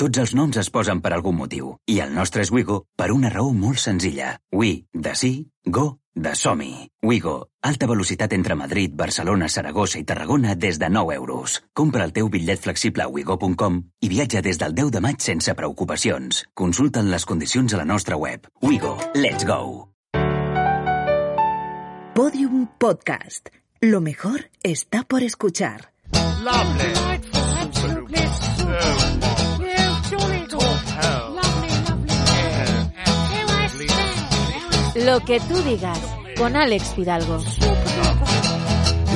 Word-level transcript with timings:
Tots 0.00 0.16
els 0.16 0.30
noms 0.32 0.56
es 0.56 0.70
posen 0.72 1.02
per 1.04 1.10
algun 1.12 1.34
motiu. 1.36 1.74
I 1.84 1.98
el 2.00 2.14
nostre 2.16 2.40
és 2.40 2.48
Wigo 2.48 2.86
per 2.96 3.10
una 3.12 3.28
raó 3.28 3.50
molt 3.52 3.76
senzilla. 3.82 4.30
We, 4.56 4.86
de 4.94 5.12
sí, 5.12 5.32
go, 5.66 5.98
de 6.16 6.32
som-hi. 6.32 6.86
Wigo, 7.04 7.34
alta 7.60 7.84
velocitat 7.90 8.32
entre 8.32 8.56
Madrid, 8.56 8.94
Barcelona, 8.96 9.50
Saragossa 9.52 10.00
i 10.00 10.06
Tarragona 10.08 10.54
des 10.56 10.78
de 10.80 10.88
9 10.88 11.18
euros. 11.18 11.58
Compra 11.76 12.06
el 12.08 12.14
teu 12.16 12.30
bitllet 12.32 12.62
flexible 12.64 13.04
a 13.04 13.12
wigo.com 13.12 13.76
i 14.00 14.08
viatja 14.08 14.40
des 14.40 14.56
del 14.62 14.72
10 14.78 14.94
de 14.96 15.02
maig 15.04 15.20
sense 15.20 15.52
preocupacions. 15.52 16.46
Consulta'n 16.56 17.12
les 17.12 17.28
condicions 17.28 17.74
a 17.76 17.82
la 17.82 17.84
nostra 17.84 18.16
web. 18.16 18.48
Wigo, 18.62 18.96
let's 19.12 19.44
go! 19.44 19.90
Podium 22.14 22.70
Podcast. 22.78 23.52
Lo 23.82 24.00
mejor 24.00 24.48
está 24.62 25.04
por 25.04 25.22
escuchar. 25.22 25.92
Lovely. 26.40 27.29
Lo 35.10 35.18
que 35.18 35.40
tú 35.40 35.60
digas, 35.62 35.98
con 36.38 36.54
Alex 36.54 36.94
Fidalgo. 36.94 37.38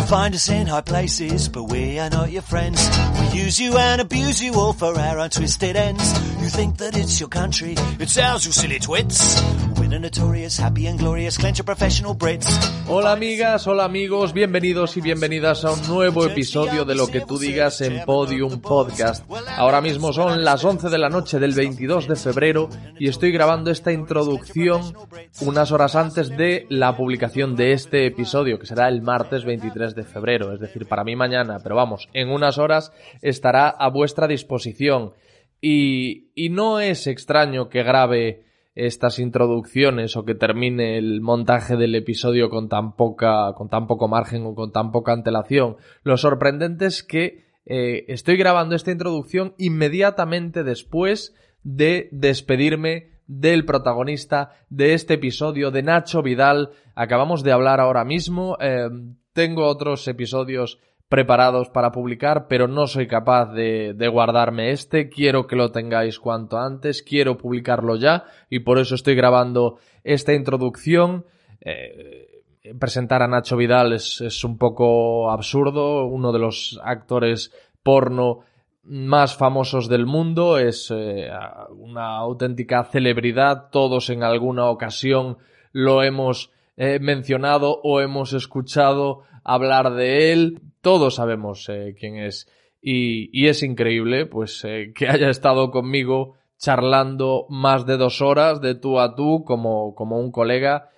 You'll 0.04 0.10
find 0.10 0.34
us 0.34 0.50
in 0.50 0.66
high 0.66 0.82
places, 0.82 1.48
but 1.48 1.64
we 1.64 1.98
are 1.98 2.10
not 2.10 2.30
your 2.30 2.42
friends. 2.42 2.78
We 3.18 3.40
use 3.40 3.58
you 3.58 3.78
and 3.78 4.02
abuse 4.02 4.38
you 4.38 4.52
all 4.52 4.74
for 4.74 4.98
our 4.98 5.18
untwisted 5.18 5.76
ends. 5.76 6.12
You 6.42 6.50
think 6.50 6.76
that 6.76 6.94
it's 6.94 7.18
your 7.18 7.30
country, 7.30 7.74
it's 7.98 8.18
ours, 8.18 8.44
you 8.44 8.52
silly 8.52 8.78
twits. 8.78 9.42
We're 9.78 9.88
the 9.88 9.98
notorious, 9.98 10.58
happy 10.58 10.88
and 10.88 10.98
glorious, 10.98 11.38
clench 11.38 11.58
of 11.58 11.64
professional 11.64 12.14
Brits. 12.14 12.46
Hola 12.86 13.12
amigas, 13.12 13.66
hola 13.66 13.84
amigos, 13.84 14.34
bienvenidos 14.34 14.98
y 14.98 15.00
bienvenidas 15.00 15.64
a 15.64 15.70
un 15.72 15.86
nuevo 15.88 16.26
episodio 16.26 16.84
de 16.84 16.94
Lo 16.94 17.06
que 17.06 17.22
tú 17.22 17.38
digas 17.38 17.80
en 17.80 18.04
Podium 18.04 18.60
Podcast. 18.60 19.24
Ahora 19.56 19.80
mismo 19.80 20.12
son 20.12 20.44
las 20.44 20.62
11 20.64 20.90
de 20.90 20.98
la 20.98 21.08
noche 21.08 21.38
del 21.38 21.54
22 21.54 22.08
de 22.08 22.16
febrero 22.16 22.68
y 22.98 23.08
estoy 23.08 23.32
grabando 23.32 23.70
esta 23.70 23.90
introducción 23.90 24.94
unas 25.40 25.72
horas 25.72 25.96
antes 25.96 26.28
de 26.28 26.66
la 26.68 26.94
publicación 26.94 27.56
de 27.56 27.72
este 27.72 28.06
episodio, 28.06 28.58
que 28.58 28.66
será 28.66 28.88
el 28.88 29.00
martes 29.00 29.44
23 29.44 29.93
de 29.94 30.04
febrero, 30.04 30.52
es 30.52 30.60
decir, 30.60 30.86
para 30.86 31.04
mí 31.04 31.16
mañana, 31.16 31.58
pero 31.62 31.76
vamos, 31.76 32.08
en 32.12 32.30
unas 32.30 32.58
horas 32.58 32.92
estará 33.22 33.68
a 33.68 33.88
vuestra 33.88 34.26
disposición. 34.26 35.12
Y, 35.60 36.30
y 36.34 36.50
no 36.50 36.80
es 36.80 37.06
extraño 37.06 37.68
que 37.68 37.82
grabe 37.82 38.44
estas 38.74 39.18
introducciones 39.18 40.16
o 40.16 40.24
que 40.24 40.34
termine 40.34 40.98
el 40.98 41.20
montaje 41.20 41.76
del 41.76 41.94
episodio 41.94 42.50
con 42.50 42.68
tan 42.68 42.96
poca, 42.96 43.52
con 43.56 43.68
tan 43.68 43.86
poco 43.86 44.08
margen 44.08 44.44
o 44.46 44.54
con 44.54 44.72
tan 44.72 44.90
poca 44.90 45.12
antelación. 45.12 45.76
Lo 46.02 46.16
sorprendente 46.16 46.86
es 46.86 47.02
que 47.02 47.44
eh, 47.66 48.04
estoy 48.08 48.36
grabando 48.36 48.74
esta 48.74 48.90
introducción 48.90 49.54
inmediatamente 49.58 50.64
después 50.64 51.34
de 51.62 52.08
despedirme 52.12 53.14
del 53.26 53.64
protagonista 53.64 54.50
de 54.68 54.94
este 54.94 55.14
episodio, 55.14 55.70
de 55.70 55.82
Nacho 55.82 56.22
Vidal. 56.22 56.70
Acabamos 56.94 57.42
de 57.42 57.52
hablar 57.52 57.80
ahora 57.80 58.04
mismo. 58.04 58.58
Eh, 58.60 58.90
tengo 59.34 59.66
otros 59.66 60.08
episodios 60.08 60.80
preparados 61.08 61.68
para 61.68 61.92
publicar, 61.92 62.46
pero 62.48 62.66
no 62.66 62.86
soy 62.86 63.06
capaz 63.06 63.52
de, 63.52 64.08
guardarme 64.10 64.70
este. 64.70 65.10
Quiero 65.10 65.46
que 65.46 65.56
lo 65.56 65.70
tengáis 65.70 66.18
cuanto 66.18 66.58
antes, 66.58 67.02
quiero 67.02 67.36
publicarlo 67.36 67.96
ya 67.96 68.24
y 68.48 68.60
por 68.60 68.78
eso 68.78 68.94
estoy 68.94 69.14
grabando 69.14 69.78
esta 70.02 70.32
introducción. 70.32 71.26
Eh, 71.60 72.42
presentar 72.78 73.22
a 73.22 73.28
Nacho 73.28 73.56
Vidal 73.56 73.92
es, 73.92 74.20
es, 74.22 74.42
un 74.44 74.56
poco 74.56 75.30
absurdo, 75.30 76.06
uno 76.06 76.32
de 76.32 76.38
los 76.38 76.80
actores 76.82 77.52
porno 77.82 78.40
más 78.84 79.36
famosos 79.36 79.88
del 79.88 80.06
mundo, 80.06 80.58
es 80.58 80.92
eh, 80.94 81.28
una 81.76 82.16
auténtica 82.18 82.84
celebridad, 82.84 83.70
todos 83.70 84.10
en 84.10 84.22
alguna 84.22 84.66
ocasión 84.66 85.38
lo 85.72 86.02
hemos 86.02 86.50
eh, 86.76 86.98
mencionado 87.00 87.80
o 87.82 88.00
hemos 88.00 88.32
escuchado 88.32 89.22
hablar 89.44 89.94
de 89.94 90.32
él. 90.32 90.60
Todos 90.80 91.16
sabemos 91.16 91.68
eh, 91.68 91.94
quién 91.98 92.16
es. 92.16 92.48
Y, 92.80 93.46
es 93.46 93.62
increíble, 93.62 94.26
pues, 94.26 94.62
eh, 94.64 94.92
que 94.94 95.08
haya 95.08 95.30
estado 95.30 95.70
conmigo 95.70 96.34
charlando 96.58 97.46
más 97.48 97.86
de 97.86 97.96
dos 97.96 98.20
horas 98.20 98.60
de 98.60 98.74
tú 98.74 99.00
a 99.00 99.14
tú 99.14 99.44
como 99.44 99.94
un 99.96 100.30
colega 100.30 100.90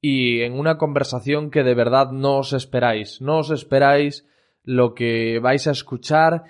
y 0.00 0.40
en 0.42 0.58
una 0.58 0.78
conversación 0.78 1.50
que 1.50 1.62
de 1.62 1.74
verdad 1.74 2.10
no 2.10 2.38
os 2.38 2.52
esperáis. 2.52 3.20
No 3.20 3.38
os 3.38 3.50
esperáis 3.50 4.26
lo 4.64 4.94
que 4.94 5.38
vais 5.40 5.66
a 5.66 5.72
escuchar. 5.72 6.44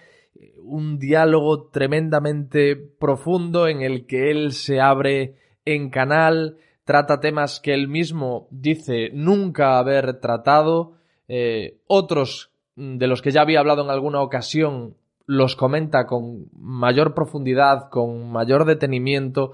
Un 0.63 0.99
diálogo 0.99 1.69
tremendamente 1.69 2.77
profundo 2.77 3.67
en 3.67 3.83
el 3.83 4.07
que 4.07 4.31
él 4.31 4.53
se 4.53 4.81
abre 4.81 5.37
en 5.65 5.91
canal, 5.91 6.59
trata 6.91 7.21
temas 7.21 7.61
que 7.61 7.73
él 7.73 7.87
mismo 7.87 8.49
dice 8.51 9.11
nunca 9.13 9.79
haber 9.79 10.19
tratado, 10.19 10.95
eh, 11.29 11.79
otros 11.87 12.51
de 12.75 13.07
los 13.07 13.23
que 13.23 13.31
ya 13.31 13.43
había 13.43 13.61
hablado 13.61 13.85
en 13.85 13.91
alguna 13.91 14.21
ocasión 14.21 14.97
los 15.25 15.55
comenta 15.55 16.09
con 16.09 16.49
mayor 16.53 17.15
profundidad, 17.15 17.91
con 17.91 18.33
mayor 18.33 18.65
detenimiento, 18.65 19.53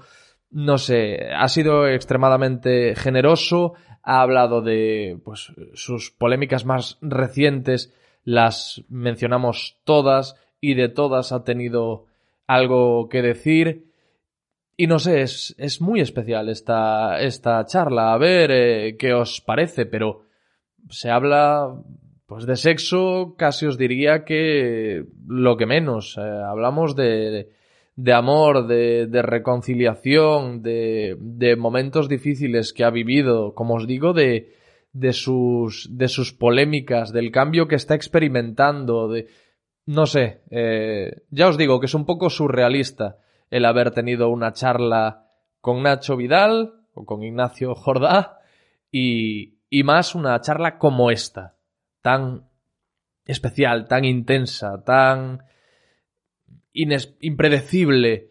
no 0.49 0.79
sé, 0.79 1.29
ha 1.31 1.47
sido 1.47 1.87
extremadamente 1.87 2.95
generoso, 2.95 3.75
ha 4.01 4.21
hablado 4.21 4.63
de 4.63 5.19
pues 5.23 5.53
sus 5.75 6.09
polémicas 6.09 6.65
más 6.65 6.97
recientes, 7.01 7.93
las 8.23 8.83
mencionamos 8.89 9.77
todas 9.83 10.37
y 10.59 10.73
de 10.73 10.89
todas 10.89 11.31
ha 11.31 11.43
tenido 11.43 12.05
algo 12.47 13.09
que 13.09 13.21
decir 13.21 13.86
y 14.79 14.85
no 14.85 14.99
sé, 14.99 15.21
es, 15.23 15.55
es 15.57 15.81
muy 15.81 16.01
especial 16.01 16.49
esta, 16.49 17.19
esta 17.19 17.65
charla. 17.65 18.13
A 18.13 18.17
ver 18.19 18.51
eh, 18.51 18.95
qué 18.97 19.11
os 19.11 19.41
parece, 19.41 19.87
pero 19.87 20.21
se 20.89 21.09
habla 21.09 21.81
pues 22.27 22.45
de 22.45 22.55
sexo, 22.55 23.33
casi 23.37 23.65
os 23.65 23.77
diría 23.77 24.23
que 24.23 25.03
lo 25.25 25.57
que 25.57 25.65
menos. 25.65 26.15
Eh, 26.17 26.21
hablamos 26.21 26.95
de, 26.95 27.49
de 27.95 28.13
amor, 28.13 28.67
de, 28.67 29.07
de 29.07 29.21
reconciliación, 29.23 30.61
de, 30.61 31.17
de, 31.19 31.55
momentos 31.55 32.07
difíciles 32.07 32.71
que 32.71 32.83
ha 32.83 32.91
vivido, 32.91 33.55
como 33.55 33.75
os 33.75 33.87
digo, 33.87 34.13
de, 34.13 34.53
de, 34.93 35.13
sus, 35.13 35.89
de 35.89 36.07
sus 36.07 36.33
polémicas, 36.33 37.11
del 37.11 37.31
cambio 37.31 37.67
que 37.67 37.75
está 37.75 37.95
experimentando, 37.95 39.07
de... 39.07 39.27
No 39.87 40.05
sé, 40.05 40.41
eh, 40.51 41.21
ya 41.31 41.47
os 41.47 41.57
digo 41.57 41.79
que 41.79 41.85
es 41.85 41.93
un 41.93 42.05
poco 42.05 42.29
surrealista 42.29 43.19
el 43.49 43.65
haber 43.65 43.91
tenido 43.91 44.29
una 44.29 44.53
charla 44.53 45.27
con 45.61 45.83
Nacho 45.83 46.15
Vidal 46.15 46.73
o 46.93 47.05
con 47.05 47.23
Ignacio 47.23 47.75
Jordá 47.75 48.39
y, 48.91 49.55
y 49.69 49.83
más 49.83 50.15
una 50.15 50.39
charla 50.41 50.77
como 50.77 51.11
esta, 51.11 51.55
tan 52.01 52.47
especial, 53.25 53.87
tan 53.87 54.05
intensa, 54.05 54.83
tan 54.83 55.43
impredecible. 56.73 58.29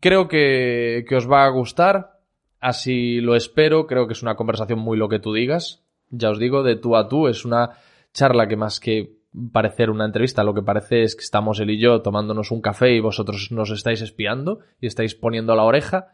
Creo 0.00 0.28
que, 0.28 1.04
que 1.08 1.16
os 1.16 1.30
va 1.30 1.44
a 1.44 1.50
gustar, 1.50 2.20
así 2.60 3.20
lo 3.20 3.36
espero, 3.36 3.86
creo 3.86 4.06
que 4.06 4.14
es 4.14 4.22
una 4.22 4.36
conversación 4.36 4.78
muy 4.78 4.96
lo 4.96 5.08
que 5.08 5.18
tú 5.18 5.34
digas, 5.34 5.84
ya 6.10 6.30
os 6.30 6.38
digo, 6.38 6.62
de 6.62 6.76
tú 6.76 6.96
a 6.96 7.08
tú, 7.08 7.28
es 7.28 7.44
una 7.44 7.78
charla 8.12 8.46
que 8.48 8.56
más 8.56 8.80
que 8.80 9.18
parecer 9.52 9.90
una 9.90 10.04
entrevista, 10.04 10.44
lo 10.44 10.54
que 10.54 10.62
parece 10.62 11.02
es 11.02 11.16
que 11.16 11.22
estamos 11.22 11.58
él 11.60 11.70
y 11.70 11.78
yo 11.78 12.02
tomándonos 12.02 12.50
un 12.50 12.60
café 12.60 12.94
y 12.94 13.00
vosotros 13.00 13.50
nos 13.50 13.70
estáis 13.70 14.00
espiando 14.00 14.60
y 14.80 14.86
estáis 14.86 15.14
poniendo 15.14 15.54
la 15.56 15.64
oreja. 15.64 16.08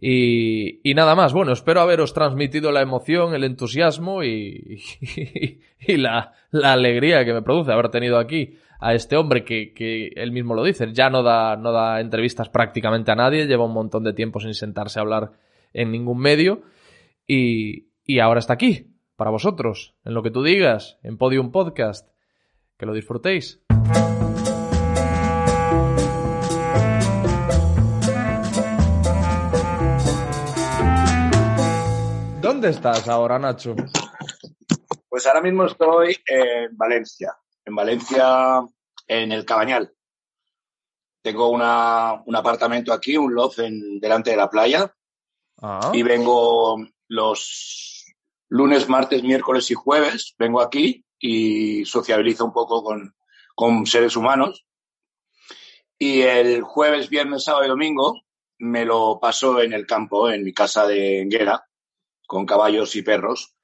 Y, 0.00 0.80
y 0.88 0.94
nada 0.94 1.14
más, 1.14 1.32
bueno, 1.32 1.52
espero 1.52 1.80
haberos 1.80 2.14
transmitido 2.14 2.72
la 2.72 2.82
emoción, 2.82 3.34
el 3.34 3.44
entusiasmo 3.44 4.24
y, 4.24 4.82
y, 5.80 5.96
la, 5.96 6.32
la, 6.50 6.72
alegría 6.72 7.24
que 7.24 7.32
me 7.32 7.42
produce 7.42 7.72
haber 7.72 7.90
tenido 7.90 8.18
aquí 8.18 8.56
a 8.80 8.94
este 8.94 9.16
hombre 9.16 9.44
que, 9.44 9.72
que 9.72 10.08
él 10.16 10.32
mismo 10.32 10.54
lo 10.54 10.64
dice, 10.64 10.92
ya 10.92 11.10
no 11.10 11.22
da, 11.22 11.56
no 11.56 11.72
da 11.72 12.00
entrevistas 12.00 12.48
prácticamente 12.48 13.12
a 13.12 13.14
nadie, 13.14 13.46
lleva 13.46 13.64
un 13.64 13.72
montón 13.72 14.04
de 14.04 14.12
tiempo 14.12 14.40
sin 14.40 14.54
sentarse 14.54 14.98
a 14.98 15.02
hablar 15.02 15.32
en 15.72 15.90
ningún 15.92 16.18
medio. 16.18 16.62
Y, 17.26 17.88
y 18.04 18.18
ahora 18.18 18.40
está 18.40 18.54
aquí, 18.54 18.94
para 19.16 19.30
vosotros, 19.30 19.94
en 20.04 20.14
lo 20.14 20.22
que 20.22 20.30
tú 20.30 20.42
digas, 20.42 20.98
en 21.02 21.16
Podium 21.16 21.50
Podcast. 21.50 22.13
Que 22.76 22.86
lo 22.86 22.92
disfrutéis. 22.92 23.60
¿Dónde 32.40 32.70
estás 32.70 33.08
ahora, 33.08 33.38
Nacho? 33.38 33.76
Pues 35.08 35.26
ahora 35.26 35.40
mismo 35.40 35.66
estoy 35.66 36.16
en 36.26 36.76
Valencia. 36.76 37.36
En 37.64 37.74
Valencia, 37.76 38.60
en 39.06 39.32
el 39.32 39.44
Cabañal. 39.44 39.92
Tengo 41.22 41.50
una, 41.50 42.22
un 42.26 42.34
apartamento 42.34 42.92
aquí, 42.92 43.16
un 43.16 43.34
loft 43.34 43.60
en, 43.60 44.00
delante 44.00 44.30
de 44.30 44.36
la 44.36 44.50
playa. 44.50 44.92
Ah. 45.62 45.92
Y 45.94 46.02
vengo 46.02 46.84
los 47.08 48.04
lunes, 48.48 48.88
martes, 48.88 49.22
miércoles 49.22 49.70
y 49.70 49.74
jueves. 49.74 50.34
Vengo 50.36 50.60
aquí 50.60 51.03
y 51.26 51.86
sociabilizo 51.86 52.44
un 52.44 52.52
poco 52.52 52.84
con, 52.84 53.14
con 53.54 53.86
seres 53.86 54.14
humanos. 54.14 54.66
Y 55.98 56.20
el 56.20 56.60
jueves, 56.60 57.08
viernes, 57.08 57.44
sábado 57.44 57.64
y 57.64 57.68
domingo 57.68 58.20
me 58.58 58.84
lo 58.84 59.18
paso 59.18 59.62
en 59.62 59.72
el 59.72 59.86
campo, 59.86 60.28
en 60.28 60.44
mi 60.44 60.52
casa 60.52 60.86
de 60.86 61.22
Enguera, 61.22 61.64
con 62.26 62.44
caballos 62.44 62.94
y 62.96 63.02
perros. 63.02 63.54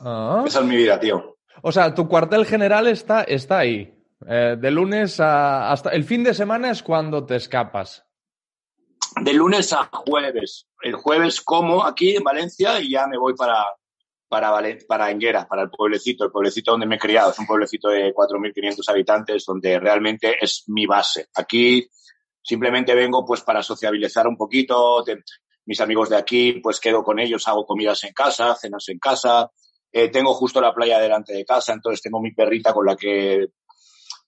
Ah. 0.00 0.42
Esa 0.44 0.58
es 0.58 0.66
mi 0.66 0.74
vida, 0.74 0.98
tío. 0.98 1.36
O 1.62 1.70
sea, 1.70 1.94
tu 1.94 2.08
cuartel 2.08 2.44
general 2.44 2.88
está, 2.88 3.22
está 3.22 3.58
ahí. 3.58 3.94
Eh, 4.28 4.56
de 4.58 4.70
lunes 4.72 5.20
a, 5.20 5.70
hasta 5.70 5.90
el 5.90 6.02
fin 6.02 6.24
de 6.24 6.34
semana 6.34 6.72
es 6.72 6.82
cuando 6.82 7.24
te 7.24 7.36
escapas. 7.36 8.04
De 9.20 9.32
lunes 9.32 9.72
a 9.72 9.88
jueves. 9.92 10.66
El 10.82 10.96
jueves 10.96 11.40
como 11.40 11.84
aquí 11.84 12.16
en 12.16 12.24
Valencia 12.24 12.80
y 12.80 12.90
ya 12.90 13.06
me 13.06 13.18
voy 13.18 13.34
para, 13.34 13.64
para, 14.28 14.50
Valen- 14.50 14.84
para 14.86 15.10
Enguera, 15.10 15.46
para 15.48 15.62
el 15.62 15.70
pueblecito, 15.70 16.24
el 16.24 16.30
pueblecito 16.30 16.72
donde 16.72 16.86
me 16.86 16.96
he 16.96 16.98
criado. 16.98 17.30
Es 17.30 17.38
un 17.38 17.46
pueblecito 17.46 17.88
de 17.88 18.12
4.500 18.12 18.88
habitantes 18.88 19.44
donde 19.46 19.78
realmente 19.78 20.36
es 20.40 20.64
mi 20.66 20.86
base. 20.86 21.28
Aquí 21.34 21.88
simplemente 22.42 22.94
vengo 22.94 23.24
pues 23.24 23.40
para 23.42 23.62
sociabilizar 23.62 24.26
un 24.26 24.36
poquito. 24.36 25.02
te- 25.04 25.22
mis 25.68 25.80
amigos 25.80 26.08
de 26.10 26.16
aquí, 26.16 26.60
pues 26.62 26.78
quedo 26.78 27.02
con 27.02 27.18
ellos, 27.18 27.48
hago 27.48 27.66
comidas 27.66 28.04
en 28.04 28.12
casa, 28.12 28.54
cenas 28.54 28.88
en 28.88 28.98
casa. 29.00 29.50
Eh, 29.90 30.08
tengo 30.10 30.32
justo 30.34 30.60
la 30.60 30.72
playa 30.74 30.98
delante 31.00 31.32
de 31.32 31.44
casa, 31.44 31.72
entonces 31.72 32.00
tengo 32.02 32.20
mi 32.20 32.32
perrita 32.32 32.72
con 32.72 32.86
la 32.86 32.94
que 32.94 33.46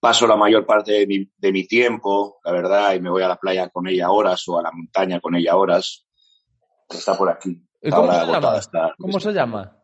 paso 0.01 0.27
la 0.27 0.35
mayor 0.37 0.65
parte 0.67 0.93
de 0.93 1.07
mi, 1.07 1.31
de 1.37 1.53
mi 1.53 1.65
tiempo, 1.67 2.39
la 2.45 2.53
verdad, 2.53 2.95
y 2.95 3.01
me 3.01 3.11
voy 3.11 3.23
a 3.23 3.29
la 3.29 3.37
playa 3.37 3.69
con 3.69 3.87
ella 3.87 4.11
horas 4.11 4.49
o 4.49 4.59
a 4.59 4.63
la 4.63 4.73
montaña 4.73 5.21
con 5.21 5.35
ella 5.37 5.57
horas. 5.57 6.07
Está 6.89 7.17
por 7.17 7.31
aquí. 7.31 7.51
¿Y 7.83 7.91
cómo 7.91 8.03
Ahora 8.11 8.13
se 8.15 8.27
llama? 8.33 8.41
¿Cómo 8.99 9.21
se 9.21 9.33
llama? 9.33 9.78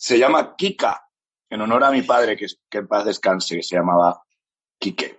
Se 0.00 0.16
llama 0.16 0.54
Kika, 0.54 1.08
en 1.50 1.60
honor 1.60 1.82
a 1.82 1.90
mi 1.90 2.02
padre, 2.02 2.36
que, 2.36 2.46
que 2.70 2.78
en 2.78 2.86
paz 2.86 3.04
descanse, 3.04 3.56
que 3.56 3.64
se 3.64 3.74
llamaba 3.74 4.22
Kike. 4.78 5.18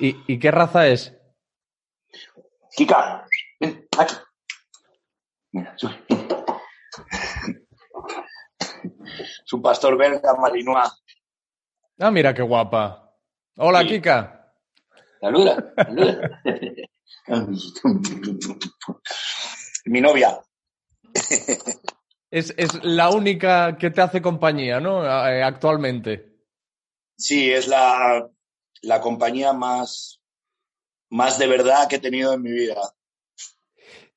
¿Y, 0.00 0.16
y 0.32 0.38
qué 0.38 0.50
raza 0.50 0.86
es? 0.88 1.14
Kika, 2.74 3.26
ven, 3.60 3.86
aquí. 3.98 4.14
Mira, 5.52 5.76
sube. 5.76 6.02
Es 9.44 9.52
un 9.52 9.60
pastor 9.62 9.98
belga 9.98 10.34
malinois. 10.34 10.90
Ah, 12.00 12.10
mira 12.10 12.32
qué 12.32 12.40
guapa. 12.42 13.14
Hola, 13.58 13.82
Sí. 13.82 13.88
Kika. 13.88 14.50
Saluda, 15.20 15.72
saluda. 15.76 16.40
Mi 19.86 20.00
novia. 20.00 20.40
Es, 22.34 22.52
es 22.56 22.82
la 22.82 23.10
única 23.10 23.78
que 23.78 23.92
te 23.92 24.00
hace 24.00 24.20
compañía, 24.20 24.80
¿no? 24.80 25.04
Eh, 25.04 25.40
actualmente. 25.40 26.34
Sí, 27.16 27.52
es 27.52 27.68
la, 27.68 28.28
la 28.82 29.00
compañía 29.00 29.52
más, 29.52 30.20
más 31.10 31.38
de 31.38 31.46
verdad 31.46 31.86
que 31.88 31.94
he 31.94 32.00
tenido 32.00 32.32
en 32.32 32.42
mi 32.42 32.50
vida. 32.50 32.74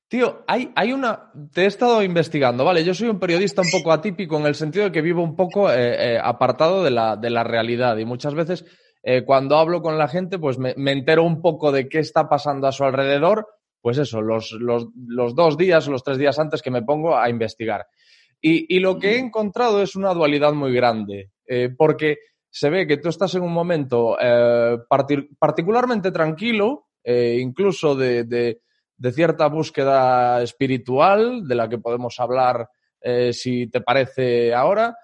Tío, 0.08 0.42
hay, 0.48 0.72
hay 0.74 0.92
una. 0.92 1.30
Te 1.52 1.62
he 1.62 1.66
estado 1.66 2.02
investigando, 2.02 2.64
¿vale? 2.64 2.82
Yo 2.82 2.92
soy 2.92 3.08
un 3.08 3.20
periodista 3.20 3.62
un 3.62 3.70
poco 3.70 3.92
atípico 3.92 4.36
en 4.36 4.46
el 4.46 4.56
sentido 4.56 4.86
de 4.86 4.90
que 4.90 5.00
vivo 5.00 5.22
un 5.22 5.36
poco 5.36 5.70
eh, 5.70 6.14
eh, 6.14 6.20
apartado 6.20 6.82
de 6.82 6.90
la, 6.90 7.14
de 7.14 7.30
la 7.30 7.44
realidad 7.44 7.98
y 7.98 8.04
muchas 8.04 8.34
veces 8.34 8.64
eh, 9.04 9.24
cuando 9.24 9.56
hablo 9.58 9.80
con 9.80 9.96
la 9.96 10.08
gente, 10.08 10.40
pues 10.40 10.58
me, 10.58 10.74
me 10.76 10.90
entero 10.90 11.22
un 11.22 11.40
poco 11.40 11.70
de 11.70 11.88
qué 11.88 12.00
está 12.00 12.28
pasando 12.28 12.66
a 12.66 12.72
su 12.72 12.82
alrededor, 12.82 13.46
pues 13.80 13.96
eso, 13.98 14.22
los, 14.22 14.50
los, 14.58 14.88
los 15.06 15.36
dos 15.36 15.56
días 15.56 15.86
o 15.86 15.92
los 15.92 16.02
tres 16.02 16.18
días 16.18 16.36
antes 16.40 16.62
que 16.62 16.72
me 16.72 16.82
pongo 16.82 17.16
a 17.16 17.30
investigar. 17.30 17.86
Y, 18.40 18.76
y 18.76 18.80
lo 18.80 18.98
que 18.98 19.12
he 19.14 19.18
encontrado 19.18 19.82
es 19.82 19.96
una 19.96 20.14
dualidad 20.14 20.52
muy 20.52 20.72
grande, 20.72 21.30
eh, 21.46 21.70
porque 21.76 22.18
se 22.50 22.70
ve 22.70 22.86
que 22.86 22.96
tú 22.98 23.08
estás 23.08 23.34
en 23.34 23.42
un 23.42 23.52
momento 23.52 24.16
eh, 24.20 24.78
parti- 24.88 25.28
particularmente 25.38 26.10
tranquilo, 26.12 26.86
eh, 27.04 27.38
incluso 27.40 27.94
de, 27.94 28.24
de- 28.24 28.60
de 28.96 29.12
cierta 29.12 29.46
búsqueda 29.48 30.42
espiritual, 30.42 31.46
de 31.46 31.54
la 31.54 31.68
que 31.68 31.78
podemos 31.78 32.18
hablar 32.20 32.68
si 33.30 33.68
te 33.68 33.80
parece 33.80 34.52
ahora, 34.52 34.96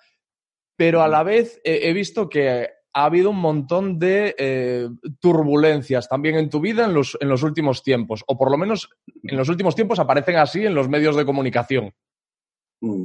pero 0.76 1.00
a 1.00 1.06
la 1.08 1.22
vez 1.22 1.60
eh, 1.62 1.80
he 1.84 1.92
visto 1.92 2.28
que 2.28 2.68
ha 2.92 3.04
habido 3.04 3.30
un 3.30 3.38
montón 3.38 3.98
de 4.00 4.34
eh, 4.36 4.88
turbulencias 5.20 6.08
también 6.08 6.34
en 6.36 6.50
tu 6.50 6.60
vida 6.60 6.84
en 6.86 6.94
los, 6.94 7.16
en 7.20 7.28
los 7.28 7.42
últimos 7.44 7.82
tiempos, 7.84 8.24
o 8.26 8.36
por 8.36 8.50
lo 8.50 8.58
menos 8.58 8.88
en 9.22 9.36
los 9.36 9.48
últimos 9.48 9.76
tiempos 9.76 10.00
aparecen 10.00 10.36
así 10.36 10.66
en 10.66 10.74
los 10.74 10.88
medios 10.88 11.14
de 11.16 11.24
comunicación. 11.24 11.92
Mm. 12.80 13.04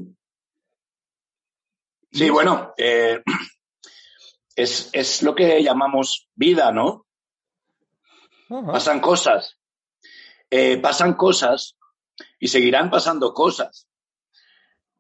Sí, 2.12 2.30
bueno, 2.30 2.74
eh, 2.78 3.22
es, 4.56 4.90
es 4.94 5.22
lo 5.24 5.36
que 5.36 5.62
llamamos 5.64 6.30
vida, 6.36 6.72
¿no? 6.72 7.06
Pasan 8.72 9.00
cosas. 9.00 9.58
Eh, 10.50 10.78
pasan 10.78 11.14
cosas 11.14 11.78
y 12.40 12.48
seguirán 12.48 12.90
pasando 12.90 13.34
cosas. 13.34 13.88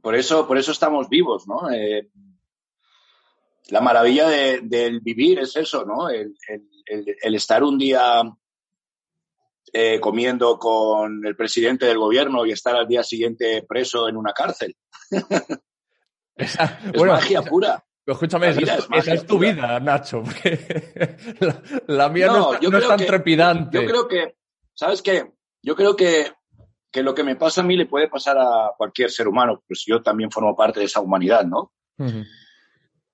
Por 0.01 0.15
eso, 0.15 0.47
por 0.47 0.57
eso 0.57 0.71
estamos 0.71 1.09
vivos, 1.09 1.47
¿no? 1.47 1.69
Eh, 1.71 2.09
la 3.69 3.81
maravilla 3.81 4.27
de- 4.29 4.62
del 4.63 5.00
vivir 5.01 5.39
es 5.39 5.55
eso, 5.55 5.83
¿no? 5.85 6.09
El, 6.09 6.35
el- 6.47 6.69
el- 6.85 7.15
el 7.21 7.35
estar 7.35 7.63
un 7.63 7.77
día 7.77 8.21
eh, 9.73 10.00
comiendo 10.00 10.57
con 10.57 11.25
el 11.25 11.35
presidente 11.35 11.85
del 11.85 11.97
gobierno 12.00 12.45
y 12.45 12.51
estar 12.51 12.75
al 12.75 12.88
día 12.88 13.03
siguiente 13.03 13.63
preso 13.67 14.07
en 14.09 14.17
una 14.17 14.33
cárcel. 14.33 14.75
Esa- 16.39 16.80
Es 16.86 16.91
bueno, 16.94 17.13
magia 17.13 17.41
pura. 17.44 17.83
escúchame, 18.06 18.50
esa 18.50 18.62
es, 18.77 18.88
esa 18.91 19.13
es 19.13 19.25
tu 19.25 19.38
pura. 19.38 19.51
vida, 19.51 19.80
Nacho. 19.80 20.24
la, 21.39 21.62
la 21.88 22.09
mía 22.09 22.27
no, 22.27 22.33
No, 22.38 22.53
está- 22.53 22.59
yo 22.63 22.69
no 22.71 22.77
es 22.80 22.88
tan 22.88 23.00
que- 23.00 23.06
trepidante. 23.06 23.81
Yo 23.81 23.88
creo 23.88 24.07
que, 24.07 24.36
¿sabes 24.74 25.01
qué? 25.01 25.31
Yo 25.62 25.75
creo 25.75 25.95
que, 25.95 26.31
que 26.91 27.03
lo 27.03 27.13
que 27.13 27.24
me 27.24 27.36
pasa 27.36 27.62
a 27.62 27.63
mí 27.63 27.75
le 27.77 27.86
puede 27.86 28.07
pasar 28.07 28.38
a 28.39 28.71
cualquier 28.77 29.12
ser 29.12 29.27
humano, 29.27 29.62
pues 29.68 29.83
yo 29.86 30.01
también 30.01 30.31
formo 30.31 30.56
parte 30.56 30.80
de 30.80 30.86
esa 30.88 31.01
humanidad, 31.01 31.44
¿no? 31.45 31.71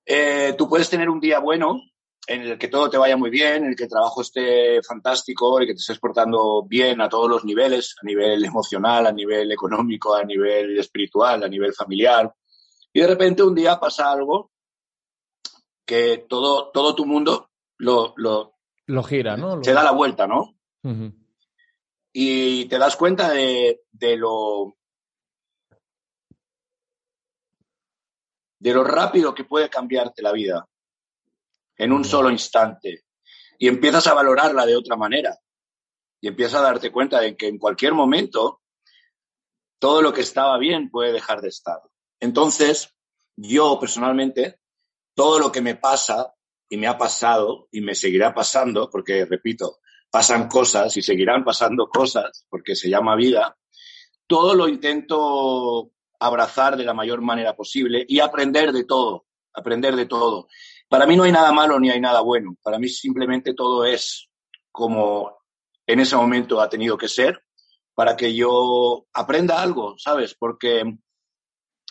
Eh, 0.04 0.54
tú 0.56 0.68
puedes 0.68 0.88
tener 0.88 1.10
un 1.10 1.20
día 1.20 1.40
bueno 1.40 1.80
en 2.28 2.42
el 2.42 2.58
que 2.58 2.68
todo 2.68 2.90
te 2.90 2.98
vaya 2.98 3.16
muy 3.16 3.30
bien, 3.30 3.64
en 3.64 3.70
el 3.70 3.76
que 3.76 3.84
el 3.84 3.90
trabajo 3.90 4.20
esté 4.20 4.82
fantástico, 4.82 5.58
el 5.60 5.66
que 5.66 5.74
te 5.74 5.78
estés 5.80 5.98
portando 5.98 6.64
bien 6.68 7.00
a 7.00 7.08
todos 7.08 7.28
los 7.28 7.44
niveles, 7.44 7.94
a 8.02 8.04
nivel 8.06 8.44
emocional, 8.44 9.06
a 9.06 9.12
nivel 9.12 9.50
económico, 9.52 10.14
a 10.14 10.24
nivel 10.24 10.76
espiritual, 10.78 11.42
a 11.44 11.48
nivel 11.48 11.72
familiar. 11.72 12.32
Y 12.96 13.00
de 13.00 13.08
repente 13.08 13.42
un 13.42 13.54
día 13.54 13.78
pasa 13.78 14.10
algo 14.10 14.50
que 15.84 16.24
todo, 16.26 16.70
todo 16.70 16.94
tu 16.94 17.04
mundo 17.04 17.50
lo, 17.76 18.14
lo, 18.16 18.54
Lo 18.86 19.02
gira, 19.02 19.36
¿no? 19.36 19.56
Lo- 19.56 19.62
se 19.62 19.74
da 19.74 19.82
la 19.84 19.90
vuelta, 19.90 20.26
¿no? 20.26 20.56
Y 22.14 22.64
te 22.64 22.78
das 22.78 22.96
cuenta 22.96 23.28
de, 23.28 23.82
de 23.92 24.16
lo 24.16 24.78
de 28.60 28.72
lo 28.72 28.82
rápido 28.82 29.34
que 29.34 29.44
puede 29.44 29.68
cambiarte 29.68 30.22
la 30.22 30.32
vida 30.32 30.66
en 31.76 31.92
un 31.92 32.02
solo 32.02 32.30
instante 32.30 33.04
y 33.58 33.68
empiezas 33.68 34.06
a 34.06 34.14
valorarla 34.14 34.64
de 34.64 34.74
otra 34.74 34.96
manera 34.96 35.38
y 36.22 36.28
empiezas 36.28 36.60
a 36.60 36.64
darte 36.64 36.90
cuenta 36.90 37.20
de 37.20 37.36
que 37.36 37.48
en 37.48 37.58
cualquier 37.58 37.92
momento 37.92 38.62
todo 39.78 40.00
lo 40.00 40.14
que 40.14 40.22
estaba 40.22 40.56
bien 40.56 40.90
puede 40.90 41.12
dejar 41.12 41.42
de 41.42 41.48
estar. 41.50 41.82
Entonces, 42.20 42.94
yo 43.36 43.78
personalmente, 43.78 44.60
todo 45.14 45.38
lo 45.38 45.52
que 45.52 45.60
me 45.60 45.76
pasa 45.76 46.34
y 46.68 46.76
me 46.76 46.86
ha 46.86 46.98
pasado 46.98 47.68
y 47.70 47.80
me 47.80 47.94
seguirá 47.94 48.34
pasando, 48.34 48.88
porque 48.90 49.24
repito, 49.24 49.78
pasan 50.10 50.48
cosas 50.48 50.96
y 50.96 51.02
seguirán 51.02 51.44
pasando 51.44 51.88
cosas, 51.88 52.46
porque 52.48 52.74
se 52.74 52.88
llama 52.88 53.16
vida, 53.16 53.56
todo 54.26 54.54
lo 54.54 54.68
intento 54.68 55.92
abrazar 56.18 56.76
de 56.76 56.84
la 56.84 56.94
mayor 56.94 57.20
manera 57.20 57.54
posible 57.54 58.04
y 58.08 58.20
aprender 58.20 58.72
de 58.72 58.84
todo, 58.84 59.26
aprender 59.52 59.94
de 59.94 60.06
todo. 60.06 60.48
Para 60.88 61.06
mí 61.06 61.16
no 61.16 61.24
hay 61.24 61.32
nada 61.32 61.52
malo 61.52 61.78
ni 61.78 61.90
hay 61.90 62.00
nada 62.00 62.20
bueno, 62.20 62.56
para 62.62 62.78
mí 62.78 62.88
simplemente 62.88 63.54
todo 63.54 63.84
es 63.84 64.28
como 64.72 65.36
en 65.86 66.00
ese 66.00 66.16
momento 66.16 66.60
ha 66.60 66.68
tenido 66.68 66.96
que 66.96 67.08
ser 67.08 67.42
para 67.94 68.16
que 68.16 68.34
yo 68.34 69.06
aprenda 69.12 69.62
algo, 69.62 69.96
¿sabes? 69.98 70.34
Porque 70.38 70.82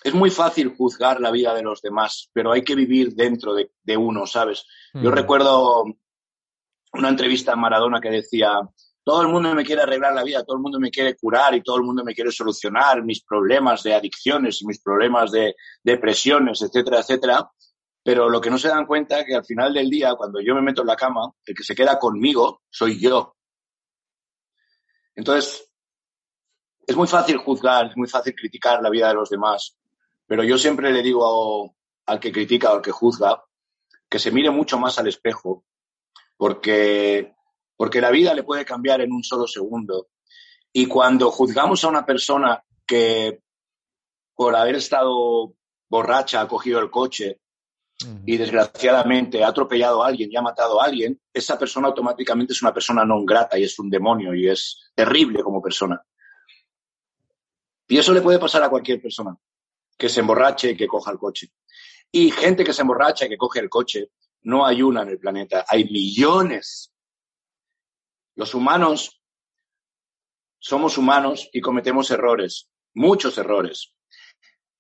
es 0.06 0.14
muy 0.14 0.30
fácil 0.30 0.76
juzgar 0.78 1.20
la 1.20 1.32
vida 1.32 1.56
de 1.56 1.64
los 1.64 1.82
demás, 1.82 2.30
pero 2.32 2.52
hay 2.52 2.64
que 2.64 2.76
vivir 2.76 3.16
dentro 3.16 3.56
de, 3.56 3.72
de 3.82 3.98
uno, 3.98 4.28
¿sabes? 4.28 4.64
Yo 4.94 5.10
Ujú. 5.10 5.10
recuerdo 5.10 5.84
una 6.94 7.10
entrevista 7.10 7.54
a 7.54 7.56
Maradona 7.56 8.00
que 8.00 8.12
decía, 8.12 8.52
todo 9.04 9.24
el 9.24 9.30
mundo 9.30 9.56
me 9.56 9.66
quiere 9.66 9.82
arreglar 9.82 10.14
la 10.14 10.24
vida, 10.24 10.44
todo 10.44 10.58
el 10.58 10.62
mundo 10.62 10.80
me 10.80 10.92
quiere 10.92 11.16
curar 11.16 11.56
y 11.56 11.64
todo 11.64 11.78
el 11.78 11.82
mundo 11.82 12.04
me 12.04 12.14
quiere 12.14 12.32
solucionar 12.32 13.04
mis 13.04 13.24
problemas 13.24 13.82
de 13.82 13.96
adicciones 13.96 14.62
y 14.62 14.68
mis 14.68 14.80
problemas 14.80 15.32
de 15.32 15.56
depresiones, 15.82 16.62
etcétera, 16.62 17.00
etcétera. 17.00 17.50
Pero 18.04 18.30
lo 18.30 18.40
que 18.40 18.52
no 18.52 18.60
se 18.60 18.68
dan 18.68 18.86
cuenta 18.86 19.22
es 19.22 19.26
que 19.26 19.34
al 19.34 19.44
final 19.44 19.74
del 19.74 19.90
día, 19.90 20.14
cuando 20.14 20.40
yo 20.40 20.54
me 20.54 20.62
meto 20.62 20.82
en 20.82 20.88
la 20.88 20.96
cama, 20.96 21.32
el 21.44 21.56
que 21.56 21.64
se 21.64 21.74
queda 21.74 21.98
conmigo 21.98 22.62
soy 22.70 23.00
yo. 23.00 23.38
Entonces, 25.16 25.68
es 26.86 26.96
muy 26.96 27.08
fácil 27.08 27.38
juzgar, 27.38 27.88
es 27.88 27.98
muy 27.98 28.08
fácil 28.08 28.36
criticar 28.36 28.84
la 28.84 28.92
vida 28.92 29.08
de 29.08 29.16
los 29.16 29.32
demás, 29.32 29.76
pero 30.28 30.44
yo 30.44 30.58
siempre 30.58 30.92
le 30.92 31.02
digo 31.02 31.76
al 32.06 32.20
que 32.20 32.32
critica 32.32 32.72
o 32.72 32.76
al 32.76 32.82
que 32.82 32.92
juzga 32.92 33.44
que 34.10 34.20
se 34.20 34.32
mire 34.32 34.50
mucho 34.52 34.78
más 34.78 34.98
al 35.00 35.08
espejo 35.08 35.66
porque, 36.38 37.34
porque 37.76 38.02
la 38.02 38.12
vida 38.12 38.34
le 38.34 38.44
puede 38.44 38.66
cambiar 38.66 39.02
en 39.02 39.12
un 39.12 39.24
solo 39.24 39.48
segundo. 39.48 40.08
Y 40.72 40.86
cuando 40.88 41.32
juzgamos 41.32 41.84
a 41.84 41.88
una 41.88 42.06
persona 42.06 42.64
que 42.86 43.40
por 44.36 44.56
haber 44.56 44.76
estado 44.76 45.54
borracha 45.90 46.42
ha 46.42 46.48
cogido 46.48 46.80
el 46.80 46.92
coche 46.92 47.40
y 48.26 48.36
desgraciadamente 48.36 49.44
ha 49.44 49.48
atropellado 49.48 50.04
a 50.04 50.08
alguien 50.08 50.30
y 50.30 50.36
ha 50.36 50.42
matado 50.42 50.82
a 50.82 50.86
alguien, 50.86 51.20
esa 51.34 51.58
persona 51.58 51.88
automáticamente 51.88 52.52
es 52.52 52.62
una 52.62 52.74
persona 52.74 53.06
no 53.06 53.24
grata 53.24 53.58
y 53.58 53.64
es 53.64 53.80
un 53.80 53.90
demonio 53.90 54.34
y 54.36 54.50
es 54.50 54.92
terrible 54.94 55.42
como 55.42 55.62
persona. 55.62 56.02
Y 57.88 57.98
eso 57.98 58.14
le 58.14 58.22
puede 58.22 58.40
pasar 58.40 58.64
a 58.64 58.70
cualquier 58.70 59.02
persona 59.02 59.38
que 59.98 60.10
se 60.10 60.20
emborrache 60.20 60.72
y 60.72 60.78
que 60.78 60.88
coja 60.88 61.12
el 61.12 61.18
coche. 61.18 61.52
Y 62.12 62.32
gente 62.32 62.64
que 62.64 62.74
se 62.74 62.82
emborracha 62.82 63.26
y 63.26 63.30
que 63.30 63.38
coge 63.38 63.60
el 63.60 63.70
coche, 63.70 64.10
no 64.44 64.66
hay 64.66 64.82
una 64.82 65.02
en 65.02 65.10
el 65.10 65.20
planeta, 65.20 65.66
hay 65.68 65.86
millones. 65.86 66.94
Los 68.36 68.54
humanos 68.54 69.22
somos 70.60 70.98
humanos 70.98 71.50
y 71.54 71.62
cometemos 71.62 72.10
errores, 72.10 72.70
muchos 72.96 73.38
errores. 73.38 73.94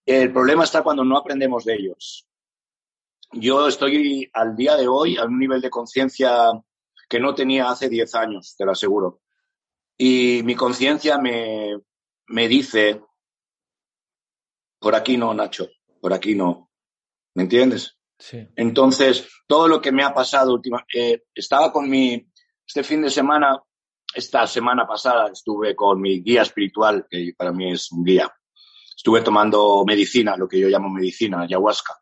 El 0.06 0.32
problema 0.32 0.64
está 0.64 0.82
cuando 0.82 1.04
no 1.04 1.18
aprendemos 1.18 1.64
de 1.66 1.76
ellos. 1.76 2.28
Yo 3.32 3.68
estoy 3.68 4.30
al 4.34 4.56
día 4.56 4.76
de 4.78 4.88
hoy 4.88 5.18
a 5.18 5.26
un 5.26 5.38
nivel 5.38 5.62
de 5.62 5.70
conciencia 5.70 6.52
que 7.08 7.20
no 7.20 7.36
tenía 7.36 7.70
hace 7.70 7.90
10 7.90 8.16
años, 8.16 8.56
te 8.58 8.66
lo 8.66 8.72
aseguro. 8.72 9.22
Y 9.98 10.42
mi 10.44 10.56
conciencia 10.56 11.18
me, 11.18 11.80
me 12.28 12.48
dice, 12.48 13.02
por 14.86 14.94
aquí 14.94 15.18
no, 15.18 15.34
Nacho, 15.34 15.68
por 16.00 16.14
aquí 16.14 16.36
no. 16.36 16.70
¿Me 17.34 17.42
entiendes? 17.42 17.98
Sí. 18.20 18.48
Entonces, 18.56 19.28
todo 19.48 19.68
lo 19.68 19.82
que 19.82 19.92
me 19.92 20.04
ha 20.04 20.14
pasado 20.14 20.54
última, 20.54 20.86
eh, 20.94 21.24
estaba 21.34 21.72
con 21.72 21.90
mi, 21.90 22.24
este 22.68 22.84
fin 22.84 23.02
de 23.02 23.10
semana, 23.10 23.60
esta 24.14 24.46
semana 24.46 24.86
pasada 24.86 25.32
estuve 25.34 25.76
con 25.76 26.00
mi 26.00 26.22
guía 26.22 26.44
espiritual, 26.44 27.08
que 27.10 27.34
para 27.36 27.52
mí 27.52 27.72
es 27.72 27.92
un 27.92 28.04
guía. 28.04 28.32
Estuve 28.96 29.22
tomando 29.22 29.84
medicina, 29.88 30.38
lo 30.38 30.48
que 30.48 30.60
yo 30.60 30.68
llamo 30.70 30.88
medicina, 30.90 31.42
ayahuasca. 31.42 31.96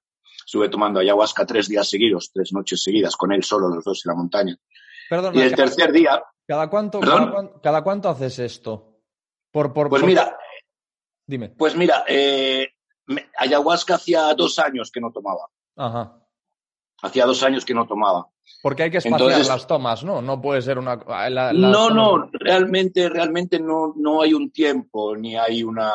Estuve 0.45 0.67
tomando 0.67 0.99
ayahuasca 0.99 1.45
tres 1.45 1.69
días 1.69 1.89
seguidos, 1.89 2.31
tres 2.33 2.51
noches 2.51 2.83
seguidas, 2.83 3.15
con 3.15 3.31
él 3.31 3.45
solo, 3.45 3.69
los 3.69 3.85
dos 3.85 4.01
en 4.05 4.09
la 4.09 4.15
montaña. 4.17 4.57
Perdona, 5.09 5.37
Y 5.37 5.41
el 5.41 5.51
cada- 5.51 5.63
tercer 5.63 5.93
día, 5.93 6.21
¿cada 6.45 6.69
cuánto, 6.69 6.99
cada, 6.99 7.31
cuán- 7.31 7.51
cada 7.63 7.81
cuánto 7.81 8.09
haces 8.09 8.39
esto? 8.39 8.99
Por, 9.51 9.71
por, 9.71 9.87
pues 9.87 10.01
por- 10.01 10.09
mira, 10.09 10.37
Dime. 11.25 11.49
pues 11.57 11.75
mira, 11.77 12.03
eh, 12.07 12.72
me- 13.07 13.27
ayahuasca 13.37 13.95
hacía 13.95 14.33
dos 14.33 14.59
años 14.59 14.91
que 14.91 14.99
no 15.01 15.11
tomaba. 15.11 15.47
Ajá. 15.75 16.19
Hacía 17.01 17.25
dos 17.25 17.43
años 17.43 17.65
que 17.65 17.73
no 17.73 17.85
tomaba. 17.85 18.27
Porque 18.61 18.83
hay 18.83 18.91
que 18.91 18.97
espaciar 18.97 19.21
Entonces- 19.21 19.47
las 19.47 19.67
tomas, 19.67 20.03
¿no? 20.03 20.21
No 20.21 20.41
puede 20.41 20.61
ser 20.61 20.77
una... 20.79 20.95
la- 20.95 21.29
las 21.29 21.53
No, 21.53 21.87
tomas- 21.89 21.93
no, 21.95 22.29
realmente, 22.33 23.09
realmente 23.09 23.59
no, 23.59 23.93
no 23.97 24.21
hay 24.21 24.33
un 24.33 24.51
tiempo, 24.51 25.15
ni 25.15 25.35
hay 25.35 25.63
una, 25.63 25.91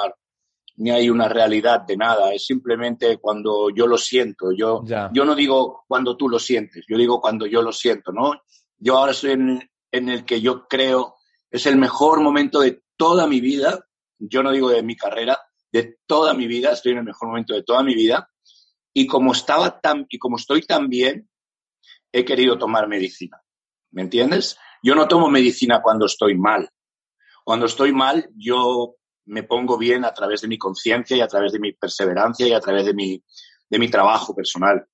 ni 0.76 0.90
hay 0.90 1.08
una 1.08 1.28
realidad 1.28 1.82
de 1.82 1.96
nada. 1.96 2.32
Es 2.34 2.44
simplemente 2.46 3.16
cuando 3.18 3.70
yo 3.70 3.86
lo 3.86 3.96
siento. 3.96 4.52
Yo, 4.52 4.82
Ya. 4.84 5.10
yo 5.12 5.24
no 5.24 5.34
digo 5.34 5.84
cuando 5.88 6.16
tú 6.16 6.28
lo 6.28 6.38
sientes, 6.38 6.84
yo 6.88 6.96
digo 6.98 7.20
cuando 7.20 7.46
yo 7.46 7.62
lo 7.62 7.72
siento, 7.72 8.12
¿no? 8.12 8.32
Yo 8.76 8.98
ahora 8.98 9.12
estoy 9.12 9.30
en, 9.32 9.70
en 9.90 10.08
el 10.10 10.24
que 10.26 10.40
yo 10.42 10.66
creo 10.68 11.14
es 11.50 11.64
el 11.66 11.76
mejor 11.76 12.20
momento 12.20 12.60
de 12.60 12.82
toda 12.98 13.26
mi 13.26 13.40
vida. 13.40 13.78
Yo 14.18 14.42
no 14.42 14.50
digo 14.52 14.68
de 14.68 14.82
mi 14.82 14.94
carrera, 14.96 15.38
de 15.72 15.98
toda 16.06 16.34
mi 16.34 16.46
vida. 16.46 16.72
Estoy 16.72 16.92
en 16.92 16.98
el 16.98 17.04
mejor 17.04 17.28
momento 17.28 17.54
de 17.54 17.62
toda 17.62 17.82
mi 17.82 17.94
vida. 17.94 18.28
Y 18.92 19.06
como 19.06 19.32
estaba 19.32 19.80
tan, 19.80 20.06
y 20.08 20.18
como 20.18 20.36
estoy 20.36 20.62
tan 20.62 20.88
bien, 20.88 21.28
he 22.12 22.24
querido 22.24 22.58
tomar 22.58 22.88
medicina. 22.88 23.40
¿Me 23.90 24.02
entiendes? 24.02 24.58
Yo 24.82 24.94
no 24.94 25.08
tomo 25.08 25.28
medicina 25.28 25.80
cuando 25.82 26.06
estoy 26.06 26.36
mal. 26.36 26.68
Cuando 27.44 27.66
estoy 27.66 27.92
mal, 27.92 28.28
yo 28.36 28.96
me 29.26 29.42
pongo 29.42 29.76
bien 29.78 30.04
a 30.04 30.12
través 30.12 30.40
de 30.40 30.48
mi 30.48 30.58
conciencia 30.58 31.16
y 31.16 31.20
a 31.20 31.28
través 31.28 31.52
de 31.52 31.58
mi 31.58 31.72
perseverancia 31.72 32.46
y 32.46 32.52
a 32.52 32.60
través 32.60 32.86
de 32.86 32.94
mi, 32.94 33.22
de 33.68 33.78
mi 33.78 33.90
trabajo 33.90 34.34
personal. 34.34 34.86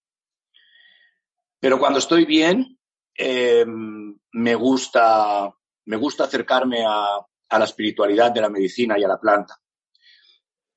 Pero 1.60 1.78
cuando 1.78 1.98
estoy 1.98 2.24
bien, 2.24 2.78
eh, 3.16 3.64
me, 3.66 4.54
gusta, 4.54 5.52
me 5.86 5.96
gusta 5.96 6.24
acercarme 6.24 6.84
a, 6.84 7.06
a 7.48 7.58
la 7.58 7.64
espiritualidad 7.64 8.32
de 8.32 8.40
la 8.40 8.50
medicina 8.50 8.98
y 8.98 9.04
a 9.04 9.08
la 9.08 9.20
planta. 9.20 9.56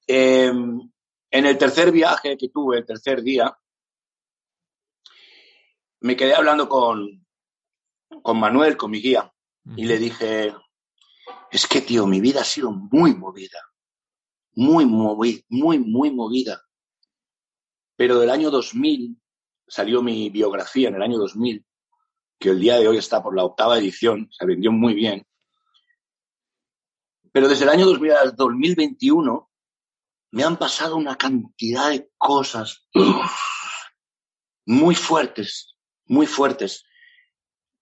Eh, 0.08 0.48
en 0.48 1.46
el 1.46 1.58
tercer 1.58 1.92
viaje 1.92 2.38
que 2.38 2.50
tuve, 2.50 2.78
el 2.78 2.86
tercer 2.86 3.22
día, 3.22 3.58
me 6.00 6.16
quedé 6.16 6.34
hablando 6.34 6.70
con, 6.70 7.26
con 8.22 8.40
Manuel, 8.40 8.78
con 8.78 8.92
mi 8.92 9.02
guía, 9.02 9.34
y 9.76 9.86
le 9.86 9.98
dije, 9.98 10.56
es 11.52 11.68
que, 11.68 11.82
tío, 11.82 12.08
mi 12.08 12.22
vida 12.22 12.42
ha 12.42 12.46
sido 12.46 12.72
muy 12.72 13.14
movida, 13.14 13.60
muy 14.54 14.86
movida, 14.86 15.42
muy, 15.50 15.80
muy 15.80 16.12
movida. 16.12 16.64
Pero 17.98 18.20
del 18.20 18.30
año 18.30 18.50
2000 18.50 19.20
salió 19.68 20.02
mi 20.02 20.30
biografía 20.30 20.88
en 20.88 20.96
el 20.96 21.02
año 21.02 21.18
2000, 21.18 21.66
que 22.40 22.50
el 22.50 22.60
día 22.60 22.78
de 22.78 22.88
hoy 22.88 22.98
está 22.98 23.22
por 23.22 23.36
la 23.36 23.44
octava 23.44 23.78
edición, 23.78 24.30
se 24.32 24.46
vendió 24.46 24.72
muy 24.72 24.94
bien. 24.94 25.28
Pero 27.34 27.50
desde 27.50 27.66
el 27.66 27.72
año 27.72 27.86
2000 27.86 28.12
al 28.12 28.36
2021 28.36 29.50
me 30.32 30.44
han 30.44 30.58
pasado 30.58 30.96
una 30.98 31.16
cantidad 31.16 31.90
de 31.90 32.10
cosas 32.18 32.88
muy 34.66 34.96
fuertes, 34.96 35.76
muy 36.06 36.28
fuertes. 36.28 36.84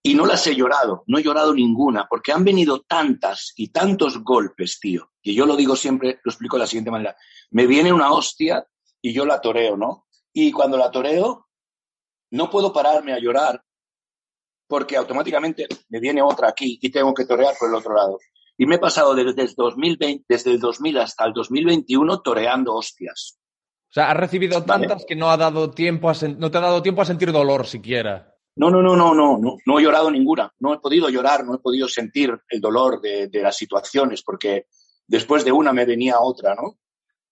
Y 0.03 0.13
no 0.13 0.27
las 0.27 0.45
he 0.45 0.55
llorado, 0.55 1.03
no 1.07 1.17
he 1.17 1.23
llorado 1.23 1.53
ninguna, 1.53 2.07
porque 2.07 2.31
han 2.31 2.43
venido 2.43 2.81
tantas 2.81 3.53
y 3.55 3.69
tantos 3.69 4.23
golpes, 4.23 4.79
tío, 4.79 5.11
que 5.19 5.33
yo 5.33 5.47
lo 5.47 5.55
digo 5.55 5.75
siempre, 5.75 6.19
lo 6.23 6.31
explico 6.31 6.57
de 6.57 6.61
la 6.61 6.67
siguiente 6.67 6.91
manera. 6.91 7.17
Me 7.49 7.65
viene 7.65 7.91
una 7.91 8.11
hostia 8.11 8.63
y 9.01 9.13
yo 9.13 9.25
la 9.25 9.41
toreo, 9.41 9.75
¿no? 9.75 10.05
Y 10.31 10.51
cuando 10.51 10.77
la 10.77 10.91
toreo, 10.91 11.47
no 12.31 12.49
puedo 12.51 12.71
pararme 12.71 13.13
a 13.13 13.19
llorar 13.19 13.63
porque 14.67 14.97
automáticamente 14.97 15.67
me 15.89 15.99
viene 15.99 16.21
otra 16.21 16.49
aquí 16.49 16.77
y 16.81 16.91
tengo 16.91 17.13
que 17.13 17.25
torear 17.25 17.55
por 17.57 17.69
el 17.69 17.75
otro 17.75 17.95
lado. 17.95 18.19
Y 18.57 18.65
me 18.65 18.75
he 18.75 18.79
pasado 18.79 19.13
desde 19.15 19.41
el 19.41 19.53
2020, 19.55 20.25
desde 20.27 20.51
el 20.51 20.59
2000 20.59 20.97
hasta 20.99 21.25
el 21.25 21.33
2021 21.33 22.21
toreando 22.21 22.75
hostias. 22.75 23.37
O 23.89 23.93
sea, 23.95 24.11
has 24.11 24.17
recibido 24.17 24.63
Vale. 24.63 24.87
tantas 24.87 25.05
que 25.05 25.15
no, 25.15 25.29
ha 25.29 25.37
dado 25.37 25.71
tiempo 25.71 26.09
a 26.09 26.13
no 26.37 26.51
te 26.51 26.57
ha 26.57 26.61
dado 26.61 26.81
tiempo 26.81 27.01
a 27.01 27.05
sentir 27.05 27.31
dolor 27.31 27.65
siquiera. 27.65 28.33
No, 28.57 28.69
no, 28.69 28.81
no, 28.81 28.95
no, 28.95 29.13
no, 29.13 29.37
no, 29.37 29.57
no 29.65 29.79
he 29.79 29.83
llorado 29.83 30.09
ninguna. 30.09 30.53
No 30.59 30.73
he 30.73 30.79
podido 30.79 31.09
llorar, 31.09 31.45
no 31.45 31.55
he 31.55 31.59
podido 31.59 31.87
sentir 31.87 32.37
el 32.49 32.61
dolor 32.61 33.01
de, 33.01 33.27
de 33.27 33.41
las 33.41 33.57
situaciones, 33.57 34.23
porque 34.23 34.67
después 35.07 35.43
de 35.43 35.51
una 35.51 35.73
me 35.73 35.85
venía 35.85 36.19
otra, 36.19 36.55
¿no? 36.55 36.77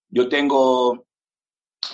Yo 0.08 0.28
tengo, 0.28 1.06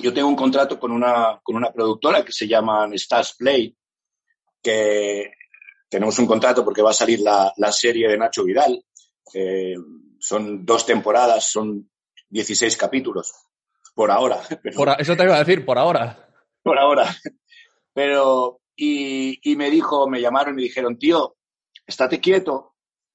yo 0.00 0.12
tengo 0.12 0.28
un 0.28 0.36
contrato 0.36 0.78
con 0.78 0.90
una, 0.90 1.40
con 1.42 1.56
una 1.56 1.72
productora 1.72 2.24
que 2.24 2.32
se 2.32 2.48
llama 2.48 2.88
Stars 2.92 3.36
Play, 3.38 3.76
que 4.62 5.32
tenemos 5.88 6.18
un 6.18 6.26
contrato 6.26 6.64
porque 6.64 6.82
va 6.82 6.90
a 6.90 6.94
salir 6.94 7.20
la, 7.20 7.52
la 7.56 7.72
serie 7.72 8.08
de 8.08 8.18
Nacho 8.18 8.44
Vidal. 8.44 8.84
Eh, 9.34 9.74
son 10.18 10.64
dos 10.64 10.84
temporadas, 10.86 11.50
son 11.50 11.90
16 12.28 12.76
capítulos, 12.76 13.32
por 13.94 14.10
ahora. 14.10 14.40
pero- 14.62 14.76
Por 14.76 14.88
a- 14.90 14.94
eso 14.94 15.16
te 15.16 15.24
iba 15.24 15.36
a 15.36 15.44
decir, 15.44 15.64
por 15.64 15.78
ahora. 15.78 16.28
por 16.62 16.78
ahora. 16.78 17.04
Pero, 17.92 18.60
y, 18.76 19.38
y 19.50 19.56
me 19.56 19.68
dijo, 19.70 20.08
me 20.08 20.20
llamaron 20.20 20.54
y 20.54 20.56
me 20.56 20.62
dijeron, 20.62 20.96
tío, 20.98 21.36
estate 21.86 22.20
quieto, 22.20 22.74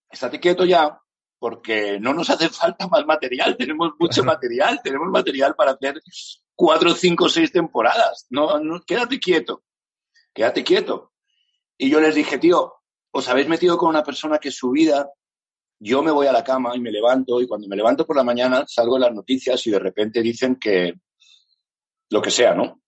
estate 0.09 0.39
quieto 0.39 0.65
ya, 0.65 0.99
porque 1.39 1.97
no 1.99 2.13
nos 2.13 2.29
hace 2.29 2.49
falta 2.49 2.87
más 2.87 3.05
material, 3.05 3.55
tenemos 3.57 3.93
mucho 3.97 4.23
material, 4.23 4.81
tenemos 4.83 5.07
material 5.09 5.55
para 5.55 5.71
hacer 5.71 6.01
cuatro, 6.55 6.93
cinco, 6.93 7.29
seis 7.29 7.51
temporadas. 7.51 8.25
No, 8.29 8.59
no, 8.59 8.81
quédate 8.81 9.17
quieto, 9.19 9.63
quédate 10.33 10.63
quieto. 10.63 11.13
Y 11.77 11.89
yo 11.89 11.99
les 12.01 12.15
dije, 12.15 12.37
tío, 12.37 12.73
os 13.11 13.27
habéis 13.29 13.47
metido 13.47 13.77
con 13.77 13.89
una 13.89 14.03
persona 14.03 14.39
que 14.39 14.51
su 14.51 14.71
vida, 14.71 15.09
yo 15.79 16.01
me 16.01 16.11
voy 16.11 16.27
a 16.27 16.31
la 16.31 16.43
cama 16.43 16.75
y 16.75 16.79
me 16.79 16.91
levanto, 16.91 17.41
y 17.41 17.47
cuando 17.47 17.67
me 17.67 17.75
levanto 17.75 18.05
por 18.05 18.15
la 18.15 18.23
mañana 18.23 18.65
salgo 18.67 18.95
en 18.95 19.01
las 19.01 19.13
noticias 19.13 19.65
y 19.67 19.71
de 19.71 19.79
repente 19.79 20.21
dicen 20.21 20.55
que 20.55 20.93
lo 22.09 22.21
que 22.21 22.31
sea, 22.31 22.53
¿no? 22.53 22.81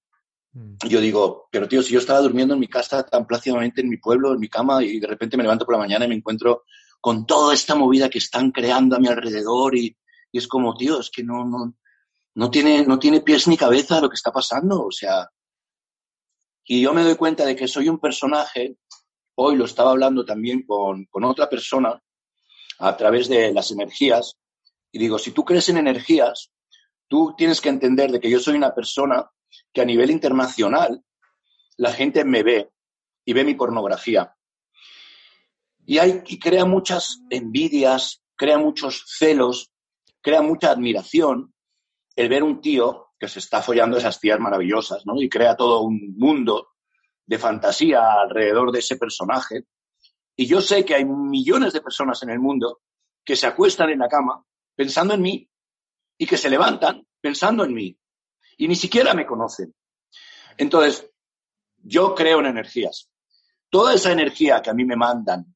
Y 0.83 0.89
yo 0.89 0.99
digo, 0.99 1.47
pero 1.51 1.67
tío, 1.67 1.83
si 1.83 1.93
yo 1.93 1.99
estaba 1.99 2.19
durmiendo 2.19 2.53
en 2.53 2.59
mi 2.59 2.67
casa 2.67 3.03
tan 3.03 3.27
plácidamente 3.27 3.81
en 3.81 3.89
mi 3.89 3.97
pueblo, 3.97 4.33
en 4.33 4.39
mi 4.39 4.49
cama, 4.49 4.83
y 4.83 4.99
de 4.99 5.07
repente 5.07 5.37
me 5.37 5.43
levanto 5.43 5.65
por 5.65 5.75
la 5.75 5.79
mañana 5.79 6.05
y 6.05 6.07
me 6.07 6.15
encuentro 6.15 6.63
con 6.99 7.25
toda 7.25 7.53
esta 7.53 7.75
movida 7.75 8.09
que 8.09 8.17
están 8.17 8.51
creando 8.51 8.95
a 8.95 8.99
mi 8.99 9.07
alrededor 9.07 9.75
y, 9.75 9.95
y 10.31 10.37
es 10.37 10.47
como, 10.47 10.75
tío, 10.75 10.99
es 10.99 11.11
que 11.11 11.23
no, 11.23 11.45
no, 11.45 11.75
no, 12.35 12.49
tiene, 12.49 12.85
no 12.85 12.97
tiene 12.97 13.21
pies 13.21 13.47
ni 13.47 13.57
cabeza 13.57 14.01
lo 14.01 14.09
que 14.09 14.15
está 14.15 14.31
pasando, 14.31 14.85
o 14.85 14.91
sea. 14.91 15.29
Y 16.65 16.81
yo 16.81 16.93
me 16.93 17.03
doy 17.03 17.15
cuenta 17.15 17.45
de 17.45 17.55
que 17.55 17.67
soy 17.67 17.87
un 17.87 17.99
personaje, 17.99 18.77
hoy 19.35 19.55
lo 19.55 19.65
estaba 19.65 19.91
hablando 19.91 20.25
también 20.25 20.65
con, 20.65 21.05
con 21.05 21.23
otra 21.23 21.47
persona 21.47 22.01
a 22.79 22.95
través 22.97 23.27
de 23.27 23.53
las 23.53 23.71
energías, 23.71 24.37
y 24.91 24.99
digo, 24.99 25.17
si 25.17 25.31
tú 25.31 25.43
crees 25.43 25.69
en 25.69 25.77
energías, 25.77 26.51
tú 27.07 27.33
tienes 27.37 27.61
que 27.61 27.69
entender 27.69 28.11
de 28.11 28.19
que 28.19 28.29
yo 28.29 28.39
soy 28.39 28.55
una 28.55 28.73
persona 28.73 29.29
que 29.73 29.81
a 29.81 29.85
nivel 29.85 30.11
internacional 30.11 31.03
la 31.77 31.93
gente 31.93 32.23
me 32.23 32.43
ve 32.43 32.69
y 33.25 33.33
ve 33.33 33.43
mi 33.43 33.53
pornografía. 33.53 34.33
Y, 35.85 35.99
hay, 35.99 36.21
y 36.25 36.39
crea 36.39 36.65
muchas 36.65 37.21
envidias, 37.29 38.23
crea 38.35 38.57
muchos 38.57 39.03
celos, 39.07 39.71
crea 40.21 40.41
mucha 40.41 40.71
admiración 40.71 41.53
el 42.15 42.29
ver 42.29 42.43
un 42.43 42.59
tío 42.59 43.07
que 43.19 43.27
se 43.27 43.39
está 43.39 43.61
follando 43.61 43.97
esas 43.97 44.19
tías 44.19 44.39
maravillosas, 44.39 45.05
¿no? 45.05 45.21
Y 45.21 45.29
crea 45.29 45.55
todo 45.55 45.81
un 45.81 46.15
mundo 46.17 46.69
de 47.25 47.37
fantasía 47.37 48.21
alrededor 48.21 48.71
de 48.71 48.79
ese 48.79 48.97
personaje. 48.97 49.63
Y 50.37 50.45
yo 50.45 50.61
sé 50.61 50.85
que 50.85 50.95
hay 50.95 51.03
millones 51.03 51.73
de 51.73 51.81
personas 51.81 52.23
en 52.23 52.29
el 52.29 52.39
mundo 52.39 52.81
que 53.25 53.35
se 53.35 53.47
acuestan 53.47 53.89
en 53.89 53.99
la 53.99 54.07
cama 54.07 54.41
pensando 54.75 55.13
en 55.15 55.21
mí 55.21 55.49
y 56.17 56.25
que 56.25 56.37
se 56.37 56.49
levantan 56.49 57.05
pensando 57.19 57.65
en 57.65 57.73
mí 57.73 57.97
y 58.57 58.67
ni 58.67 58.75
siquiera 58.75 59.13
me 59.13 59.25
conocen. 59.25 59.75
Entonces, 60.57 61.09
yo 61.77 62.15
creo 62.15 62.39
en 62.39 62.45
energías. 62.45 63.09
Toda 63.69 63.93
esa 63.93 64.11
energía 64.11 64.61
que 64.61 64.69
a 64.69 64.73
mí 64.73 64.85
me 64.85 64.95
mandan, 64.95 65.55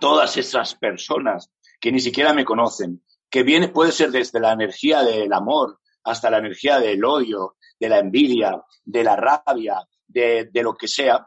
todas 0.00 0.36
esas 0.36 0.74
personas 0.74 1.50
que 1.80 1.92
ni 1.92 2.00
siquiera 2.00 2.32
me 2.32 2.44
conocen, 2.44 3.04
que 3.28 3.42
viene, 3.42 3.68
puede 3.68 3.92
ser 3.92 4.10
desde 4.10 4.40
la 4.40 4.52
energía 4.52 5.02
del 5.02 5.32
amor 5.32 5.80
hasta 6.04 6.30
la 6.30 6.38
energía 6.38 6.78
del 6.78 7.04
odio, 7.04 7.56
de 7.78 7.88
la 7.88 7.98
envidia, 7.98 8.62
de 8.84 9.04
la 9.04 9.16
rabia, 9.16 9.76
de, 10.06 10.50
lo 10.54 10.74
que 10.74 10.88
sea, 10.88 11.26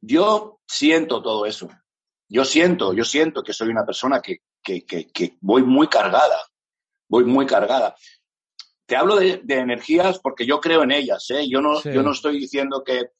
yo 0.00 0.60
siento 0.66 1.22
todo 1.22 1.46
eso. 1.46 1.68
Yo 2.28 2.44
siento, 2.44 2.92
yo 2.92 3.04
siento 3.04 3.42
que 3.42 3.52
soy 3.52 3.68
una 3.68 3.84
persona 3.84 4.20
que, 4.20 4.40
que, 4.62 5.36
voy 5.40 5.62
muy 5.62 5.88
cargada, 5.88 6.36
voy 7.08 7.24
muy 7.24 7.46
cargada. 7.46 7.94
Te 8.84 8.96
hablo 8.96 9.16
de, 9.16 9.42
energías 9.48 10.18
porque 10.18 10.46
yo 10.46 10.60
creo 10.60 10.82
en 10.82 10.92
ellas, 10.92 11.26
¿eh? 11.30 11.48
Yo 11.48 11.60
no, 11.60 11.82
yo 11.82 12.02
no 12.02 12.12
estoy 12.12 12.38
diciendo 12.38 12.82
que, 12.84 13.10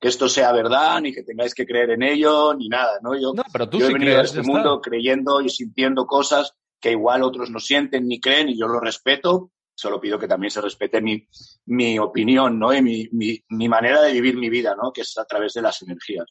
esto 0.00 0.28
sea 0.28 0.52
verdad, 0.52 1.00
ni 1.00 1.12
que 1.12 1.22
tengáis 1.22 1.54
que 1.54 1.64
creer 1.64 1.90
en 1.90 2.02
ello, 2.02 2.54
ni 2.54 2.68
nada, 2.68 2.98
¿no? 3.02 3.14
Yo, 3.14 3.32
pero 3.52 3.68
tú 3.68 3.78
yo 3.78 3.88
he 3.88 3.92
venido 3.92 4.18
a 4.18 4.22
este 4.22 4.42
mundo 4.42 4.80
creyendo 4.80 5.40
y 5.40 5.48
sintiendo 5.48 6.06
cosas 6.06 6.54
que 6.80 6.90
igual 6.90 7.22
otros 7.22 7.50
no 7.50 7.60
sienten 7.60 8.08
ni 8.08 8.20
creen 8.20 8.48
y 8.48 8.58
yo 8.58 8.66
lo 8.66 8.80
respeto 8.80 9.52
solo 9.74 10.00
pido 10.00 10.18
que 10.18 10.28
también 10.28 10.50
se 10.50 10.60
respete 10.60 11.00
mi, 11.00 11.26
mi 11.66 11.98
opinión, 11.98 12.58
¿no? 12.58 12.72
Y 12.72 12.82
mi, 12.82 13.08
mi, 13.12 13.38
mi, 13.50 13.68
manera 13.68 14.02
de 14.02 14.12
vivir 14.12 14.36
mi 14.36 14.48
vida, 14.48 14.74
¿no? 14.80 14.92
Que 14.92 15.02
es 15.02 15.16
a 15.18 15.24
través 15.24 15.54
de 15.54 15.62
las 15.62 15.82
energías. 15.82 16.26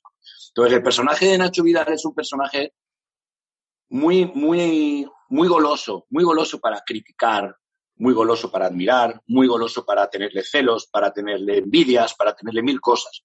Entonces, 0.50 0.78
el 0.78 0.84
personaje 0.84 1.26
de 1.28 1.38
Nacho 1.38 1.64
Vidal 1.64 1.92
es 1.92 2.06
un 2.06 2.14
personaje 2.14 2.74
muy, 3.90 4.26
muy, 4.26 5.08
muy 5.30 5.48
goloso, 5.48 6.06
muy 6.10 6.24
goloso 6.24 6.60
para 6.60 6.82
criticar, 6.86 7.56
muy 7.96 8.14
goloso 8.14 8.52
para 8.52 8.68
admirar, 8.68 9.22
muy 9.28 9.48
goloso 9.48 9.86
para 9.86 10.10
tenerle 10.10 10.44
celos, 10.44 10.88
para 10.88 11.12
tenerle 11.12 11.60
envidias, 11.60 12.14
para 12.16 12.34
tenerle 12.36 12.64
mil 12.64 12.80
cosas. 12.80 13.24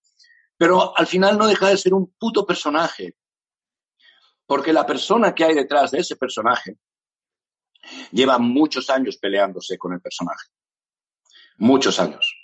Pero 0.56 0.96
al 0.96 1.06
final 1.06 1.38
no 1.38 1.46
deja 1.46 1.68
de 1.68 1.76
ser 1.76 1.94
un 1.94 2.14
puto 2.18 2.44
personaje. 2.46 3.16
Porque 4.46 4.72
la 4.72 4.86
persona 4.86 5.34
que 5.34 5.44
hay 5.44 5.54
detrás 5.54 5.90
de 5.90 5.98
ese 5.98 6.16
personaje 6.16 6.78
lleva 8.12 8.38
muchos 8.38 8.90
años 8.90 9.16
peleándose 9.16 9.78
con 9.78 9.92
el 9.92 10.00
personaje. 10.00 10.48
Muchos 11.58 11.98
años. 11.98 12.34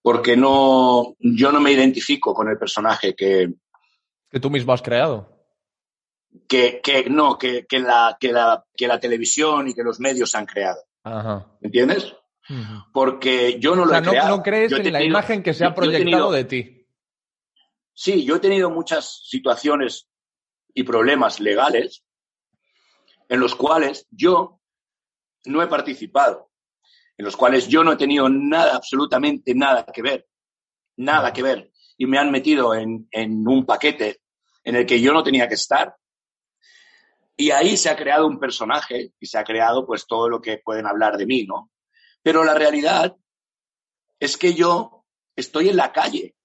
Porque 0.00 0.36
no, 0.36 1.14
yo 1.20 1.52
no 1.52 1.60
me 1.60 1.72
identifico 1.72 2.34
con 2.34 2.48
el 2.48 2.58
personaje 2.58 3.14
que... 3.14 3.52
Que 4.28 4.40
tú 4.40 4.50
mismo 4.50 4.72
has 4.72 4.82
creado. 4.82 5.28
Que, 6.48 6.80
que 6.82 7.08
no, 7.08 7.38
que, 7.38 7.66
que, 7.66 7.78
la, 7.78 8.16
que, 8.18 8.32
la, 8.32 8.64
que 8.74 8.88
la 8.88 8.98
televisión 8.98 9.68
y 9.68 9.74
que 9.74 9.82
los 9.82 10.00
medios 10.00 10.34
han 10.34 10.46
creado. 10.46 10.82
Ajá. 11.04 11.46
¿Entiendes? 11.60 12.14
Porque 12.92 13.58
yo 13.60 13.76
no 13.76 13.84
lo 13.84 13.94
he 13.94 14.00
no, 14.00 14.10
creado. 14.10 14.36
No 14.36 14.42
crees 14.42 14.72
en 14.72 14.92
la 14.92 15.02
imagen 15.02 15.42
que 15.42 15.54
se 15.54 15.64
ha 15.64 15.74
proyectado 15.74 16.32
de 16.32 16.44
ti. 16.44 16.86
Sí, 17.94 18.24
yo 18.24 18.36
he 18.36 18.40
tenido 18.40 18.70
muchas 18.70 19.22
situaciones 19.28 20.08
y 20.74 20.82
problemas 20.82 21.40
legales 21.40 22.02
en 23.32 23.40
los 23.40 23.54
cuales 23.54 24.06
yo 24.10 24.60
no 25.46 25.62
he 25.62 25.66
participado, 25.66 26.50
en 27.16 27.24
los 27.24 27.34
cuales 27.34 27.66
yo 27.66 27.82
no 27.82 27.92
he 27.92 27.96
tenido 27.96 28.28
nada, 28.28 28.76
absolutamente 28.76 29.54
nada 29.54 29.86
que 29.86 30.02
ver, 30.02 30.28
nada 30.98 31.32
que 31.32 31.42
ver, 31.42 31.72
y 31.96 32.04
me 32.04 32.18
han 32.18 32.30
metido 32.30 32.74
en, 32.74 33.08
un 33.48 33.64
paquete 33.64 34.20
en 34.62 34.76
el 34.76 34.84
que 34.84 35.00
yo 35.00 35.14
no 35.14 35.22
tenía 35.22 35.48
que 35.48 35.54
estar. 35.54 35.96
Y 37.34 37.52
ahí 37.52 37.78
se 37.78 37.88
ha 37.88 37.96
creado 37.96 38.26
un 38.26 38.38
personaje 38.38 39.14
y 39.18 39.26
se 39.26 39.38
ha 39.38 39.44
creado 39.44 39.86
pues 39.86 40.06
todo 40.06 40.28
lo 40.28 40.42
que 40.42 40.58
pueden 40.58 40.86
hablar 40.86 41.16
de 41.16 41.24
mí, 41.24 41.46
¿no? 41.46 41.70
Pero 42.22 42.44
la 42.44 42.52
realidad 42.52 43.16
es 44.20 44.36
que 44.36 44.52
yo 44.52 45.06
estoy 45.34 45.70
en 45.70 45.76
la 45.78 45.90
calle. 45.90 46.36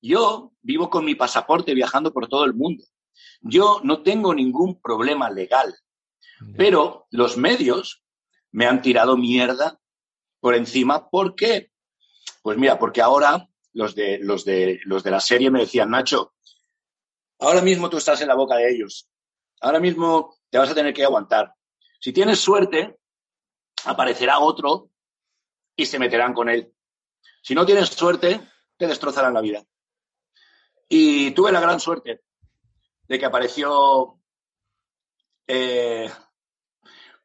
Yo 0.00 0.52
vivo 0.62 0.88
con 0.88 1.04
mi 1.04 1.16
pasaporte 1.16 1.74
viajando 1.74 2.12
por 2.12 2.28
todo 2.28 2.44
el 2.44 2.54
mundo. 2.54 2.84
Yo 3.40 3.80
no 3.82 4.04
tengo 4.04 4.32
ningún 4.32 4.80
problema 4.80 5.28
legal. 5.30 5.74
Pero 6.56 7.06
los 7.10 7.36
medios 7.36 8.04
me 8.52 8.66
han 8.66 8.82
tirado 8.82 9.16
mierda 9.16 9.80
por 10.40 10.54
encima. 10.54 11.08
¿Por 11.08 11.34
qué? 11.34 11.70
Pues 12.42 12.58
mira, 12.58 12.78
porque 12.78 13.02
ahora 13.02 13.48
los 13.72 13.94
de, 13.94 14.18
los 14.18 14.44
de, 14.44 14.80
los 14.84 15.02
de 15.02 15.10
la 15.10 15.20
serie 15.20 15.50
me 15.50 15.60
decían, 15.60 15.90
Nacho, 15.90 16.34
ahora 17.38 17.60
mismo 17.60 17.90
tú 17.90 17.96
estás 17.96 18.20
en 18.20 18.28
la 18.28 18.34
boca 18.34 18.56
de 18.56 18.70
ellos. 18.70 19.08
Ahora 19.60 19.80
mismo 19.80 20.36
te 20.50 20.58
vas 20.58 20.70
a 20.70 20.74
tener 20.74 20.94
que 20.94 21.04
aguantar. 21.04 21.54
Si 22.00 22.12
tienes 22.12 22.38
suerte, 22.38 22.98
aparecerá 23.84 24.38
otro 24.38 24.90
y 25.76 25.86
se 25.86 25.98
meterán 25.98 26.32
con 26.32 26.48
él. 26.48 26.72
Si 27.42 27.54
no 27.54 27.66
tienes 27.66 27.88
suerte, 27.88 28.40
te 28.76 28.86
destrozarán 28.86 29.34
la 29.34 29.40
vida. 29.40 29.64
Y 30.88 31.32
tuve 31.32 31.52
la 31.52 31.60
gran 31.60 31.80
suerte 31.80 32.22
de 33.06 33.18
que 33.18 33.26
apareció 33.26 34.20
eh, 35.46 36.10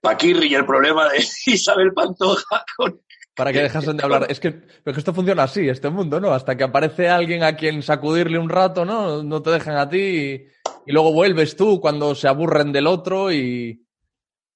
Paquirri 0.04 0.48
y 0.48 0.56
el 0.56 0.66
problema 0.66 1.10
de 1.10 1.26
Isabel 1.46 1.94
Pantoja 1.94 2.66
con... 2.76 3.02
Para 3.36 3.54
que 3.54 3.62
dejasen 3.62 3.96
de 3.98 4.04
hablar. 4.04 4.26
Es 4.30 4.40
que, 4.40 4.62
que 4.62 4.92
esto 4.92 5.14
funciona 5.14 5.44
así, 5.44 5.68
este 5.68 5.90
mundo, 5.90 6.20
¿no? 6.20 6.34
Hasta 6.34 6.56
que 6.56 6.66
aparece 6.66 7.10
alguien 7.10 7.42
a 7.42 7.56
quien 7.56 7.82
sacudirle 7.82 8.38
un 8.38 8.50
rato, 8.50 8.84
¿no? 8.84 9.24
No 9.24 9.42
te 9.42 9.52
dejan 9.52 9.78
a 9.78 9.90
ti 9.90 9.98
y, 9.98 10.92
luego 10.92 11.14
vuelves 11.14 11.56
tú 11.56 11.80
cuando 11.80 12.14
se 12.16 12.28
aburren 12.28 12.74
del 12.74 12.86
otro 12.86 13.32
y... 13.32 13.88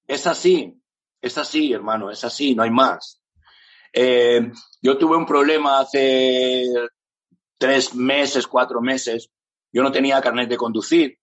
Es 0.06 0.26
así, 0.26 0.80
es 1.20 1.38
así, 1.38 1.72
hermano, 1.72 2.10
es 2.10 2.22
así, 2.24 2.54
no 2.54 2.62
hay 2.62 2.70
más. 2.70 3.22
Eh, 3.92 4.52
yo 4.82 4.98
tuve 4.98 5.16
un 5.16 5.26
problema 5.26 5.80
hace 5.80 6.66
tres 7.56 7.94
meses, 7.94 8.46
cuatro 8.46 8.82
meses. 8.82 9.30
Yo 9.72 9.82
no 9.82 9.90
tenía 9.90 10.20
carnet 10.20 10.48
de 10.48 10.56
conducir 10.58 11.17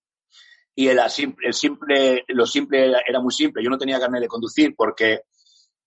y 0.75 0.87
el, 0.89 0.99
el 0.99 1.53
simple, 1.53 2.25
lo 2.27 2.45
simple 2.45 2.91
era, 3.07 3.21
muy 3.21 3.31
simple. 3.31 3.63
Yo 3.63 3.69
no 3.69 3.77
tenía 3.77 3.99
carnet 3.99 4.21
de 4.21 4.27
conducir 4.27 4.75
porque 4.75 5.21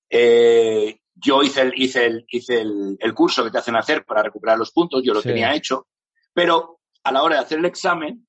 eh, 0.08 1.00
yo 1.14 1.42
hice, 1.42 1.62
el, 1.62 1.72
hice, 1.76 2.06
el, 2.06 2.24
hice 2.28 2.62
el, 2.62 3.14
curso 3.14 3.44
que 3.44 3.50
te 3.50 3.58
hacen 3.58 3.76
hacer 3.76 4.04
para 4.04 4.22
recuperar 4.22 4.58
los 4.58 4.72
puntos, 4.72 5.02
yo 5.04 5.12
lo 5.12 5.22
tenía 5.22 5.54
hecho, 5.54 5.88
pero 6.32 6.80
a 7.04 7.12
la 7.12 7.22
hora 7.22 7.36
de 7.36 7.42
hacer 7.42 7.58
el 7.58 7.66
examen, 7.66 8.26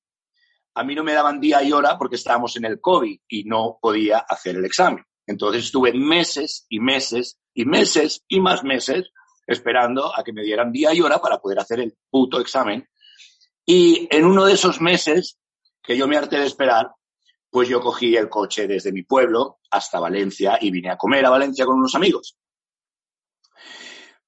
a 0.74 0.84
mí 0.84 0.94
no 0.94 1.02
me 1.02 1.14
daban 1.14 1.40
día 1.40 1.62
y 1.62 1.72
hora 1.72 1.96
porque 1.96 2.16
estábamos 2.16 2.56
en 2.56 2.66
el 2.66 2.80
COVID 2.80 3.20
y 3.28 3.44
no 3.44 3.78
podía 3.80 4.18
hacer 4.18 4.56
el 4.56 4.64
examen. 4.64 5.04
Entonces 5.26 5.64
estuve 5.64 5.92
meses 5.94 6.66
y 6.68 6.78
meses 6.78 7.38
y 7.54 7.64
meses 7.64 8.24
y 8.28 8.40
más 8.40 8.64
meses 8.64 9.10
esperando 9.46 10.16
a 10.16 10.22
que 10.22 10.32
me 10.32 10.42
dieran 10.42 10.72
día 10.72 10.92
y 10.92 11.00
hora 11.00 11.18
para 11.20 11.38
poder 11.38 11.58
hacer 11.58 11.80
el 11.80 11.96
puto 12.10 12.40
examen. 12.40 12.86
Y 13.64 14.08
en 14.10 14.24
uno 14.24 14.44
de 14.44 14.54
esos 14.54 14.80
meses 14.80 15.38
que 15.82 15.96
yo 15.96 16.06
me 16.06 16.16
harté 16.16 16.38
de 16.38 16.46
esperar, 16.46 16.92
pues 17.50 17.68
yo 17.68 17.80
cogí 17.80 18.16
el 18.16 18.28
coche 18.28 18.66
desde 18.66 18.92
mi 18.92 19.02
pueblo 19.02 19.58
hasta 19.70 20.00
Valencia 20.00 20.58
y 20.60 20.70
vine 20.70 20.90
a 20.90 20.96
comer 20.96 21.26
a 21.26 21.30
Valencia 21.30 21.66
con 21.66 21.78
unos 21.78 21.94
amigos. 21.94 22.38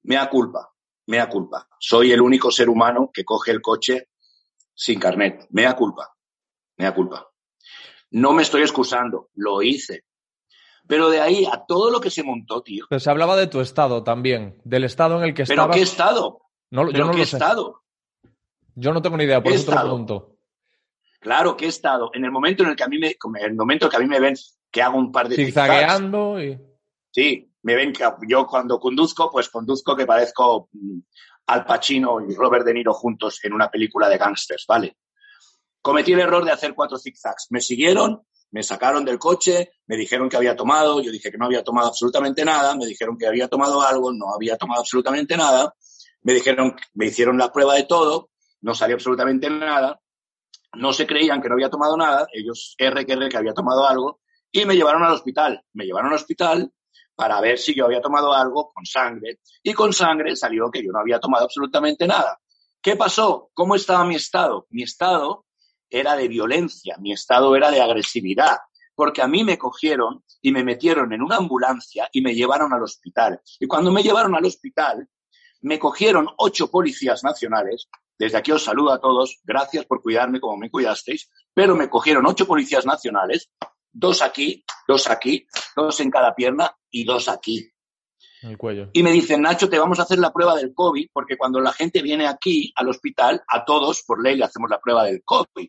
Mea 0.02 0.28
culpa, 0.28 0.72
mea 1.06 1.28
culpa. 1.28 1.68
Soy 1.78 2.12
el 2.12 2.20
único 2.20 2.50
ser 2.50 2.68
humano 2.68 3.10
que 3.12 3.24
coge 3.24 3.52
el 3.52 3.60
coche 3.60 4.08
sin 4.74 4.98
carnet. 4.98 5.46
Mea 5.50 5.76
culpa, 5.76 6.14
mea 6.76 6.92
culpa. 6.94 7.28
No 8.10 8.32
me 8.32 8.42
estoy 8.42 8.62
excusando, 8.62 9.30
lo 9.34 9.62
hice. 9.62 10.04
Pero 10.88 11.08
de 11.08 11.20
ahí 11.20 11.46
a 11.50 11.64
todo 11.64 11.90
lo 11.90 12.00
que 12.00 12.10
se 12.10 12.24
montó, 12.24 12.62
tío. 12.62 12.86
Pero 12.88 12.98
se 12.98 13.08
hablaba 13.08 13.36
de 13.36 13.46
tu 13.46 13.60
estado 13.60 14.02
también, 14.02 14.60
del 14.64 14.84
estado 14.84 15.18
en 15.18 15.24
el 15.24 15.34
que 15.34 15.42
estabas. 15.42 15.66
¿Pero 15.66 15.74
qué 15.74 15.82
estado? 15.82 16.42
No, 16.70 16.90
yo 16.90 17.04
no 17.04 17.12
qué 17.12 17.18
lo 17.18 17.24
estado? 17.24 17.82
Yo 18.74 18.92
no 18.92 19.00
tengo 19.00 19.16
ni 19.16 19.24
idea, 19.24 19.42
por 19.42 19.52
eso 19.52 19.66
te 19.66 19.76
lo 19.76 19.80
pregunto. 19.80 20.31
Claro 21.22 21.56
que 21.56 21.66
he 21.66 21.68
estado 21.68 22.10
en 22.14 22.24
el 22.24 22.32
momento 22.32 22.64
en 22.64 22.70
el 22.70 22.76
que 22.76 22.82
a 22.82 22.88
mí 22.88 22.98
me, 22.98 23.14
el 23.40 23.54
momento 23.54 23.88
que 23.88 23.96
a 23.96 24.00
mí 24.00 24.06
me 24.06 24.18
ven 24.18 24.34
que 24.72 24.82
hago 24.82 24.98
un 24.98 25.12
par 25.12 25.28
de 25.28 25.36
zigzagueando 25.36 26.42
y 26.42 26.58
sí, 27.12 27.48
me 27.62 27.76
ven 27.76 27.92
que 27.92 28.04
yo 28.28 28.44
cuando 28.44 28.80
conduzco, 28.80 29.30
pues 29.30 29.48
conduzco 29.48 29.94
que 29.94 30.04
parezco 30.04 30.68
mm, 30.72 30.98
Al 31.46 31.64
Pacino 31.64 32.18
y 32.28 32.34
Robert 32.34 32.66
De 32.66 32.74
Niro 32.74 32.92
juntos 32.92 33.38
en 33.44 33.52
una 33.52 33.70
película 33.70 34.08
de 34.08 34.18
gángsters, 34.18 34.64
¿vale? 34.66 34.96
Cometí 35.80 36.12
el 36.12 36.20
error 36.20 36.44
de 36.44 36.50
hacer 36.50 36.74
cuatro 36.74 36.98
zigzags. 36.98 37.46
Me 37.50 37.60
siguieron, 37.60 38.22
me 38.50 38.64
sacaron 38.64 39.04
del 39.04 39.20
coche, 39.20 39.70
me 39.86 39.96
dijeron 39.96 40.28
que 40.28 40.36
había 40.36 40.56
tomado, 40.56 41.00
yo 41.00 41.12
dije 41.12 41.30
que 41.30 41.38
no 41.38 41.46
había 41.46 41.62
tomado 41.62 41.86
absolutamente 41.86 42.44
nada, 42.44 42.74
me 42.74 42.86
dijeron 42.86 43.16
que 43.16 43.28
había 43.28 43.46
tomado 43.46 43.80
algo, 43.82 44.12
no 44.12 44.34
había 44.34 44.56
tomado 44.56 44.80
absolutamente 44.80 45.36
nada, 45.36 45.72
me 46.22 46.34
dijeron, 46.34 46.74
me 46.94 47.06
hicieron 47.06 47.38
la 47.38 47.52
prueba 47.52 47.74
de 47.74 47.84
todo, 47.84 48.30
no 48.60 48.74
salió 48.74 48.96
absolutamente 48.96 49.48
nada, 49.48 50.00
no 50.74 50.92
se 50.92 51.06
creían 51.06 51.40
que 51.40 51.48
no 51.48 51.54
había 51.54 51.70
tomado 51.70 51.96
nada, 51.96 52.26
ellos 52.32 52.74
R 52.78 53.04
que 53.04 53.36
había 53.36 53.54
tomado 53.54 53.86
algo, 53.86 54.20
y 54.50 54.64
me 54.64 54.74
llevaron 54.74 55.02
al 55.02 55.12
hospital. 55.12 55.62
Me 55.72 55.84
llevaron 55.84 56.10
al 56.10 56.16
hospital 56.16 56.72
para 57.14 57.40
ver 57.40 57.58
si 57.58 57.74
yo 57.74 57.86
había 57.86 58.00
tomado 58.00 58.32
algo 58.32 58.72
con 58.72 58.84
sangre, 58.84 59.40
y 59.62 59.72
con 59.72 59.92
sangre 59.92 60.36
salió 60.36 60.70
que 60.70 60.82
yo 60.82 60.92
no 60.92 61.00
había 61.00 61.20
tomado 61.20 61.44
absolutamente 61.44 62.06
nada. 62.06 62.38
¿Qué 62.80 62.96
pasó? 62.96 63.50
¿Cómo 63.54 63.74
estaba 63.76 64.04
mi 64.04 64.16
estado? 64.16 64.66
Mi 64.70 64.82
estado 64.82 65.46
era 65.88 66.16
de 66.16 66.26
violencia, 66.26 66.96
mi 66.98 67.12
estado 67.12 67.54
era 67.54 67.70
de 67.70 67.80
agresividad, 67.80 68.58
porque 68.94 69.22
a 69.22 69.28
mí 69.28 69.44
me 69.44 69.58
cogieron 69.58 70.24
y 70.40 70.52
me 70.52 70.64
metieron 70.64 71.12
en 71.12 71.22
una 71.22 71.36
ambulancia 71.36 72.08
y 72.12 72.22
me 72.22 72.34
llevaron 72.34 72.72
al 72.72 72.82
hospital. 72.82 73.40
Y 73.60 73.66
cuando 73.66 73.92
me 73.92 74.02
llevaron 74.02 74.34
al 74.34 74.44
hospital, 74.44 75.06
me 75.60 75.78
cogieron 75.78 76.28
ocho 76.38 76.70
policías 76.70 77.22
nacionales. 77.22 77.88
Desde 78.22 78.38
aquí 78.38 78.52
os 78.52 78.62
saludo 78.62 78.92
a 78.92 79.00
todos. 79.00 79.40
Gracias 79.42 79.84
por 79.84 80.00
cuidarme 80.00 80.38
como 80.38 80.56
me 80.56 80.70
cuidasteis. 80.70 81.28
Pero 81.52 81.74
me 81.74 81.90
cogieron 81.90 82.24
ocho 82.24 82.46
policías 82.46 82.86
nacionales. 82.86 83.50
Dos 83.90 84.22
aquí, 84.22 84.64
dos 84.86 85.10
aquí, 85.10 85.44
dos 85.74 85.98
en 85.98 86.08
cada 86.08 86.32
pierna 86.32 86.72
y 86.88 87.02
dos 87.02 87.28
aquí. 87.28 87.68
El 88.42 88.56
cuello. 88.56 88.90
Y 88.92 89.02
me 89.02 89.10
dicen, 89.10 89.42
Nacho, 89.42 89.68
te 89.68 89.76
vamos 89.76 89.98
a 89.98 90.04
hacer 90.04 90.20
la 90.20 90.32
prueba 90.32 90.54
del 90.54 90.72
COVID, 90.72 91.08
porque 91.12 91.36
cuando 91.36 91.58
la 91.58 91.72
gente 91.72 92.00
viene 92.00 92.28
aquí 92.28 92.72
al 92.76 92.90
hospital, 92.90 93.42
a 93.48 93.64
todos 93.64 94.04
por 94.06 94.22
ley 94.22 94.36
le 94.36 94.44
hacemos 94.44 94.70
la 94.70 94.78
prueba 94.78 95.02
del 95.02 95.24
COVID. 95.24 95.68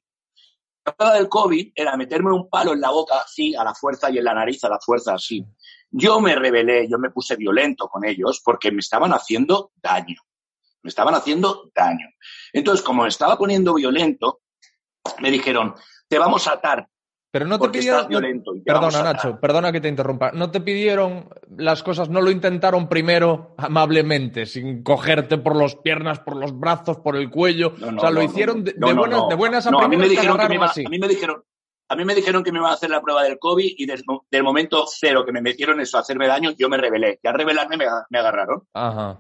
La 0.86 0.96
prueba 0.96 1.16
del 1.16 1.30
COVID 1.30 1.72
era 1.74 1.98
meterme 1.98 2.34
un 2.34 2.52
palo 2.52 2.74
en 2.74 2.82
la 2.82 2.92
boca 2.92 3.16
así, 3.26 3.56
a 3.56 3.64
la 3.64 3.74
fuerza, 3.74 4.12
y 4.12 4.20
en 4.20 4.26
la 4.26 4.36
nariz 4.36 4.64
a 4.64 4.70
la 4.70 4.80
fuerza 4.80 5.16
así. 5.16 5.44
Yo 5.90 6.20
me 6.20 6.36
rebelé, 6.36 6.88
yo 6.88 7.00
me 7.00 7.10
puse 7.10 7.36
violento 7.36 7.88
con 7.88 8.06
ellos 8.06 8.44
porque 8.46 8.72
me 8.72 8.82
estaban 8.82 9.12
haciendo 9.12 9.72
daño. 9.82 10.22
Me 10.84 10.90
estaban 10.90 11.16
haciendo 11.16 11.72
daño. 11.74 12.08
Entonces, 12.52 12.86
como 12.86 13.04
me 13.04 13.10
estaba 13.10 13.38
poniendo 13.38 13.74
violento, 13.74 14.42
me 15.22 15.32
dijeron, 15.32 15.74
te 16.08 16.20
vamos 16.20 16.48
a 16.48 16.54
atar. 16.54 16.88
Pero 17.32 17.48
no 17.48 17.56
te 17.56 17.60
porque 17.62 17.80
pidieron. 17.80 18.00
estás 18.02 18.10
violento 18.10 18.54
y 18.56 18.62
te 18.64 18.72
vamos 18.72 18.94
Perdona, 18.94 19.10
a 19.10 19.12
atar". 19.14 19.26
Nacho, 19.26 19.40
perdona 19.40 19.72
que 19.72 19.82
te 19.82 19.88
interrumpa. 19.88 20.32
¿No 20.34 20.52
te 20.52 20.62
pidieron 20.62 21.30
las 21.58 21.82
cosas, 21.82 22.08
no 22.10 22.22
lo 22.22 22.30
intentaron 22.30 22.88
primero 22.88 23.56
amablemente, 23.58 24.46
sin 24.46 24.84
cogerte 24.84 25.40
por 25.40 25.56
las 25.56 25.76
piernas, 25.76 26.20
por 26.20 26.36
los 26.36 26.58
brazos, 26.60 26.98
por 27.00 27.16
el 27.16 27.32
cuello? 27.32 27.74
No, 27.80 27.92
no, 27.92 27.98
o 27.98 28.02
sea, 28.02 28.12
lo 28.12 28.22
hicieron 28.22 28.64
de, 28.64 28.74
buenas, 28.94 29.28
de 29.30 29.36
buenas 29.36 29.66
a 29.66 29.72
No, 29.72 29.80
a 29.80 29.88
mí 29.88 29.96
me 29.98 30.04
primeras, 30.06 30.10
dijeron 30.12 30.38
que 30.38 30.38
me 30.38 30.44
agarraron 30.44 30.56
iba- 30.58 30.66
así. 30.72 30.86
a 30.86 30.90
mí 30.90 31.00
me 31.00 31.08
dijeron, 31.08 31.44
a 31.90 31.96
mí 31.96 32.06
me 32.06 32.14
dijeron 32.16 32.44
que 32.44 32.52
me 32.52 32.60
iban 32.60 32.70
a 32.70 32.74
hacer 32.76 32.90
la 32.92 33.02
prueba 33.02 33.24
del 33.24 33.40
COVID 33.40 33.74
y 33.78 33.86
des- 33.88 34.04
del 34.30 34.44
momento 34.44 34.86
cero 34.88 35.26
que 35.26 35.32
me 35.32 35.42
metieron 35.42 35.80
eso 35.82 35.98
a 35.98 36.02
hacerme 36.02 36.28
daño, 36.28 36.52
yo 36.52 36.70
me 36.70 36.78
rebelé. 36.78 37.20
Y 37.24 37.28
al 37.28 37.34
rebelarme 37.34 37.78
me, 37.78 37.86
me 38.12 38.20
agarraron. 38.20 38.62
Ajá. 38.76 39.20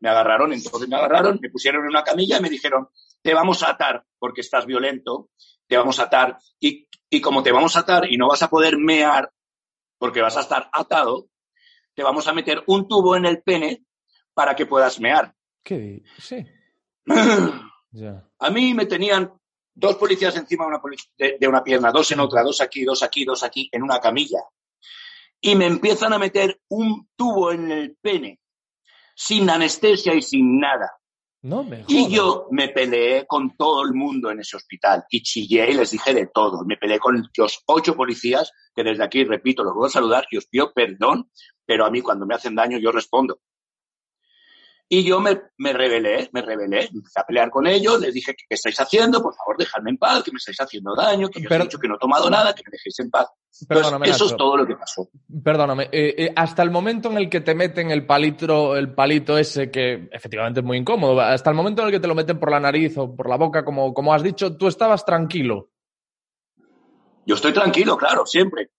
Me 0.00 0.08
agarraron, 0.08 0.52
entonces 0.52 0.88
me 0.88 0.96
agarraron, 0.96 1.38
me 1.40 1.50
pusieron 1.50 1.82
en 1.82 1.88
una 1.88 2.04
camilla 2.04 2.38
y 2.38 2.42
me 2.42 2.50
dijeron, 2.50 2.88
te 3.22 3.34
vamos 3.34 3.62
a 3.62 3.70
atar 3.70 4.04
porque 4.18 4.42
estás 4.42 4.66
violento, 4.66 5.30
te 5.66 5.76
vamos 5.76 5.98
a 5.98 6.04
atar 6.04 6.38
y, 6.60 6.86
y 7.08 7.20
como 7.20 7.42
te 7.42 7.52
vamos 7.52 7.76
a 7.76 7.80
atar 7.80 8.10
y 8.10 8.16
no 8.16 8.28
vas 8.28 8.42
a 8.42 8.50
poder 8.50 8.76
mear 8.76 9.32
porque 9.98 10.20
vas 10.20 10.36
a 10.36 10.40
estar 10.40 10.68
atado, 10.72 11.28
te 11.94 12.02
vamos 12.02 12.28
a 12.28 12.34
meter 12.34 12.62
un 12.66 12.86
tubo 12.86 13.16
en 13.16 13.24
el 13.24 13.42
pene 13.42 13.84
para 14.34 14.54
que 14.54 14.66
puedas 14.66 15.00
mear. 15.00 15.34
¿Qué? 15.62 16.02
Sí. 16.18 16.44
A 18.38 18.50
mí 18.50 18.74
me 18.74 18.84
tenían 18.84 19.32
dos 19.74 19.96
policías 19.96 20.36
encima 20.36 20.64
de 20.64 20.70
una, 20.70 20.80
de 21.38 21.48
una 21.48 21.64
pierna, 21.64 21.90
dos 21.90 22.10
en 22.12 22.20
otra, 22.20 22.42
dos 22.42 22.60
aquí, 22.60 22.84
dos 22.84 23.02
aquí, 23.02 23.24
dos 23.24 23.42
aquí, 23.42 23.68
en 23.72 23.82
una 23.82 23.98
camilla. 24.00 24.40
Y 25.40 25.54
me 25.54 25.66
empiezan 25.66 26.12
a 26.12 26.18
meter 26.18 26.60
un 26.68 27.08
tubo 27.16 27.52
en 27.52 27.70
el 27.70 27.96
pene, 27.96 28.40
sin 29.16 29.48
anestesia 29.48 30.14
y 30.14 30.22
sin 30.22 30.60
nada. 30.60 30.92
No 31.42 31.64
me 31.64 31.84
Y 31.88 32.08
yo 32.08 32.48
me 32.50 32.68
peleé 32.68 33.26
con 33.26 33.56
todo 33.56 33.82
el 33.84 33.94
mundo 33.94 34.30
en 34.30 34.40
ese 34.40 34.56
hospital 34.56 35.04
y 35.08 35.22
chillé 35.22 35.70
y 35.70 35.74
les 35.74 35.90
dije 35.90 36.12
de 36.12 36.26
todo. 36.26 36.64
Me 36.64 36.76
peleé 36.76 36.98
con 36.98 37.28
los 37.36 37.62
ocho 37.66 37.94
policías, 37.94 38.50
que 38.74 38.82
desde 38.82 39.04
aquí, 39.04 39.24
repito, 39.24 39.62
los 39.64 39.74
voy 39.74 39.86
a 39.86 39.90
saludar 39.90 40.26
y 40.30 40.36
os 40.36 40.46
pido 40.46 40.72
perdón, 40.72 41.30
pero 41.64 41.86
a 41.86 41.90
mí 41.90 42.02
cuando 42.02 42.26
me 42.26 42.34
hacen 42.34 42.54
daño 42.54 42.78
yo 42.78 42.92
respondo. 42.92 43.40
Y 44.88 45.02
yo 45.02 45.20
me, 45.20 45.40
me 45.58 45.72
rebelé, 45.72 46.28
me 46.32 46.42
rebelé, 46.42 46.88
empecé 46.92 47.18
a 47.20 47.24
pelear 47.24 47.50
con 47.50 47.66
ellos, 47.66 48.00
les 48.00 48.14
dije, 48.14 48.36
¿qué 48.36 48.44
estáis 48.48 48.78
haciendo? 48.80 49.20
Por 49.20 49.34
favor, 49.34 49.56
dejadme 49.58 49.90
en 49.90 49.98
paz, 49.98 50.22
que 50.22 50.30
me 50.30 50.36
estáis 50.36 50.60
haciendo 50.60 50.94
daño, 50.94 51.28
que 51.28 51.40
yo 51.40 51.48
os 51.48 51.56
he 51.56 51.58
dicho 51.58 51.78
que 51.78 51.88
no 51.88 51.96
he 51.96 51.98
tomado 51.98 52.30
nada, 52.30 52.54
que 52.54 52.62
me 52.64 52.70
dejéis 52.70 53.00
en 53.00 53.10
paz. 53.10 53.26
Entonces, 53.68 54.14
eso 54.14 54.26
es 54.26 54.36
todo 54.36 54.56
lo 54.56 54.64
que 54.64 54.76
pasó. 54.76 55.08
Perdóname, 55.42 55.88
eh, 55.90 56.14
eh, 56.16 56.32
hasta 56.36 56.62
el 56.62 56.70
momento 56.70 57.10
en 57.10 57.16
el 57.16 57.28
que 57.28 57.40
te 57.40 57.56
meten 57.56 57.90
el 57.90 58.06
palito, 58.06 58.76
el 58.76 58.94
palito 58.94 59.36
ese 59.36 59.72
que 59.72 60.08
efectivamente 60.12 60.60
es 60.60 60.66
muy 60.66 60.78
incómodo, 60.78 61.20
hasta 61.20 61.50
el 61.50 61.56
momento 61.56 61.82
en 61.82 61.88
el 61.88 61.92
que 61.92 62.00
te 62.00 62.06
lo 62.06 62.14
meten 62.14 62.38
por 62.38 62.52
la 62.52 62.60
nariz 62.60 62.96
o 62.96 63.16
por 63.16 63.28
la 63.28 63.36
boca, 63.36 63.64
como, 63.64 63.92
como 63.92 64.14
has 64.14 64.22
dicho, 64.22 64.56
tú 64.56 64.68
estabas 64.68 65.04
tranquilo. 65.04 65.70
Yo 67.26 67.34
estoy 67.34 67.52
tranquilo, 67.52 67.96
claro, 67.96 68.24
siempre. 68.24 68.70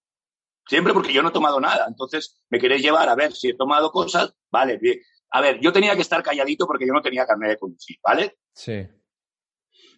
Siempre 0.66 0.94
porque 0.94 1.14
yo 1.14 1.22
no 1.22 1.30
he 1.30 1.34
tomado 1.34 1.60
nada. 1.60 1.86
Entonces, 1.88 2.40
me 2.50 2.60
queréis 2.60 2.82
llevar 2.82 3.10
a 3.10 3.16
ver 3.16 3.34
si 3.34 3.50
he 3.50 3.54
tomado 3.56 3.92
cosas. 3.92 4.34
Vale, 4.50 4.78
bien. 4.78 5.00
A 5.32 5.42
ver, 5.42 5.60
yo 5.60 5.72
tenía 5.72 5.96
que 5.96 6.02
estar 6.02 6.24
calladito 6.24 6.66
porque 6.66 6.88
yo 6.88 6.94
no 6.94 7.02
tenía 7.02 7.26
carnet 7.26 7.52
de 7.52 7.58
conducir, 7.58 7.98
¿vale? 8.02 8.38
Sí. 8.54 8.88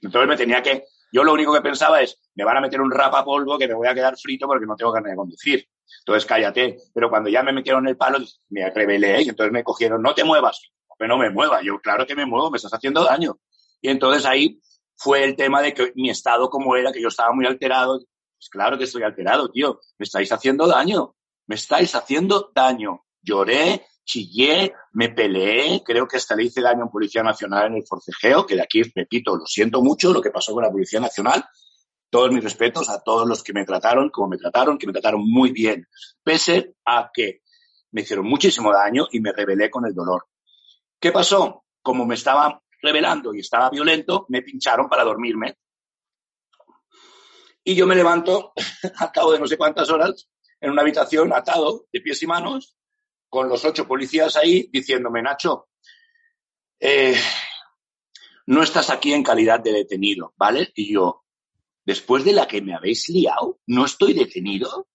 Entonces 0.01 0.27
me 0.27 0.37
tenía 0.37 0.61
que. 0.61 0.85
Yo 1.11 1.23
lo 1.23 1.33
único 1.33 1.53
que 1.53 1.61
pensaba 1.61 2.01
es, 2.01 2.19
me 2.35 2.43
van 2.43 2.57
a 2.57 2.61
meter 2.61 2.81
un 2.81 2.91
rapapolvo 2.91 3.57
que 3.57 3.67
me 3.67 3.73
voy 3.73 3.87
a 3.87 3.93
quedar 3.93 4.15
frito 4.17 4.47
porque 4.47 4.65
no 4.65 4.75
tengo 4.75 4.93
carnet 4.93 5.11
de 5.11 5.17
conducir. 5.17 5.67
Entonces 5.99 6.25
cállate. 6.25 6.77
Pero 6.93 7.09
cuando 7.09 7.29
ya 7.29 7.43
me 7.43 7.53
metieron 7.53 7.87
el 7.87 7.97
palo, 7.97 8.19
me 8.49 8.69
rebelé 8.69 9.23
y 9.23 9.29
entonces 9.29 9.51
me 9.51 9.63
cogieron, 9.63 10.01
no 10.01 10.13
te 10.13 10.23
muevas. 10.23 10.61
Que 10.97 11.07
no 11.07 11.17
me 11.17 11.29
mueva. 11.29 11.61
Yo, 11.61 11.79
claro 11.79 12.05
que 12.05 12.15
me 12.15 12.25
muevo, 12.25 12.51
me 12.51 12.57
estás 12.57 12.73
haciendo 12.73 13.03
daño. 13.03 13.39
Y 13.81 13.89
entonces 13.89 14.25
ahí 14.25 14.59
fue 14.97 15.23
el 15.23 15.35
tema 15.35 15.61
de 15.61 15.73
que 15.73 15.93
mi 15.95 16.09
estado 16.09 16.49
como 16.49 16.75
era, 16.75 16.91
que 16.91 17.01
yo 17.01 17.07
estaba 17.07 17.31
muy 17.31 17.45
alterado. 17.45 17.99
Pues 17.99 18.49
claro 18.49 18.77
que 18.77 18.83
estoy 18.83 19.03
alterado, 19.03 19.49
tío. 19.49 19.79
Me 19.97 20.03
estáis 20.03 20.31
haciendo 20.31 20.67
daño. 20.67 21.15
Me 21.47 21.55
estáis 21.55 21.95
haciendo 21.95 22.51
daño. 22.53 23.05
Lloré, 23.21 23.85
chillé, 24.09 24.73
me 24.93 25.09
peleé, 25.09 25.83
creo 25.85 26.07
que 26.07 26.17
hasta 26.17 26.35
le 26.35 26.45
hice 26.45 26.61
daño 26.61 26.85
a 26.85 26.89
Policía 26.89 27.21
Nacional 27.21 27.67
en 27.67 27.75
el 27.75 27.85
forcejeo, 27.85 28.45
que 28.45 28.55
de 28.55 28.63
aquí, 28.63 28.81
repito, 28.81 29.35
lo 29.35 29.45
siento 29.45 29.83
mucho 29.83 30.11
lo 30.11 30.19
que 30.19 30.31
pasó 30.31 30.51
con 30.53 30.63
la 30.63 30.71
Policía 30.71 30.99
Nacional. 30.99 31.45
Todos 32.09 32.31
mis 32.31 32.43
respetos 32.43 32.89
a 32.89 33.03
todos 33.03 33.27
los 33.27 33.43
que 33.43 33.53
me 33.53 33.65
trataron, 33.65 34.09
como 34.09 34.29
me 34.29 34.37
trataron, 34.37 34.79
que 34.79 34.87
me 34.87 34.93
trataron 34.93 35.21
muy 35.23 35.51
bien, 35.51 35.87
pese 36.23 36.73
a 36.85 37.11
que 37.13 37.41
me 37.91 38.01
hicieron 38.01 38.25
muchísimo 38.25 38.73
daño 38.73 39.07
y 39.11 39.19
me 39.19 39.31
rebelé 39.31 39.69
con 39.69 39.85
el 39.85 39.93
dolor. 39.93 40.25
¿Qué 40.99 41.11
pasó? 41.11 41.65
Como 41.83 42.05
me 42.07 42.15
estaba 42.15 42.63
rebelando 42.81 43.33
y 43.35 43.41
estaba 43.41 43.69
violento, 43.69 44.25
me 44.29 44.41
pincharon 44.41 44.89
para 44.89 45.03
dormirme. 45.03 45.55
Y 47.63 47.75
yo 47.75 47.85
me 47.85 47.95
levanto 47.95 48.53
al 48.97 49.11
cabo 49.11 49.33
de 49.33 49.39
no 49.39 49.45
sé 49.45 49.55
cuántas 49.55 49.87
horas 49.91 50.27
en 50.59 50.71
una 50.71 50.81
habitación 50.81 51.31
atado 51.31 51.85
de 51.93 52.01
pies 52.01 52.23
y 52.23 52.27
manos 52.27 52.78
con 53.29 53.47
los 53.47 53.63
ocho 53.63 53.87
policías 53.87 54.35
ahí 54.35 54.69
diciéndome, 54.71 55.21
Nacho, 55.21 55.69
eh, 56.79 57.15
no 58.47 58.63
estás 58.63 58.89
aquí 58.89 59.13
en 59.13 59.23
calidad 59.23 59.59
de 59.59 59.71
detenido, 59.71 60.33
¿vale? 60.35 60.71
Y 60.73 60.93
yo, 60.93 61.25
después 61.85 62.25
de 62.25 62.33
la 62.33 62.47
que 62.47 62.61
me 62.61 62.73
habéis 62.73 63.07
liado, 63.09 63.59
¿no 63.67 63.85
estoy 63.85 64.13
detenido? 64.13 64.87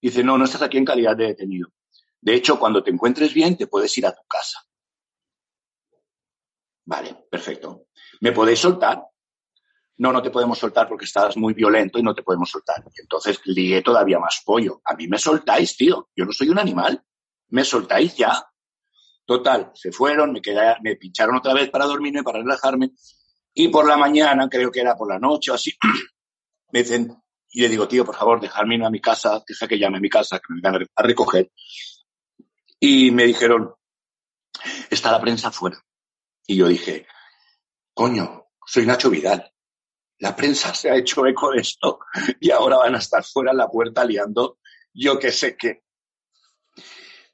Dice, 0.00 0.22
no, 0.22 0.36
no 0.36 0.44
estás 0.44 0.62
aquí 0.62 0.76
en 0.76 0.84
calidad 0.84 1.16
de 1.16 1.28
detenido. 1.28 1.72
De 2.20 2.34
hecho, 2.34 2.58
cuando 2.58 2.82
te 2.82 2.90
encuentres 2.90 3.32
bien, 3.32 3.56
te 3.56 3.66
puedes 3.66 3.96
ir 3.96 4.06
a 4.06 4.14
tu 4.14 4.22
casa. 4.26 4.60
Vale, 6.86 7.26
perfecto. 7.30 7.86
¿Me 8.20 8.32
podéis 8.32 8.60
soltar? 8.60 9.02
No, 9.96 10.12
no 10.12 10.22
te 10.22 10.30
podemos 10.30 10.58
soltar 10.58 10.88
porque 10.88 11.04
estás 11.04 11.36
muy 11.36 11.54
violento 11.54 11.98
y 11.98 12.02
no 12.02 12.14
te 12.14 12.22
podemos 12.22 12.50
soltar. 12.50 12.84
Y 12.96 13.00
entonces 13.00 13.40
lié 13.44 13.82
todavía 13.82 14.18
más 14.18 14.42
pollo. 14.44 14.80
A 14.84 14.94
mí 14.94 15.06
me 15.06 15.18
soltáis, 15.18 15.76
tío. 15.76 16.08
Yo 16.16 16.24
no 16.24 16.32
soy 16.32 16.48
un 16.48 16.58
animal. 16.58 17.02
Me 17.50 17.64
soltáis 17.64 18.16
ya. 18.16 18.44
Total, 19.24 19.70
se 19.74 19.90
fueron, 19.92 20.32
me, 20.32 20.96
pincharon 20.96 21.36
otra 21.36 21.54
vez 21.54 21.70
para 21.70 21.86
dormirme, 21.86 22.22
para 22.22 22.40
relajarme. 22.40 22.90
Y 23.54 23.68
por 23.68 23.86
la 23.86 23.96
mañana, 23.96 24.48
creo 24.48 24.70
que 24.70 24.80
era 24.80 24.96
por 24.96 25.08
la 25.08 25.18
noche 25.18 25.50
o 25.50 25.54
así, 25.54 25.72
me 26.72 26.80
dicen, 26.80 27.16
y 27.50 27.60
le 27.60 27.68
digo, 27.68 27.86
tío, 27.88 28.04
por 28.04 28.16
favor, 28.16 28.40
dejadme 28.40 28.74
ir 28.74 28.84
a 28.84 28.90
mi 28.90 29.00
casa, 29.00 29.42
deja 29.46 29.68
que 29.68 29.78
llame 29.78 29.98
a 29.98 30.00
mi 30.00 30.10
casa, 30.10 30.40
que 30.40 30.52
me 30.52 30.60
vengan 30.60 30.86
a 30.94 31.02
recoger. 31.02 31.52
Y 32.80 33.12
me 33.12 33.24
dijeron, 33.24 33.72
está 34.90 35.12
la 35.12 35.20
prensa 35.20 35.50
fuera. 35.50 35.78
Y 36.46 36.56
yo 36.56 36.68
dije, 36.68 37.06
coño, 37.94 38.48
soy 38.66 38.84
Nacho 38.84 39.08
Vidal. 39.08 39.53
La 40.18 40.34
prensa 40.34 40.74
se 40.74 40.90
ha 40.90 40.96
hecho 40.96 41.26
eco 41.26 41.50
de 41.50 41.60
esto 41.60 41.98
y 42.40 42.50
ahora 42.50 42.78
van 42.78 42.94
a 42.94 42.98
estar 42.98 43.24
fuera 43.24 43.50
en 43.50 43.58
la 43.58 43.68
puerta 43.68 44.04
liando 44.04 44.58
yo 44.94 45.18
que 45.18 45.32
sé 45.32 45.56
qué. 45.56 45.82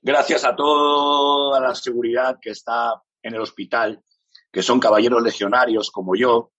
Gracias 0.01 0.45
a 0.45 0.57
toda 0.57 1.61
la 1.61 1.75
seguridad 1.75 2.39
que 2.41 2.51
está 2.51 3.03
en 3.23 3.35
el 3.35 3.41
hospital, 3.41 4.03
que 4.51 4.63
son 4.63 4.81
caballeros 4.81 5.23
legionarios 5.23 5.91
como 5.91 6.17
yo, 6.17 6.53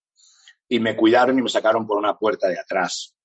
y 0.68 0.78
me 0.78 0.96
cuidaron 0.96 1.38
y 1.38 1.42
me 1.42 1.48
sacaron 1.48 1.86
por 1.86 1.98
una 1.98 2.16
puerta 2.16 2.48
de 2.48 2.58
atrás. 2.58 3.16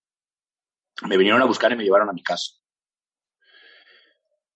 Me 1.08 1.18
vinieron 1.18 1.42
a 1.42 1.46
buscar 1.46 1.72
y 1.72 1.76
me 1.76 1.84
llevaron 1.84 2.10
a 2.10 2.14
mi 2.14 2.24
casa. 2.24 2.54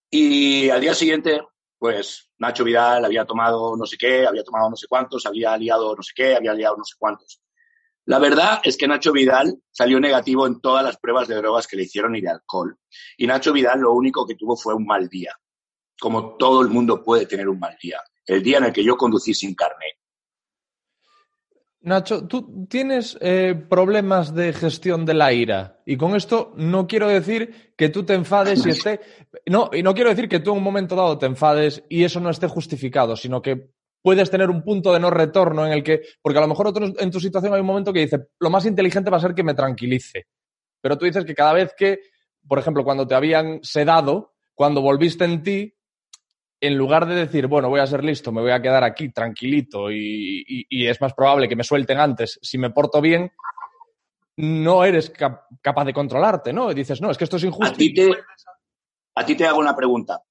Y 0.10 0.70
al 0.70 0.82
día 0.82 0.96
siguiente, 0.96 1.42
pues 1.78 2.30
Nacho 2.40 2.64
Vidal 2.64 3.06
había 3.06 3.24
tomado 3.24 3.78
no 3.78 3.86
sé 3.86 3.98
qué, 3.98 4.26
había 4.26 4.44
tomado 4.44 4.70
no 4.70 4.76
sé 4.76 4.88
cuántos, 4.88 5.26
había 5.28 5.56
liado 5.58 5.96
no 5.96 6.02
sé 6.02 6.12
qué, 6.16 6.36
había 6.36 6.54
liado 6.54 6.76
no 6.76 6.84
sé 6.84 6.96
cuántos. 6.98 7.40
La 8.06 8.20
verdad 8.20 8.62
es 8.64 8.78
que 8.78 8.88
Nacho 8.88 9.12
Vidal 9.12 9.60
salió 9.70 10.00
negativo 10.00 10.48
en 10.48 10.60
todas 10.60 10.84
las 10.84 10.98
pruebas 10.98 11.28
de 11.28 11.36
drogas 11.36 11.68
que 11.68 11.78
le 11.78 11.84
hicieron 11.84 12.16
y 12.16 12.22
de 12.22 12.30
alcohol. 12.30 12.78
Y 13.18 13.28
Nacho 13.28 13.54
Vidal 13.54 13.82
lo 13.82 13.94
único 13.94 14.26
que 14.26 14.36
tuvo 14.36 14.56
fue 14.56 14.74
un 14.74 14.86
mal 14.86 15.08
día, 15.08 15.38
como 16.00 16.36
todo 16.36 16.62
el 16.62 16.70
mundo 16.70 17.04
puede 17.04 17.26
tener 17.26 17.48
un 17.48 17.60
mal 17.60 17.78
día. 17.82 18.00
El 18.26 18.42
día 18.42 18.58
en 18.58 18.66
el 18.66 18.74
que 18.74 18.84
yo 18.84 18.98
conducí 18.98 19.34
sin 19.34 19.54
carne. 19.54 19.86
Nacho, 21.84 22.28
tú 22.28 22.68
tienes 22.68 23.18
eh, 23.22 23.56
problemas 23.56 24.36
de 24.36 24.54
gestión 24.54 25.04
de 25.04 25.16
la 25.16 25.34
ira. 25.34 25.82
Y 25.86 25.98
con 25.98 26.16
esto 26.16 26.54
no 26.56 26.86
quiero 26.86 27.08
decir 27.08 27.74
que 27.76 27.90
tú 27.90 28.04
te 28.04 28.14
enfades 28.14 28.66
y 28.66 28.70
esté. 28.72 29.00
No, 29.48 29.70
y 29.74 29.82
no 29.82 29.96
quiero 29.96 30.12
decir 30.12 30.30
que 30.30 30.40
tú 30.40 30.52
en 30.52 30.58
un 30.58 30.64
momento 30.64 30.96
dado 30.96 31.18
te 31.18 31.26
enfades 31.26 31.84
y 31.90 32.04
eso 32.04 32.20
no 32.20 32.30
esté 32.30 32.48
justificado, 32.48 33.16
sino 33.16 33.42
que 33.42 33.72
puedes 34.02 34.30
tener 34.30 34.50
un 34.50 34.64
punto 34.64 34.94
de 34.94 35.00
no 35.00 35.10
retorno 35.10 35.66
en 35.66 35.74
el 35.74 35.84
que. 35.84 36.02
Porque 36.22 36.40
a 36.40 36.42
lo 36.42 36.48
mejor 36.48 36.74
en 37.00 37.12
tu 37.12 37.20
situación 37.20 37.54
hay 37.54 37.62
un 37.62 37.68
momento 37.68 37.94
que 37.94 38.02
dice, 38.02 38.20
lo 38.40 38.50
más 38.50 38.66
inteligente 38.66 39.10
va 39.10 39.18
a 39.18 39.22
ser 39.22 39.34
que 39.34 39.44
me 39.44 39.54
tranquilice. 39.54 40.28
Pero 40.82 40.98
tú 40.98 41.06
dices 41.06 41.26
que 41.26 41.36
cada 41.36 41.54
vez 41.54 41.74
que, 41.78 42.00
por 42.48 42.60
ejemplo, 42.60 42.84
cuando 42.84 43.08
te 43.08 43.16
habían 43.16 43.60
sedado, 43.64 44.34
cuando 44.56 44.82
volviste 44.82 45.26
en 45.26 45.44
ti, 45.44 45.74
en 46.60 46.78
lugar 46.78 47.08
de 47.08 47.16
decir, 47.16 47.48
bueno, 47.48 47.70
voy 47.70 47.80
a 47.80 47.88
ser 47.88 48.04
listo, 48.04 48.32
me 48.32 48.42
voy 48.42 48.52
a 48.52 48.62
quedar 48.62 48.84
aquí 48.84 49.10
tranquilito 49.10 49.92
y, 49.92 50.44
y, 50.48 50.66
y 50.70 50.88
es 50.88 51.02
más 51.02 51.14
probable 51.14 51.50
que 51.50 51.56
me 51.56 51.64
suelten 51.64 52.00
antes 52.00 52.38
si 52.42 52.60
me 52.60 52.70
porto 52.70 53.02
bien, 53.02 53.32
no 54.38 54.84
eres 54.84 55.10
cap 55.10 55.46
capaz 55.62 55.86
de 55.86 55.94
controlarte, 55.94 56.54
¿no? 56.54 56.72
Y 56.72 56.76
dices, 56.76 57.02
no, 57.02 57.12
es 57.12 57.18
que 57.18 57.24
esto 57.24 57.38
es 57.38 57.44
injusto. 57.44 57.74
A 57.74 57.78
ti 57.78 57.94
te, 57.94 58.12
a 59.16 59.26
ti 59.26 59.36
te 59.36 59.46
hago 59.46 59.60
una 59.60 59.76
pregunta. 59.76 60.22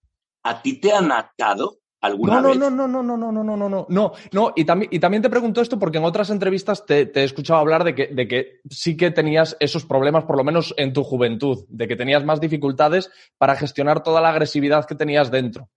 ¿A 0.42 0.62
ti 0.62 0.80
te 0.80 0.92
han 0.92 1.12
atado 1.12 1.79
alguna 2.00 2.40
no, 2.40 2.48
vez? 2.48 2.58
No, 2.58 2.70
no, 2.70 2.88
no, 2.88 3.02
no, 3.02 3.16
no, 3.16 3.32
no, 3.32 3.42
no, 3.42 3.56
no, 3.56 3.68
no, 3.68 3.86
no, 3.88 4.12
no. 4.32 4.52
Y 4.56 4.64
también, 4.64 4.90
y 4.92 4.98
también 4.98 5.22
te 5.22 5.30
pregunto 5.30 5.60
esto 5.60 5.78
porque 5.78 5.98
en 5.98 6.04
otras 6.04 6.30
entrevistas 6.30 6.86
te, 6.86 7.06
te 7.06 7.20
he 7.20 7.24
escuchado 7.24 7.60
hablar 7.60 7.84
de 7.84 7.94
que, 7.94 8.06
de 8.08 8.26
que 8.26 8.60
sí 8.70 8.96
que 8.96 9.10
tenías 9.10 9.56
esos 9.60 9.84
problemas, 9.84 10.24
por 10.24 10.36
lo 10.36 10.44
menos 10.44 10.74
en 10.76 10.92
tu 10.92 11.04
juventud, 11.04 11.64
de 11.68 11.88
que 11.88 11.96
tenías 11.96 12.24
más 12.24 12.40
dificultades 12.40 13.10
para 13.38 13.56
gestionar 13.56 14.02
toda 14.02 14.20
la 14.20 14.30
agresividad 14.30 14.86
que 14.86 14.94
tenías 14.94 15.30
dentro. 15.30 15.68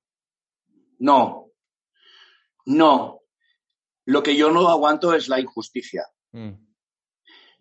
No, 0.99 1.51
no. 2.65 3.19
Lo 4.05 4.23
que 4.23 4.35
yo 4.35 4.51
no 4.51 4.67
aguanto 4.67 5.13
es 5.13 5.29
la 5.29 5.39
injusticia. 5.39 6.05
Mm. 6.31 6.51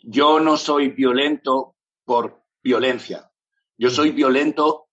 Yo 0.03 0.41
no 0.41 0.57
soy 0.57 0.89
violento 0.89 1.77
por 2.05 2.43
violencia. 2.63 3.31
Yo 3.79 3.91
soy 3.91 4.11
violento 4.11 4.89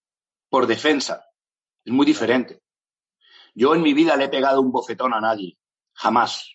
por 0.50 0.68
defensa. 0.68 1.26
Es 1.84 1.92
muy 1.92 2.06
diferente. 2.06 2.62
Yo 3.56 3.76
en 3.76 3.82
mi 3.82 3.94
vida 3.94 4.16
le 4.16 4.26
he 4.26 4.30
pegado 4.30 4.62
un 4.62 4.72
bofetón 4.72 5.14
a 5.14 5.20
nadie. 5.22 5.58
Jamás. 5.94 6.50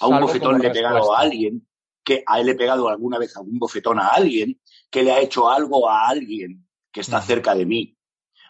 A 0.00 0.06
un 0.06 0.14
Salvo 0.14 0.26
bofetón 0.26 0.58
le 0.60 0.68
he 0.68 0.70
pegado 0.72 0.96
respuesta. 0.96 1.18
a 1.18 1.24
alguien 1.24 1.68
que 2.02 2.22
a 2.26 2.40
él 2.40 2.46
le 2.46 2.52
he 2.52 2.56
pegado 2.56 2.88
alguna 2.88 3.18
vez 3.18 3.36
algún 3.36 3.58
bofetón 3.58 3.98
a 3.98 4.08
alguien 4.08 4.60
que 4.90 5.02
le 5.02 5.12
ha 5.12 5.20
hecho 5.20 5.48
algo 5.48 5.88
a 5.88 6.08
alguien 6.08 6.68
que 6.92 7.00
está 7.00 7.18
Ujú. 7.18 7.26
cerca 7.26 7.54
de 7.54 7.64
mí 7.66 7.96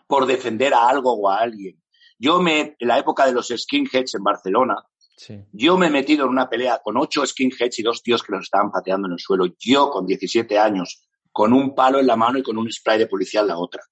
por 0.06 0.26
defender 0.26 0.74
a 0.74 0.88
algo 0.88 1.12
o 1.12 1.28
a 1.30 1.38
alguien. 1.38 1.80
Yo 2.18 2.40
me, 2.40 2.76
en 2.78 2.88
la 2.88 2.98
época 2.98 3.26
de 3.26 3.32
los 3.32 3.48
skinheads 3.48 4.14
en 4.14 4.22
Barcelona, 4.24 4.76
Sí. 5.16 5.38
yo 5.52 5.78
me 5.78 5.86
he 5.86 5.90
metido 5.90 6.24
en 6.24 6.30
una 6.30 6.48
pelea 6.48 6.80
con 6.82 6.96
ocho 6.96 7.24
skinheads 7.24 7.78
y 7.78 7.82
dos 7.82 8.02
tíos 8.02 8.22
que 8.22 8.32
los 8.32 8.42
estaban 8.44 8.70
pateando 8.72 9.06
en 9.06 9.12
el 9.12 9.20
suelo. 9.20 9.46
Yo 9.60 9.88
con 9.90 10.06
17 10.06 10.58
años, 10.58 11.06
con 11.30 11.52
un 11.52 11.74
palo 11.74 12.00
en 12.00 12.06
la 12.08 12.16
mano 12.16 12.38
y 12.38 12.42
con 12.42 12.58
un 12.58 12.70
spray 12.72 12.98
de 12.98 13.06
policía 13.06 13.40
en 13.42 13.46
la 13.48 13.58
otra. 13.58 13.82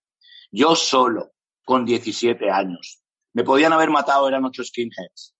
Yo 0.50 0.74
solo, 0.74 1.32
con 1.64 1.84
17 1.84 2.50
años. 2.50 3.01
Me 3.34 3.44
podían 3.44 3.72
haber 3.72 3.90
matado, 3.90 4.28
eran 4.28 4.44
ocho 4.44 4.64
skinheads. 4.64 5.34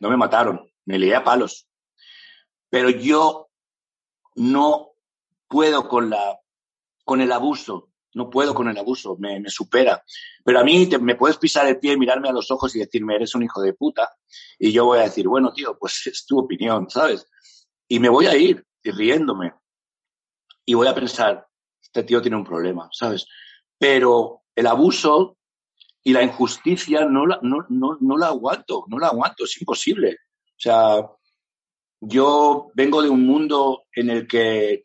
No 0.00 0.10
me 0.10 0.16
mataron, 0.16 0.70
me 0.86 0.98
lié 0.98 1.14
a 1.14 1.24
palos. 1.24 1.68
Pero 2.70 2.90
yo 2.90 3.48
no 4.36 4.92
puedo 5.48 5.88
con 5.88 6.10
la, 6.10 6.38
con 7.04 7.20
el 7.20 7.32
abuso. 7.32 7.88
No 8.12 8.28
puedo 8.28 8.54
con 8.54 8.68
el 8.68 8.76
abuso, 8.76 9.16
me, 9.20 9.48
supera. 9.48 10.02
Pero 10.44 10.58
a 10.58 10.64
mí 10.64 10.88
te- 10.88 10.98
me 10.98 11.14
puedes 11.14 11.36
pisar 11.38 11.66
el 11.68 11.78
pie, 11.78 11.96
mirarme 11.96 12.28
a 12.28 12.32
los 12.32 12.50
ojos 12.50 12.74
y 12.74 12.80
decirme, 12.80 13.14
eres 13.14 13.36
un 13.36 13.44
hijo 13.44 13.60
de 13.62 13.72
puta. 13.72 14.16
Y 14.58 14.72
yo 14.72 14.84
voy 14.86 14.98
a 14.98 15.02
decir, 15.02 15.28
bueno, 15.28 15.52
tío, 15.52 15.78
pues 15.78 16.06
es 16.06 16.26
tu 16.26 16.38
opinión, 16.40 16.90
¿sabes? 16.90 17.26
Y 17.86 18.00
me 18.00 18.08
voy 18.08 18.26
a 18.26 18.36
ir 18.36 18.66
y 18.82 18.90
riéndome. 18.90 19.54
Y 20.64 20.74
voy 20.74 20.88
a 20.88 20.94
pensar, 20.94 21.46
este 21.80 22.02
tío 22.02 22.20
tiene 22.20 22.36
un 22.36 22.44
problema, 22.44 22.88
¿sabes? 22.92 23.26
Pero 23.78 24.42
el 24.56 24.66
abuso 24.66 25.38
y 26.02 26.12
la 26.12 26.22
injusticia 26.22 27.04
no 27.04 27.26
la, 27.26 27.38
no, 27.42 27.66
no, 27.68 27.98
no 28.00 28.16
la 28.16 28.28
aguanto, 28.28 28.84
no 28.88 28.98
la 28.98 29.08
aguanto, 29.08 29.44
es 29.44 29.60
imposible. 29.60 30.16
O 30.46 30.60
sea, 30.60 31.06
yo 32.00 32.70
vengo 32.74 33.02
de 33.02 33.10
un 33.10 33.26
mundo 33.26 33.84
en 33.94 34.10
el 34.10 34.26
que 34.26 34.84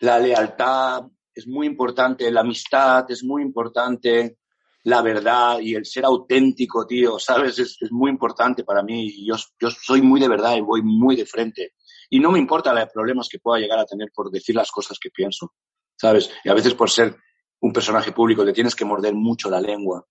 la 0.00 0.18
lealtad 0.18 1.04
es 1.34 1.46
muy 1.46 1.66
importante, 1.66 2.30
la 2.30 2.40
amistad 2.40 3.10
es 3.10 3.24
muy 3.24 3.42
importante, 3.42 4.38
la 4.84 5.02
verdad 5.02 5.58
y 5.60 5.74
el 5.74 5.84
ser 5.84 6.04
auténtico, 6.04 6.86
tío, 6.86 7.18
¿sabes? 7.18 7.58
Es, 7.58 7.76
es 7.80 7.92
muy 7.92 8.10
importante 8.10 8.64
para 8.64 8.82
mí. 8.82 9.26
Yo, 9.26 9.36
yo 9.60 9.70
soy 9.70 10.02
muy 10.02 10.20
de 10.20 10.28
verdad 10.28 10.56
y 10.56 10.60
voy 10.60 10.82
muy 10.82 11.16
de 11.16 11.26
frente. 11.26 11.72
Y 12.10 12.20
no 12.20 12.30
me 12.30 12.38
importa 12.38 12.72
los 12.72 12.90
problemas 12.92 13.28
que 13.28 13.38
pueda 13.38 13.60
llegar 13.60 13.78
a 13.78 13.86
tener 13.86 14.10
por 14.14 14.30
decir 14.30 14.54
las 14.54 14.70
cosas 14.70 14.98
que 14.98 15.10
pienso, 15.10 15.52
¿sabes? 15.96 16.30
Y 16.44 16.48
a 16.48 16.54
veces 16.54 16.74
por 16.74 16.90
ser 16.90 17.16
un 17.60 17.72
personaje 17.72 18.12
público 18.12 18.44
le 18.44 18.52
tienes 18.52 18.74
que 18.74 18.84
morder 18.84 19.14
mucho 19.14 19.50
la 19.50 19.60
lengua, 19.60 20.04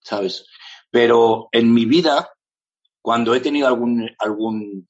¿sabes? 0.00 0.46
Pero 0.90 1.48
en 1.52 1.72
mi 1.72 1.84
vida, 1.84 2.30
cuando 3.00 3.34
he 3.34 3.40
tenido 3.40 3.68
algún, 3.68 4.08
algún, 4.18 4.88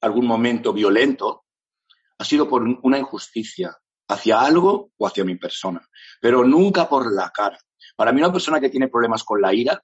algún 0.00 0.26
momento 0.26 0.72
violento, 0.72 1.44
ha 2.18 2.24
sido 2.24 2.48
por 2.48 2.62
una 2.62 2.98
injusticia 2.98 3.76
hacia 4.08 4.40
algo 4.40 4.90
o 4.96 5.06
hacia 5.06 5.24
mi 5.24 5.36
persona, 5.36 5.86
pero 6.20 6.44
nunca 6.44 6.88
por 6.88 7.12
la 7.12 7.30
cara. 7.30 7.58
Para 7.96 8.12
mí 8.12 8.20
una 8.20 8.32
persona 8.32 8.60
que 8.60 8.70
tiene 8.70 8.88
problemas 8.88 9.24
con 9.24 9.40
la 9.40 9.54
ira 9.54 9.82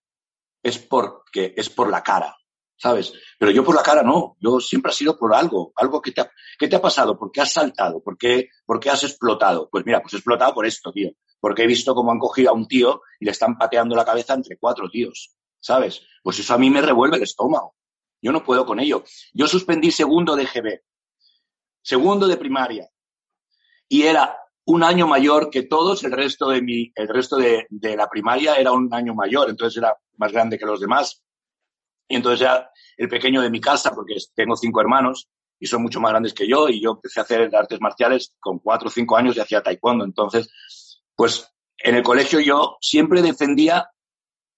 es 0.63 0.79
porque 0.79 1.55
es 1.57 1.71
por 1.71 1.91
la 1.91 2.03
cara, 2.03 2.37
¿sabes? 2.79 3.13
Pero 3.39 3.51
yo 3.51 3.65
por 3.65 3.75
la 3.75 3.83
cara 3.83 4.03
no, 4.03 4.37
yo 4.41 4.61
siempre 4.61 4.91
ha 4.91 4.95
sido 4.95 5.19
por 5.19 5.35
algo, 5.35 5.73
algo 5.77 6.01
que 6.01 6.13
te 6.13 6.21
ha, 6.23 6.31
¿qué 6.59 6.69
te 6.69 6.77
ha 6.77 6.81
pasado? 6.81 7.19
¿Por 7.19 7.31
qué 7.31 7.41
has 7.41 7.53
saltado? 7.53 8.01
¿Por 8.03 8.17
qué, 8.17 8.49
¿Por 8.65 8.81
qué 8.81 8.91
has 8.91 9.05
explotado? 9.05 9.69
Pues 9.71 9.85
mira, 9.85 10.01
pues 10.01 10.15
he 10.15 10.17
explotado 10.17 10.55
por 10.55 10.65
esto, 10.65 10.93
tío, 10.93 11.11
porque 11.41 11.65
he 11.65 11.67
visto 11.67 11.95
cómo 11.95 12.13
han 12.13 12.19
cogido 12.19 12.51
a 12.51 12.55
un 12.55 12.67
tío 12.67 13.03
y 13.21 13.25
le 13.25 13.33
están 13.33 13.59
pateando 13.59 13.97
la 13.97 14.05
cabeza 14.05 14.35
entre 14.35 14.57
cuatro 14.57 14.89
tíos, 14.89 15.37
¿sabes? 15.61 16.03
Pues 16.23 16.39
eso 16.39 16.55
a 16.55 16.59
mí 16.59 16.71
me 16.71 16.81
revuelve 16.81 17.17
el 17.17 17.25
estómago. 17.25 17.75
Yo 18.21 18.33
no 18.33 18.43
puedo 18.43 18.65
con 18.65 18.81
ello. 18.81 19.05
Yo 19.33 19.47
suspendí 19.47 19.91
segundo 19.91 20.35
de 20.35 20.45
GB, 20.45 20.81
segundo 21.83 22.27
de 22.27 22.37
primaria, 22.37 22.89
y 23.89 24.03
era 24.03 24.37
un 24.67 24.83
año 24.83 25.07
mayor 25.07 25.51
que 25.51 25.63
todos, 25.63 26.05
el 26.05 26.13
resto 26.13 26.51
de 26.51 26.61
mi, 26.61 26.93
el 26.95 27.09
resto 27.09 27.37
de, 27.37 27.67
de, 27.71 27.97
la 27.97 28.07
primaria 28.09 28.57
era 28.57 28.71
un 28.71 28.93
año 28.93 29.15
mayor, 29.15 29.49
entonces 29.49 29.79
era 29.79 29.97
más 30.19 30.31
grande 30.31 30.59
que 30.59 30.67
los 30.67 30.79
demás. 30.79 31.23
Y 32.09 32.17
entonces 32.17 32.41
era 32.41 32.71
el 32.97 33.09
pequeño 33.09 33.43
de 33.43 33.51
mi 33.51 33.61
casa, 33.61 33.93
porque 33.95 34.17
tengo 34.35 34.57
cinco 34.57 34.81
hermanos 34.81 35.29
y 35.61 35.67
son 35.67 35.83
mucho 35.83 36.01
más 36.01 36.13
grandes 36.13 36.35
que 36.35 36.49
yo, 36.49 36.69
y 36.69 36.81
yo 36.81 36.93
empecé 36.93 37.21
a 37.21 37.25
hacer 37.25 37.55
artes 37.55 37.81
marciales 37.81 38.35
con 38.39 38.61
cuatro 38.61 38.89
o 38.89 38.91
cinco 38.91 39.17
años 39.17 39.37
y 39.37 39.41
hacía 39.41 39.63
taekwondo. 39.63 40.05
Entonces, 40.05 40.49
pues 41.17 41.53
en 41.79 41.97
el 41.97 42.03
colegio 42.03 42.41
yo 42.41 42.77
siempre 42.81 43.23
defendía 43.23 43.91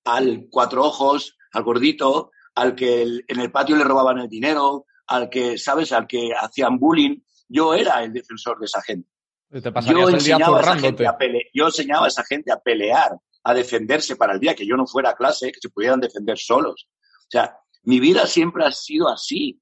al 0.05 0.47
cuatro 0.51 0.85
ojos, 0.85 1.37
al 1.53 1.63
gordito, 1.63 2.31
al 2.55 2.75
que 2.75 3.03
el, 3.03 3.25
en 3.29 3.41
el 3.41 3.51
patio 3.51 3.77
le 3.77 3.85
robaban 3.85 4.19
el 4.19 4.29
dinero, 4.29 4.87
al 5.07 5.29
que, 5.29 5.59
¿sabes?, 5.59 5.93
al 5.93 6.07
que 6.07 6.31
hacían 6.39 6.79
bullying. 6.79 7.19
Yo 7.49 7.75
era 7.75 8.03
el 8.05 8.13
defensor 8.13 8.59
de 8.59 8.67
esa 8.67 8.83
gente. 8.83 9.09
Yo 9.51 10.09
enseñaba, 10.09 10.59
a 10.59 10.61
esa 10.61 10.79
gente 10.79 11.07
a 11.07 11.19
yo 11.53 11.67
enseñaba 11.67 12.05
a 12.05 12.09
esa 12.09 12.25
gente 12.25 12.53
a 12.53 12.61
pelear, 12.61 13.17
a 13.43 13.55
defenderse 13.55 14.15
para 14.17 14.35
el 14.35 14.41
día 14.41 14.55
que 14.55 14.67
yo 14.67 14.77
no 14.77 14.87
fuera 14.87 15.11
a 15.11 15.17
clase, 15.17 15.51
que 15.51 15.61
se 15.61 15.71
pudieran 15.71 16.01
defender 16.01 16.39
solos. 16.39 16.89
O 17.31 17.33
sea, 17.33 17.59
mi 17.85 18.01
vida 18.01 18.27
siempre 18.27 18.65
ha 18.65 18.73
sido 18.73 19.09
así. 19.09 19.61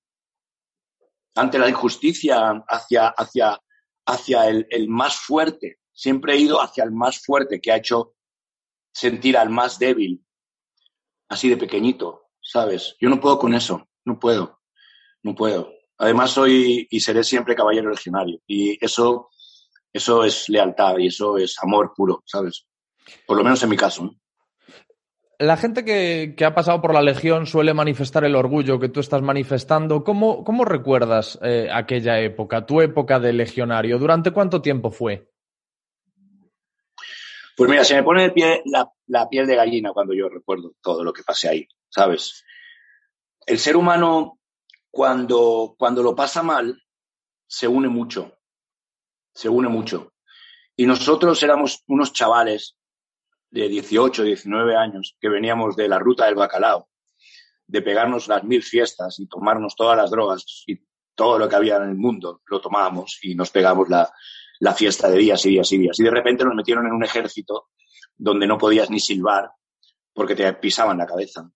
Ante 1.35 1.59
la 1.59 1.68
injusticia, 1.68 2.64
hacia, 2.66 3.09
hacia, 3.09 3.59
hacia 4.07 4.48
el, 4.48 4.66
el 4.70 4.88
más 4.88 5.16
fuerte. 5.16 5.78
Siempre 5.92 6.35
he 6.35 6.38
ido 6.38 6.61
hacia 6.61 6.85
el 6.85 6.92
más 6.92 7.22
fuerte 7.24 7.61
que 7.61 7.72
ha 7.72 7.76
hecho 7.76 8.14
sentir 8.92 9.37
al 9.37 9.50
más 9.50 9.78
débil. 9.78 10.24
Así 11.28 11.48
de 11.48 11.57
pequeñito, 11.57 12.31
¿sabes? 12.40 12.96
Yo 13.00 13.09
no 13.09 13.20
puedo 13.20 13.38
con 13.38 13.54
eso. 13.54 13.88
No 14.04 14.18
puedo. 14.18 14.61
No 15.22 15.35
puedo. 15.35 15.70
Además, 15.98 16.31
soy 16.31 16.87
y 16.90 17.00
seré 17.00 17.22
siempre 17.22 17.54
caballero 17.54 17.90
legionario. 17.90 18.40
Y 18.46 18.83
eso 18.85 19.28
eso 19.92 20.24
es 20.24 20.48
lealtad 20.48 20.98
y 20.98 21.07
eso 21.07 21.38
es 21.38 21.59
amor 21.62 21.92
puro, 21.96 22.22
¿sabes? 22.26 22.66
Por 23.26 23.37
lo 23.37 23.44
menos 23.44 23.62
en 23.62 23.70
mi 23.70 23.76
caso. 23.76 24.04
¿no? 24.04 24.14
La 25.40 25.57
gente 25.57 25.85
que, 25.85 26.35
ha 26.44 26.55
pasado 26.55 26.81
por 26.81 26.92
la 26.92 27.01
Legión 27.01 27.46
suele 27.46 27.72
manifestar 27.72 28.24
el 28.24 28.35
orgullo 28.35 28.81
que 28.81 28.88
tú 28.88 28.98
estás 28.98 29.22
manifestando. 29.22 30.03
¿Cómo, 30.03 30.42
cómo 30.42 30.64
recuerdas 30.64 31.38
eh, 31.42 31.68
aquella 31.72 32.18
época, 32.18 32.66
tu 32.66 32.81
época 32.81 33.20
de 33.20 33.33
legionario? 33.33 33.98
¿Durante 33.98 34.33
cuánto 34.33 34.61
tiempo 34.61 34.90
fue? 34.90 35.31
Pues 37.57 37.70
mira, 37.70 37.85
se 37.85 37.94
me 37.94 38.03
pone 38.03 38.22
de 38.22 38.31
pie 38.31 38.62
la, 38.64 38.90
la 39.07 39.29
piel 39.29 39.46
de 39.46 39.57
gallina 39.57 39.92
cuando 39.92 40.12
yo 40.12 40.29
recuerdo 40.29 40.74
todo 40.81 41.05
lo 41.05 41.12
que 41.12 41.22
pasé 41.22 41.48
ahí, 41.48 41.68
¿sabes? 41.88 42.44
El 43.46 43.59
ser 43.59 43.77
humano 43.77 44.40
cuando, 44.90 45.77
cuando 45.79 46.03
lo 46.03 46.16
pasa 46.16 46.42
mal, 46.42 46.83
se 47.46 47.68
une 47.68 47.88
mucho, 47.88 48.38
se 49.35 49.48
une 49.48 49.68
mucho. 49.68 50.12
Y 50.77 50.87
nosotros 50.87 51.42
éramos 51.42 51.83
unos 51.87 52.12
chavales 52.12 52.78
de 53.51 53.69
18, 53.69 54.25
19 54.25 54.77
años 54.77 55.17
que 55.21 55.29
veníamos 55.29 55.77
de 55.77 55.89
la 55.89 55.99
ruta 55.99 56.27
del 56.27 56.35
bacalao, 56.35 56.89
de 57.67 57.83
pegarnos 57.83 58.29
las 58.29 58.45
mil 58.45 58.63
fiestas 58.63 59.19
y 59.21 59.27
tomarnos 59.27 59.75
todas 59.77 59.97
las 59.97 60.11
drogas 60.11 60.65
y 60.67 60.81
todo 61.15 61.39
lo 61.39 61.49
que 61.49 61.57
había 61.57 61.77
en 61.77 61.91
el 61.91 61.97
mundo, 61.97 62.43
lo 62.47 62.61
tomábamos 62.61 63.19
y 63.23 63.35
nos 63.35 63.51
pegamos 63.51 63.89
la, 63.89 64.11
la 64.61 64.75
fiesta 64.75 65.11
de 65.11 65.19
días 65.19 65.45
y 65.47 65.51
días 65.51 65.73
y 65.73 65.79
días. 65.79 65.99
Y 65.99 66.05
de 66.05 66.11
repente 66.11 66.45
nos 66.45 66.55
metieron 66.55 66.87
en 66.87 66.93
un 66.93 67.05
ejército 67.05 67.69
donde 68.17 68.47
no 68.47 68.59
podías 68.59 68.91
ni 68.91 69.01
silbar 69.01 69.51
porque 70.13 70.35
te 70.35 70.53
pisaban 70.55 70.99
la 70.99 71.07
cabeza, 71.07 71.49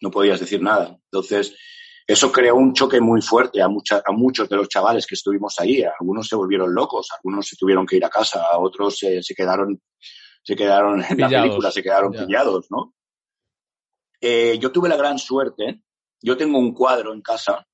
no 0.00 0.10
podías 0.10 0.38
decir 0.38 0.62
nada. 0.62 0.96
Entonces, 1.10 1.56
eso 2.06 2.30
creó 2.30 2.54
un 2.54 2.72
choque 2.72 3.00
muy 3.00 3.20
fuerte 3.20 3.60
a, 3.60 3.68
mucha, 3.68 4.00
a 4.04 4.12
muchos 4.12 4.48
de 4.48 4.56
los 4.56 4.68
chavales 4.68 5.06
que 5.06 5.16
estuvimos 5.16 5.58
ahí. 5.58 5.82
Algunos 5.82 6.28
se 6.28 6.36
volvieron 6.36 6.72
locos, 6.72 7.08
algunos 7.12 7.48
se 7.48 7.56
tuvieron 7.56 7.84
que 7.84 7.96
ir 7.96 8.04
a 8.04 8.08
casa, 8.08 8.58
otros 8.58 8.98
se, 8.98 9.22
se 9.24 9.34
quedaron, 9.34 9.82
se 10.46 10.54
quedaron 10.54 11.02
en 11.02 11.18
la 11.18 11.28
película, 11.28 11.72
se 11.72 11.82
quedaron 11.82 12.12
pillados, 12.12 12.70
¿no? 12.70 12.94
Eh, 14.20 14.58
yo 14.60 14.70
tuve 14.70 14.88
la 14.88 14.96
gran 14.96 15.18
suerte, 15.18 15.82
yo 16.22 16.36
tengo 16.36 16.58
un 16.58 16.72
cuadro 16.72 17.12
en 17.12 17.20
casa, 17.20 17.66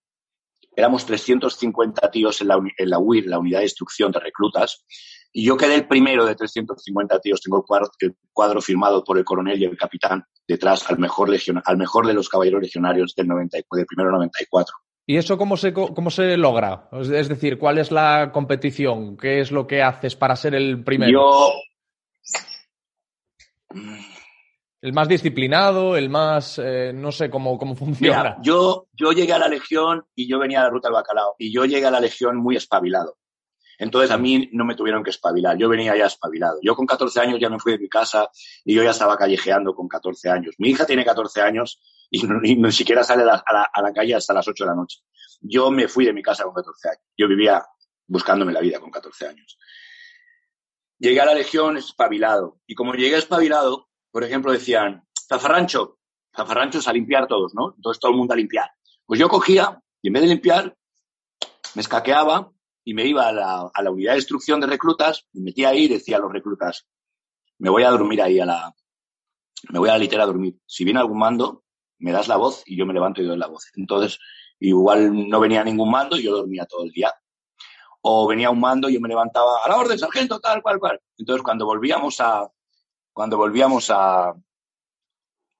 éramos 0.74 1.04
350 1.04 2.10
tíos 2.10 2.40
en 2.40 2.48
la, 2.48 2.58
en 2.78 2.90
la 2.90 2.98
UIR, 2.98 3.26
la 3.26 3.38
Unidad 3.38 3.58
de 3.58 3.66
Instrucción 3.66 4.10
de 4.10 4.20
Reclutas, 4.20 4.86
y 5.34 5.44
yo 5.44 5.56
quedé 5.56 5.74
el 5.74 5.86
primero 5.86 6.24
de 6.24 6.34
350 6.34 7.18
tíos. 7.20 7.40
Tengo 7.40 7.58
el 7.58 7.64
cuadro, 7.64 7.90
el 8.00 8.16
cuadro 8.32 8.60
firmado 8.60 9.04
por 9.04 9.18
el 9.18 9.24
coronel 9.24 9.60
y 9.60 9.64
el 9.64 9.76
capitán 9.76 10.24
detrás 10.46 10.88
al 10.90 10.98
mejor, 10.98 11.28
legion, 11.28 11.62
al 11.64 11.76
mejor 11.76 12.06
de 12.06 12.14
los 12.14 12.28
caballeros 12.28 12.62
legionarios 12.62 13.14
del, 13.14 13.28
90, 13.28 13.58
del 13.70 13.86
primero 13.86 14.10
94. 14.12 14.74
¿Y 15.06 15.16
eso 15.16 15.36
cómo 15.36 15.56
se, 15.56 15.72
cómo 15.72 16.10
se 16.10 16.36
logra? 16.36 16.88
Es 16.92 17.28
decir, 17.28 17.58
¿cuál 17.58 17.78
es 17.78 17.90
la 17.90 18.30
competición? 18.32 19.16
¿Qué 19.16 19.40
es 19.40 19.50
lo 19.52 19.66
que 19.66 19.82
haces 19.82 20.16
para 20.16 20.36
ser 20.36 20.54
el 20.54 20.84
primero? 20.84 21.12
Yo. 21.12 21.52
El 24.80 24.92
más 24.92 25.08
disciplinado, 25.08 25.96
el 25.96 26.10
más. 26.10 26.60
Eh, 26.62 26.92
no 26.94 27.12
sé 27.12 27.30
cómo, 27.30 27.56
cómo 27.56 27.76
funciona. 27.76 28.18
Mira, 28.18 28.36
yo, 28.42 28.88
yo 28.92 29.12
llegué 29.12 29.32
a 29.32 29.38
la 29.38 29.48
Legión 29.48 30.04
y 30.14 30.28
yo 30.28 30.38
venía 30.38 30.60
a 30.60 30.64
la 30.64 30.70
ruta 30.70 30.88
del 30.88 30.94
bacalao. 30.94 31.36
Y 31.38 31.52
yo 31.52 31.64
llegué 31.64 31.86
a 31.86 31.90
la 31.90 32.00
Legión 32.00 32.36
muy 32.36 32.56
espabilado. 32.56 33.18
Entonces 33.82 34.12
a 34.12 34.18
mí 34.18 34.48
no 34.52 34.64
me 34.64 34.76
tuvieron 34.76 35.02
que 35.02 35.10
espabilar, 35.10 35.56
yo 35.58 35.68
venía 35.68 35.96
ya 35.96 36.06
espabilado. 36.06 36.60
Yo 36.62 36.76
con 36.76 36.86
14 36.86 37.18
años 37.20 37.40
ya 37.40 37.50
me 37.50 37.58
fui 37.58 37.72
de 37.72 37.78
mi 37.78 37.88
casa 37.88 38.30
y 38.64 38.74
yo 38.74 38.84
ya 38.84 38.90
estaba 38.90 39.16
callejeando 39.16 39.74
con 39.74 39.88
14 39.88 40.30
años. 40.30 40.54
Mi 40.58 40.70
hija 40.70 40.86
tiene 40.86 41.04
14 41.04 41.40
años 41.40 41.80
y, 42.08 42.24
ni 42.24 42.70
siquiera 42.70 43.02
sale 43.02 43.22
a 43.22 43.26
la, 43.26 43.42
a 43.72 43.82
la, 43.82 43.92
calle 43.92 44.14
hasta 44.14 44.34
las 44.34 44.46
8 44.46 44.62
de 44.62 44.70
la 44.70 44.76
noche. 44.76 45.00
Yo 45.40 45.72
me 45.72 45.88
fui 45.88 46.04
de 46.04 46.12
mi 46.12 46.22
casa 46.22 46.44
con 46.44 46.54
14 46.54 46.88
años. 46.90 47.02
Yo 47.16 47.26
vivía 47.26 47.64
buscándome 48.06 48.52
la 48.52 48.60
vida 48.60 48.78
con 48.78 48.90
14 48.90 49.26
años. 49.26 49.58
Llegué 51.02 51.20
a 51.20 51.24
la 51.24 51.34
Legión 51.34 51.76
espabilado. 51.76 52.60
Y 52.64 52.76
como 52.76 52.94
llegué 52.94 53.16
espabilado, 53.16 53.88
por 54.12 54.22
ejemplo, 54.22 54.52
decían, 54.52 55.02
zafarrancho, 55.28 55.98
zafarranchos 56.32 56.86
a 56.86 56.92
limpiar 56.92 57.26
todos, 57.26 57.56
¿no? 57.56 57.74
Entonces 57.74 57.98
todo 57.98 58.12
el 58.12 58.18
mundo 58.18 58.34
a 58.34 58.36
limpiar. 58.36 58.70
Pues 59.04 59.18
yo 59.18 59.28
cogía 59.28 59.82
y 60.00 60.06
en 60.06 60.12
vez 60.12 60.22
de 60.22 60.28
limpiar, 60.28 60.76
me 61.74 61.82
escaqueaba 61.82 62.52
y 62.84 62.94
me 62.94 63.04
iba 63.04 63.26
a 63.26 63.32
la, 63.32 63.90
unidad 63.90 64.12
de 64.12 64.18
instrucción 64.18 64.60
de 64.60 64.68
reclutas, 64.68 65.26
me 65.32 65.42
metía 65.42 65.70
ahí 65.70 65.86
y 65.86 65.88
decía 65.88 66.18
a 66.18 66.20
los 66.20 66.32
reclutas, 66.32 66.86
me 67.58 67.68
voy 67.68 67.82
a 67.82 67.90
dormir 67.90 68.22
ahí 68.22 68.38
a 68.38 68.46
la, 68.46 68.72
me 69.70 69.80
voy 69.80 69.88
a 69.88 69.94
la 69.94 69.98
litera 69.98 70.22
a 70.22 70.26
dormir. 70.26 70.56
Si 70.66 70.84
viene 70.84 71.00
algún 71.00 71.18
mando, 71.18 71.64
me 71.98 72.12
das 72.12 72.28
la 72.28 72.36
voz 72.36 72.62
y 72.64 72.76
yo 72.76 72.86
me 72.86 72.94
levanto 72.94 73.20
y 73.20 73.26
doy 73.26 73.38
la 73.38 73.48
voz. 73.48 73.72
Entonces, 73.74 74.20
igual 74.60 75.28
no 75.28 75.40
venía 75.40 75.64
ningún 75.64 75.90
mando 75.90 76.16
y 76.16 76.22
yo 76.22 76.36
dormía 76.36 76.64
todo 76.64 76.84
el 76.84 76.92
día. 76.92 77.12
O 78.02 78.26
venía 78.26 78.50
un 78.50 78.60
mando 78.60 78.88
y 78.88 78.94
yo 78.94 79.00
me 79.00 79.08
levantaba 79.08 79.64
a 79.64 79.68
la 79.68 79.76
orden, 79.76 79.98
sargento, 79.98 80.40
tal, 80.40 80.60
cual, 80.62 80.78
cual. 80.78 81.00
Entonces, 81.16 81.42
cuando 81.42 81.66
volvíamos 81.66 82.20
a, 82.20 82.48
cuando 83.12 83.36
volvíamos 83.36 83.90
a, 83.90 84.34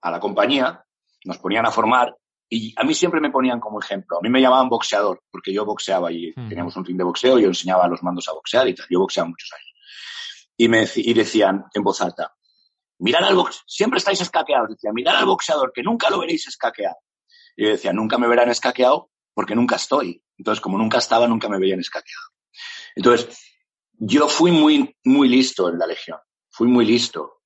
a 0.00 0.10
la 0.10 0.20
compañía, 0.20 0.84
nos 1.24 1.38
ponían 1.38 1.66
a 1.66 1.70
formar 1.70 2.16
y 2.54 2.74
a 2.76 2.84
mí 2.84 2.92
siempre 2.92 3.18
me 3.18 3.30
ponían 3.30 3.60
como 3.60 3.80
ejemplo. 3.80 4.18
A 4.18 4.20
mí 4.20 4.28
me 4.28 4.38
llamaban 4.38 4.68
boxeador, 4.68 5.22
porque 5.30 5.54
yo 5.54 5.64
boxeaba 5.64 6.12
y 6.12 6.34
teníamos 6.34 6.76
un 6.76 6.84
ring 6.84 6.98
de 6.98 7.04
boxeo 7.04 7.38
y 7.38 7.42
yo 7.42 7.48
enseñaba 7.48 7.86
a 7.86 7.88
los 7.88 8.02
mandos 8.02 8.28
a 8.28 8.32
boxear 8.32 8.68
y 8.68 8.74
tal. 8.74 8.84
Yo 8.90 8.98
boxeaba 8.98 9.30
muchos 9.30 9.50
años. 9.54 9.72
Y, 10.58 10.68
me, 10.68 10.86
y 10.94 11.14
decían 11.14 11.64
en 11.72 11.82
voz 11.82 12.02
alta, 12.02 12.34
mirad 12.98 13.24
al 13.24 13.36
boxeador, 13.36 13.64
siempre 13.66 13.98
estáis 13.98 14.20
escaqueados. 14.20 14.68
Decía, 14.68 14.92
mirad 14.92 15.16
al 15.16 15.24
boxeador, 15.24 15.72
que 15.72 15.82
nunca 15.82 16.10
lo 16.10 16.18
veréis 16.18 16.46
escaqueado. 16.46 16.96
Y 17.56 17.64
yo 17.64 17.70
decía, 17.70 17.94
nunca 17.94 18.18
me 18.18 18.28
verán 18.28 18.50
escaqueado 18.50 19.11
porque 19.34 19.54
nunca 19.54 19.76
estoy. 19.76 20.22
Entonces, 20.36 20.60
como 20.60 20.78
nunca 20.78 20.98
estaba, 20.98 21.26
nunca 21.26 21.48
me 21.48 21.58
veían 21.58 21.80
escaqueado. 21.80 22.28
Entonces, 22.94 23.38
yo 23.92 24.28
fui 24.28 24.50
muy, 24.50 24.96
muy 25.04 25.28
listo 25.28 25.68
en 25.68 25.78
la 25.78 25.86
Legión. 25.86 26.18
Fui 26.50 26.68
muy 26.68 26.84
listo 26.84 27.42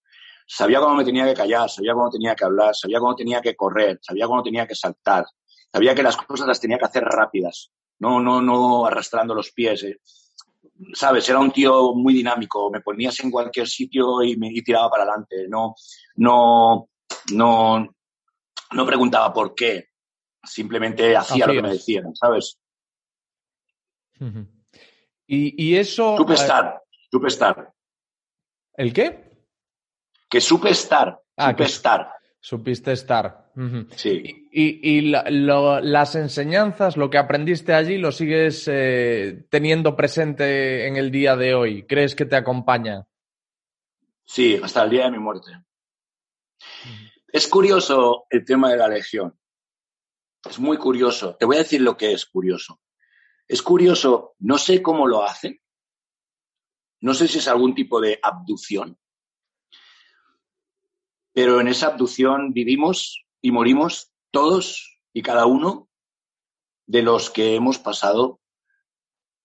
sabía 0.46 0.80
cómo 0.80 0.94
me 0.94 1.04
tenía 1.04 1.24
que 1.26 1.34
callar, 1.34 1.68
sabía 1.68 1.94
cómo 1.94 2.10
tenía 2.10 2.34
que 2.34 2.44
hablar, 2.44 2.74
sabía 2.74 3.00
cómo 3.00 3.14
tenía 3.14 3.40
que 3.40 3.56
correr, 3.56 3.98
sabía 4.00 4.26
cómo 4.26 4.42
tenía 4.42 4.66
que 4.66 4.74
saltar, 4.74 5.26
sabía 5.72 5.94
que 5.94 6.02
las 6.02 6.16
cosas 6.16 6.46
las 6.46 6.60
tenía 6.60 6.78
que 6.78 6.84
hacer 6.84 7.02
rápidas, 7.02 7.72
no, 7.98 8.20
no, 8.20 8.40
no 8.40 8.86
arrastrando 8.86 9.34
los 9.34 9.50
pies. 9.50 9.82
Eh. 9.82 10.00
Sabes, 10.92 11.28
era 11.28 11.38
un 11.40 11.50
tío 11.50 11.94
muy 11.94 12.14
dinámico, 12.14 12.70
me 12.70 12.80
ponías 12.80 13.18
en 13.20 13.30
cualquier 13.30 13.66
sitio 13.66 14.22
y 14.22 14.36
me 14.36 14.48
y 14.48 14.62
tiraba 14.62 14.88
para 14.88 15.02
adelante, 15.02 15.46
no, 15.48 15.74
no, 16.16 16.88
no, 17.32 17.94
no 18.72 18.86
preguntaba 18.86 19.32
por 19.32 19.54
qué, 19.54 19.88
simplemente 20.46 21.16
hacía 21.16 21.46
lo 21.46 21.52
que 21.52 21.62
me 21.62 21.72
decían, 21.72 22.14
¿sabes? 22.14 22.58
y, 25.26 25.64
y, 25.64 25.76
eso. 25.76 26.16
Supe 26.16 26.34
estar, 26.34 26.82
supe 27.10 27.28
estar. 27.28 27.72
¿El 28.74 28.92
qué? 28.92 29.26
que 30.28 30.40
supe 30.40 30.70
estar, 30.70 31.20
ah, 31.36 31.50
supe 31.50 31.64
estar. 31.64 32.12
Supiste 32.40 32.92
estar. 32.92 33.50
Sí. 33.96 34.48
Y, 34.52 34.98
y 34.98 35.00
la, 35.00 35.24
lo, 35.30 35.80
las 35.80 36.14
enseñanzas, 36.14 36.96
lo 36.96 37.10
que 37.10 37.18
aprendiste 37.18 37.74
allí, 37.74 37.98
lo 37.98 38.12
sigues 38.12 38.68
eh, 38.68 39.46
teniendo 39.50 39.96
presente 39.96 40.86
en 40.86 40.96
el 40.96 41.10
día 41.10 41.34
de 41.34 41.54
hoy. 41.54 41.84
¿Crees 41.84 42.14
que 42.14 42.24
te 42.24 42.36
acompaña? 42.36 43.04
Sí, 44.24 44.60
hasta 44.62 44.84
el 44.84 44.90
día 44.90 45.04
de 45.06 45.10
mi 45.10 45.18
muerte. 45.18 45.50
Es 47.26 47.48
curioso 47.48 48.26
el 48.30 48.44
tema 48.44 48.70
de 48.70 48.76
la 48.76 48.88
legión. 48.88 49.36
Es 50.48 50.58
muy 50.58 50.78
curioso. 50.78 51.36
Te 51.36 51.44
voy 51.44 51.56
a 51.56 51.60
decir 51.60 51.80
lo 51.80 51.96
que 51.96 52.12
es 52.12 52.26
curioso. 52.26 52.80
Es 53.48 53.62
curioso, 53.62 54.34
no 54.40 54.58
sé 54.58 54.82
cómo 54.82 55.06
lo 55.06 55.22
hacen. 55.22 55.60
No 57.00 57.14
sé 57.14 57.28
si 57.28 57.38
es 57.38 57.48
algún 57.48 57.74
tipo 57.74 58.00
de 58.00 58.18
abducción 58.22 58.98
pero 61.36 61.60
en 61.60 61.68
esa 61.68 61.88
abducción 61.88 62.54
vivimos 62.54 63.26
y 63.42 63.50
morimos 63.50 64.10
todos 64.30 65.02
y 65.12 65.20
cada 65.20 65.44
uno 65.44 65.90
de 66.86 67.02
los 67.02 67.28
que 67.28 67.54
hemos 67.54 67.78
pasado 67.78 68.40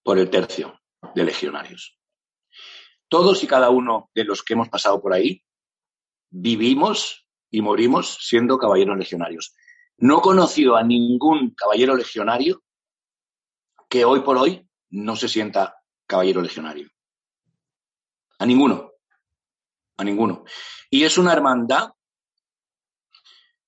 por 0.01 0.17
el 0.17 0.29
tercio 0.29 0.79
de 1.13 1.25
legionarios. 1.25 1.99
Todos 3.09 3.43
y 3.43 3.47
cada 3.47 3.71
uno 3.71 4.09
de 4.15 4.23
los 4.23 4.41
que 4.41 4.53
hemos 4.53 4.69
pasado 4.69 5.01
por 5.01 5.11
ahí 5.11 5.43
vivimos 6.29 7.27
y 7.49 7.61
morimos 7.61 8.19
siendo 8.21 8.57
caballeros 8.57 8.97
legionarios. 8.97 9.53
No 10.01 10.19
he 10.19 10.21
conocido 10.21 10.75
a 10.75 10.83
ningún 10.83 11.55
caballero 11.55 11.95
legionario 11.95 12.61
que 13.89 14.05
hoy 14.05 14.21
por 14.21 14.37
hoy 14.37 14.67
no 14.91 15.15
se 15.15 15.27
sienta 15.27 15.75
caballero 16.05 16.41
legionario. 16.41 16.89
A 18.39 18.45
ninguno 18.45 18.91
a 20.01 20.03
ninguno. 20.03 20.43
Y 20.89 21.03
es 21.03 21.17
una 21.17 21.33
hermandad 21.33 21.89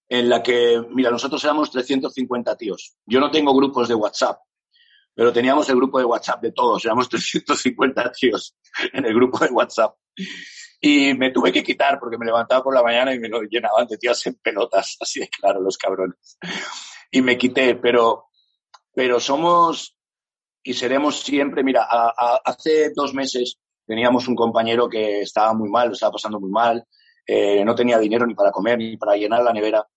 en 0.09 0.29
la 0.29 0.43
que, 0.43 0.83
mira, 0.89 1.09
nosotros 1.09 1.43
éramos 1.43 1.71
350 1.71 2.57
tíos. 2.57 2.95
Yo 3.05 3.19
no 3.19 3.31
tengo 3.31 3.55
grupos 3.55 3.87
de 3.87 3.95
WhatsApp, 3.95 4.39
pero 5.13 5.31
teníamos 5.31 5.69
el 5.69 5.77
grupo 5.77 5.99
de 5.99 6.05
WhatsApp 6.05 6.41
de 6.41 6.51
todos, 6.51 6.83
éramos 6.85 7.07
350 7.09 8.11
tíos 8.11 8.55
en 8.93 9.05
el 9.05 9.13
grupo 9.13 9.39
de 9.39 9.51
WhatsApp. 9.51 9.95
Y 10.85 11.13
me 11.13 11.31
tuve 11.31 11.53
que 11.53 11.63
quitar 11.63 11.97
porque 11.97 12.17
me 12.17 12.25
levantaba 12.25 12.61
por 12.61 12.75
la 12.75 12.83
mañana 12.83 13.13
y 13.13 13.19
me 13.19 13.29
lo 13.29 13.41
llenaban 13.43 13.87
de 13.87 13.97
tías 13.97 14.27
en 14.27 14.35
pelotas, 14.35 14.97
así 14.99 15.21
de 15.21 15.29
claro, 15.29 15.61
los 15.61 15.77
cabrones. 15.77 16.37
Y 17.09 17.21
me 17.21 17.37
quité, 17.37 17.75
pero, 17.75 18.25
pero 18.93 19.21
somos 19.21 19.95
y 20.61 20.73
seremos 20.73 21.21
siempre, 21.21 21.63
mira, 21.63 21.87
hace 22.43 22.91
dos 22.93 23.13
meses 23.13 23.59
teníamos 23.85 24.27
un 24.27 24.35
compañero 24.35 24.89
que 24.89 25.21
estaba 25.21 25.53
muy 25.53 25.69
mal, 25.69 25.87
lo 25.87 25.93
estaba 25.93 26.11
pasando 26.11 26.37
muy 26.37 26.49
mal, 26.49 26.85
eh, 27.25 27.63
no 27.63 27.75
tenía 27.75 27.97
dinero 27.97 28.27
ni 28.27 28.35
para 28.35 28.51
comer 28.51 28.77
ni 28.77 28.97
para 28.97 29.15
llenar 29.15 29.41
la 29.41 29.53
nevera. 29.53 29.87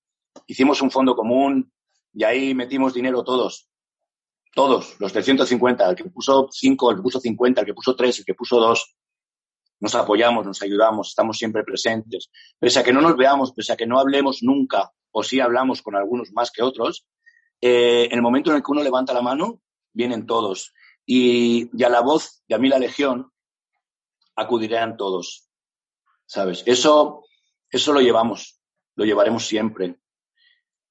Hicimos 0.47 0.80
un 0.82 0.93
fondo 0.93 1.16
común 1.16 1.72
y 2.12 2.22
ahí 2.22 2.55
metimos 2.55 2.95
dinero 2.95 3.24
todos, 3.24 3.68
todos, 4.55 4.95
los 5.01 5.12
350, 5.12 5.91
el 5.91 5.97
que 5.97 6.05
puso 6.05 6.47
5, 6.49 6.91
el 6.93 6.97
que 6.97 7.03
puso 7.03 7.18
50, 7.18 7.61
el 7.61 7.66
que 7.66 7.74
puso 7.74 7.97
3, 7.97 8.20
el 8.20 8.24
que 8.24 8.34
puso 8.34 8.61
2. 8.61 8.95
Nos 9.80 9.94
apoyamos, 9.94 10.46
nos 10.46 10.62
ayudamos, 10.62 11.08
estamos 11.08 11.36
siempre 11.36 11.62
presentes. 11.64 12.30
Pese 12.58 12.80
a 12.80 12.84
que 12.84 12.92
no 12.92 13.00
nos 13.00 13.16
veamos, 13.16 13.52
pese 13.52 13.72
a 13.72 13.76
que 13.76 13.86
no 13.86 13.98
hablemos 13.98 14.42
nunca, 14.42 14.90
o 15.10 15.22
sí 15.22 15.40
hablamos 15.40 15.82
con 15.82 15.96
algunos 15.96 16.32
más 16.32 16.50
que 16.50 16.62
otros, 16.62 17.06
eh, 17.60 18.08
en 18.10 18.12
el 18.12 18.22
momento 18.22 18.50
en 18.50 18.56
el 18.56 18.62
que 18.62 18.72
uno 18.72 18.82
levanta 18.82 19.12
la 19.12 19.22
mano, 19.22 19.60
vienen 19.92 20.26
todos. 20.26 20.72
Y, 21.04 21.70
y 21.76 21.84
a 21.84 21.88
la 21.88 22.00
voz 22.00 22.42
de 22.48 22.54
a 22.54 22.58
mí 22.58 22.68
la 22.68 22.78
legión 22.78 23.30
acudirán 24.34 24.96
todos. 24.96 25.48
¿Sabes? 26.26 26.62
Eso, 26.66 27.24
eso 27.70 27.92
lo 27.92 28.00
llevamos, 28.00 28.60
lo 28.94 29.04
llevaremos 29.04 29.46
siempre. 29.46 30.00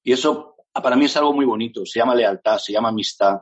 Y 0.03 0.13
eso 0.13 0.55
para 0.81 0.95
mí 0.95 1.05
es 1.05 1.17
algo 1.17 1.33
muy 1.33 1.45
bonito. 1.45 1.85
Se 1.85 1.99
llama 1.99 2.15
lealtad, 2.15 2.57
se 2.57 2.73
llama 2.73 2.89
amistad. 2.89 3.41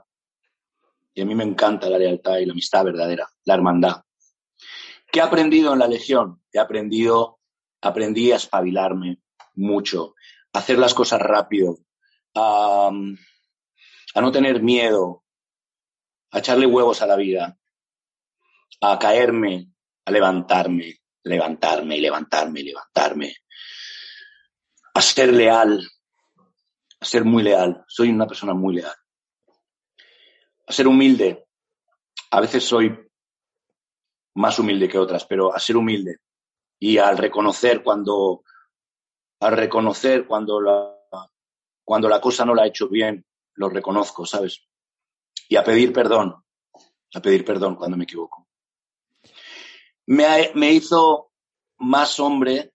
Y 1.13 1.21
a 1.21 1.25
mí 1.25 1.35
me 1.35 1.43
encanta 1.43 1.89
la 1.89 1.97
lealtad 1.97 2.37
y 2.37 2.45
la 2.45 2.53
amistad 2.53 2.85
verdadera, 2.85 3.27
la 3.45 3.53
hermandad. 3.53 4.01
¿Qué 5.13 5.19
he 5.19 5.21
aprendido 5.21 5.73
en 5.73 5.79
la 5.79 5.87
Legión? 5.87 6.41
He 6.51 6.57
aprendido, 6.57 7.39
aprendí 7.81 8.31
a 8.31 8.37
espabilarme 8.37 9.19
mucho, 9.53 10.15
a 10.51 10.57
hacer 10.57 10.79
las 10.79 10.95
cosas 10.95 11.21
rápido, 11.21 11.77
a, 12.33 12.89
a 14.15 14.21
no 14.21 14.31
tener 14.31 14.63
miedo, 14.63 15.23
a 16.31 16.39
echarle 16.39 16.65
huevos 16.65 17.03
a 17.03 17.05
la 17.05 17.15
vida, 17.15 17.59
a 18.81 18.97
caerme, 18.97 19.67
a 20.03 20.09
levantarme, 20.09 20.95
levantarme, 21.21 21.99
levantarme, 21.99 22.63
levantarme, 22.63 23.35
a 24.95 25.01
ser 25.03 25.31
leal, 25.31 25.87
a 26.99 27.05
ser 27.05 27.23
muy 27.23 27.43
leal. 27.43 27.85
Soy 27.87 28.09
una 28.09 28.25
persona 28.25 28.55
muy 28.55 28.77
leal. 28.77 28.95
A 30.65 30.73
ser 30.73 30.87
humilde. 30.87 31.45
A 32.31 32.41
veces 32.41 32.63
soy 32.63 33.02
más 34.35 34.59
humilde 34.59 34.89
que 34.89 34.97
otras, 34.97 35.25
pero 35.25 35.53
a 35.53 35.59
ser 35.59 35.77
humilde 35.77 36.17
y 36.79 36.97
al 36.97 37.17
reconocer 37.17 37.83
cuando, 37.83 38.43
al 39.39 39.55
reconocer 39.55 40.25
cuando 40.27 40.59
la, 40.59 40.99
cuando 41.83 42.09
la 42.09 42.19
cosa 42.19 42.45
no 42.45 42.53
la 42.53 42.65
he 42.65 42.69
hecho 42.69 42.89
bien, 42.89 43.25
lo 43.55 43.69
reconozco, 43.69 44.25
¿sabes? 44.25 44.67
Y 45.47 45.55
a 45.55 45.63
pedir 45.63 45.93
perdón, 45.93 46.43
a 47.13 47.21
pedir 47.21 47.45
perdón 47.45 47.75
cuando 47.75 47.95
me 47.95 48.03
equivoco. 48.03 48.47
Me, 50.07 50.51
me 50.55 50.71
hizo 50.71 51.31
más 51.77 52.19
hombre, 52.19 52.73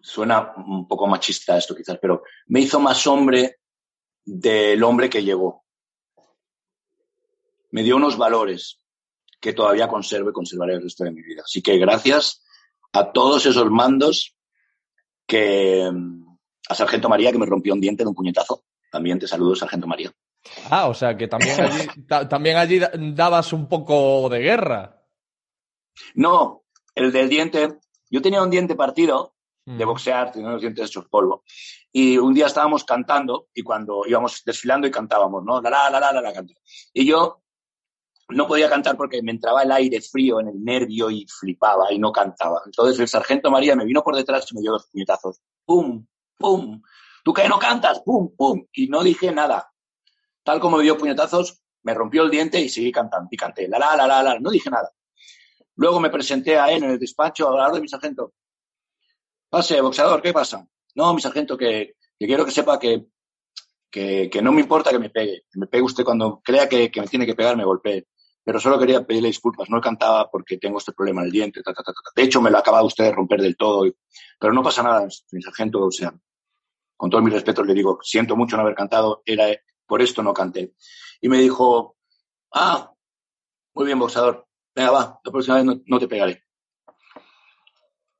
suena 0.00 0.54
un 0.56 0.86
poco 0.86 1.06
machista 1.06 1.58
esto 1.58 1.74
quizás, 1.74 1.98
pero 2.00 2.22
me 2.46 2.60
hizo 2.60 2.80
más 2.80 3.06
hombre 3.06 3.58
del 4.24 4.82
hombre 4.82 5.10
que 5.10 5.22
llegó. 5.22 5.64
Me 7.72 7.82
dio 7.82 7.96
unos 7.96 8.16
valores, 8.16 8.80
que 9.40 9.52
todavía 9.52 9.88
conservo 9.88 10.30
y 10.30 10.32
conservaré 10.32 10.74
el 10.74 10.82
resto 10.82 11.04
de 11.04 11.12
mi 11.12 11.22
vida. 11.22 11.42
Así 11.44 11.62
que 11.62 11.78
gracias 11.78 12.42
a 12.92 13.12
todos 13.12 13.44
esos 13.46 13.70
mandos 13.70 14.36
que 15.26 15.90
a 16.68 16.74
Sargento 16.74 17.08
María 17.08 17.32
que 17.32 17.38
me 17.38 17.46
rompió 17.46 17.74
un 17.74 17.80
diente 17.80 18.02
de 18.02 18.08
un 18.08 18.14
puñetazo. 18.14 18.64
También 18.90 19.18
te 19.18 19.28
saludo, 19.28 19.54
Sargento 19.54 19.86
María. 19.86 20.12
Ah, 20.70 20.88
o 20.88 20.94
sea 20.94 21.16
que 21.16 21.28
también 21.28 21.60
allí, 21.60 21.88
también 22.28 22.56
allí 22.56 22.80
dabas 23.14 23.52
un 23.52 23.68
poco 23.68 24.28
de 24.28 24.38
guerra. 24.38 25.02
No, 26.14 26.64
el 26.94 27.12
del 27.12 27.28
diente. 27.28 27.78
Yo 28.08 28.22
tenía 28.22 28.42
un 28.42 28.50
diente 28.50 28.74
partido 28.74 29.34
de 29.64 29.84
mm. 29.84 29.88
boxear, 29.88 30.30
tenía 30.30 30.50
los 30.50 30.60
dientes 30.60 30.88
hechos 30.88 31.06
polvo. 31.08 31.42
Y 31.92 32.18
un 32.18 32.34
día 32.34 32.46
estábamos 32.46 32.84
cantando 32.84 33.48
y 33.52 33.62
cuando 33.62 34.02
íbamos 34.06 34.42
desfilando 34.44 34.86
y 34.86 34.90
cantábamos, 34.90 35.44
¿no? 35.44 35.60
La 35.60 35.70
la 35.70 35.90
la 35.90 36.00
la 36.00 36.12
la, 36.12 36.20
la, 36.22 36.32
la 36.32 36.44
Y 36.92 37.06
yo 37.06 37.42
no 38.28 38.46
podía 38.46 38.68
cantar 38.68 38.96
porque 38.96 39.22
me 39.22 39.30
entraba 39.30 39.62
el 39.62 39.70
aire 39.70 40.00
frío 40.00 40.40
en 40.40 40.48
el 40.48 40.64
nervio 40.64 41.10
y 41.10 41.26
flipaba 41.28 41.92
y 41.92 41.98
no 41.98 42.10
cantaba. 42.10 42.62
Entonces 42.64 42.98
el 42.98 43.08
sargento 43.08 43.50
María 43.50 43.76
me 43.76 43.84
vino 43.84 44.02
por 44.02 44.16
detrás 44.16 44.50
y 44.50 44.54
me 44.56 44.62
dio 44.62 44.72
dos 44.72 44.88
puñetazos. 44.90 45.40
¡Pum! 45.64 46.04
¡Pum! 46.36 46.82
¿Tú 47.22 47.32
qué 47.32 47.48
no 47.48 47.58
cantas? 47.58 48.00
¡Pum! 48.04 48.34
¡Pum! 48.36 48.66
Y 48.72 48.88
no 48.88 49.02
dije 49.02 49.30
nada. 49.30 49.72
Tal 50.42 50.60
como 50.60 50.78
me 50.78 50.82
dio 50.82 50.96
puñetazos, 50.98 51.62
me 51.82 51.94
rompió 51.94 52.24
el 52.24 52.30
diente 52.30 52.60
y 52.60 52.68
seguí 52.68 52.90
cantando. 52.90 53.28
Y 53.30 53.36
canté. 53.36 53.68
La, 53.68 53.78
la, 53.78 53.96
la, 53.96 54.06
la, 54.06 54.22
la. 54.22 54.40
No 54.40 54.50
dije 54.50 54.70
nada. 54.70 54.90
Luego 55.76 56.00
me 56.00 56.10
presenté 56.10 56.58
a 56.58 56.70
él 56.70 56.82
en 56.82 56.90
el 56.90 56.98
despacho 56.98 57.46
a 57.46 57.50
hablar 57.50 57.72
de 57.72 57.80
mi 57.80 57.88
sargento. 57.88 58.32
Pase, 59.48 59.80
boxeador, 59.80 60.20
¿qué 60.20 60.32
pasa? 60.32 60.66
No, 60.94 61.14
mi 61.14 61.20
sargento, 61.20 61.56
que, 61.56 61.94
que 62.18 62.26
quiero 62.26 62.44
que 62.44 62.50
sepa 62.50 62.78
que, 62.78 63.06
que, 63.90 64.28
que, 64.30 64.42
no 64.42 64.52
me 64.52 64.62
importa 64.62 64.90
que 64.90 64.98
me 64.98 65.10
pegue. 65.10 65.44
Que 65.50 65.60
me 65.60 65.66
pegue 65.66 65.84
usted 65.84 66.04
cuando 66.04 66.40
crea 66.42 66.68
que, 66.68 66.90
que 66.90 67.00
me 67.00 67.06
tiene 67.06 67.26
que 67.26 67.34
pegar, 67.34 67.56
me 67.56 67.64
golpee 67.64 68.06
pero 68.46 68.60
solo 68.60 68.78
quería 68.78 69.04
pedirle 69.04 69.26
disculpas. 69.26 69.68
No 69.68 69.80
cantaba 69.80 70.30
porque 70.30 70.56
tengo 70.56 70.78
este 70.78 70.92
problema 70.92 71.22
en 71.22 71.26
el 71.26 71.32
diente. 71.32 71.62
de 72.14 72.22
hecho, 72.22 72.40
me 72.40 72.48
lo 72.48 72.58
acaba 72.58 72.80
usted 72.84 73.02
de 73.02 73.12
romper 73.12 73.42
del 73.42 73.56
todo. 73.56 73.92
pero 74.38 74.52
no 74.52 74.62
pasa 74.62 74.84
nada, 74.84 75.08
mi 75.32 75.42
sargento. 75.42 75.84
O 75.84 75.90
sea, 75.90 76.14
con 76.96 77.10
todo 77.10 77.20
mi 77.22 77.30
respeto 77.32 77.64
le 77.64 77.74
digo, 77.74 77.98
siento 78.02 78.36
mucho 78.36 78.54
no 78.54 78.62
haber 78.62 78.76
cantado, 78.76 79.20
era 79.26 79.48
por 79.84 80.00
esto 80.00 80.22
no 80.22 80.32
canté. 80.32 80.74
Y 81.20 81.28
me 81.28 81.38
dijo, 81.38 81.96
ah, 82.52 82.92
muy 83.74 83.84
bien, 83.84 83.98
boxador. 83.98 84.46
Venga, 84.76 84.92
va, 84.92 85.20
la 85.24 85.32
próxima 85.32 85.56
vez 85.56 85.64
no, 85.84 85.98
te 85.98 86.06
pegaré. 86.06 86.44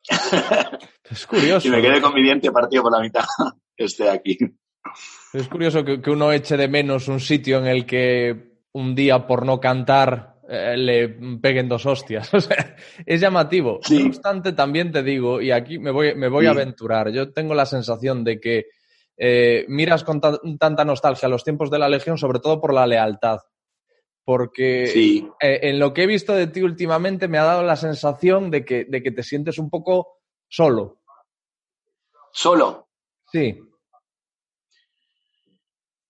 Es 1.09 1.25
curioso. 1.25 1.69
y 1.69 1.71
me 1.71 1.81
quedé 1.81 2.03
con 2.03 2.13
mi 2.13 2.21
diente 2.21 2.51
partido 2.51 2.83
por 2.83 2.91
la 2.91 3.01
mitad, 3.01 3.25
este 3.77 4.11
aquí. 4.11 4.37
Es 5.33 5.47
curioso 5.47 5.85
que, 5.85 6.03
que 6.03 6.11
uno 6.11 6.33
eche 6.33 6.57
de 6.57 6.67
menos 6.67 7.07
un 7.07 7.21
sitio 7.21 7.59
en 7.59 7.69
el 7.69 7.87
que 7.87 8.56
un 8.77 8.95
día 8.95 9.27
por 9.27 9.47
no 9.47 9.59
cantar 9.59 10.37
eh, 10.49 10.77
le 10.77 11.09
peguen 11.41 11.69
dos 11.69 11.87
hostias. 11.87 12.31
O 12.35 12.41
sea, 12.41 12.77
es 13.05 13.21
llamativo. 13.21 13.81
No 13.91 14.07
obstante, 14.07 14.53
también 14.53 14.93
te 14.93 15.03
digo, 15.03 15.41
y 15.41 15.51
aquí 15.51 15.79
me 15.79 15.91
voy, 15.91 16.15
me 16.15 16.29
voy 16.29 16.47
a 16.47 16.51
aventurar, 16.51 17.11
yo 17.11 17.33
tengo 17.33 17.55
la 17.55 17.67
sensación 17.67 18.23
de 18.23 18.39
que 18.39 18.67
eh, 19.17 19.65
miras 19.69 20.05
con 20.05 20.21
tanta 20.21 20.85
nostalgia 20.85 21.29
los 21.29 21.43
tiempos 21.43 21.71
de 21.71 21.79
la 21.79 21.89
Legión, 21.89 22.19
sobre 22.19 22.39
todo 22.39 22.61
por 22.61 22.75
la 22.75 22.87
lealtad. 22.87 23.39
Porque 24.25 24.85
eh, 25.41 25.61
en 25.63 25.79
lo 25.79 25.95
que 25.95 26.03
he 26.03 26.07
visto 26.07 26.35
de 26.35 26.49
ti 26.49 26.61
últimamente 26.61 27.29
me 27.29 27.39
ha 27.39 27.45
dado 27.45 27.63
la 27.63 27.77
sensación 27.77 28.51
de 28.51 28.65
que, 28.65 28.85
de 28.85 29.03
que 29.03 29.13
te 29.13 29.23
sientes 29.23 29.59
un 29.59 29.71
poco 29.71 30.19
solo. 30.49 30.99
¿Solo? 32.33 32.89
Sí. 33.33 33.59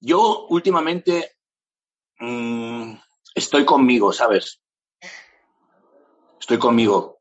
Yo 0.00 0.46
últimamente 0.48 1.35
Mm, 2.18 2.94
estoy 3.34 3.64
conmigo, 3.64 4.12
¿sabes? 4.12 4.62
Estoy 6.40 6.58
conmigo. 6.58 7.20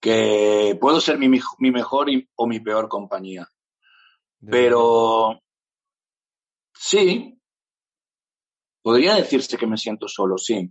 Que 0.00 0.76
puedo 0.80 1.00
ser 1.00 1.18
mi, 1.18 1.28
mi 1.28 1.70
mejor 1.70 2.08
o 2.34 2.46
mi 2.46 2.60
peor 2.60 2.88
compañía. 2.88 3.48
Pero 4.44 5.40
sí, 6.74 7.38
podría 8.82 9.14
decirse 9.14 9.56
que 9.56 9.66
me 9.66 9.76
siento 9.76 10.08
solo, 10.08 10.38
sí. 10.38 10.68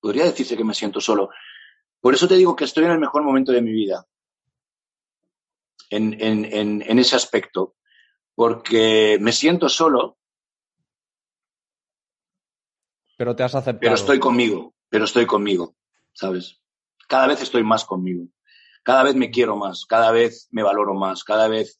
Podría 0.00 0.24
decirse 0.24 0.56
que 0.56 0.64
me 0.64 0.74
siento 0.74 1.00
solo. 1.00 1.28
Por 2.00 2.14
eso 2.14 2.26
te 2.26 2.36
digo 2.36 2.56
que 2.56 2.64
estoy 2.64 2.84
en 2.84 2.92
el 2.92 2.98
mejor 2.98 3.22
momento 3.22 3.52
de 3.52 3.62
mi 3.62 3.72
vida. 3.72 4.06
En, 5.90 6.14
en, 6.20 6.44
en, 6.46 6.82
en 6.82 6.98
ese 6.98 7.16
aspecto. 7.16 7.76
Porque 8.34 9.18
me 9.20 9.32
siento 9.32 9.68
solo, 9.68 10.18
pero 13.22 13.36
te 13.36 13.44
has 13.44 13.54
aceptado. 13.54 13.78
Pero 13.78 13.94
estoy 13.94 14.18
conmigo, 14.18 14.74
pero 14.88 15.04
estoy 15.04 15.26
conmigo, 15.26 15.76
¿sabes? 16.12 16.60
Cada 17.06 17.28
vez 17.28 17.40
estoy 17.40 17.62
más 17.62 17.84
conmigo. 17.84 18.26
Cada 18.82 19.04
vez 19.04 19.14
me 19.14 19.30
quiero 19.30 19.54
más, 19.54 19.86
cada 19.86 20.10
vez 20.10 20.48
me 20.50 20.64
valoro 20.64 20.94
más, 20.94 21.22
cada 21.22 21.46
vez 21.46 21.78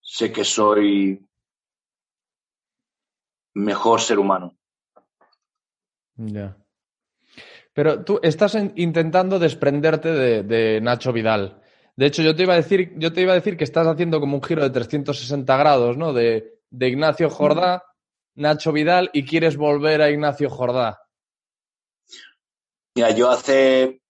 sé 0.00 0.32
que 0.32 0.42
soy 0.42 1.22
mejor 3.52 4.00
ser 4.00 4.18
humano. 4.18 4.56
Ya. 6.16 6.56
Pero 7.74 8.02
tú 8.02 8.18
estás 8.22 8.56
intentando 8.76 9.38
desprenderte 9.38 10.08
de, 10.08 10.80
Nacho 10.80 11.12
Vidal. 11.12 11.60
De 11.94 12.06
hecho, 12.06 12.22
yo 12.22 12.34
te 12.34 12.44
iba 12.44 12.54
a 12.54 12.56
decir, 12.56 12.94
yo 12.96 13.12
te 13.12 13.20
iba 13.20 13.32
a 13.32 13.34
decir 13.42 13.58
que 13.58 13.64
estás 13.64 13.86
haciendo 13.86 14.18
como 14.18 14.34
un 14.34 14.42
giro 14.42 14.62
de 14.62 14.70
360 14.70 15.58
grados, 15.58 15.98
¿no? 15.98 16.14
De, 16.14 16.58
de 16.70 16.88
Ignacio 16.88 17.28
Jordá 17.28 17.84
Nacho 18.34 18.72
Vidal 18.72 19.10
y 19.12 19.24
quieres 19.24 19.56
volver 19.56 20.02
a 20.02 20.10
Ignacio 20.10 20.48
Jordá? 20.50 21.00
Mira, 22.94 23.10
yo 23.10 23.30
hace 23.30 24.02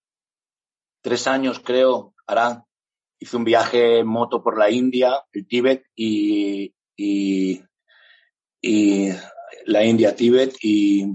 tres 1.02 1.26
años, 1.26 1.60
creo, 1.60 2.14
hará, 2.26 2.64
hice 3.18 3.36
un 3.36 3.44
viaje 3.44 3.98
en 3.98 4.06
moto 4.06 4.42
por 4.42 4.58
la 4.58 4.70
India, 4.70 5.24
el 5.32 5.46
Tíbet 5.46 5.84
y, 5.94 6.74
y, 6.96 7.62
la 9.66 9.84
India, 9.84 10.14
Tíbet 10.14 10.56
y, 10.62 11.06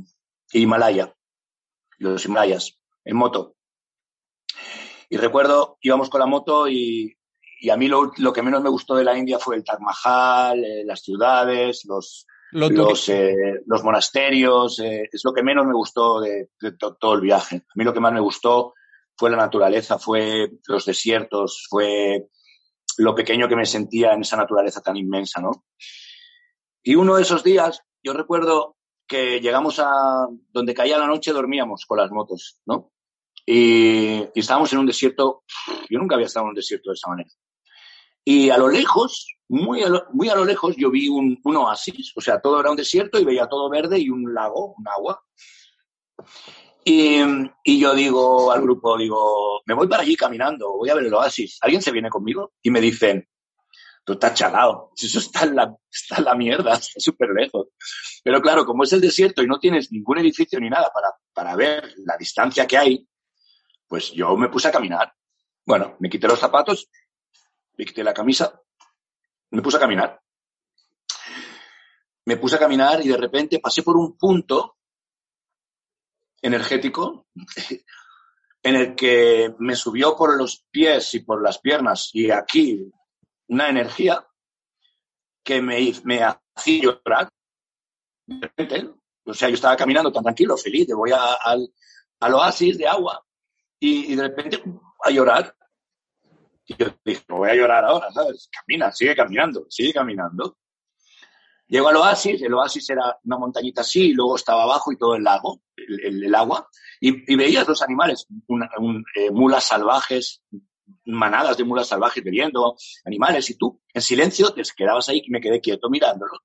Himalaya, 0.52 1.14
los 1.98 2.26
Himalayas, 2.26 2.78
en 3.04 3.18
moto. 3.18 3.56
Y 5.10 5.18
recuerdo, 5.18 5.78
íbamos 5.82 6.10
con 6.10 6.20
la 6.20 6.26
moto 6.26 6.68
y, 6.68 7.18
y 7.60 7.70
a 7.70 7.78
mí 7.78 7.88
lo, 7.88 8.12
lo, 8.18 8.34
que 8.34 8.42
menos 8.42 8.62
me 8.62 8.70
gustó 8.70 8.96
de 8.96 9.04
la 9.04 9.18
India 9.18 9.40
fue 9.40 9.56
el 9.56 9.64
Taj 9.64 9.80
Mahal, 9.80 10.64
eh, 10.64 10.84
las 10.86 11.02
ciudades, 11.02 11.86
los, 11.86 12.26
los, 12.52 13.10
eh, 13.10 13.62
los, 13.66 13.84
monasterios, 13.84 14.80
eh, 14.80 15.10
es 15.12 15.22
lo 15.24 15.34
que 15.34 15.44
menos 15.44 15.66
me 15.66 15.74
gustó 15.74 16.22
de, 16.22 16.50
todo 16.78 17.14
el 17.14 17.22
viaje. 17.22 17.58
A 17.58 17.74
mí 17.76 17.84
lo 17.84 17.94
que 17.94 18.00
más 18.00 18.14
me 18.14 18.20
gustó 18.20 18.74
fue 19.16 19.30
la 19.30 19.38
naturaleza, 19.38 20.00
fue 20.00 20.52
los 20.68 20.86
desiertos, 20.86 21.66
fue 21.70 22.28
lo 22.98 23.16
pequeño 23.16 23.48
que 23.48 23.56
me 23.56 23.66
sentía 23.66 24.14
en 24.14 24.22
esa 24.22 24.38
naturaleza 24.38 24.82
tan 24.82 24.96
inmensa, 24.98 25.42
¿no? 25.42 25.66
Y 26.84 26.96
uno 26.96 27.16
de 27.16 27.24
esos 27.24 27.44
días, 27.44 27.82
yo 28.04 28.14
recuerdo 28.14 28.78
que 29.08 29.40
llegamos 29.42 29.80
a 29.80 30.28
donde 30.50 30.74
caía 30.74 30.98
la 30.98 31.08
noche, 31.08 31.34
dormíamos 31.34 31.86
con 31.86 31.98
las 31.98 32.12
motos, 32.12 32.62
¿no? 32.66 32.92
Y, 33.46 34.18
y 34.18 34.40
estábamos 34.40 34.72
en 34.74 34.80
un 34.80 34.86
desierto, 34.86 35.44
yo 35.90 36.00
nunca 36.00 36.16
había 36.16 36.28
estado 36.28 36.46
en 36.46 36.50
un 36.50 36.56
desierto 36.56 36.90
de 36.90 36.96
esa 36.96 37.10
manera. 37.10 37.30
Y 38.26 38.50
a 38.50 38.58
lo 38.58 38.68
lejos, 38.70 39.28
muy 39.48 39.84
a 39.84 39.90
lo, 39.90 40.08
muy 40.12 40.30
a 40.30 40.36
lo 40.36 40.44
lejos, 40.44 40.76
yo 40.76 40.90
vi 40.90 41.08
un, 41.08 41.40
oasis, 41.44 42.12
o 42.16 42.22
sea, 42.22 42.42
todo 42.42 42.60
era 42.60 42.72
un 42.72 42.76
desierto 42.76 43.20
y 43.20 43.24
veía 43.24 43.48
todo 43.48 43.70
verde 43.70 44.00
y 44.00 44.10
un 44.10 44.34
lago, 44.34 44.74
un 44.76 44.88
agua. 44.88 45.24
Y, 46.84 47.20
y, 47.64 47.80
yo 47.80 47.94
digo 47.94 48.52
al 48.52 48.62
grupo, 48.62 48.98
digo, 48.98 49.62
me 49.66 49.76
voy 49.76 49.88
para 49.88 50.02
allí 50.02 50.16
caminando, 50.16 50.78
voy 50.78 50.90
a 50.90 50.96
ver 50.96 51.06
el 51.06 51.14
oasis. 51.14 51.60
¿Alguien 51.62 51.82
se 51.82 51.92
viene 51.92 52.10
conmigo? 52.10 52.54
Y 52.64 52.72
me 52.72 52.82
dicen, 52.82 53.28
tú 54.04 54.14
estás 54.14 54.36
chalado, 54.36 54.92
eso 54.96 55.20
está 55.20 55.44
en 55.44 55.56
la, 55.56 55.76
está 55.92 56.22
la 56.22 56.36
mierda, 56.36 56.74
está 56.76 57.00
súper 57.00 57.30
lejos. 57.30 57.68
Pero 58.24 58.42
claro, 58.42 58.66
como 58.66 58.84
es 58.84 58.94
el 58.94 59.02
desierto 59.02 59.44
y 59.44 59.48
no 59.48 59.60
tienes 59.60 59.92
ningún 59.92 60.20
edificio 60.20 60.60
ni 60.60 60.70
nada 60.70 60.90
para, 60.94 61.12
para 61.34 61.56
ver 61.56 61.94
la 62.06 62.18
distancia 62.18 62.66
que 62.66 62.78
hay, 62.78 63.08
pues 63.88 64.12
yo 64.12 64.36
me 64.38 64.50
puse 64.50 64.68
a 64.68 64.72
caminar. 64.72 65.14
Bueno, 65.66 65.96
me 66.00 66.10
quité 66.10 66.28
los 66.28 66.40
zapatos, 66.40 66.90
me 67.78 67.86
quité 67.86 68.04
la 68.04 68.14
camisa, 68.14 68.62
me 69.52 69.62
puse 69.62 69.78
a 69.78 69.80
caminar. 69.80 70.22
Me 72.26 72.38
puse 72.38 72.56
a 72.56 72.60
caminar 72.60 73.06
y 73.06 73.10
de 73.10 73.18
repente 73.18 73.60
pasé 73.60 73.84
por 73.84 73.98
un 73.98 74.18
punto 74.18 74.78
energético 76.42 77.28
en 78.64 78.76
el 78.76 78.96
que 78.96 79.54
me 79.60 79.76
subió 79.76 80.16
por 80.16 80.36
los 80.38 80.66
pies 80.72 81.14
y 81.14 81.20
por 81.20 81.44
las 81.44 81.60
piernas 81.60 82.10
y 82.14 82.32
aquí 82.32 82.92
una 83.48 83.70
energía 83.70 84.28
que 85.44 85.62
me, 85.62 85.94
me 86.04 86.24
hacía 86.24 86.82
llorar. 86.82 87.30
De 88.26 88.40
repente, 88.42 88.90
o 89.24 89.34
sea, 89.34 89.50
yo 89.50 89.56
estaba 89.56 89.78
caminando 89.78 90.12
tan 90.12 90.24
tranquilo, 90.24 90.58
feliz, 90.58 90.88
voy 90.96 91.12
a, 91.12 91.34
al, 91.34 91.72
al, 92.20 92.34
oasis 92.34 92.78
de 92.78 92.88
agua 92.88 93.24
y, 93.80 94.16
de 94.16 94.22
repente 94.24 94.64
a 95.04 95.12
llorar. 95.12 95.56
Y 96.68 96.76
yo 96.78 96.88
dije, 97.04 97.24
no 97.30 97.38
voy 97.38 97.50
a 97.50 97.56
llorar 97.56 97.86
ahora, 97.86 98.12
¿sabes? 98.12 98.50
Camina, 98.52 98.92
sigue 98.92 99.16
caminando, 99.16 99.66
sigue 99.70 99.94
caminando. 99.94 100.58
Llego 101.68 101.88
al 101.88 101.98
oasis, 101.98 102.42
el 102.42 102.54
oasis 102.54 102.90
era 102.90 103.18
una 103.24 103.38
montañita 103.38 103.82
así, 103.82 104.10
y 104.10 104.14
luego 104.14 104.36
estaba 104.36 104.64
abajo 104.64 104.92
y 104.92 104.98
todo 104.98 105.16
el 105.16 105.24
lago, 105.24 105.62
el, 105.76 106.00
el, 106.06 106.24
el 106.26 106.36
agua, 106.36 106.68
y, 107.00 107.34
y, 107.34 107.36
veías 107.36 107.68
los 107.68 107.82
animales, 107.82 108.28
una, 108.48 108.70
un, 108.78 109.04
eh, 109.16 109.32
mulas 109.32 109.64
salvajes, 109.64 110.44
manadas 111.06 111.58
de 111.58 111.64
mulas 111.64 111.88
salvajes 111.88 112.24
bebiendo, 112.24 112.76
animales, 113.04 113.50
y 113.50 113.58
tú, 113.58 113.82
en 113.94 114.02
silencio, 114.02 114.52
te 114.54 114.62
quedabas 114.76 115.10
ahí 115.10 115.24
y 115.26 115.32
me 115.32 115.42
quedé 115.42 115.60
quieto 115.60 115.90
mirándolo. 115.90 116.40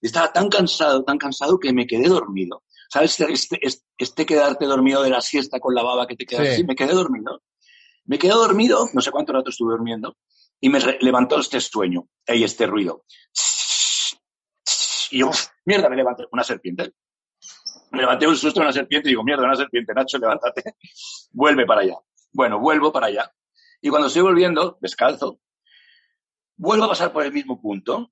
Estaba 0.00 0.32
tan 0.32 0.48
cansado, 0.48 1.04
tan 1.04 1.18
cansado 1.18 1.58
que 1.58 1.72
me 1.72 1.86
quedé 1.86 2.08
dormido. 2.08 2.62
¿Sabes? 2.90 3.18
Este, 3.20 3.58
este, 3.62 3.84
este 3.96 4.26
quedarte 4.26 4.66
dormido 4.66 5.02
de 5.02 5.10
la 5.10 5.20
siesta 5.20 5.58
con 5.58 5.74
la 5.74 5.82
baba 5.82 6.06
que 6.06 6.16
te 6.16 6.26
quedas 6.26 6.46
sí. 6.46 6.52
así, 6.52 6.64
me 6.64 6.74
quedé 6.74 6.92
dormido. 6.92 7.42
Me 8.06 8.18
quedé 8.18 8.32
dormido, 8.32 8.88
no 8.92 9.00
sé 9.00 9.10
cuánto 9.10 9.32
rato 9.32 9.50
estuve 9.50 9.72
durmiendo, 9.72 10.16
y 10.60 10.68
me 10.68 10.80
levantó 11.00 11.38
este 11.38 11.60
sueño, 11.60 12.08
y 12.26 12.44
este 12.44 12.66
ruido. 12.66 13.04
Y 15.10 15.18
yo, 15.18 15.30
mierda, 15.64 15.88
me 15.88 15.96
levanté, 15.96 16.24
una 16.32 16.44
serpiente. 16.44 16.92
Me 17.92 18.00
levanté 18.00 18.26
un 18.26 18.36
susto 18.36 18.60
una 18.60 18.72
serpiente 18.72 19.08
y 19.08 19.12
digo, 19.12 19.22
mierda, 19.22 19.44
una 19.44 19.54
serpiente, 19.54 19.94
Nacho, 19.94 20.18
levántate. 20.18 20.62
Vuelve 21.32 21.64
para 21.64 21.82
allá. 21.82 21.96
Bueno, 22.32 22.58
vuelvo 22.58 22.92
para 22.92 23.06
allá. 23.06 23.32
Y 23.80 23.90
cuando 23.90 24.08
estoy 24.08 24.22
volviendo, 24.22 24.76
descalzo, 24.80 25.38
vuelvo 26.56 26.84
a 26.84 26.88
pasar 26.88 27.12
por 27.12 27.24
el 27.24 27.32
mismo 27.32 27.60
punto 27.60 28.10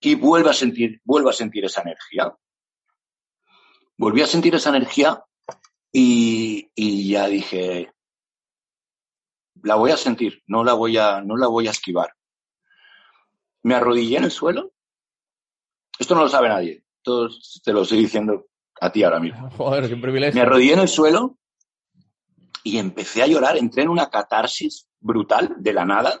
y 0.00 0.14
vuelvo 0.14 0.48
a 0.48 0.54
sentir, 0.54 1.02
vuelvo 1.04 1.28
a 1.28 1.34
sentir 1.34 1.66
esa 1.66 1.82
energía. 1.82 2.34
Volví 3.98 4.22
a 4.22 4.26
sentir 4.26 4.54
esa 4.54 4.70
energía 4.70 5.22
y 5.92 7.10
ya 7.10 7.26
dije, 7.26 7.92
la 9.62 9.76
voy 9.76 9.90
a 9.90 9.96
sentir, 9.96 10.42
no 10.46 10.64
la 10.64 10.74
voy 10.74 10.96
a, 10.96 11.20
no 11.22 11.36
la 11.36 11.46
voy 11.46 11.68
a 11.68 11.70
esquivar. 11.70 12.12
Me 13.62 13.74
arrodillé 13.74 14.18
en 14.18 14.24
el 14.24 14.30
suelo. 14.30 14.72
Esto 15.98 16.14
no 16.14 16.22
lo 16.22 16.28
sabe 16.28 16.48
nadie. 16.48 16.84
Esto 16.96 17.28
te 17.64 17.72
lo 17.72 17.82
estoy 17.82 17.98
diciendo 17.98 18.46
a 18.80 18.92
ti 18.92 19.02
ahora 19.02 19.20
mismo. 19.20 19.50
Joder, 19.56 19.88
qué 19.88 19.96
privilegio. 19.96 20.34
Me 20.34 20.46
arrodillé 20.46 20.74
en 20.74 20.80
el 20.80 20.88
suelo 20.88 21.38
y 22.62 22.78
empecé 22.78 23.22
a 23.22 23.26
llorar. 23.26 23.56
Entré 23.56 23.82
en 23.82 23.88
una 23.88 24.08
catarsis 24.10 24.88
brutal 25.00 25.56
de 25.58 25.72
la 25.72 25.84
nada 25.84 26.20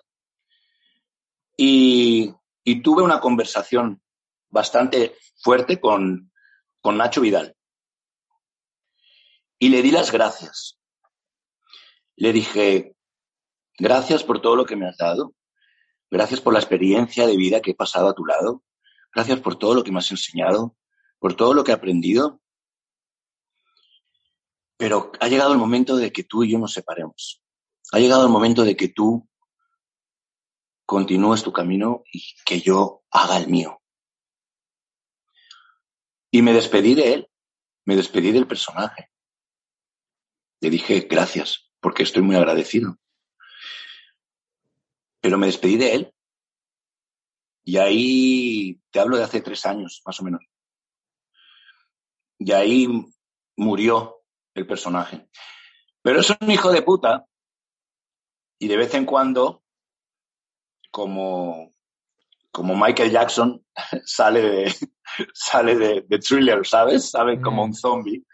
y, 1.56 2.32
y 2.64 2.82
tuve 2.82 3.02
una 3.02 3.20
conversación 3.20 4.02
bastante 4.48 5.16
fuerte 5.36 5.80
con, 5.80 6.32
con 6.80 6.96
Nacho 6.96 7.20
Vidal. 7.20 7.54
Y 9.58 9.70
le 9.70 9.82
di 9.82 9.90
las 9.90 10.12
gracias. 10.12 10.78
Le 12.16 12.32
dije, 12.32 12.94
gracias 13.78 14.24
por 14.24 14.40
todo 14.40 14.56
lo 14.56 14.64
que 14.64 14.76
me 14.76 14.88
has 14.88 14.96
dado. 14.96 15.34
Gracias 16.10 16.40
por 16.40 16.52
la 16.52 16.58
experiencia 16.58 17.26
de 17.26 17.36
vida 17.36 17.60
que 17.60 17.72
he 17.72 17.74
pasado 17.74 18.08
a 18.08 18.14
tu 18.14 18.24
lado. 18.24 18.62
Gracias 19.14 19.40
por 19.40 19.58
todo 19.58 19.74
lo 19.74 19.84
que 19.84 19.92
me 19.92 19.98
has 19.98 20.10
enseñado, 20.10 20.76
por 21.18 21.34
todo 21.34 21.54
lo 21.54 21.64
que 21.64 21.72
he 21.72 21.74
aprendido. 21.74 22.40
Pero 24.76 25.12
ha 25.20 25.28
llegado 25.28 25.52
el 25.52 25.58
momento 25.58 25.96
de 25.96 26.12
que 26.12 26.24
tú 26.24 26.44
y 26.44 26.52
yo 26.52 26.58
nos 26.58 26.72
separemos. 26.72 27.42
Ha 27.92 27.98
llegado 27.98 28.24
el 28.24 28.30
momento 28.30 28.64
de 28.64 28.76
que 28.76 28.88
tú 28.88 29.28
continúes 30.86 31.42
tu 31.42 31.52
camino 31.52 32.04
y 32.12 32.22
que 32.46 32.60
yo 32.60 33.02
haga 33.10 33.36
el 33.36 33.48
mío. 33.48 33.82
Y 36.30 36.42
me 36.42 36.52
despedí 36.52 36.94
de 36.94 37.14
él, 37.14 37.30
me 37.84 37.96
despedí 37.96 38.32
del 38.32 38.46
personaje. 38.46 39.10
Le 40.60 40.70
dije 40.70 41.00
gracias, 41.00 41.70
porque 41.80 42.02
estoy 42.02 42.22
muy 42.22 42.36
agradecido. 42.36 42.98
Pero 45.20 45.38
me 45.38 45.46
despedí 45.46 45.76
de 45.76 45.94
él. 45.94 46.14
Y 47.64 47.76
ahí, 47.76 48.80
te 48.90 49.00
hablo 49.00 49.16
de 49.18 49.24
hace 49.24 49.40
tres 49.40 49.66
años, 49.66 50.00
más 50.06 50.18
o 50.20 50.24
menos. 50.24 50.40
Y 52.38 52.52
ahí 52.52 52.88
murió 53.56 54.22
el 54.54 54.66
personaje. 54.66 55.28
Pero 56.02 56.20
es 56.20 56.30
un 56.30 56.50
hijo 56.50 56.70
de 56.70 56.82
puta. 56.82 57.26
Y 58.58 58.68
de 58.68 58.76
vez 58.76 58.94
en 58.94 59.04
cuando, 59.04 59.62
como, 60.90 61.74
como 62.50 62.74
Michael 62.74 63.10
Jackson, 63.10 63.64
sale 64.04 64.42
de, 64.42 64.74
sale 65.34 65.76
de, 65.76 66.04
de 66.08 66.18
thriller, 66.18 66.66
¿sabes? 66.66 67.10
Sabe 67.10 67.40
como 67.40 67.64
un 67.64 67.74
zombie. 67.74 68.24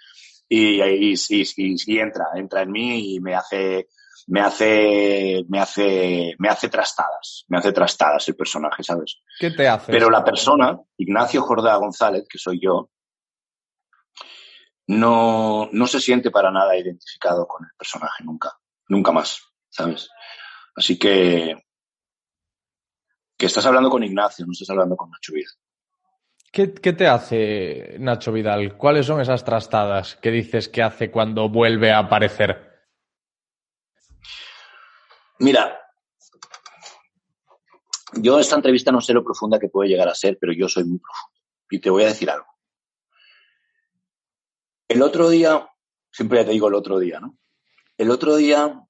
Y 0.49 0.81
ahí 0.81 1.17
sí, 1.17 1.45
sí, 1.45 1.77
sí 1.79 1.99
entra, 1.99 2.27
entra 2.35 2.63
en 2.63 2.71
mí 2.71 3.15
y 3.15 3.21
me 3.21 3.35
hace, 3.35 3.89
me 4.27 4.41
hace, 4.41 5.45
me 5.49 5.61
hace, 5.61 6.35
me 6.39 6.49
hace 6.49 6.69
trastadas, 6.69 7.45
me 7.49 7.59
hace 7.59 7.73
trastadas 7.73 8.27
el 8.29 8.37
personaje, 8.37 8.83
¿sabes? 8.83 9.21
¿Qué 9.39 9.51
te 9.51 9.69
hace? 9.69 9.93
Pero 9.93 10.11
la 10.11 10.25
persona, 10.25 10.79
Ignacio 10.97 11.43
Jordá 11.43 11.77
González, 11.77 12.27
que 12.29 12.39
soy 12.39 12.61
yo, 12.61 12.91
no, 14.87 15.69
no 15.73 15.87
se 15.87 16.01
siente 16.01 16.31
para 16.31 16.51
nada 16.51 16.77
identificado 16.77 17.47
con 17.47 17.65
el 17.65 17.71
personaje, 17.77 18.25
nunca, 18.25 18.53
nunca 18.89 19.13
más, 19.13 19.41
¿sabes? 19.69 20.09
Así 20.77 20.99
que, 20.99 21.57
que 23.37 23.47
estás 23.47 23.67
hablando 23.67 23.91
con 23.91 24.03
Ignacio, 24.03 24.47
no 24.47 24.53
estás 24.53 24.71
hablando 24.71 24.97
con 24.97 25.11
Nacho 25.11 25.33
Vidal. 25.33 25.53
¿Qué, 26.51 26.73
¿Qué, 26.73 26.93
te 26.93 27.09
hace 27.09 27.97
Nacho 27.99 28.33
Vidal? 28.33 28.77
¿Cuáles 28.77 29.07
son 29.07 29.21
esas 29.21 29.45
trastadas 29.45 30.17
que 30.17 30.31
dices 30.31 30.69
que 30.69 30.83
hace 30.83 31.11
cuando 31.11 31.49
vuelve 31.49 31.91
a 31.91 31.99
aparecer? 31.99 32.64
Mira, 35.39 35.81
yo 38.15 38.39
esta 38.39 38.57
entrevista 38.57 38.93
no 38.93 39.01
sé 39.01 39.13
lo 39.13 39.25
profunda 39.25 39.59
que 39.59 39.69
puede 39.69 39.89
llegar 39.89 40.09
a 40.09 40.15
ser, 40.15 40.39
pero 40.41 40.53
yo 40.53 40.69
soy 40.69 40.85
muy 40.85 40.99
profundo. 40.99 41.41
Y 41.71 41.81
te 41.81 41.91
voy 41.91 42.05
a 42.05 42.09
decir 42.09 42.31
algo. 42.31 42.47
El 44.89 45.03
otro 45.03 45.29
día, 45.29 45.69
siempre 46.13 46.45
te 46.45 46.53
digo 46.53 46.69
el 46.69 46.75
otro 46.75 46.99
día, 46.99 47.19
¿no? 47.19 47.39
El 47.97 48.11
otro 48.11 48.37
día 48.37 48.81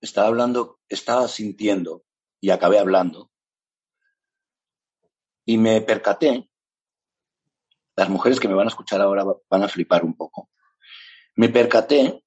estaba 0.00 0.28
hablando, 0.28 0.80
estaba 0.88 1.28
sintiendo 1.28 2.04
y 2.40 2.50
acabé 2.50 2.78
hablando 2.78 3.32
y 5.44 5.58
me 5.58 5.80
percaté, 5.80 6.48
las 7.96 8.08
mujeres 8.08 8.40
que 8.40 8.48
me 8.48 8.54
van 8.54 8.66
a 8.66 8.70
escuchar 8.70 9.00
ahora 9.00 9.24
van 9.48 9.62
a 9.62 9.68
flipar 9.68 10.04
un 10.04 10.16
poco, 10.16 10.50
me 11.36 11.48
percaté 11.48 12.24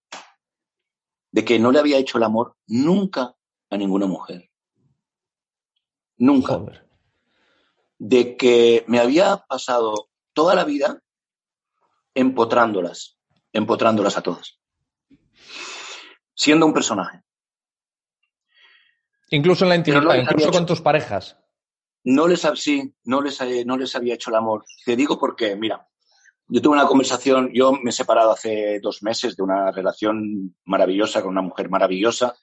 de 1.32 1.46
que 1.46 1.60
no 1.60 1.72
le 1.72 1.80
había 1.80 1.98
hecho 1.98 2.18
el 2.18 2.24
amor 2.24 2.56
nunca 2.68 3.36
a 3.70 3.78
ninguna 3.78 4.06
mujer. 4.06 4.50
Nunca. 6.18 6.54
Joder. 6.54 6.88
De 7.98 8.38
que 8.38 8.84
me 8.88 9.00
había 9.00 9.38
pasado 9.48 10.10
toda 10.34 10.56
la 10.56 10.64
vida 10.64 11.02
empotrándolas, 12.14 13.18
empotrándolas 13.54 14.18
a 14.18 14.22
todas. 14.22 14.60
Siendo 16.34 16.66
un 16.66 16.74
personaje. 16.74 17.22
Incluso 19.30 19.66
en 19.66 19.70
la 19.70 19.76
intimidad, 19.76 20.16
incluso 20.16 20.52
con 20.52 20.66
tus 20.66 20.82
parejas. 20.82 21.38
no 22.04 22.28
les, 22.28 22.42
sí, 22.56 22.94
no 23.04 23.22
les, 23.22 23.40
no 23.66 23.78
les 23.78 23.96
había 23.96 24.14
hecho 24.14 24.30
el 24.30 24.36
amor. 24.36 24.66
Te 24.86 24.96
digo 24.96 25.18
porque, 25.18 25.56
mira, 25.56 25.88
yo 26.48 26.62
tuve 26.62 26.76
una 26.76 26.86
conversación, 26.86 27.52
yo 27.54 27.74
me 27.74 27.90
he 27.90 27.94
separado 27.94 28.32
hace 28.32 28.80
dos 28.82 29.02
meses 29.02 29.36
de 29.36 29.44
una 29.44 29.72
relación 29.72 30.56
maravillosa 30.66 31.22
con 31.22 31.32
una 31.32 31.42
mujer 31.42 31.70
maravillosa, 31.70 32.36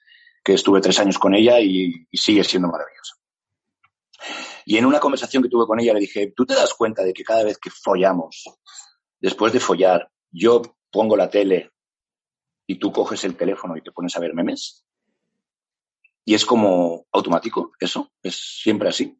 que 0.43 0.53
estuve 0.53 0.81
tres 0.81 0.99
años 0.99 1.17
con 1.17 1.33
ella 1.33 1.59
y, 1.59 2.05
sigue 2.11 2.43
siendo 2.43 2.67
maravillosa. 2.67 3.15
Y 4.65 4.77
en 4.77 4.85
una 4.85 4.99
conversación 4.99 5.41
que 5.41 5.49
tuve 5.49 5.65
con 5.65 5.79
ella 5.79 5.93
le 5.93 6.01
dije, 6.01 6.33
¿tú 6.35 6.45
te 6.45 6.53
das 6.53 6.73
cuenta 6.73 7.03
de 7.03 7.13
que 7.13 7.23
cada 7.23 7.43
vez 7.43 7.57
que 7.57 7.69
follamos, 7.69 8.43
después 9.19 9.53
de 9.53 9.59
follar, 9.59 10.09
yo 10.31 10.61
pongo 10.91 11.15
la 11.15 11.29
tele 11.29 11.71
y 12.67 12.75
tú 12.75 12.91
coges 12.91 13.23
el 13.23 13.35
teléfono 13.35 13.75
y 13.77 13.81
te 13.81 13.91
pones 13.91 14.15
a 14.15 14.19
ver 14.19 14.33
memes? 14.33 14.85
Y 16.25 16.33
es 16.33 16.45
como 16.45 17.05
automático, 17.11 17.71
eso, 17.79 18.11
es 18.21 18.61
siempre 18.61 18.89
así. 18.89 19.17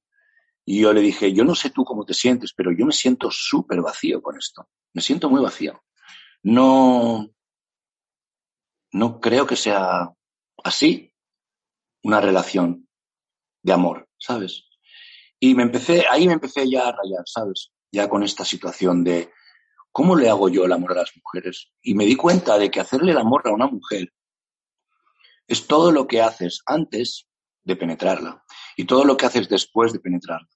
Y 0.65 0.82
yo 0.82 0.93
le 0.93 1.01
dije, 1.01 1.34
yo 1.34 1.43
no 1.43 1.55
sé 1.55 1.69
tú 1.69 1.84
cómo 1.84 2.05
te 2.05 2.13
sientes, 2.13 2.53
pero 2.53 2.71
yo 2.71 2.86
me 2.86 2.93
siento 2.93 3.30
súper 3.30 3.82
vacío 3.82 4.21
con 4.21 4.38
esto. 4.38 4.69
Me 4.93 5.01
siento 5.01 5.30
muy 5.30 5.41
vacío. 5.41 5.84
No, 6.43 7.30
no 8.93 9.19
creo 9.19 9.45
que 9.45 9.57
sea 9.57 10.09
así 10.63 11.12
una 12.04 12.22
relación 12.22 12.88
de 13.64 13.74
amor, 13.74 14.08
¿sabes? 14.18 14.66
Y 15.39 15.56
me 15.56 15.64
empecé, 15.64 16.06
ahí 16.10 16.28
me 16.28 16.34
empecé 16.34 16.70
ya 16.70 16.88
a 16.88 16.91
rayar, 16.91 17.24
¿sabes? 17.26 17.72
Ya 17.91 18.10
con 18.10 18.24
esta 18.24 18.45
situación 18.45 19.04
de 19.04 19.32
cómo 19.91 20.16
le 20.16 20.30
hago 20.30 20.49
yo 20.49 20.66
el 20.66 20.74
amor 20.74 20.93
a 20.93 21.01
las 21.01 21.12
mujeres. 21.16 21.72
Y 21.82 21.95
me 21.95 22.06
di 22.06 22.16
cuenta 22.16 22.58
de 22.58 22.70
que 22.70 22.80
hacerle 22.80 23.12
el 23.12 23.18
amor 23.18 23.43
a 23.45 23.54
una 23.54 23.68
mujer 23.68 24.14
es 25.47 25.68
todo 25.68 25.91
lo 25.91 26.08
que 26.08 26.22
haces 26.22 26.62
antes 26.66 27.28
de 27.64 27.76
penetrarla 27.76 28.43
y 28.76 28.86
todo 28.86 29.06
lo 29.06 29.18
que 29.18 29.26
haces 29.26 29.47
después 29.49 29.93
de 29.93 29.99
penetrarla. 29.99 30.49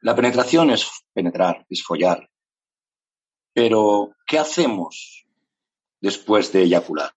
La 0.00 0.16
penetración 0.16 0.70
es 0.70 0.90
penetrar, 1.12 1.64
es 1.68 1.82
follar. 1.82 2.28
Pero, 3.54 4.16
¿qué 4.26 4.38
hacemos 4.38 5.26
después 6.00 6.52
de 6.52 6.62
eyacular? 6.62 7.12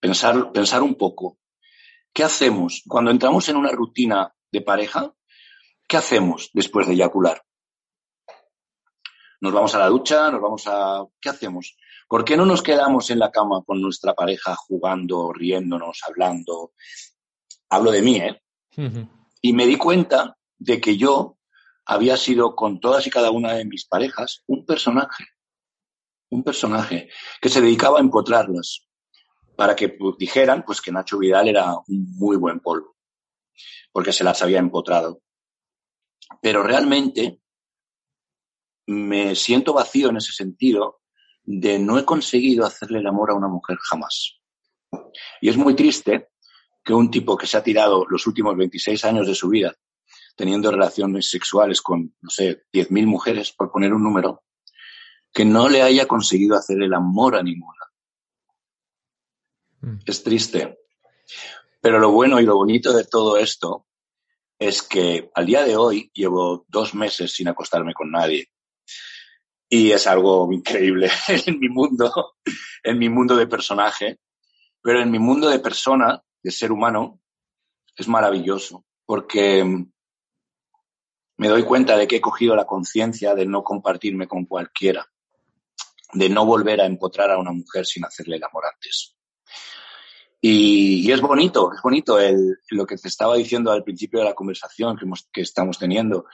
Pensar, 0.00 0.52
pensar 0.52 0.82
un 0.82 0.94
poco. 0.94 1.38
¿Qué 2.12 2.24
hacemos 2.24 2.82
cuando 2.86 3.10
entramos 3.10 3.48
en 3.48 3.56
una 3.56 3.70
rutina 3.70 4.34
de 4.50 4.60
pareja? 4.60 5.12
¿Qué 5.86 5.96
hacemos 5.96 6.50
después 6.52 6.86
de 6.86 6.94
eyacular? 6.94 7.42
Nos 9.40 9.52
vamos 9.52 9.74
a 9.74 9.78
la 9.78 9.86
ducha, 9.86 10.30
nos 10.30 10.40
vamos 10.40 10.66
a... 10.66 11.04
¿Qué 11.20 11.28
hacemos? 11.28 11.76
¿Por 12.08 12.24
qué 12.24 12.36
no 12.36 12.44
nos 12.44 12.62
quedamos 12.62 13.10
en 13.10 13.18
la 13.18 13.30
cama 13.30 13.62
con 13.64 13.80
nuestra 13.80 14.14
pareja 14.14 14.56
jugando, 14.56 15.32
riéndonos, 15.32 16.00
hablando? 16.06 16.72
Hablo 17.68 17.90
de 17.90 18.02
mí, 18.02 18.16
¿eh? 18.16 18.40
Y 19.40 19.52
me 19.52 19.66
di 19.66 19.76
cuenta 19.76 20.36
de 20.58 20.80
que 20.80 20.96
yo 20.96 21.36
había 21.84 22.16
sido 22.16 22.56
con 22.56 22.80
todas 22.80 23.06
y 23.06 23.10
cada 23.10 23.30
una 23.30 23.52
de 23.54 23.64
mis 23.64 23.86
parejas 23.86 24.42
un 24.46 24.66
personaje, 24.66 25.24
un 26.30 26.42
personaje 26.42 27.08
que 27.40 27.48
se 27.48 27.60
dedicaba 27.60 27.98
a 27.98 28.02
empotrarlas 28.02 28.87
para 29.58 29.74
que 29.74 29.98
dijeran 30.16 30.62
pues 30.64 30.80
que 30.80 30.92
Nacho 30.92 31.18
Vidal 31.18 31.48
era 31.48 31.74
un 31.88 32.16
muy 32.16 32.36
buen 32.36 32.60
polvo, 32.60 32.94
porque 33.90 34.12
se 34.12 34.22
las 34.22 34.40
había 34.40 34.60
empotrado. 34.60 35.20
Pero 36.40 36.62
realmente 36.62 37.40
me 38.86 39.34
siento 39.34 39.72
vacío 39.72 40.10
en 40.10 40.18
ese 40.18 40.30
sentido 40.30 41.00
de 41.42 41.80
no 41.80 41.98
he 41.98 42.04
conseguido 42.04 42.64
hacerle 42.64 43.00
el 43.00 43.06
amor 43.08 43.32
a 43.32 43.34
una 43.34 43.48
mujer 43.48 43.76
jamás. 43.78 44.38
Y 45.40 45.48
es 45.48 45.56
muy 45.56 45.74
triste 45.74 46.28
que 46.84 46.94
un 46.94 47.10
tipo 47.10 47.36
que 47.36 47.48
se 47.48 47.56
ha 47.56 47.62
tirado 47.64 48.06
los 48.08 48.28
últimos 48.28 48.56
26 48.56 49.04
años 49.06 49.26
de 49.26 49.34
su 49.34 49.48
vida 49.48 49.74
teniendo 50.36 50.70
relaciones 50.70 51.28
sexuales 51.28 51.82
con, 51.82 52.14
no 52.20 52.30
sé, 52.30 52.62
10.000 52.72 53.06
mujeres, 53.06 53.50
por 53.50 53.72
poner 53.72 53.92
un 53.92 54.04
número, 54.04 54.44
que 55.32 55.44
no 55.44 55.68
le 55.68 55.82
haya 55.82 56.06
conseguido 56.06 56.54
hacer 56.54 56.80
el 56.80 56.94
amor 56.94 57.34
a 57.34 57.42
ninguna. 57.42 57.87
Mm. 59.80 59.98
Es 60.06 60.22
triste. 60.22 60.78
Pero 61.80 61.98
lo 61.98 62.10
bueno 62.10 62.40
y 62.40 62.44
lo 62.44 62.56
bonito 62.56 62.92
de 62.92 63.04
todo 63.04 63.36
esto 63.36 63.86
es 64.58 64.82
que 64.82 65.30
al 65.34 65.46
día 65.46 65.64
de 65.64 65.76
hoy 65.76 66.10
llevo 66.12 66.64
dos 66.68 66.94
meses 66.94 67.32
sin 67.32 67.48
acostarme 67.48 67.94
con 67.94 68.10
nadie. 68.10 68.48
Y 69.68 69.92
es 69.92 70.06
algo 70.06 70.52
increíble 70.52 71.10
en 71.46 71.58
mi 71.60 71.68
mundo, 71.68 72.34
en 72.82 72.98
mi 72.98 73.08
mundo 73.08 73.36
de 73.36 73.46
personaje, 73.46 74.18
pero 74.82 75.00
en 75.00 75.10
mi 75.10 75.18
mundo 75.18 75.48
de 75.48 75.60
persona, 75.60 76.20
de 76.42 76.50
ser 76.50 76.72
humano, 76.72 77.20
es 77.96 78.08
maravilloso, 78.08 78.84
porque 79.04 79.64
me 81.36 81.48
doy 81.48 81.64
cuenta 81.64 81.96
de 81.96 82.08
que 82.08 82.16
he 82.16 82.20
cogido 82.20 82.56
la 82.56 82.66
conciencia 82.66 83.34
de 83.34 83.46
no 83.46 83.62
compartirme 83.62 84.26
con 84.26 84.46
cualquiera, 84.46 85.06
de 86.12 86.28
no 86.28 86.46
volver 86.46 86.80
a 86.80 86.86
empotrar 86.86 87.30
a 87.30 87.38
una 87.38 87.52
mujer 87.52 87.86
sin 87.86 88.04
hacerle 88.04 88.36
el 88.36 88.44
amor 88.44 88.64
antes. 88.72 89.17
Y, 90.40 91.10
es 91.10 91.20
bonito, 91.20 91.72
es 91.72 91.82
bonito 91.82 92.20
el, 92.20 92.58
lo 92.70 92.86
que 92.86 92.96
te 92.96 93.08
estaba 93.08 93.36
diciendo 93.36 93.72
al 93.72 93.82
principio 93.82 94.20
de 94.20 94.26
la 94.26 94.34
conversación 94.34 94.96
que, 94.96 95.06
que 95.32 95.40
estamos 95.40 95.78
teniendo, 95.78 96.26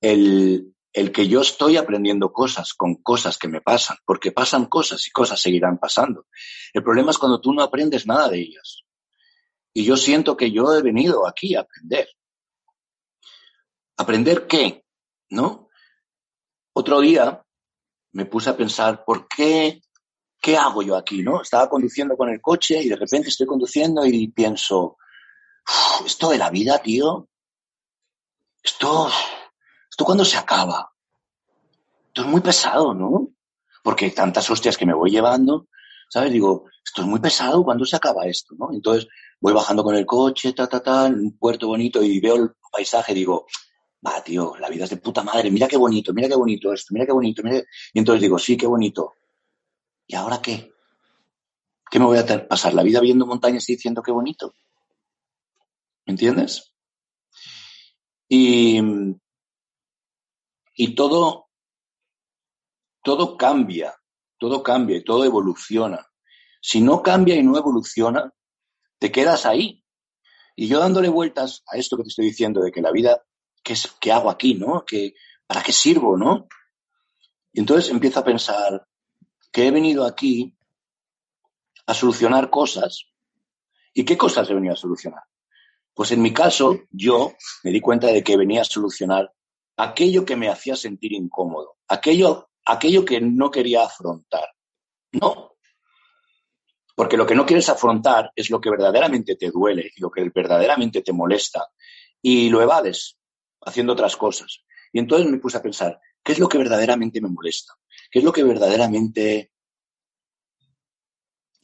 el, 0.00 0.74
el 0.92 1.12
que 1.12 1.28
yo 1.28 1.40
estoy 1.40 1.76
aprendiendo 1.76 2.32
cosas 2.32 2.74
con 2.74 2.96
cosas 2.96 3.38
que 3.38 3.48
me 3.48 3.60
pasan, 3.60 3.98
porque 4.04 4.32
pasan 4.32 4.66
cosas 4.66 5.06
y 5.06 5.10
cosas 5.10 5.40
seguirán 5.40 5.78
pasando. 5.78 6.26
El 6.72 6.82
problema 6.82 7.10
es 7.10 7.18
cuando 7.18 7.40
tú 7.40 7.52
no 7.52 7.62
aprendes 7.62 8.06
nada 8.06 8.28
de 8.28 8.40
ellas. 8.40 8.82
Y 9.74 9.84
yo 9.84 9.96
siento 9.98 10.38
que 10.38 10.50
yo 10.50 10.74
he 10.74 10.82
venido 10.82 11.26
aquí 11.26 11.54
a 11.54 11.60
aprender. 11.60 12.08
¿Aprender 13.98 14.46
qué? 14.46 14.84
¿No? 15.28 15.68
Otro 16.72 17.00
día 17.00 17.44
me 18.12 18.24
puse 18.24 18.48
a 18.48 18.56
pensar, 18.56 19.04
¿por 19.04 19.28
qué? 19.28 19.82
¿Qué 20.40 20.56
hago 20.56 20.82
yo 20.82 20.96
aquí? 20.96 21.22
¿No? 21.22 21.42
Estaba 21.42 21.68
conduciendo 21.68 22.16
con 22.16 22.28
el 22.28 22.40
coche 22.40 22.82
y 22.82 22.88
de 22.88 22.96
repente 22.96 23.28
estoy 23.28 23.46
conduciendo 23.46 24.04
y 24.06 24.28
pienso, 24.28 24.96
esto 26.04 26.30
de 26.30 26.38
la 26.38 26.50
vida, 26.50 26.78
tío, 26.78 27.28
esto 28.62 29.10
¿Esto 29.96 30.04
cuándo 30.04 30.26
se 30.26 30.36
acaba? 30.36 30.92
Esto 32.08 32.20
es 32.20 32.26
muy 32.26 32.42
pesado, 32.42 32.92
¿no? 32.92 33.30
Porque 33.82 34.10
tantas 34.10 34.50
hostias 34.50 34.76
que 34.76 34.84
me 34.84 34.92
voy 34.92 35.10
llevando, 35.10 35.68
¿sabes? 36.10 36.32
Digo, 36.32 36.66
esto 36.84 37.00
es 37.00 37.08
muy 37.08 37.18
pesado, 37.18 37.64
¿cuándo 37.64 37.86
se 37.86 37.96
acaba 37.96 38.26
esto, 38.26 38.54
no? 38.58 38.74
Entonces 38.74 39.08
voy 39.40 39.54
bajando 39.54 39.82
con 39.82 39.94
el 39.94 40.04
coche, 40.04 40.52
ta, 40.52 40.66
ta, 40.66 40.82
ta, 40.82 41.06
en 41.06 41.14
un 41.14 41.38
puerto 41.38 41.68
bonito 41.68 42.02
y 42.02 42.20
veo 42.20 42.34
el 42.36 42.50
paisaje 42.70 43.14
digo, 43.14 43.46
va, 44.06 44.22
tío, 44.22 44.54
la 44.58 44.68
vida 44.68 44.84
es 44.84 44.90
de 44.90 44.98
puta 44.98 45.22
madre, 45.22 45.50
mira 45.50 45.66
qué 45.66 45.78
bonito, 45.78 46.12
mira 46.12 46.28
qué 46.28 46.36
bonito 46.36 46.74
esto, 46.74 46.92
mira 46.92 47.06
qué 47.06 47.12
bonito, 47.12 47.42
mira 47.42 47.62
Y 47.94 47.98
entonces 47.98 48.20
digo, 48.20 48.38
sí, 48.38 48.54
qué 48.54 48.66
bonito. 48.66 49.14
¿Y 50.06 50.14
ahora 50.14 50.40
qué? 50.40 50.72
¿Qué 51.90 51.98
me 51.98 52.04
voy 52.04 52.18
a 52.18 52.48
pasar 52.48 52.74
la 52.74 52.82
vida 52.82 53.00
viendo 53.00 53.26
montañas 53.26 53.68
y 53.68 53.74
diciendo 53.74 54.02
qué 54.02 54.12
bonito? 54.12 54.54
¿Me 56.04 56.12
entiendes? 56.12 56.72
Y, 58.28 58.80
y 60.74 60.94
todo, 60.94 61.48
todo 63.02 63.36
cambia, 63.36 63.94
todo 64.38 64.62
cambia 64.62 64.96
y 64.96 65.04
todo 65.04 65.24
evoluciona. 65.24 66.06
Si 66.60 66.80
no 66.80 67.02
cambia 67.02 67.36
y 67.36 67.42
no 67.42 67.56
evoluciona, 67.56 68.32
te 68.98 69.12
quedas 69.12 69.46
ahí. 69.46 69.84
Y 70.56 70.68
yo 70.68 70.80
dándole 70.80 71.08
vueltas 71.08 71.62
a 71.66 71.76
esto 71.76 71.96
que 71.96 72.02
te 72.02 72.08
estoy 72.08 72.26
diciendo 72.26 72.62
de 72.62 72.72
que 72.72 72.80
la 72.80 72.90
vida, 72.90 73.24
¿qué, 73.62 73.74
es, 73.74 73.94
qué 74.00 74.10
hago 74.10 74.30
aquí, 74.30 74.54
no? 74.54 74.84
¿Qué, 74.84 75.14
¿Para 75.46 75.62
qué 75.62 75.72
sirvo, 75.72 76.16
no? 76.16 76.48
Y 77.52 77.60
entonces 77.60 77.90
empiezo 77.90 78.20
a 78.20 78.24
pensar 78.24 78.86
que 79.56 79.66
he 79.66 79.70
venido 79.70 80.04
aquí 80.04 80.54
a 81.86 81.94
solucionar 81.94 82.50
cosas. 82.50 83.06
¿Y 83.94 84.04
qué 84.04 84.14
cosas 84.14 84.50
he 84.50 84.54
venido 84.54 84.74
a 84.74 84.76
solucionar? 84.76 85.22
Pues 85.94 86.12
en 86.12 86.20
mi 86.20 86.34
caso, 86.34 86.80
yo 86.90 87.32
me 87.64 87.70
di 87.70 87.80
cuenta 87.80 88.08
de 88.08 88.22
que 88.22 88.36
venía 88.36 88.60
a 88.60 88.64
solucionar 88.66 89.32
aquello 89.78 90.26
que 90.26 90.36
me 90.36 90.50
hacía 90.50 90.76
sentir 90.76 91.14
incómodo, 91.14 91.78
aquello, 91.88 92.50
aquello 92.66 93.02
que 93.06 93.18
no 93.22 93.50
quería 93.50 93.84
afrontar. 93.84 94.46
No. 95.12 95.56
Porque 96.94 97.16
lo 97.16 97.24
que 97.24 97.34
no 97.34 97.46
quieres 97.46 97.70
afrontar 97.70 98.32
es 98.36 98.50
lo 98.50 98.60
que 98.60 98.68
verdaderamente 98.68 99.36
te 99.36 99.50
duele 99.50 99.90
y 99.96 100.02
lo 100.02 100.10
que 100.10 100.28
verdaderamente 100.34 101.00
te 101.00 101.14
molesta 101.14 101.66
y 102.20 102.50
lo 102.50 102.60
evades 102.60 103.16
haciendo 103.62 103.94
otras 103.94 104.18
cosas. 104.18 104.66
Y 104.92 104.98
entonces 104.98 105.30
me 105.30 105.38
puse 105.38 105.56
a 105.56 105.62
pensar, 105.62 105.98
¿qué 106.26 106.32
es 106.32 106.40
lo 106.40 106.48
que 106.48 106.58
verdaderamente 106.58 107.20
me 107.20 107.28
molesta? 107.28 107.74
¿Qué 108.10 108.18
es 108.18 108.24
lo 108.24 108.32
que 108.32 108.42
verdaderamente 108.42 109.52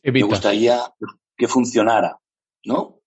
me 0.05 0.23
gustaría 0.23 0.81
que 1.37 1.49
funcionara? 1.49 2.17
¿No? 2.65 3.01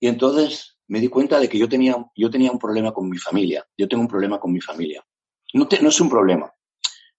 Y 0.00 0.08
entonces 0.08 0.78
me 0.88 1.00
di 1.00 1.08
cuenta 1.08 1.38
de 1.38 1.50
que 1.50 1.58
yo 1.58 1.68
tenía, 1.68 1.96
yo 2.16 2.30
tenía 2.30 2.50
un 2.50 2.58
problema 2.58 2.92
con 2.92 3.10
mi 3.10 3.18
familia. 3.18 3.66
Yo 3.76 3.86
tengo 3.86 4.00
un 4.02 4.08
problema 4.08 4.40
con 4.40 4.52
mi 4.52 4.60
familia. 4.62 5.04
No, 5.52 5.68
no 5.82 5.88
es 5.88 6.00
un 6.00 6.08
problema, 6.08 6.50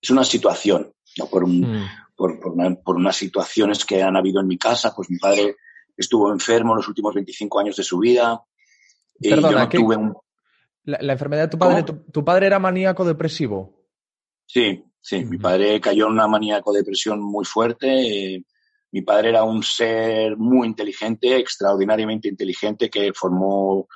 es 0.02 0.10
una 0.10 0.24
situación. 0.24 0.92
¿no? 1.20 1.28
Por, 1.28 1.48
mm. 1.48 1.88
por, 2.16 2.40
por, 2.84 2.96
unas 2.96 3.16
situaciones 3.16 3.86
que 3.86 4.02
han 4.02 4.16
habido 4.18 4.42
en 4.42 4.48
mi 4.48 4.58
casa, 4.58 4.94
pues 4.96 5.10
mi 5.12 5.18
padre 5.18 5.56
estuvo 5.96 6.32
enfermo 6.32 6.76
los 6.76 6.88
últimos 6.88 7.14
25 7.14 7.60
años 7.60 7.76
de 7.76 7.84
su 7.84 8.00
vida 8.00 8.42
Y 9.20 9.30
Perdona, 9.30 9.52
yo 9.52 9.60
no 9.60 9.70
¿qué- 9.70 9.78
tuve 9.78 9.96
un... 9.98 10.16
La, 10.88 10.98
la 11.02 11.14
enfermedad 11.14 11.44
de 11.44 11.48
tu 11.50 11.58
padre, 11.58 11.84
tu, 11.84 12.24
padre 12.24 12.48
era 12.48 12.60
maníaco 12.60 13.04
depresivo. 13.04 13.90
Sí, 14.46 14.86
sí, 15.02 15.26
mi 15.26 15.38
padre 15.38 15.82
cayó 15.82 16.06
en 16.06 16.14
una 16.14 16.28
maníaco-depresión 16.28 17.22
muy 17.22 17.44
fuerte. 17.44 18.36
eh, 18.36 18.44
mi 18.94 19.02
padre 19.02 19.30
era 19.30 19.44
un 19.44 19.64
ser 19.64 20.38
muy 20.38 20.66
inteligente, 20.66 21.36
extraordinariamente 21.36 22.30
inteligente, 22.30 22.90
que 22.90 23.12
formó 23.14 23.90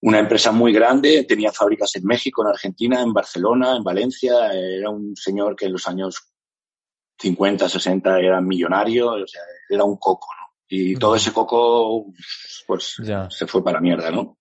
una 0.00 0.18
empresa 0.18 0.50
muy 0.50 0.72
grande, 0.72 1.22
tenía 1.22 1.52
fábricas 1.52 1.94
en 1.94 2.04
México, 2.04 2.42
en 2.42 2.48
Argentina, 2.48 3.00
en 3.00 3.12
Barcelona, 3.12 3.76
en 3.76 3.84
Valencia. 3.84 4.52
Era 4.52 4.90
un 4.90 5.14
señor 5.14 5.54
que 5.54 5.66
en 5.66 5.72
los 5.72 5.86
años 5.86 6.32
50, 7.18 7.68
60 7.68 8.18
era 8.18 8.40
millonario, 8.40 9.12
o 9.12 9.26
sea, 9.26 9.42
era 9.68 9.84
un 9.84 9.98
coco, 9.98 10.26
¿no? 10.36 10.48
Y 10.68 10.96
todo 10.96 11.14
ese 11.14 11.32
coco, 11.32 12.06
pues, 12.66 12.96
Ya. 13.04 13.28
se 13.30 13.46
fue 13.46 13.62
para 13.62 13.76
la 13.76 13.82
mierda, 13.82 14.10
¿no? 14.10 14.38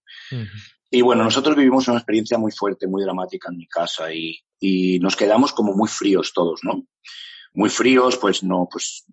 Y 0.91 1.01
bueno, 1.01 1.23
nosotros 1.23 1.55
vivimos 1.55 1.87
una 1.87 1.97
experiencia 1.97 2.37
muy 2.37 2.51
fuerte, 2.51 2.87
muy 2.87 3.03
dramática 3.03 3.49
en 3.51 3.57
mi 3.57 3.67
casa 3.67 4.11
y, 4.11 4.39
y 4.59 4.99
nos 4.99 5.15
quedamos 5.15 5.53
como 5.53 5.73
muy 5.73 5.87
fríos 5.87 6.31
todos, 6.33 6.61
¿no? 6.63 6.83
Muy 7.53 7.69
fríos, 7.69 8.17
pues 8.17 8.43
no, 8.43 8.67
pues 8.71 9.05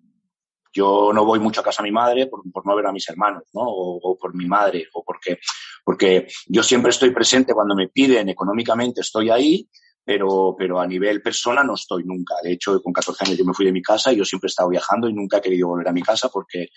yo 0.73 1.11
no 1.13 1.25
voy 1.25 1.39
mucho 1.39 1.61
a 1.61 1.63
casa 1.63 1.83
de 1.83 1.89
mi 1.89 1.93
madre 1.93 2.27
por, 2.27 2.41
por 2.51 2.65
no 2.65 2.75
ver 2.75 2.87
a 2.87 2.91
mis 2.91 3.07
hermanos, 3.09 3.43
¿no? 3.53 3.61
O, 3.61 3.99
o 4.01 4.17
por 4.17 4.33
mi 4.35 4.47
madre, 4.47 4.87
o 4.93 5.03
porque, 5.03 5.39
porque 5.83 6.27
yo 6.47 6.63
siempre 6.63 6.89
estoy 6.89 7.11
presente 7.11 7.53
cuando 7.53 7.75
me 7.75 7.89
piden 7.89 8.29
económicamente, 8.29 9.01
estoy 9.01 9.29
ahí, 9.29 9.69
pero, 10.03 10.55
pero 10.57 10.79
a 10.79 10.87
nivel 10.87 11.21
persona 11.21 11.63
no 11.63 11.75
estoy 11.75 12.05
nunca. 12.05 12.35
De 12.41 12.53
hecho, 12.53 12.81
con 12.81 12.93
14 12.93 13.25
años 13.25 13.37
yo 13.37 13.45
me 13.45 13.53
fui 13.53 13.65
de 13.65 13.73
mi 13.73 13.81
casa 13.81 14.13
y 14.13 14.15
yo 14.15 14.23
siempre 14.23 14.47
he 14.47 14.51
estado 14.51 14.69
viajando 14.69 15.09
y 15.09 15.13
nunca 15.13 15.37
he 15.37 15.41
querido 15.41 15.67
volver 15.67 15.89
a 15.89 15.91
mi 15.91 16.01
casa 16.01 16.29
porque, 16.29 16.69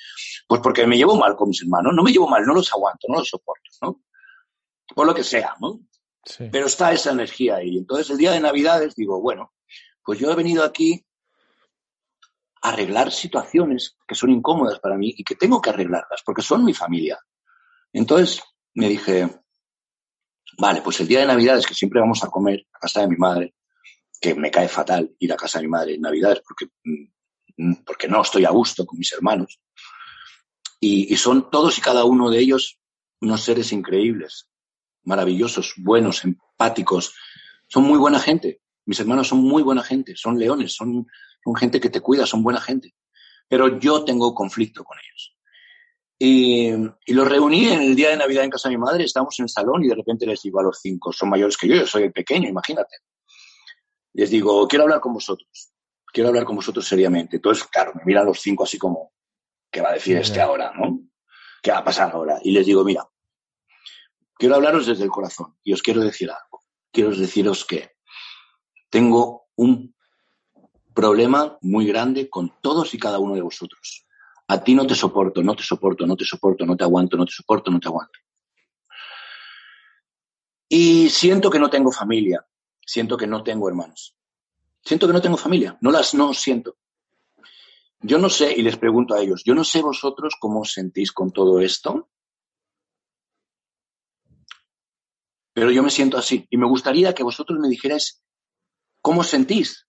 pues 0.49 0.61
porque 0.61 0.87
me 0.87 0.97
llevo 0.97 1.15
mal 1.17 1.37
con 1.37 1.49
mis 1.49 1.63
hermanos. 1.63 1.95
No 1.95 2.03
me 2.03 2.11
llevo 2.11 2.29
mal, 2.29 2.45
no 2.45 2.55
los 2.55 2.73
aguanto, 2.73 3.07
no 3.09 3.19
los 3.19 3.29
soporto, 3.29 3.71
¿no? 3.83 4.01
Por 4.95 5.07
lo 5.07 5.15
que 5.15 5.25
sea, 5.25 5.57
¿no? 5.61 5.81
Sí. 6.25 6.49
pero 6.53 6.67
está 6.67 6.93
esa 6.93 7.13
energía 7.13 7.57
ahí. 7.57 7.79
Entonces 7.79 8.11
el 8.11 8.19
día 8.19 8.33
de 8.33 8.41
Navidades 8.41 8.95
digo, 8.95 9.21
bueno, 9.21 9.55
pues 10.05 10.19
yo 10.19 10.31
he 10.31 10.35
venido 10.37 10.65
aquí 10.65 11.05
a 12.63 12.69
arreglar 12.71 13.11
situaciones 13.11 13.97
que 14.07 14.15
son 14.15 14.31
incómodas 14.31 14.79
para 14.81 14.97
mí 14.97 15.15
y 15.17 15.25
que 15.25 15.35
tengo 15.35 15.61
que 15.61 15.71
arreglarlas 15.71 16.23
porque 16.25 16.43
son 16.43 16.65
mi 16.65 16.75
familia. 16.75 17.19
Entonces 17.93 18.43
me 18.75 18.89
dije, 18.89 19.29
vale, 20.59 20.83
pues 20.83 21.01
el 21.01 21.09
día 21.09 21.21
de 21.21 21.27
Navidades 21.27 21.67
que 21.67 21.75
siempre 21.75 22.01
vamos 22.01 22.23
a 22.23 22.29
comer 22.29 22.67
a 22.73 22.79
casa 22.79 23.01
de 23.01 23.09
mi 23.09 23.17
madre, 23.17 23.55
que 24.21 24.35
me 24.35 24.51
cae 24.51 24.69
fatal 24.69 25.15
ir 25.19 25.33
a 25.33 25.37
casa 25.37 25.59
de 25.59 25.65
mi 25.65 25.71
madre 25.71 25.95
en 25.95 26.03
Navidades 26.03 26.43
porque, 26.47 26.67
mm, 26.85 27.85
porque 27.87 28.09
no 28.09 28.21
estoy 28.21 28.45
a 28.45 28.51
gusto 28.51 28.85
con 28.85 28.99
mis 28.99 29.13
hermanos. 29.13 29.59
Y, 30.79 31.13
y 31.13 31.17
son 31.17 31.51
todos 31.51 31.79
y 31.79 31.81
cada 31.81 32.05
uno 32.05 32.31
de 32.31 32.41
ellos 32.41 32.79
unos 33.21 33.43
seres 33.43 33.73
increíbles 33.73 34.50
maravillosos, 35.05 35.75
buenos, 35.79 36.25
empáticos. 36.25 37.15
Son 37.69 37.85
muy 37.85 37.99
buena 37.99 38.19
gente. 38.19 38.61
Mis 38.87 38.99
hermanos 39.01 39.29
son 39.29 39.39
muy 39.39 39.63
buena 39.63 39.83
gente, 39.83 40.17
son 40.17 40.39
leones, 40.39 40.75
son, 40.75 41.07
son 41.45 41.55
gente 41.55 41.81
que 41.81 41.91
te 41.91 42.01
cuida, 42.01 42.27
son 42.27 42.43
buena 42.43 42.61
gente. 42.61 42.95
Pero 43.49 43.79
yo 43.79 44.05
tengo 44.05 44.35
conflicto 44.35 44.85
con 44.85 44.99
ellos. 44.99 45.37
Y, 46.19 46.69
y 47.07 47.15
los 47.15 47.27
reuní 47.27 47.69
en 47.69 47.81
el 47.81 47.97
día 47.97 48.11
de 48.11 48.17
Navidad 48.17 48.45
en 48.45 48.51
casa 48.51 48.69
de 48.69 48.77
mi 48.77 48.81
madre, 48.81 49.05
estábamos 49.05 49.39
en 49.39 49.45
el 49.45 49.49
salón 49.49 49.85
y 49.85 49.89
de 49.89 49.95
repente 49.95 50.27
les 50.27 50.43
digo 50.43 50.61
a 50.61 50.63
los 50.63 50.79
cinco, 50.81 51.13
son 51.13 51.31
mayores 51.31 51.57
que 51.57 51.67
yo, 51.67 51.77
yo 51.77 51.87
soy 51.87 52.03
el 52.05 52.13
pequeño, 52.13 52.49
imagínate. 52.49 52.97
Les 54.13 54.29
digo, 54.29 54.69
quiero 54.69 54.85
hablar 54.85 55.01
con 55.01 55.15
vosotros, 55.15 55.73
quiero 56.13 56.29
hablar 56.29 56.45
con 56.45 56.57
vosotros 56.57 56.87
seriamente. 56.87 57.37
Entonces, 57.37 57.65
claro, 57.65 57.93
me 57.95 58.03
miran 58.05 58.27
los 58.27 58.41
cinco 58.41 58.65
así 58.65 58.77
como, 58.77 59.13
¿qué 59.71 59.81
va 59.81 59.91
a 59.91 59.95
decir 59.95 60.17
este 60.17 60.41
ahora, 60.41 60.73
no? 60.77 61.01
¿Qué 61.63 61.71
va 61.71 61.79
a 61.79 61.85
pasar 61.85 62.11
ahora? 62.13 62.39
Y 62.43 62.51
les 62.51 62.67
digo, 62.67 62.85
mira, 62.85 63.09
quiero 64.41 64.55
hablaros 64.55 64.87
desde 64.87 65.05
el 65.05 65.11
corazón 65.11 65.55
y 65.63 65.75
os 65.75 65.83
quiero 65.83 66.01
decir 66.01 66.31
algo. 66.31 66.63
Quiero 66.91 67.15
deciros 67.15 67.67
que 67.67 67.93
tengo 68.89 69.49
un 69.55 69.95
problema 70.95 71.59
muy 71.61 71.87
grande 71.87 72.31
con 72.31 72.55
todos 72.63 72.95
y 72.95 72.99
cada 72.99 73.19
uno 73.19 73.35
de 73.35 73.43
vosotros. 73.43 74.07
A 74.49 74.65
ti 74.65 74.75
no 74.75 74.87
te 74.87 74.95
soporto, 74.95 75.43
no 75.43 75.55
te 75.55 75.63
soporto, 75.63 76.07
no 76.07 76.17
te 76.17 76.25
soporto, 76.25 76.65
no 76.65 76.75
te 76.75 76.85
aguanto, 76.85 77.19
no 77.19 77.27
te 77.27 77.33
soporto, 77.33 77.71
no 77.71 77.79
te 77.79 77.89
aguanto. 77.89 78.19
Y 80.71 81.11
siento 81.11 81.51
que 81.51 81.59
no 81.59 81.69
tengo 81.69 81.93
familia, 81.93 82.45
siento 82.85 83.19
que 83.19 83.27
no 83.27 83.43
tengo 83.45 83.69
hermanos. 83.69 84.17
Siento 84.83 85.07
que 85.07 85.13
no 85.13 85.21
tengo 85.21 85.37
familia, 85.37 85.77
no 85.83 85.91
las 85.91 86.15
no 86.15 86.33
siento. 86.33 86.79
Yo 88.01 88.17
no 88.19 88.31
sé, 88.31 88.55
y 88.57 88.63
les 88.63 88.79
pregunto 88.79 89.15
a 89.15 89.21
ellos, 89.21 89.43
yo 89.45 89.55
no 89.55 89.65
sé 89.65 89.83
vosotros 89.83 90.35
cómo 90.41 90.61
os 90.61 90.73
sentís 90.73 91.13
con 91.13 91.31
todo 91.31 91.61
esto, 91.61 92.09
pero 95.53 95.71
yo 95.71 95.83
me 95.83 95.91
siento 95.91 96.19
así. 96.19 96.47
Y 96.51 96.57
me 96.57 96.67
gustaría 96.67 97.15
que 97.15 97.23
vosotros 97.23 97.59
me 97.59 97.69
dijerais 97.69 98.23
cómo 99.01 99.25
sentís. 99.25 99.87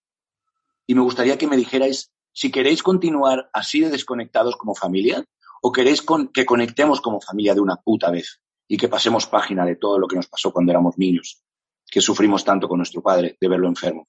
Y 0.86 0.94
me 0.94 1.02
gustaría 1.02 1.38
que 1.38 1.46
me 1.46 1.56
dijerais 1.56 2.12
si 2.32 2.50
queréis 2.50 2.82
continuar 2.82 3.50
así 3.52 3.80
de 3.80 3.90
desconectados 3.90 4.56
como 4.56 4.74
familia 4.74 5.24
o 5.62 5.70
queréis 5.70 6.02
que 6.32 6.44
conectemos 6.44 7.00
como 7.00 7.20
familia 7.20 7.54
de 7.54 7.60
una 7.60 7.76
puta 7.76 8.10
vez 8.10 8.40
y 8.66 8.76
que 8.76 8.88
pasemos 8.88 9.26
página 9.26 9.64
de 9.64 9.76
todo 9.76 9.98
lo 9.98 10.08
que 10.08 10.16
nos 10.16 10.28
pasó 10.28 10.52
cuando 10.52 10.72
éramos 10.72 10.98
niños, 10.98 11.42
que 11.86 12.00
sufrimos 12.00 12.44
tanto 12.44 12.68
con 12.68 12.78
nuestro 12.78 13.02
padre 13.02 13.36
de 13.40 13.48
verlo 13.48 13.68
enfermo. 13.68 14.08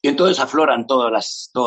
Y 0.00 0.08
entonces 0.08 0.40
afloran 0.40 0.86
todos 0.86 1.12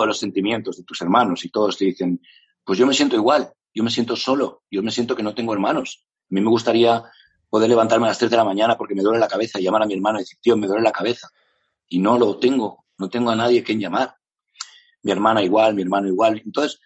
los 0.07 0.18
sentimientos 0.18 0.78
de 0.78 0.84
tus 0.84 1.01
hermanos 1.01 1.45
y 1.45 1.49
todos 1.49 1.78
te 1.78 1.86
dicen, 1.86 2.22
pues 2.64 2.80
yo 2.80 2.88
me 2.88 2.93
siento 2.93 3.16
igual, 3.16 3.53
yo 3.74 3.84
me 3.84 3.91
siento 3.91 4.16
solo, 4.16 4.64
yo 4.70 4.82
me 4.84 4.91
siento 4.91 5.16
que 5.16 5.24
no 5.24 5.36
tengo 5.36 5.53
hermanos. 5.53 6.05
A 6.05 6.34
mí 6.34 6.41
me 6.41 6.49
gustaría 6.49 7.03
poder 7.51 7.69
levantarme 7.69 8.07
a 8.07 8.09
las 8.09 8.17
3 8.17 8.31
de 8.31 8.37
la 8.37 8.43
mañana 8.45 8.75
porque 8.77 8.95
me 8.95 9.03
duele 9.03 9.19
la 9.19 9.27
cabeza 9.27 9.59
y 9.59 9.63
llamar 9.63 9.83
a 9.83 9.85
mi 9.85 9.93
hermano 9.93 10.17
y 10.17 10.23
decir, 10.23 10.39
tío, 10.41 10.57
me 10.57 10.65
duele 10.65 10.81
la 10.81 10.91
cabeza. 10.91 11.29
Y 11.87 11.99
no 11.99 12.17
lo 12.17 12.37
tengo, 12.37 12.85
no 12.97 13.09
tengo 13.09 13.29
a 13.29 13.35
nadie 13.35 13.61
quien 13.61 13.79
llamar. 13.79 14.15
Mi 15.03 15.11
hermana 15.11 15.43
igual, 15.43 15.75
mi 15.75 15.81
hermano 15.83 16.07
igual. 16.07 16.41
Entonces, 16.43 16.79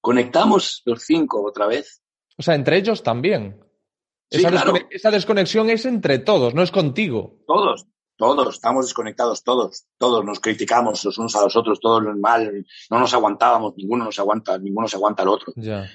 conectamos 0.00 0.82
los 0.84 1.02
cinco 1.04 1.42
otra 1.44 1.66
vez. 1.66 2.02
O 2.36 2.42
sea, 2.42 2.54
entre 2.54 2.76
ellos 2.78 3.02
también. 3.02 3.60
Sí, 4.30 4.38
esa, 4.40 4.50
claro. 4.50 4.72
descone- 4.74 4.86
esa 4.90 5.10
desconexión 5.10 5.70
es 5.70 5.86
entre 5.86 6.18
todos, 6.18 6.52
no 6.54 6.62
es 6.62 6.70
contigo. 6.70 7.36
Todos, 7.46 7.86
todos, 8.16 8.54
estamos 8.56 8.86
desconectados, 8.86 9.42
todos, 9.44 9.86
todos 9.98 10.24
nos 10.24 10.40
criticamos 10.40 11.04
los 11.04 11.16
unos 11.18 11.34
a 11.36 11.42
los 11.42 11.56
otros, 11.56 11.78
todos 11.80 12.02
mal, 12.18 12.66
no 12.90 12.98
nos 12.98 13.14
aguantábamos, 13.14 13.74
ninguno 13.76 14.04
nos 14.04 14.18
aguanta, 14.18 14.58
ninguno 14.58 14.88
se 14.88 14.96
aguanta 14.96 15.22
al 15.22 15.28
otro. 15.28 15.52
Ya. 15.56 15.88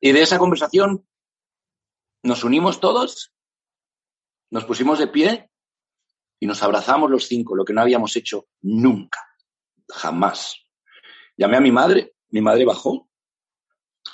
Y 0.00 0.12
de 0.12 0.22
esa 0.22 0.38
conversación 0.38 1.06
nos 2.24 2.42
unimos 2.44 2.80
todos, 2.80 3.31
nos 4.52 4.64
pusimos 4.64 4.98
de 4.98 5.08
pie 5.08 5.50
y 6.38 6.46
nos 6.46 6.62
abrazamos 6.62 7.10
los 7.10 7.26
cinco, 7.26 7.56
lo 7.56 7.64
que 7.64 7.72
no 7.72 7.80
habíamos 7.80 8.14
hecho 8.16 8.46
nunca, 8.60 9.18
jamás. 9.88 10.56
Llamé 11.36 11.56
a 11.56 11.60
mi 11.60 11.72
madre, 11.72 12.14
mi 12.30 12.40
madre 12.40 12.64
bajó, 12.64 13.08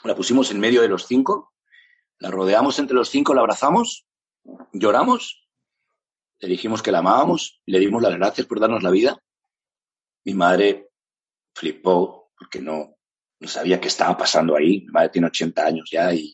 la 0.05 0.14
pusimos 0.14 0.51
en 0.51 0.61
medio 0.61 0.80
de 0.82 0.89
los 0.89 1.07
cinco, 1.07 1.53
la 2.18 2.30
rodeamos 2.30 2.78
entre 2.78 2.95
los 2.95 3.09
cinco, 3.09 3.34
la 3.34 3.41
abrazamos, 3.41 4.07
lloramos, 4.72 5.47
le 6.41 6.49
dijimos 6.49 6.82
que 6.82 6.93
la 6.93 6.99
amábamos 7.01 7.61
y 7.66 7.72
le 7.72 7.80
dimos 7.80 8.01
las 8.01 8.14
gracias 8.14 8.47
por 8.47 8.61
darnos 8.61 8.82
la 8.82 8.91
vida. 8.91 9.20
Mi 10.24 10.34
madre 10.34 10.91
flipó 11.55 12.30
porque 12.39 12.61
no, 12.61 12.95
no 13.41 13.49
sabía 13.49 13.80
qué 13.80 13.89
estaba 13.89 14.16
pasando 14.16 14.55
ahí. 14.55 14.82
Mi 14.82 14.93
madre 14.93 15.09
tiene 15.09 15.26
80 15.26 15.66
años 15.66 15.89
ya 15.91 16.14
y, 16.14 16.32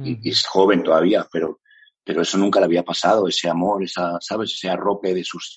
y- 0.00 0.18
y 0.22 0.30
es 0.30 0.46
joven 0.46 0.82
todavía, 0.82 1.26
pero, 1.32 1.60
pero 2.08 2.22
eso 2.22 2.38
nunca 2.38 2.58
le 2.58 2.64
había 2.64 2.82
pasado, 2.82 3.28
ese 3.28 3.50
amor, 3.50 3.84
esa, 3.84 4.16
¿sabes? 4.18 4.54
Ese 4.54 4.70
arrope 4.70 5.12
de 5.12 5.22
sus, 5.22 5.56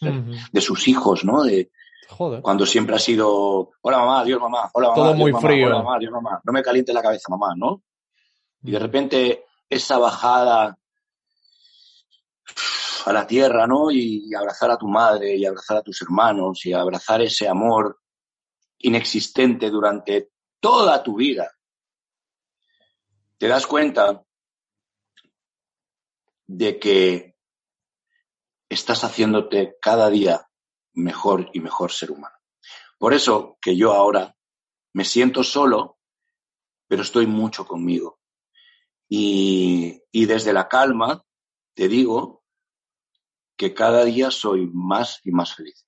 de 0.52 0.60
sus 0.60 0.86
hijos, 0.90 1.24
¿no? 1.24 1.44
De, 1.44 1.72
Joder. 2.10 2.42
cuando 2.42 2.66
siempre 2.66 2.94
ha 2.94 3.00
sido, 3.00 3.72
hola 3.80 4.00
mamá, 4.00 4.20
adiós 4.20 4.42
mamá, 4.42 4.70
hola 4.74 4.90
mamá, 4.90 4.96
Todo 4.96 5.06
adiós, 5.12 5.18
muy 5.18 5.32
mamá, 5.32 5.48
frío. 5.48 5.68
hola 5.68 5.78
mamá, 5.78 5.96
adiós 5.96 6.12
mamá, 6.12 6.42
no 6.44 6.52
me 6.52 6.62
caliente 6.62 6.92
la 6.92 7.02
cabeza 7.02 7.30
mamá, 7.30 7.54
¿no? 7.56 7.84
Y 8.64 8.72
de 8.72 8.80
repente 8.80 9.46
esa 9.70 9.98
bajada 9.98 10.78
a 13.06 13.14
la 13.14 13.26
tierra, 13.26 13.66
¿no? 13.66 13.90
Y 13.90 14.36
abrazar 14.36 14.72
a 14.72 14.78
tu 14.78 14.90
madre 14.90 15.34
y 15.38 15.46
abrazar 15.46 15.78
a 15.78 15.82
tus 15.82 16.02
hermanos 16.02 16.66
y 16.66 16.74
abrazar 16.74 17.22
ese 17.22 17.48
amor 17.48 17.98
inexistente 18.80 19.70
durante 19.70 20.32
toda 20.60 21.02
tu 21.02 21.16
vida. 21.16 21.50
Te 23.38 23.48
das 23.48 23.66
cuenta 23.66 24.22
de 26.54 26.80
que 26.80 27.36
estás 28.70 29.06
haciéndote 29.06 29.78
cada 29.82 30.10
día 30.10 30.50
mejor 30.94 31.50
y 31.54 31.62
mejor 31.62 31.92
ser 31.92 32.12
humano. 32.12 32.36
Por 32.98 33.14
eso 33.14 33.58
que 33.62 33.78
yo 33.78 33.94
ahora 33.94 34.36
me 34.94 35.06
siento 35.06 35.44
solo, 35.44 35.98
pero 36.88 37.04
estoy 37.04 37.26
mucho 37.26 37.66
conmigo. 37.66 38.20
Y, 39.08 40.02
y 40.12 40.26
desde 40.26 40.52
la 40.52 40.68
calma 40.68 41.24
te 41.74 41.88
digo 41.88 42.44
que 43.56 43.74
cada 43.74 44.04
día 44.04 44.30
soy 44.30 44.70
más 44.74 45.22
y 45.24 45.32
más 45.32 45.56
feliz 45.56 45.86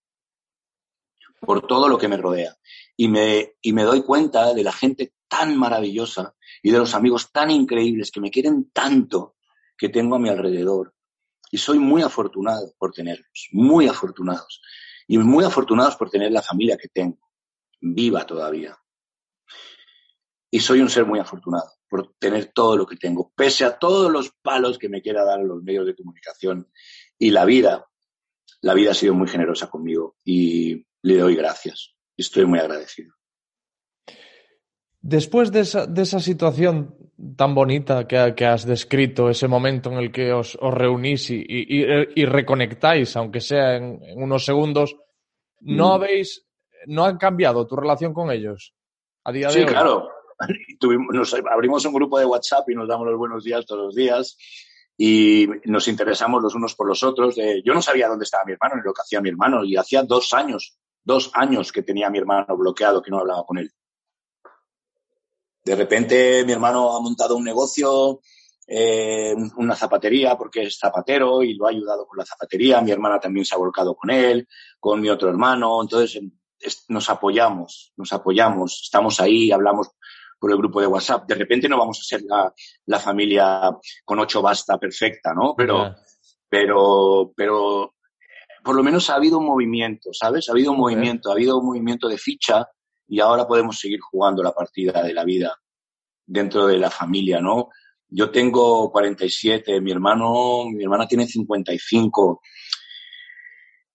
por 1.41 1.67
todo 1.67 1.89
lo 1.89 1.97
que 1.97 2.07
me 2.07 2.15
rodea. 2.15 2.55
Y 2.95 3.09
me, 3.09 3.55
y 3.61 3.73
me 3.73 3.83
doy 3.83 4.01
cuenta 4.03 4.53
de 4.53 4.63
la 4.63 4.71
gente 4.71 5.13
tan 5.27 5.57
maravillosa 5.57 6.35
y 6.61 6.71
de 6.71 6.77
los 6.77 6.95
amigos 6.95 7.33
tan 7.33 7.51
increíbles 7.51 8.11
que 8.11 8.21
me 8.21 8.31
quieren 8.31 8.71
tanto 8.71 9.35
que 9.77 9.89
tengo 9.89 10.15
a 10.15 10.19
mi 10.19 10.29
alrededor. 10.29 10.93
Y 11.51 11.57
soy 11.57 11.79
muy 11.79 12.01
afortunado 12.01 12.73
por 12.77 12.91
tenerlos, 12.91 13.49
muy 13.51 13.87
afortunados. 13.87 14.61
Y 15.07 15.17
muy 15.17 15.43
afortunados 15.43 15.95
por 15.95 16.09
tener 16.09 16.31
la 16.31 16.41
familia 16.41 16.77
que 16.77 16.87
tengo, 16.87 17.19
viva 17.81 18.25
todavía. 18.25 18.77
Y 20.49 20.59
soy 20.59 20.81
un 20.81 20.89
ser 20.89 21.05
muy 21.05 21.19
afortunado 21.19 21.69
por 21.89 22.13
tener 22.17 22.51
todo 22.53 22.77
lo 22.77 22.87
que 22.87 22.95
tengo, 22.95 23.31
pese 23.35 23.65
a 23.65 23.77
todos 23.77 24.11
los 24.11 24.31
palos 24.41 24.77
que 24.77 24.89
me 24.89 25.01
quiera 25.01 25.23
dar 25.23 25.39
los 25.41 25.61
medios 25.61 25.85
de 25.85 25.95
comunicación 25.95 26.71
y 27.17 27.31
la 27.31 27.45
vida. 27.45 27.85
La 28.61 28.73
vida 28.73 28.91
ha 28.91 28.95
sido 28.95 29.13
muy 29.13 29.27
generosa 29.27 29.69
conmigo 29.69 30.15
y 30.23 30.85
le 31.01 31.17
doy 31.17 31.35
gracias. 31.35 31.95
Estoy 32.15 32.45
muy 32.45 32.59
agradecido. 32.59 33.13
Después 35.05 35.51
de 35.51 35.59
esa, 35.59 35.85
de 35.85 36.01
esa 36.01 36.21
situación 36.21 36.95
tan 37.35 37.53
bonita 37.53 38.07
que, 38.07 38.33
que, 38.37 38.45
has 38.45 38.65
descrito, 38.65 39.29
ese 39.29 39.49
momento 39.49 39.91
en 39.91 39.97
el 39.97 40.13
que 40.13 40.31
os, 40.31 40.57
os 40.61 40.73
reunís 40.73 41.29
y, 41.29 41.43
y, 41.45 41.85
y, 42.15 42.25
reconectáis, 42.25 43.17
aunque 43.17 43.41
sea 43.41 43.75
en, 43.75 44.01
en 44.01 44.23
unos 44.23 44.45
segundos, 44.45 44.95
¿no 45.59 45.89
mm. 45.89 45.91
habéis, 45.91 46.47
no 46.87 47.03
han 47.03 47.17
cambiado 47.17 47.67
tu 47.67 47.75
relación 47.75 48.13
con 48.13 48.31
ellos 48.31 48.73
a 49.25 49.33
día 49.33 49.47
de 49.47 49.53
sí, 49.53 49.59
hoy? 49.59 49.65
claro. 49.65 50.09
Tuvimos, 50.79 51.13
nos 51.13 51.33
abrimos 51.33 51.83
un 51.83 51.93
grupo 51.93 52.17
de 52.17 52.25
WhatsApp 52.25 52.69
y 52.69 52.75
nos 52.75 52.87
damos 52.87 53.05
los 53.05 53.17
buenos 53.17 53.43
días 53.43 53.65
todos 53.65 53.87
los 53.87 53.95
días 53.95 54.37
y 54.97 55.47
nos 55.65 55.87
interesamos 55.89 56.41
los 56.41 56.55
unos 56.55 56.75
por 56.75 56.87
los 56.87 57.03
otros. 57.03 57.35
De, 57.35 57.61
yo 57.65 57.73
no 57.73 57.81
sabía 57.81 58.07
dónde 58.07 58.23
estaba 58.23 58.45
mi 58.45 58.53
hermano 58.53 58.77
ni 58.77 58.83
lo 58.83 58.93
que 58.93 59.01
hacía 59.01 59.19
mi 59.19 59.29
hermano 59.29 59.65
y 59.65 59.75
hacía 59.75 60.03
dos 60.03 60.31
años, 60.33 60.77
dos 61.03 61.29
años 61.33 61.73
que 61.73 61.83
tenía 61.83 62.07
a 62.07 62.09
mi 62.09 62.19
hermano 62.19 62.55
bloqueado, 62.55 63.01
que 63.01 63.11
no 63.11 63.19
hablaba 63.19 63.43
con 63.45 63.57
él. 63.57 63.69
De 65.63 65.75
repente 65.75 66.43
mi 66.45 66.51
hermano 66.51 66.95
ha 66.95 66.99
montado 66.99 67.35
un 67.37 67.43
negocio, 67.43 68.21
eh, 68.67 69.33
una 69.57 69.75
zapatería, 69.75 70.37
porque 70.37 70.63
es 70.63 70.77
zapatero 70.77 71.43
y 71.43 71.53
lo 71.53 71.65
ha 71.65 71.69
ayudado 71.69 72.05
con 72.05 72.17
la 72.17 72.25
zapatería. 72.25 72.81
Mi 72.81 72.91
hermana 72.91 73.19
también 73.19 73.45
se 73.45 73.55
ha 73.55 73.57
volcado 73.57 73.95
con 73.95 74.09
él, 74.11 74.47
con 74.79 74.99
mi 74.99 75.09
otro 75.09 75.29
hermano. 75.29 75.81
Entonces 75.81 76.21
es, 76.59 76.85
nos 76.89 77.09
apoyamos, 77.09 77.93
nos 77.95 78.11
apoyamos, 78.11 78.81
estamos 78.83 79.19
ahí, 79.19 79.51
hablamos 79.51 79.89
por 80.37 80.51
el 80.51 80.57
grupo 80.57 80.81
de 80.81 80.87
WhatsApp. 80.87 81.25
De 81.25 81.35
repente 81.35 81.69
no 81.69 81.77
vamos 81.77 81.99
a 82.01 82.03
ser 82.03 82.23
la, 82.23 82.53
la 82.87 82.99
familia 82.99 83.71
con 84.03 84.19
ocho 84.19 84.41
basta 84.41 84.77
perfecta, 84.77 85.33
¿no? 85.33 85.55
Pero, 85.55 85.77
yeah. 85.77 85.95
pero, 86.49 87.33
pero 87.35 87.95
por 88.63 88.75
lo 88.75 88.83
menos 88.83 89.09
ha 89.09 89.15
habido 89.15 89.37
un 89.37 89.45
movimiento, 89.45 90.09
¿sabes? 90.13 90.49
Ha 90.49 90.51
habido 90.51 90.71
un 90.71 90.79
movimiento, 90.79 91.29
ha 91.29 91.33
habido 91.33 91.57
un 91.59 91.67
movimiento 91.67 92.07
de 92.07 92.17
ficha 92.17 92.67
y 93.07 93.19
ahora 93.19 93.47
podemos 93.47 93.79
seguir 93.79 93.99
jugando 93.99 94.41
la 94.43 94.53
partida 94.53 95.01
de 95.03 95.13
la 95.13 95.23
vida 95.23 95.55
dentro 96.25 96.67
de 96.67 96.77
la 96.77 96.89
familia, 96.89 97.39
¿no? 97.39 97.69
Yo 98.07 98.29
tengo 98.31 98.91
47, 98.91 99.81
mi 99.81 99.91
hermano, 99.91 100.65
mi 100.69 100.83
hermana 100.83 101.07
tiene 101.07 101.27
55. 101.27 102.41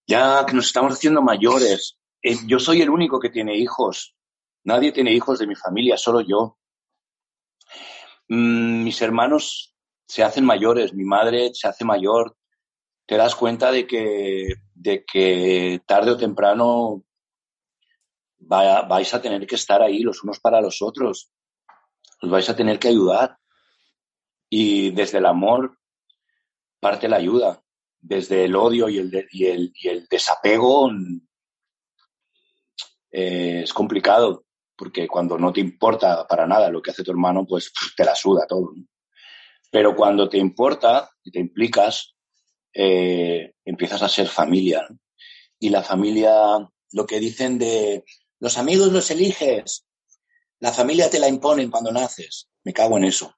Ya 0.07 0.45
que 0.45 0.55
nos 0.55 0.67
estamos 0.67 0.95
haciendo 0.95 1.23
mayores. 1.23 1.99
Eh, 2.23 2.37
yo 2.47 2.59
soy 2.59 2.83
el 2.83 2.91
único 2.91 3.21
que 3.21 3.31
tiene 3.31 3.57
hijos. 3.57 4.17
Nadie 4.65 4.93
tiene 4.93 5.13
hijos 5.13 5.39
de 5.39 5.47
mi 5.47 5.55
familia, 5.55 5.97
solo 5.97 6.21
yo. 6.21 6.59
Mm, 8.29 8.85
mis 8.85 9.01
hermanos 9.03 9.75
se 10.07 10.25
hacen 10.25 10.45
mayores, 10.45 10.95
mi 10.95 11.05
madre 11.05 11.51
se 11.55 11.69
hace 11.69 11.85
mayor. 11.85 12.37
Te 13.07 13.17
das 13.17 13.35
cuenta 13.35 13.71
de 13.71 13.87
que, 13.87 14.55
de 14.75 15.05
que 15.05 15.81
tarde 15.87 16.11
o 16.11 16.17
temprano 16.17 17.05
va, 18.51 18.83
vais 18.83 19.13
a 19.15 19.21
tener 19.21 19.47
que 19.47 19.57
estar 19.57 19.83
ahí 19.83 20.01
los 20.01 20.23
unos 20.23 20.41
para 20.41 20.61
los 20.61 20.83
otros. 20.83 21.31
Os 22.21 22.31
vais 22.31 22.49
a 22.49 22.57
tener 22.57 22.79
que 22.79 22.89
ayudar. 22.89 23.37
Y 24.51 24.91
desde 24.91 25.19
el 25.19 25.27
amor 25.27 25.79
parte 26.81 27.09
la 27.09 27.17
ayuda. 27.17 27.63
Desde 28.01 28.45
el 28.45 28.57
odio 28.57 28.89
y 28.89 28.99
el, 28.99 29.29
y 29.31 29.47
el, 29.47 29.73
y 29.75 29.89
el 29.89 30.07
desapego 30.09 30.91
eh, 33.11 33.63
es 33.65 33.73
complicado, 33.73 34.45
porque 34.77 35.09
cuando 35.09 35.39
no 35.39 35.53
te 35.53 35.61
importa 35.61 36.27
para 36.27 36.47
nada 36.47 36.71
lo 36.71 36.81
que 36.81 36.91
hace 36.91 37.03
tu 37.03 37.11
hermano, 37.11 37.45
pues 37.47 37.73
te 37.97 38.05
la 38.05 38.15
suda 38.15 38.47
todo. 38.47 38.73
Pero 39.71 39.95
cuando 39.95 40.29
te 40.29 40.39
importa 40.39 41.11
y 41.23 41.31
te 41.31 41.41
implicas, 41.41 42.15
eh, 42.73 43.55
empiezas 43.65 44.03
a 44.03 44.09
ser 44.09 44.29
familia. 44.29 44.87
Y 45.59 45.71
la 45.71 45.83
familia, 45.83 46.33
lo 46.93 47.07
que 47.07 47.19
dicen 47.19 47.59
de 47.59 48.05
los 48.41 48.59
amigos 48.59 48.93
los 48.93 49.11
eliges, 49.11 49.85
la 50.61 50.73
familia 50.73 51.11
te 51.11 51.19
la 51.19 51.29
imponen 51.29 51.71
cuando 51.71 51.93
naces. 51.93 52.49
Me 52.65 52.73
cago 52.73 52.97
en 52.99 53.05
eso. 53.05 53.35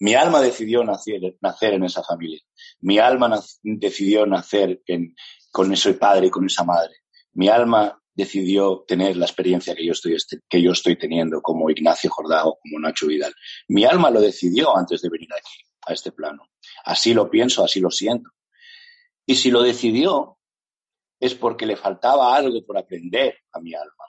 Mi 0.00 0.14
alma 0.14 0.40
decidió 0.40 0.84
nacer, 0.84 1.36
nacer 1.40 1.74
en 1.74 1.84
esa 1.84 2.04
familia. 2.04 2.40
Mi 2.80 2.98
alma 2.98 3.42
decidió 3.62 4.26
nacer 4.26 4.80
en, 4.86 5.14
con 5.50 5.72
ese 5.72 5.94
padre 5.94 6.28
y 6.28 6.30
con 6.30 6.46
esa 6.46 6.62
madre. 6.62 6.94
Mi 7.32 7.48
alma 7.48 8.00
decidió 8.14 8.84
tener 8.86 9.16
la 9.16 9.26
experiencia 9.26 9.74
que 9.74 9.84
yo 9.84 9.92
estoy, 9.92 10.16
que 10.48 10.62
yo 10.62 10.72
estoy 10.72 10.96
teniendo 10.96 11.40
como 11.40 11.70
Ignacio 11.70 12.10
Jordao, 12.10 12.58
como 12.60 12.80
Nacho 12.80 13.06
Vidal. 13.06 13.34
Mi 13.68 13.84
alma 13.84 14.10
lo 14.10 14.20
decidió 14.20 14.76
antes 14.76 15.02
de 15.02 15.08
venir 15.08 15.28
aquí, 15.32 15.62
a 15.86 15.92
este 15.92 16.12
plano. 16.12 16.48
Así 16.84 17.14
lo 17.14 17.28
pienso, 17.28 17.64
así 17.64 17.80
lo 17.80 17.90
siento. 17.90 18.30
Y 19.26 19.36
si 19.36 19.50
lo 19.50 19.62
decidió, 19.62 20.37
es 21.20 21.34
porque 21.34 21.66
le 21.66 21.76
faltaba 21.76 22.34
algo 22.34 22.64
por 22.64 22.78
aprender 22.78 23.38
a 23.52 23.60
mi 23.60 23.74
alma. 23.74 24.04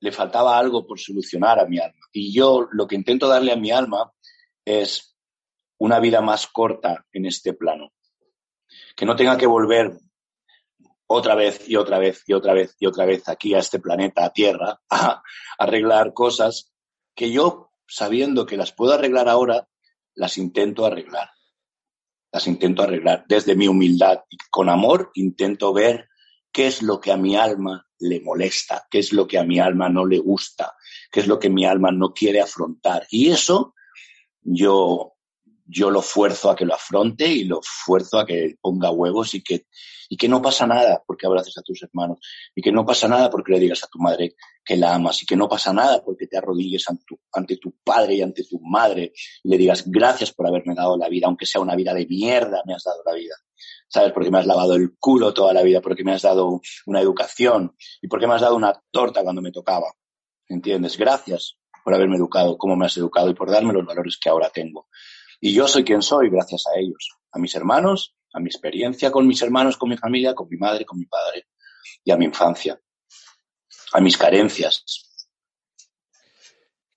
Le 0.00 0.12
faltaba 0.12 0.58
algo 0.58 0.86
por 0.86 0.98
solucionar 0.98 1.58
a 1.58 1.66
mi 1.66 1.78
alma. 1.78 2.06
Y 2.12 2.32
yo 2.32 2.68
lo 2.70 2.86
que 2.86 2.96
intento 2.96 3.28
darle 3.28 3.52
a 3.52 3.56
mi 3.56 3.70
alma 3.70 4.12
es 4.64 5.16
una 5.78 6.00
vida 6.00 6.20
más 6.20 6.46
corta 6.46 7.06
en 7.12 7.26
este 7.26 7.52
plano. 7.52 7.92
Que 8.96 9.06
no 9.06 9.16
tenga 9.16 9.36
que 9.36 9.46
volver 9.46 9.98
otra 11.06 11.34
vez 11.34 11.68
y 11.68 11.76
otra 11.76 11.98
vez 11.98 12.22
y 12.26 12.34
otra 12.34 12.52
vez 12.52 12.76
y 12.78 12.86
otra 12.86 13.06
vez 13.06 13.28
aquí 13.28 13.54
a 13.54 13.60
este 13.60 13.78
planeta, 13.78 14.24
a 14.24 14.32
Tierra, 14.32 14.80
a 14.90 15.22
arreglar 15.58 16.12
cosas 16.12 16.72
que 17.14 17.32
yo, 17.32 17.72
sabiendo 17.86 18.46
que 18.46 18.56
las 18.56 18.72
puedo 18.72 18.92
arreglar 18.92 19.28
ahora, 19.28 19.68
las 20.14 20.38
intento 20.38 20.84
arreglar. 20.84 21.30
Las 22.32 22.46
intento 22.46 22.82
arreglar 22.82 23.24
desde 23.28 23.56
mi 23.56 23.68
humildad 23.68 24.20
y 24.28 24.36
con 24.50 24.68
amor 24.68 25.10
intento 25.14 25.72
ver 25.72 26.08
qué 26.52 26.66
es 26.66 26.82
lo 26.82 27.00
que 27.00 27.12
a 27.12 27.16
mi 27.16 27.36
alma 27.36 27.86
le 28.00 28.20
molesta, 28.20 28.86
qué 28.90 28.98
es 28.98 29.12
lo 29.12 29.26
que 29.26 29.38
a 29.38 29.44
mi 29.44 29.58
alma 29.58 29.88
no 29.88 30.06
le 30.06 30.18
gusta, 30.18 30.74
qué 31.10 31.20
es 31.20 31.26
lo 31.26 31.38
que 31.38 31.50
mi 31.50 31.64
alma 31.64 31.90
no 31.90 32.12
quiere 32.12 32.40
afrontar. 32.40 33.06
Y 33.10 33.30
eso 33.30 33.74
yo, 34.42 35.14
yo 35.64 35.90
lo 35.90 36.02
fuerzo 36.02 36.50
a 36.50 36.56
que 36.56 36.64
lo 36.64 36.74
afronte 36.74 37.26
y 37.26 37.44
lo 37.44 37.60
fuerzo 37.62 38.18
a 38.18 38.26
que 38.26 38.56
ponga 38.60 38.90
huevos 38.90 39.34
y 39.34 39.42
que, 39.42 39.66
y 40.08 40.16
que 40.16 40.28
no 40.28 40.40
pasa 40.40 40.66
nada 40.66 41.02
porque 41.06 41.26
abraces 41.26 41.56
a 41.58 41.62
tus 41.62 41.82
hermanos 41.82 42.18
y 42.54 42.62
que 42.62 42.72
no 42.72 42.84
pasa 42.84 43.08
nada 43.08 43.30
porque 43.30 43.52
le 43.52 43.60
digas 43.60 43.84
a 43.84 43.88
tu 43.88 43.98
madre 43.98 44.34
que 44.64 44.76
la 44.76 44.94
amas 44.94 45.22
y 45.22 45.26
que 45.26 45.36
no 45.36 45.48
pasa 45.48 45.72
nada 45.72 46.02
porque 46.02 46.26
te 46.26 46.38
arrodilles 46.38 46.84
ante 47.32 47.56
tu, 47.56 47.74
padre 47.84 48.14
y 48.14 48.22
ante 48.22 48.44
tu 48.44 48.58
madre 48.60 49.12
y 49.42 49.48
le 49.48 49.58
digas 49.58 49.84
gracias 49.86 50.32
por 50.32 50.46
haberme 50.46 50.74
dado 50.74 50.96
la 50.96 51.08
vida, 51.08 51.26
aunque 51.26 51.46
sea 51.46 51.60
una 51.60 51.76
vida 51.76 51.92
de 51.92 52.06
mierda, 52.06 52.62
me 52.66 52.74
has 52.74 52.84
dado 52.84 53.02
la 53.04 53.14
vida. 53.14 53.34
¿Sabes? 53.88 54.12
Porque 54.12 54.30
me 54.30 54.38
has 54.38 54.46
lavado 54.46 54.74
el 54.74 54.96
culo 54.98 55.32
toda 55.32 55.52
la 55.52 55.62
vida, 55.62 55.80
porque 55.80 56.04
me 56.04 56.12
has 56.12 56.22
dado 56.22 56.60
una 56.86 57.00
educación 57.00 57.74
y 58.02 58.08
porque 58.08 58.26
me 58.26 58.34
has 58.34 58.42
dado 58.42 58.54
una 58.54 58.82
torta 58.90 59.22
cuando 59.22 59.40
me 59.40 59.50
tocaba. 59.50 59.92
¿Entiendes? 60.46 60.96
Gracias 60.96 61.56
por 61.82 61.94
haberme 61.94 62.16
educado, 62.16 62.58
como 62.58 62.76
me 62.76 62.86
has 62.86 62.96
educado 62.98 63.30
y 63.30 63.34
por 63.34 63.50
darme 63.50 63.72
los 63.72 63.86
valores 63.86 64.18
que 64.22 64.28
ahora 64.28 64.50
tengo. 64.50 64.88
Y 65.40 65.54
yo 65.54 65.66
soy 65.68 65.84
quien 65.84 66.02
soy 66.02 66.28
gracias 66.28 66.64
a 66.66 66.78
ellos, 66.78 67.16
a 67.32 67.38
mis 67.38 67.54
hermanos, 67.54 68.14
a 68.32 68.40
mi 68.40 68.46
experiencia 68.46 69.10
con 69.10 69.26
mis 69.26 69.40
hermanos, 69.42 69.76
con 69.76 69.88
mi 69.88 69.96
familia, 69.96 70.34
con 70.34 70.48
mi 70.48 70.56
madre, 70.56 70.84
con 70.84 70.98
mi 70.98 71.06
padre 71.06 71.46
y 72.04 72.10
a 72.10 72.16
mi 72.16 72.26
infancia, 72.26 72.80
a 73.92 74.00
mis 74.00 74.16
carencias. 74.16 74.84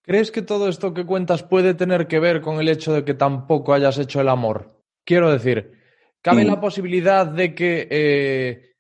¿Crees 0.02 0.32
que 0.32 0.42
todo 0.42 0.68
esto 0.68 0.94
que 0.94 1.06
cuentas 1.06 1.44
puede 1.44 1.74
tener 1.74 2.08
que 2.08 2.20
ver 2.20 2.42
con 2.42 2.60
el 2.60 2.68
hecho 2.70 2.92
de 2.92 3.06
que 3.06 3.14
tampoco 3.14 3.74
hayas 3.74 3.98
hecho 3.98 4.20
el 4.20 4.30
amor? 4.30 4.84
Quiero 5.06 5.32
decir, 5.32 5.72
¿cabe 6.22 6.44
mm. 6.44 6.48
la 6.48 6.60
posibilidad 6.60 7.28
de 7.28 7.54
que 7.54 7.88
eh, 7.90 8.72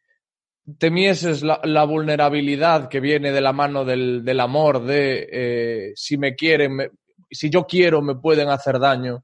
temieses 0.77 1.43
la, 1.43 1.61
la, 1.63 1.83
vulnerabilidad 1.85 2.89
que 2.89 2.99
viene 2.99 3.31
de 3.31 3.41
la 3.41 3.53
mano 3.53 3.85
del, 3.85 4.23
del 4.25 4.39
amor, 4.39 4.83
de 4.83 5.27
eh, 5.31 5.91
si 5.95 6.17
me 6.17 6.35
quieren, 6.35 6.75
me, 6.75 6.89
si 7.29 7.49
yo 7.49 7.65
quiero, 7.65 8.01
me 8.01 8.15
pueden 8.15 8.49
hacer 8.49 8.79
daño? 8.79 9.23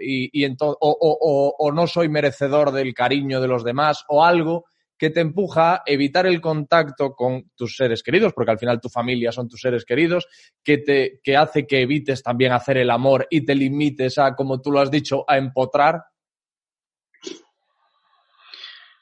Y, 0.00 0.30
y 0.32 0.46
o, 0.46 0.56
o, 0.80 1.54
o, 1.58 1.72
no 1.72 1.86
soy 1.86 2.08
merecedor 2.08 2.72
del 2.72 2.94
cariño 2.94 3.40
de 3.40 3.48
los 3.48 3.64
demás 3.64 4.04
o 4.08 4.24
algo 4.24 4.64
que 4.96 5.10
te 5.10 5.20
empuja 5.20 5.74
a 5.74 5.82
evitar 5.86 6.26
el 6.26 6.40
contacto 6.40 7.14
con 7.14 7.50
tus 7.56 7.76
seres 7.76 8.02
queridos, 8.02 8.32
porque 8.32 8.52
al 8.52 8.58
final 8.58 8.80
tu 8.80 8.88
familia 8.88 9.32
son 9.32 9.48
tus 9.48 9.60
seres 9.60 9.84
queridos, 9.84 10.26
que 10.62 10.78
te 10.78 11.20
que 11.22 11.36
hace 11.36 11.66
que 11.66 11.82
evites 11.82 12.22
también 12.22 12.52
hacer 12.52 12.78
el 12.78 12.90
amor 12.90 13.26
y 13.28 13.44
te 13.44 13.54
limites 13.54 14.18
a, 14.18 14.34
como 14.34 14.60
tú 14.60 14.70
lo 14.70 14.80
has 14.80 14.90
dicho, 14.90 15.24
a 15.28 15.36
empotrar. 15.36 16.04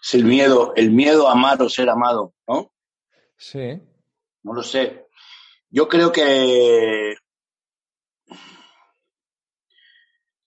Es 0.02 0.14
el 0.14 0.24
miedo, 0.24 0.72
el 0.74 0.90
miedo 0.90 1.28
a 1.28 1.32
amar 1.32 1.62
o 1.62 1.68
ser 1.68 1.88
amado, 1.88 2.34
¿no? 2.48 2.72
Sí. 3.36 3.80
No 4.42 4.54
lo 4.54 4.62
sé. 4.62 5.06
Yo 5.70 5.88
creo 5.88 6.10
que 6.10 7.14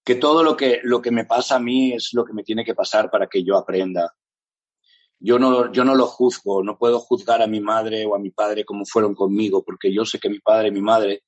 que 0.06 0.16
todo 0.16 0.43
lo 0.43 0.56
que, 0.56 0.82
lo 0.84 1.01
que 1.01 1.10
me 1.10 1.26
pasa 1.26 1.56
a 1.56 1.60
mí 1.60 1.91
es 1.91 2.12
lo 2.14 2.24
que 2.24 2.34
me 2.34 2.43
tiene 2.43 2.64
que 2.64 2.76
pasar 2.76 3.10
para 3.10 3.28
que 3.28 3.43
yo 3.43 3.58
aprenda. 3.58 4.16
Yo 5.20 5.39
no, 5.39 5.72
yo 5.72 5.84
no 5.84 5.95
lo 5.95 6.06
juzgo, 6.06 6.64
no 6.64 6.78
puedo 6.78 6.99
juzgar 6.99 7.41
a 7.41 7.47
mi 7.47 7.60
madre 7.60 8.06
o 8.06 8.14
a 8.14 8.20
mi 8.20 8.30
padre 8.30 8.64
como 8.64 8.86
fueron 8.86 9.16
conmigo, 9.16 9.64
porque 9.64 9.91
yo 9.91 10.06
sé 10.06 10.20
que 10.20 10.30
mi 10.30 10.39
padre 10.39 10.68
y 10.68 10.72
mi 10.72 10.82
madre 10.82 11.24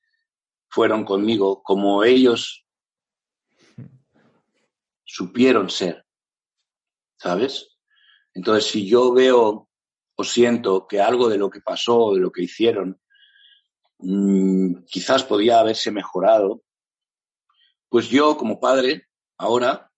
fueron 0.70 1.04
conmigo 1.06 1.64
como 1.64 2.04
ellos 2.04 2.66
supieron 5.04 5.72
ser, 5.72 6.06
¿sabes? 7.18 7.80
Entonces, 8.36 8.70
si 8.70 8.88
yo 8.88 9.12
veo 9.12 9.70
o 10.16 10.24
siento 10.24 10.86
que 10.86 11.02
algo 11.02 11.30
de 11.30 11.40
lo 11.40 11.50
que 11.50 11.62
pasó 11.62 11.98
o 11.98 12.14
de 12.14 12.20
lo 12.20 12.32
que 12.32 12.44
hicieron 12.44 13.02
mmm, 14.00 14.84
quizás 14.86 15.24
podía 15.24 15.60
haberse 15.60 15.90
mejorado, 15.90 16.62
pues 17.90 18.10
yo 18.10 18.38
como 18.38 18.60
padre 18.60 19.08
ahora 19.38 19.92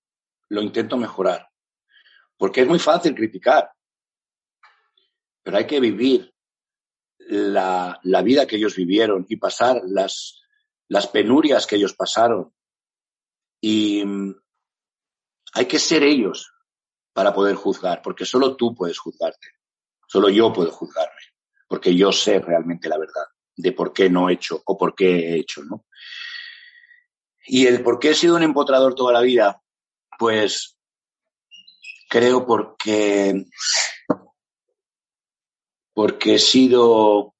lo 0.50 0.62
intento 0.62 0.98
mejorar. 0.98 1.50
Porque 2.38 2.62
es 2.62 2.68
muy 2.68 2.80
fácil 2.80 3.16
criticar, 3.16 3.72
pero 5.44 5.58
hay 5.58 5.68
que 5.68 5.80
vivir 5.80 6.34
la, 7.18 8.00
la 8.04 8.22
vida 8.22 8.48
que 8.48 8.56
ellos 8.56 8.76
vivieron 8.76 9.26
y 9.28 9.36
pasar 9.36 9.82
las, 9.86 10.42
las 10.88 11.08
penurias 11.08 11.68
que 11.68 11.76
ellos 11.76 11.94
pasaron. 11.94 12.54
Y 13.62 14.04
mm, 14.06 14.36
hay 15.54 15.66
que 15.66 15.80
ser 15.80 16.04
ellos 16.04 16.54
para 17.14 17.34
poder 17.34 17.56
juzgar, 17.56 18.02
porque 18.02 18.26
solo 18.26 18.56
tú 18.56 18.74
puedes 18.74 18.98
juzgarte, 18.98 19.50
solo 20.08 20.30
yo 20.30 20.54
puedo 20.54 20.72
juzgarme, 20.72 21.22
porque 21.68 21.96
yo 21.96 22.12
sé 22.12 22.40
realmente 22.40 22.88
la 22.88 22.98
verdad 22.98 23.26
de 23.56 23.74
por 23.74 23.92
qué 23.92 24.10
no 24.10 24.30
he 24.30 24.34
hecho 24.34 24.62
o 24.66 24.78
por 24.78 24.96
qué 24.96 25.08
he 25.08 25.36
hecho, 25.36 25.64
¿no? 25.66 25.86
Y 27.46 27.68
el 27.68 27.84
por 27.84 28.00
qué 28.00 28.12
he 28.12 28.16
sido 28.16 28.36
un 28.36 28.44
empotrador 28.44 28.96
toda 28.96 29.14
la 29.14 29.22
vida, 29.22 29.62
pues 30.18 30.78
creo 32.10 32.46
porque 32.46 33.46
porque 35.94 36.36
he 36.36 36.40
sido 36.40 37.34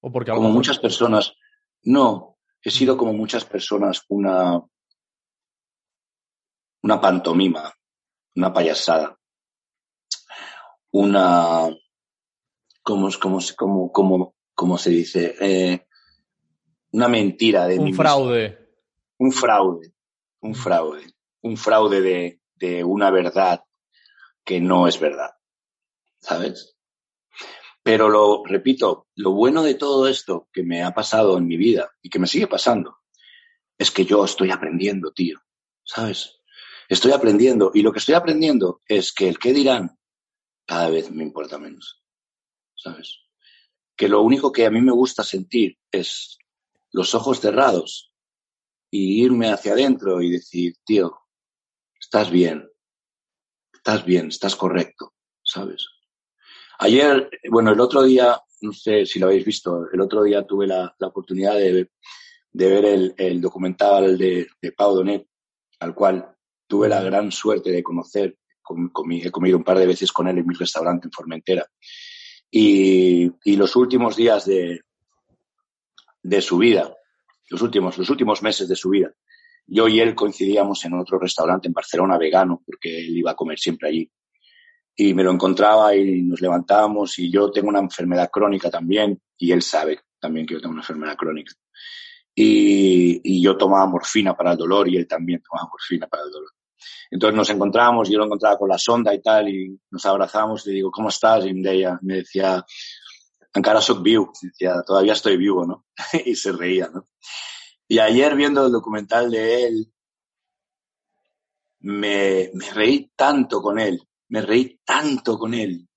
o 0.00 0.12
porque 0.12 0.30
como 0.30 0.50
muchas 0.50 0.78
personas, 0.78 1.34
no, 1.82 2.38
he 2.62 2.70
sido 2.70 2.96
como 2.96 3.12
muchas 3.12 3.44
personas 3.44 4.04
una 4.08 4.62
una 6.82 7.00
pantomima, 7.00 7.72
una 8.36 8.52
payasada, 8.52 9.18
una 10.92 11.68
¿cómo, 12.82 13.10
cómo, 13.20 13.38
cómo, 13.56 13.92
cómo, 13.92 14.34
cómo 14.54 14.78
se 14.78 14.90
dice? 14.90 15.34
Eh, 15.40 15.87
una 16.92 17.08
mentira 17.08 17.66
de 17.66 17.78
un 17.78 17.84
mí 17.84 17.92
fraude. 17.92 18.50
Mismo. 18.50 18.66
Un 19.20 19.32
fraude, 19.32 19.92
un 20.40 20.54
fraude, 20.54 21.12
un 21.42 21.56
fraude 21.56 22.00
de, 22.00 22.40
de 22.54 22.84
una 22.84 23.10
verdad 23.10 23.64
que 24.44 24.60
no 24.60 24.86
es 24.86 24.98
verdad, 25.00 25.30
¿sabes? 26.20 26.76
Pero 27.82 28.08
lo 28.08 28.44
repito, 28.44 29.08
lo 29.14 29.32
bueno 29.32 29.62
de 29.62 29.74
todo 29.74 30.08
esto 30.08 30.48
que 30.52 30.62
me 30.62 30.82
ha 30.82 30.92
pasado 30.92 31.36
en 31.36 31.46
mi 31.46 31.56
vida 31.56 31.90
y 32.00 32.10
que 32.10 32.18
me 32.18 32.26
sigue 32.26 32.46
pasando 32.46 32.98
es 33.76 33.90
que 33.90 34.04
yo 34.04 34.24
estoy 34.24 34.50
aprendiendo, 34.50 35.12
tío, 35.12 35.40
¿sabes? 35.84 36.40
Estoy 36.88 37.12
aprendiendo 37.12 37.70
y 37.74 37.82
lo 37.82 37.92
que 37.92 37.98
estoy 37.98 38.14
aprendiendo 38.14 38.80
es 38.86 39.12
que 39.12 39.28
el 39.28 39.38
qué 39.38 39.52
dirán 39.52 39.98
cada 40.66 40.90
vez 40.90 41.10
me 41.10 41.22
importa 41.22 41.58
menos, 41.58 42.02
¿sabes? 42.74 43.20
Que 43.96 44.08
lo 44.08 44.22
único 44.22 44.52
que 44.52 44.66
a 44.66 44.70
mí 44.70 44.80
me 44.80 44.92
gusta 44.92 45.22
sentir 45.22 45.78
es 45.90 46.37
los 46.92 47.14
ojos 47.14 47.40
cerrados 47.40 48.12
y 48.90 49.22
irme 49.22 49.50
hacia 49.50 49.72
adentro 49.72 50.22
y 50.22 50.30
decir, 50.30 50.74
tío, 50.84 51.18
estás 52.00 52.30
bien, 52.30 52.68
estás 53.72 54.04
bien, 54.04 54.28
estás 54.28 54.56
correcto, 54.56 55.14
¿sabes? 55.42 55.86
Ayer, 56.78 57.28
bueno, 57.50 57.72
el 57.72 57.80
otro 57.80 58.02
día, 58.02 58.40
no 58.62 58.72
sé 58.72 59.04
si 59.04 59.18
lo 59.18 59.26
habéis 59.26 59.44
visto, 59.44 59.86
el 59.92 60.00
otro 60.00 60.22
día 60.22 60.46
tuve 60.46 60.66
la, 60.66 60.94
oportunidad 61.00 61.54
de, 61.54 61.90
de 62.52 62.68
ver 62.68 63.14
el, 63.16 63.40
documental 63.40 64.16
de, 64.16 64.46
de 64.60 64.72
Pau 64.72 64.94
Donet, 64.94 65.26
al 65.80 65.94
cual 65.94 66.34
tuve 66.66 66.88
la 66.88 67.02
gran 67.02 67.30
suerte 67.32 67.70
de 67.70 67.82
conocer, 67.82 68.38
he 69.22 69.30
comido 69.30 69.56
un 69.56 69.64
par 69.64 69.78
de 69.78 69.86
veces 69.86 70.12
con 70.12 70.28
él 70.28 70.38
en 70.38 70.46
mi 70.46 70.54
restaurante 70.54 71.08
en 71.08 71.12
Formentera. 71.12 71.66
Y 72.50 73.30
los 73.44 73.74
últimos 73.76 74.16
días 74.16 74.46
de, 74.46 74.80
de 76.22 76.40
su 76.40 76.58
vida, 76.58 76.94
los 77.48 77.62
últimos, 77.62 77.96
los 77.98 78.10
últimos 78.10 78.42
meses 78.42 78.68
de 78.68 78.76
su 78.76 78.90
vida. 78.90 79.12
Yo 79.66 79.86
y 79.86 80.00
él 80.00 80.14
coincidíamos 80.14 80.84
en 80.84 80.94
otro 80.94 81.18
restaurante 81.18 81.68
en 81.68 81.74
Barcelona 81.74 82.16
vegano, 82.16 82.62
porque 82.64 83.00
él 83.00 83.18
iba 83.18 83.32
a 83.32 83.36
comer 83.36 83.58
siempre 83.58 83.88
allí. 83.88 84.10
Y 84.96 85.14
me 85.14 85.22
lo 85.22 85.30
encontraba 85.30 85.94
y 85.94 86.22
nos 86.22 86.40
levantábamos 86.40 87.18
y 87.18 87.30
yo 87.30 87.50
tengo 87.50 87.68
una 87.68 87.78
enfermedad 87.78 88.30
crónica 88.32 88.70
también 88.70 89.20
y 89.36 89.52
él 89.52 89.62
sabe 89.62 90.00
también 90.18 90.46
que 90.46 90.54
yo 90.54 90.60
tengo 90.60 90.72
una 90.72 90.82
enfermedad 90.82 91.16
crónica. 91.16 91.52
Y, 92.34 93.20
y 93.22 93.42
yo 93.42 93.56
tomaba 93.56 93.86
morfina 93.86 94.36
para 94.36 94.52
el 94.52 94.58
dolor 94.58 94.88
y 94.88 94.96
él 94.96 95.06
también 95.06 95.42
tomaba 95.42 95.68
morfina 95.72 96.06
para 96.06 96.24
el 96.24 96.30
dolor. 96.30 96.50
Entonces 97.10 97.36
nos 97.36 97.50
encontramos, 97.50 98.08
yo 98.08 98.18
lo 98.18 98.24
encontraba 98.24 98.58
con 98.58 98.68
la 98.68 98.78
sonda 98.78 99.14
y 99.14 99.20
tal, 99.20 99.48
y 99.48 99.78
nos 99.90 100.04
abrazábamos 100.06 100.66
y 100.66 100.70
le 100.70 100.76
digo, 100.76 100.90
¿cómo 100.90 101.08
estás? 101.08 101.46
Y 101.46 101.54
me 101.54 102.14
decía, 102.14 102.64
encara 103.54 103.80
soc 103.80 104.02
viu, 104.02 104.30
decía, 104.42 104.82
todavía 104.86 105.12
estoy 105.12 105.36
vivo, 105.36 105.66
¿no? 105.66 105.86
y 106.24 106.34
se 106.34 106.52
reía, 106.52 106.88
¿no? 106.92 107.06
Y 107.88 107.98
ayer 107.98 108.34
viendo 108.36 108.66
el 108.66 108.72
documental 108.72 109.30
de 109.30 109.66
él, 109.66 109.92
me, 111.80 112.50
me, 112.52 112.70
reí 112.72 113.10
tanto 113.16 113.62
con 113.62 113.78
él, 113.78 114.02
me 114.28 114.42
reí 114.42 114.78
tanto 114.84 115.38
con 115.38 115.54
él, 115.54 115.88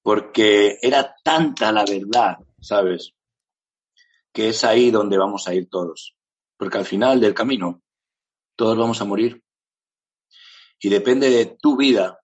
porque 0.00 0.78
era 0.80 1.14
tanta 1.22 1.70
la 1.70 1.84
verdad, 1.84 2.38
¿sabes? 2.60 3.12
Que 4.32 4.48
es 4.48 4.64
ahí 4.64 4.90
donde 4.90 5.18
vamos 5.18 5.46
a 5.46 5.54
ir 5.54 5.68
todos. 5.68 6.16
Porque 6.56 6.78
al 6.78 6.86
final 6.86 7.20
del 7.20 7.34
camino, 7.34 7.82
todos 8.56 8.78
vamos 8.78 9.00
a 9.00 9.04
morir. 9.04 9.42
Y 10.80 10.88
depende 10.88 11.28
de 11.28 11.56
tu 11.60 11.76
vida 11.76 12.21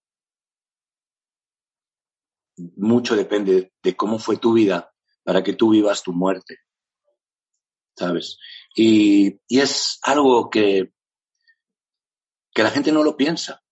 mucho 2.77 3.17
depende 3.17 3.73
de 3.83 3.97
cómo 3.97 4.19
fue 4.19 4.37
tu 4.37 4.53
vida 4.53 4.93
para 5.23 5.43
que 5.43 5.55
tú 5.55 5.71
vivas 5.71 6.03
tu 6.03 6.13
muerte. 6.13 6.59
¿Sabes? 7.97 8.39
Y, 8.75 9.41
es 9.49 9.99
algo 10.03 10.49
que, 10.49 10.93
que 12.53 12.63
la 12.63 12.71
gente 12.71 12.93
no 12.93 13.03
lo 13.03 13.17
piensa. 13.17 13.63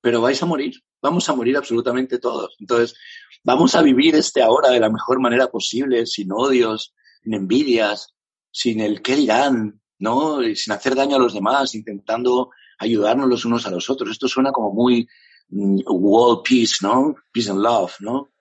Pero 0.00 0.20
vais 0.20 0.42
a 0.42 0.46
morir. 0.46 0.74
Vamos 1.00 1.28
a 1.28 1.34
morir 1.34 1.56
absolutamente 1.56 2.18
todos. 2.18 2.56
Entonces, 2.58 2.98
vamos 3.44 3.74
a 3.74 3.82
vivir 3.82 4.14
este 4.16 4.42
ahora 4.42 4.70
de 4.70 4.80
la 4.80 4.90
mejor 4.90 5.20
manera 5.20 5.48
posible, 5.48 6.06
sin 6.06 6.32
odios, 6.32 6.94
sin 7.22 7.34
envidias, 7.34 8.14
sin 8.50 8.80
el 8.80 9.02
qué 9.02 9.16
dirán, 9.16 9.80
¿no? 9.98 10.40
Sin 10.54 10.72
hacer 10.72 10.94
daño 10.94 11.16
a 11.16 11.20
los 11.20 11.34
demás, 11.34 11.74
intentando 11.74 12.50
ayudarnos 12.78 13.28
los 13.28 13.44
unos 13.44 13.66
a 13.66 13.70
los 13.70 13.88
otros. 13.88 14.10
Esto 14.10 14.28
suena 14.28 14.52
como 14.52 14.72
muy, 14.72 15.08
world 15.50 16.42
peace, 16.42 16.76
¿no? 16.82 17.14
Peace 17.32 17.50
and 17.50 17.60
love, 17.60 17.94
¿no? 18.00 18.32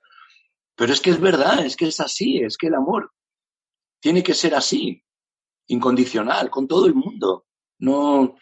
Pero 0.76 0.94
es 0.94 1.00
que 1.00 1.12
es 1.12 1.20
verdad, 1.20 1.66
es 1.66 1.76
que 1.76 1.88
es 1.88 2.00
así, 2.00 2.40
es 2.40 2.58
que 2.58 2.68
el 2.68 2.76
amor 2.76 3.12
tiene 4.00 4.24
que 4.24 4.34
ser 4.34 4.56
así, 4.56 5.02
incondicional, 5.68 6.50
con 6.50 6.68
todo 6.68 6.86
el 6.86 6.94
mundo. 6.94 7.46
No, 7.80 8.36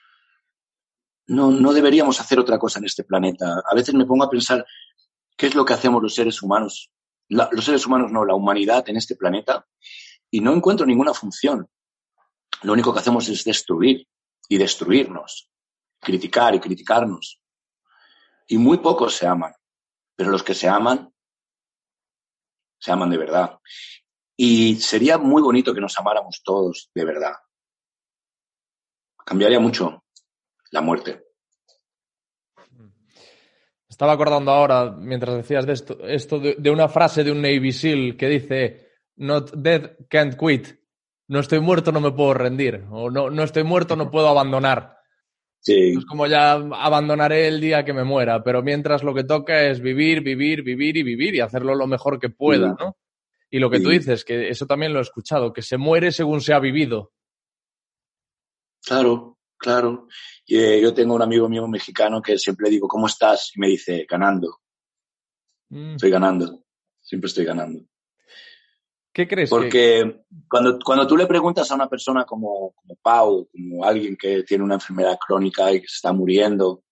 no, 1.27 1.51
no 1.51 1.73
deberíamos 1.73 2.19
hacer 2.19 2.39
otra 2.39 2.57
cosa 2.57 2.79
en 2.79 2.85
este 2.85 3.03
planeta. 3.03 3.61
A 3.69 3.75
veces 3.75 3.93
me 3.93 4.05
pongo 4.05 4.23
a 4.23 4.29
pensar 4.29 4.65
qué 5.37 5.47
es 5.47 5.55
lo 5.55 5.63
que 5.63 5.73
hacemos 5.73 6.01
los 6.01 6.15
seres 6.15 6.41
humanos, 6.41 6.91
los 7.29 7.65
seres 7.65 7.85
humanos 7.85 8.11
no, 8.11 8.25
la 8.25 8.35
humanidad 8.35 8.87
en 8.89 8.97
este 8.97 9.15
planeta, 9.15 9.65
y 10.29 10.41
no 10.41 10.53
encuentro 10.53 10.85
ninguna 10.85 11.13
función. 11.13 11.69
Lo 12.63 12.73
único 12.73 12.93
que 12.93 12.99
hacemos 12.99 13.27
es 13.29 13.43
destruir 13.43 14.07
y 14.49 14.57
destruirnos, 14.57 15.49
criticar 15.99 16.55
y 16.55 16.59
criticarnos 16.59 17.42
y 18.47 18.57
muy 18.57 18.77
pocos 18.77 19.15
se 19.15 19.27
aman, 19.27 19.53
pero 20.15 20.29
los 20.29 20.43
que 20.43 20.53
se 20.53 20.67
aman, 20.67 21.13
se 22.79 22.91
aman 22.91 23.09
de 23.09 23.17
verdad. 23.17 23.59
Y 24.35 24.75
sería 24.75 25.17
muy 25.17 25.41
bonito 25.41 25.73
que 25.73 25.81
nos 25.81 25.97
amáramos 25.97 26.41
todos 26.43 26.89
de 26.93 27.05
verdad. 27.05 27.33
Cambiaría 29.25 29.59
mucho 29.59 30.03
la 30.71 30.81
muerte. 30.81 31.23
Estaba 33.87 34.13
acordando 34.13 34.51
ahora, 34.51 34.91
mientras 34.91 35.35
decías 35.35 35.65
de 35.65 35.73
esto, 35.73 35.99
esto 36.03 36.39
de, 36.39 36.55
de, 36.57 36.71
una 36.71 36.89
frase 36.89 37.23
de 37.23 37.31
un 37.31 37.41
Navy 37.41 37.71
SEAL 37.71 38.17
que 38.17 38.27
dice, 38.27 38.93
Not 39.17 39.53
dead, 39.53 39.97
can't 40.09 40.35
quit. 40.35 40.79
No 41.27 41.39
estoy 41.39 41.59
muerto, 41.59 41.91
no 41.91 42.01
me 42.01 42.11
puedo 42.11 42.33
rendir. 42.33 42.85
O 42.89 43.09
no, 43.09 43.29
no 43.29 43.43
estoy 43.43 43.63
muerto, 43.63 43.95
no 43.95 44.09
puedo 44.09 44.27
abandonar. 44.27 44.97
Sí. 45.63 45.95
Es 45.97 46.05
como 46.05 46.27
ya 46.27 46.51
abandonaré 46.51 47.47
el 47.47 47.61
día 47.61 47.85
que 47.85 47.93
me 47.93 48.03
muera, 48.03 48.43
pero 48.43 48.61
mientras 48.61 49.01
lo 49.01 49.13
que 49.13 49.23
toca 49.23 49.63
es 49.63 49.79
vivir, 49.79 50.21
vivir, 50.21 50.61
vivir 50.61 50.97
y 50.97 51.03
vivir 51.03 51.35
y 51.35 51.39
hacerlo 51.39 51.73
lo 51.73 51.87
mejor 51.87 52.19
que 52.19 52.29
pueda, 52.29 52.71
sí. 52.71 52.75
¿no? 52.83 52.97
Y 53.49 53.59
lo 53.59 53.69
que 53.69 53.77
sí. 53.77 53.83
tú 53.83 53.89
dices, 53.89 54.25
que 54.25 54.49
eso 54.49 54.65
también 54.67 54.91
lo 54.91 54.99
he 54.99 55.03
escuchado, 55.03 55.53
que 55.53 55.61
se 55.61 55.77
muere 55.77 56.11
según 56.11 56.41
se 56.41 56.53
ha 56.53 56.59
vivido. 56.59 57.13
Claro, 58.83 59.37
claro. 59.57 60.07
Y, 60.45 60.57
eh, 60.57 60.81
yo 60.81 60.93
tengo 60.93 61.15
un 61.15 61.21
amigo 61.21 61.47
mío 61.47 61.65
mexicano 61.67 62.21
que 62.21 62.37
siempre 62.37 62.65
le 62.65 62.71
digo, 62.71 62.87
¿cómo 62.89 63.07
estás? 63.07 63.51
Y 63.55 63.59
me 63.59 63.67
dice, 63.67 64.05
ganando. 64.09 64.59
Mm. 65.69 65.93
Estoy 65.93 66.09
ganando. 66.09 66.65
Siempre 66.99 67.27
estoy 67.27 67.45
ganando. 67.45 67.85
¿Qué 69.13 69.27
crees? 69.27 69.49
que- 69.49 69.55
Porque 69.55 70.25
cuando, 70.49 70.79
cuando 70.83 71.05
tú 71.07 71.15
le 71.15 71.27
preguntas 71.27 71.69
a 71.69 71.75
una 71.75 71.87
persona 71.87 72.25
como, 72.25 72.73
como 72.73 72.95
Pau, 73.01 73.47
como 73.51 73.85
alguien 73.85 74.17
que 74.17 74.43
tiene 74.43 74.63
una 74.63 74.75
enfermedad 74.75 75.17
crónica 75.25 75.71
y 75.71 75.81
que 75.81 75.87
se 75.87 75.95
está 75.97 76.11
muriendo, 76.13 76.83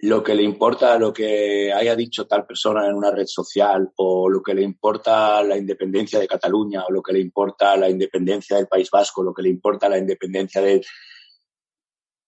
lo 0.00 0.22
que 0.22 0.34
le 0.34 0.44
importa, 0.44 0.96
lo 0.98 1.12
que 1.12 1.72
haya 1.72 1.96
dicho 1.96 2.26
tal 2.26 2.46
persona 2.46 2.86
en 2.86 2.94
una 2.94 3.10
red 3.10 3.26
social, 3.26 3.90
o 3.96 4.30
lo 4.30 4.40
que 4.42 4.54
le 4.54 4.62
importa 4.62 5.42
la 5.42 5.56
independencia 5.56 6.20
de 6.20 6.28
Cataluña, 6.28 6.84
o 6.86 6.92
lo 6.92 7.02
que 7.02 7.12
le 7.12 7.18
importa 7.20 7.76
la 7.76 7.90
independencia 7.90 8.56
del 8.56 8.68
País 8.68 8.88
Vasco, 8.90 9.22
lo 9.24 9.34
que 9.34 9.42
le 9.42 9.48
importa 9.48 9.88
la 9.88 9.98
independencia 9.98 10.62
de... 10.62 10.80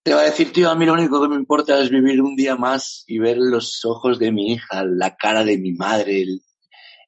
Te 0.03 0.13
va 0.13 0.21
a 0.21 0.25
decir, 0.25 0.51
tío, 0.51 0.69
a 0.69 0.75
mí 0.75 0.85
lo 0.85 0.93
único 0.93 1.21
que 1.21 1.29
me 1.29 1.35
importa 1.35 1.79
es 1.79 1.89
vivir 1.89 2.21
un 2.21 2.35
día 2.35 2.55
más 2.55 3.05
y 3.07 3.19
ver 3.19 3.37
los 3.37 3.85
ojos 3.85 4.19
de 4.19 4.31
mi 4.31 4.51
hija, 4.51 4.83
la 4.83 5.15
cara 5.15 5.45
de 5.45 5.57
mi 5.57 5.71
madre, 5.71 6.25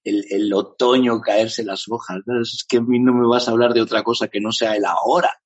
el, 0.03 0.25
el 0.29 0.53
otoño 0.53 1.21
caerse 1.21 1.63
las 1.63 1.87
hojas. 1.87 2.21
¿no? 2.25 2.41
Es 2.41 2.65
que 2.67 2.77
a 2.77 2.81
mí 2.81 2.99
no 2.99 3.13
me 3.13 3.27
vas 3.27 3.47
a 3.47 3.51
hablar 3.51 3.73
de 3.73 3.81
otra 3.81 4.03
cosa 4.03 4.27
que 4.27 4.39
no 4.39 4.51
sea 4.51 4.75
el 4.75 4.85
ahora. 4.85 5.41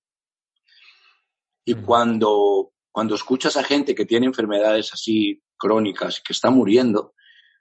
Y 1.65 1.75
cuando, 1.75 2.71
cuando 2.91 3.15
escuchas 3.15 3.57
a 3.57 3.63
gente 3.63 3.93
que 3.93 4.05
tiene 4.05 4.25
enfermedades 4.25 4.93
así 4.93 5.43
crónicas 5.57 6.19
y 6.19 6.23
que 6.23 6.33
está 6.33 6.49
muriendo, 6.49 7.13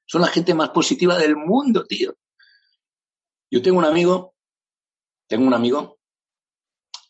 son 0.05 0.21
la 0.21 0.29
gente 0.29 0.55
más 0.55 0.71
positiva 0.71 1.19
del 1.19 1.37
mundo, 1.37 1.85
tío. 1.85 2.17
Yo 3.51 3.63
tengo 3.63 3.79
un 3.79 3.85
amigo, 3.85 4.35
tengo 5.27 5.47
un 5.47 5.55
amigo 5.55 5.99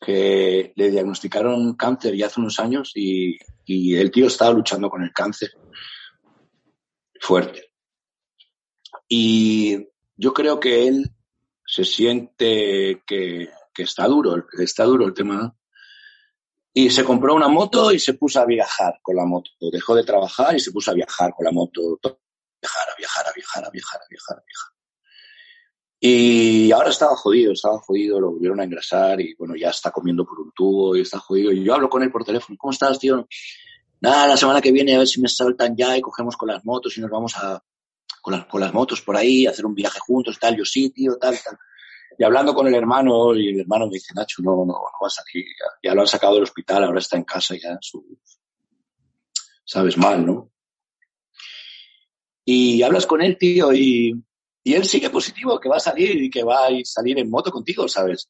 que 0.01 0.73
le 0.77 0.91
diagnosticaron 0.91 1.75
cáncer 1.75 2.15
ya 2.15 2.27
hace 2.27 2.41
unos 2.41 2.59
años 2.61 2.93
y, 2.95 3.39
y 3.65 3.97
el 3.97 4.11
tío 4.11 4.27
estaba 4.27 4.53
luchando 4.53 4.89
con 4.89 5.03
el 5.03 5.13
cáncer 5.13 5.51
fuerte. 7.21 7.73
Y 9.09 9.89
yo 10.17 10.33
creo 10.33 10.59
que 10.59 10.89
él 10.89 11.13
se 11.65 11.85
siente 11.85 13.03
que, 13.07 13.51
que 13.75 13.83
está 13.83 14.07
duro, 14.07 14.47
está 14.59 14.85
duro 14.85 15.07
el 15.07 15.15
tema. 15.15 15.55
Y 16.73 16.91
se 16.91 17.05
compró 17.05 17.35
una 17.35 17.49
moto 17.49 17.91
y 17.91 17.99
se 17.99 18.15
puso 18.15 18.41
a 18.41 18.47
viajar 18.47 18.99
con 19.03 19.17
la 19.17 19.25
moto. 19.25 19.51
Dejó 19.73 19.95
de 19.95 20.05
trabajar 20.05 20.55
y 20.55 20.61
se 20.61 20.73
puso 20.73 20.91
a 20.91 20.95
viajar 20.95 21.33
con 21.35 21.45
la 21.45 21.53
moto. 21.53 21.99
Viajar, 22.03 22.89
a 22.91 22.97
viajar, 22.99 23.27
a 23.27 23.33
viajar, 23.33 23.65
a 23.65 23.71
viajar, 23.71 24.01
a 24.01 24.07
viajar, 24.11 24.37
a 24.39 24.45
viajar. 24.45 24.73
Y 25.99 26.71
ahora 26.73 26.91
estaba 26.91 27.17
jodido, 27.17 27.53
estaba 27.53 27.79
jodido, 27.79 28.21
lo 28.21 28.33
volvieron 28.33 28.61
a 28.61 28.65
engrasar 28.65 29.21
y 29.21 29.35
bueno, 29.35 29.57
ya 29.57 29.71
está 29.71 29.91
comiendo 29.91 30.27
por 30.27 30.39
un 30.41 30.53
tubo 30.53 30.95
y 30.95 31.01
está 31.01 31.19
jodido. 31.19 31.53
Y 31.53 31.65
yo 31.65 31.75
hablo 31.75 31.89
con 31.89 32.03
él 32.03 32.11
por 32.11 32.25
teléfono. 32.25 32.59
¿Cómo 32.59 32.73
estás, 32.73 32.99
tío? 32.99 33.27
Nada, 34.01 34.29
la 34.29 34.37
semana 34.37 34.61
que 34.61 34.73
viene 34.73 34.95
a 34.95 34.99
ver 34.99 35.09
si 35.09 35.21
me 35.23 35.29
saltan 35.29 35.75
ya 35.75 35.97
y 35.97 36.03
cogemos 36.03 36.37
con 36.37 36.49
las 36.49 36.65
motos 36.65 36.97
y 36.99 37.01
nos 37.01 37.11
vamos 37.11 37.35
a, 37.37 37.63
con 38.49 38.61
las, 38.61 38.73
motos 38.75 39.01
por 39.03 39.17
ahí, 39.17 39.47
hacer 39.47 39.65
un 39.65 39.75
viaje 39.75 40.01
juntos, 40.01 40.37
tal, 40.41 40.57
yo 40.57 40.65
sí, 40.65 40.91
tío, 40.91 41.17
tal, 41.17 41.39
tal. 41.45 41.57
Y 42.19 42.25
hablando 42.25 42.55
con 42.55 42.67
el 42.67 42.75
hermano, 42.75 43.35
y 43.37 43.51
el 43.51 43.61
hermano 43.61 43.87
me 43.87 43.93
dice, 43.93 44.13
Nacho, 44.15 44.43
no, 44.43 44.53
no, 44.57 44.65
no 44.67 44.73
va 44.75 45.07
a 45.07 45.11
salir, 45.11 45.45
ya, 45.45 45.91
ya 45.91 45.95
lo 45.95 46.01
han 46.01 46.09
sacado 46.09 46.35
del 46.35 46.43
hospital, 46.43 46.83
ahora 46.83 46.99
está 46.99 47.17
en 47.17 47.25
casa 47.25 47.55
ya, 47.55 47.79
su, 47.81 48.05
sabes, 49.65 49.97
mal, 49.97 50.27
¿no? 50.27 50.51
Y 52.45 52.83
hablas 52.83 53.07
con 53.07 53.23
él, 53.23 53.37
tío, 53.39 53.73
y, 53.73 54.13
y 54.65 54.75
él 54.75 54.85
sigue 54.85 55.11
positivo, 55.11 55.61
que 55.61 55.69
va 55.69 55.77
a 55.77 55.81
salir 55.81 56.21
y 56.23 56.29
que 56.31 56.43
va 56.43 56.67
a 56.67 56.71
ir- 56.71 56.85
salir 56.85 57.19
en 57.19 57.31
moto 57.31 57.51
contigo, 57.53 57.87
¿sabes? 57.87 58.29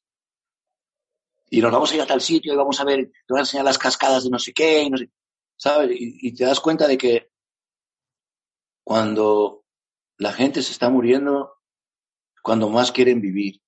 Y 1.49 1.61
nos 1.61 1.72
vamos 1.72 1.92
a 1.92 1.94
ir 1.94 2.03
a 2.03 2.07
tal 2.07 2.20
sitio 2.20 2.53
y 2.53 2.57
vamos 2.57 2.78
a 2.80 2.84
ver, 2.84 3.07
te 3.07 3.32
voy 3.32 3.38
a 3.38 3.42
enseñar 3.42 3.64
las 3.64 3.78
cascadas 3.78 4.24
de 4.24 4.30
no 4.30 4.38
sé 4.38 4.53
qué, 4.53 4.82
y 4.82 4.90
no 4.90 4.97
sé, 4.99 5.11
¿sabes? 5.57 5.90
Y 5.99 6.34
te 6.34 6.44
das 6.44 6.61
cuenta 6.61 6.86
de 6.86 6.99
que 6.99 7.30
cuando 8.84 9.65
la 10.18 10.32
gente 10.32 10.62
se 10.62 10.72
está 10.72 10.88
muriendo, 10.88 11.56
cuando 12.42 12.68
más 12.68 12.92
quieren 12.92 13.20
vivir. 13.20 13.60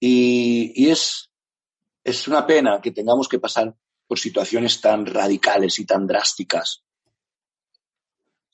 Y, 0.00 0.88
es, 0.90 1.30
es 2.02 2.26
una 2.26 2.46
pena 2.46 2.80
que 2.80 2.90
tengamos 2.90 3.28
que 3.28 3.38
pasar 3.38 3.76
por 4.06 4.18
situaciones 4.18 4.80
tan 4.80 5.06
radicales 5.06 5.78
y 5.78 5.84
tan 5.84 6.06
drásticas. 6.06 6.82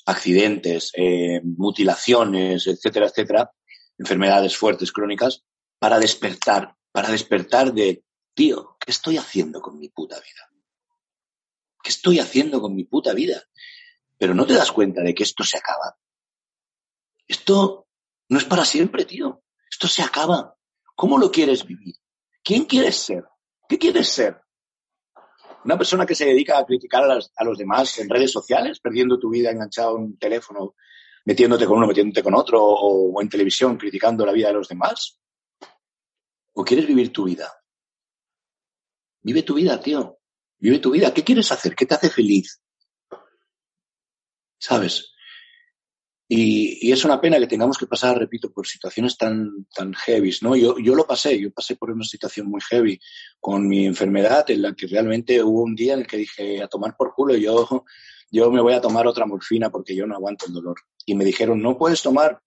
Accidentes, 0.05 0.91
eh, 0.95 1.41
mutilaciones, 1.45 2.67
etcétera, 2.67 3.07
etcétera, 3.07 3.53
enfermedades 3.99 4.57
fuertes, 4.57 4.93
crónicas, 4.93 5.45
para 5.79 5.99
despertar, 5.99 6.75
para 6.93 7.11
despertar 7.11 7.73
de, 7.73 8.05
tío, 8.35 8.77
¿qué 8.81 8.91
estoy 8.91 9.17
haciendo 9.17 9.61
con 9.61 9.79
mi 9.79 9.89
puta 9.89 10.17
vida? 10.17 10.51
¿Qué 11.83 11.91
estoy 11.91 12.19
haciendo 12.19 12.61
con 12.61 12.75
mi 12.75 12.85
puta 12.85 13.15
vida? 13.15 13.45
Pero 14.19 14.35
no 14.35 14.47
te 14.47 14.55
das 14.55 14.73
cuenta 14.73 15.03
de 15.03 15.15
que 15.15 15.23
esto 15.23 15.45
se 15.45 15.59
acaba. 15.59 15.97
Esto 17.27 17.87
no 18.29 18.39
es 18.39 18.45
para 18.45 18.65
siempre, 18.65 19.05
tío. 19.05 19.43
Esto 19.71 19.89
se 19.89 20.03
acaba. 20.03 20.57
¿Cómo 20.95 21.19
lo 21.19 21.31
quieres 21.31 21.67
vivir? 21.67 21.95
¿Quién 22.43 22.65
quieres 22.65 22.97
ser? 22.97 23.25
¿Qué 23.69 23.79
quieres 23.79 24.09
ser? 24.09 24.41
¿Una 25.65 25.77
persona 25.77 26.07
que 26.07 26.15
se 26.15 26.27
dedica 26.27 26.59
a 26.59 26.65
criticar 26.65 27.05
a, 27.11 27.45
los 27.45 27.59
demás 27.59 27.99
en 27.99 28.09
redes 28.09 28.31
sociales, 28.31 28.79
perdiendo 28.79 29.19
tu 29.19 29.31
vida 29.31 29.51
enganchado 29.51 29.91
a 29.91 29.95
un 29.95 30.17
teléfono, 30.17 30.77
metiéndote 31.25 31.67
con 31.67 31.79
uno, 31.79 31.89
metiéndote 31.89 32.23
con 32.23 32.35
otro, 32.35 32.65
o, 32.65 33.13
o 33.13 33.21
en 33.21 33.29
televisión 33.29 33.77
criticando 33.77 34.25
la 34.25 34.33
vida 34.33 34.49
de 34.49 34.55
los 34.55 34.69
demás? 34.69 35.19
¿O 36.55 36.65
quieres 36.65 36.87
vivir 36.87 37.13
tu 37.13 37.25
vida? 37.25 37.53
Vive 39.23 39.43
tu 39.43 39.55
vida, 39.55 39.81
tío. 39.81 40.21
Vive 40.59 40.79
tu 40.79 40.93
vida. 40.93 41.13
¿Qué 41.13 41.25
quieres 41.25 41.51
hacer? 41.51 41.75
¿Qué 41.75 41.85
te 41.85 41.97
hace 41.97 42.11
feliz? 42.11 42.63
¿Sabes? 44.59 45.13
Y, 46.29 46.91
es 46.91 47.05
una 47.05 47.21
pena 47.21 47.39
que 47.39 47.47
tengamos 47.47 47.79
que 47.79 47.87
pasar, 47.87 48.19
repito, 48.19 48.53
por 48.53 48.67
situaciones 48.67 49.17
tan, 49.17 49.67
tan 49.73 49.95
heavy, 49.95 50.35
¿no? 50.43 50.57
Yo, 50.57 50.77
yo 50.79 50.95
lo 50.95 51.07
pasé, 51.07 51.39
yo 51.39 51.53
pasé 51.53 51.77
por 51.77 51.91
una 51.91 52.05
situación 52.05 52.49
muy 52.49 52.61
heavy 52.63 52.99
con 53.39 53.69
mi 53.69 53.87
enfermedad 53.87 54.51
en 54.51 54.63
la 54.63 54.75
que 54.75 54.89
realmente 54.89 55.43
hubo 55.43 55.63
un 55.63 55.77
día 55.77 55.95
en 55.95 56.01
el 56.01 56.07
que 56.07 56.17
dije 56.17 56.63
a 56.63 56.69
tomar 56.69 56.97
por 56.97 57.15
culo, 57.15 57.37
yo, 57.37 57.85
yo 58.31 58.51
me 58.51 58.61
voy 58.61 58.73
a 58.73 58.81
tomar 58.81 59.07
otra 59.07 59.25
morfina 59.25 59.71
porque 59.71 59.95
yo 59.95 60.07
no 60.07 60.17
aguanto 60.17 60.47
el 60.47 60.53
dolor. 60.53 60.77
Y 61.05 61.15
me 61.15 61.25
dijeron, 61.25 61.63
no 61.63 61.79
puedes 61.79 62.03
tomar, 62.03 62.41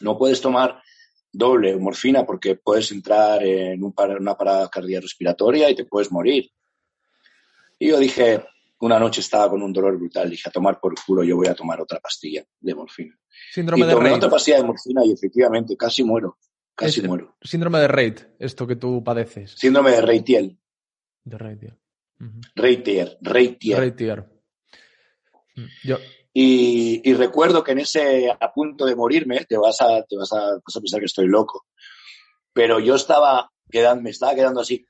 no 0.00 0.18
puedes 0.18 0.40
tomar 0.40 0.82
doble 1.30 1.76
morfina 1.76 2.26
porque 2.26 2.56
puedes 2.56 2.90
entrar 2.90 3.44
en 3.44 3.82
una 3.84 4.36
parada 4.36 4.68
cardiorrespiratoria 4.68 5.70
y 5.70 5.76
te 5.76 5.84
puedes 5.84 6.10
morir. 6.10 6.50
Y 7.78 7.88
yo 7.88 7.98
dije, 7.98 8.44
una 8.82 8.98
noche 8.98 9.20
estaba 9.20 9.48
con 9.50 9.62
un 9.62 9.72
dolor 9.72 9.96
brutal, 9.96 10.28
dije, 10.30 10.48
a 10.48 10.52
tomar 10.52 10.78
por 10.80 10.94
culo, 11.04 11.22
yo 11.24 11.36
voy 11.36 11.46
a 11.48 11.54
tomar 11.54 11.80
otra 11.80 12.00
pastilla 12.00 12.44
de 12.60 12.74
morfina. 12.74 13.16
Síndrome 13.52 13.84
y 13.84 13.86
de 13.88 13.92
tomé 13.94 14.04
Reid. 14.08 14.16
otra 14.16 14.30
pastilla 14.30 14.56
de 14.58 14.64
morfina 14.64 15.04
y 15.04 15.12
efectivamente 15.12 15.76
casi 15.76 16.02
muero, 16.04 16.36
casi 16.74 16.98
Ese- 17.00 17.08
muero. 17.08 17.36
Síndrome 17.40 17.78
de 17.78 17.88
Reid, 17.88 18.18
esto 18.38 18.66
que 18.66 18.76
tú 18.76 19.02
padeces. 19.04 19.52
Síndrome 19.52 19.92
de 19.92 20.00
Reitiel, 20.02 20.58
De. 21.24 21.74
Ujú. 22.20 22.40
Reitier, 22.56 23.18
Reitier. 23.20 23.78
Reitier. 23.78 24.28
Mm, 25.56 25.64
Yo, 25.84 25.98
Y, 26.34 27.08
y 27.08 27.14
recuerdo 27.14 27.62
que 27.62 27.72
en 27.72 27.80
ese 27.80 28.30
a 28.30 28.52
punto 28.52 28.86
de 28.86 28.96
morirme, 28.96 29.44
te 29.44 29.56
vas 29.58 29.80
a, 29.82 30.02
te 30.02 30.16
vas 30.16 30.32
a, 30.32 30.38
vas 30.54 30.76
a 30.76 30.80
pensar 30.80 30.98
que 31.00 31.06
estoy 31.06 31.28
loco, 31.28 31.66
pero 32.54 32.80
yo 32.80 32.94
estaba 32.94 33.50
quedando, 33.70 34.02
me 34.02 34.10
estaba 34.10 34.34
quedando 34.34 34.60
así, 34.60 34.84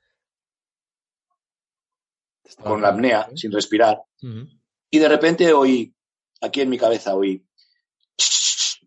con 2.56 2.80
la 2.82 2.88
apnea, 2.88 3.28
¿eh? 3.30 3.36
sin 3.36 3.52
respirar, 3.52 4.02
Ujú. 4.22 4.48
y 4.90 4.98
de 4.98 5.08
repente 5.08 5.52
oí, 5.52 5.94
aquí 6.40 6.60
en 6.60 6.70
mi 6.70 6.78
cabeza 6.78 7.14
oí, 7.14 7.44
"Shh, 8.18 8.84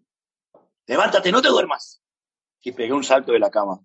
levántate, 0.88 1.32
no 1.32 1.42
te 1.42 1.50
duermas. 1.50 2.02
Y 2.62 2.72
pegué 2.72 2.94
un 2.94 3.04
salto 3.04 3.32
de 3.32 3.40
la 3.40 3.50
cama. 3.52 3.80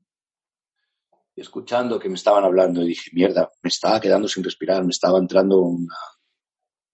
Escuchando 1.36 1.98
que 1.98 2.08
me 2.08 2.14
estaban 2.16 2.44
hablando, 2.44 2.82
y 2.82 2.88
dije, 2.88 3.10
mierda, 3.12 3.50
me 3.62 3.68
estaba 3.68 4.00
quedando 4.00 4.26
sin 4.28 4.42
respirar, 4.42 4.82
me 4.84 4.90
estaba 4.90 5.18
entrando 5.18 5.60
una, 5.60 5.94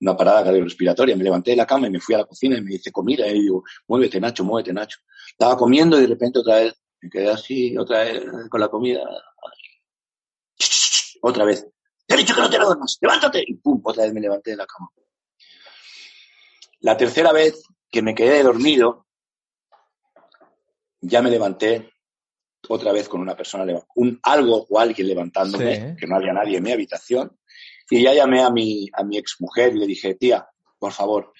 una 0.01 0.17
parada 0.17 0.45
cardiorrespiratoria. 0.45 1.17
Me 1.17 1.25
levanté 1.25 1.53
de 1.53 1.57
la 1.57 1.67
cama 1.67 1.87
y 1.87 1.91
me 1.91 2.01
fui 2.01 2.15
a 2.15 2.19
la 2.19 2.25
cocina 2.25 2.57
y 2.59 2.61
me 2.63 2.73
dice 2.73 2.91
comida. 2.93 3.27
Y 3.29 3.41
digo, 3.41 3.63
muévete, 3.89 4.21
Nacho, 4.21 4.45
muévete, 4.45 4.73
Nacho. 4.73 4.99
Estaba 5.31 5.57
comiendo 5.57 5.97
y 5.99 6.03
de 6.03 6.07
repente 6.09 6.41
otra 6.41 6.57
vez 6.57 6.75
me 7.01 7.09
quedé 7.11 7.31
así, 7.31 7.77
otra 7.79 8.05
vez 8.05 8.25
con 8.51 8.61
la 8.61 8.69
comida. 8.69 9.01
Otra 11.23 11.45
vez. 11.45 11.67
Te 12.07 12.15
he 12.15 12.19
dicho 12.19 12.35
que 12.35 12.41
no 12.41 12.51
te 12.51 12.59
duermas, 12.59 12.99
levántate. 13.01 13.45
Y 13.47 13.55
pum, 13.55 13.81
otra 13.85 14.05
vez 14.05 14.13
me 14.13 14.21
levanté 14.21 14.51
de 14.53 14.57
la 14.57 14.67
cama. 14.67 14.91
La 16.81 16.97
tercera 16.97 17.33
vez 17.33 17.63
que 17.91 18.03
me 18.03 18.15
quedé 18.15 18.43
dormido, 18.43 19.07
ya 21.01 21.23
me 21.23 21.31
levanté 21.31 21.91
otra 22.69 22.93
vez 22.93 23.09
con 23.09 23.21
una 23.21 23.37
persona, 23.37 23.65
un 23.95 24.19
algo 24.23 24.67
o 24.69 24.79
alguien 24.79 25.07
levantándome, 25.09 25.77
Sí. 25.77 25.97
que 26.01 26.07
no 26.07 26.17
había 26.17 26.33
nadie 26.33 26.57
en 26.59 26.65
mi 26.65 26.73
habitación, 26.73 27.39
y 27.91 28.03
ya 28.03 28.13
llamé 28.13 28.43
a 28.43 28.51
mi, 28.51 28.89
a 28.93 29.05
mi 29.05 29.17
exmujer 29.19 29.75
y 29.75 29.79
le 29.79 29.87
dije, 29.87 30.15
tía, 30.17 30.47
por 30.79 30.93
favor, 30.93 31.33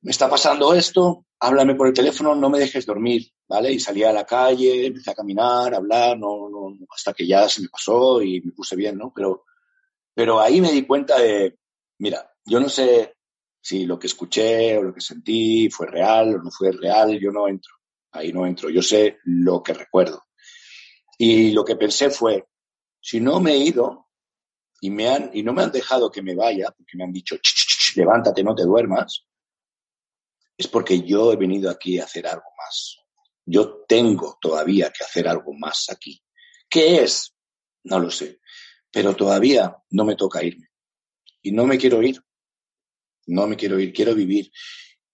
me 0.00 0.10
está 0.10 0.28
pasando 0.28 0.72
esto, 0.74 1.26
háblame 1.40 1.74
por 1.74 1.88
el 1.88 1.92
teléfono, 1.92 2.34
no 2.34 2.48
me 2.48 2.58
dejes 2.58 2.86
dormir, 2.86 3.30
¿vale? 3.46 3.72
Y 3.72 3.80
salí 3.80 4.02
a 4.02 4.12
la 4.12 4.24
calle, 4.24 4.86
empecé 4.86 5.10
a 5.10 5.14
caminar, 5.14 5.74
a 5.74 5.76
hablar, 5.76 6.18
no, 6.18 6.48
no, 6.48 6.74
hasta 6.90 7.12
que 7.12 7.26
ya 7.26 7.46
se 7.48 7.60
me 7.62 7.68
pasó 7.68 8.22
y 8.22 8.40
me 8.40 8.52
puse 8.52 8.76
bien, 8.76 8.96
¿no? 8.96 9.12
Pero, 9.14 9.44
pero 10.14 10.40
ahí 10.40 10.60
me 10.60 10.72
di 10.72 10.86
cuenta 10.86 11.18
de, 11.18 11.58
mira, 11.98 12.32
yo 12.44 12.60
no 12.60 12.68
sé 12.68 13.16
si 13.60 13.86
lo 13.86 13.98
que 13.98 14.06
escuché 14.06 14.76
o 14.78 14.82
lo 14.82 14.94
que 14.94 15.00
sentí 15.00 15.68
fue 15.70 15.86
real 15.86 16.36
o 16.36 16.42
no 16.42 16.50
fue 16.50 16.70
real, 16.72 17.18
yo 17.18 17.32
no 17.32 17.48
entro, 17.48 17.72
ahí 18.12 18.32
no 18.32 18.46
entro, 18.46 18.70
yo 18.70 18.82
sé 18.82 19.18
lo 19.24 19.62
que 19.62 19.74
recuerdo. 19.74 20.22
Y 21.18 21.52
lo 21.52 21.64
que 21.64 21.76
pensé 21.76 22.10
fue, 22.10 22.46
si 23.00 23.20
no 23.20 23.40
me 23.40 23.52
he 23.52 23.58
ido 23.58 24.08
y, 24.80 24.90
me 24.90 25.08
han, 25.08 25.30
y 25.32 25.42
no 25.42 25.52
me 25.52 25.62
han 25.62 25.72
dejado 25.72 26.10
que 26.10 26.22
me 26.22 26.34
vaya, 26.34 26.70
porque 26.76 26.96
me 26.96 27.04
han 27.04 27.12
dicho, 27.12 27.36
levántate, 27.96 28.44
no 28.44 28.54
te 28.54 28.64
duermas, 28.64 29.26
es 30.56 30.68
porque 30.68 31.02
yo 31.02 31.32
he 31.32 31.36
venido 31.36 31.70
aquí 31.70 31.98
a 31.98 32.04
hacer 32.04 32.26
algo 32.26 32.50
más. 32.56 32.98
Yo 33.46 33.84
tengo 33.86 34.38
todavía 34.40 34.90
que 34.90 35.04
hacer 35.04 35.28
algo 35.28 35.52
más 35.52 35.88
aquí. 35.90 36.22
¿Qué 36.68 37.02
es? 37.02 37.34
No 37.84 37.98
lo 37.98 38.10
sé. 38.10 38.40
Pero 38.94 39.16
todavía 39.16 39.76
no 39.90 40.04
me 40.04 40.14
toca 40.14 40.44
irme. 40.44 40.68
Y 41.42 41.50
no 41.50 41.66
me 41.66 41.76
quiero 41.76 42.00
ir. 42.00 42.22
No 43.26 43.48
me 43.48 43.56
quiero 43.56 43.80
ir, 43.80 43.92
quiero 43.92 44.14
vivir. 44.14 44.52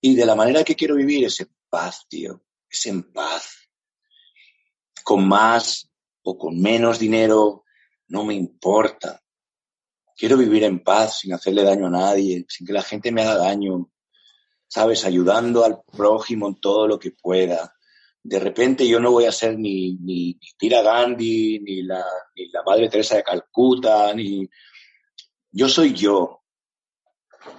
Y 0.03 0.15
de 0.15 0.27
la 0.27 0.35
manera 0.35 0.63
que 0.63 0.77
quiero 0.77 0.97
vivir 0.97 1.25
es 1.25 1.41
en 1.41 1.49
paz, 1.71 2.07
tío. 2.07 2.45
Es 2.69 2.85
en 2.87 3.11
paz. 3.11 3.71
Con 5.03 5.27
más 5.27 5.91
o 6.23 6.37
con 6.37 6.61
menos 6.61 6.99
dinero, 6.99 7.65
no 8.09 8.25
me 8.25 8.35
importa. 8.35 9.23
Quiero 10.15 10.37
vivir 10.37 10.65
en 10.65 10.85
paz, 10.85 11.21
sin 11.21 11.33
hacerle 11.33 11.65
daño 11.65 11.87
a 11.87 11.91
nadie, 11.91 12.45
sin 12.49 12.67
que 12.67 12.75
la 12.75 12.83
gente 12.83 13.11
me 13.11 13.23
haga 13.23 13.37
daño, 13.37 13.91
¿sabes? 14.69 15.07
Ayudando 15.07 15.65
al 15.65 15.81
prójimo 15.91 16.49
en 16.49 16.61
todo 16.61 16.87
lo 16.87 16.99
que 16.99 17.13
pueda. 17.13 17.75
De 18.23 18.39
repente 18.39 18.87
yo 18.87 19.01
no 19.01 19.11
voy 19.11 19.25
a 19.25 19.33
ser 19.33 19.59
ni, 19.59 19.95
ni, 19.95 20.39
Tira 20.59 20.83
Gandhi, 20.83 21.59
ni 21.61 21.83
la, 21.83 22.05
ni 22.37 22.49
la 22.49 22.63
Madre 22.63 22.89
Teresa 22.89 23.17
de 23.17 23.23
Calcuta, 23.23 24.13
ni... 24.15 24.49
Yo 25.53 25.69
soy 25.69 25.95
yo. 25.95 26.43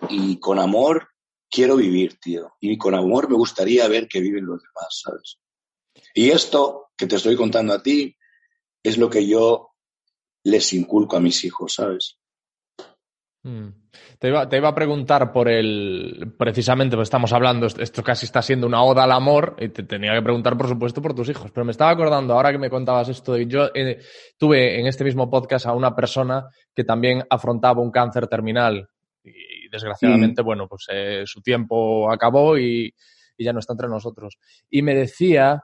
Y 0.09 0.39
con 0.39 0.59
amor 0.59 1.09
quiero 1.49 1.75
vivir, 1.75 2.19
tío. 2.19 2.53
Y 2.59 2.77
con 2.77 2.95
amor 2.95 3.29
me 3.29 3.35
gustaría 3.35 3.87
ver 3.87 4.07
que 4.07 4.21
viven 4.21 4.45
los 4.45 4.61
demás, 4.61 5.01
¿sabes? 5.03 5.39
Y 6.13 6.29
esto 6.29 6.91
que 6.95 7.07
te 7.07 7.15
estoy 7.15 7.35
contando 7.35 7.73
a 7.73 7.83
ti 7.83 8.15
es 8.83 8.97
lo 8.97 9.09
que 9.09 9.27
yo 9.27 9.71
les 10.43 10.73
inculco 10.73 11.17
a 11.17 11.19
mis 11.19 11.43
hijos, 11.43 11.73
¿sabes? 11.73 12.17
Mm. 13.43 13.69
Te, 14.19 14.27
iba, 14.27 14.47
te 14.47 14.57
iba, 14.57 14.69
a 14.69 14.75
preguntar 14.75 15.31
por 15.31 15.49
el. 15.49 16.33
Precisamente, 16.37 16.95
pues 16.95 17.07
estamos 17.07 17.33
hablando, 17.33 17.65
esto 17.65 18.03
casi 18.03 18.25
está 18.25 18.41
siendo 18.41 18.67
una 18.67 18.83
oda 18.83 19.03
al 19.03 19.11
amor, 19.11 19.55
y 19.59 19.69
te 19.69 19.83
tenía 19.83 20.13
que 20.13 20.21
preguntar, 20.21 20.55
por 20.57 20.67
supuesto, 20.67 21.01
por 21.01 21.15
tus 21.15 21.29
hijos. 21.29 21.49
Pero 21.51 21.65
me 21.65 21.71
estaba 21.71 21.91
acordando, 21.91 22.35
ahora 22.35 22.51
que 22.51 22.59
me 22.59 22.69
contabas 22.69 23.09
esto, 23.09 23.37
y 23.37 23.47
yo 23.47 23.69
eh, 23.73 23.99
tuve 24.37 24.79
en 24.79 24.85
este 24.85 25.03
mismo 25.03 25.29
podcast 25.29 25.65
a 25.65 25.73
una 25.73 25.95
persona 25.95 26.49
que 26.75 26.83
también 26.83 27.23
afrontaba 27.29 27.81
un 27.81 27.91
cáncer 27.91 28.27
terminal. 28.27 28.87
Y, 29.23 29.67
desgraciadamente, 29.69 30.43
mm. 30.43 30.45
bueno, 30.45 30.67
pues 30.67 30.85
eh, 30.91 31.23
su 31.25 31.41
tiempo 31.41 32.11
acabó 32.11 32.57
y, 32.57 32.93
y, 33.37 33.43
ya 33.43 33.53
no 33.53 33.59
está 33.59 33.73
entre 33.73 33.89
nosotros. 33.89 34.37
Y 34.69 34.81
me 34.81 34.95
decía. 34.95 35.63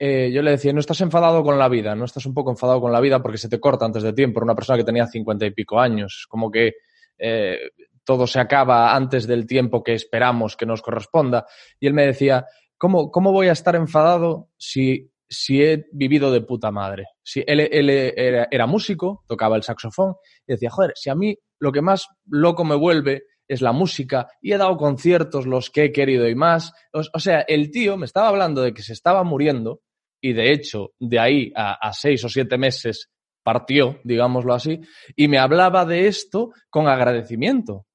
Eh, 0.00 0.30
yo 0.32 0.42
le 0.42 0.52
decía, 0.52 0.72
no 0.72 0.78
estás 0.78 1.00
enfadado 1.00 1.42
con 1.42 1.58
la 1.58 1.68
vida, 1.68 1.96
no 1.96 2.04
estás 2.04 2.24
un 2.24 2.32
poco 2.32 2.52
enfadado 2.52 2.80
con 2.80 2.92
la 2.92 3.00
vida 3.00 3.20
porque 3.20 3.36
se 3.36 3.48
te 3.48 3.58
corta 3.58 3.84
antes 3.84 4.04
de 4.04 4.12
tiempo. 4.12 4.40
Una 4.40 4.54
persona 4.54 4.78
que 4.78 4.84
tenía 4.84 5.08
cincuenta 5.08 5.44
y 5.44 5.50
pico 5.50 5.80
años, 5.80 6.24
como 6.28 6.52
que 6.52 6.74
eh, 7.18 7.70
todo 8.04 8.26
se 8.26 8.40
acaba 8.40 8.96
antes 8.96 9.26
del 9.26 9.46
tiempo 9.46 9.82
que 9.82 9.92
esperamos 9.92 10.56
que 10.56 10.64
nos 10.64 10.80
corresponda. 10.80 11.46
Y 11.78 11.86
él 11.86 11.92
me 11.92 12.06
decía, 12.06 12.46
¿cómo, 12.78 13.10
cómo 13.10 13.32
voy 13.32 13.48
a 13.48 13.52
estar 13.52 13.76
enfadado 13.76 14.48
si, 14.56 15.12
si 15.28 15.62
he 15.62 15.86
vivido 15.92 16.32
de 16.32 16.40
puta 16.40 16.70
madre? 16.70 17.04
Si 17.22 17.44
él, 17.46 17.60
él 17.60 17.90
era, 17.90 18.66
músico, 18.66 19.24
tocaba 19.26 19.56
el 19.56 19.62
saxofón, 19.62 20.14
y 20.46 20.54
decía, 20.54 20.70
joder, 20.70 20.92
si 20.94 21.10
a 21.10 21.14
mí 21.14 21.36
lo 21.60 21.70
que 21.70 21.82
más 21.82 22.06
loco 22.26 22.64
me 22.64 22.76
vuelve 22.76 23.24
es 23.46 23.60
la 23.60 23.72
música 23.72 24.28
y 24.40 24.52
he 24.52 24.58
dado 24.58 24.78
conciertos 24.78 25.46
los 25.46 25.68
que 25.68 25.84
he 25.84 25.92
querido 25.92 26.26
y 26.28 26.34
más. 26.34 26.72
O, 26.92 27.20
sea, 27.20 27.40
el 27.42 27.70
tío 27.70 27.98
me 27.98 28.06
estaba 28.06 28.28
hablando 28.28 28.62
de 28.62 28.72
que 28.72 28.82
se 28.82 28.94
estaba 28.94 29.22
muriendo 29.22 29.82
y 30.20 30.32
de 30.32 30.52
hecho, 30.52 30.92
de 30.98 31.18
ahí 31.18 31.52
a 31.54 31.92
seis 31.92 32.24
o 32.24 32.28
siete 32.28 32.56
meses 32.56 33.10
partió, 33.48 33.98
digámoslo 34.04 34.52
así, 34.52 34.82
y 35.16 35.26
me 35.26 35.38
hablaba 35.38 35.86
de 35.86 36.06
esto 36.06 36.52
con 36.68 36.86
agradecimiento. 36.86 37.72
O 37.72 37.86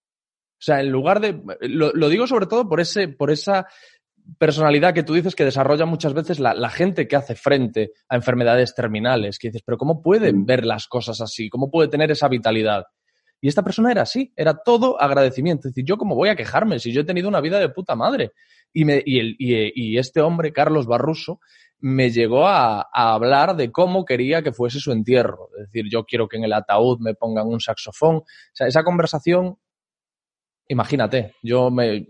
sea, 0.58 0.80
en 0.80 0.90
lugar 0.90 1.20
de. 1.20 1.40
Lo, 1.62 1.92
lo 1.94 2.10
digo 2.10 2.26
sobre 2.26 2.48
todo 2.48 2.68
por, 2.68 2.82
ese, 2.82 3.08
por 3.08 3.30
esa 3.30 3.68
personalidad 4.40 4.96
que 4.96 5.04
tú 5.04 5.14
dices 5.14 5.36
que 5.36 5.46
desarrolla 5.46 5.86
muchas 5.86 6.16
veces 6.16 6.40
la, 6.40 6.56
la, 6.56 6.72
gente 6.72 7.08
que 7.08 7.16
hace 7.16 7.36
frente 7.36 7.92
a 8.10 8.16
enfermedades 8.16 8.74
terminales, 8.74 9.38
que 9.38 9.50
dices, 9.50 9.62
pero 9.64 9.78
¿cómo 9.78 10.02
pueden 10.02 10.40
mm. 10.40 10.46
ver 10.48 10.66
las 10.66 10.88
cosas 10.88 11.22
así? 11.22 11.50
¿Cómo 11.50 11.70
puede 11.70 11.88
tener 11.88 12.10
esa 12.10 12.30
vitalidad? 12.30 12.86
Y 13.40 13.48
esta 13.48 13.62
persona 13.62 13.92
era 13.92 14.02
así, 14.02 14.34
era 14.36 14.56
todo 14.56 15.00
agradecimiento. 15.00 15.68
Es 15.68 15.76
decir, 15.76 15.86
yo 15.86 15.98
cómo 15.98 16.16
voy 16.16 16.30
a 16.30 16.36
quejarme 16.36 16.80
si 16.80 16.92
yo 16.92 17.02
he 17.02 17.06
tenido 17.06 17.30
una 17.30 17.42
vida 17.42 17.60
de 17.60 17.70
puta 17.70 17.96
madre. 17.96 18.32
Y, 18.74 18.86
me, 18.86 19.04
y, 19.06 19.20
el, 19.20 19.36
y, 19.38 19.72
y 19.76 19.98
este 20.00 20.20
hombre, 20.20 20.52
Carlos 20.52 20.88
Barruso, 20.88 21.40
me 21.84 22.12
llegó 22.12 22.48
a, 22.48 22.88
hablar 22.94 23.58
de 23.58 23.70
cómo 23.70 24.06
quería 24.06 24.42
que 24.42 24.54
fuese 24.54 24.80
su 24.80 24.94
entierro. 24.94 25.50
Es 25.58 25.66
decir, 25.66 25.92
yo 25.92 26.06
quiero 26.06 26.30
que 26.30 26.38
en 26.38 26.46
el 26.46 26.54
ataúd 26.54 27.00
me 27.02 27.14
pongan 27.14 27.46
un 27.46 27.60
saxofón. 27.60 28.16
O 28.16 28.26
sea, 28.54 28.68
esa 28.68 28.86
conversación, 28.86 29.58
imagínate, 30.70 31.36
yo 31.44 31.70
me 31.70 32.08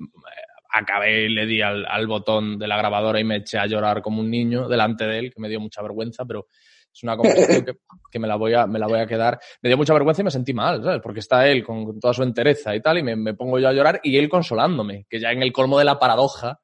acabé 0.72 1.24
y 1.24 1.30
le 1.30 1.48
di 1.48 1.64
al, 1.64 2.06
botón 2.06 2.60
de 2.60 2.68
la 2.68 2.78
grabadora 2.78 3.20
y 3.20 3.24
me 3.24 3.38
eché 3.38 3.58
a 3.58 3.66
llorar 3.66 4.04
como 4.04 4.22
un 4.22 4.30
niño 4.30 4.70
delante 4.70 5.06
de 5.06 5.18
él, 5.18 5.34
que 5.34 5.42
me 5.42 5.50
dio 5.50 5.60
mucha 5.60 5.82
vergüenza, 5.82 6.24
pero 6.24 6.46
es 6.94 7.02
una 7.02 7.18
conversación 7.18 7.66
que, 8.12 8.20
me, 8.20 8.28
la 8.28 8.36
voy 8.36 8.54
a, 8.54 8.68
me 8.68 8.78
la 8.78 8.86
voy 8.86 9.00
a 9.00 9.08
quedar. 9.08 9.40
Me 9.64 9.70
dio 9.70 9.78
mucha 9.78 9.94
vergüenza 9.94 10.22
y 10.22 10.26
me 10.26 10.32
sentí 10.32 10.54
mal, 10.54 10.84
¿sabes? 10.84 11.02
Porque 11.02 11.22
está 11.22 11.48
él 11.48 11.64
con, 11.64 12.00
toda 12.00 12.14
su 12.14 12.22
entereza 12.22 12.76
y 12.76 12.82
tal, 12.82 13.00
y 13.00 13.04
me, 13.04 13.16
me, 13.16 13.34
pongo 13.34 13.58
yo 13.58 13.70
a 13.70 13.74
llorar 13.74 14.02
y 14.04 14.18
él 14.18 14.30
consolándome, 14.30 15.08
que 15.10 15.20
ya 15.20 15.32
en 15.32 15.42
el 15.42 15.52
colmo 15.52 15.80
de 15.80 15.86
la 15.86 15.98
paradoja, 15.98 16.60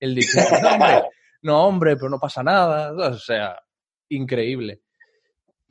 él 0.00 0.16
dice, 0.16 0.44
no, 0.60 0.70
hombre, 0.70 1.02
pero 1.42 2.08
no 2.08 2.18
pasa 2.18 2.42
nada. 2.42 2.92
O 2.92 3.18
sea, 3.18 3.58
increíble. 4.08 4.82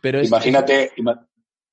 Pero 0.02 0.23
imagínate, 0.23 0.91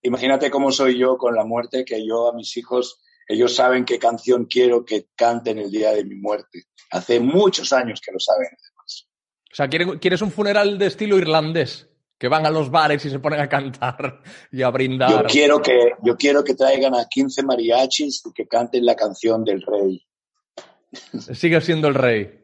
imagínate 0.03 0.51
cómo 0.51 0.73
soy 0.73 0.99
yo 0.99 1.17
con 1.17 1.35
la 1.35 1.45
muerte, 1.45 1.85
que 1.85 2.07
yo 2.07 2.29
a 2.29 2.35
mis 2.35 2.57
hijos, 2.57 3.01
ellos 3.29 3.55
saben 3.55 3.85
qué 3.85 3.99
canción 3.99 4.47
quiero 4.47 4.85
que 4.85 5.09
canten 5.15 5.59
el 5.59 5.71
día 5.71 5.93
de 5.93 6.05
mi 6.05 6.17
muerte. 6.17 6.65
Hace 6.91 7.21
muchos 7.21 7.73
años 7.73 8.01
que 8.01 8.13
lo 8.13 8.19
saben, 8.19 8.49
además. 8.49 9.09
O 9.53 9.55
sea, 9.55 9.69
¿quieres 9.69 10.23
un 10.23 10.31
funeral 10.31 10.79
de 10.79 10.87
estilo 10.87 11.19
irlandés? 11.19 11.89
Que 12.17 12.29
van 12.29 12.47
a 12.47 12.51
los 12.51 12.71
bares 12.71 13.05
y 13.05 13.11
se 13.11 13.19
ponen 13.19 13.41
a 13.41 13.49
cantar 13.49 14.23
y 14.51 14.63
a 14.63 14.71
brindar. 14.71 15.11
Yo 15.11 15.29
quiero 15.29 15.61
que, 15.61 15.93
yo 16.03 16.17
quiero 16.17 16.45
que 16.45 16.55
traigan 16.55 16.95
a 16.95 17.07
15 17.09 17.43
mariachis 17.43 18.23
y 18.25 18.33
que 18.33 18.47
canten 18.47 18.87
la 18.87 18.95
canción 18.95 19.45
del 19.45 19.61
rey. 19.61 20.07
Sigue 21.35 21.61
siendo 21.61 21.89
el 21.89 21.95
rey 21.95 22.44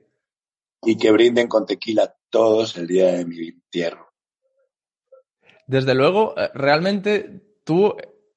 y 0.84 0.96
que 0.96 1.12
brinden 1.12 1.48
con 1.48 1.66
tequila 1.66 2.14
todos 2.30 2.76
el 2.76 2.86
día 2.86 3.12
de 3.12 3.24
mi 3.24 3.48
entierro. 3.48 4.08
Desde 5.66 5.94
luego, 5.94 6.34
eh, 6.36 6.50
realmente 6.54 7.42
tú 7.64 7.94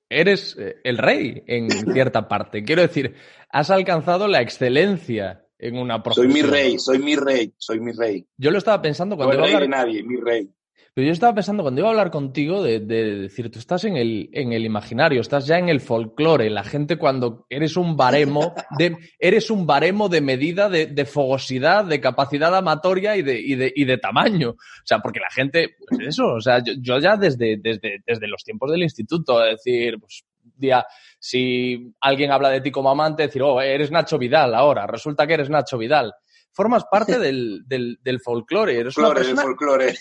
eres 0.10 0.56
eh, 0.60 0.78
el 0.84 0.98
rey 0.98 1.44
en 1.48 1.70
cierta 1.94 2.28
parte. 2.28 2.64
Quiero 2.64 2.82
decir, 2.82 3.16
has 3.50 3.72
alcanzado 3.72 4.28
la 4.28 4.42
excelencia 4.42 5.46
en 5.58 5.78
una 5.78 6.04
profesión. 6.04 6.32
Soy 6.32 6.42
mi 6.42 6.48
rey, 6.48 6.80
soy 6.80 7.00
mi 7.00 7.16
rey, 7.16 7.54
soy 7.58 7.80
mi 7.80 7.92
rey. 7.92 8.28
Yo 8.38 8.52
lo 8.52 8.58
estaba 8.58 8.82
pensando 8.82 9.16
cuando... 9.16 9.38
No 9.38 9.46
rey 9.46 9.56
de 9.56 9.68
nadie, 9.68 10.04
mi 10.04 10.18
rey. 10.18 10.50
Pero 10.96 11.08
yo 11.08 11.14
estaba 11.14 11.34
pensando, 11.34 11.64
cuando 11.64 11.82
iba 11.82 11.88
a 11.88 11.92
hablar 11.92 12.12
contigo, 12.12 12.62
de, 12.62 12.80
de, 12.80 13.22
decir, 13.22 13.50
tú 13.50 13.58
estás 13.58 13.84
en 13.86 13.98
el, 13.98 14.30
en 14.32 14.54
el 14.54 14.64
imaginario, 14.64 15.22
estás 15.22 15.48
ya 15.48 15.58
en 15.58 15.68
el 15.68 15.82
folclore. 15.82 16.52
La 16.52 16.64
gente 16.64 16.98
cuando 16.98 17.48
eres 17.50 17.78
un 17.78 17.98
baremo, 17.98 18.54
de, 18.78 18.96
eres 19.18 19.50
un 19.50 19.66
baremo 19.66 20.08
de 20.08 20.22
medida 20.22 20.70
de, 20.70 20.86
de 20.86 21.06
fogosidad, 21.06 21.86
de 21.86 22.00
capacidad 22.00 22.56
amatoria 22.56 23.18
y 23.18 23.24
de, 23.24 23.40
y, 23.42 23.56
de, 23.56 23.74
y 23.76 23.86
de 23.86 23.98
tamaño. 23.98 24.52
O 24.52 24.86
sea, 24.86 25.00
porque 25.00 25.20
la 25.20 25.32
gente, 25.32 25.76
pues 25.90 26.10
eso, 26.10 26.28
o 26.28 26.42
sea, 26.42 26.64
yo, 26.64 26.74
yo 26.80 27.00
ya 27.00 27.18
desde, 27.18 27.58
desde, 27.58 28.04
desde 28.06 28.28
los 28.28 28.44
tiempos 28.44 28.70
del 28.72 28.84
instituto, 28.84 29.44
es 29.44 29.64
decir, 29.64 30.00
pues, 30.00 30.24
día, 30.56 30.86
si 31.18 31.92
alguien 32.02 32.32
habla 32.32 32.50
de 32.50 32.62
ti 32.62 32.70
como 32.70 32.92
amante, 32.92 33.24
decir, 33.24 33.42
oh, 33.42 33.60
eres 33.60 33.90
Nacho 33.90 34.20
Vidal 34.20 34.54
ahora, 34.54 34.86
resulta 34.86 35.26
que 35.26 35.34
eres 35.34 35.50
Nacho 35.50 35.80
Vidal 35.80 36.14
formas 36.54 36.86
parte 36.90 37.20
del, 37.20 37.64
del, 37.66 38.00
del 38.02 38.22
folclore. 38.22 38.80
Eres 38.80 38.98
una 38.98 39.14
persona 39.14 39.42
folclore. 39.42 39.96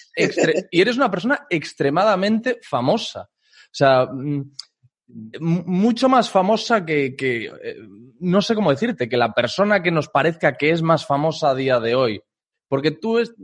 y 0.70 0.80
eres 0.80 0.96
una 0.96 1.10
persona 1.10 1.46
extremadamente 1.48 2.60
famosa. 2.62 3.22
O 3.22 3.74
sea, 3.74 4.06
mm, 4.06 4.42
mucho 5.40 6.08
más 6.08 6.30
famosa 6.30 6.84
que, 6.84 7.16
que, 7.16 7.46
eh, 7.46 7.76
no 8.20 8.40
sé 8.42 8.54
cómo 8.54 8.70
decirte, 8.70 9.08
que 9.08 9.16
la 9.16 9.32
persona 9.32 9.82
que 9.82 9.90
nos 9.90 10.08
parezca 10.08 10.56
que 10.56 10.70
es 10.70 10.82
más 10.82 11.06
famosa 11.06 11.50
a 11.50 11.54
día 11.54 11.80
de 11.80 11.94
hoy. 11.94 12.22
Porque 12.68 12.92
tú 12.92 13.18
es... 13.18 13.34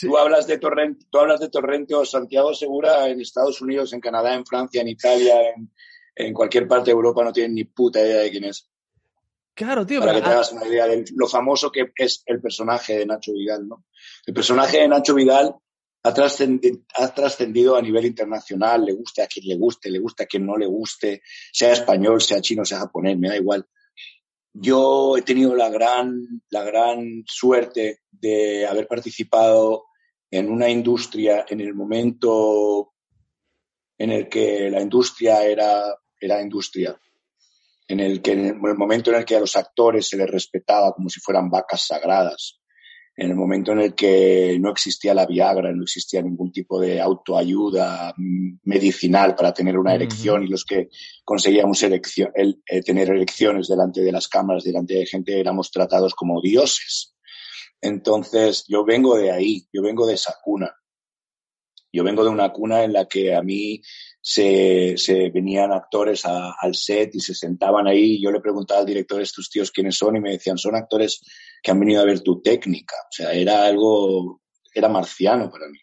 Tú 0.00 0.18
hablas 0.18 0.46
de 0.46 0.58
Torrente, 0.58 1.06
tú 1.10 1.18
hablas 1.18 1.40
de 1.40 1.48
Torrente 1.48 1.94
o 1.94 2.04
Santiago 2.04 2.52
Segura 2.52 3.08
en 3.08 3.20
Estados 3.20 3.62
Unidos, 3.62 3.92
en 3.92 4.00
Canadá, 4.00 4.34
en 4.34 4.44
Francia, 4.44 4.82
en 4.82 4.88
Italia, 4.88 5.34
en, 5.54 5.70
en 6.14 6.34
cualquier 6.34 6.66
parte 6.68 6.86
de 6.86 6.92
Europa 6.92 7.24
no 7.24 7.32
tienen 7.32 7.54
ni 7.54 7.64
puta 7.64 8.00
idea 8.00 8.20
de 8.20 8.30
quién 8.30 8.44
es. 8.44 8.68
Claro, 9.58 9.84
tío. 9.84 9.98
Para 9.98 10.12
pero- 10.12 10.22
que 10.22 10.28
te 10.28 10.34
hagas 10.34 10.52
una 10.52 10.68
idea 10.68 10.86
de 10.86 11.04
lo 11.16 11.26
famoso 11.26 11.72
que 11.72 11.90
es 11.96 12.22
el 12.26 12.40
personaje 12.40 12.96
de 12.98 13.06
Nacho 13.06 13.32
Vidal, 13.32 13.66
¿no? 13.66 13.86
El 14.24 14.32
personaje 14.32 14.78
de 14.78 14.86
Nacho 14.86 15.16
Vidal 15.16 15.52
ha 16.04 16.14
trascendi- 16.14 16.84
ha 16.94 17.12
trascendido 17.12 17.74
a 17.74 17.82
nivel 17.82 18.06
internacional, 18.06 18.84
le 18.84 18.92
guste 18.92 19.20
a 19.20 19.26
quien 19.26 19.48
le 19.48 19.56
guste, 19.56 19.90
le 19.90 19.98
guste 19.98 20.22
a 20.22 20.26
quien 20.26 20.46
no 20.46 20.56
le 20.56 20.66
guste, 20.66 21.22
sea 21.52 21.72
español, 21.72 22.20
sea 22.22 22.40
chino, 22.40 22.64
sea 22.64 22.78
japonés, 22.78 23.18
me 23.18 23.30
da 23.30 23.36
igual. 23.36 23.66
Yo 24.52 25.16
he 25.16 25.22
tenido 25.22 25.56
la 25.56 25.70
gran, 25.70 26.40
la 26.50 26.62
gran 26.62 27.24
suerte 27.26 28.02
de 28.12 28.64
haber 28.64 28.86
participado 28.86 29.86
en 30.30 30.52
una 30.52 30.68
industria 30.68 31.46
en 31.48 31.60
el 31.60 31.74
momento 31.74 32.92
en 33.98 34.12
el 34.12 34.28
que 34.28 34.70
la 34.70 34.80
industria 34.80 35.44
era, 35.44 35.82
era 36.20 36.40
industria, 36.40 36.96
en 37.88 38.00
el 38.00 38.20
que 38.22 38.32
en 38.32 38.46
el 38.46 38.54
momento 38.76 39.10
en 39.10 39.16
el 39.16 39.24
que 39.24 39.36
a 39.36 39.40
los 39.40 39.56
actores 39.56 40.06
se 40.08 40.16
les 40.16 40.30
respetaba 40.30 40.92
como 40.92 41.08
si 41.08 41.20
fueran 41.20 41.50
vacas 41.50 41.86
sagradas, 41.86 42.60
en 43.16 43.30
el 43.30 43.34
momento 43.36 43.72
en 43.72 43.80
el 43.80 43.94
que 43.96 44.56
no 44.60 44.70
existía 44.70 45.12
la 45.12 45.26
Viagra, 45.26 45.72
no 45.72 45.82
existía 45.82 46.22
ningún 46.22 46.52
tipo 46.52 46.78
de 46.80 47.00
autoayuda 47.00 48.14
mm, 48.16 48.58
medicinal 48.62 49.34
para 49.34 49.52
tener 49.52 49.76
una 49.76 49.94
erección 49.94 50.44
y 50.44 50.46
los 50.48 50.64
que 50.64 50.88
conseguíamos 51.24 51.82
erección- 51.82 52.30
el- 52.34 52.62
eh, 52.70 52.80
tener 52.82 53.08
erecciones 53.10 53.66
delante 53.66 54.02
de 54.02 54.12
las 54.12 54.28
cámaras, 54.28 54.62
delante 54.62 54.94
de 54.94 55.06
gente, 55.06 55.40
éramos 55.40 55.70
tratados 55.72 56.14
como 56.14 56.40
dioses. 56.40 57.16
Entonces, 57.80 58.64
yo 58.68 58.84
vengo 58.84 59.16
de 59.16 59.32
ahí, 59.32 59.66
yo 59.72 59.82
vengo 59.82 60.06
de 60.06 60.14
esa 60.14 60.34
cuna. 60.44 60.72
Yo 61.92 62.04
vengo 62.04 62.22
de 62.22 62.30
una 62.30 62.52
cuna 62.52 62.84
en 62.84 62.92
la 62.92 63.06
que 63.06 63.34
a 63.34 63.42
mí 63.42 63.80
se, 64.30 65.30
venían 65.32 65.72
actores 65.72 66.22
al 66.26 66.74
set 66.74 67.14
y 67.14 67.20
se 67.20 67.34
sentaban 67.34 67.86
ahí. 67.86 68.20
Yo 68.20 68.30
le 68.30 68.40
preguntaba 68.40 68.80
al 68.80 68.86
director, 68.86 69.22
estos 69.22 69.48
tíos 69.48 69.70
quiénes 69.70 69.96
son, 69.96 70.16
y 70.16 70.20
me 70.20 70.32
decían, 70.32 70.58
son 70.58 70.76
actores 70.76 71.22
que 71.62 71.70
han 71.70 71.80
venido 71.80 72.02
a 72.02 72.04
ver 72.04 72.20
tu 72.20 72.42
técnica. 72.42 72.94
O 73.04 73.12
sea, 73.12 73.32
era 73.32 73.64
algo, 73.64 74.42
era 74.74 74.90
marciano 74.90 75.50
para 75.50 75.66
mí. 75.68 75.78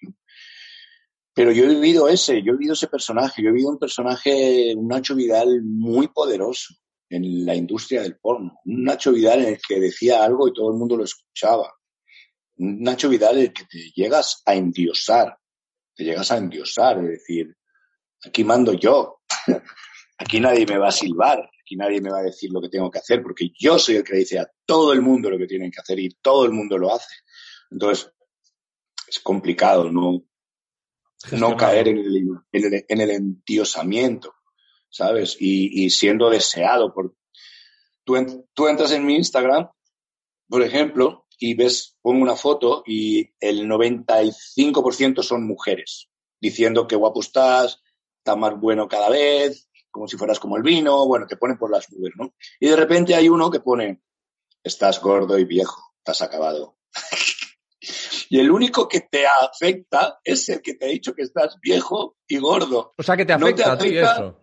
Pero 1.34 1.52
yo 1.52 1.66
he 1.66 1.70
vivido 1.70 2.08
ese, 2.08 2.44
yo 2.44 2.54
he 2.54 2.58
vivido 2.58 2.74
ese 2.74 2.88
personaje, 2.88 3.42
yo 3.42 3.50
he 3.50 3.52
vivido 3.52 3.72
un 3.72 3.80
personaje, 3.80 4.76
un 4.76 4.88
Nacho 4.88 5.16
Vidal 5.16 5.64
muy 5.64 6.08
poderoso 6.10 6.76
en 7.10 7.46
la 7.46 7.56
industria 7.56 8.04
del 8.04 8.18
porno. 8.18 8.60
Un 8.64 8.84
Nacho 8.84 9.12
Vidal 9.12 9.42
en 9.42 9.54
el 9.56 9.60
que 9.68 9.80
decía 9.80 10.24
algo 10.24 10.48
y 10.48 10.54
todo 10.54 10.70
el 10.70 10.78
mundo 10.78 10.96
lo 10.96 11.04
escuchaba. 11.04 11.74
Un 12.58 12.84
Nacho 12.84 13.10
Vidal 13.10 13.38
en 13.38 13.44
el 13.46 13.54
que 13.54 13.66
te 13.66 13.92
llegas 13.96 14.44
a 14.46 14.54
endiosar, 14.54 15.36
te 15.96 16.04
llegas 16.04 16.32
a 16.32 16.38
endiosar, 16.38 17.00
es 17.00 17.10
decir, 17.10 17.56
aquí 18.26 18.44
mando 18.44 18.74
yo, 18.74 19.22
aquí 20.18 20.40
nadie 20.40 20.66
me 20.66 20.78
va 20.78 20.88
a 20.90 20.92
silbar, 20.92 21.40
aquí 21.62 21.76
nadie 21.76 22.02
me 22.02 22.12
va 22.12 22.20
a 22.20 22.24
decir 22.24 22.50
lo 22.52 22.62
que 22.62 22.70
tengo 22.70 22.90
que 22.92 23.00
hacer, 23.00 23.22
porque 23.22 23.50
yo 23.58 23.78
soy 23.80 23.96
el 23.98 24.04
que 24.04 24.16
dice 24.18 24.40
a 24.40 24.50
todo 24.66 24.94
el 24.94 25.02
mundo 25.02 25.30
lo 25.30 25.38
que 25.38 25.48
tienen 25.48 25.72
que 25.72 25.82
hacer 25.82 26.00
y 26.00 26.10
todo 26.22 26.46
el 26.46 26.52
mundo 26.52 26.78
lo 26.78 26.94
hace. 26.94 27.14
Entonces, 27.72 28.12
es 29.08 29.20
complicado 29.20 29.92
no, 29.92 30.24
no 31.32 31.58
caer 31.58 31.88
en 31.90 31.98
el, 32.00 32.18
en 32.52 32.66
el, 32.74 32.86
en 32.88 33.02
el 33.02 33.12
endiosamiento, 33.12 34.34
¿sabes? 34.90 35.38
Y, 35.40 35.86
y 35.86 35.90
siendo 35.90 36.30
deseado 36.30 36.94
por... 36.94 37.16
Tú, 38.04 38.16
en- 38.18 38.46
tú 38.54 38.68
entras 38.68 38.92
en 38.92 39.06
mi 39.06 39.16
Instagram, 39.16 39.70
por 40.48 40.62
ejemplo, 40.62 41.26
y 41.40 41.56
ves, 41.56 41.98
pongo 42.02 42.22
una 42.22 42.36
foto 42.36 42.84
y 42.86 43.32
el 43.40 43.68
95% 43.68 45.24
son 45.24 45.46
mujeres, 45.48 46.08
diciendo 46.40 46.88
que 46.88 46.96
guapo 46.96 47.22
estás, 47.22 47.82
estás 48.26 48.38
más 48.38 48.60
bueno 48.60 48.88
cada 48.88 49.08
vez, 49.08 49.70
como 49.92 50.08
si 50.08 50.18
fueras 50.18 50.40
como 50.40 50.58
el 50.58 50.64
vino, 50.64 51.06
bueno, 51.06 51.28
te 51.28 51.38
ponen 51.38 51.60
por 51.60 51.70
las 51.70 51.92
nubes, 51.92 52.14
¿no? 52.16 52.34
Y 52.60 52.70
de 52.70 52.76
repente 52.76 53.14
hay 53.14 53.30
uno 53.30 53.52
que 53.52 53.60
pone, 53.60 54.02
estás 54.64 55.00
gordo 55.00 55.38
y 55.38 55.46
viejo, 55.46 55.94
estás 56.00 56.24
acabado. 56.24 56.80
y 58.30 58.40
el 58.40 58.50
único 58.50 58.88
que 58.88 59.02
te 59.02 59.28
afecta 59.28 60.20
es 60.24 60.50
el 60.50 60.64
que 60.64 60.74
te 60.74 60.86
ha 60.86 60.88
dicho 60.88 61.14
que 61.14 61.22
estás 61.22 61.60
viejo 61.62 62.18
y 62.28 62.40
gordo. 62.40 62.96
O 62.98 63.04
sea, 63.04 63.16
que 63.16 63.26
te 63.26 63.38
No 63.38 63.46
te 63.54 63.64
afecta 63.64 63.74
a 63.74 63.78
ti 63.78 63.98
afecta. 64.00 64.14
eso. 64.16 64.42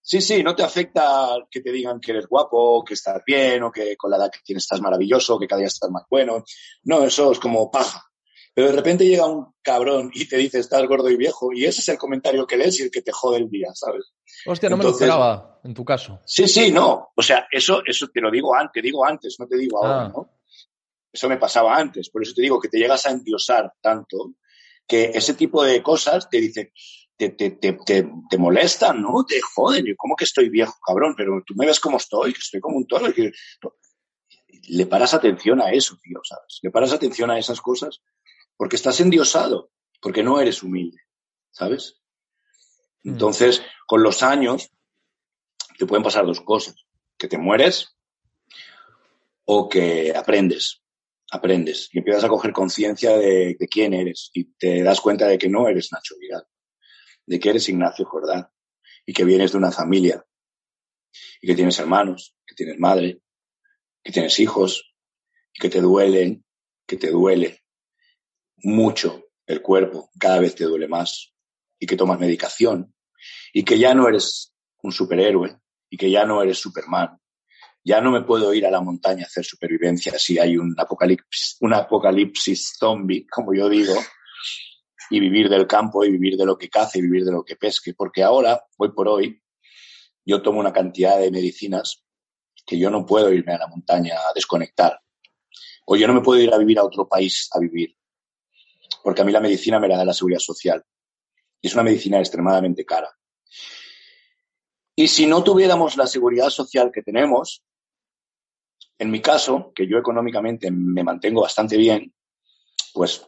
Sí, 0.00 0.22
sí, 0.22 0.42
no 0.42 0.56
te 0.56 0.62
afecta 0.62 1.28
que 1.50 1.60
te 1.60 1.70
digan 1.70 2.00
que 2.00 2.12
eres 2.12 2.26
guapo, 2.26 2.82
que 2.82 2.94
estás 2.94 3.22
bien, 3.26 3.62
o 3.62 3.70
que 3.70 3.94
con 3.94 4.10
la 4.10 4.16
edad 4.16 4.30
que 4.30 4.38
tienes 4.42 4.64
estás 4.64 4.80
maravilloso, 4.80 5.38
que 5.38 5.46
cada 5.46 5.58
día 5.58 5.66
estás 5.66 5.90
más 5.90 6.04
bueno. 6.08 6.42
No, 6.84 7.04
eso 7.04 7.30
es 7.30 7.38
como 7.38 7.70
paja. 7.70 8.07
Pero 8.58 8.70
de 8.70 8.76
repente 8.76 9.06
llega 9.06 9.24
un 9.24 9.54
cabrón 9.62 10.10
y 10.12 10.26
te 10.26 10.36
dice 10.36 10.58
estás 10.58 10.84
gordo 10.88 11.08
y 11.08 11.16
viejo, 11.16 11.52
y 11.52 11.64
ese 11.64 11.80
es 11.80 11.88
el 11.90 11.96
comentario 11.96 12.44
que 12.44 12.56
lees 12.56 12.80
y 12.80 12.82
el 12.82 12.90
que 12.90 13.02
te 13.02 13.12
jode 13.12 13.36
el 13.38 13.48
día, 13.48 13.68
¿sabes? 13.72 14.06
Hostia, 14.46 14.68
no 14.68 14.76
me 14.76 14.82
lo 14.82 14.88
Entonces- 14.88 15.06
esperaba, 15.06 15.60
en 15.62 15.74
tu 15.74 15.84
caso. 15.84 16.18
Sí, 16.26 16.48
sí, 16.48 16.72
no. 16.72 17.10
O 17.14 17.22
sea, 17.22 17.46
eso, 17.52 17.82
eso 17.86 18.08
te 18.12 18.20
lo 18.20 18.32
digo 18.32 18.56
antes, 18.56 18.82
digo 18.82 19.04
antes, 19.06 19.36
no 19.38 19.46
te 19.46 19.56
digo 19.56 19.78
ahora, 19.78 20.06
Ah. 20.06 20.08
¿no? 20.12 20.40
Eso 21.12 21.28
me 21.28 21.36
pasaba 21.36 21.76
antes. 21.76 22.10
Por 22.10 22.22
eso 22.24 22.32
te 22.34 22.42
digo 22.42 22.58
que 22.58 22.66
te 22.68 22.78
llegas 22.78 23.06
a 23.06 23.12
endiosar 23.12 23.72
tanto 23.80 24.32
que 24.88 25.12
ese 25.14 25.34
tipo 25.34 25.62
de 25.62 25.80
cosas 25.80 26.28
te 26.28 26.40
dicen, 26.40 26.72
te, 27.16 27.28
te, 27.28 27.50
te, 27.52 27.74
te, 27.86 28.10
te 28.28 28.38
molestan, 28.38 29.00
¿no? 29.00 29.24
Te 29.24 29.40
joden. 29.40 29.86
¿Cómo 29.96 30.16
que 30.16 30.24
estoy 30.24 30.48
viejo, 30.48 30.74
cabrón? 30.84 31.14
Pero 31.16 31.44
tú 31.46 31.54
me 31.54 31.64
ves 31.64 31.78
como 31.78 31.98
estoy, 31.98 32.32
que 32.32 32.40
estoy 32.40 32.58
como 32.58 32.76
un 32.78 32.88
toro. 32.88 33.14
que- 33.14 33.30
Le 34.70 34.86
paras 34.86 35.14
atención 35.14 35.60
a 35.60 35.70
eso, 35.70 35.96
tío, 36.02 36.18
¿sabes? 36.24 36.58
Le 36.62 36.70
paras 36.72 36.92
atención 36.92 37.30
a 37.30 37.38
esas 37.38 37.60
cosas 37.60 38.00
porque 38.58 38.76
estás 38.76 39.00
endiosado, 39.00 39.70
porque 40.02 40.22
no 40.22 40.40
eres 40.40 40.62
humilde, 40.62 40.98
¿sabes? 41.50 42.02
Mm. 43.04 43.10
Entonces, 43.12 43.62
con 43.86 44.02
los 44.02 44.22
años, 44.22 44.70
te 45.78 45.86
pueden 45.86 46.02
pasar 46.02 46.26
dos 46.26 46.42
cosas. 46.42 46.74
Que 47.16 47.28
te 47.28 47.38
mueres 47.38 47.96
o 49.44 49.68
que 49.68 50.12
aprendes. 50.14 50.82
Aprendes 51.30 51.88
y 51.92 51.98
empiezas 51.98 52.24
a 52.24 52.28
coger 52.28 52.52
conciencia 52.52 53.16
de, 53.16 53.54
de 53.58 53.68
quién 53.68 53.92
eres 53.92 54.30
y 54.32 54.44
te 54.54 54.82
das 54.82 55.00
cuenta 55.00 55.26
de 55.26 55.36
que 55.36 55.48
no 55.48 55.68
eres 55.68 55.92
Nacho 55.92 56.14
Vidal, 56.18 56.46
de 57.26 57.38
que 57.38 57.50
eres 57.50 57.68
Ignacio 57.68 58.06
Jordán 58.06 58.48
y 59.04 59.12
que 59.12 59.24
vienes 59.24 59.52
de 59.52 59.58
una 59.58 59.70
familia 59.70 60.24
y 61.42 61.46
que 61.46 61.54
tienes 61.54 61.78
hermanos, 61.78 62.34
que 62.46 62.54
tienes 62.54 62.78
madre, 62.78 63.20
que 64.02 64.10
tienes 64.10 64.40
hijos 64.40 64.94
y 65.52 65.60
que 65.60 65.68
te 65.68 65.82
duelen, 65.82 66.46
que 66.86 66.96
te 66.96 67.10
duele 67.10 67.62
mucho 68.62 69.24
el 69.46 69.62
cuerpo, 69.62 70.10
cada 70.18 70.40
vez 70.40 70.54
te 70.54 70.64
duele 70.64 70.88
más 70.88 71.32
y 71.78 71.86
que 71.86 71.96
tomas 71.96 72.18
medicación 72.18 72.94
y 73.52 73.64
que 73.64 73.78
ya 73.78 73.94
no 73.94 74.08
eres 74.08 74.52
un 74.82 74.92
superhéroe 74.92 75.58
y 75.90 75.96
que 75.96 76.10
ya 76.10 76.24
no 76.24 76.42
eres 76.42 76.58
Superman. 76.58 77.18
Ya 77.84 78.00
no 78.00 78.10
me 78.10 78.22
puedo 78.22 78.52
ir 78.52 78.66
a 78.66 78.70
la 78.70 78.80
montaña 78.80 79.24
a 79.24 79.26
hacer 79.26 79.44
supervivencia 79.44 80.18
si 80.18 80.38
hay 80.38 80.56
un 80.56 80.74
apocalipsis, 80.76 81.56
un 81.60 81.72
apocalipsis 81.72 82.74
zombie, 82.78 83.26
como 83.26 83.54
yo 83.54 83.68
digo, 83.68 83.94
y 85.10 85.20
vivir 85.20 85.48
del 85.48 85.66
campo 85.66 86.04
y 86.04 86.10
vivir 86.10 86.36
de 86.36 86.44
lo 86.44 86.58
que 86.58 86.68
cace 86.68 86.98
y 86.98 87.02
vivir 87.02 87.24
de 87.24 87.32
lo 87.32 87.44
que 87.44 87.56
pesque. 87.56 87.94
Porque 87.94 88.22
ahora, 88.22 88.62
hoy 88.76 88.90
por 88.92 89.08
hoy, 89.08 89.40
yo 90.24 90.42
tomo 90.42 90.60
una 90.60 90.72
cantidad 90.72 91.18
de 91.18 91.30
medicinas 91.30 92.04
que 92.66 92.78
yo 92.78 92.90
no 92.90 93.06
puedo 93.06 93.32
irme 93.32 93.54
a 93.54 93.58
la 93.58 93.66
montaña 93.68 94.16
a 94.28 94.34
desconectar. 94.34 95.00
O 95.86 95.96
yo 95.96 96.06
no 96.06 96.12
me 96.12 96.20
puedo 96.20 96.40
ir 96.40 96.52
a 96.52 96.58
vivir 96.58 96.78
a 96.78 96.84
otro 96.84 97.08
país 97.08 97.48
a 97.52 97.60
vivir. 97.60 97.96
Porque 99.02 99.22
a 99.22 99.24
mí 99.24 99.32
la 99.32 99.40
medicina 99.40 99.78
me 99.78 99.88
la 99.88 99.96
da 99.96 100.04
la 100.04 100.14
seguridad 100.14 100.40
social. 100.40 100.84
Y 101.60 101.66
es 101.66 101.74
una 101.74 101.82
medicina 101.82 102.18
extremadamente 102.18 102.84
cara. 102.84 103.10
Y 104.94 105.08
si 105.08 105.26
no 105.26 105.44
tuviéramos 105.44 105.96
la 105.96 106.06
seguridad 106.06 106.50
social 106.50 106.90
que 106.92 107.02
tenemos, 107.02 107.64
en 108.98 109.10
mi 109.10 109.20
caso, 109.20 109.72
que 109.74 109.86
yo 109.86 109.96
económicamente 109.96 110.70
me 110.70 111.04
mantengo 111.04 111.42
bastante 111.42 111.76
bien, 111.76 112.12
pues 112.92 113.24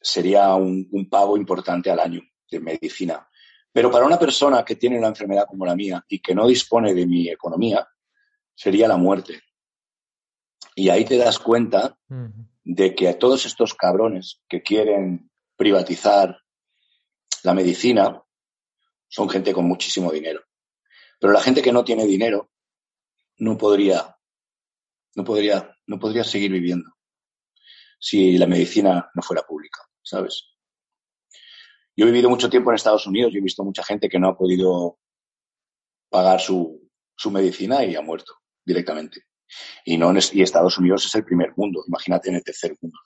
sería 0.00 0.54
un, 0.54 0.88
pago 1.10 1.36
importante 1.36 1.90
al 1.90 2.00
año 2.00 2.22
de 2.50 2.60
medicina. 2.60 3.28
Pero 3.70 3.90
para 3.90 4.06
una 4.06 4.18
persona 4.18 4.64
que 4.64 4.76
tiene 4.76 4.98
una 4.98 5.08
enfermedad 5.08 5.46
como 5.46 5.66
la 5.66 5.76
mía 5.76 6.02
y 6.08 6.20
que 6.20 6.34
no 6.34 6.46
dispone 6.46 6.94
de 6.94 7.06
mi 7.06 7.28
economía, 7.28 7.86
sería 8.54 8.88
la 8.88 8.96
muerte. 8.96 9.40
Y 10.74 10.88
ahí 10.88 11.04
te 11.04 11.18
das 11.18 11.38
cuenta. 11.38 11.98
De 12.64 12.94
que 12.94 13.08
a 13.08 13.18
todos 13.18 13.46
estos 13.46 13.74
cabrones 13.74 14.40
que 14.48 14.62
quieren 14.62 15.30
privatizar 15.56 16.38
la 17.42 17.54
medicina 17.54 18.22
son 19.08 19.28
gente 19.28 19.52
con 19.52 19.66
muchísimo 19.66 20.10
dinero. 20.10 20.42
Pero 21.18 21.32
la 21.32 21.40
gente 21.40 21.62
que 21.62 21.72
no 21.72 21.84
tiene 21.84 22.04
dinero 22.06 22.50
no 23.38 23.58
podría, 23.58 24.16
no 25.14 25.24
podría, 25.24 25.76
no 25.86 25.98
podría 25.98 26.24
seguir 26.24 26.52
viviendo 26.52 26.90
si 28.02 28.36
la 28.36 28.48
medicina 28.48 29.10
no 29.14 29.22
fuera 29.22 29.42
pública, 29.42 29.80
¿sabes? 30.02 30.48
Yo 31.94 32.04
he 32.04 32.10
vivido 32.10 32.28
mucho 32.28 32.50
tiempo 32.50 32.70
en 32.70 32.74
Estados 32.74 33.06
Unidos 33.06 33.32
y 33.32 33.38
he 33.38 33.42
visto 33.42 33.62
mucha 33.62 33.84
gente 33.84 34.08
que 34.08 34.18
no 34.18 34.28
ha 34.28 34.36
podido 34.36 34.98
pagar 36.08 36.40
su, 36.40 36.90
su 37.16 37.30
medicina 37.30 37.84
y 37.84 37.94
ha 37.94 38.02
muerto 38.02 38.34
directamente. 38.64 39.22
Y, 39.84 39.96
no, 39.96 40.16
es- 40.16 40.34
y 40.34 40.42
Estados 40.42 40.78
Unidos 40.78 41.04
es 41.06 41.14
el 41.14 41.24
primer 41.24 41.52
mundo, 41.56 41.82
imagínate 41.86 42.28
en 42.30 42.36
el 42.36 42.44
tercer 42.44 42.76
mundo. 42.80 42.98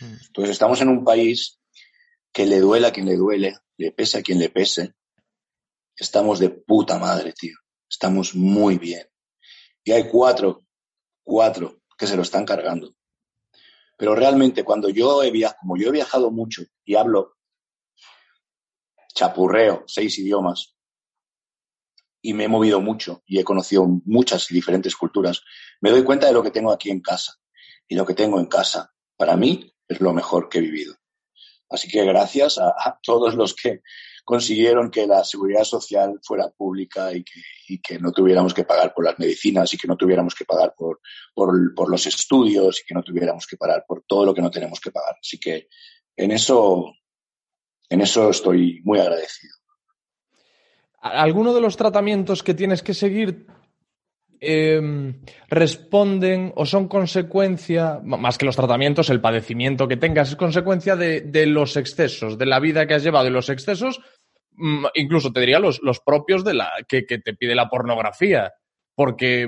Mm. 0.00 0.14
Entonces 0.26 0.50
estamos 0.50 0.80
en 0.80 0.88
un 0.88 1.04
país 1.04 1.58
que 2.32 2.46
le 2.46 2.58
duele 2.60 2.88
a 2.88 2.92
quien 2.92 3.06
le 3.06 3.16
duele, 3.16 3.56
le 3.76 3.92
pese 3.92 4.18
a 4.18 4.22
quien 4.22 4.38
le 4.38 4.48
pese. 4.50 4.94
Estamos 5.96 6.38
de 6.40 6.50
puta 6.50 6.98
madre, 6.98 7.32
tío. 7.32 7.56
Estamos 7.88 8.34
muy 8.34 8.78
bien. 8.78 9.06
Y 9.84 9.92
hay 9.92 10.08
cuatro 10.08 10.64
cuatro 11.26 11.80
que 11.96 12.06
se 12.06 12.16
lo 12.16 12.22
están 12.22 12.44
cargando. 12.44 12.94
Pero 13.96 14.14
realmente 14.14 14.62
cuando 14.64 14.88
yo 14.90 15.22
he 15.22 15.30
viajado, 15.30 15.58
como 15.60 15.76
yo 15.76 15.88
he 15.88 15.92
viajado 15.92 16.30
mucho 16.30 16.62
y 16.84 16.96
hablo 16.96 17.36
chapurreo, 19.14 19.84
seis 19.86 20.18
idiomas, 20.18 20.74
y 22.24 22.32
me 22.32 22.44
he 22.44 22.48
movido 22.48 22.80
mucho 22.80 23.22
y 23.26 23.38
he 23.38 23.44
conocido 23.44 23.86
muchas 24.06 24.50
y 24.50 24.54
diferentes 24.54 24.96
culturas, 24.96 25.42
me 25.82 25.90
doy 25.90 26.02
cuenta 26.02 26.26
de 26.26 26.32
lo 26.32 26.42
que 26.42 26.50
tengo 26.50 26.72
aquí 26.72 26.90
en 26.90 27.02
casa. 27.02 27.34
Y 27.86 27.96
lo 27.96 28.06
que 28.06 28.14
tengo 28.14 28.40
en 28.40 28.46
casa, 28.46 28.94
para 29.18 29.36
mí, 29.36 29.70
es 29.86 30.00
lo 30.00 30.14
mejor 30.14 30.48
que 30.48 30.56
he 30.56 30.62
vivido. 30.62 30.94
Así 31.68 31.86
que 31.86 32.02
gracias 32.06 32.58
a, 32.58 32.98
todos 33.02 33.34
los 33.34 33.54
que 33.54 33.82
consiguieron 34.24 34.90
que 34.90 35.06
la 35.06 35.22
seguridad 35.22 35.64
social 35.64 36.18
fuera 36.22 36.48
pública 36.48 37.10
y 37.12 37.24
que, 37.82 37.98
no 37.98 38.10
tuviéramos 38.10 38.54
que 38.54 38.64
pagar 38.64 38.94
por 38.94 39.04
las 39.04 39.18
medicinas 39.18 39.74
y 39.74 39.76
que 39.76 39.86
no 39.86 39.98
tuviéramos 39.98 40.34
que 40.34 40.46
pagar 40.46 40.74
por, 40.74 41.00
por, 41.34 41.90
los 41.90 42.06
estudios 42.06 42.80
y 42.80 42.86
que 42.86 42.94
no 42.94 43.02
tuviéramos 43.02 43.46
que 43.46 43.58
pagar 43.58 43.84
por 43.86 44.02
todo 44.06 44.24
lo 44.24 44.32
que 44.32 44.40
no 44.40 44.50
tenemos 44.50 44.80
que 44.80 44.90
pagar. 44.90 45.16
Así 45.20 45.38
que 45.38 45.68
en 46.16 46.30
eso, 46.30 46.90
en 47.90 48.00
eso 48.00 48.30
estoy 48.30 48.80
muy 48.82 48.98
agradecido. 48.98 49.56
¿Alguno 51.04 51.52
de 51.52 51.60
los 51.60 51.76
tratamientos 51.76 52.42
que 52.42 52.54
tienes 52.54 52.82
que 52.82 52.94
seguir 52.94 53.46
eh, 54.40 55.14
responden 55.48 56.52
o 56.56 56.64
son 56.64 56.88
consecuencia, 56.88 58.00
más 58.02 58.38
que 58.38 58.46
los 58.46 58.56
tratamientos, 58.56 59.10
el 59.10 59.20
padecimiento 59.20 59.86
que 59.86 59.98
tengas, 59.98 60.30
es 60.30 60.36
consecuencia 60.36 60.96
de, 60.96 61.20
de 61.20 61.44
los 61.44 61.76
excesos, 61.76 62.38
de 62.38 62.46
la 62.46 62.58
vida 62.58 62.86
que 62.86 62.94
has 62.94 63.02
llevado 63.02 63.28
y 63.28 63.30
los 63.30 63.50
excesos, 63.50 64.00
incluso 64.94 65.30
te 65.30 65.40
diría 65.40 65.58
los, 65.58 65.82
los 65.82 66.00
propios 66.00 66.42
de 66.42 66.54
la 66.54 66.70
que, 66.88 67.04
que, 67.04 67.18
te 67.18 67.34
pide 67.34 67.54
la 67.54 67.68
pornografía, 67.68 68.54
porque 68.94 69.46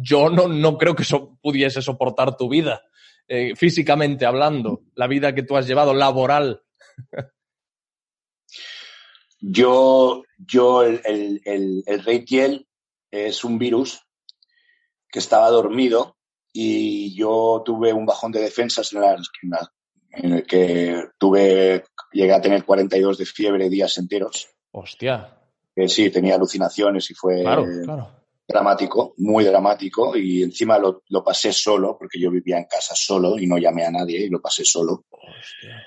yo 0.00 0.28
no, 0.28 0.48
no 0.48 0.76
creo 0.76 0.96
que 0.96 1.02
eso 1.02 1.38
pudiese 1.40 1.82
soportar 1.82 2.36
tu 2.36 2.48
vida, 2.48 2.82
eh, 3.28 3.54
físicamente 3.54 4.26
hablando, 4.26 4.82
la 4.96 5.06
vida 5.06 5.34
que 5.34 5.44
tú 5.44 5.56
has 5.56 5.68
llevado 5.68 5.94
laboral. 5.94 6.62
yo, 9.40 10.22
yo, 10.36 10.82
el, 10.82 11.00
el, 11.04 11.40
el, 11.44 11.84
el 11.86 12.04
Reitiel 12.04 12.66
es 13.10 13.44
un 13.44 13.58
virus 13.58 14.00
que 15.10 15.18
estaba 15.18 15.50
dormido 15.50 16.16
y 16.52 17.14
yo 17.14 17.62
tuve 17.64 17.92
un 17.92 18.06
bajón 18.06 18.32
de 18.32 18.40
defensas 18.40 18.92
en, 18.92 19.00
la, 19.00 19.16
en 20.10 20.32
el 20.32 20.46
que 20.46 21.04
tuve, 21.18 21.84
llegué 22.12 22.32
a 22.32 22.40
tener 22.40 22.64
42 22.64 23.18
de 23.18 23.26
fiebre 23.26 23.68
días 23.68 23.98
enteros. 23.98 24.48
Hostia. 24.72 25.38
Eh, 25.74 25.88
sí, 25.88 26.10
tenía 26.10 26.34
alucinaciones 26.34 27.10
y 27.10 27.14
fue 27.14 27.42
claro, 27.42 27.66
claro. 27.84 28.10
dramático, 28.48 29.14
muy 29.18 29.44
dramático 29.44 30.16
y 30.16 30.42
encima 30.42 30.78
lo, 30.78 31.02
lo, 31.08 31.22
pasé 31.22 31.52
solo 31.52 31.98
porque 31.98 32.18
yo 32.18 32.30
vivía 32.30 32.56
en 32.56 32.64
casa 32.64 32.94
solo 32.94 33.38
y 33.38 33.46
no 33.46 33.58
llamé 33.58 33.84
a 33.84 33.90
nadie 33.90 34.24
y 34.24 34.30
lo 34.30 34.40
pasé 34.40 34.64
solo. 34.64 35.04
Hostia. 35.10 35.84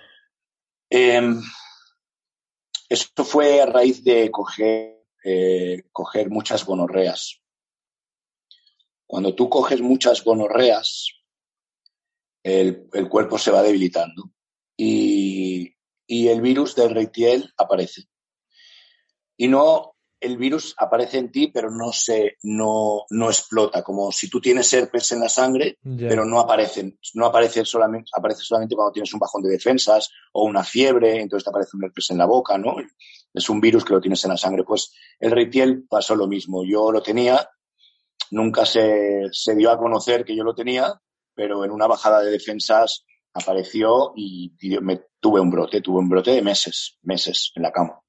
Eh, 0.92 1.22
esto 2.90 3.24
fue 3.24 3.62
a 3.62 3.68
raíz 3.68 4.04
de 4.04 4.32
coger, 4.32 5.06
eh, 5.24 5.84
coger 5.92 6.30
muchas 6.30 6.66
gonorreas. 6.66 7.40
Cuando 9.06 9.36
tú 9.36 9.48
coges 9.50 9.82
muchas 9.82 10.24
gonorreas, 10.24 11.14
el, 12.44 12.88
el 12.94 13.10
cuerpo 13.10 13.38
se 13.38 13.52
va 13.52 13.62
debilitando 13.62 14.32
y, 14.76 15.76
y, 16.08 16.28
el 16.30 16.42
virus 16.42 16.76
del 16.76 16.92
reitiel 16.92 17.54
aparece. 17.58 18.04
Y 19.38 19.48
no, 19.48 19.96
el 20.20 20.38
virus 20.38 20.76
aparece 20.78 21.18
en 21.18 21.32
ti, 21.32 21.48
pero 21.48 21.72
no 21.72 21.94
se, 21.94 22.38
no, 22.44 23.06
no 23.10 23.30
explota, 23.30 23.84
como 23.84 24.12
si 24.12 24.30
tú 24.30 24.42
tienes 24.42 24.72
herpes 24.74 25.12
en 25.14 25.22
la 25.22 25.30
sangre, 25.30 25.78
yeah. 25.84 26.10
pero 26.10 26.26
no 26.26 26.40
aparecen, 26.40 27.00
no 27.14 27.26
aparece 27.26 27.64
solamente, 27.64 28.10
aparece 28.16 28.42
solamente 28.44 28.76
cuando 28.76 28.92
tienes 28.92 29.14
un 29.14 29.20
bajón 29.20 29.44
de 29.44 29.50
defensas 29.50 30.10
o 30.34 30.44
una 30.44 30.64
fiebre, 30.64 31.22
entonces 31.22 31.46
te 31.46 31.50
aparece 31.50 31.78
un 31.78 31.86
herpes 31.86 32.10
en 32.10 32.18
la 32.18 32.26
boca, 32.26 32.58
¿no? 32.58 32.76
Es 33.34 33.50
un 33.50 33.62
virus 33.62 33.86
que 33.86 33.94
lo 33.94 34.02
tienes 34.02 34.24
en 34.26 34.32
la 34.32 34.38
sangre. 34.38 34.64
Pues 34.64 34.94
el 35.20 35.32
reitiel 35.32 35.86
pasó 35.88 36.16
lo 36.16 36.28
mismo. 36.28 36.64
Yo 36.66 36.92
lo 36.92 37.02
tenía, 37.02 37.48
nunca 38.32 38.66
se, 38.66 39.28
se, 39.32 39.56
dio 39.56 39.72
a 39.72 39.78
conocer 39.78 40.26
que 40.26 40.36
yo 40.36 40.44
lo 40.44 40.56
tenía, 40.56 41.00
pero 41.34 41.64
en 41.64 41.72
una 41.72 41.88
bajada 41.88 42.22
de 42.22 42.32
defensas 42.32 43.06
apareció 43.34 44.14
y, 44.16 44.54
y, 44.60 44.80
me 44.80 45.02
tuve 45.20 45.40
un 45.40 45.52
brote, 45.52 45.82
tuve 45.82 46.00
un 46.00 46.10
brote 46.10 46.32
de 46.32 46.42
meses, 46.42 46.98
meses 47.04 47.52
en 47.56 47.64
la 47.64 47.72
cama. 47.72 48.02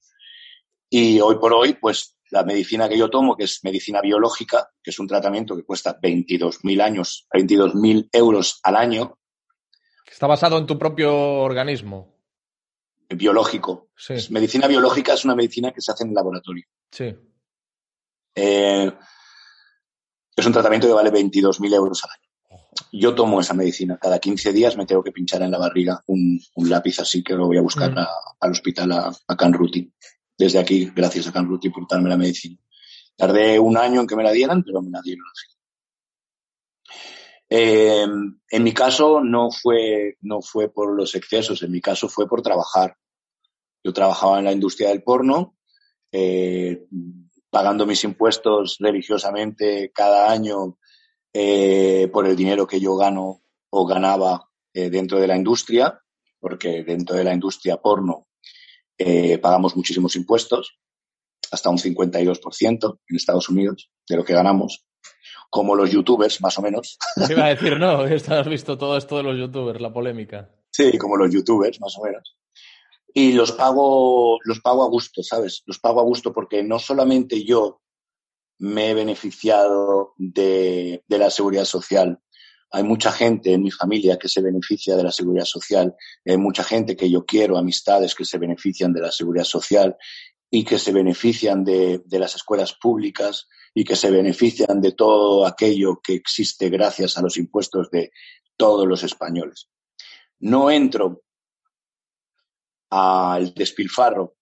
Y 0.93 1.21
hoy 1.21 1.37
por 1.37 1.53
hoy, 1.53 1.75
pues 1.75 2.17
la 2.31 2.43
medicina 2.43 2.89
que 2.89 2.99
yo 2.99 3.09
tomo, 3.09 3.37
que 3.37 3.45
es 3.45 3.63
medicina 3.63 4.01
biológica, 4.01 4.71
que 4.83 4.91
es 4.91 4.99
un 4.99 5.07
tratamiento 5.07 5.57
que 5.57 5.65
cuesta 5.65 5.99
22.000 6.01 6.83
años, 6.83 7.27
22.000 7.33 8.09
euros 8.13 8.61
al 8.65 8.77
año. 8.77 9.17
Está 10.11 10.27
basado 10.27 10.59
en 10.59 10.67
tu 10.67 10.77
propio 10.77 11.15
organismo. 11.15 12.17
Biológico. 13.09 13.91
Sí. 13.97 14.15
Medicina 14.31 14.67
biológica 14.67 15.15
es 15.15 15.25
una 15.25 15.35
medicina 15.35 15.73
que 15.73 15.81
se 15.81 15.93
hace 15.93 16.05
en 16.05 16.11
el 16.11 16.15
laboratorio. 16.15 16.65
Sí. 16.91 17.17
Eh, 18.35 18.93
es 20.37 20.47
un 20.47 20.53
tratamiento 20.53 20.89
que 20.89 20.93
vale 20.93 21.13
22.000 21.13 21.75
euros 21.75 22.03
al 22.05 22.11
año. 22.11 22.31
Yo 22.93 23.15
tomo 23.15 23.41
esa 23.41 23.55
medicina. 23.55 23.99
Cada 24.01 24.19
15 24.19 24.53
días 24.53 24.77
me 24.77 24.87
tengo 24.87 25.03
que 25.03 25.13
pinchar 25.13 25.43
en 25.43 25.51
la 25.51 25.59
barriga 25.59 26.03
un, 26.07 26.41
un 26.55 26.71
lápiz 26.71 26.99
así 26.99 27.23
que 27.23 27.35
lo 27.35 27.47
voy 27.47 27.59
a 27.59 27.63
buscar 27.63 27.93
mm. 27.93 27.99
a, 27.99 28.09
al 28.41 28.51
hospital 28.51 28.93
a, 28.93 29.13
a 29.29 29.37
Canruti. 29.37 29.93
Desde 30.41 30.59
aquí, 30.59 30.91
gracias 30.97 31.29
a 31.29 31.33
Canruti 31.33 31.69
por 31.69 31.87
darme 31.87 32.09
la 32.09 32.17
medicina. 32.17 32.57
Tardé 33.15 33.59
un 33.59 33.77
año 33.77 34.01
en 34.01 34.07
que 34.07 34.17
me 34.17 34.23
la 34.23 34.33
dieran, 34.33 34.63
pero 34.65 34.81
me 34.81 34.89
la 34.89 35.03
dieron 35.03 35.27
así. 35.31 35.47
Eh, 37.51 38.07
en 38.49 38.63
mi 38.63 38.73
caso 38.73 39.21
no 39.21 39.51
fue, 39.51 40.17
no 40.23 40.41
fue 40.41 40.73
por 40.73 40.97
los 40.97 41.15
excesos, 41.15 41.63
en 41.63 41.71
mi 41.71 41.83
caso 41.83 42.09
fue 42.09 42.27
por 42.27 42.41
trabajar. 42.41 42.97
Yo 43.85 43.93
trabajaba 43.93 44.39
en 44.39 44.47
la 44.47 44.53
industria 44.53 44.89
del 44.89 45.03
porno, 45.03 45.59
eh, 46.11 46.87
pagando 47.51 47.85
mis 47.85 48.03
impuestos 48.05 48.79
religiosamente 48.81 49.93
cada 49.95 50.33
año 50.33 50.79
eh, 51.35 52.09
por 52.11 52.27
el 52.27 52.35
dinero 52.35 52.67
que 52.67 52.81
yo 52.81 52.97
gano 52.97 53.43
o 53.69 53.87
ganaba 53.87 54.49
eh, 54.73 54.89
dentro 54.89 55.21
de 55.21 55.27
la 55.27 55.37
industria, 55.37 56.01
porque 56.39 56.83
dentro 56.83 57.15
de 57.15 57.25
la 57.25 57.35
industria 57.35 57.77
porno 57.77 58.30
eh, 59.01 59.39
pagamos 59.39 59.77
muchísimos 59.77 60.15
impuestos, 60.17 60.79
hasta 61.51 61.71
un 61.71 61.79
52% 61.79 62.99
en 63.09 63.17
Estados 63.17 63.49
Unidos 63.49 63.91
de 64.09 64.17
lo 64.17 64.25
que 64.25 64.35
ganamos, 64.35 64.85
como 65.49 65.75
los 65.75 65.91
youtubers, 65.91 66.41
más 66.41 66.59
o 66.59 66.63
menos. 66.63 66.99
¿Qué 67.27 67.33
iba 67.33 67.47
a 67.47 67.49
decir? 67.55 67.79
No, 67.79 68.01
has 68.29 68.49
visto 68.49 68.79
todo 68.79 68.97
esto 68.97 69.17
de 69.17 69.23
los 69.23 69.37
youtubers, 69.37 69.81
la 69.81 69.93
polémica. 69.93 70.51
Sí, 70.71 70.97
como 70.99 71.17
los 71.17 71.33
youtubers, 71.33 71.81
más 71.81 71.97
o 71.99 72.05
menos 72.05 72.37
y 73.15 73.33
los 73.33 73.53
pago, 73.53 74.39
los 74.45 74.61
pago 74.61 74.85
a 74.85 74.89
gusto, 74.89 75.23
¿sabes? 75.23 75.63
Los 75.67 75.79
pago 75.79 76.01
a 76.01 76.05
gusto 76.05 76.33
porque 76.33 76.63
no 76.63 76.79
solamente 76.79 77.45
yo 77.45 77.81
me 78.59 78.91
he 78.91 78.95
beneficiado 78.95 80.15
de, 80.17 81.03
de, 81.07 81.19
la 81.19 81.31
seguridad 81.31 81.65
social, 81.65 82.21
hay 82.71 82.85
mucha 82.85 83.11
gente 83.11 83.53
en 83.53 83.63
mi 83.63 83.71
familia 83.71 84.19
que 84.19 84.29
se 84.29 84.41
beneficia 84.41 84.97
de 84.97 85.03
la 85.03 85.11
seguridad 85.11 85.45
social, 85.45 85.95
hay 86.25 86.37
mucha 86.37 86.63
gente 86.63 86.97
que 86.97 87.11
yo 87.11 87.25
quiero, 87.25 87.59
amistades 87.59 88.15
que 88.15 88.25
se 88.25 88.39
benefician 88.39 88.93
de 88.93 89.01
la 89.01 89.11
seguridad 89.11 89.45
social 89.45 89.97
y 90.51 90.65
que 90.65 90.79
se 90.79 90.93
benefician 90.93 91.65
de, 91.65 92.03
las 92.11 92.35
escuelas 92.35 92.75
públicas 92.75 93.49
y 93.75 93.85
que 93.85 93.97
se 93.97 94.11
benefician 94.11 94.81
de 94.81 94.93
todo 94.93 95.47
aquello 95.47 96.01
que 96.03 96.15
existe 96.15 96.69
gracias 96.69 97.17
a 97.17 97.23
los 97.23 97.37
impuestos 97.37 97.91
de 97.91 98.13
todos 98.57 98.87
los 98.87 99.03
españoles. 99.03 99.69
No 100.41 100.71
entro 100.71 101.23
al 102.91 103.55
despilfarro 103.55 104.37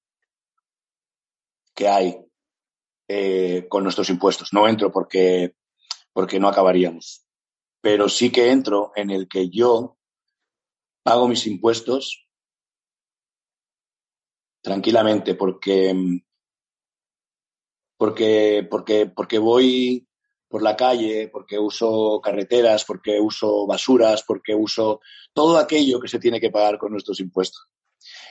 que 1.75 1.89
hay 1.89 2.17
eh, 3.07 3.67
con 3.69 3.85
nuestros 3.85 4.09
impuestos. 4.11 4.53
No 4.53 4.67
entro 4.67 4.91
porque, 4.91 5.55
porque 6.13 6.41
no 6.41 6.49
acabaríamos. 6.49 7.28
Pero 7.81 8.09
sí 8.09 8.31
que 8.31 8.51
entro 8.51 8.93
en 8.97 9.11
el 9.11 9.29
que 9.29 9.49
yo 9.49 9.99
pago 11.03 11.29
mis 11.29 11.47
impuestos 11.47 12.29
tranquilamente 14.61 15.35
porque, 15.35 16.21
porque, 17.97 18.67
porque, 18.69 19.07
porque 19.07 19.39
voy 19.39 20.09
por 20.49 20.63
la 20.63 20.77
calle, 20.77 21.29
porque 21.29 21.59
uso 21.59 22.21
carreteras, 22.23 22.85
porque 22.85 23.21
uso 23.21 23.67
basuras, 23.67 24.25
porque 24.27 24.55
uso 24.55 25.01
todo 25.33 25.59
aquello 25.59 26.01
que 26.01 26.09
se 26.09 26.19
tiene 26.19 26.41
que 26.41 26.51
pagar 26.51 26.79
con 26.79 26.93
nuestros 26.93 27.21
impuestos. 27.21 27.69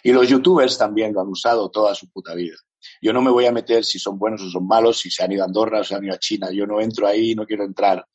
Y 0.03 0.11
los 0.11 0.27
youtubers 0.27 0.77
también 0.77 1.13
lo 1.13 1.21
han 1.21 1.27
usado 1.27 1.69
toda 1.69 1.93
su 1.93 2.09
puta 2.09 2.33
vida. 2.33 2.55
Yo 3.01 3.13
no 3.13 3.21
me 3.21 3.31
voy 3.31 3.45
a 3.45 3.51
meter 3.51 3.83
si 3.83 3.99
son 3.99 4.17
buenos 4.17 4.41
o 4.41 4.49
son 4.49 4.67
malos, 4.67 4.99
si 4.99 5.11
se 5.11 5.23
han 5.23 5.31
ido 5.31 5.43
a 5.43 5.45
Andorra 5.45 5.81
o 5.81 5.83
se 5.83 5.95
han 5.95 6.03
ido 6.03 6.13
a 6.13 6.19
China. 6.19 6.49
Yo 6.51 6.65
no 6.65 6.81
entro 6.81 7.07
ahí, 7.07 7.35
no 7.35 7.45
quiero 7.45 7.63
entrar. 7.63 8.05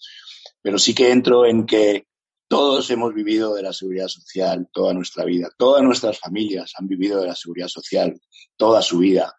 Pero 0.63 0.79
sí 0.79 0.95
que 0.95 1.11
entro 1.11 1.45
en 1.45 1.67
que 1.67 2.07
todos 2.49 2.91
hemos 2.91 3.15
vivido 3.15 3.55
de 3.55 3.63
la 3.63 3.73
seguridad 3.73 4.09
social 4.09 4.69
toda 4.73 4.93
nuestra 4.93 5.25
vida. 5.25 5.51
Todas 5.57 5.83
nuestras 5.83 6.19
familias 6.19 6.73
han 6.77 6.87
vivido 6.87 7.21
de 7.21 7.29
la 7.29 7.35
seguridad 7.35 7.69
social 7.69 8.21
toda 8.57 8.83
su 8.83 8.99
vida. 8.99 9.35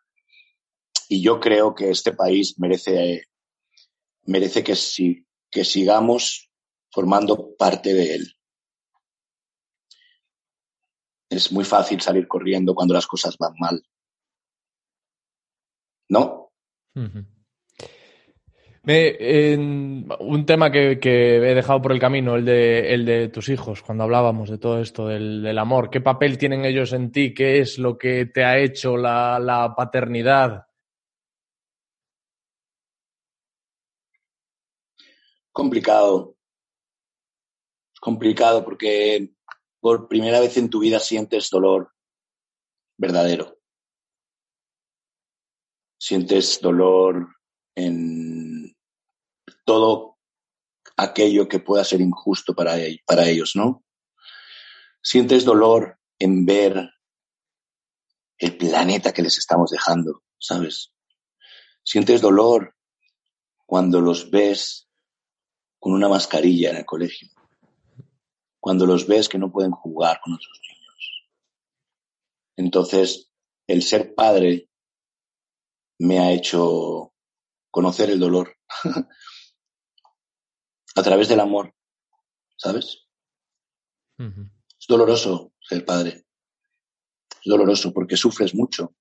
Y 1.07 1.21
yo 1.21 1.39
creo 1.39 1.75
que 1.75 1.91
este 1.91 2.13
país 2.13 2.55
merece, 2.57 3.25
merece 4.23 4.63
que, 4.63 4.75
si, 4.75 5.25
que 5.51 5.63
sigamos 5.63 6.49
formando 6.91 7.55
parte 7.55 7.93
de 7.93 8.15
él. 8.15 8.35
Es 11.29 11.51
muy 11.51 11.65
fácil 11.65 12.01
salir 12.01 12.27
corriendo 12.27 12.73
cuando 12.73 12.93
las 12.93 13.07
cosas 13.07 13.37
van 13.37 13.53
mal. 13.59 13.83
¿No? 16.09 16.51
Un 18.85 20.43
tema 20.45 20.71
que, 20.71 20.99
he 21.01 21.55
dejado 21.55 21.81
por 21.81 21.93
el 21.93 21.99
camino, 21.99 22.35
el 22.35 22.43
de, 22.43 22.93
el 22.93 23.05
de 23.05 23.29
tus 23.29 23.47
hijos, 23.49 23.81
cuando 23.81 24.03
hablábamos 24.03 24.49
de 24.49 24.57
todo 24.57 24.81
esto, 24.81 25.07
del, 25.07 25.57
amor. 25.57 25.89
¿Qué 25.89 26.01
papel 26.01 26.37
tienen 26.37 26.65
ellos 26.65 26.91
en 26.91 27.11
ti? 27.11 27.33
¿Qué 27.33 27.59
es 27.59 27.77
lo 27.79 27.97
que 27.97 28.25
te 28.25 28.43
ha 28.43 28.59
hecho 28.59 28.97
la, 28.97 29.39
la 29.39 29.73
paternidad? 29.75 30.65
Complicado. 35.53 36.35
Complicado 38.01 38.65
porque 38.65 39.33
por 39.79 40.09
primera 40.09 40.41
vez 40.41 40.57
en 40.57 40.69
tu 40.69 40.79
vida 40.79 40.99
sientes 40.99 41.49
dolor 41.49 41.93
verdadero. 42.97 43.59
Sientes 45.97 46.59
dolor 46.59 47.29
en 47.75 48.32
todo 49.65 50.17
aquello 50.97 51.47
que 51.47 51.59
pueda 51.59 51.83
ser 51.83 52.01
injusto 52.01 52.53
para, 52.53 52.75
para 53.05 53.27
ellos, 53.27 53.53
¿no? 53.55 53.83
Sientes 55.01 55.45
dolor 55.45 55.99
en 56.19 56.45
ver 56.45 56.89
el 58.37 58.57
planeta 58.57 59.13
que 59.13 59.21
les 59.21 59.37
estamos 59.37 59.71
dejando, 59.71 60.23
¿sabes? 60.39 60.93
Sientes 61.83 62.21
dolor 62.21 62.75
cuando 63.65 64.01
los 64.01 64.29
ves 64.29 64.89
con 65.79 65.93
una 65.93 66.07
mascarilla 66.07 66.69
en 66.69 66.77
el 66.77 66.85
colegio, 66.85 67.29
cuando 68.59 68.85
los 68.85 69.07
ves 69.07 69.27
que 69.27 69.37
no 69.37 69.51
pueden 69.51 69.71
jugar 69.71 70.19
con 70.23 70.33
otros 70.33 70.59
niños. 70.61 71.27
Entonces, 72.55 73.31
el 73.67 73.83
ser 73.83 74.13
padre 74.15 74.69
me 75.99 76.19
ha 76.19 76.31
hecho 76.31 77.13
conocer 77.71 78.09
el 78.09 78.19
dolor 78.19 78.55
a 80.95 81.03
través 81.03 81.27
del 81.27 81.39
amor, 81.39 81.73
¿sabes? 82.55 83.07
Es 84.17 84.87
doloroso 84.87 85.53
ser 85.61 85.85
padre. 85.85 86.25
Es 87.29 87.45
doloroso 87.45 87.93
porque 87.93 88.17
sufres 88.17 88.53
mucho. 88.53 88.95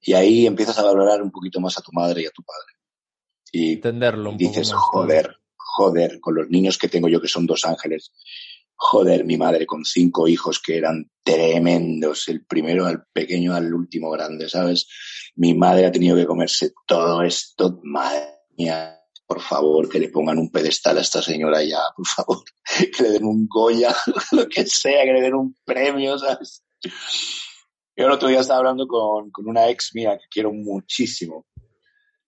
Y 0.00 0.14
ahí 0.14 0.46
empiezas 0.46 0.78
a 0.78 0.84
valorar 0.84 1.22
un 1.22 1.30
poquito 1.30 1.60
más 1.60 1.76
a 1.78 1.82
tu 1.82 1.92
madre 1.92 2.22
y 2.22 2.26
a 2.26 2.30
tu 2.30 2.42
padre. 2.42 2.74
Y 3.52 3.72
entenderlo. 3.74 4.32
dices, 4.36 4.72
joder, 4.72 5.36
joder, 5.56 6.20
con 6.20 6.34
los 6.34 6.48
niños 6.48 6.78
que 6.78 6.88
tengo 6.88 7.08
yo 7.08 7.20
que 7.20 7.28
son 7.28 7.46
dos 7.46 7.64
ángeles. 7.64 8.12
Joder, 8.74 9.24
mi 9.24 9.36
madre 9.36 9.66
con 9.66 9.84
cinco 9.84 10.26
hijos 10.26 10.58
que 10.58 10.78
eran 10.78 11.10
tremendos, 11.22 12.28
el 12.28 12.46
primero 12.46 12.86
al 12.86 13.04
pequeño 13.12 13.54
al 13.54 13.74
último 13.74 14.10
grande, 14.10 14.48
¿sabes? 14.48 14.88
Mi 15.36 15.54
madre 15.54 15.86
ha 15.86 15.92
tenido 15.92 16.16
que 16.16 16.26
comerse 16.26 16.72
todo 16.86 17.22
esto, 17.22 17.78
madre 17.82 18.40
mía, 18.56 18.99
por 19.30 19.40
favor, 19.40 19.88
que 19.88 20.00
le 20.00 20.08
pongan 20.08 20.38
un 20.38 20.50
pedestal 20.50 20.98
a 20.98 21.02
esta 21.02 21.22
señora 21.22 21.62
ya, 21.62 21.78
por 21.96 22.04
favor, 22.04 22.42
que 22.96 23.02
le 23.04 23.10
den 23.10 23.24
un 23.24 23.46
Goya, 23.46 23.94
lo 24.32 24.48
que 24.48 24.66
sea, 24.66 25.04
que 25.04 25.12
le 25.12 25.20
den 25.20 25.34
un 25.34 25.56
premio, 25.64 26.18
¿sabes? 26.18 26.64
Yo 26.82 28.06
el 28.06 28.10
otro 28.10 28.26
día 28.26 28.40
estaba 28.40 28.58
hablando 28.58 28.88
con, 28.88 29.30
con 29.30 29.48
una 29.48 29.68
ex 29.68 29.94
mía 29.94 30.18
que 30.18 30.24
quiero 30.28 30.52
muchísimo, 30.52 31.46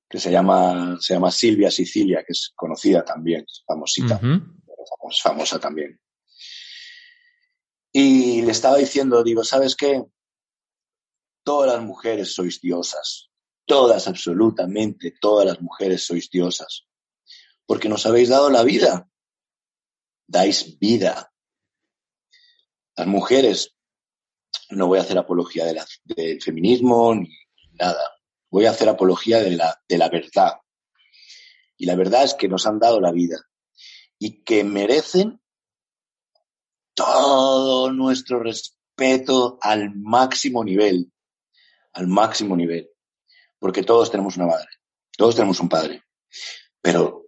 que 0.09 0.21
se 0.21 0.31
llama, 0.31 0.97
se 1.01 1.15
llama 1.15 1.33
Silvia 1.33 1.73
Sicilia, 1.73 2.23
que 2.25 2.35
es 2.35 2.53
conocida 2.55 3.05
también, 3.05 3.45
famosita, 3.67 4.21
famosa 5.21 5.59
también. 5.59 5.99
Y 7.91 8.43
le 8.43 8.53
estaba 8.53 8.77
diciendo, 8.77 9.25
digo, 9.25 9.43
¿sabes 9.43 9.75
qué? 9.75 10.05
Todas 11.43 11.75
las 11.75 11.83
mujeres 11.85 12.33
sois 12.33 12.61
diosas. 12.61 13.29
Todas, 13.67 14.07
absolutamente, 14.07 15.15
todas 15.21 15.47
las 15.47 15.61
mujeres 15.61 16.07
sois 16.07 16.31
diosas. 16.31 16.87
Porque 17.73 17.89
nos 17.89 18.05
habéis 18.05 18.29
dado 18.29 18.51
la 18.51 18.65
vida. 18.65 19.09
Dais 20.27 20.79
vida. 20.79 21.33
Las 22.95 23.07
mujeres, 23.07 23.75
no 24.69 24.89
voy 24.89 24.99
a 24.99 25.01
hacer 25.01 25.17
apología 25.17 25.65
del 26.05 26.43
feminismo 26.43 27.15
ni 27.15 27.35
nada. 27.71 28.11
Voy 28.51 28.67
a 28.67 28.73
hacer 28.73 28.91
apología 28.91 29.43
de 29.43 29.53
la, 29.53 29.83
de 29.89 29.97
la 29.97 30.11
verdad. 30.11 30.59
Y 31.79 31.87
la 31.87 31.95
verdad 31.95 32.25
es 32.25 32.35
que 32.35 32.47
nos 32.47 32.67
han 32.67 32.79
dado 32.79 33.01
la 33.01 33.11
vida 33.11 33.41
y 34.19 34.45
que 34.45 34.65
merecen 34.65 35.41
todo 36.93 37.91
nuestro 37.91 38.43
respeto 38.43 39.57
al 39.63 39.95
máximo 39.95 40.63
nivel, 40.63 41.11
al 41.95 42.07
máximo 42.07 42.55
nivel, 42.55 42.91
porque 43.59 43.83
todos 43.83 44.11
tenemos 44.11 44.37
una 44.37 44.49
madre, 44.49 44.69
todos 45.17 45.35
tenemos 45.35 45.59
un 45.61 45.71
padre, 45.71 46.05
pero 46.83 47.22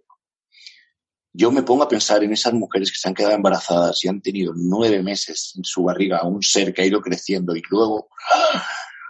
yo 1.37 1.51
me 1.51 1.63
pongo 1.63 1.83
a 1.83 1.89
pensar 1.89 2.23
en 2.23 2.31
esas 2.31 2.53
mujeres 2.53 2.91
que 2.91 2.97
se 2.97 3.09
han 3.09 3.13
quedado 3.13 3.35
embarazadas 3.35 4.03
y 4.03 4.07
han 4.07 4.21
tenido 4.21 4.53
nueve 4.55 5.03
meses 5.03 5.53
en 5.57 5.63
su 5.63 5.83
barriga 5.83 6.23
un 6.23 6.41
ser 6.41 6.73
que 6.73 6.81
ha 6.81 6.85
ido 6.85 7.01
creciendo 7.01 7.55
y 7.55 7.61
luego 7.69 8.09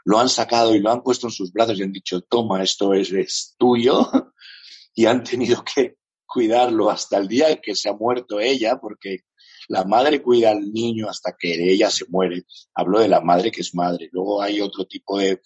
lo 0.06 0.20
han 0.20 0.30
sacado 0.30 0.76
y 0.76 0.80
lo 0.80 0.92
han 0.92 1.04
puesto 1.04 1.28
en 1.28 1.32
sus 1.32 1.52
brazos 1.52 1.78
y 1.78 1.84
han 1.84 1.92
dicho, 1.92 2.22
toma, 2.22 2.64
esto 2.64 2.94
es, 2.94 3.12
es 3.12 3.56
tuyo, 3.58 4.10
y 4.96 5.06
han 5.06 5.24
tenido 5.24 5.64
que 5.64 5.98
cuidarlo 6.26 6.90
hasta 6.90 7.18
el 7.18 7.28
día 7.28 7.50
en 7.50 7.60
que 7.62 7.76
se 7.76 7.90
ha 7.90 7.94
muerto 7.94 8.40
ella, 8.40 8.78
porque 8.80 9.20
la 9.68 9.84
madre 9.84 10.22
cuida 10.22 10.52
al 10.52 10.72
niño 10.72 11.10
hasta 11.10 11.36
que 11.38 11.72
ella 11.72 11.90
se 11.90 12.06
muere. 12.10 12.46
Hablo 12.74 13.00
de 13.00 13.08
la 13.08 13.22
madre 13.22 13.52
que 13.52 13.62
es 13.62 13.74
madre. 13.74 14.10
Luego 14.12 14.42
hay 14.42 14.62
otro 14.62 14.86
tipo 14.86 15.18
de, 15.18 15.42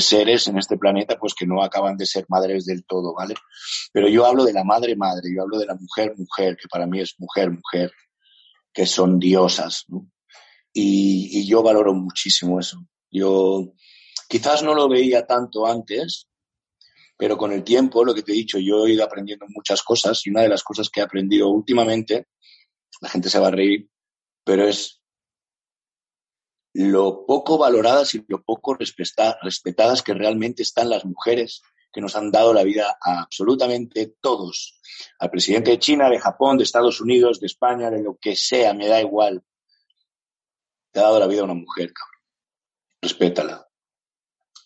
seres 0.00 0.46
en 0.48 0.58
este 0.58 0.76
planeta 0.76 1.18
pues 1.18 1.34
que 1.34 1.46
no 1.46 1.62
acaban 1.62 1.96
de 1.96 2.06
ser 2.06 2.26
madres 2.28 2.66
del 2.66 2.84
todo, 2.84 3.14
¿vale? 3.14 3.34
Pero 3.92 4.08
yo 4.08 4.26
hablo 4.26 4.44
de 4.44 4.52
la 4.52 4.64
madre 4.64 4.96
madre, 4.96 5.30
yo 5.34 5.42
hablo 5.42 5.58
de 5.58 5.66
la 5.66 5.74
mujer 5.74 6.14
mujer, 6.16 6.56
que 6.56 6.68
para 6.68 6.86
mí 6.86 7.00
es 7.00 7.14
mujer 7.18 7.50
mujer, 7.50 7.92
que 8.72 8.86
son 8.86 9.18
diosas, 9.18 9.86
Y, 10.72 11.40
y 11.40 11.46
yo 11.46 11.62
valoro 11.62 11.94
muchísimo 11.94 12.58
eso. 12.58 12.78
Yo 13.10 13.74
quizás 14.28 14.62
no 14.62 14.74
lo 14.74 14.88
veía 14.88 15.26
tanto 15.26 15.66
antes, 15.66 16.28
pero 17.16 17.36
con 17.36 17.52
el 17.52 17.62
tiempo, 17.62 18.04
lo 18.04 18.14
que 18.14 18.22
te 18.22 18.32
he 18.32 18.34
dicho, 18.34 18.58
yo 18.58 18.86
he 18.86 18.92
ido 18.92 19.04
aprendiendo 19.04 19.46
muchas 19.48 19.82
cosas 19.82 20.26
y 20.26 20.30
una 20.30 20.42
de 20.42 20.48
las 20.48 20.62
cosas 20.62 20.90
que 20.90 21.00
he 21.00 21.04
aprendido 21.04 21.48
últimamente 21.50 22.26
la 23.02 23.08
gente 23.08 23.28
se 23.28 23.40
va 23.40 23.48
a 23.48 23.50
reír, 23.50 23.90
pero 24.44 24.66
es 24.66 25.02
lo 26.72 27.26
poco 27.26 27.58
valoradas 27.58 28.14
y 28.14 28.24
lo 28.28 28.42
poco 28.42 28.74
respetadas 28.74 30.02
que 30.02 30.14
realmente 30.14 30.62
están 30.62 30.88
las 30.88 31.04
mujeres 31.04 31.62
que 31.92 32.00
nos 32.00 32.16
han 32.16 32.30
dado 32.30 32.54
la 32.54 32.62
vida 32.62 32.96
a 33.02 33.22
absolutamente 33.22 34.14
todos. 34.20 34.80
Al 35.18 35.30
presidente 35.30 35.72
de 35.72 35.78
China, 35.80 36.08
de 36.08 36.20
Japón, 36.20 36.56
de 36.56 36.64
Estados 36.64 37.00
Unidos, 37.00 37.40
de 37.40 37.46
España, 37.46 37.90
de 37.90 38.02
lo 38.02 38.16
que 38.16 38.36
sea, 38.36 38.72
me 38.72 38.86
da 38.86 39.00
igual. 39.00 39.42
Te 40.92 41.00
ha 41.00 41.02
dado 41.02 41.18
la 41.18 41.26
vida 41.26 41.42
a 41.42 41.44
una 41.44 41.54
mujer, 41.54 41.92
cabrón. 41.92 42.22
Respétala. 43.02 43.68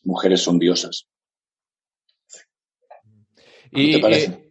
Mujeres 0.04 0.42
son 0.42 0.58
diosas. 0.58 1.08
¿Qué 3.72 3.92
te 3.92 3.98
parece? 3.98 4.50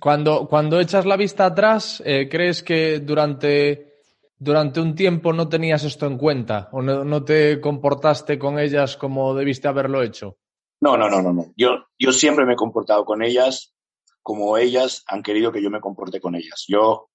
Cuando, 0.00 0.46
cuando 0.48 0.80
echas 0.80 1.06
la 1.06 1.16
vista 1.16 1.46
atrás, 1.46 2.02
eh, 2.04 2.28
¿crees 2.28 2.62
que 2.62 3.00
durante, 3.00 3.94
durante 4.38 4.80
un 4.80 4.94
tiempo 4.94 5.32
no 5.32 5.48
tenías 5.48 5.84
esto 5.84 6.06
en 6.06 6.18
cuenta 6.18 6.68
o 6.72 6.82
no, 6.82 7.24
te 7.24 7.60
comportaste 7.60 8.38
con 8.38 8.58
ellas 8.58 8.96
como 8.96 9.34
debiste 9.34 9.68
haberlo 9.68 10.02
hecho? 10.02 10.38
No, 10.80 10.96
no, 10.96 11.08
no, 11.08 11.22
no, 11.22 11.32
no. 11.32 11.52
Yo, 11.56 11.86
yo 11.98 12.12
siempre 12.12 12.44
me 12.44 12.54
he 12.54 12.56
comportado 12.56 13.04
con 13.04 13.22
ellas 13.22 13.74
como 14.22 14.56
ellas 14.56 15.04
han 15.08 15.22
querido 15.22 15.50
que 15.50 15.62
yo 15.62 15.70
me 15.70 15.80
comporte 15.80 16.20
con 16.20 16.34
ellas. 16.34 16.64
Yo 16.68 17.10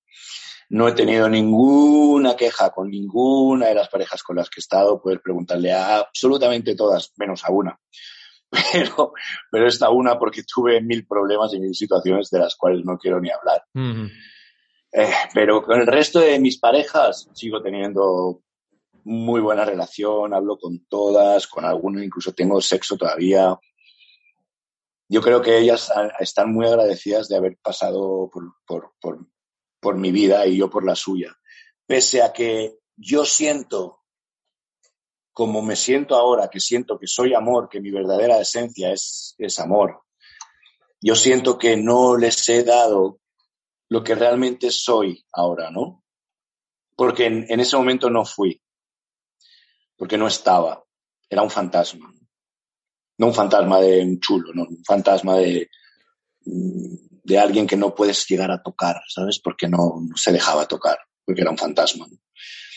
no 0.70 0.88
he 0.88 0.94
tenido 0.94 1.30
ninguna 1.30 2.36
queja 2.36 2.70
con 2.72 2.90
ninguna 2.90 3.68
de 3.68 3.76
las 3.76 3.88
parejas 3.90 4.24
con 4.24 4.36
las 4.36 4.50
que 4.50 4.60
he 4.60 4.62
estado. 4.62 5.02
Puedes 5.02 5.22
preguntarle 5.22 5.72
a 5.72 6.00
absolutamente 6.00 6.76
todas, 6.76 7.14
menos 7.18 7.46
a 7.46 7.52
una 7.52 7.80
pero, 8.74 9.14
pero 9.52 9.68
esta 9.68 9.90
una 9.90 10.18
porque 10.18 10.44
tuve 10.44 10.82
mil 10.82 11.06
problemas 11.06 11.54
y 11.54 11.60
mil 11.60 11.76
situaciones 11.76 12.30
de 12.30 12.40
las 12.40 12.56
cuales 12.56 12.86
no 12.86 12.98
quiero 12.98 13.20
ni 13.20 13.30
hablar. 13.30 13.64
Eh, 14.92 15.14
pero 15.34 15.64
con 15.64 15.80
el 15.80 15.88
resto 15.88 16.20
de 16.20 16.40
mis 16.40 16.60
parejas 16.60 17.30
sigo 17.34 17.62
teniendo 17.62 18.42
muy 19.04 19.42
buena 19.42 19.64
relación, 19.64 20.34
hablo 20.34 20.58
con 20.58 20.86
todas, 20.88 21.48
con 21.48 21.66
algunas 21.66 22.04
incluso 22.04 22.34
tengo 22.34 22.62
sexo 22.62 22.98
todavía. 22.98 23.58
Yo 25.10 25.22
creo 25.22 25.42
que 25.42 25.58
ellas 25.58 25.92
están 26.20 26.54
muy 26.54 26.68
agradecidas 26.68 27.30
de 27.30 27.38
haber 27.38 27.58
pasado 27.62 28.30
por, 28.32 28.44
por, 28.66 28.94
por, 29.00 29.26
por 29.80 29.96
mi 29.96 30.12
vida 30.12 30.46
y 30.46 30.58
yo 30.58 30.70
por 30.70 30.86
la 30.86 30.96
suya. 30.96 31.38
Pese 31.86 32.22
a 32.22 32.34
que 32.34 32.80
yo 32.98 33.24
siento 33.24 33.97
como 35.38 35.62
me 35.62 35.76
siento 35.76 36.16
ahora, 36.16 36.50
que 36.50 36.60
siento 36.60 36.98
que 36.98 37.06
soy 37.06 37.36
amor, 37.36 37.70
que 37.70 37.80
mi 37.80 37.92
verdadera 37.92 38.42
esencia 38.42 38.92
es, 38.92 39.36
es 39.38 39.60
amor, 39.60 40.02
yo 41.00 41.16
siento 41.16 41.60
que 41.60 41.78
no 41.78 42.18
les 42.18 42.50
he 42.50 42.64
dado 42.64 43.20
lo 43.88 44.04
que 44.04 44.16
realmente 44.16 44.72
soy 44.72 45.24
ahora, 45.32 45.70
¿no? 45.70 46.04
Porque 46.96 47.28
en, 47.28 47.60
ese 47.60 47.78
momento 47.78 48.10
no 48.10 48.26
fui, 48.26 48.60
porque 49.96 50.18
no 50.18 50.26
estaba, 50.26 50.84
era 51.30 51.44
un 51.44 51.52
fantasma. 51.52 52.12
No 53.20 53.28
un 53.28 53.36
fantasma 53.36 53.80
de 53.80 54.02
un 54.02 54.20
chulo, 54.20 54.54
no, 54.56 54.64
un 54.64 54.84
fantasma 54.84 55.38
de, 55.38 55.70
de 56.42 57.38
alguien 57.38 57.68
que 57.68 57.78
no 57.78 57.94
puedes 57.94 58.26
llegar 58.26 58.50
a 58.50 58.64
tocar, 58.64 59.04
¿sabes? 59.08 59.40
Porque 59.40 59.68
no, 59.68 60.00
se 60.16 60.32
dejaba 60.32 60.68
tocar, 60.68 60.98
porque 61.24 61.42
era 61.42 61.52
un 61.52 61.60
fantasma. 61.60 62.08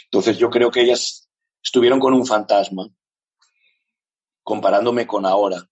Entonces 0.04 0.36
yo 0.36 0.50
creo 0.50 0.70
que 0.70 0.82
ellas 0.82 1.29
estuvieron 1.62 2.00
con 2.00 2.14
un 2.14 2.26
fantasma, 2.26 2.88
comparándome 4.42 5.06
con 5.06 5.26
ahora. 5.26 5.66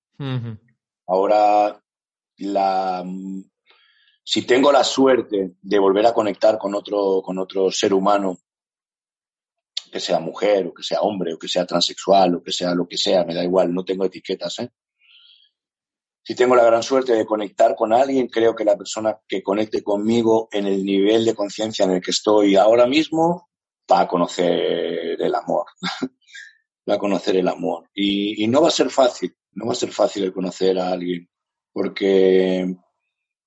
Ahora, 1.07 1.83
la, 2.39 3.05
si 4.23 4.43
tengo 4.43 4.71
la 4.71 4.85
suerte 4.85 5.55
de 5.61 5.79
volver 5.79 6.07
a 6.07 6.13
conectar 6.13 6.59
con 6.59 6.75
otro, 6.75 7.23
con 7.23 7.39
otro 7.39 7.71
ser 7.71 7.95
humano, 7.95 8.39
que 9.91 10.01
sea 10.01 10.21
mujer, 10.21 10.67
o 10.67 10.75
que 10.75 10.83
sea 10.83 11.01
hombre, 11.01 11.35
o 11.35 11.39
que 11.39 11.49
sea 11.49 11.65
transexual, 11.65 12.35
o 12.35 12.43
que 12.43 12.53
sea 12.53 12.75
lo 12.75 12.87
que 12.87 12.99
sea, 12.99 13.25
me 13.25 13.35
da 13.35 13.43
igual, 13.43 13.73
no 13.73 13.85
tengo 13.85 14.05
etiquetas, 14.05 14.59
¿eh? 14.59 14.71
Si 16.23 16.35
tengo 16.35 16.55
la 16.55 16.65
gran 16.65 16.83
suerte 16.83 17.15
de 17.15 17.25
conectar 17.25 17.75
con 17.75 17.95
alguien, 17.95 18.29
creo 18.29 18.55
que 18.55 18.67
la 18.67 18.77
persona 18.77 19.19
que 19.27 19.43
conecte 19.43 19.83
conmigo 19.83 20.51
en 20.53 20.67
el 20.67 20.85
nivel 20.85 21.25
de 21.25 21.35
conciencia 21.35 21.87
en 21.87 21.93
el 21.93 22.03
que 22.03 22.11
estoy 22.11 22.55
ahora 22.55 22.87
mismo 22.87 23.49
va 23.91 24.01
a 24.01 24.09
conocer 24.09 25.21
el 25.21 25.35
amor. 25.35 25.67
va 26.89 26.95
a 26.95 26.99
conocer 26.99 27.37
el 27.37 27.49
amor. 27.49 27.89
Y, 27.95 28.45
y 28.45 28.49
no 28.49 28.63
va 28.63 28.69
a 28.69 28.73
ser 28.73 28.91
fácil, 28.91 29.37
no 29.53 29.67
va 29.67 29.73
a 29.73 29.77
ser 29.77 29.93
fácil 29.93 30.25
el 30.25 30.33
conocer 30.33 30.79
a 30.79 30.91
alguien, 30.91 31.29
porque 31.73 32.75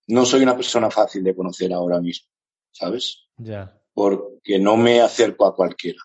no 0.08 0.26
soy 0.26 0.44
una 0.44 0.56
persona 0.56 0.92
fácil 0.92 1.24
de 1.24 1.36
conocer 1.36 1.74
ahora 1.74 2.00
mismo, 2.00 2.30
¿sabes? 2.72 3.28
Ya. 3.38 3.78
Porque 3.94 4.60
no 4.60 4.78
me 4.78 5.02
acerco 5.02 5.46
a 5.46 5.56
cualquiera. 5.56 6.00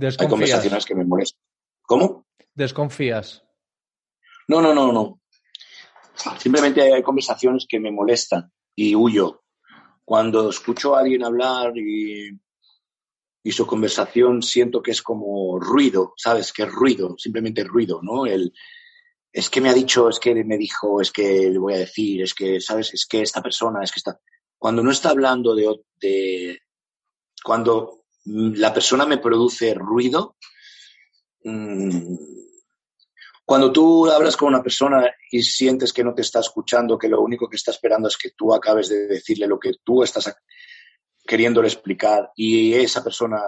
Hay 0.00 0.28
conversaciones 0.28 0.84
que 0.84 0.94
me 0.94 1.04
molestan. 1.04 1.42
¿Cómo? 1.82 2.26
Desconfías. 2.54 3.44
No, 4.46 4.60
no, 4.60 4.74
no, 4.74 4.92
no. 4.92 5.20
Simplemente 6.38 6.82
hay 6.92 7.02
conversaciones 7.02 7.66
que 7.68 7.80
me 7.80 7.90
molestan 7.90 8.52
y 8.74 8.94
huyo. 8.94 9.44
Cuando 10.08 10.48
escucho 10.48 10.96
a 10.96 11.00
alguien 11.00 11.22
hablar 11.22 11.76
y, 11.76 12.30
y 13.42 13.52
su 13.52 13.66
conversación 13.66 14.42
siento 14.42 14.80
que 14.80 14.92
es 14.92 15.02
como 15.02 15.60
ruido, 15.60 16.14
¿sabes? 16.16 16.50
Que 16.50 16.62
es 16.62 16.72
ruido, 16.72 17.14
simplemente 17.18 17.62
ruido, 17.62 18.00
¿no? 18.02 18.24
El, 18.24 18.54
es 19.30 19.50
que 19.50 19.60
me 19.60 19.68
ha 19.68 19.74
dicho, 19.74 20.08
es 20.08 20.18
que 20.18 20.34
me 20.44 20.56
dijo, 20.56 21.02
es 21.02 21.12
que 21.12 21.50
le 21.50 21.58
voy 21.58 21.74
a 21.74 21.80
decir, 21.80 22.22
es 22.22 22.32
que, 22.32 22.58
¿sabes? 22.58 22.94
Es 22.94 23.04
que 23.04 23.20
esta 23.20 23.42
persona, 23.42 23.80
es 23.82 23.92
que 23.92 23.98
está... 23.98 24.18
Cuando 24.56 24.82
no 24.82 24.90
está 24.90 25.10
hablando 25.10 25.54
de... 25.54 25.78
de 26.00 26.58
cuando 27.44 28.04
mm, 28.24 28.54
la 28.54 28.72
persona 28.72 29.04
me 29.04 29.18
produce 29.18 29.74
ruido, 29.74 30.36
mm, 31.44 32.14
cuando 33.48 33.72
tú 33.72 34.06
hablas 34.10 34.36
con 34.36 34.48
una 34.48 34.62
persona 34.62 35.10
y 35.30 35.42
sientes 35.42 35.94
que 35.94 36.04
no 36.04 36.12
te 36.12 36.20
está 36.20 36.40
escuchando, 36.40 36.98
que 36.98 37.08
lo 37.08 37.22
único 37.22 37.48
que 37.48 37.56
está 37.56 37.70
esperando 37.70 38.06
es 38.06 38.18
que 38.18 38.32
tú 38.32 38.52
acabes 38.52 38.90
de 38.90 39.06
decirle 39.06 39.46
lo 39.46 39.58
que 39.58 39.72
tú 39.82 40.02
estás 40.02 40.36
queriéndole 41.26 41.66
explicar 41.68 42.30
y 42.36 42.74
esa 42.74 43.02
persona 43.02 43.40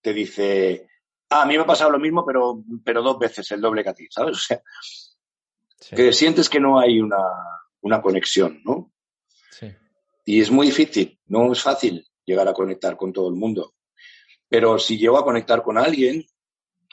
te 0.00 0.12
dice, 0.12 0.88
ah, 1.30 1.42
a 1.42 1.46
mí 1.46 1.56
me 1.56 1.64
ha 1.64 1.66
pasado 1.66 1.90
lo 1.90 1.98
mismo, 1.98 2.24
pero, 2.24 2.62
pero 2.84 3.02
dos 3.02 3.18
veces 3.18 3.50
el 3.50 3.60
doble 3.60 3.82
que 3.82 3.90
a 3.90 3.94
ti, 3.94 4.06
¿sabes? 4.08 4.36
O 4.38 4.40
sea, 4.40 4.62
Sí. 5.80 5.96
que 5.96 6.12
sientes 6.12 6.48
que 6.48 6.60
no 6.60 6.78
hay 6.78 7.00
una, 7.00 7.18
una 7.80 8.00
conexión, 8.00 8.62
¿no? 8.64 8.92
sí. 9.50 9.66
Y 10.24 10.42
es 10.42 10.50
muy 10.52 10.68
difícil, 10.68 11.18
no 11.26 11.50
es 11.50 11.60
fácil 11.60 12.06
llegar 12.24 12.46
a 12.46 12.52
conectar 12.54 12.96
con 12.96 13.12
todo 13.12 13.28
el 13.30 13.34
mundo. 13.34 13.74
Pero 14.48 14.78
si 14.78 14.96
llego 14.96 15.18
a 15.18 15.24
conectar 15.24 15.60
con 15.64 15.76
alguien, 15.76 16.24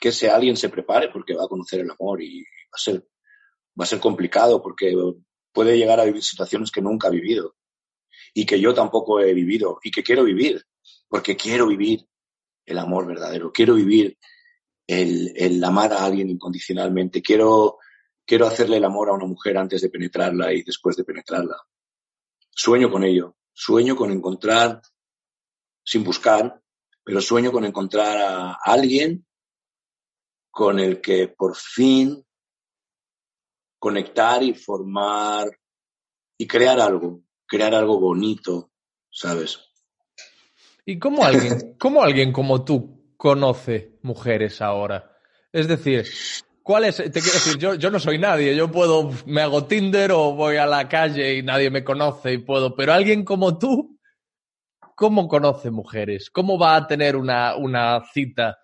que 0.01 0.09
ese 0.09 0.31
alguien 0.31 0.57
se 0.57 0.69
prepare 0.69 1.09
porque 1.09 1.35
va 1.35 1.43
a 1.43 1.47
conocer 1.47 1.81
el 1.81 1.91
amor 1.91 2.23
y 2.23 2.41
va 2.41 2.73
a 2.73 2.77
ser, 2.79 3.07
va 3.79 3.83
a 3.83 3.85
ser 3.85 3.99
complicado 3.99 4.59
porque 4.59 4.95
puede 5.53 5.77
llegar 5.77 5.99
a 5.99 6.05
vivir 6.05 6.23
situaciones 6.23 6.71
que 6.71 6.81
nunca 6.81 7.07
ha 7.07 7.11
vivido 7.11 7.55
y 8.33 8.47
que 8.47 8.59
yo 8.59 8.73
tampoco 8.73 9.19
he 9.19 9.31
vivido 9.35 9.79
y 9.83 9.91
que 9.91 10.01
quiero 10.01 10.23
vivir, 10.23 10.65
porque 11.07 11.37
quiero 11.37 11.67
vivir 11.67 12.07
el 12.65 12.79
amor 12.79 13.05
verdadero, 13.05 13.51
quiero 13.51 13.75
vivir 13.75 14.17
el, 14.87 15.33
el 15.35 15.63
amar 15.63 15.93
a 15.93 16.03
alguien 16.03 16.31
incondicionalmente, 16.31 17.21
quiero, 17.21 17.77
quiero 18.25 18.47
hacerle 18.47 18.77
el 18.77 18.85
amor 18.85 19.09
a 19.09 19.13
una 19.13 19.27
mujer 19.27 19.55
antes 19.55 19.83
de 19.83 19.89
penetrarla 19.89 20.51
y 20.51 20.63
después 20.63 20.95
de 20.95 21.03
penetrarla. 21.03 21.57
Sueño 22.49 22.89
con 22.89 23.03
ello, 23.03 23.35
sueño 23.53 23.95
con 23.95 24.11
encontrar, 24.11 24.81
sin 25.83 26.03
buscar, 26.03 26.59
pero 27.03 27.21
sueño 27.21 27.51
con 27.51 27.65
encontrar 27.65 28.17
a 28.17 28.57
alguien 28.63 29.27
con 30.51 30.79
el 30.79 31.01
que 31.01 31.29
por 31.29 31.55
fin 31.55 32.23
conectar 33.79 34.43
y 34.43 34.53
formar 34.53 35.49
y 36.37 36.45
crear 36.45 36.79
algo, 36.79 37.21
crear 37.47 37.73
algo 37.73 37.99
bonito, 37.99 38.71
¿sabes? 39.09 39.59
¿Y 40.85 40.99
cómo 40.99 41.23
alguien, 41.23 41.75
cómo 41.79 42.03
alguien 42.03 42.31
como 42.31 42.63
tú 42.63 43.15
conoce 43.17 43.97
mujeres 44.03 44.61
ahora? 44.61 45.17
Es 45.51 45.67
decir, 45.67 46.05
¿cuál 46.61 46.85
es? 46.85 46.97
Te 46.97 47.11
quiero 47.11 47.33
decir, 47.33 47.57
yo, 47.57 47.75
yo 47.75 47.89
no 47.89 47.99
soy 47.99 48.17
nadie, 48.17 48.55
yo 48.55 48.69
puedo, 48.69 49.11
me 49.25 49.41
hago 49.41 49.65
Tinder 49.65 50.11
o 50.11 50.33
voy 50.33 50.57
a 50.57 50.65
la 50.65 50.87
calle 50.87 51.35
y 51.35 51.43
nadie 51.43 51.69
me 51.69 51.83
conoce 51.83 52.33
y 52.33 52.37
puedo, 52.39 52.75
pero 52.75 52.93
alguien 52.93 53.23
como 53.23 53.57
tú, 53.57 53.99
¿cómo 54.95 55.27
conoce 55.27 55.71
mujeres? 55.71 56.29
¿Cómo 56.29 56.59
va 56.59 56.75
a 56.75 56.87
tener 56.87 57.15
una, 57.15 57.55
una 57.55 58.03
cita? 58.13 58.57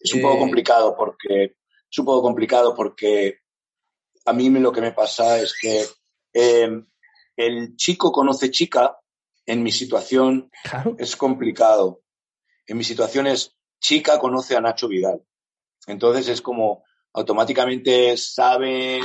Es 0.00 0.12
un 0.14 0.22
poco 0.22 0.38
complicado 0.38 0.94
porque 0.96 1.56
es 1.90 1.98
un 1.98 2.04
poco 2.04 2.22
complicado 2.22 2.74
porque 2.74 3.38
a 4.24 4.32
mí 4.32 4.50
lo 4.50 4.72
que 4.72 4.80
me 4.80 4.92
pasa 4.92 5.38
es 5.40 5.54
que 5.60 5.84
eh, 6.34 6.68
el 7.36 7.76
chico 7.76 8.12
conoce 8.12 8.50
chica. 8.50 8.98
En 9.48 9.62
mi 9.62 9.70
situación 9.70 10.50
Claro. 10.64 10.96
es 10.98 11.14
complicado. 11.14 12.02
En 12.66 12.76
mi 12.78 12.82
situación 12.84 13.28
es 13.28 13.56
chica 13.80 14.18
conoce 14.18 14.56
a 14.56 14.60
Nacho 14.60 14.88
Vidal. 14.88 15.22
Entonces 15.86 16.28
es 16.28 16.42
como 16.42 16.82
automáticamente 17.12 18.16
saben 18.16 19.04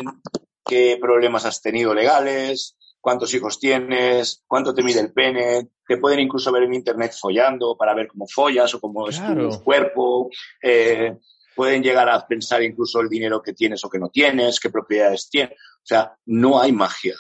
qué 0.66 0.98
problemas 1.00 1.46
has 1.46 1.62
tenido 1.62 1.94
legales, 1.94 2.76
cuántos 3.02 3.34
hijos 3.34 3.60
tienes, 3.60 4.44
cuánto 4.48 4.74
te 4.74 4.84
mide 4.84 5.02
el 5.02 5.12
pene, 5.12 5.70
te 5.86 5.98
pueden 5.98 6.20
incluso 6.20 6.52
ver 6.52 6.64
en 6.64 6.76
internet 6.76 7.14
follando 7.20 7.76
para 7.76 7.94
ver 7.94 8.08
cómo 8.08 8.28
follas 8.28 8.74
o 8.76 8.80
cómo 8.80 9.10
es 9.10 9.18
Claro. 9.20 9.50
tu 9.50 9.64
cuerpo, 9.64 10.30
eh, 10.62 11.18
pueden 11.56 11.84
llegar 11.84 12.08
a 12.10 12.26
pensar 12.26 12.64
incluso 12.64 13.02
el 13.02 13.10
dinero 13.10 13.42
que 13.42 13.54
tienes 13.54 13.84
o 13.84 13.90
que 13.90 14.00
no 14.00 14.10
tienes, 14.10 14.60
qué 14.60 14.70
propiedades 14.70 15.30
tienes. 15.30 15.54
O 15.54 15.86
sea, 15.86 16.16
no 16.28 16.62
hay 16.62 16.72
magia. 16.72 17.16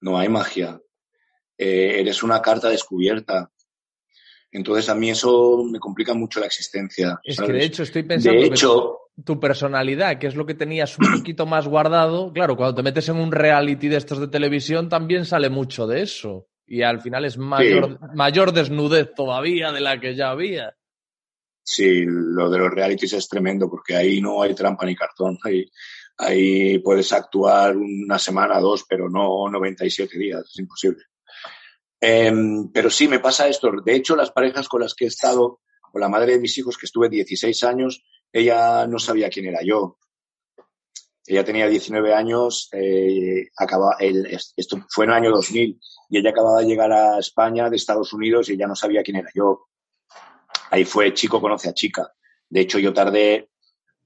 No 0.00 0.18
hay 0.18 0.28
magia. 0.28 0.80
Eh, 1.58 2.00
eres 2.00 2.22
una 2.22 2.40
carta 2.40 2.68
descubierta. 2.68 3.50
Entonces 4.50 4.88
a 4.88 4.94
mí 4.94 5.10
eso 5.10 5.64
me 5.64 5.80
complica 5.80 6.14
mucho 6.14 6.38
la 6.38 6.46
existencia. 6.46 7.20
Es 7.24 7.40
que 7.40 7.52
de 7.52 7.64
hecho 7.64 7.82
estoy 7.82 8.04
pensando 8.04 8.40
De 8.40 8.46
hecho, 8.46 8.98
tu 9.22 9.38
personalidad, 9.38 10.18
que 10.18 10.26
es 10.26 10.34
lo 10.34 10.46
que 10.46 10.54
tenías 10.54 10.98
un 10.98 11.18
poquito 11.18 11.46
más 11.46 11.68
guardado, 11.68 12.32
claro, 12.32 12.56
cuando 12.56 12.74
te 12.74 12.82
metes 12.82 13.08
en 13.08 13.16
un 13.16 13.30
reality 13.30 13.88
de 13.88 13.96
estos 13.96 14.18
de 14.18 14.28
televisión 14.28 14.88
también 14.88 15.24
sale 15.24 15.50
mucho 15.50 15.86
de 15.86 16.02
eso. 16.02 16.48
Y 16.66 16.82
al 16.82 17.00
final 17.00 17.24
es 17.26 17.36
mayor, 17.36 17.98
mayor 18.14 18.52
desnudez 18.52 19.14
todavía 19.14 19.70
de 19.70 19.80
la 19.80 20.00
que 20.00 20.14
ya 20.14 20.30
había. 20.30 20.74
Sí, 21.62 22.04
lo 22.06 22.50
de 22.50 22.58
los 22.58 22.70
realities 22.70 23.12
es 23.12 23.28
tremendo 23.28 23.68
porque 23.68 23.94
ahí 23.94 24.20
no 24.20 24.42
hay 24.42 24.54
trampa 24.54 24.86
ni 24.86 24.96
cartón. 24.96 25.38
Ahí, 25.44 25.66
ahí 26.16 26.78
puedes 26.78 27.12
actuar 27.12 27.76
una 27.76 28.18
semana, 28.18 28.60
dos, 28.60 28.84
pero 28.88 29.10
no 29.10 29.48
97 29.50 30.18
días. 30.18 30.42
Es 30.50 30.58
imposible. 30.58 31.04
Em, 32.00 32.70
pero 32.72 32.90
sí, 32.90 33.08
me 33.08 33.18
pasa 33.18 33.48
esto. 33.48 33.70
De 33.84 33.94
hecho, 33.94 34.16
las 34.16 34.30
parejas 34.30 34.68
con 34.68 34.82
las 34.82 34.94
que 34.94 35.04
he 35.06 35.08
estado, 35.08 35.60
con 35.80 36.00
la 36.00 36.08
madre 36.08 36.32
de 36.32 36.40
mis 36.40 36.56
hijos, 36.58 36.76
que 36.76 36.86
estuve 36.86 37.08
16 37.08 37.64
años, 37.64 38.02
ella 38.34 38.86
no 38.86 38.98
sabía 38.98 39.30
quién 39.30 39.46
era 39.46 39.60
yo. 39.64 39.96
Ella 41.26 41.42
tenía 41.44 41.66
19 41.68 42.12
años, 42.12 42.68
eh, 42.72 43.48
acaba, 43.56 43.96
el, 43.98 44.26
esto 44.56 44.84
fue 44.90 45.06
en 45.06 45.12
el 45.12 45.16
año 45.16 45.30
2000, 45.30 45.80
y 46.10 46.18
ella 46.18 46.30
acababa 46.30 46.60
de 46.60 46.66
llegar 46.66 46.92
a 46.92 47.18
España 47.18 47.70
de 47.70 47.76
Estados 47.76 48.12
Unidos 48.12 48.48
y 48.48 48.52
ella 48.54 48.66
no 48.66 48.76
sabía 48.76 49.02
quién 49.02 49.16
era 49.16 49.30
yo. 49.34 49.68
Ahí 50.70 50.84
fue 50.84 51.14
chico 51.14 51.40
conoce 51.40 51.70
a 51.70 51.72
chica. 51.74 52.12
De 52.50 52.60
hecho, 52.60 52.78
yo 52.78 52.92
tardé 52.92 53.48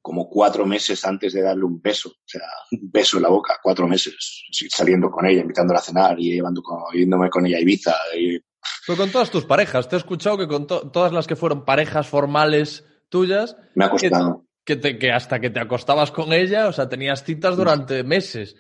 como 0.01 0.29
cuatro 0.29 0.65
meses 0.65 1.05
antes 1.05 1.33
de 1.33 1.43
darle 1.43 1.65
un 1.65 1.81
beso, 1.83 2.11
o 2.11 2.23
sea, 2.25 2.43
un 2.71 2.89
beso 2.91 3.17
en 3.17 3.25
la 3.25 3.31
boca, 3.31 3.59
cuatro 3.63 3.89
meses, 3.89 4.45
saliendo 4.71 5.11
con 5.11 5.27
ella, 5.27 5.41
invitándola 5.41 5.81
a 5.81 5.83
cenar 5.83 6.21
y 6.21 6.35
llevando 6.35 6.63
con, 6.63 6.85
yéndome 6.95 7.29
con 7.31 7.45
ella 7.47 7.57
a 7.57 7.61
Ibiza. 7.61 7.97
Y, 8.17 8.39
Fue 8.87 8.97
con 8.97 9.11
todas 9.11 9.31
tus 9.31 9.45
parejas. 9.45 9.89
Te 9.89 9.97
he 9.97 9.99
escuchado 9.99 10.39
que 10.39 10.47
con 10.47 10.67
to- 10.69 10.89
todas 10.93 11.13
las 11.13 11.27
que 11.27 11.35
fueron 11.37 11.65
parejas 11.65 12.07
formales 12.07 12.85
tuyas, 13.09 13.57
me 13.75 13.85
ha 13.85 13.91
costado. 13.91 14.47
que, 14.65 14.77
te- 14.77 14.99
que 14.99 15.11
hasta 15.13 15.41
que 15.41 15.51
te 15.51 15.61
acostabas 15.61 16.11
con 16.11 16.33
ella, 16.33 16.69
o 16.69 16.73
sea, 16.73 16.89
tenías 16.89 17.25
citas 17.25 17.57
durante 17.57 18.03
meses. 18.05 18.57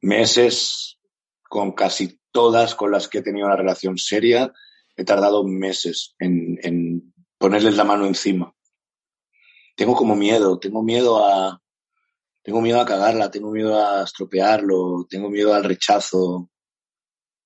meses, 0.00 0.98
con 1.48 1.72
casi 1.72 2.20
todas 2.30 2.74
con 2.74 2.90
las 2.90 3.08
que 3.08 3.18
he 3.18 3.22
tenido 3.22 3.46
una 3.46 3.56
relación 3.56 3.96
seria, 3.98 4.52
he 4.96 5.04
tardado 5.04 5.44
meses 5.44 6.14
en, 6.18 6.58
en 6.62 7.12
ponerles 7.38 7.76
la 7.76 7.84
mano 7.84 8.06
encima. 8.06 8.54
Tengo 9.76 9.94
como 9.94 10.14
miedo, 10.16 10.58
tengo 10.58 10.82
miedo 10.82 11.24
a, 11.24 11.60
tengo 12.42 12.60
miedo 12.60 12.80
a 12.80 12.86
cagarla, 12.86 13.30
tengo 13.30 13.50
miedo 13.50 13.78
a 13.80 14.02
estropearlo, 14.04 15.06
tengo 15.08 15.30
miedo 15.30 15.54
al 15.54 15.64
rechazo, 15.64 16.50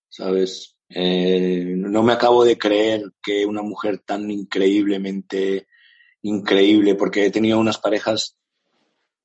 ¿sabes? 0.09 0.77
Eh, 0.89 1.75
no 1.77 2.03
me 2.03 2.13
acabo 2.13 2.45
de 2.45 2.59
creer 2.59 3.13
que 3.23 3.47
una 3.47 3.63
mujer 3.63 3.99
tan 4.01 4.31
increíblemente 4.31 5.67
increíble, 6.23 6.95
porque 6.95 7.27
he 7.27 7.31
tenido 7.31 7.59
unas 7.59 7.79
parejas, 7.79 8.37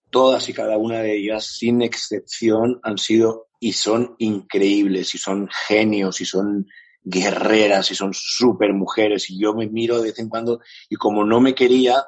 todas 0.09 0.47
y 0.49 0.53
cada 0.53 0.77
una 0.77 0.99
de 1.01 1.17
ellas, 1.17 1.45
sin 1.45 1.81
excepción, 1.81 2.79
han 2.83 2.97
sido 2.97 3.47
y 3.59 3.73
son 3.73 4.15
increíbles, 4.19 5.15
y 5.15 5.17
son 5.17 5.49
genios, 5.67 6.21
y 6.21 6.25
son 6.25 6.67
guerreras, 7.03 7.89
y 7.91 7.95
son 7.95 8.13
súper 8.13 8.73
mujeres, 8.73 9.29
y 9.29 9.39
yo 9.39 9.53
me 9.53 9.67
miro 9.67 9.97
de 9.97 10.09
vez 10.09 10.19
en 10.19 10.29
cuando, 10.29 10.59
y 10.89 10.95
como 10.95 11.23
no 11.23 11.39
me 11.39 11.55
quería, 11.55 12.05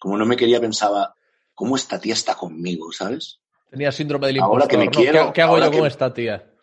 como 0.00 0.16
no 0.16 0.24
me 0.24 0.36
quería, 0.36 0.60
pensaba, 0.60 1.14
¿cómo 1.54 1.76
esta 1.76 2.00
tía 2.00 2.14
está 2.14 2.36
conmigo, 2.36 2.90
sabes? 2.92 3.40
Tenía 3.70 3.92
síndrome 3.92 4.28
del 4.28 4.38
Ahora 4.38 4.64
impostor, 4.64 4.70
que 4.70 4.78
me 4.78 4.84
¿no? 4.86 4.90
quiero, 4.92 5.26
¿Qué, 5.26 5.32
qué 5.34 5.42
hago 5.42 5.52
ahora 5.54 5.66
yo 5.66 5.72
con 5.72 5.80
que- 5.82 5.88
esta 5.88 6.14
tía? 6.14 6.54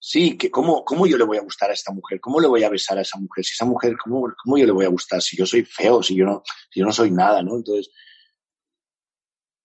Sí, 0.00 0.38
que 0.38 0.50
cómo, 0.50 0.84
cómo 0.84 1.06
yo 1.08 1.16
le 1.18 1.24
voy 1.24 1.38
a 1.38 1.42
gustar 1.42 1.70
a 1.70 1.74
esta 1.74 1.92
mujer, 1.92 2.20
cómo 2.20 2.40
le 2.40 2.46
voy 2.46 2.62
a 2.62 2.68
besar 2.68 2.98
a 2.98 3.02
esa 3.02 3.18
mujer, 3.18 3.44
si 3.44 3.52
esa 3.52 3.64
mujer, 3.64 3.96
cómo, 4.02 4.32
cómo 4.44 4.56
yo 4.56 4.64
le 4.64 4.72
voy 4.72 4.84
a 4.84 4.90
gustar, 4.90 5.20
si 5.20 5.36
yo 5.36 5.44
soy 5.44 5.64
feo, 5.64 6.02
si 6.02 6.14
yo 6.14 6.24
no, 6.24 6.42
yo 6.74 6.84
no 6.84 6.92
soy 6.92 7.10
nada, 7.10 7.42
¿no? 7.42 7.56
Entonces, 7.56 7.90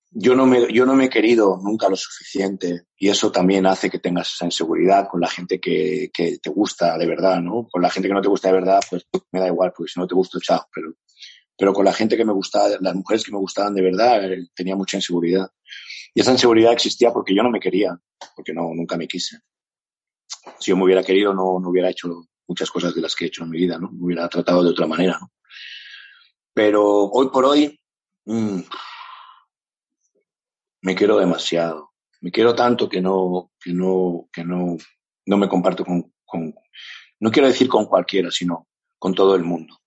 yo 0.09 0.35
no 0.35 0.47
me, 0.47 0.71
yo 0.73 0.85
no 0.85 0.95
me 0.95 1.05
he 1.05 1.09
querido 1.09 1.59
nunca 1.61 1.87
lo 1.87 1.95
suficiente 1.95 2.87
y 2.97 3.09
eso 3.09 3.31
también 3.31 3.65
hace 3.67 3.89
que 3.89 3.99
tengas 3.99 4.33
esa 4.33 4.45
inseguridad 4.45 5.07
con 5.07 5.21
la 5.21 5.29
gente 5.29 5.59
que, 5.59 6.09
que 6.11 6.39
te 6.39 6.49
gusta 6.49 6.97
de 6.97 7.07
verdad, 7.07 7.39
¿no? 7.39 7.67
Con 7.71 7.81
la 7.83 7.91
gente 7.91 8.07
que 8.07 8.13
no 8.15 8.21
te 8.21 8.29
gusta 8.29 8.47
de 8.47 8.55
verdad, 8.55 8.81
pues 8.89 9.05
me 9.31 9.39
da 9.39 9.47
igual, 9.47 9.71
porque 9.75 9.91
si 9.91 9.99
no 9.99 10.07
te 10.07 10.15
gusto, 10.15 10.39
chao, 10.39 10.67
pero, 10.73 10.93
pero 11.55 11.73
con 11.73 11.85
la 11.85 11.93
gente 11.93 12.17
que 12.17 12.25
me 12.25 12.33
gustaba, 12.33 12.69
las 12.79 12.95
mujeres 12.95 13.23
que 13.23 13.31
me 13.31 13.39
gustaban 13.39 13.75
de 13.75 13.83
verdad, 13.83 14.31
eh, 14.31 14.47
tenía 14.55 14.75
mucha 14.75 14.97
inseguridad. 14.97 15.47
Y 16.15 16.21
esa 16.21 16.31
inseguridad 16.31 16.73
existía 16.73 17.11
porque 17.11 17.35
yo 17.35 17.43
no 17.43 17.51
me 17.51 17.59
quería, 17.59 17.99
porque 18.35 18.53
no, 18.53 18.73
nunca 18.73 18.97
me 18.97 19.07
quise 19.07 19.37
si 20.59 20.71
yo 20.71 20.77
me 20.77 20.83
hubiera 20.83 21.03
querido 21.03 21.33
no, 21.33 21.59
no 21.59 21.69
hubiera 21.69 21.89
hecho 21.89 22.27
muchas 22.47 22.69
cosas 22.69 22.93
de 22.93 23.01
las 23.01 23.15
que 23.15 23.25
he 23.25 23.27
hecho 23.27 23.43
en 23.43 23.49
mi 23.49 23.57
vida, 23.57 23.77
¿no? 23.77 23.89
Hubiera 23.99 24.27
tratado 24.29 24.63
de 24.63 24.69
otra 24.69 24.87
manera, 24.87 25.17
¿no? 25.19 25.31
Pero 26.53 27.05
hoy 27.05 27.29
por 27.29 27.45
hoy 27.45 27.79
mm, 28.25 28.59
me 30.81 30.95
quiero 30.95 31.17
demasiado. 31.17 31.91
Me 32.21 32.31
quiero 32.31 32.55
tanto 32.55 32.87
que 32.87 33.01
no, 33.01 33.51
que 33.59 33.73
no, 33.73 34.29
que 34.31 34.45
no, 34.45 34.77
no 35.25 35.37
me 35.37 35.49
comparto 35.49 35.83
con, 35.83 36.13
con, 36.23 36.53
no 37.19 37.31
quiero 37.31 37.47
decir 37.47 37.67
con 37.67 37.85
cualquiera, 37.85 38.31
sino 38.31 38.67
con 38.97 39.13
todo 39.13 39.35
el 39.35 39.43
mundo. 39.43 39.79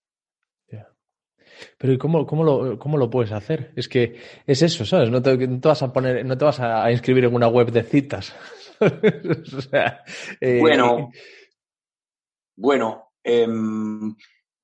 Pero 1.78 1.92
¿y 1.92 1.98
cómo, 1.98 2.26
cómo, 2.26 2.44
lo, 2.44 2.78
cómo 2.78 2.98
lo 2.98 3.08
puedes 3.08 3.32
hacer? 3.32 3.72
Es 3.76 3.88
que 3.88 4.20
es 4.46 4.60
eso, 4.60 4.84
¿sabes? 4.84 5.10
No 5.10 5.22
te, 5.22 5.36
vas 5.36 5.82
a 5.82 5.92
poner, 5.92 6.24
no 6.24 6.36
te 6.36 6.44
vas 6.44 6.60
a 6.60 6.90
inscribir 6.90 7.24
en 7.24 7.34
una 7.34 7.48
web 7.48 7.70
de 7.70 7.82
citas. 7.82 8.34
o 9.56 9.60
sea, 9.62 10.02
eh, 10.40 10.58
Bueno, 10.60 11.10
bueno, 12.56 13.12
em, 13.22 14.14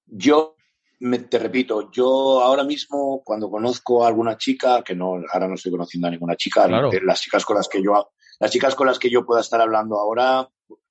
yo 0.07 0.57
me- 1.01 1.19
te 1.21 1.39
repito, 1.39 1.91
yo 1.91 2.41
ahora 2.41 2.65
mismo 2.65 3.23
cuando 3.25 3.51
conozco 3.51 4.05
a 4.05 4.09
alguna 4.09 4.37
chica, 4.37 4.83
que 4.83 4.95
no, 4.95 5.15
ahora 5.33 5.49
no 5.49 5.55
estoy 5.55 5.73
conociendo 5.73 6.09
a 6.09 6.11
ninguna 6.11 6.37
chica, 6.37 6.67
Claro. 6.67 6.91
de 6.91 7.01
las 7.03 7.21
chicas 7.21 7.45
con 7.45 7.57
las 7.57 7.69
que 7.69 7.83
yo, 7.83 8.11
las 8.39 8.51
chicas 8.51 8.75
con 8.75 8.87
las 8.87 8.99
que 8.99 9.11
yo 9.11 9.25
pueda 9.25 9.41
estar 9.41 9.61
hablando 9.61 9.99
ahora, 9.99 10.49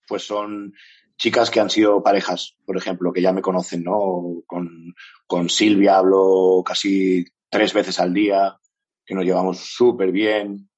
pues 0.08 0.24
son 0.24 0.74
chicas 1.18 1.50
que 1.52 1.60
han 1.60 1.70
sido 1.70 2.02
parejas, 2.04 2.58
por 2.66 2.76
ejemplo, 2.78 3.14
que 3.14 3.22
ya 3.22 3.32
me 3.32 3.42
conocen, 3.44 3.84
¿no? 3.84 4.42
Con, 4.48 4.94
con 5.28 5.50
Silvia 5.50 5.98
hablo 5.98 6.64
casi 6.66 7.24
tres 7.50 7.74
veces 7.74 8.00
al 8.00 8.14
día, 8.14 8.58
que 9.06 9.14
nos 9.16 9.24
llevamos 9.24 9.60
súper 9.60 10.12
bien, 10.12 10.70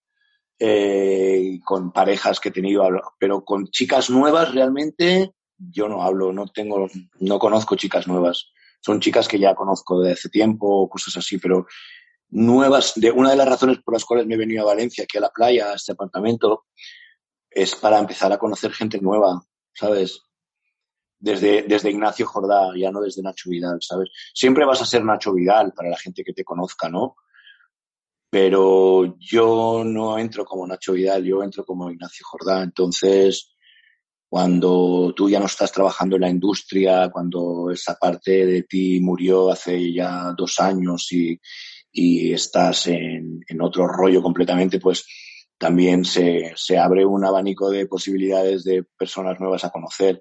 eh, 0.66 1.60
con 1.62 1.92
parejas 1.92 2.40
que 2.40 2.48
he 2.48 2.52
tenido, 2.54 2.90
pero 3.20 3.44
con 3.44 3.68
chicas 3.68 4.10
nuevas 4.10 4.54
realmente 4.54 5.34
yo 5.58 5.90
no 5.90 6.04
hablo, 6.04 6.32
no 6.32 6.48
tengo, 6.48 6.88
no 7.20 7.38
conozco 7.38 7.76
chicas 7.76 8.08
nuevas. 8.08 8.54
Son 8.80 9.02
chicas 9.02 9.28
que 9.28 9.38
ya 9.38 9.56
conozco 9.56 10.00
de 10.00 10.14
hace 10.14 10.30
tiempo, 10.30 10.88
cosas 10.88 11.18
así, 11.18 11.38
pero 11.38 11.68
nuevas, 12.30 12.94
de 12.96 13.12
una 13.12 13.32
de 13.32 13.36
las 13.36 13.50
razones 13.50 13.80
por 13.84 13.94
las 13.94 14.06
cuales 14.06 14.26
me 14.26 14.36
he 14.36 14.38
venido 14.38 14.64
a 14.64 14.74
Valencia, 14.74 15.04
aquí 15.04 15.18
a 15.18 15.22
la 15.22 15.32
playa, 15.32 15.70
a 15.70 15.76
este 15.76 15.92
apartamento, 15.92 16.64
es 17.50 17.76
para 17.76 18.00
empezar 18.00 18.32
a 18.32 18.38
conocer 18.38 18.72
gente 18.72 19.02
nueva, 19.02 19.44
¿sabes? 19.74 20.22
Desde, 21.20 21.64
desde 21.64 21.92
Ignacio 21.92 22.26
Jordá, 22.26 22.72
ya 22.78 22.90
no 22.90 23.02
desde 23.02 23.22
Nacho 23.22 23.50
Vidal, 23.50 23.80
¿sabes? 23.82 24.12
Siempre 24.34 24.64
vas 24.64 24.82
a 24.82 24.86
ser 24.86 25.04
Nacho 25.04 25.34
Vidal 25.34 25.74
para 25.74 25.90
la 25.90 25.98
gente 25.98 26.24
que 26.24 26.32
te 26.32 26.46
conozca, 26.46 26.88
¿no? 26.88 27.18
Pero 28.34 29.16
yo 29.20 29.84
no 29.86 30.18
entro 30.18 30.44
como 30.44 30.66
Nacho 30.66 30.94
Vidal, 30.94 31.24
yo 31.24 31.44
entro 31.44 31.64
como 31.64 31.92
Ignacio 31.92 32.26
Jordá. 32.28 32.64
Entonces, 32.64 33.56
cuando 34.28 35.14
tú 35.16 35.30
ya 35.30 35.40
no 35.40 35.46
estás 35.46 35.72
trabajando 35.72 36.16
en 36.16 36.24
la 36.24 36.30
industria, 36.32 37.12
cuando 37.12 37.70
esa 37.70 37.94
parte 37.94 38.44
de 38.48 38.64
ti 38.64 39.00
murió 39.00 39.52
hace 39.52 39.94
ya 39.94 40.34
dos 40.36 40.60
años 40.60 41.12
y, 41.12 41.40
estás 42.34 42.88
en, 42.88 43.42
en 43.48 43.62
otro 43.62 43.88
rollo 43.88 44.24
completamente, 44.24 44.80
pues 44.80 45.06
también 45.56 46.04
se, 46.04 46.54
se 46.56 46.80
abre 46.80 47.06
un 47.06 47.24
abanico 47.24 47.70
de 47.70 47.86
posibilidades 47.86 48.64
de 48.64 48.84
personas 48.98 49.40
nuevas 49.40 49.64
a 49.64 49.70
conocer. 49.70 50.20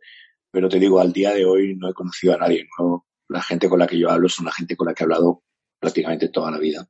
Pero 0.50 0.68
te 0.68 0.78
digo, 0.78 1.00
al 1.00 1.14
día 1.14 1.32
de 1.32 1.46
hoy 1.46 1.76
no 1.76 1.88
he 1.88 1.94
conocido 1.94 2.34
a 2.34 2.38
nadie 2.38 2.66
nuevo. 2.78 3.06
La 3.28 3.40
gente 3.40 3.70
con 3.70 3.78
la 3.78 3.86
que 3.86 3.98
yo 3.98 4.10
hablo 4.10 4.28
son 4.28 4.44
la 4.44 4.52
gente 4.52 4.76
con 4.76 4.88
la 4.88 4.92
que 4.92 5.02
he 5.02 5.06
hablado 5.06 5.44
prácticamente 5.80 6.28
toda 6.28 6.50
la 6.50 6.58
vida. 6.58 6.86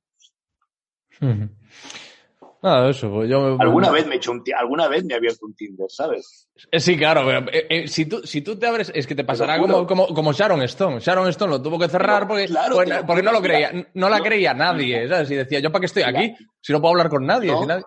Nada, 2.62 2.90
eso, 2.90 3.10
pues 3.10 3.28
yo 3.28 3.56
me- 3.56 3.64
Alguna 3.64 3.90
vez 3.90 4.06
me 4.06 4.14
he 4.14 4.16
hecho 4.18 4.30
un 4.30 4.42
alguna 4.56 4.86
vez 4.86 5.04
me 5.04 5.14
he 5.14 5.16
abierto 5.16 5.46
un 5.46 5.54
Tinder, 5.54 5.90
¿sabes? 5.90 6.48
Eh, 6.70 6.78
Sí, 6.78 6.96
claro, 6.96 7.22
pero, 7.26 7.50
eh, 7.50 7.66
eh, 7.68 7.88
si, 7.88 8.06
tú, 8.06 8.20
si 8.24 8.40
tú 8.42 8.56
te 8.56 8.66
abres, 8.68 8.92
es 8.94 9.04
que 9.06 9.16
te 9.16 9.24
pasará 9.24 9.58
como, 9.58 9.84
como, 9.84 10.06
como 10.08 10.32
Sharon 10.32 10.62
Stone. 10.62 11.00
Sharon 11.00 11.26
Stone 11.28 11.50
lo 11.50 11.60
tuvo 11.62 11.76
que 11.78 11.88
cerrar 11.88 12.20
Pero, 12.20 12.28
porque, 12.28 12.46
claro, 12.46 12.74
porque, 12.76 12.90
te 12.92 12.96
lo 13.00 13.06
porque 13.06 13.22
no 13.22 13.32
lo 13.32 13.42
creía, 13.42 13.72
no 13.94 14.08
la 14.08 14.20
creía 14.20 14.54
nadie, 14.54 15.08
¿sabes? 15.08 15.30
Y 15.32 15.34
decía, 15.34 15.58
¿yo 15.58 15.72
para 15.72 15.80
qué 15.80 15.86
estoy 15.86 16.02
aquí? 16.04 16.34
Si 16.60 16.72
no 16.72 16.80
puedo 16.80 16.92
hablar 16.92 17.08
con 17.08 17.26
nadie. 17.26 17.50
No. 17.50 17.60
si 17.62 17.66
nadie- 17.66 17.84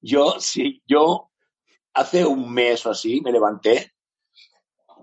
Yo, 0.00 0.36
sí, 0.38 0.80
yo 0.86 1.30
hace 1.94 2.24
un 2.24 2.52
mes 2.54 2.84
o 2.86 2.90
así 2.90 3.20
me 3.22 3.32
levanté 3.32 3.92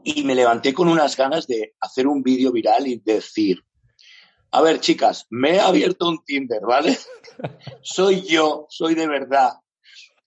y 0.03 0.23
me 0.23 0.33
levanté 0.33 0.73
con 0.73 0.87
unas 0.87 1.17
ganas 1.17 1.45
de 1.45 1.73
hacer 1.81 2.07
un 2.07 2.23
vídeo 2.23 2.51
viral 2.53 2.87
y 2.87 2.99
decir, 3.03 3.61
a 4.51 4.61
ver, 4.61 4.79
chicas, 4.79 5.27
me 5.29 5.55
he 5.55 5.59
abierto 5.59 6.07
un 6.07 6.23
Tinder, 6.23 6.61
¿vale? 6.61 6.97
soy 7.81 8.21
yo, 8.23 8.65
soy 8.69 8.95
de 8.95 9.07
verdad. 9.07 9.53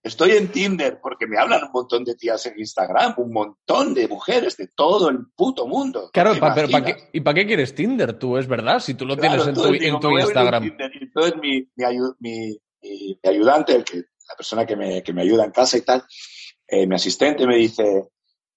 Estoy 0.03 0.33
en 0.33 0.49
Tinder 0.53 0.99
porque 1.03 1.27
me 1.27 1.39
hablan 1.39 1.65
un 1.65 1.71
montón 1.73 2.05
de 2.05 2.15
tías 2.15 2.45
en 2.45 2.59
Instagram, 2.59 3.15
un 3.17 3.33
montón 3.33 3.95
de 3.95 4.07
mujeres 4.07 4.55
de 4.59 4.69
todo 4.69 5.09
el 5.09 5.19
puto 5.35 5.67
mundo. 5.67 6.11
Claro, 6.13 6.35
¿Te 6.35 6.41
pa- 6.41 6.55
pero 6.55 6.69
¿para 6.69 6.79
imaginas? 6.81 7.03
qué, 7.11 7.19
¿y 7.19 7.21
para 7.23 7.35
qué 7.37 7.47
quieres 7.47 7.75
Tinder 7.75 8.19
tú? 8.19 8.37
Es 8.37 8.47
verdad, 8.47 8.81
si 8.81 8.95
tú 8.95 9.07
lo 9.07 9.17
Claro, 9.17 9.31
tienes 9.43 9.49
en 9.49 9.55
tu, 9.55 9.73
digo, 9.73 9.97
en 9.97 10.01
tu 10.01 10.11
Instagram. 10.19 10.65
Y 10.65 11.05
Entonces 11.05 11.35
mi, 11.41 11.69
mi- 11.75 11.99
mi- 12.21 12.59
mi 12.83 13.19
ayudante, 13.31 13.75
el 13.75 13.85
que, 13.85 13.97
la 13.97 14.37
persona 14.37 14.67
que 14.67 14.77
me, 14.77 15.03
que 15.03 15.15
me 15.15 15.23
ayuda 15.23 15.45
en 15.47 15.53
casa 15.53 15.79
y 15.79 15.83
tal, 15.83 16.05
eh, 16.69 16.87
mi 16.87 16.95
asistente 16.97 17.47
me 17.47 17.57
dice, 17.57 18.09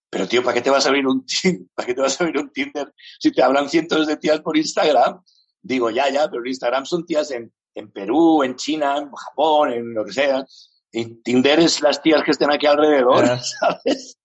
pero 0.09 0.27
tío, 0.27 0.43
¿para 0.43 0.53
qué 0.55 0.61
te 0.61 0.69
vas 0.69 0.85
a 0.85 0.89
abrir 0.89 1.07
un 1.07 1.25
Tinder? 1.25 1.65
¿Para 1.75 1.85
qué 1.85 1.93
te 1.93 2.01
vas 2.01 2.19
a 2.19 2.25
abrir 2.25 2.41
un 2.41 2.51
Tinder 2.51 2.93
si 3.19 3.31
te 3.31 3.41
hablan 3.41 3.69
cientos 3.69 4.05
de 4.05 4.17
tías 4.17 4.41
por 4.41 4.57
Instagram? 4.57 5.23
Digo, 5.61 5.89
ya, 5.89 6.09
ya, 6.09 6.29
pero 6.29 6.45
Instagram 6.45 6.85
son 6.85 7.05
tías 7.05 7.31
en, 7.31 7.51
en 7.75 7.91
Perú, 7.91 8.43
en 8.43 8.55
China, 8.55 8.97
en 8.97 9.11
Japón, 9.11 9.73
en 9.73 9.93
lo 9.93 10.05
que 10.05 10.13
sea. 10.13 10.45
Y 10.91 11.21
Tinder 11.21 11.59
es 11.59 11.81
las 11.81 12.01
tías 12.01 12.23
que 12.23 12.31
estén 12.31 12.51
aquí 12.51 12.65
alrededor. 12.65 13.25
¿sabes? 13.39 14.17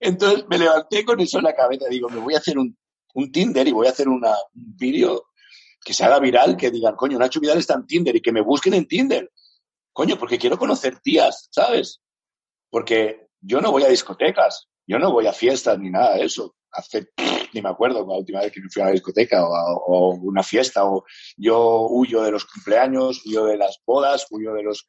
Entonces 0.00 0.44
me 0.48 0.58
levanté 0.58 1.04
con 1.04 1.20
eso 1.20 1.38
en 1.38 1.44
la 1.44 1.54
cabeza. 1.54 1.86
Digo, 1.88 2.08
me 2.08 2.20
voy 2.20 2.34
a 2.34 2.38
hacer 2.38 2.58
un, 2.58 2.76
un 3.14 3.32
Tinder 3.32 3.66
y 3.66 3.72
voy 3.72 3.86
a 3.86 3.90
hacer 3.90 4.08
una, 4.08 4.30
un 4.30 4.76
vídeo 4.76 5.26
que 5.84 5.92
se 5.92 6.04
haga 6.04 6.18
viral, 6.18 6.56
que 6.56 6.70
digan, 6.70 6.96
coño, 6.96 7.18
Nacho 7.18 7.40
Vidal 7.40 7.58
está 7.58 7.74
en 7.74 7.86
Tinder 7.86 8.16
y 8.16 8.22
que 8.22 8.32
me 8.32 8.40
busquen 8.40 8.74
en 8.74 8.86
Tinder. 8.86 9.30
Coño, 9.92 10.18
porque 10.18 10.38
quiero 10.38 10.58
conocer 10.58 10.98
tías, 11.00 11.48
¿sabes? 11.52 12.00
Porque 12.70 13.28
yo 13.40 13.60
no 13.60 13.70
voy 13.70 13.84
a 13.84 13.88
discotecas, 13.88 14.66
yo 14.86 14.98
no 14.98 15.12
voy 15.12 15.26
a 15.26 15.32
fiestas 15.32 15.78
ni 15.78 15.90
nada 15.90 16.16
de 16.16 16.24
eso. 16.24 16.56
Hace, 16.76 17.08
ni 17.52 17.62
me 17.62 17.68
acuerdo 17.68 18.04
la 18.06 18.16
última 18.18 18.40
vez 18.40 18.50
que 18.52 18.60
me 18.60 18.68
fui 18.68 18.82
a 18.82 18.86
la 18.86 18.90
discoteca 18.92 19.46
o, 19.46 19.54
a- 19.54 19.74
o 19.76 20.14
una 20.16 20.42
fiesta. 20.42 20.84
O 20.84 21.04
yo 21.36 21.86
huyo 21.88 22.22
de 22.22 22.32
los 22.32 22.44
cumpleaños, 22.46 23.24
huyo 23.24 23.44
de 23.46 23.56
las 23.56 23.78
bodas, 23.86 24.26
huyo 24.30 24.52
de 24.54 24.62
los... 24.64 24.88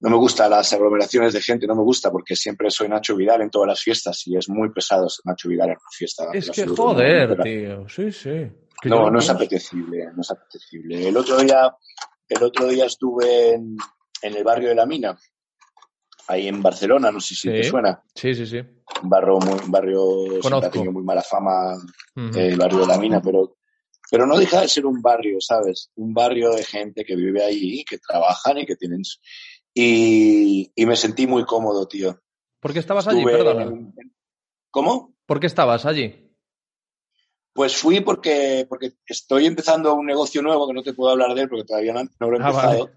No 0.00 0.10
me 0.10 0.16
gustan 0.16 0.50
las 0.50 0.72
aglomeraciones 0.72 1.32
de 1.32 1.40
gente, 1.40 1.66
no 1.66 1.74
me 1.74 1.82
gusta 1.82 2.12
porque 2.12 2.36
siempre 2.36 2.70
soy 2.70 2.88
Nacho 2.88 3.16
Vidal 3.16 3.42
en 3.42 3.50
todas 3.50 3.66
las 3.66 3.80
fiestas 3.80 4.22
y 4.26 4.36
es 4.36 4.48
muy 4.48 4.70
pesado 4.72 5.08
ser 5.08 5.22
Nacho 5.24 5.48
Vidal 5.48 5.70
en 5.70 5.76
una 5.76 5.90
fiesta. 5.90 6.28
Es 6.32 6.50
que 6.50 6.66
joder, 6.66 7.36
¿no? 7.36 7.42
tío. 7.42 7.88
Sí, 7.88 8.12
sí. 8.12 8.28
Es 8.30 8.80
que 8.80 8.88
yo 8.90 8.94
No, 8.94 9.10
no 9.10 9.18
es 9.18 9.28
apetecible, 9.28 10.06
no 10.14 10.20
es 10.20 10.30
apetecible. 10.30 11.08
El 11.08 11.16
otro 11.16 11.38
día, 11.38 11.74
el 12.28 12.42
otro 12.44 12.66
día 12.68 12.84
estuve 12.86 13.54
en, 13.54 13.76
en 14.22 14.36
el 14.36 14.44
barrio 14.44 14.68
de 14.68 14.76
la 14.76 14.86
mina 14.86 15.18
ahí 16.28 16.46
en 16.48 16.62
Barcelona, 16.62 17.10
no 17.10 17.20
sé 17.20 17.34
si 17.34 17.48
Sí. 17.48 17.50
te 17.50 17.64
suena. 17.64 18.02
Sí, 18.14 18.34
sí, 18.34 18.46
sí. 18.46 18.58
Un 19.02 19.08
barrio 19.10 19.38
muy, 19.38 19.58
barrio 19.66 20.40
tenido 20.70 20.92
muy 20.92 21.02
mala 21.02 21.22
fama, 21.22 21.74
Ujú. 22.16 22.38
eh, 22.38 22.48
el 22.48 22.58
barrio 22.58 22.80
de 22.80 22.86
la 22.86 22.96
mina, 22.98 23.20
pero, 23.20 23.56
pero 24.10 24.26
no 24.26 24.38
deja 24.38 24.60
de 24.60 24.68
ser 24.68 24.86
un 24.86 25.00
barrio, 25.02 25.40
¿sabes? 25.40 25.90
Un 25.96 26.12
barrio 26.14 26.50
de 26.52 26.64
gente 26.64 27.04
que 27.04 27.16
vive 27.16 27.42
ahí, 27.44 27.84
que 27.84 27.98
trabajan 27.98 28.58
y 28.58 28.66
que 28.66 28.76
tienen... 28.76 29.02
Y, 29.74 30.72
y 30.74 30.86
me 30.86 30.96
sentí 30.96 31.26
muy 31.26 31.44
cómodo, 31.44 31.86
tío. 31.86 32.18
¿Por 32.60 32.72
qué 32.72 32.80
estabas 32.80 33.06
allí? 33.06 33.18
Estuve 33.18 33.32
Perdona. 33.38 33.62
en- 33.64 33.92
¿Cómo? 34.70 35.14
¿Por 35.26 35.38
qué 35.40 35.46
estabas 35.46 35.86
allí? 35.86 36.24
Pues 37.52 37.76
fui 37.76 38.00
porque, 38.00 38.66
porque 38.68 38.92
estoy 39.06 39.46
empezando 39.46 39.94
un 39.94 40.06
negocio 40.06 40.42
nuevo 40.42 40.66
que 40.66 40.74
no 40.74 40.82
te 40.82 40.94
puedo 40.94 41.10
hablar 41.12 41.34
de 41.34 41.42
él 41.42 41.48
porque 41.48 41.64
todavía 41.64 41.92
no, 41.92 42.02
no 42.20 42.30
lo 42.30 42.36
he 42.38 42.42
Ah, 42.42 42.48
empezado. 42.48 42.78
vale. 42.86 42.90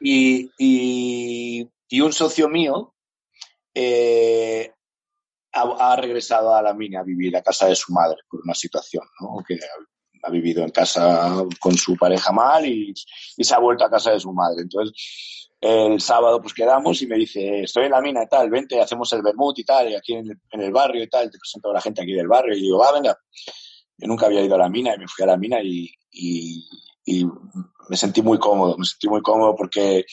y, 0.00 0.52
y, 0.58 1.68
y 1.88 2.00
un 2.00 2.12
socio 2.12 2.48
mío 2.48 2.94
eh, 3.74 4.72
ha, 5.52 5.92
ha 5.92 5.96
regresado 5.96 6.54
a 6.54 6.62
la 6.62 6.74
mina 6.74 7.00
a 7.00 7.04
vivir 7.04 7.36
a 7.36 7.42
casa 7.42 7.66
de 7.66 7.76
su 7.76 7.92
madre 7.92 8.18
por 8.28 8.40
una 8.42 8.54
situación, 8.54 9.04
¿no? 9.20 9.42
Que 9.46 9.58
ha, 10.22 10.30
vivido 10.30 10.64
en 10.64 10.70
casa 10.70 11.44
con 11.60 11.76
su 11.76 11.96
pareja 11.96 12.32
mal 12.32 12.66
y, 12.66 12.92
y 13.36 13.44
se 13.44 13.54
ha 13.54 13.58
vuelto 13.58 13.84
a 13.84 13.90
casa 13.90 14.10
de 14.10 14.18
su 14.18 14.32
madre. 14.32 14.62
Entonces, 14.62 15.46
el 15.60 16.00
sábado 16.00 16.40
pues 16.40 16.52
quedamos 16.52 17.00
y 17.00 17.06
me 17.06 17.16
dice, 17.16 17.62
estoy 17.62 17.84
en 17.84 17.92
la 17.92 18.00
mina 18.00 18.22
y 18.22 18.28
tal, 18.28 18.50
vente, 18.50 18.80
hacemos 18.80 19.12
el 19.12 19.22
vermut 19.22 19.58
y 19.58 19.64
tal, 19.64 19.90
y 19.90 19.94
aquí 19.94 20.14
en 20.14 20.30
el, 20.30 20.38
en 20.50 20.60
el 20.60 20.72
barrio 20.72 21.02
y 21.02 21.08
tal, 21.08 21.30
te 21.30 21.38
presento 21.38 21.70
a 21.70 21.74
la 21.74 21.80
gente 21.80 22.02
aquí 22.02 22.12
del 22.12 22.28
barrio 22.28 22.56
y 22.56 22.62
digo, 22.62 22.78
va, 22.78 22.92
venga. 22.92 23.16
Yo 23.98 24.08
nunca 24.08 24.26
había 24.26 24.42
ido 24.42 24.56
a 24.56 24.58
la 24.58 24.68
mina 24.68 24.94
y 24.94 24.98
me 24.98 25.08
fui 25.08 25.22
a 25.22 25.28
la 25.28 25.36
mina 25.38 25.62
y, 25.62 25.90
y, 26.10 26.68
y 27.04 27.24
me 27.88 27.96
sentí 27.96 28.20
muy 28.20 28.38
cómodo, 28.38 28.76
me 28.76 28.84
sentí 28.84 29.08
muy 29.08 29.22
cómodo 29.22 29.56
porque, 29.56 30.04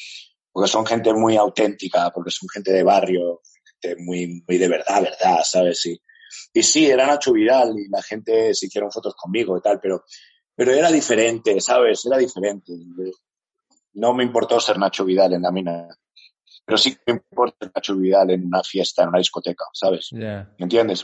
porque 0.53 0.69
son 0.69 0.85
gente 0.85 1.11
muy 1.13 1.35
auténtica, 1.35 2.11
porque 2.11 2.30
son 2.30 2.47
gente 2.47 2.71
de 2.71 2.84
barrio, 2.84 3.41
gente 3.81 4.01
muy, 4.03 4.43
muy 4.47 4.57
de 4.57 4.67
verdad, 4.67 5.01
verdad, 5.01 5.39
¿sabes? 5.43 5.84
Y, 5.88 5.99
y 6.53 6.61
sí, 6.61 6.85
era 6.85 7.07
Nacho 7.07 7.34
Vidal 7.34 7.73
y 7.77 7.89
la 7.89 8.01
gente 8.03 8.53
se 8.53 8.67
hicieron 8.67 8.91
fotos 8.91 9.15
conmigo 9.15 9.57
y 9.57 9.61
tal, 9.61 9.80
pero, 9.81 10.05
pero 10.55 10.71
era 10.71 10.91
diferente, 10.91 11.59
¿sabes? 11.59 12.05
Era 12.05 12.17
diferente. 12.17 12.71
No 13.93 14.13
me 14.13 14.23
importó 14.23 14.59
ser 14.59 14.77
Nacho 14.77 15.03
Vidal 15.03 15.34
en 15.34 15.41
la 15.41 15.51
mina, 15.51 15.88
pero 16.63 16.77
sí 16.77 16.95
me 17.07 17.13
importa 17.13 17.57
ser 17.59 17.71
Nacho 17.75 17.95
Vidal 17.95 18.30
en 18.30 18.45
una 18.45 18.61
fiesta, 18.63 19.01
en 19.01 19.09
una 19.09 19.17
discoteca, 19.17 19.65
¿sabes? 19.73 20.09
Ya, 20.11 20.53
¿Me 20.59 20.65
entiendes? 20.65 21.03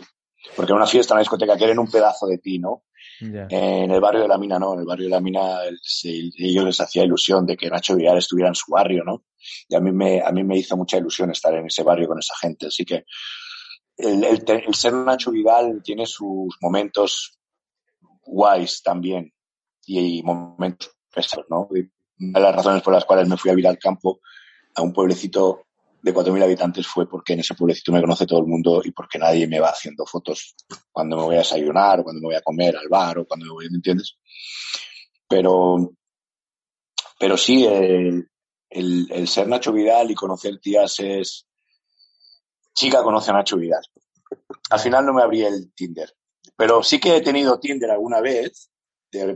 Porque 0.55 0.71
en 0.71 0.77
una 0.77 0.87
fiesta, 0.87 1.13
en 1.13 1.15
una 1.15 1.21
discoteca, 1.21 1.57
quieren 1.57 1.79
un 1.79 1.89
pedazo 1.89 2.27
de 2.27 2.37
ti, 2.37 2.59
¿no? 2.59 2.83
Ya. 3.21 3.47
En 3.49 3.91
el 3.91 3.99
barrio 4.01 4.21
de 4.21 4.27
la 4.27 4.37
mina 4.37 4.57
no, 4.59 4.73
en 4.73 4.79
el 4.81 4.85
barrio 4.85 5.05
de 5.05 5.11
la 5.11 5.19
mina 5.21 5.59
se- 5.81 6.31
ellos 6.37 6.65
les 6.65 6.79
hacía 6.81 7.03
ilusión 7.03 7.45
de 7.45 7.55
que 7.57 7.69
Nacho 7.69 7.95
Vidal 7.95 8.17
estuviera 8.17 8.49
en 8.49 8.55
su 8.55 8.71
barrio, 8.71 9.03
¿no? 9.03 9.23
Y 9.67 9.75
a 9.75 9.79
mí 9.79 9.91
me, 9.91 10.21
a 10.21 10.31
mí 10.31 10.43
me 10.43 10.57
hizo 10.57 10.75
mucha 10.77 10.97
ilusión 10.97 11.31
estar 11.31 11.53
en 11.53 11.65
ese 11.67 11.83
barrio 11.83 12.07
con 12.07 12.19
esa 12.19 12.35
gente. 12.41 12.67
Así 12.67 12.85
que 12.85 13.05
el, 13.97 14.23
el 14.23 14.43
el 14.47 14.73
ser 14.75 14.93
Nacho 14.93 15.31
Vidal 15.31 15.81
tiene 15.83 16.05
sus 16.05 16.55
momentos 16.61 17.37
guays 18.23 18.81
también 18.83 19.33
y, 19.85 20.21
momentos 20.23 20.91
pesados, 21.13 21.45
¿no? 21.49 21.67
Y 21.75 21.79
una 22.25 22.39
de 22.39 22.45
las 22.45 22.55
razones 22.55 22.81
por 22.83 22.93
las 22.93 23.05
cuales 23.05 23.27
me 23.27 23.37
fui 23.37 23.49
a 23.49 23.53
vivir 23.53 23.67
al 23.67 23.79
campo, 23.79 24.19
a 24.75 24.81
un 24.81 24.93
pueblecito 24.93 25.65
de 26.01 26.13
4.000 26.13 26.43
habitantes, 26.43 26.87
fue 26.87 27.07
porque 27.07 27.33
en 27.33 27.41
ese 27.41 27.55
pueblecito 27.55 27.91
me 27.91 28.01
conoce 28.01 28.25
todo 28.25 28.39
el 28.39 28.45
mundo 28.45 28.81
y 28.83 28.91
porque 28.91 29.19
nadie 29.19 29.47
me 29.47 29.59
va 29.59 29.69
haciendo 29.69 30.05
fotos 30.05 30.55
cuando 30.91 31.17
me 31.17 31.23
voy 31.23 31.35
a 31.35 31.39
desayunar 31.39 31.99
o 31.99 32.03
cuando 32.03 32.21
me 32.21 32.27
voy 32.27 32.35
a 32.35 32.41
comer 32.41 32.77
al 32.77 32.87
bar 32.87 33.19
o 33.19 33.25
cuando 33.25 33.45
me 33.45 33.51
voy, 33.51 33.69
¿me 33.69 33.77
entiendes? 33.77 34.17
Pero, 35.27 35.91
pero 37.19 37.37
sí, 37.37 37.65
el, 37.65 38.27
el, 38.69 39.27
ser 39.27 39.47
Nacho 39.47 39.71
Vidal 39.71 40.11
y 40.11 40.15
conocer 40.15 40.59
tías 40.59 40.99
es... 40.99 41.45
Chica 42.73 43.03
conoce 43.03 43.31
a 43.31 43.33
Nacho 43.33 43.57
Vidal. 43.57 43.83
Al 44.69 44.79
final 44.79 45.05
no 45.05 45.13
me 45.13 45.21
abrí 45.21 45.43
el 45.43 45.71
Tinder. 45.73 46.13
Pero 46.55 46.83
sí 46.83 46.99
que 46.99 47.17
he 47.17 47.21
tenido 47.21 47.59
Tinder 47.59 47.91
alguna 47.91 48.21
vez. 48.21 48.69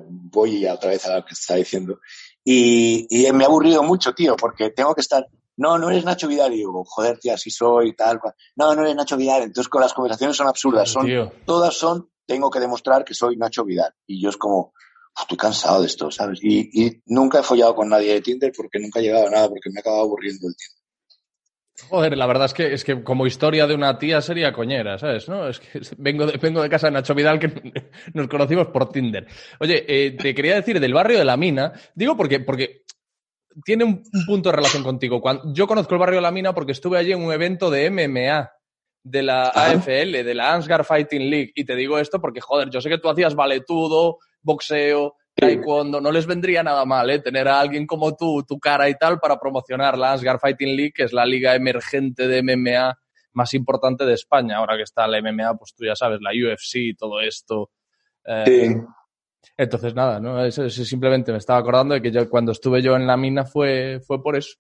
Voy 0.08 0.66
otra 0.68 0.92
vez 0.92 1.06
a 1.08 1.18
lo 1.18 1.26
que 1.26 1.34
está 1.34 1.56
diciendo. 1.56 2.00
Y, 2.44 3.08
y 3.10 3.32
me 3.32 3.44
ha 3.44 3.48
aburrido 3.48 3.84
mucho, 3.84 4.14
tío, 4.14 4.36
porque 4.36 4.70
tengo 4.70 4.94
que 4.94 5.02
estar... 5.02 5.28
No, 5.58 5.78
no 5.78 5.90
eres 5.90 6.04
Nacho 6.06 6.28
Vidal. 6.28 6.54
Y 6.54 6.58
digo, 6.58 6.84
joder, 6.86 7.20
tía, 7.20 7.38
sí 7.38 7.50
soy, 7.52 7.94
tal. 7.96 8.20
cual. 8.20 8.34
No, 8.56 8.74
no 8.76 8.82
eres 8.82 8.96
Nacho 8.96 9.18
Vidal. 9.18 9.44
Entonces 9.44 9.70
con 9.70 9.82
las 9.82 9.94
conversaciones 9.94 10.36
son 10.36 10.48
absurdas. 10.48 10.90
Son 10.90 11.06
Tío. 11.06 11.32
todas 11.46 11.76
son, 11.76 12.10
tengo 12.26 12.50
que 12.50 12.60
demostrar 12.60 13.04
que 13.04 13.14
soy 13.14 13.38
Nacho 13.38 13.64
Vidal. 13.64 13.94
Y 14.08 14.22
yo 14.22 14.30
es 14.30 14.38
como, 14.38 14.74
"Uf, 15.16 15.22
estoy 15.22 15.38
cansado 15.38 15.82
de 15.82 15.88
esto, 15.88 16.10
¿sabes? 16.12 16.40
Y, 16.42 16.70
y 16.86 17.02
nunca 17.06 17.40
he 17.40 17.44
follado 17.44 17.76
con 17.76 17.90
nadie 17.90 18.14
de 18.14 18.22
Tinder 18.22 18.52
porque 18.56 18.80
nunca 18.80 19.00
he 19.00 19.04
llegado 19.04 19.28
a 19.28 19.30
nada, 19.30 19.48
porque 19.50 19.70
me 19.72 19.80
ha 19.80 19.82
acabado 19.82 20.04
aburriendo 20.04 20.48
el 20.48 20.56
Tinder. 20.56 20.84
Joder, 21.90 22.16
la 22.18 22.28
verdad 22.28 22.46
es 22.46 22.54
que, 22.54 22.72
es 22.74 22.84
que 22.84 23.04
como 23.04 23.26
historia 23.26 23.66
de 23.66 23.74
una 23.74 23.98
tía 23.98 24.22
sería 24.22 24.54
coñera, 24.54 24.98
¿sabes? 25.00 25.28
¿No? 25.28 25.48
Es 25.48 25.60
que 25.60 25.82
vengo 25.98 26.26
de, 26.28 26.38
vengo 26.38 26.62
de 26.62 26.70
casa 26.70 26.88
de 26.88 26.94
Nacho 26.94 27.16
Vidal 27.16 27.40
que 27.40 27.48
nos 28.14 28.28
conocimos 28.28 28.68
por 28.68 28.90
Tinder. 28.90 29.28
Oye, 29.60 29.84
eh, 29.88 30.12
te 30.12 30.34
quería 30.36 30.56
decir 30.56 30.80
del 30.80 30.94
barrio 30.94 31.18
de 31.18 31.26
la 31.26 31.36
mina, 31.36 31.74
digo 31.96 32.16
porque, 32.16 32.40
porque 32.40 32.84
tiene 33.64 33.84
un, 33.84 34.04
un 34.12 34.26
punto 34.26 34.50
de 34.50 34.56
relación 34.56 34.84
contigo. 34.84 35.22
Cuando, 35.22 35.54
yo 35.54 35.68
conozco 35.68 35.94
el 35.94 36.00
barrio 36.00 36.18
de 36.18 36.24
la 36.24 36.32
mina 36.32 36.54
porque 36.54 36.72
estuve 36.72 36.98
allí 36.98 37.12
en 37.12 37.24
un 37.24 37.32
evento 37.32 37.70
de 37.70 37.90
MMA, 37.90 38.52
de 39.04 39.22
la 39.22 39.50
Ajá. 39.50 39.72
AFL, 39.72 40.24
de 40.24 40.34
la 40.34 40.54
Ansgar 40.54 40.86
Fighting 40.86 41.30
League. 41.30 41.52
Y 41.56 41.66
te 41.66 41.76
digo 41.76 42.00
esto 42.00 42.20
porque, 42.20 42.42
joder, 42.42 42.70
yo 42.70 42.82
sé 42.82 42.90
que 42.90 42.98
tú 42.98 43.10
hacías 43.10 43.36
valetudo, 43.36 44.18
boxeo, 44.42 45.16
taekwondo, 45.36 46.00
no 46.00 46.12
les 46.12 46.26
vendría 46.26 46.64
nada 46.64 46.86
mal, 46.86 47.10
¿eh? 47.10 47.20
Tener 47.20 47.48
a 47.48 47.60
alguien 47.60 47.86
como 47.86 48.16
tú, 48.16 48.44
tu 48.48 48.60
cara 48.60 48.88
y 48.90 48.96
tal, 48.96 49.20
para 49.20 49.40
promocionar 49.40 49.98
la 49.98 50.14
Ansgar 50.14 50.40
Fighting 50.40 50.76
League, 50.76 50.94
que 50.96 51.04
es 51.04 51.14
la 51.14 51.26
liga 51.26 51.56
emergente 51.56 52.28
de 52.28 52.42
MMA 52.44 52.98
más 53.34 53.54
importante 53.54 54.06
de 54.06 54.14
España. 54.14 54.58
Ahora 54.58 54.78
que 54.78 54.84
está 54.84 55.08
la 55.08 55.22
MMA, 55.22 55.56
pues 55.58 55.74
tú 55.76 55.86
ya 55.86 55.96
sabes, 55.96 56.20
la 56.22 56.32
UFC 56.32 56.76
y 56.76 56.96
todo 56.96 57.20
esto. 57.20 57.72
Eh, 58.26 58.76
Entonces, 59.58 59.94
nada, 59.94 60.20
¿no? 60.20 60.44
Eso, 60.44 60.66
eso 60.66 60.84
simplemente 60.84 61.32
me 61.32 61.38
estaba 61.38 61.60
acordando 61.60 61.94
de 61.94 62.02
que 62.02 62.12
yo 62.12 62.30
cuando 62.30 62.52
estuve 62.52 62.82
yo 62.82 62.96
en 62.96 63.06
la 63.06 63.18
mina 63.18 63.46
fue, 63.46 64.00
fue 64.06 64.22
por 64.22 64.36
eso. 64.36 64.58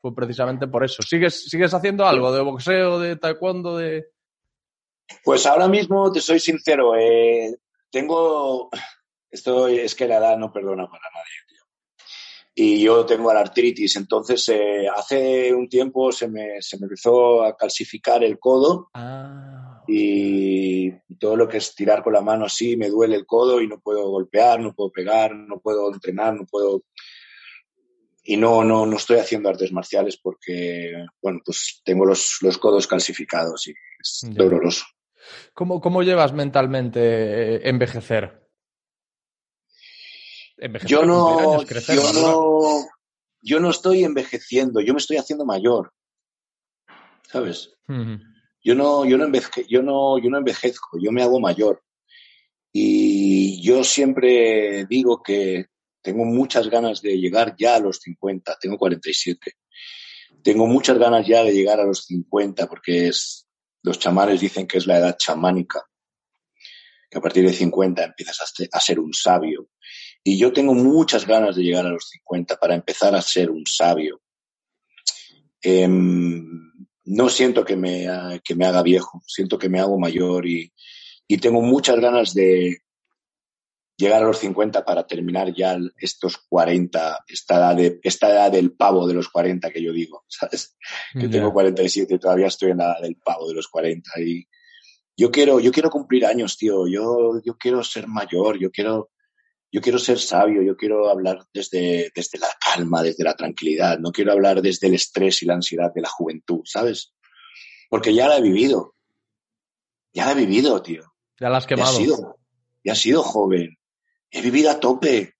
Fue 0.00 0.14
precisamente 0.14 0.66
por 0.66 0.84
eso. 0.84 1.02
¿Sigues, 1.02 1.48
¿Sigues 1.48 1.72
haciendo 1.72 2.04
algo 2.04 2.32
de 2.32 2.42
boxeo, 2.42 2.98
de 2.98 3.16
taekwondo, 3.16 3.76
de...? 3.76 4.06
Pues 5.22 5.46
ahora 5.46 5.68
mismo, 5.68 6.10
te 6.10 6.20
soy 6.20 6.40
sincero, 6.40 6.96
eh, 6.96 7.54
tengo, 7.90 8.70
estoy, 9.30 9.78
es 9.78 9.94
que 9.94 10.08
la 10.08 10.16
edad 10.16 10.36
no 10.38 10.52
perdona 10.52 10.86
para 10.88 11.04
nadie, 11.14 11.32
tío. 11.46 11.62
Y 12.54 12.82
yo 12.82 13.04
tengo 13.04 13.32
la 13.32 13.40
artritis, 13.40 13.96
entonces 13.96 14.48
eh, 14.48 14.86
hace 14.88 15.52
un 15.52 15.68
tiempo 15.68 16.10
se 16.12 16.28
me, 16.28 16.60
se 16.60 16.78
me 16.78 16.84
empezó 16.84 17.42
a 17.42 17.56
calcificar 17.56 18.22
el 18.24 18.38
codo 18.38 18.90
Ah, 18.94 19.63
y 19.86 20.90
todo 21.18 21.36
lo 21.36 21.48
que 21.48 21.58
es 21.58 21.74
tirar 21.74 22.02
con 22.02 22.12
la 22.12 22.20
mano 22.20 22.46
así, 22.46 22.76
me 22.76 22.88
duele 22.88 23.16
el 23.16 23.26
codo 23.26 23.60
y 23.60 23.68
no 23.68 23.80
puedo 23.80 24.08
golpear, 24.08 24.60
no 24.60 24.74
puedo 24.74 24.90
pegar, 24.90 25.34
no 25.34 25.60
puedo 25.60 25.92
entrenar, 25.92 26.34
no 26.34 26.46
puedo... 26.46 26.84
Y 28.26 28.38
no, 28.38 28.64
no, 28.64 28.86
no 28.86 28.96
estoy 28.96 29.18
haciendo 29.18 29.50
artes 29.50 29.70
marciales 29.70 30.16
porque, 30.16 30.94
bueno, 31.20 31.40
pues 31.44 31.82
tengo 31.84 32.06
los, 32.06 32.38
los 32.40 32.56
codos 32.56 32.86
calcificados 32.86 33.66
y 33.66 33.74
es 34.00 34.20
doloroso. 34.34 34.86
¿Cómo, 35.52 35.80
cómo 35.80 36.02
llevas 36.02 36.32
mentalmente 36.32 37.00
eh, 37.00 37.60
envejecer? 37.68 38.48
Envejecer, 40.56 40.90
Yo 40.90 41.04
no, 41.04 41.38
años, 41.38 41.66
crecer, 41.66 41.96
yo 41.96 42.12
no, 42.14 42.86
yo 43.42 43.60
no 43.60 43.68
estoy 43.68 44.04
envejeciendo, 44.04 44.80
yo 44.80 44.94
me 44.94 45.00
estoy 45.00 45.18
haciendo 45.18 45.44
mayor. 45.44 45.92
¿Sabes? 47.30 47.76
Yo 48.64 48.74
no, 48.74 49.04
yo 49.04 49.18
no, 49.18 49.24
envejezco, 49.26 49.60
yo 49.68 49.82
no, 49.82 50.18
yo 50.18 50.30
no 50.30 50.42
yo 50.98 51.12
me 51.12 51.22
hago 51.22 51.38
mayor. 51.38 51.82
Y 52.72 53.62
yo 53.62 53.84
siempre 53.84 54.86
digo 54.86 55.22
que 55.22 55.66
tengo 56.00 56.24
muchas 56.24 56.68
ganas 56.68 57.02
de 57.02 57.18
llegar 57.18 57.54
ya 57.58 57.76
a 57.76 57.80
los 57.80 57.98
50, 57.98 58.56
tengo 58.58 58.78
47. 58.78 59.52
Tengo 60.42 60.66
muchas 60.66 60.98
ganas 60.98 61.26
ya 61.26 61.44
de 61.44 61.52
llegar 61.52 61.78
a 61.78 61.84
los 61.84 62.04
50 62.06 62.66
porque 62.66 63.10
los 63.82 63.98
chamanes 63.98 64.40
dicen 64.40 64.66
que 64.66 64.78
es 64.78 64.86
la 64.86 64.98
edad 64.98 65.16
chamánica, 65.18 65.82
que 67.10 67.18
a 67.18 67.20
partir 67.20 67.46
de 67.46 67.52
50 67.52 68.02
empiezas 68.02 68.40
a 68.40 68.46
ser, 68.46 68.68
a 68.72 68.80
ser 68.80 68.98
un 68.98 69.12
sabio. 69.12 69.68
Y 70.22 70.38
yo 70.38 70.54
tengo 70.54 70.72
muchas 70.72 71.26
ganas 71.26 71.54
de 71.54 71.62
llegar 71.62 71.84
a 71.84 71.90
los 71.90 72.08
50 72.08 72.56
para 72.56 72.74
empezar 72.74 73.14
a 73.14 73.20
ser 73.20 73.50
un 73.50 73.64
sabio. 73.66 74.22
Em, 75.60 76.83
no 77.04 77.28
siento 77.28 77.64
que 77.64 77.76
me, 77.76 78.08
ah, 78.08 78.40
que 78.42 78.54
me 78.54 78.66
haga 78.66 78.82
viejo, 78.82 79.22
siento 79.26 79.58
que 79.58 79.68
me 79.68 79.80
hago 79.80 79.98
mayor 79.98 80.46
y, 80.46 80.72
y 81.28 81.38
tengo 81.38 81.60
muchas 81.60 82.00
ganas 82.00 82.34
de 82.34 82.78
llegar 83.96 84.22
a 84.22 84.26
los 84.26 84.38
50 84.38 84.84
para 84.84 85.06
terminar 85.06 85.54
ya 85.54 85.78
estos 85.98 86.38
40, 86.48 87.24
esta 87.28 87.56
edad, 87.56 87.76
de, 87.76 88.00
esta 88.02 88.28
edad 88.28 88.50
del 88.50 88.72
pavo 88.72 89.06
de 89.06 89.14
los 89.14 89.28
40 89.28 89.70
que 89.70 89.82
yo 89.82 89.92
digo, 89.92 90.24
¿sabes? 90.28 90.76
Que 91.12 91.28
tengo 91.28 91.52
47 91.52 92.14
y 92.14 92.18
todavía 92.18 92.48
estoy 92.48 92.72
en 92.72 92.78
la 92.78 92.92
edad 92.92 93.02
del 93.02 93.16
pavo 93.16 93.48
de 93.48 93.54
los 93.54 93.68
40 93.68 94.20
y 94.20 94.46
yo 95.16 95.30
quiero, 95.30 95.60
yo 95.60 95.70
quiero 95.70 95.90
cumplir 95.90 96.26
años, 96.26 96.56
tío, 96.56 96.88
yo, 96.88 97.40
yo 97.44 97.56
quiero 97.56 97.84
ser 97.84 98.08
mayor, 98.08 98.58
yo 98.58 98.72
quiero, 98.72 99.10
yo 99.74 99.80
quiero 99.80 99.98
ser 99.98 100.20
sabio, 100.20 100.62
yo 100.62 100.76
quiero 100.76 101.08
hablar 101.10 101.44
desde, 101.52 102.12
desde 102.14 102.38
la 102.38 102.46
calma, 102.64 103.02
desde 103.02 103.24
la 103.24 103.34
tranquilidad, 103.34 103.98
no 103.98 104.12
quiero 104.12 104.30
hablar 104.30 104.62
desde 104.62 104.86
el 104.86 104.94
estrés 104.94 105.42
y 105.42 105.46
la 105.46 105.54
ansiedad 105.54 105.92
de 105.92 106.00
la 106.00 106.08
juventud, 106.08 106.60
¿sabes? 106.64 107.12
Porque 107.90 108.14
ya 108.14 108.28
la 108.28 108.36
he 108.38 108.40
vivido. 108.40 108.94
Ya 110.12 110.26
la 110.26 110.32
he 110.32 110.36
vivido, 110.36 110.80
tío. 110.80 111.02
Ya 111.40 111.48
la 111.48 111.56
has 111.58 111.64
Ya 111.66 111.74
he 111.74 111.76
quemado. 111.76 111.96
sido, 111.96 112.36
ya 112.84 112.92
he 112.92 112.96
sido 112.96 113.24
joven. 113.24 113.76
He 114.30 114.42
vivido 114.42 114.70
a 114.70 114.78
tope. 114.78 115.34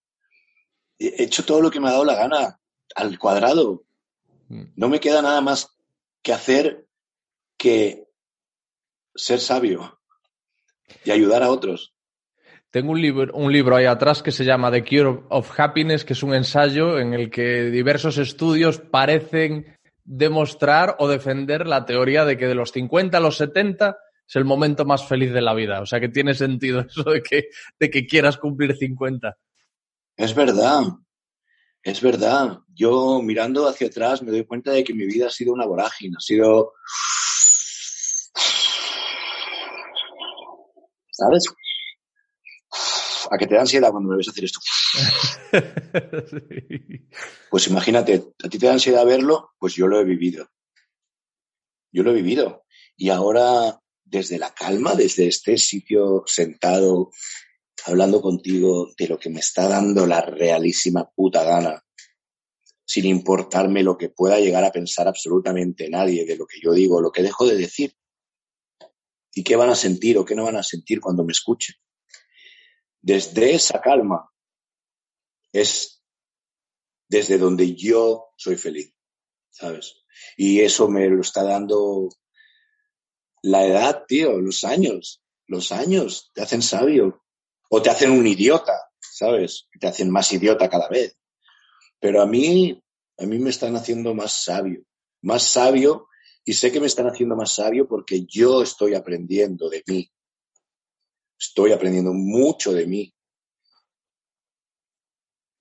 He 0.98 1.22
hecho 1.22 1.44
todo 1.44 1.60
lo 1.60 1.70
que 1.70 1.78
me 1.78 1.86
ha 1.88 1.92
dado 1.92 2.04
la 2.04 2.16
gana, 2.16 2.60
al 2.96 3.16
cuadrado. 3.20 3.84
Mm. 4.48 4.64
No 4.74 4.88
me 4.88 4.98
queda 4.98 5.22
nada 5.22 5.42
más 5.42 5.76
que 6.22 6.32
hacer 6.32 6.88
que 7.56 8.08
ser 9.14 9.38
sabio 9.38 10.00
y 11.04 11.12
ayudar 11.12 11.44
a 11.44 11.50
otros. 11.52 11.93
Tengo 12.74 12.90
un 12.90 13.00
libro, 13.00 13.32
un 13.34 13.52
libro 13.52 13.76
ahí 13.76 13.86
atrás 13.86 14.20
que 14.20 14.32
se 14.32 14.44
llama 14.44 14.68
The 14.68 14.82
Cure 14.82 15.20
of 15.28 15.60
Happiness, 15.60 16.04
que 16.04 16.14
es 16.14 16.24
un 16.24 16.34
ensayo 16.34 16.98
en 16.98 17.14
el 17.14 17.30
que 17.30 17.70
diversos 17.70 18.18
estudios 18.18 18.80
parecen 18.80 19.76
demostrar 20.02 20.96
o 20.98 21.06
defender 21.06 21.68
la 21.68 21.86
teoría 21.86 22.24
de 22.24 22.36
que 22.36 22.48
de 22.48 22.56
los 22.56 22.72
50 22.72 23.16
a 23.16 23.20
los 23.20 23.36
70 23.36 23.96
es 24.26 24.34
el 24.34 24.44
momento 24.44 24.84
más 24.84 25.06
feliz 25.06 25.32
de 25.32 25.40
la 25.40 25.54
vida. 25.54 25.82
O 25.82 25.86
sea 25.86 26.00
que 26.00 26.08
tiene 26.08 26.34
sentido 26.34 26.80
eso 26.88 27.04
de 27.04 27.22
que, 27.22 27.44
de 27.78 27.90
que 27.90 28.08
quieras 28.08 28.38
cumplir 28.38 28.76
50. 28.76 29.38
Es 30.16 30.34
verdad, 30.34 30.82
es 31.80 32.00
verdad. 32.00 32.58
Yo 32.74 33.22
mirando 33.22 33.68
hacia 33.68 33.86
atrás 33.86 34.20
me 34.20 34.32
doy 34.32 34.44
cuenta 34.46 34.72
de 34.72 34.82
que 34.82 34.94
mi 34.94 35.06
vida 35.06 35.28
ha 35.28 35.30
sido 35.30 35.52
una 35.52 35.64
vorágine, 35.64 36.16
ha 36.18 36.20
sido... 36.20 36.72
¿Sabes? 41.12 41.44
A 43.34 43.38
que 43.38 43.48
te 43.48 43.56
da 43.56 43.62
ansiedad 43.62 43.90
cuando 43.90 44.10
me 44.10 44.16
ves 44.16 44.28
hacer 44.28 44.44
esto. 44.44 44.60
Sí. 44.62 44.98
Pues 47.50 47.68
imagínate, 47.68 48.32
a 48.42 48.48
ti 48.48 48.58
te 48.58 48.66
da 48.66 48.72
ansiedad 48.72 49.06
verlo, 49.06 49.52
pues 49.60 49.74
yo 49.74 49.86
lo 49.86 50.00
he 50.00 50.04
vivido. 50.04 50.48
Yo 51.92 52.02
lo 52.02 52.10
he 52.10 52.14
vivido. 52.14 52.64
Y 52.96 53.10
ahora, 53.10 53.80
desde 54.02 54.38
la 54.38 54.52
calma, 54.52 54.96
desde 54.96 55.28
este 55.28 55.56
sitio 55.56 56.24
sentado, 56.26 57.12
hablando 57.86 58.20
contigo 58.20 58.92
de 58.98 59.06
lo 59.06 59.18
que 59.18 59.30
me 59.30 59.38
está 59.38 59.68
dando 59.68 60.04
la 60.04 60.20
realísima 60.20 61.08
puta 61.14 61.44
gana, 61.44 61.84
sin 62.84 63.04
importarme 63.04 63.82
lo 63.82 63.96
que 63.96 64.10
pueda 64.10 64.40
llegar 64.40 64.64
a 64.64 64.72
pensar 64.72 65.06
absolutamente 65.06 65.88
nadie 65.88 66.24
de 66.24 66.36
lo 66.36 66.46
que 66.46 66.58
yo 66.60 66.72
digo, 66.72 67.00
lo 67.00 67.12
que 67.12 67.22
dejo 67.22 67.46
de 67.46 67.56
decir. 67.56 67.94
Y 69.32 69.42
qué 69.42 69.56
van 69.56 69.70
a 69.70 69.76
sentir 69.76 70.18
o 70.18 70.24
qué 70.24 70.34
no 70.34 70.44
van 70.44 70.56
a 70.56 70.62
sentir 70.62 71.00
cuando 71.00 71.24
me 71.24 71.32
escuchen. 71.32 71.76
Desde 73.04 73.54
esa 73.54 73.82
calma 73.82 74.30
es 75.52 76.02
desde 77.06 77.36
donde 77.36 77.74
yo 77.74 78.30
soy 78.34 78.56
feliz, 78.56 78.94
¿sabes? 79.50 80.06
Y 80.38 80.60
eso 80.60 80.88
me 80.88 81.06
lo 81.10 81.20
está 81.20 81.42
dando 81.42 82.08
la 83.42 83.66
edad, 83.66 84.04
tío, 84.08 84.40
los 84.40 84.64
años. 84.64 85.22
Los 85.46 85.70
años 85.70 86.30
te 86.32 86.40
hacen 86.40 86.62
sabio 86.62 87.22
o 87.68 87.82
te 87.82 87.90
hacen 87.90 88.10
un 88.10 88.26
idiota, 88.26 88.72
¿sabes? 88.98 89.68
Te 89.78 89.86
hacen 89.86 90.08
más 90.08 90.32
idiota 90.32 90.70
cada 90.70 90.88
vez. 90.88 91.18
Pero 92.00 92.22
a 92.22 92.26
mí, 92.26 92.82
a 93.18 93.26
mí 93.26 93.38
me 93.38 93.50
están 93.50 93.76
haciendo 93.76 94.14
más 94.14 94.44
sabio, 94.44 94.82
más 95.20 95.42
sabio 95.42 96.08
y 96.42 96.54
sé 96.54 96.72
que 96.72 96.80
me 96.80 96.86
están 96.86 97.06
haciendo 97.06 97.36
más 97.36 97.54
sabio 97.54 97.86
porque 97.86 98.24
yo 98.24 98.62
estoy 98.62 98.94
aprendiendo 98.94 99.68
de 99.68 99.82
mí. 99.86 100.10
Estoy 101.38 101.72
aprendiendo 101.72 102.12
mucho 102.12 102.72
de 102.72 102.86
mí 102.86 103.14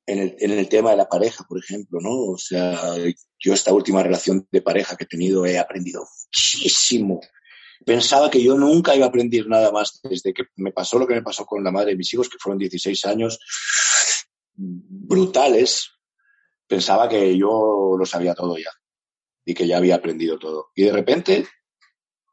en 0.05 0.19
el, 0.19 0.35
en 0.39 0.51
el 0.51 0.69
tema 0.69 0.91
de 0.91 0.97
la 0.97 1.07
pareja, 1.07 1.45
por 1.47 1.57
ejemplo, 1.57 1.99
¿no? 2.01 2.31
O 2.31 2.37
sea, 2.37 2.95
yo 3.39 3.53
esta 3.53 3.73
última 3.73 4.03
relación 4.03 4.47
de 4.51 4.61
pareja 4.61 4.95
que 4.95 5.05
he 5.05 5.07
tenido 5.07 5.45
he 5.45 5.57
aprendido 5.57 6.05
muchísimo. 6.25 7.21
Pensaba 7.85 8.29
que 8.29 8.41
yo 8.41 8.57
nunca 8.57 8.95
iba 8.95 9.05
a 9.05 9.09
aprender 9.09 9.47
nada 9.47 9.71
más 9.71 9.99
desde 10.03 10.33
que 10.33 10.43
me 10.55 10.71
pasó 10.71 10.97
lo 10.97 11.07
que 11.07 11.15
me 11.15 11.21
pasó 11.21 11.45
con 11.45 11.63
la 11.63 11.71
madre 11.71 11.91
de 11.91 11.97
mis 11.97 12.13
hijos, 12.13 12.29
que 12.29 12.37
fueron 12.39 12.59
16 12.59 13.05
años 13.05 13.39
brutales. 14.55 15.89
Pensaba 16.67 17.09
que 17.09 17.37
yo 17.37 17.95
lo 17.97 18.05
sabía 18.05 18.33
todo 18.33 18.57
ya 18.57 18.71
y 19.45 19.53
que 19.53 19.67
ya 19.67 19.77
había 19.77 19.95
aprendido 19.95 20.39
todo. 20.39 20.71
Y 20.75 20.83
de 20.83 20.93
repente, 20.93 21.47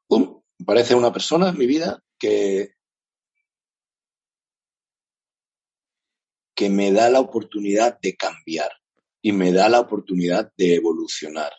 ¡pum!, 0.06 0.42
aparece 0.60 0.94
una 0.94 1.12
persona 1.12 1.48
en 1.48 1.58
mi 1.58 1.66
vida 1.66 2.02
que, 2.18 2.74
que 6.60 6.68
me 6.68 6.92
da 6.92 7.08
la 7.08 7.20
oportunidad 7.20 7.98
de 8.00 8.16
cambiar 8.16 8.70
y 9.22 9.32
me 9.32 9.50
da 9.50 9.70
la 9.70 9.80
oportunidad 9.80 10.52
de 10.58 10.74
evolucionar, 10.74 11.50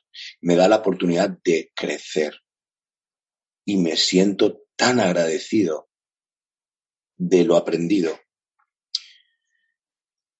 me 0.41 0.55
da 0.55 0.67
la 0.67 0.75
oportunidad 0.75 1.39
de 1.43 1.71
crecer. 1.75 2.35
Y 3.65 3.77
me 3.77 3.97
siento 3.97 4.61
tan 4.75 4.99
agradecido 4.99 5.89
de 7.17 7.43
lo 7.45 7.57
aprendido 7.57 8.15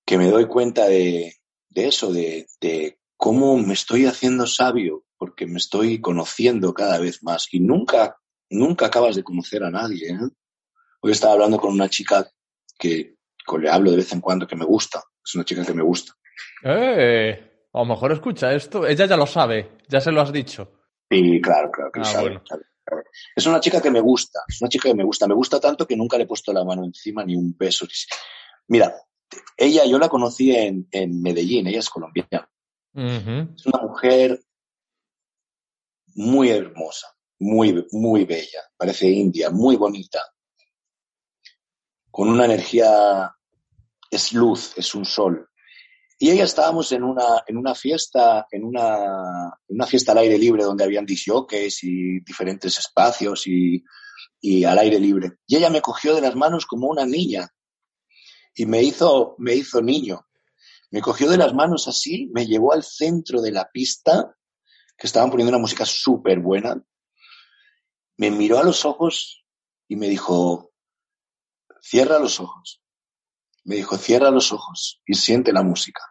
que 0.05 0.19
me 0.19 0.29
doy 0.29 0.45
cuenta 0.45 0.85
de, 0.87 1.35
eso, 1.73 2.13
de, 2.13 2.99
cómo 3.17 3.57
me 3.57 3.73
estoy 3.73 4.05
haciendo 4.05 4.45
sabio, 4.45 5.05
porque 5.17 5.47
me 5.47 5.57
estoy 5.57 5.99
conociendo 6.01 6.71
cada 6.75 6.99
vez 6.99 7.23
más 7.23 7.47
y 7.51 7.61
nunca, 7.61 8.19
nunca 8.51 8.85
acabas 8.85 9.15
de 9.15 9.23
conocer 9.23 9.63
a 9.63 9.71
nadie. 9.71 10.09
¿eh? 10.09 10.29
Hoy 11.01 11.13
estaba 11.13 11.33
hablando 11.33 11.57
con 11.57 11.73
una 11.73 11.89
chica 11.89 12.29
que 12.77 13.15
le 13.57 13.69
hablo 13.69 13.91
de 13.91 13.97
vez 13.97 14.11
en 14.13 14.21
cuando 14.21 14.47
que 14.47 14.55
me 14.55 14.65
gusta, 14.65 15.03
es 15.23 15.35
una 15.35 15.45
chica 15.45 15.65
que 15.65 15.73
me 15.73 15.83
gusta. 15.83 16.13
Eh, 16.63 17.67
a 17.73 17.79
lo 17.79 17.85
mejor 17.85 18.11
escucha 18.11 18.53
esto. 18.53 18.85
Ella 18.85 19.05
ya 19.05 19.17
lo 19.17 19.25
sabe, 19.27 19.77
ya 19.87 20.01
se 20.01 20.11
lo 20.11 20.21
has 20.21 20.31
dicho. 20.31 20.71
Y 21.09 21.39
claro, 21.41 21.69
claro 21.71 21.91
que 21.91 21.99
lo 21.99 22.05
Ah, 22.05 22.09
sabe, 22.09 22.23
bueno. 22.29 22.41
sabe, 22.47 22.63
sabe. 22.87 23.03
Es 23.35 23.45
una 23.45 23.59
chica 23.59 23.81
que 23.81 23.91
me 23.91 23.99
gusta, 24.01 24.39
es 24.47 24.61
una 24.61 24.69
chica 24.69 24.89
que 24.89 24.95
me 24.95 25.03
gusta. 25.03 25.27
Me 25.27 25.33
gusta 25.35 25.59
tanto 25.59 25.85
que 25.87 25.95
nunca 25.95 26.17
le 26.17 26.23
he 26.23 26.27
puesto 26.27 26.51
la 26.53 26.63
mano 26.63 26.83
encima 26.83 27.23
ni 27.23 27.35
un 27.35 27.55
beso. 27.57 27.85
Mira, 28.67 28.93
ella 29.57 29.85
yo 29.85 29.97
la 29.99 30.09
conocí 30.09 30.55
en, 30.55 30.87
en 30.91 31.21
Medellín, 31.21 31.67
ella 31.67 31.79
es 31.79 31.89
colombiana. 31.89 32.49
Es 32.93 33.65
una 33.65 33.81
mujer 33.83 34.41
muy 36.15 36.49
hermosa, 36.49 37.07
muy, 37.39 37.87
muy 37.91 38.25
bella, 38.25 38.59
parece 38.75 39.07
india, 39.07 39.49
muy 39.49 39.77
bonita, 39.77 40.19
con 42.09 42.27
una 42.29 42.43
energía, 42.45 43.33
es 44.11 44.33
luz, 44.33 44.73
es 44.75 44.93
un 44.93 45.05
sol. 45.05 45.47
Y 46.19 46.29
ella 46.29 46.43
estábamos 46.43 46.91
en 46.91 47.03
una, 47.03 47.43
en 47.47 47.57
una 47.57 47.73
fiesta, 47.73 48.45
en 48.51 48.63
una, 48.63 49.51
una 49.69 49.87
fiesta 49.87 50.11
al 50.11 50.19
aire 50.19 50.37
libre 50.37 50.63
donde 50.63 50.83
habían 50.83 51.05
disjockeys 51.05 51.83
y 51.83 52.19
diferentes 52.19 52.77
espacios 52.77 53.47
y, 53.47 53.83
y 54.39 54.63
al 54.65 54.77
aire 54.77 54.99
libre. 54.99 55.37
Y 55.47 55.55
ella 55.55 55.71
me 55.71 55.81
cogió 55.81 56.13
de 56.13 56.21
las 56.21 56.35
manos 56.35 56.67
como 56.67 56.87
una 56.87 57.05
niña 57.05 57.49
y 58.53 58.65
me 58.65 58.83
hizo, 58.83 59.35
me 59.39 59.55
hizo 59.55 59.81
niño. 59.81 60.27
Me 60.91 61.01
cogió 61.01 61.29
de 61.29 61.37
las 61.37 61.53
manos 61.53 61.87
así, 61.87 62.29
me 62.33 62.45
llevó 62.45 62.73
al 62.73 62.83
centro 62.83 63.41
de 63.41 63.51
la 63.51 63.69
pista, 63.71 64.35
que 64.97 65.07
estaban 65.07 65.31
poniendo 65.31 65.49
una 65.49 65.61
música 65.61 65.85
súper 65.85 66.39
buena. 66.39 66.83
Me 68.17 68.29
miró 68.29 68.59
a 68.59 68.63
los 68.63 68.85
ojos 68.85 69.43
y 69.87 69.95
me 69.95 70.09
dijo, 70.09 70.71
cierra 71.81 72.19
los 72.19 72.39
ojos. 72.39 72.80
Me 73.63 73.75
dijo, 73.75 73.97
cierra 73.97 74.31
los 74.31 74.51
ojos 74.51 75.01
y 75.05 75.13
siente 75.13 75.53
la 75.53 75.63
música. 75.63 76.01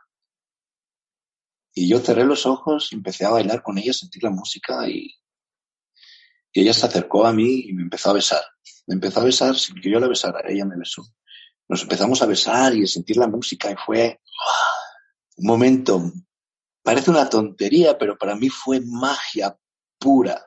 Y 1.74 1.89
yo 1.89 2.01
cerré 2.01 2.24
los 2.24 2.47
ojos, 2.47 2.93
empecé 2.93 3.24
a 3.24 3.31
bailar 3.31 3.62
con 3.62 3.78
ella, 3.78 3.93
sentir 3.93 4.22
la 4.22 4.31
música 4.31 4.89
y, 4.89 5.09
y 6.52 6.60
ella 6.62 6.72
se 6.72 6.86
acercó 6.86 7.27
a 7.27 7.32
mí 7.32 7.64
y 7.68 7.72
me 7.72 7.82
empezó 7.82 8.10
a 8.10 8.14
besar. 8.14 8.43
Me 8.86 8.94
empezó 8.94 9.20
a 9.20 9.24
besar 9.24 9.56
sin 9.56 9.81
que 9.81 9.90
yo 9.90 10.01
la 10.01 10.09
besara, 10.09 10.43
ella 10.48 10.64
me 10.64 10.77
besó. 10.77 11.05
Nos 11.68 11.82
empezamos 11.82 12.20
a 12.22 12.27
besar 12.27 12.74
y 12.74 12.82
a 12.82 12.86
sentir 12.86 13.16
la 13.16 13.28
música 13.28 13.70
y 13.70 13.77
fue 13.77 14.20
un 15.36 15.47
momento, 15.47 16.12
parece 16.82 17.10
una 17.10 17.31
tontería, 17.31 17.97
pero 17.97 18.18
para 18.18 18.35
mí 18.35 18.48
fue 18.48 18.81
magia 18.81 19.56
pura. 19.98 20.44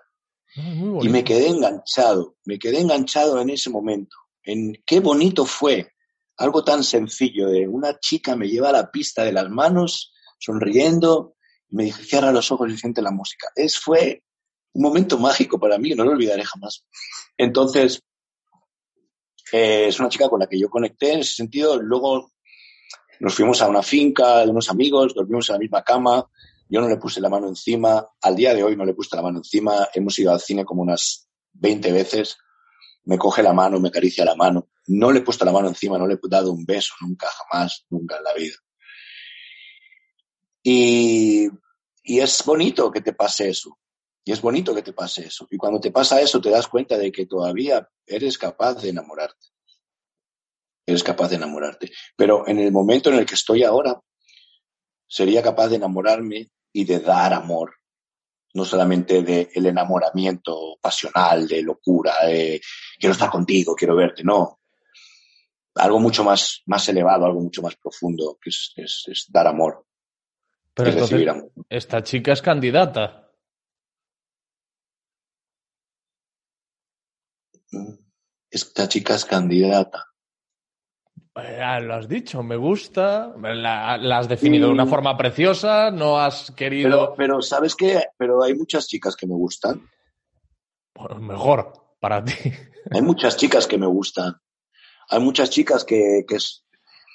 Muy 0.56 1.08
Y 1.08 1.10
me 1.10 1.24
quedé 1.24 1.48
enganchado, 1.48 2.36
me 2.46 2.60
quedé 2.60 2.82
enganchado 2.82 3.40
en 3.40 3.50
ese 3.50 3.70
momento, 3.70 4.16
en 4.44 4.84
qué 4.86 5.00
bonito 5.00 5.46
fue, 5.46 5.93
algo 6.38 6.64
tan 6.64 6.84
sencillo 6.84 7.50
de 7.50 7.68
una 7.68 8.00
chica 8.00 8.36
me 8.36 8.48
lleva 8.48 8.70
a 8.70 8.74
la 8.74 8.92
pista 8.92 9.24
de 9.24 9.32
las 9.32 9.50
manos, 9.50 10.14
sonriendo, 10.40 11.36
y 11.70 11.76
me 11.76 11.84
dice, 11.86 12.04
cierra 12.04 12.32
los 12.32 12.52
ojos 12.52 12.72
y 12.72 12.78
siente 12.78 13.02
la 13.02 13.12
música. 13.12 13.50
Es, 13.56 13.80
fue 13.80 14.24
un 14.74 14.84
momento 14.84 15.18
mágico 15.18 15.60
para 15.60 15.78
mí, 15.78 15.92
no 15.92 16.04
lo 16.04 16.12
olvidaré 16.12 16.44
jamás. 16.44 16.86
Entonces, 17.38 18.02
eh, 19.52 19.88
es 19.88 20.00
una 20.00 20.10
chica 20.10 20.30
con 20.30 20.40
la 20.40 20.48
que 20.48 20.60
yo 20.60 20.70
conecté 20.70 21.14
en 21.14 21.20
ese 21.20 21.34
sentido, 21.34 21.80
luego 21.80 22.32
nos 23.20 23.36
fuimos 23.36 23.62
a 23.62 23.70
una 23.70 23.84
finca 23.84 24.40
de 24.40 24.50
unos 24.50 24.70
amigos, 24.70 25.14
dormimos 25.14 25.50
en 25.50 25.54
la 25.54 25.60
misma 25.60 25.84
cama, 25.84 26.28
yo 26.68 26.82
no 26.82 26.90
le 26.90 26.98
puse 26.98 27.22
la 27.22 27.30
mano 27.30 27.48
encima, 27.48 28.08
al 28.22 28.36
día 28.36 28.56
de 28.56 28.64
hoy 28.64 28.76
no 28.76 28.84
le 28.84 28.96
puse 28.96 29.16
la 29.16 29.22
mano 29.22 29.38
encima, 29.38 29.88
hemos 29.94 30.18
ido 30.18 30.32
al 30.32 30.40
cine 30.40 30.66
como 30.66 30.82
unas 30.82 31.28
20 31.54 31.92
veces, 31.92 32.38
me 33.06 33.18
coge 33.18 33.44
la 33.44 33.54
mano, 33.54 33.80
me 33.80 33.90
acaricia 33.90 34.26
la 34.26 34.36
mano. 34.36 34.70
No 34.88 35.12
le 35.12 35.20
he 35.20 35.24
puesto 35.24 35.46
la 35.46 35.52
mano 35.52 35.68
encima, 35.68 35.98
no 35.98 36.08
le 36.08 36.16
he 36.16 36.20
dado 36.24 36.52
un 36.52 36.66
beso, 36.66 36.94
nunca, 37.02 37.28
jamás, 37.28 37.86
nunca 37.90 38.18
en 38.18 38.24
la 38.24 38.34
vida. 38.34 38.56
Y, 40.64 41.48
y 42.04 42.20
es 42.20 42.44
bonito 42.46 42.92
que 42.92 43.02
te 43.02 43.14
pase 43.14 43.50
eso. 43.50 43.78
Y 44.26 44.32
es 44.32 44.42
bonito 44.42 44.74
que 44.74 44.84
te 44.84 44.94
pase 44.94 45.26
eso. 45.26 45.48
Y 45.52 45.58
cuando 45.58 45.80
te 45.80 45.92
pasa 45.92 46.22
eso, 46.22 46.40
te 46.40 46.50
das 46.50 46.68
cuenta 46.68 46.98
de 46.98 47.12
que 47.12 47.26
todavía 47.26 47.90
eres 48.06 48.38
capaz 48.38 48.76
de 48.76 48.90
enamorarte. 48.90 49.48
Eres 50.86 51.04
capaz 51.04 51.30
de 51.30 51.36
enamorarte. 51.36 51.92
Pero 52.16 52.48
en 52.48 52.60
el 52.60 52.72
momento 52.72 53.10
en 53.10 53.16
el 53.16 53.26
que 53.26 53.36
estoy 53.36 53.64
ahora, 53.64 54.00
sería 55.08 55.42
capaz 55.44 55.68
de 55.68 55.76
enamorarme 55.76 56.50
y 56.72 56.86
de 56.86 57.00
dar 57.00 57.34
amor. 57.34 57.76
No 58.54 58.66
solamente 58.66 59.24
del 59.24 59.50
el 59.54 59.66
enamoramiento 59.66 60.78
pasional, 60.82 61.48
de 61.48 61.62
locura, 61.62 62.14
de 62.26 62.62
quiero 63.00 63.14
estar 63.14 63.30
contigo, 63.30 63.76
quiero 63.76 63.96
verte, 63.96 64.24
no. 64.24 64.60
Algo 65.76 66.00
mucho 66.00 66.24
más, 66.24 66.62
más 66.66 66.88
elevado, 66.90 67.26
algo 67.26 67.42
mucho 67.42 67.62
más 67.62 67.76
profundo, 67.76 68.38
que 68.42 68.50
es, 68.50 68.74
es, 68.76 69.04
es 69.08 69.26
dar 69.32 69.48
amor. 69.48 69.86
Pero 70.74 70.90
es 70.90 70.96
entonces, 70.96 71.12
recibir 71.18 71.30
amor. 71.30 71.52
esta 71.70 72.04
chica 72.04 72.32
es 72.34 72.42
candidata. 72.42 73.32
Esta 78.50 78.88
chica 78.88 79.16
es 79.16 79.26
candidata. 79.26 80.08
Eh, 81.36 81.80
lo 81.82 81.96
has 81.96 82.08
dicho, 82.08 82.44
me 82.44 82.56
gusta, 82.56 83.34
la, 83.42 83.98
la 83.98 84.18
has 84.20 84.28
definido 84.28 84.68
de 84.68 84.74
una 84.74 84.86
Mm. 84.86 84.90
forma 84.90 85.18
preciosa, 85.18 85.90
no 85.90 86.20
has 86.20 86.52
querido... 86.52 86.90
Pero, 86.92 87.14
pero 87.18 87.42
¿sabes 87.42 87.76
qué? 87.76 88.04
Pero 88.18 88.44
hay 88.44 88.54
muchas 88.54 88.88
chicas 88.88 89.16
que 89.16 89.26
me 89.26 89.34
gustan. 89.34 89.90
Bueno, 90.94 91.20
mejor 91.20 91.74
para 92.00 92.24
ti. 92.24 92.34
Hay 92.92 93.02
muchas 93.02 93.36
chicas 93.38 93.66
que 93.66 93.80
me 93.80 93.88
gustan. 93.88 94.36
Hay 95.14 95.20
muchas 95.20 95.52
chicas 95.52 95.86
que, 95.86 96.26
que 96.28 96.38
es... 96.38 96.66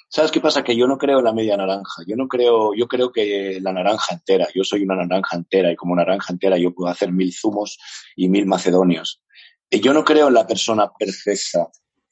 ¿Sabes 0.07 0.31
qué 0.31 0.39
pasa? 0.39 0.63
Que 0.63 0.75
yo 0.75 0.87
no 0.87 0.97
creo 0.97 1.19
en 1.19 1.25
la 1.25 1.33
media 1.33 1.57
naranja. 1.57 2.01
Yo 2.07 2.15
no 2.15 2.29
creo, 2.29 2.73
yo 2.73 2.87
creo 2.87 3.11
que 3.11 3.59
la 3.61 3.73
naranja 3.73 4.13
entera. 4.13 4.47
Yo 4.55 4.63
soy 4.63 4.83
una 4.83 4.95
naranja 4.95 5.35
entera 5.35 5.69
y 5.69 5.75
como 5.75 5.97
naranja 5.97 6.31
entera 6.31 6.57
yo 6.57 6.73
puedo 6.73 6.89
hacer 6.89 7.11
mil 7.11 7.33
zumos 7.33 7.77
y 8.15 8.29
mil 8.29 8.45
macedonios. 8.45 9.21
Y 9.69 9.81
yo 9.81 9.93
no 9.93 10.05
creo 10.05 10.29
en 10.29 10.33
la 10.33 10.47
persona 10.47 10.89
perfecta. 10.97 11.67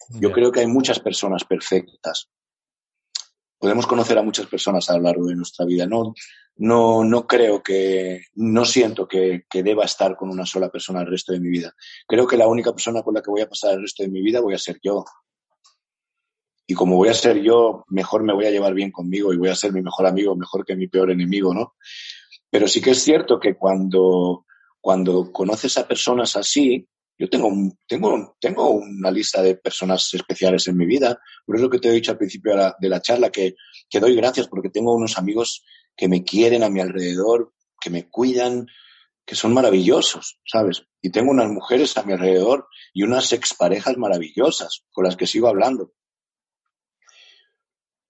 Yo 0.09 0.31
creo 0.33 0.51
que 0.51 0.59
hay 0.59 0.67
muchas 0.67 0.99
personas 0.99 1.45
perfectas. 1.45 2.29
Podemos 3.57 3.87
conocer 3.87 4.17
a 4.17 4.23
muchas 4.23 4.47
personas 4.47 4.89
a 4.89 4.97
lo 4.97 5.03
largo 5.03 5.25
de 5.27 5.35
nuestra 5.35 5.65
vida. 5.65 5.87
No, 5.87 6.13
no, 6.57 7.05
no 7.05 7.25
creo 7.25 7.63
que, 7.63 8.25
no 8.35 8.65
siento 8.65 9.07
que, 9.07 9.45
que 9.49 9.63
deba 9.63 9.85
estar 9.85 10.17
con 10.17 10.29
una 10.29 10.45
sola 10.45 10.69
persona 10.69 10.99
el 10.99 11.07
resto 11.07 11.31
de 11.31 11.39
mi 11.39 11.49
vida. 11.49 11.73
Creo 12.05 12.27
que 12.27 12.37
la 12.37 12.47
única 12.47 12.73
persona 12.73 13.01
con 13.01 13.13
la 13.13 13.21
que 13.21 13.31
voy 13.31 13.41
a 13.41 13.49
pasar 13.49 13.73
el 13.73 13.81
resto 13.81 14.03
de 14.03 14.09
mi 14.09 14.21
vida 14.21 14.41
voy 14.41 14.53
a 14.53 14.59
ser 14.59 14.79
yo. 14.83 15.05
Y 16.67 16.73
como 16.73 16.97
voy 16.97 17.07
a 17.07 17.13
ser 17.13 17.41
yo, 17.41 17.85
mejor 17.87 18.23
me 18.23 18.33
voy 18.33 18.45
a 18.45 18.51
llevar 18.51 18.73
bien 18.73 18.91
conmigo 18.91 19.33
y 19.33 19.37
voy 19.37 19.49
a 19.49 19.55
ser 19.55 19.71
mi 19.71 19.81
mejor 19.81 20.05
amigo, 20.05 20.35
mejor 20.35 20.65
que 20.65 20.75
mi 20.75 20.87
peor 20.87 21.09
enemigo, 21.09 21.53
¿no? 21.53 21.75
Pero 22.49 22.67
sí 22.67 22.81
que 22.81 22.91
es 22.91 23.01
cierto 23.01 23.39
que 23.39 23.55
cuando, 23.55 24.45
cuando 24.81 25.31
conoces 25.31 25.77
a 25.77 25.87
personas 25.87 26.35
así, 26.35 26.85
yo 27.17 27.29
tengo, 27.29 27.49
tengo, 27.87 28.35
tengo 28.39 28.69
una 28.69 29.09
lista 29.09 29.41
de 29.41 29.55
personas 29.55 30.13
especiales 30.13 30.67
en 30.67 30.77
mi 30.77 30.85
vida. 30.85 31.19
Por 31.45 31.55
eso 31.55 31.69
que 31.69 31.79
te 31.79 31.89
he 31.89 31.93
dicho 31.93 32.11
al 32.11 32.17
principio 32.17 32.51
de 32.51 32.57
la, 32.57 32.75
de 32.79 32.89
la 32.89 33.01
charla, 33.01 33.31
que, 33.31 33.55
que 33.89 33.99
doy 33.99 34.15
gracias 34.15 34.47
porque 34.47 34.69
tengo 34.69 34.93
unos 34.93 35.17
amigos 35.17 35.63
que 35.95 36.07
me 36.07 36.23
quieren 36.23 36.63
a 36.63 36.69
mi 36.69 36.79
alrededor, 36.79 37.53
que 37.79 37.89
me 37.89 38.09
cuidan, 38.09 38.67
que 39.25 39.35
son 39.35 39.53
maravillosos, 39.53 40.39
¿sabes? 40.45 40.83
Y 41.01 41.09
tengo 41.09 41.31
unas 41.31 41.49
mujeres 41.49 41.97
a 41.97 42.03
mi 42.03 42.13
alrededor 42.13 42.67
y 42.93 43.03
unas 43.03 43.33
exparejas 43.33 43.97
maravillosas 43.97 44.83
con 44.91 45.05
las 45.05 45.15
que 45.15 45.27
sigo 45.27 45.47
hablando. 45.47 45.91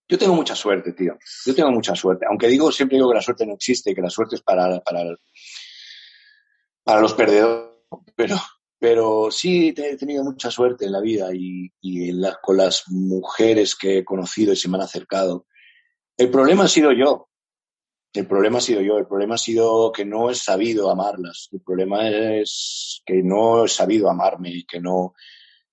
Yo 0.10 0.18
tengo 0.18 0.36
mucha 0.36 0.56
suerte, 0.56 0.94
tío. 0.94 1.18
Yo 1.46 1.54
tengo 1.54 1.72
mucha 1.72 1.94
suerte. 1.96 2.26
Aunque 2.30 2.48
digo, 2.48 2.72
siempre 2.72 2.98
digo 2.98 3.10
que 3.10 3.16
la 3.16 3.22
suerte 3.22 3.46
no 3.46 3.56
existe, 3.56 3.94
que 3.94 4.02
la 4.02 4.10
suerte 4.10 4.36
es 4.36 4.42
para, 4.42 4.82
para, 4.82 5.04
los 7.02 7.14
perdedores. 7.14 7.74
Pero, 8.16 8.38
pero 8.80 9.30
sí 9.32 9.74
he 9.76 9.98
tenido 9.98 10.24
mucha 10.24 10.50
suerte 10.50 10.86
en 10.86 10.94
la 10.94 11.02
vida 11.02 11.30
y, 11.34 11.72
y 11.82 12.22
con 12.42 12.58
las 12.58 12.86
mujeres 12.88 13.76
que 13.76 14.00
he 14.00 14.06
conocido 14.06 14.54
y 14.54 14.56
se 14.56 14.70
me 14.70 14.78
han 14.78 14.84
acercado. 14.84 15.46
El 16.16 16.32
problema 16.32 16.64
ha 16.64 16.70
sido 16.70 16.94
yo. 16.94 17.30
El 18.14 18.28
problema 18.28 18.60
ha 18.60 18.62
sido 18.62 18.82
yo. 18.82 18.98
El 18.98 19.08
problema 19.08 19.36
ha 19.36 19.40
sido 19.40 19.92
que 19.92 20.06
no 20.06 20.30
he 20.30 20.36
sabido 20.36 20.90
amarlas. 20.90 21.50
El 21.52 21.62
problema 21.62 22.10
es 22.10 23.02
que 23.06 23.22
no 23.22 23.66
he 23.66 23.68
sabido 23.68 24.10
amarme 24.10 24.52
y 24.52 24.66
que 24.66 24.80
no, 24.80 25.14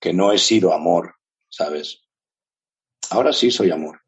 que 0.00 0.12
no 0.12 0.32
he 0.32 0.38
sido 0.38 0.72
amor, 0.72 1.14
¿sabes? 1.48 2.02
Ahora 3.10 3.32
sí 3.32 3.50
soy 3.50 3.70
amor. 3.70 4.03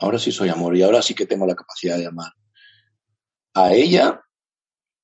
Ahora 0.00 0.18
sí 0.18 0.32
soy 0.32 0.48
amor 0.48 0.76
y 0.76 0.82
ahora 0.82 1.02
sí 1.02 1.14
que 1.14 1.26
tengo 1.26 1.46
la 1.46 1.54
capacidad 1.54 1.96
de 1.98 2.06
amar. 2.06 2.32
A 3.54 3.72
ella 3.72 4.20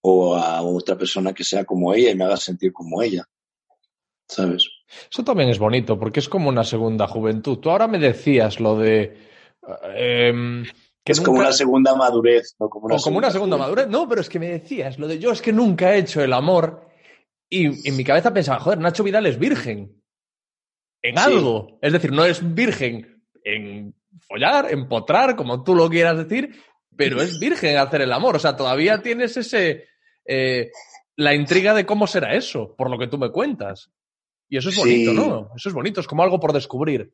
o 0.03 0.37
a 0.37 0.63
otra 0.63 0.97
persona 0.97 1.33
que 1.35 1.45
sea 1.45 1.65
como 1.65 1.93
ella 1.95 2.11
y 2.11 2.15
me 2.15 2.25
haga 2.25 2.37
sentir 2.37 2.73
como 2.73 3.03
ella. 3.03 3.25
¿Sabes? 4.29 4.69
Eso 5.11 5.25
también 5.25 5.51
es 5.51 5.59
bonito, 5.59 5.99
porque 5.99 6.21
es 6.21 6.29
como 6.29 6.49
una 6.49 6.65
segunda 6.65 7.07
juventud. 7.07 7.59
Tú 7.59 7.71
ahora 7.71 7.87
me 7.89 7.99
decías 7.99 8.59
lo 8.61 8.77
de... 8.79 9.19
em, 9.95 10.65
que 11.05 11.13
es 11.13 11.21
como 11.21 11.39
una 11.41 11.53
segunda 11.53 11.95
madurez, 11.95 12.57
¿no? 12.59 12.69
Como 12.69 12.87
una, 12.87 12.97
o 12.97 12.99
como 13.01 13.19
una 13.19 13.31
segunda 13.31 13.57
juventud. 13.57 13.77
madurez. 13.77 13.89
No, 13.89 14.09
pero 14.09 14.21
es 14.21 14.29
que 14.29 14.39
me 14.41 14.49
decías 14.49 14.99
lo 14.99 15.07
de 15.07 15.19
yo 15.21 15.31
es 15.33 15.43
que 15.43 15.53
nunca 15.53 15.95
he 15.95 15.99
hecho 15.99 16.23
el 16.23 16.33
amor. 16.33 16.89
Y 17.49 17.89
en 17.89 17.97
mi 17.97 18.03
cabeza 18.03 18.33
pensaba, 18.33 18.59
joder, 18.59 18.79
Nacho 18.81 19.05
Vidal 19.05 19.27
es 19.27 19.39
virgen. 19.39 20.03
En 21.03 21.17
Sí. 21.17 21.23
algo. 21.23 21.79
Es 21.81 21.93
decir, 21.93 22.11
no 22.11 22.25
es 22.25 22.55
virgen 22.55 23.23
en 23.45 23.95
follar, 24.29 24.73
en 24.73 24.89
potrar, 24.89 25.37
como 25.37 25.63
tú 25.63 25.75
lo 25.75 25.89
quieras 25.89 26.17
decir, 26.19 26.55
pero 26.97 27.21
es 27.23 27.39
virgen 27.41 27.71
en 27.73 27.79
hacer 27.79 28.03
el 28.03 28.13
amor. 28.13 28.37
O 28.37 28.39
sea, 28.39 28.57
todavía 28.57 29.03
tienes 29.03 29.37
ese. 29.37 29.85
eh, 30.25 30.71
la 31.19 31.35
intriga 31.35 31.73
de 31.73 31.87
cómo 31.87 32.07
será 32.07 32.35
eso, 32.35 32.75
por 32.77 32.91
lo 32.91 32.99
que 32.99 33.07
tú 33.07 33.17
me 33.17 33.31
cuentas. 33.33 33.91
Y 34.51 34.59
eso 34.59 34.69
es 34.69 34.77
bonito, 34.77 35.11
Sí. 35.13 35.17
¿no? 35.17 35.51
Eso 35.57 35.69
es 35.71 35.75
bonito, 35.75 36.01
es 36.01 36.07
como 36.07 36.23
algo 36.23 36.39
por 36.39 36.53
descubrir. 36.53 37.11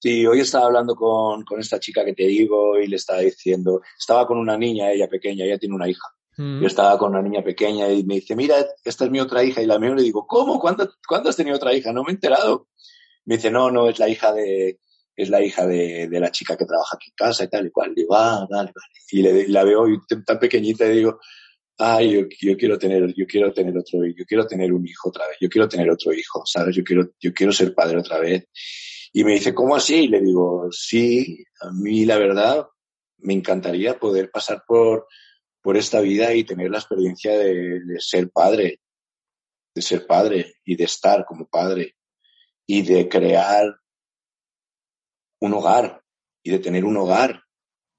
Sí, 0.00 0.26
hoy 0.26 0.40
estaba 0.40 0.66
hablando 0.66 0.94
con, 0.96 1.44
con 1.44 1.60
esta 1.60 1.78
chica 1.80 2.04
que 2.04 2.14
te 2.14 2.24
digo 2.24 2.78
y 2.78 2.88
le 2.88 2.96
estaba 2.96 3.20
diciendo, 3.20 3.80
estaba 3.98 4.26
con 4.26 4.38
una 4.38 4.56
niña, 4.58 4.90
ella 4.90 5.08
pequeña, 5.08 5.44
ella 5.44 5.58
tiene 5.58 5.74
una 5.76 5.88
hija. 5.88 6.02
Mm. 6.36 6.60
Yo 6.60 6.66
estaba 6.66 6.98
con 6.98 7.10
una 7.10 7.22
niña 7.22 7.42
pequeña 7.42 7.88
y 7.90 8.02
me 8.04 8.16
dice, 8.16 8.34
mira, 8.36 8.56
esta 8.84 9.04
es 9.04 9.10
mi 9.10 9.20
otra 9.20 9.42
hija. 9.44 9.62
Y 9.62 9.66
la 9.66 9.78
mía 9.78 9.90
le 9.94 10.02
digo, 10.02 10.26
¿cómo? 10.26 10.58
¿Cuándo, 10.60 10.88
¿Cuándo 11.06 11.30
has 11.30 11.36
tenido 11.36 11.56
otra 11.56 11.72
hija? 11.74 11.92
No 11.92 12.02
me 12.02 12.10
he 12.10 12.14
enterado. 12.14 12.66
Me 13.24 13.36
dice, 13.36 13.50
no, 13.52 13.70
no, 13.70 13.88
es 13.88 13.98
la 14.00 14.08
hija 14.08 14.32
de, 14.32 14.78
es 15.18 15.30
la 15.30 15.42
hija 15.42 15.66
de, 15.66 16.06
de 16.08 16.20
la 16.20 16.30
chica 16.30 16.56
que 16.56 16.64
trabaja 16.64 16.94
aquí 16.94 17.10
en 17.10 17.16
casa 17.16 17.42
y 17.42 17.48
tal 17.48 17.66
y 17.66 17.70
cual. 17.70 17.92
Digo, 17.92 18.14
ah, 18.14 18.46
dale, 18.48 18.72
vale. 18.72 18.92
Y 19.10 19.20
le, 19.20 19.48
la 19.48 19.64
veo 19.64 19.84
tan 20.24 20.38
pequeñita 20.38 20.86
y 20.86 20.98
digo, 20.98 21.18
ay, 21.76 22.28
yo, 22.40 22.56
quiero 22.56 22.78
tener, 22.78 23.12
yo 23.16 23.26
quiero 23.26 23.52
tener 23.52 23.76
otro, 23.76 24.06
yo 24.06 24.24
quiero 24.24 24.46
tener 24.46 24.72
un 24.72 24.86
hijo 24.86 25.08
otra 25.08 25.26
vez, 25.26 25.36
yo 25.40 25.48
quiero 25.48 25.68
tener 25.68 25.90
otro 25.90 26.12
hijo, 26.12 26.44
¿sabes? 26.46 26.76
Yo 26.76 26.84
quiero, 26.84 27.10
yo 27.20 27.34
quiero 27.34 27.52
ser 27.52 27.74
padre 27.74 27.98
otra 27.98 28.20
vez. 28.20 28.46
Y 29.12 29.24
me 29.24 29.32
dice, 29.32 29.52
¿cómo 29.52 29.74
así? 29.74 30.04
Y 30.04 30.08
le 30.08 30.20
digo, 30.20 30.68
sí, 30.70 31.44
a 31.62 31.72
mí 31.72 32.04
la 32.04 32.18
verdad 32.18 32.68
me 33.16 33.34
encantaría 33.34 33.98
poder 33.98 34.30
pasar 34.30 34.62
por, 34.68 35.08
por 35.60 35.76
esta 35.76 36.00
vida 36.00 36.32
y 36.32 36.44
tener 36.44 36.70
la 36.70 36.78
experiencia 36.78 37.36
de 37.36 37.80
ser 37.98 38.30
padre, 38.30 38.80
de 39.74 39.82
ser 39.82 40.06
padre 40.06 40.54
y 40.64 40.76
de 40.76 40.84
estar 40.84 41.24
como 41.24 41.48
padre 41.48 41.96
y 42.68 42.82
de 42.82 43.08
crear 43.08 43.74
un 45.40 45.54
hogar 45.54 46.02
y 46.42 46.50
de 46.50 46.58
tener 46.58 46.84
un 46.84 46.96
hogar 46.96 47.42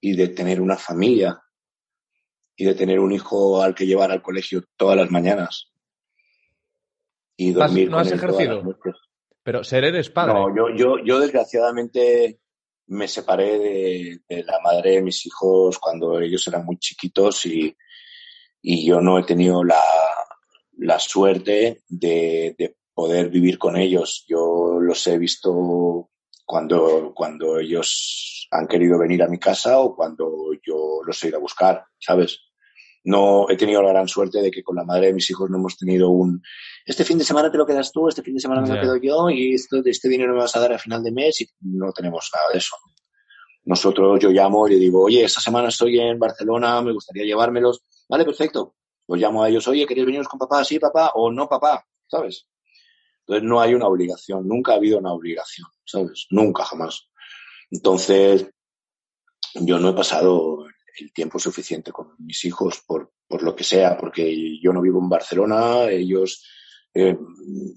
y 0.01 0.15
de 0.15 0.29
tener 0.29 0.61
una 0.61 0.77
familia 0.77 1.41
y 2.55 2.65
de 2.65 2.75
tener 2.75 2.99
un 2.99 3.11
hijo 3.11 3.61
al 3.61 3.73
que 3.75 3.85
llevar 3.85 4.11
al 4.11 4.21
colegio 4.21 4.63
todas 4.75 4.97
las 4.97 5.11
mañanas 5.11 5.71
y 7.37 7.51
¿No 7.51 7.63
has- 7.63 7.71
dormir 7.71 7.89
no 7.89 7.97
con 7.97 8.01
has 8.01 8.11
ejercido? 8.11 8.77
Pero 9.43 9.63
ser 9.63 9.83
eres 9.85 10.09
padre. 10.09 10.33
No, 10.33 10.55
yo, 10.55 10.75
yo, 10.75 11.03
yo 11.03 11.19
desgraciadamente 11.19 12.39
me 12.87 13.07
separé 13.07 13.57
de, 13.59 14.19
de 14.27 14.43
la 14.43 14.59
madre 14.61 14.91
de 14.95 15.01
mis 15.01 15.25
hijos 15.25 15.77
cuando 15.79 16.19
ellos 16.19 16.45
eran 16.47 16.65
muy 16.65 16.77
chiquitos 16.77 17.45
y, 17.45 17.75
y 18.61 18.85
yo 18.85 18.99
no 18.99 19.17
he 19.19 19.23
tenido 19.23 19.63
la, 19.63 19.81
la 20.77 20.99
suerte 20.99 21.83
de, 21.87 22.55
de 22.57 22.75
poder 22.93 23.29
vivir 23.29 23.57
con 23.57 23.77
ellos. 23.77 24.25
Yo 24.27 24.79
los 24.81 25.05
he 25.07 25.17
visto 25.17 26.09
cuando, 26.49 27.13
cuando 27.15 27.59
ellos 27.59 28.47
han 28.49 28.67
querido 28.67 28.97
venir 28.97 29.21
a 29.21 29.27
mi 29.27 29.37
casa 29.37 29.77
o 29.77 29.95
cuando 29.95 30.49
yo 30.65 31.01
los 31.05 31.23
he 31.23 31.27
ido 31.27 31.37
a 31.37 31.41
buscar, 31.41 31.85
¿sabes? 31.99 32.39
No 33.03 33.47
he 33.51 33.55
tenido 33.55 33.83
la 33.83 33.89
gran 33.89 34.07
suerte 34.07 34.41
de 34.41 34.49
que 34.49 34.63
con 34.63 34.75
la 34.75 34.83
madre 34.83 35.05
de 35.07 35.13
mis 35.13 35.29
hijos 35.29 35.47
no 35.47 35.57
hemos 35.57 35.77
tenido 35.77 36.09
un 36.09 36.41
este 36.87 37.03
fin 37.03 37.19
de 37.19 37.23
semana 37.23 37.51
te 37.51 37.57
lo 37.59 37.67
quedas 37.67 37.91
tú, 37.91 38.07
este 38.09 38.23
fin 38.23 38.33
de 38.33 38.39
semana 38.39 38.61
me 38.61 38.67
Ya. 38.67 38.73
lo 38.73 38.81
quedo 38.81 38.95
yo 38.97 39.29
y 39.29 39.53
esto, 39.53 39.79
este 39.85 40.09
dinero 40.09 40.33
me 40.33 40.39
vas 40.39 40.55
a 40.55 40.59
dar 40.59 40.73
a 40.73 40.79
final 40.79 41.03
de 41.03 41.11
mes 41.11 41.39
y 41.41 41.45
no 41.61 41.91
tenemos 41.91 42.27
nada 42.33 42.47
de 42.51 42.57
eso. 42.57 42.75
Nosotros 43.65 44.19
yo 44.19 44.31
llamo 44.31 44.67
y 44.67 44.71
le 44.71 44.77
digo, 44.79 45.03
oye, 45.03 45.23
esta 45.23 45.41
semana 45.41 45.69
estoy 45.69 45.99
en 45.99 46.17
Barcelona, 46.17 46.81
me 46.81 46.93
gustaría 46.93 47.25
llevármelos. 47.25 47.83
Vale, 48.09 48.25
perfecto. 48.25 48.73
Los 49.07 49.19
llamo 49.19 49.43
a 49.43 49.49
ellos, 49.49 49.67
oye, 49.67 49.85
¿queréis 49.85 50.07
veniros 50.07 50.27
con 50.27 50.39
papá? 50.39 50.63
Sí, 50.63 50.79
papá, 50.79 51.11
o 51.13 51.31
no, 51.31 51.47
papá, 51.47 51.85
¿sabes? 52.07 52.47
Entonces 53.29 53.47
no 53.47 53.61
hay 53.61 53.75
una 53.75 53.85
obligación, 53.85 54.47
nunca 54.47 54.71
ha 54.71 54.77
habido 54.77 54.97
una 54.97 55.13
obligación, 55.13 55.67
¿sabes? 55.85 56.25
Nunca, 56.31 56.65
jamás. 56.65 57.11
Entonces, 57.69 58.49
yo 59.53 59.77
no 59.77 59.89
he 59.89 59.93
pasado 59.93 60.65
el 60.99 61.13
tiempo 61.13 61.37
suficiente 61.37 61.91
con 61.91 62.15
mis 62.17 62.43
hijos 62.45 62.81
por, 62.87 63.13
por 63.27 63.43
lo 63.43 63.55
que 63.55 63.63
sea, 63.63 63.95
porque 63.95 64.59
yo 64.59 64.73
no 64.73 64.81
vivo 64.81 64.99
en 64.99 65.09
Barcelona, 65.09 65.91
ellos 65.91 66.43
eh, 66.91 67.15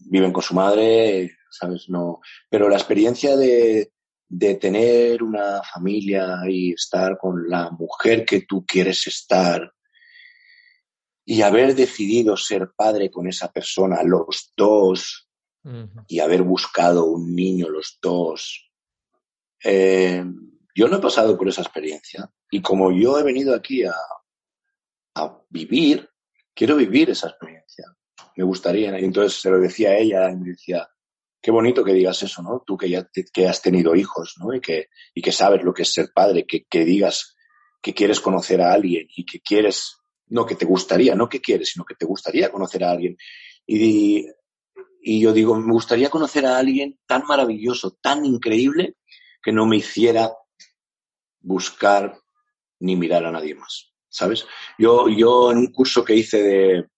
viven 0.08 0.32
con 0.32 0.42
su 0.42 0.54
madre, 0.54 1.36
¿sabes? 1.50 1.86
No. 1.90 2.20
Pero 2.48 2.70
la 2.70 2.76
experiencia 2.76 3.36
de, 3.36 3.92
de 4.26 4.54
tener 4.54 5.22
una 5.22 5.62
familia 5.62 6.44
y 6.48 6.72
estar 6.72 7.18
con 7.18 7.46
la 7.46 7.70
mujer 7.72 8.24
que 8.24 8.46
tú 8.48 8.64
quieres 8.64 9.06
estar 9.06 9.70
y 11.26 11.42
haber 11.42 11.74
decidido 11.74 12.38
ser 12.38 12.70
padre 12.74 13.10
con 13.10 13.28
esa 13.28 13.52
persona, 13.52 14.02
los 14.02 14.50
dos, 14.56 15.28
y 16.08 16.20
haber 16.20 16.42
buscado 16.42 17.06
un 17.06 17.34
niño 17.34 17.68
los 17.68 17.98
dos. 18.00 18.70
Eh, 19.62 20.24
yo 20.74 20.88
no 20.88 20.96
he 20.96 21.00
pasado 21.00 21.36
por 21.36 21.48
esa 21.48 21.62
experiencia 21.62 22.30
y 22.50 22.60
como 22.60 22.90
yo 22.92 23.18
he 23.18 23.22
venido 23.22 23.54
aquí 23.54 23.84
a, 23.84 23.94
vivir, 25.50 26.08
quiero 26.54 26.76
vivir 26.76 27.10
esa 27.10 27.28
experiencia. 27.28 27.84
Me 28.36 28.44
gustaría. 28.44 28.98
Y 28.98 29.04
entonces 29.04 29.38
se 29.38 29.50
lo 29.50 29.60
decía 29.60 29.90
a 29.90 29.98
ella 29.98 30.30
y 30.30 30.36
me 30.36 30.48
decía, 30.50 30.88
qué 31.40 31.50
bonito 31.50 31.84
que 31.84 31.92
digas 31.92 32.22
eso, 32.22 32.42
¿no? 32.42 32.62
Tú 32.66 32.78
que 32.78 32.88
ya 32.88 33.06
que 33.32 33.46
has 33.46 33.60
tenido 33.60 33.94
hijos, 33.94 34.36
¿no? 34.38 34.54
Y 34.54 34.60
que, 34.60 34.88
y 35.14 35.20
que 35.20 35.32
sabes 35.32 35.62
lo 35.62 35.74
que 35.74 35.82
es 35.82 35.92
ser 35.92 36.10
padre, 36.14 36.46
que, 36.46 36.64
que 36.64 36.86
digas 36.86 37.36
que 37.82 37.92
quieres 37.92 38.20
conocer 38.20 38.62
a 38.62 38.72
alguien 38.72 39.06
y 39.14 39.26
que 39.26 39.40
quieres, 39.40 39.98
no 40.28 40.46
que 40.46 40.54
te 40.54 40.64
gustaría, 40.64 41.14
no 41.14 41.28
que 41.28 41.40
quieres, 41.42 41.70
sino 41.70 41.84
que 41.84 41.96
te 41.96 42.06
gustaría 42.06 42.50
conocer 42.50 42.84
a 42.84 42.92
alguien. 42.92 43.18
Y, 43.66 44.26
y 45.02 45.20
yo 45.20 45.32
digo, 45.32 45.58
me 45.58 45.72
gustaría 45.72 46.08
conocer 46.08 46.46
a 46.46 46.58
alguien 46.58 46.98
tan 47.06 47.24
maravilloso, 47.26 47.98
tan 48.00 48.24
increíble, 48.24 48.96
que 49.42 49.52
no 49.52 49.66
me 49.66 49.76
hiciera 49.76 50.32
buscar 51.40 52.16
ni 52.78 52.94
mirar 52.94 53.26
a 53.26 53.32
nadie 53.32 53.56
más, 53.56 53.92
¿sabes? 54.08 54.46
Yo, 54.78 55.08
yo 55.08 55.50
en 55.50 55.58
un 55.58 55.72
curso 55.72 56.04
que 56.04 56.14
hice 56.14 56.42
de, 56.42 56.88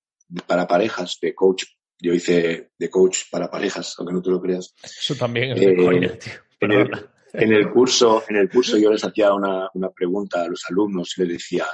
para 0.46 0.68
parejas, 0.68 1.18
de 1.20 1.34
coach, 1.34 1.64
yo 1.98 2.12
hice 2.12 2.72
de 2.78 2.90
coach 2.90 3.30
para 3.30 3.50
parejas, 3.50 3.94
aunque 3.98 4.12
no 4.12 4.22
te 4.22 4.30
lo 4.30 4.40
creas. 4.40 4.74
Eso 4.82 5.14
también 5.14 5.52
es 5.52 5.60
de 5.60 5.72
eh, 5.72 5.76
coña, 5.76 6.18
tío. 6.18 6.32
En 6.60 6.72
el, 6.72 7.08
en 7.32 7.52
el, 7.52 7.70
curso, 7.70 8.22
en 8.28 8.36
el 8.36 8.50
curso 8.50 8.76
yo 8.76 8.90
les 8.90 9.04
hacía 9.04 9.32
una, 9.32 9.68
una 9.72 9.90
pregunta 9.90 10.42
a 10.42 10.48
los 10.48 10.62
alumnos 10.68 11.16
y 11.16 11.22
les 11.22 11.30
decía, 11.30 11.66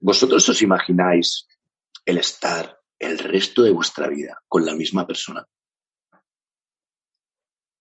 ¿vosotros 0.00 0.48
os 0.48 0.62
imagináis 0.62 1.46
el 2.04 2.18
estar 2.18 2.79
el 3.00 3.18
resto 3.18 3.62
de 3.62 3.72
vuestra 3.72 4.06
vida 4.08 4.40
con 4.46 4.64
la 4.64 4.74
misma 4.74 5.06
persona. 5.06 5.44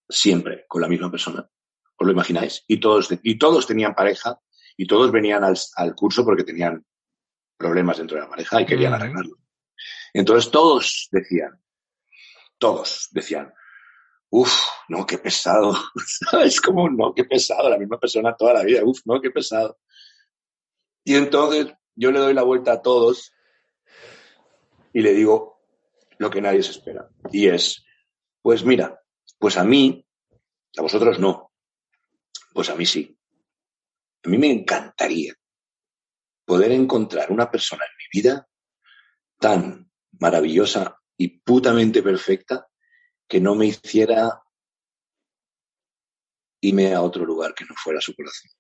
Siempre 0.08 0.66
con 0.68 0.82
la 0.82 0.88
misma 0.88 1.12
persona. 1.12 1.48
¿Os 1.98 2.08
lo 2.08 2.14
imagináis? 2.14 2.64
Y 2.68 2.80
todos, 2.80 3.10
y 3.22 3.38
todos 3.38 3.68
tenían 3.68 3.94
pareja 3.94 4.40
y 4.78 4.88
todos 4.88 5.12
venían 5.12 5.44
al, 5.44 5.58
al 5.76 5.94
curso 5.94 6.24
porque 6.24 6.46
tenían 6.46 6.84
problemas 7.58 7.98
dentro 7.98 8.16
de 8.16 8.24
la 8.24 8.30
pareja 8.30 8.62
y 8.62 8.66
querían 8.66 8.94
arreglarlo. 8.94 9.36
Entonces 10.14 10.50
todos 10.50 11.10
decían, 11.12 11.62
todos 12.58 13.10
decían, 13.12 13.54
uff, 14.30 14.54
no, 14.88 15.06
qué 15.06 15.18
pesado. 15.18 15.78
¿Sabes 16.32 16.62
cómo? 16.62 16.90
No, 16.90 17.14
qué 17.14 17.26
pesado, 17.26 17.70
la 17.70 17.78
misma 17.78 18.00
persona 18.00 18.36
toda 18.38 18.54
la 18.54 18.64
vida, 18.64 18.82
uff, 18.86 19.02
no, 19.04 19.20
qué 19.20 19.32
pesado. 19.32 19.78
Y 21.04 21.16
entonces 21.16 21.74
yo 21.96 22.12
le 22.12 22.20
doy 22.20 22.34
la 22.34 22.44
vuelta 22.44 22.72
a 22.72 22.82
todos 22.82 23.34
y 24.94 25.02
le 25.02 25.14
digo 25.14 25.62
lo 26.18 26.30
que 26.30 26.42
nadie 26.42 26.64
se 26.64 26.72
espera. 26.72 27.10
Y 27.32 27.48
es, 27.48 27.86
pues 28.42 28.64
mira, 28.64 29.02
pues 29.38 29.58
a 29.58 29.64
mí, 29.64 30.06
a 30.78 30.82
vosotros 30.82 31.20
no, 31.20 31.54
pues 32.54 32.70
a 32.70 32.76
mí 32.76 32.86
sí. 32.86 33.18
A 34.24 34.30
mí 34.30 34.38
me 34.38 34.52
encantaría 34.52 35.34
poder 36.46 36.72
encontrar 36.72 37.32
una 37.32 37.50
persona 37.50 37.86
en 37.86 37.98
mi 37.98 38.22
vida 38.22 38.50
tan 39.40 39.92
maravillosa 40.20 41.00
y 41.16 41.40
putamente 41.40 42.04
perfecta 42.04 42.68
que 43.28 43.40
no 43.40 43.56
me 43.56 43.68
hiciera 43.68 44.42
irme 46.62 46.94
a 46.94 47.02
otro 47.02 47.24
lugar 47.24 47.54
que 47.54 47.66
no 47.66 47.76
fuera 47.76 48.02
su 48.02 48.16
corazón. 48.16 48.52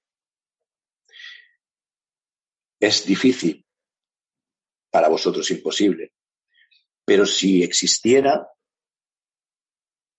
Es 2.79 3.05
difícil, 3.05 3.65
para 4.89 5.09
vosotros 5.09 5.49
imposible, 5.51 6.13
pero 7.09 7.25
si 7.25 7.63
existiera, 7.63 8.47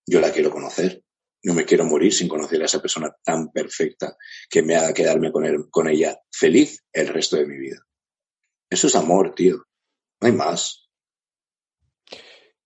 yo 0.04 0.20
la 0.20 0.32
quiero 0.32 0.50
conocer. 0.50 1.04
No 1.44 1.54
me 1.54 1.64
quiero 1.64 1.84
morir 1.84 2.12
sin 2.12 2.26
conocer 2.26 2.60
a 2.60 2.64
esa 2.64 2.82
persona 2.82 3.14
tan 3.22 3.52
perfecta 3.52 4.16
que 4.50 4.60
me 4.60 4.74
haga 4.74 4.92
quedarme 4.92 5.30
con, 5.30 5.88
ella 5.88 6.18
feliz 6.32 6.84
el 6.92 7.06
resto 7.06 7.36
de 7.36 7.46
mi 7.46 7.58
vida. 7.58 7.86
Eso 8.68 8.88
es 8.88 8.96
amor, 8.96 9.36
tío. 9.36 9.58
No 10.20 10.26
hay 10.26 10.32
más. 10.32 10.90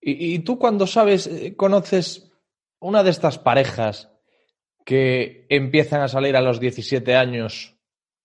Y, 0.00 0.34
y 0.34 0.38
tú 0.38 0.58
cuando 0.58 0.86
sabes, 0.86 1.26
eh, 1.26 1.54
conoces 1.54 2.32
una 2.80 3.02
de 3.02 3.10
estas 3.10 3.38
parejas 3.38 4.08
que 4.86 5.44
empiezan 5.50 6.00
a 6.00 6.08
salir 6.08 6.34
a 6.34 6.40
los 6.40 6.60
17 6.60 7.14
años, 7.14 7.76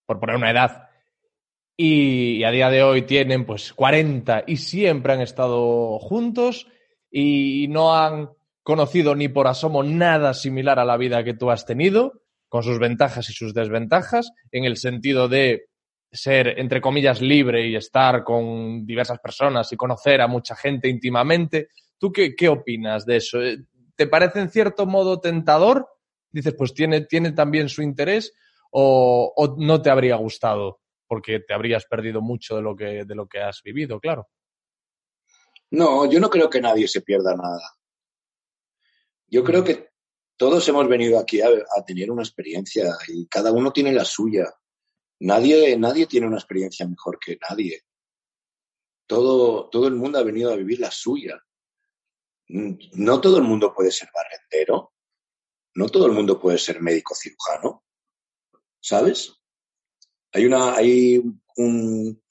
por 0.06 0.22
poner 0.22 0.38
una 0.38 0.52
edad, 0.52 0.89
y 1.82 2.44
a 2.44 2.52
día 2.52 2.70
de 2.70 2.84
hoy 2.84 3.04
tienen 3.04 3.46
pues 3.46 3.72
40 3.72 4.44
y 4.48 4.58
siempre 4.58 5.14
han 5.14 5.22
estado 5.22 5.98
juntos 6.00 6.68
y 7.10 7.70
no 7.70 7.96
han 7.96 8.32
conocido 8.64 9.16
ni 9.16 9.30
por 9.30 9.48
asomo 9.48 9.82
nada 9.82 10.34
similar 10.34 10.78
a 10.78 10.84
la 10.84 10.98
vida 10.98 11.24
que 11.24 11.36
tú 11.36 11.52
has 11.52 11.66
tenido, 11.66 12.22
con 12.50 12.64
sus 12.64 12.80
ventajas 12.80 13.30
y 13.30 13.34
sus 13.34 13.54
desventajas, 13.54 14.34
en 14.52 14.66
el 14.66 14.76
sentido 14.76 15.30
de 15.30 15.68
ser, 16.12 16.60
entre 16.60 16.82
comillas, 16.82 17.22
libre 17.22 17.66
y 17.66 17.78
estar 17.78 18.26
con 18.26 18.86
diversas 18.86 19.20
personas 19.20 19.72
y 19.72 19.78
conocer 19.78 20.20
a 20.20 20.28
mucha 20.28 20.58
gente 20.58 20.90
íntimamente. 20.90 21.70
¿Tú 21.98 22.12
qué, 22.12 22.36
qué 22.36 22.50
opinas 22.50 23.06
de 23.06 23.16
eso? 23.16 23.40
¿Te 23.96 24.08
parece 24.08 24.42
en 24.42 24.50
cierto 24.50 24.86
modo 24.86 25.22
tentador? 25.22 25.88
Dices, 26.30 26.54
pues 26.58 26.74
tiene, 26.74 27.06
tiene 27.06 27.32
también 27.32 27.70
su 27.70 27.82
interés 27.82 28.34
o, 28.70 29.32
o 29.34 29.56
no 29.58 29.82
te 29.82 29.90
habría 29.90 30.18
gustado 30.18 30.82
porque 31.10 31.40
te 31.40 31.54
habrías 31.56 31.86
perdido 31.86 32.22
mucho 32.22 32.56
de 32.56 32.62
lo 32.62 32.76
que, 32.76 33.04
de 33.04 33.16
lo 33.16 33.28
que 33.28 33.40
has 33.40 33.64
vivido, 33.64 34.00
claro. 34.00 34.30
No, 35.72 36.10
yo 36.10 36.20
no 36.20 36.30
creo 36.30 36.50
que 36.50 36.62
nadie 36.62 36.88
se 36.88 37.02
pierda 37.02 37.36
nada. 37.36 37.76
Yo 39.28 39.44
creo 39.44 39.64
que 39.64 39.90
todos 40.38 40.68
hemos 40.70 40.88
venido 40.88 41.20
aquí 41.20 41.42
a, 41.42 41.48
a, 41.48 41.86
tener 41.86 42.12
una 42.12 42.22
experiencia 42.22 42.96
y 43.08 43.28
cada 43.28 43.52
uno 43.52 43.74
tiene 43.74 43.92
la 43.92 44.06
suya. 44.06 44.54
Nadie, 45.22 45.78
nadie 45.78 46.06
tiene 46.06 46.28
una 46.28 46.38
experiencia 46.38 46.88
mejor 46.88 47.20
que 47.20 47.38
nadie. 47.50 47.82
Todo, 49.08 49.68
todo 49.70 49.88
el 49.88 49.96
mundo 49.96 50.20
ha 50.20 50.24
venido 50.24 50.52
a 50.54 50.56
vivir 50.56 50.80
la 50.80 50.92
suya. 50.92 51.44
No 52.48 53.20
todo 53.20 53.38
el 53.38 53.44
mundo 53.44 53.74
puede 53.74 53.92
ser 53.92 54.10
barrendero. 54.14 54.94
No 55.76 55.90
todo 55.90 56.06
el 56.06 56.12
mundo 56.12 56.40
puede 56.40 56.60
ser 56.60 56.82
médico 56.82 57.16
cirujano. 57.16 57.84
¿Sabes? 58.80 59.39
Hay 60.32 60.46
una, 60.46 60.76
hay 60.76 61.22
un, 61.58 62.22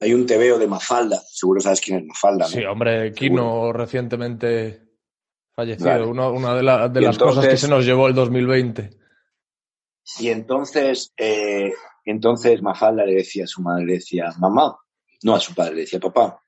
hay 0.00 0.14
un 0.14 0.26
tebeo 0.26 0.58
de 0.58 0.66
Mafalda, 0.66 1.20
seguro 1.30 1.60
sabes 1.60 1.80
quién 1.80 1.98
es 1.98 2.04
Mafalda, 2.06 2.44
¿no? 2.46 2.50
Sí, 2.50 2.64
hombre, 2.64 3.12
Kino 3.12 3.72
recientemente 3.72 4.82
fallecido, 5.52 6.08
una, 6.08 6.28
una, 6.28 6.54
de, 6.54 6.62
la, 6.62 6.88
de 6.88 7.00
las 7.00 7.16
entonces, 7.16 7.36
cosas 7.36 7.50
que 7.50 7.56
se 7.56 7.68
nos 7.68 7.84
llevó 7.84 8.08
el 8.08 8.14
2020. 8.14 8.90
Y 10.18 10.28
entonces, 10.28 11.12
eh, 11.16 11.72
entonces 12.04 12.62
Mafalda 12.62 13.04
le 13.04 13.14
decía 13.14 13.44
a 13.44 13.46
su 13.46 13.62
madre, 13.62 13.84
le 13.84 13.92
decía, 13.94 14.32
mamá, 14.38 14.76
no 15.22 15.34
a 15.34 15.40
su 15.40 15.54
padre, 15.54 15.74
le 15.74 15.80
decía, 15.82 16.00
papá, 16.00 16.42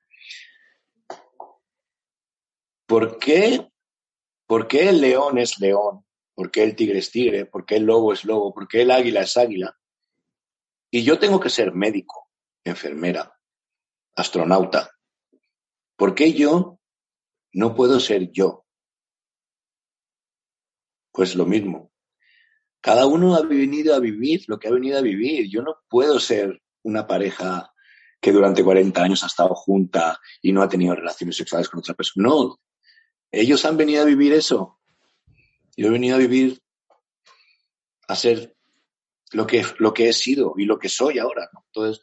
¿por 2.85 3.17
qué, 3.17 3.69
¿por 4.45 4.67
qué 4.67 4.89
el 4.89 4.99
león 4.99 5.37
es 5.37 5.59
león? 5.59 6.05
¿Por 6.35 6.49
qué 6.49 6.63
el 6.63 6.75
tigre 6.75 6.99
es 6.99 7.11
tigre? 7.11 7.45
¿Por 7.45 7.65
qué 7.65 7.75
el 7.75 7.83
lobo 7.83 8.11
es 8.11 8.25
lobo? 8.25 8.53
¿Por 8.53 8.67
qué 8.67 8.81
el 8.81 8.91
águila 8.91 9.21
es 9.21 9.37
águila? 9.37 9.77
Y 10.95 11.03
yo 11.03 11.17
tengo 11.17 11.39
que 11.39 11.49
ser 11.49 11.73
médico, 11.73 12.29
enfermera, 12.63 13.35
astronauta. 14.15 14.91
¿Por 15.95 16.13
qué 16.13 16.33
yo 16.33 16.77
no 17.53 17.73
puedo 17.73 17.99
ser 17.99 18.31
yo? 18.31 18.67
Pues 21.11 21.35
lo 21.35 21.47
mismo. 21.47 21.91
Cada 22.79 23.07
uno 23.07 23.33
ha 23.33 23.41
venido 23.41 23.95
a 23.95 23.99
vivir 23.99 24.43
lo 24.45 24.59
que 24.59 24.67
ha 24.67 24.71
venido 24.71 24.99
a 24.99 25.01
vivir. 25.01 25.49
Yo 25.49 25.63
no 25.63 25.77
puedo 25.89 26.19
ser 26.19 26.61
una 26.83 27.07
pareja 27.07 27.73
que 28.21 28.31
durante 28.31 28.63
40 28.63 29.01
años 29.01 29.23
ha 29.23 29.27
estado 29.27 29.55
junta 29.55 30.19
y 30.43 30.51
no 30.51 30.61
ha 30.61 30.69
tenido 30.69 30.93
relaciones 30.93 31.35
sexuales 31.35 31.69
con 31.69 31.79
otra 31.79 31.95
persona. 31.95 32.29
No. 32.29 32.59
Ellos 33.31 33.65
han 33.65 33.77
venido 33.77 34.03
a 34.03 34.05
vivir 34.05 34.31
eso. 34.31 34.79
Yo 35.75 35.87
he 35.87 35.89
venido 35.89 36.17
a 36.17 36.19
vivir 36.19 36.61
a 38.07 38.15
ser 38.15 38.55
lo 39.33 39.45
que, 39.45 39.65
lo 39.79 39.93
que 39.93 40.09
he 40.09 40.13
sido 40.13 40.53
y 40.57 40.65
lo 40.65 40.79
que 40.79 40.89
soy 40.89 41.19
ahora. 41.19 41.49
¿no? 41.53 41.63
Entonces, 41.67 42.01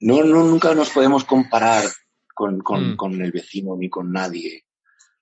no, 0.00 0.22
no, 0.22 0.44
nunca 0.44 0.74
nos 0.74 0.90
podemos 0.90 1.24
comparar 1.24 1.84
con, 2.34 2.60
con, 2.60 2.92
mm. 2.92 2.96
con, 2.96 3.20
el 3.20 3.32
vecino 3.32 3.76
ni 3.76 3.88
con 3.88 4.12
nadie. 4.12 4.64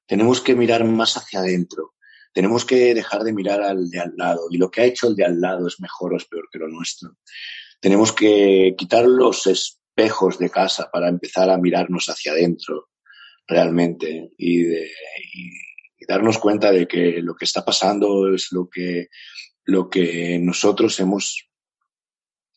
Tenemos 0.06 0.40
que 0.40 0.54
mirar 0.54 0.84
más 0.84 1.16
hacia 1.16 1.40
adentro. 1.40 1.94
Tenemos 2.32 2.64
que 2.64 2.94
dejar 2.94 3.22
de 3.24 3.32
mirar 3.32 3.62
al 3.62 3.90
de 3.90 4.00
al 4.00 4.14
lado. 4.16 4.46
Y 4.50 4.58
lo 4.58 4.70
que 4.70 4.80
ha 4.80 4.84
hecho 4.84 5.08
el 5.08 5.16
de 5.16 5.24
al 5.24 5.40
lado 5.40 5.66
es 5.66 5.80
mejor 5.80 6.14
o 6.14 6.16
es 6.16 6.24
peor 6.24 6.48
que 6.50 6.58
lo 6.58 6.68
nuestro. 6.68 7.16
Tenemos 7.80 8.12
que 8.12 8.74
quitar 8.76 9.04
los 9.04 9.46
espejos 9.46 10.38
de 10.38 10.50
casa 10.50 10.90
para 10.90 11.08
empezar 11.08 11.50
a 11.50 11.58
mirarnos 11.58 12.06
hacia 12.08 12.32
adentro 12.32 12.88
realmente 13.46 14.30
y, 14.38 14.62
de, 14.62 14.90
y, 15.34 15.50
y 15.98 16.06
darnos 16.08 16.38
cuenta 16.38 16.70
de 16.70 16.86
que 16.86 17.20
lo 17.20 17.34
que 17.34 17.44
está 17.44 17.64
pasando 17.64 18.32
es 18.32 18.48
lo 18.52 18.68
que, 18.68 19.08
lo 19.64 19.88
que 19.88 20.38
nosotros 20.38 20.98
hemos 21.00 21.48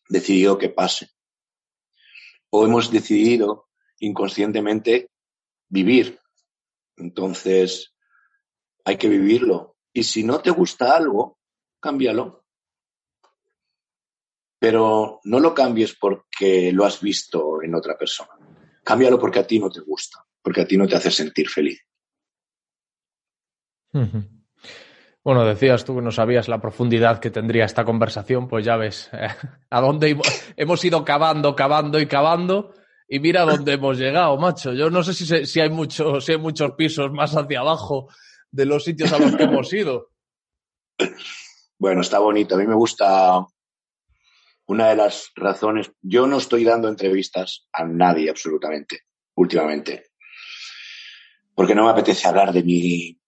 decidido 0.09 0.57
que 0.57 0.69
pase. 0.69 1.09
O 2.49 2.65
hemos 2.65 2.91
decidido 2.91 3.67
inconscientemente 3.99 5.09
vivir. 5.67 6.19
Entonces, 6.97 7.93
hay 8.83 8.97
que 8.97 9.09
vivirlo. 9.09 9.77
Y 9.93 10.03
si 10.03 10.23
no 10.23 10.41
te 10.41 10.51
gusta 10.51 10.95
algo, 10.95 11.39
cámbialo. 11.79 12.45
Pero 14.59 15.19
no 15.23 15.39
lo 15.39 15.53
cambies 15.53 15.95
porque 15.95 16.71
lo 16.71 16.85
has 16.85 17.01
visto 17.01 17.61
en 17.61 17.75
otra 17.75 17.97
persona. 17.97 18.31
Cámbialo 18.83 19.19
porque 19.19 19.39
a 19.39 19.47
ti 19.47 19.59
no 19.59 19.69
te 19.69 19.81
gusta, 19.81 20.25
porque 20.41 20.61
a 20.61 20.67
ti 20.67 20.77
no 20.77 20.87
te 20.87 20.95
hace 20.95 21.11
sentir 21.11 21.49
feliz. 21.49 21.81
Bueno, 25.25 25.43
decías 25.43 25.83
tú 25.83 25.95
que 25.95 26.03
no 26.03 26.11
sabías 26.11 26.47
la 26.47 26.61
profundidad 26.61 27.19
que 27.19 27.31
tendría 27.31 27.65
esta 27.65 27.83
conversación, 27.83 28.47
pues 28.47 28.63
ya 28.63 28.77
ves 28.77 29.09
eh, 29.11 29.27
a 29.71 29.81
dónde 29.81 30.15
hemos 30.55 30.85
ido 30.85 31.03
cavando, 31.03 31.55
cavando 31.55 31.99
y 31.99 32.05
cavando 32.05 32.75
y 33.07 33.19
mira 33.19 33.41
dónde 33.41 33.73
hemos 33.73 33.97
llegado, 33.97 34.37
macho. 34.37 34.73
Yo 34.73 34.91
no 34.91 35.01
sé 35.01 35.15
si, 35.15 35.25
si, 35.25 35.33
hay 35.59 35.71
si 35.89 36.31
hay 36.31 36.37
muchos 36.37 36.71
pisos 36.77 37.11
más 37.11 37.35
hacia 37.35 37.59
abajo 37.61 38.07
de 38.51 38.65
los 38.67 38.83
sitios 38.83 39.11
a 39.13 39.17
los 39.17 39.35
que 39.35 39.43
hemos 39.43 39.73
ido. 39.73 40.11
Bueno, 41.77 41.99
está 41.99 42.19
bonito. 42.19 42.55
A 42.55 42.57
mí 42.57 42.65
me 42.65 42.73
gusta 42.73 43.45
una 44.67 44.87
de 44.87 44.95
las 44.95 45.29
razones. 45.35 45.91
Yo 46.01 46.25
no 46.25 46.37
estoy 46.37 46.63
dando 46.63 46.87
entrevistas 46.87 47.67
a 47.73 47.83
nadie 47.83 48.29
absolutamente, 48.29 49.01
últimamente. 49.35 50.05
Porque 51.53 51.75
no 51.75 51.83
me 51.83 51.91
apetece 51.91 52.29
hablar 52.29 52.53
de 52.53 52.63
mi, 52.63 53.19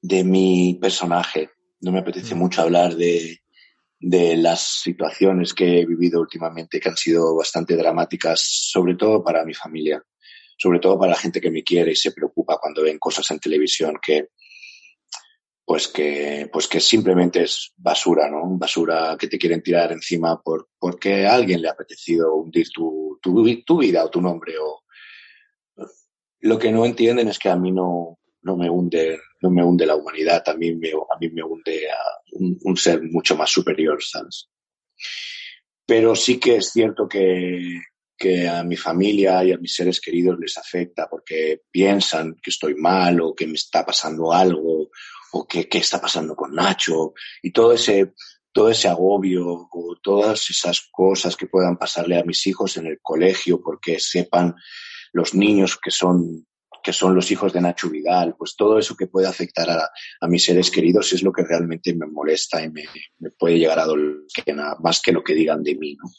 de 0.00 0.24
mi 0.24 0.78
personaje. 0.80 1.50
No 1.80 1.92
me 1.92 2.00
apetece 2.00 2.34
mucho 2.34 2.62
hablar 2.62 2.94
de, 2.94 3.40
de 3.98 4.36
las 4.36 4.80
situaciones 4.82 5.54
que 5.54 5.80
he 5.80 5.86
vivido 5.86 6.20
últimamente, 6.20 6.80
que 6.80 6.88
han 6.88 6.96
sido 6.96 7.36
bastante 7.36 7.76
dramáticas, 7.76 8.40
sobre 8.42 8.94
todo 8.94 9.22
para 9.22 9.44
mi 9.44 9.54
familia, 9.54 10.02
sobre 10.56 10.78
todo 10.78 10.98
para 10.98 11.12
la 11.12 11.18
gente 11.18 11.40
que 11.40 11.50
me 11.50 11.62
quiere 11.62 11.92
y 11.92 11.96
se 11.96 12.12
preocupa 12.12 12.58
cuando 12.60 12.82
ven 12.82 12.98
cosas 12.98 13.30
en 13.30 13.38
televisión 13.38 13.98
que, 14.00 14.28
pues 15.64 15.88
que, 15.88 16.48
pues 16.52 16.66
que 16.66 16.80
simplemente 16.80 17.42
es 17.42 17.72
basura, 17.76 18.30
¿no? 18.30 18.42
Basura 18.58 19.16
que 19.18 19.28
te 19.28 19.38
quieren 19.38 19.62
tirar 19.62 19.92
encima 19.92 20.40
por, 20.40 20.68
porque 20.78 21.26
a 21.26 21.34
alguien 21.34 21.62
le 21.62 21.68
ha 21.68 21.72
apetecido 21.72 22.34
hundir 22.34 22.68
tu, 22.74 23.18
tu, 23.22 23.62
tu 23.64 23.78
vida 23.78 24.04
o 24.04 24.10
tu 24.10 24.20
nombre 24.20 24.54
o, 24.58 24.82
lo 26.40 26.58
que 26.58 26.72
no 26.72 26.84
entienden 26.86 27.28
es 27.28 27.38
que 27.38 27.50
a 27.50 27.56
mí 27.56 27.70
no, 27.70 28.18
no 28.42 28.56
me 28.56 28.70
hunde, 28.70 29.18
no 29.40 29.50
me 29.50 29.64
hunde 29.64 29.86
la 29.86 29.96
humanidad, 29.96 30.42
a 30.48 30.54
mí 30.54 30.74
me, 30.74 30.90
a 30.90 31.18
mí 31.18 31.30
me 31.30 31.42
hunde 31.42 31.90
a 31.90 31.98
un, 32.32 32.76
ser 32.76 33.02
mucho 33.02 33.36
más 33.36 33.50
superior, 33.50 34.02
¿sabes? 34.02 34.48
Pero 35.86 36.14
sí 36.14 36.38
que 36.38 36.56
es 36.56 36.70
cierto 36.70 37.08
que, 37.08 37.80
que 38.16 38.48
a 38.48 38.62
mi 38.62 38.76
familia 38.76 39.42
y 39.42 39.52
a 39.52 39.58
mis 39.58 39.74
seres 39.74 40.00
queridos 40.00 40.38
les 40.38 40.56
afecta 40.58 41.08
porque 41.08 41.62
piensan 41.70 42.36
que 42.42 42.50
estoy 42.50 42.74
mal 42.74 43.20
o 43.20 43.34
que 43.34 43.46
me 43.46 43.54
está 43.54 43.84
pasando 43.84 44.32
algo 44.32 44.90
o 45.32 45.46
que 45.46 45.68
qué 45.68 45.78
está 45.78 46.00
pasando 46.00 46.36
con 46.36 46.54
Nacho 46.54 47.14
y 47.42 47.50
todo 47.50 47.72
ese 47.72 48.12
todo 48.52 48.68
ese 48.68 48.88
agobio 48.88 49.46
o 49.70 49.96
todas 50.02 50.50
esas 50.50 50.88
cosas 50.90 51.36
que 51.36 51.46
puedan 51.46 51.76
pasarle 51.76 52.18
a 52.18 52.24
mis 52.24 52.46
hijos 52.46 52.76
en 52.76 52.86
el 52.86 52.98
colegio 53.00 53.60
porque 53.62 54.00
sepan 54.00 54.56
los 55.12 55.34
niños 55.34 55.78
que 55.78 55.90
son 55.90 56.46
que 56.82 56.92
son 56.92 57.14
los 57.14 57.30
hijos 57.30 57.52
de 57.52 57.60
Nacho 57.60 57.90
Vidal, 57.90 58.34
pues 58.36 58.56
todo 58.56 58.78
eso 58.78 58.96
que 58.96 59.06
puede 59.06 59.26
afectar 59.26 59.68
a, 59.70 59.90
a 60.20 60.28
mis 60.28 60.44
seres 60.44 60.70
queridos 60.70 61.12
es 61.12 61.22
lo 61.22 61.32
que 61.32 61.42
realmente 61.42 61.94
me 61.94 62.06
molesta 62.06 62.62
y 62.62 62.70
me, 62.70 62.84
me 63.18 63.30
puede 63.30 63.58
llegar 63.58 63.78
a 63.78 63.86
doler 63.86 64.16
que 64.44 64.52
nada, 64.52 64.76
más 64.82 65.00
que 65.00 65.12
lo 65.12 65.22
que 65.22 65.34
digan 65.34 65.62
de 65.62 65.74
mí, 65.76 65.96
¿no? 65.96 66.10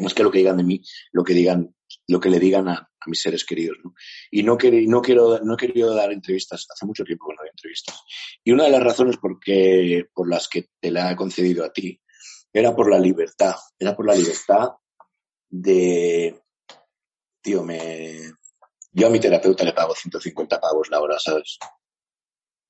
Más 0.00 0.14
que 0.14 0.22
lo 0.22 0.30
que 0.30 0.38
digan 0.38 0.56
de 0.56 0.64
mí, 0.64 0.80
lo 1.12 1.24
que 1.24 1.34
digan, 1.34 1.74
lo 2.06 2.20
que 2.20 2.30
le 2.30 2.38
digan 2.38 2.68
a, 2.68 2.74
a 2.74 3.08
mis 3.08 3.20
seres 3.20 3.44
queridos, 3.44 3.78
¿no? 3.82 3.94
Y 4.30 4.42
no, 4.42 4.56
quer, 4.56 4.74
no 4.86 5.00
quiero, 5.00 5.40
no 5.40 5.54
he 5.54 5.56
querido 5.56 5.94
dar 5.94 6.12
entrevistas, 6.12 6.66
hace 6.72 6.86
mucho 6.86 7.04
tiempo 7.04 7.26
que 7.28 7.34
no 7.34 7.42
doy 7.42 7.50
entrevistas. 7.50 8.00
Y 8.44 8.52
una 8.52 8.64
de 8.64 8.70
las 8.70 8.82
razones 8.82 9.16
por, 9.16 9.38
que, 9.40 10.06
por 10.12 10.28
las 10.28 10.48
que 10.48 10.68
te 10.80 10.90
la 10.90 11.12
he 11.12 11.16
concedido 11.16 11.64
a 11.64 11.72
ti 11.72 12.00
era 12.52 12.74
por 12.74 12.90
la 12.90 12.98
libertad, 12.98 13.54
era 13.78 13.94
por 13.94 14.06
la 14.06 14.14
libertad 14.14 14.70
de, 15.50 16.40
tío, 17.40 17.62
me, 17.62 18.32
yo 18.98 19.06
a 19.06 19.10
mi 19.10 19.20
terapeuta 19.20 19.64
le 19.64 19.72
pago 19.72 19.94
150 19.94 20.60
pavos 20.60 20.90
la 20.90 21.00
hora, 21.00 21.18
¿sabes? 21.18 21.58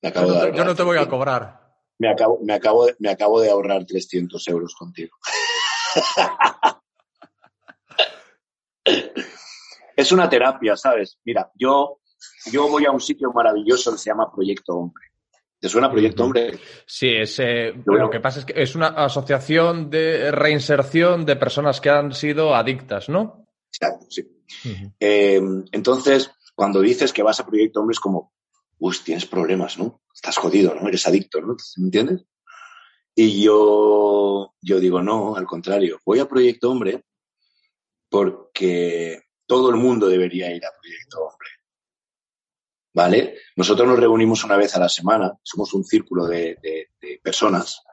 Me 0.01 0.09
acabo 0.09 0.27
yo, 0.27 0.33
no 0.33 0.39
te, 0.39 0.51
de 0.51 0.57
yo 0.57 0.63
no 0.63 0.75
te 0.75 0.83
voy 0.83 0.97
a 0.97 1.09
cobrar. 1.09 1.59
Me 1.97 2.09
acabo, 2.09 2.39
me, 2.43 2.53
acabo, 2.53 2.87
me 2.99 3.09
acabo 3.09 3.41
de 3.41 3.49
ahorrar 3.49 3.85
300 3.85 4.47
euros 4.47 4.75
contigo. 4.75 5.17
es 9.95 10.11
una 10.11 10.29
terapia, 10.29 10.77
¿sabes? 10.77 11.17
Mira, 11.25 11.51
yo, 11.55 11.99
yo 12.51 12.69
voy 12.69 12.85
a 12.85 12.91
un 12.91 13.01
sitio 13.01 13.31
maravilloso 13.33 13.91
que 13.91 13.97
se 13.97 14.11
llama 14.11 14.31
Proyecto 14.31 14.75
Hombre. 14.75 15.05
¿Te 15.59 15.67
suena 15.67 15.91
Proyecto 15.91 16.23
Hombre? 16.23 16.57
Sí, 16.85 17.09
es, 17.09 17.37
eh, 17.39 17.73
bueno, 17.85 18.05
lo 18.05 18.09
que 18.09 18.21
pasa 18.21 18.39
es 18.39 18.45
que 18.45 18.61
es 18.61 18.75
una 18.75 18.87
asociación 18.89 19.89
de 19.89 20.31
reinserción 20.31 21.25
de 21.25 21.35
personas 21.35 21.81
que 21.81 21.89
han 21.89 22.13
sido 22.13 22.55
adictas, 22.55 23.09
¿no? 23.09 23.45
Exacto, 23.67 24.05
sí. 24.09 24.38
Eh, 24.99 25.41
entonces, 25.71 26.31
cuando 26.55 26.81
dices 26.81 27.13
que 27.13 27.23
vas 27.23 27.39
a 27.39 27.45
Proyecto 27.45 27.79
Hombre 27.79 27.93
es 27.93 27.99
como, 27.99 28.33
uy, 28.79 28.95
tienes 29.03 29.25
problemas, 29.25 29.77
¿no? 29.77 30.01
Estás 30.13 30.37
jodido, 30.37 30.75
¿no? 30.75 30.87
Eres 30.87 31.07
adicto, 31.07 31.41
¿no? 31.41 31.55
¿Me 31.77 31.85
entiendes? 31.85 32.25
Y 33.15 33.43
yo, 33.43 34.53
yo 34.61 34.79
digo, 34.79 35.01
no, 35.01 35.35
al 35.35 35.45
contrario, 35.45 35.99
voy 36.05 36.19
a 36.19 36.27
Proyecto 36.27 36.71
Hombre 36.71 37.03
porque 38.09 39.23
todo 39.45 39.69
el 39.69 39.75
mundo 39.75 40.07
debería 40.07 40.53
ir 40.55 40.65
a 40.65 40.71
Proyecto 40.79 41.19
Hombre. 41.21 41.49
¿Vale? 42.91 43.37
Nosotros 43.55 43.87
nos 43.87 43.99
reunimos 43.99 44.43
una 44.43 44.57
vez 44.57 44.75
a 44.75 44.79
la 44.79 44.89
semana, 44.89 45.31
somos 45.43 45.73
un 45.73 45.83
círculo 45.83 46.25
de 46.25 46.57
personas, 47.21 47.83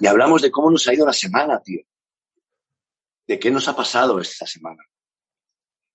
y 0.00 0.06
hablamos 0.06 0.42
de 0.42 0.50
cómo 0.50 0.70
nos 0.70 0.86
ha 0.88 0.94
ido 0.94 1.06
la 1.06 1.12
semana, 1.12 1.60
tío. 1.62 1.82
De 3.26 3.38
qué 3.38 3.50
nos 3.50 3.68
ha 3.68 3.76
pasado 3.76 4.20
esta 4.20 4.46
semana. 4.46 4.82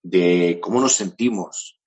De 0.04 0.60
cómo 0.62 0.82
nos 0.82 0.94
sentimos. 0.94 1.80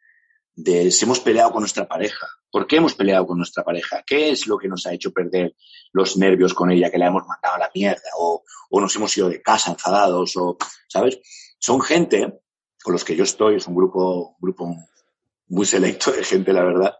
De 0.55 0.91
si 0.91 1.05
hemos 1.05 1.20
peleado 1.20 1.53
con 1.53 1.62
nuestra 1.62 1.89
pareja. 1.89 2.27
¿Por 2.51 2.66
qué 2.69 2.77
hemos 2.77 2.95
peleado 2.95 3.27
con 3.27 3.36
nuestra 3.36 3.65
pareja? 3.65 4.05
¿Qué 4.07 4.31
es 4.31 4.47
lo 4.47 4.57
que 4.57 4.69
nos 4.69 4.86
ha 4.86 4.93
hecho 4.93 5.12
perder 5.12 5.57
los 5.93 6.16
nervios 6.16 6.55
con 6.55 6.70
ella, 6.70 6.91
que 6.91 6.99
la 6.99 7.09
hemos 7.09 7.27
mandado 7.27 7.57
a 7.57 7.59
la 7.59 7.70
mierda? 7.74 8.09
O, 8.16 8.45
o 8.70 8.81
nos 8.81 8.95
hemos 8.95 9.16
ido 9.16 9.28
de 9.28 9.43
casa 9.43 9.73
enfadados, 9.73 10.36
o, 10.36 10.57
¿sabes? 10.86 11.19
Son 11.59 11.81
gente 11.81 12.41
con 12.85 12.93
los 12.93 13.03
que 13.03 13.16
yo 13.16 13.24
estoy, 13.24 13.57
es 13.57 13.66
un 13.66 13.74
grupo, 13.74 14.36
grupo 14.39 14.73
muy 15.49 15.66
selecto 15.66 16.12
de 16.12 16.23
gente, 16.23 16.53
la 16.53 16.62
verdad. 16.62 16.95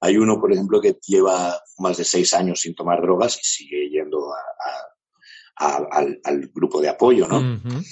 Hay 0.00 0.16
uno, 0.16 0.38
por 0.38 0.52
ejemplo, 0.52 0.80
que 0.80 0.98
lleva 1.06 1.58
más 1.78 1.96
de 1.96 2.04
seis 2.04 2.34
años 2.34 2.60
sin 2.60 2.74
tomar 2.74 3.00
drogas 3.00 3.38
y 3.38 3.42
sigue 3.42 3.88
yendo 3.88 4.32
a, 4.32 4.38
a, 5.56 5.66
a, 5.66 5.76
al, 5.90 6.20
al, 6.22 6.50
grupo 6.54 6.80
de 6.80 6.90
apoyo, 6.90 7.26
¿no? 7.26 7.38
Uh 7.38 7.58
-huh. 7.58 7.84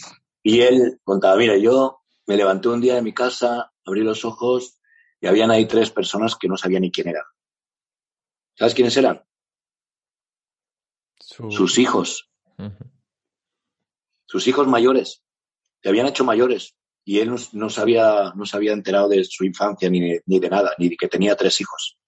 Y 0.42 0.60
él 0.60 1.00
contaba, 1.04 1.36
mira, 1.36 1.56
yo 1.56 2.01
me 2.26 2.36
levanté 2.36 2.68
un 2.68 2.80
día 2.80 2.94
de 2.94 3.02
mi 3.02 3.12
casa, 3.12 3.72
abrí 3.84 4.02
los 4.02 4.24
ojos 4.24 4.78
y 5.20 5.26
habían 5.26 5.50
ahí 5.50 5.66
tres 5.66 5.90
personas 5.90 6.36
que 6.36 6.48
no 6.48 6.56
sabía 6.56 6.80
ni 6.80 6.90
quién 6.90 7.08
eran. 7.08 7.24
¿Sabes 8.54 8.74
quiénes 8.74 8.96
eran? 8.96 9.24
Su... 11.18 11.50
Sus 11.50 11.78
hijos. 11.78 12.30
Uh 12.58 12.64
-huh. 12.64 12.90
Sus 14.26 14.46
hijos 14.46 14.66
mayores. 14.66 15.22
Se 15.82 15.88
habían 15.88 16.06
hecho 16.06 16.24
mayores 16.24 16.76
y 17.04 17.18
él 17.18 17.30
no, 17.30 17.36
no, 17.52 17.70
se 17.70 17.80
había, 17.80 18.32
no 18.34 18.46
se 18.46 18.56
había 18.56 18.72
enterado 18.72 19.08
de 19.08 19.24
su 19.24 19.44
infancia 19.44 19.90
ni 19.90 20.00
de, 20.00 20.22
ni 20.26 20.38
de 20.38 20.48
nada, 20.48 20.74
ni 20.78 20.88
de 20.88 20.96
que 20.96 21.08
tenía 21.08 21.36
tres 21.36 21.60
hijos. 21.60 21.98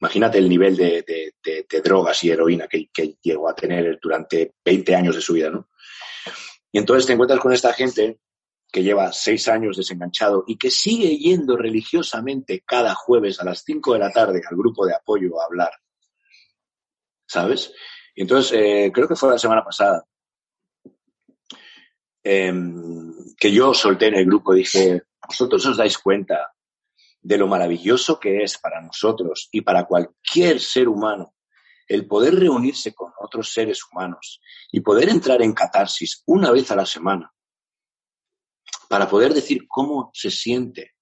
Imagínate 0.00 0.38
el 0.38 0.48
nivel 0.48 0.76
de, 0.76 1.02
de, 1.02 1.34
de, 1.42 1.66
de 1.70 1.80
drogas 1.80 2.22
y 2.24 2.30
heroína 2.30 2.66
que, 2.66 2.88
que, 2.92 3.16
llegó 3.22 3.48
a 3.48 3.54
tener 3.54 3.98
durante 4.02 4.54
20 4.64 4.94
años 4.94 5.14
de 5.14 5.22
su 5.22 5.34
vida, 5.34 5.50
¿no? 5.50 5.68
Y 6.72 6.78
entonces 6.78 7.06
te 7.06 7.12
encuentras 7.12 7.40
con 7.40 7.52
esta 7.52 7.72
gente 7.72 8.18
que 8.74 8.82
lleva 8.82 9.12
seis 9.12 9.46
años 9.46 9.76
desenganchado 9.76 10.42
y 10.48 10.58
que 10.58 10.68
sigue 10.68 11.16
yendo 11.16 11.56
religiosamente 11.56 12.64
cada 12.66 12.92
jueves 12.96 13.38
a 13.38 13.44
las 13.44 13.62
5 13.62 13.92
de 13.92 13.98
la 14.00 14.10
tarde 14.10 14.42
al 14.50 14.56
grupo 14.56 14.84
de 14.84 14.92
apoyo 14.92 15.40
a 15.40 15.44
hablar. 15.44 15.70
¿Sabes? 17.24 17.72
Y 18.16 18.22
entonces, 18.22 18.58
eh, 18.60 18.90
creo 18.92 19.06
que 19.06 19.14
fue 19.14 19.30
la 19.30 19.38
semana 19.38 19.62
pasada, 19.62 20.04
eh, 22.24 22.52
que 23.38 23.52
yo 23.52 23.72
solté 23.74 24.08
en 24.08 24.16
el 24.16 24.26
grupo, 24.26 24.52
dije, 24.52 25.04
vosotros 25.24 25.64
os 25.66 25.76
dais 25.76 25.96
cuenta 25.96 26.52
de 27.22 27.38
lo 27.38 27.46
maravilloso 27.46 28.18
que 28.18 28.42
es 28.42 28.58
para 28.58 28.80
nosotros 28.80 29.48
y 29.52 29.60
para 29.60 29.84
cualquier 29.84 30.58
ser 30.58 30.88
humano 30.88 31.36
el 31.86 32.08
poder 32.08 32.34
reunirse 32.34 32.92
con 32.92 33.12
otros 33.20 33.52
seres 33.52 33.84
humanos 33.84 34.40
y 34.72 34.80
poder 34.80 35.10
entrar 35.10 35.42
en 35.42 35.52
catarsis 35.52 36.24
una 36.26 36.50
vez 36.50 36.72
a 36.72 36.76
la 36.76 36.86
semana 36.86 37.33
para 38.88 39.08
poder 39.08 39.34
decir 39.34 39.66
cómo 39.68 40.10
se 40.12 40.30
siente, 40.30 40.92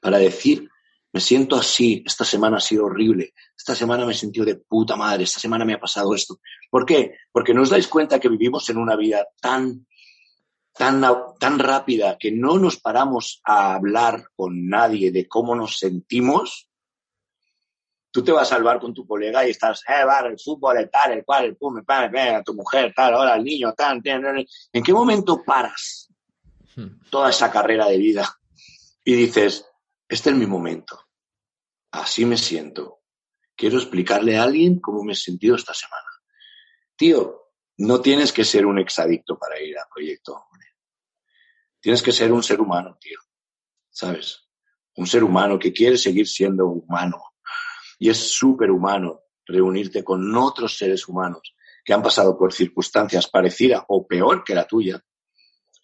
para 0.00 0.18
decir, 0.18 0.68
me 1.12 1.20
siento 1.20 1.56
así, 1.56 2.02
esta 2.06 2.24
semana 2.24 2.56
ha 2.56 2.60
sido 2.60 2.86
horrible, 2.86 3.34
esta 3.56 3.74
semana 3.74 4.06
me 4.06 4.12
he 4.12 4.16
sentido 4.16 4.46
de 4.46 4.56
puta 4.56 4.96
madre, 4.96 5.24
esta 5.24 5.40
semana 5.40 5.64
me 5.64 5.74
ha 5.74 5.80
pasado 5.80 6.14
esto. 6.14 6.38
¿Por 6.70 6.86
qué? 6.86 7.16
Porque 7.30 7.54
nos 7.54 7.70
dais 7.70 7.86
cuenta 7.86 8.18
que 8.18 8.28
vivimos 8.28 8.68
en 8.70 8.78
una 8.78 8.96
vida 8.96 9.26
tan, 9.40 9.86
tan, 10.72 11.02
tan 11.38 11.58
rápida 11.58 12.16
que 12.18 12.32
no 12.32 12.58
nos 12.58 12.78
paramos 12.78 13.40
a 13.44 13.74
hablar 13.74 14.24
con 14.34 14.68
nadie 14.68 15.12
de 15.12 15.28
cómo 15.28 15.54
nos 15.54 15.78
sentimos 15.78 16.70
tú 18.12 18.22
te 18.22 18.30
vas 18.30 18.52
a 18.52 18.54
salvar 18.56 18.78
con 18.78 18.92
tu 18.92 19.06
colega 19.06 19.44
y 19.46 19.50
estás, 19.50 19.82
eh, 19.88 20.04
va, 20.04 20.20
el 20.20 20.38
fútbol, 20.38 20.76
el 20.76 20.90
tal, 20.90 21.12
el 21.12 21.24
cual, 21.24 21.46
el 21.46 21.56
pum, 21.56 21.78
el 21.78 21.84
pan, 21.84 22.14
el 22.14 22.44
tu 22.44 22.54
mujer, 22.54 22.92
tal, 22.94 23.14
ahora 23.14 23.34
el 23.36 23.42
niño, 23.42 23.72
tal, 23.72 24.02
tal, 24.02 24.46
¿En 24.72 24.82
qué 24.82 24.92
momento 24.92 25.42
paras. 25.42 26.11
Toda 27.10 27.30
esa 27.30 27.50
carrera 27.50 27.88
de 27.88 27.98
vida 27.98 28.38
y 29.04 29.14
dices, 29.14 29.66
este 30.08 30.30
es 30.30 30.36
mi 30.36 30.46
momento, 30.46 31.08
así 31.90 32.24
me 32.24 32.36
siento, 32.36 33.00
quiero 33.56 33.78
explicarle 33.78 34.36
a 34.38 34.44
alguien 34.44 34.80
cómo 34.80 35.02
me 35.02 35.12
he 35.12 35.16
sentido 35.16 35.56
esta 35.56 35.74
semana? 35.74 36.08
Tío, 36.96 37.42
no 37.78 38.00
tienes 38.00 38.32
que 38.32 38.44
ser 38.44 38.66
un 38.66 38.78
exadicto 38.78 39.38
para 39.38 39.60
ir 39.60 39.76
al 39.78 39.86
proyecto, 39.92 40.34
hombre. 40.34 40.68
Tienes 41.80 42.02
que 42.02 42.12
ser 42.12 42.32
un 42.32 42.42
ser 42.42 42.60
humano, 42.60 42.96
tío, 43.00 43.18
¿sabes? 43.90 44.48
Un 44.94 45.06
ser 45.06 45.24
humano 45.24 45.58
que 45.58 45.72
quiere 45.72 45.96
seguir 45.96 46.28
siendo 46.28 46.66
humano 46.66 47.32
y 47.98 48.10
es 48.10 48.32
súper 48.32 48.70
humano 48.70 49.22
reunirte 49.46 50.04
con 50.04 50.36
otros 50.36 50.76
seres 50.76 51.08
humanos 51.08 51.54
que 51.84 51.92
han 51.92 52.02
pasado 52.02 52.36
por 52.36 52.52
circunstancias 52.52 53.28
parecidas 53.28 53.82
o 53.88 54.06
peor 54.06 54.44
que 54.44 54.54
la 54.54 54.66
tuya, 54.66 55.02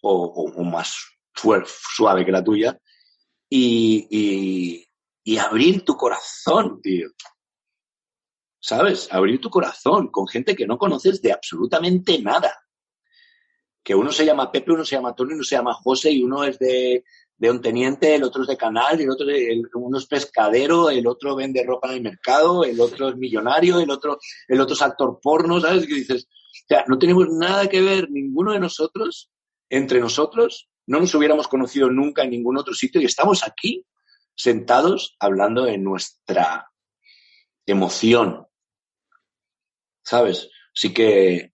o, 0.01 0.63
más 0.63 0.95
suave 1.35 2.25
que 2.25 2.31
la 2.31 2.43
tuya, 2.43 2.79
y, 3.49 4.85
y 5.23 5.37
abrir 5.37 5.85
tu 5.85 5.95
corazón, 5.95 6.81
tío. 6.81 7.09
¿Sabes? 8.59 9.07
Abrir 9.11 9.39
tu 9.39 9.49
corazón 9.49 10.09
con 10.09 10.27
gente 10.27 10.55
que 10.55 10.65
no 10.65 10.77
conoces 10.77 11.21
de 11.21 11.31
absolutamente 11.31 12.19
nada. 12.19 12.53
Que 13.83 13.95
uno 13.95 14.11
se 14.11 14.25
llama 14.25 14.51
Pepe, 14.51 14.71
uno 14.71 14.83
se 14.83 14.95
llama 14.95 15.15
Tony, 15.15 15.33
uno 15.33 15.43
se 15.43 15.55
llama 15.55 15.73
José 15.73 16.11
y 16.11 16.23
uno 16.23 16.43
es 16.43 16.59
de, 16.59 17.03
de 17.37 17.51
un 17.51 17.61
teniente, 17.61 18.15
el 18.15 18.23
otro 18.23 18.41
es 18.41 18.49
de 18.49 18.57
canal, 18.57 18.99
el 18.99 19.09
otro 19.09 19.27
uno 19.75 19.97
es 19.97 20.05
pescadero, 20.07 20.89
el 20.89 21.07
otro 21.07 21.35
vende 21.35 21.63
ropa 21.63 21.89
en 21.89 21.97
el 21.97 22.01
mercado, 22.01 22.65
el 22.65 22.79
otro 22.81 23.09
es 23.09 23.15
millonario, 23.15 23.79
el 23.79 23.89
otro, 23.89 24.19
el 24.47 24.59
otro 24.59 24.73
es 24.73 24.81
actor 24.81 25.19
porno, 25.21 25.61
¿sabes? 25.61 25.87
Que 25.87 25.93
dices, 25.93 26.27
o 26.27 26.65
sea, 26.67 26.85
no 26.87 26.99
tenemos 26.99 27.29
nada 27.29 27.69
que 27.69 27.81
ver 27.81 28.11
ninguno 28.11 28.51
de 28.51 28.59
nosotros, 28.59 29.31
entre 29.69 29.99
nosotros, 29.99 30.69
no 30.87 30.99
nos 30.99 31.13
hubiéramos 31.13 31.47
conocido 31.47 31.89
nunca 31.89 32.23
en 32.23 32.31
ningún 32.31 32.57
otro 32.57 32.73
sitio 32.73 32.99
y 32.99 33.05
estamos 33.05 33.43
aquí 33.43 33.85
sentados 34.35 35.15
hablando 35.19 35.65
de 35.65 35.77
nuestra 35.77 36.71
emoción, 37.65 38.47
¿sabes? 40.03 40.49
Así 40.73 40.93
que 40.93 41.53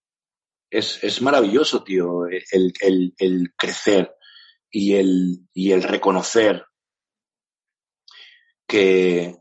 es, 0.70 1.04
es 1.04 1.22
maravilloso, 1.22 1.84
tío, 1.84 2.28
el, 2.28 2.74
el, 2.80 3.14
el 3.18 3.54
crecer 3.58 4.16
y 4.70 4.96
el, 4.96 5.48
y 5.54 5.72
el 5.72 5.84
reconocer 5.84 6.66
que, 8.68 9.36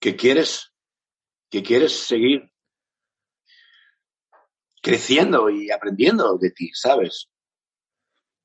que 0.00 0.16
quieres, 0.16 0.72
que 1.50 1.62
quieres 1.62 1.92
seguir 1.92 2.50
creciendo 4.86 5.50
y 5.50 5.72
aprendiendo 5.72 6.38
de 6.38 6.52
ti, 6.52 6.70
¿sabes? 6.72 7.28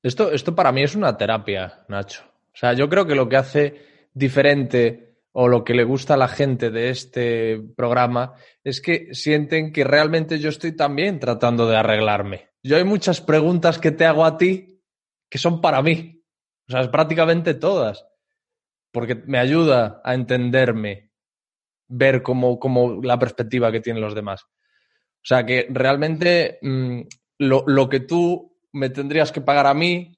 Esto, 0.02 0.32
esto 0.32 0.56
para 0.56 0.72
mí 0.72 0.82
es 0.82 0.96
una 0.96 1.16
terapia, 1.16 1.84
Nacho. 1.86 2.24
O 2.52 2.56
sea, 2.56 2.72
yo 2.72 2.88
creo 2.88 3.06
que 3.06 3.14
lo 3.14 3.28
que 3.28 3.36
hace 3.36 4.08
diferente 4.12 5.20
o 5.30 5.46
lo 5.46 5.62
que 5.62 5.72
le 5.72 5.84
gusta 5.84 6.14
a 6.14 6.16
la 6.16 6.26
gente 6.26 6.70
de 6.70 6.90
este 6.90 7.62
programa 7.76 8.34
es 8.64 8.80
que 8.80 9.14
sienten 9.14 9.72
que 9.72 9.84
realmente 9.84 10.40
yo 10.40 10.48
estoy 10.48 10.72
también 10.72 11.20
tratando 11.20 11.68
de 11.68 11.76
arreglarme. 11.76 12.50
Yo 12.60 12.76
hay 12.76 12.84
muchas 12.84 13.20
preguntas 13.20 13.78
que 13.78 13.92
te 13.92 14.04
hago 14.04 14.24
a 14.24 14.36
ti 14.36 14.82
que 15.30 15.38
son 15.38 15.60
para 15.60 15.80
mí. 15.80 16.24
O 16.68 16.72
sea, 16.72 16.80
es 16.80 16.88
prácticamente 16.88 17.54
todas. 17.54 18.04
Porque 18.90 19.14
me 19.14 19.38
ayuda 19.38 20.02
a 20.04 20.14
entenderme, 20.14 21.12
ver 21.86 22.20
cómo, 22.22 23.00
la 23.00 23.18
perspectiva 23.20 23.70
que 23.70 23.80
tienen 23.80 24.02
los 24.02 24.16
demás. 24.16 24.44
O 25.22 25.24
sea, 25.24 25.46
que 25.46 25.66
realmente 25.70 26.58
mm, 26.62 27.02
lo, 27.38 27.64
lo 27.66 27.88
que 27.88 28.00
tú 28.00 28.58
me 28.72 28.90
tendrías 28.90 29.30
que 29.30 29.40
pagar 29.40 29.66
a 29.66 29.74
mí, 29.74 30.16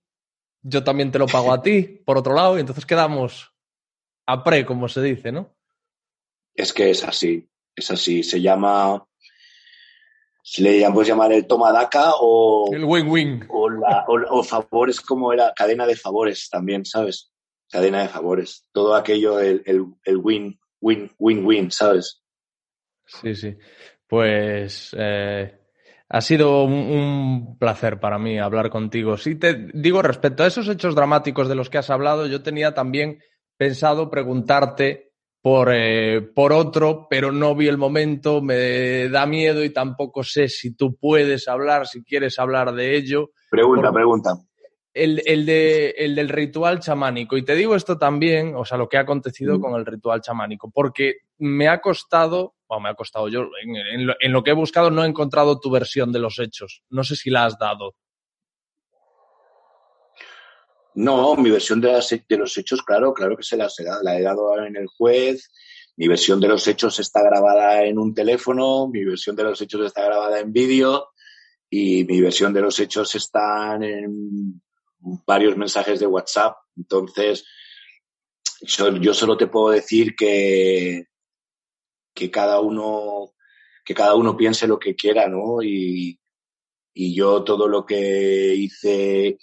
yo 0.63 0.83
también 0.83 1.11
te 1.11 1.19
lo 1.19 1.27
pago 1.27 1.53
a 1.53 1.63
ti, 1.63 1.83
por 1.83 2.17
otro 2.19 2.35
lado, 2.35 2.57
y 2.57 2.61
entonces 2.61 2.87
quedamos 2.87 3.53
a 4.27 4.43
pre, 4.43 4.65
como 4.65 4.89
se 4.89 5.03
dice, 5.03 5.33
¿no? 5.33 5.55
Es 6.55 6.73
que 6.73 6.91
es 6.91 7.05
así, 7.05 7.49
es 7.75 7.91
así. 7.91 8.23
Se 8.23 8.41
llama 8.41 9.07
se 10.47 10.63
le 10.63 10.91
puedes 10.93 11.09
llamar 11.09 11.33
el 11.33 11.47
tomadaca 11.47 12.13
o 12.21 12.71
el 12.71 12.85
win-win 12.85 13.47
o, 13.49 13.71
o, 14.29 14.43
favores 14.45 15.01
como 15.01 15.33
era 15.33 15.55
cadena 15.57 15.87
de 15.87 15.97
favores 15.97 16.51
también 16.51 16.85
sabes 16.85 17.33
cadena 17.71 18.03
de 18.03 18.09
favores. 18.09 18.69
Todo 18.71 18.95
aquello 18.95 19.41
el, 19.41 19.63
el, 19.65 20.17
win 20.19 20.61
win 20.83 21.11
win 21.19 21.47
win 21.47 21.71
sabes 21.71 22.23
sí 23.07 23.35
sí 23.35 23.57
pues 24.07 24.95
eh, 24.99 25.59
ha 26.09 26.21
sido 26.21 26.65
un, 26.65 27.57
placer 27.59 28.01
para 28.01 28.19
mí 28.19 28.39
hablar 28.39 28.71
contigo 28.71 29.17
sí 29.17 29.37
te 29.37 29.69
digo 29.75 30.03
respecto 30.03 30.43
a 30.43 30.47
esos 30.47 30.69
hechos 30.69 30.95
dramáticos 30.95 31.49
de 31.49 31.55
los 31.55 31.71
que 31.71 31.79
has 31.79 31.91
hablado 31.91 32.27
yo 32.27 32.43
tenía 32.43 32.75
también 32.75 33.19
pensado 33.57 34.11
preguntarte 34.11 35.15
por, 35.45 35.69
eh, 35.75 36.23
por 36.23 36.55
otro, 36.55 37.07
pero 37.11 37.31
no 37.31 37.55
vi 37.55 37.69
el 37.69 37.77
momento, 37.77 38.41
me 38.41 39.11
da 39.11 39.27
miedo 39.27 39.63
y 39.63 39.69
tampoco 39.69 40.23
sé 40.23 40.49
si 40.49 40.75
tú 40.75 40.97
puedes 40.97 41.49
hablar, 41.49 41.87
si 41.87 42.03
quieres 42.03 42.39
hablar 42.39 42.73
de 42.73 42.97
ello. 42.97 43.33
Pregunta, 43.51 43.93
pregunta. 43.93 44.31
El, 44.95 45.21
el, 45.27 45.45
de, 45.45 45.91
el 45.99 46.15
del 46.15 46.31
ritual 46.31 46.81
chamánico. 46.81 47.37
Y 47.37 47.45
te 47.45 47.55
digo 47.57 47.77
esto 47.77 47.99
también, 47.99 48.55
o 48.57 48.65
sea, 48.65 48.79
lo 48.79 48.89
que 48.89 48.97
ha 48.97 49.01
acontecido 49.01 49.61
con 49.61 49.79
el 49.79 49.85
ritual 49.85 50.23
chamánico, 50.23 50.71
porque 50.71 51.17
me 51.37 51.69
ha 51.69 51.83
costado, 51.83 52.55
o 52.77 52.81
me 52.81 52.89
ha 52.89 52.95
costado 52.95 53.29
yo, 53.29 53.49
en, 53.63 54.33
lo, 54.33 54.43
que 54.43 54.51
he 54.51 54.55
buscado 54.55 54.91
no 54.91 55.05
he 55.05 55.09
encontrado 55.09 55.59
tu 55.61 55.71
versión 55.71 56.13
de 56.13 56.19
los 56.19 56.39
hechos. 56.39 56.83
No 56.91 57.05
sé 57.05 57.17
si 57.17 57.31
la 57.31 57.47
has 57.47 57.59
dado. 57.59 57.95
No, 60.95 61.35
mi 61.37 61.51
versión 61.51 61.81
de, 61.81 61.93
los 62.37 62.57
hechos, 62.57 62.83
claro, 62.83 63.13
claro 63.13 63.37
que 63.37 63.43
se 63.43 63.57
la, 63.57 63.69
la 64.03 64.17
he 64.17 64.23
dado 64.23 64.65
en 64.65 64.77
el 64.77 64.87
juez. 64.87 65.51
Mi 65.97 66.09
versión 66.09 66.41
de 66.41 66.49
los 66.49 66.67
hechos 66.67 66.99
está 67.01 67.23
grabada 67.23 67.85
en 67.85 67.99
un 67.99 68.15
teléfono, 68.15 68.89
mi 68.89 69.05
versión 69.05 69.37
de 69.37 69.45
los 69.45 69.61
hechos 69.61 69.87
está 69.87 70.05
grabada 70.05 70.41
en 70.41 70.53
vídeo 70.53 71.11
y 71.71 72.05
mi 72.05 72.21
versión 72.21 72.53
de 72.53 72.61
los 72.61 72.79
hechos 72.79 73.15
está 73.15 73.75
en 73.81 74.61
varios 75.27 75.57
mensajes 75.57 76.01
de 76.01 76.07
WhatsApp. 76.07 76.57
Entonces, 76.77 77.45
yo 79.01 79.15
solo 79.15 79.37
te 79.37 79.47
puedo 79.47 79.71
decir 79.71 80.15
que, 80.17 81.07
que 82.15 82.31
cada 82.31 82.61
uno 82.61 83.33
que 83.85 83.95
cada 83.95 84.15
uno 84.15 84.35
piense 84.37 84.67
lo 84.67 84.79
que 84.79 84.95
quiera, 84.95 85.29
¿no? 85.29 85.63
Y, 85.63 86.19
y 86.95 87.15
yo 87.15 87.45
todo 87.45 87.69
lo 87.69 87.85
que 87.85 88.55
hice 88.55 89.37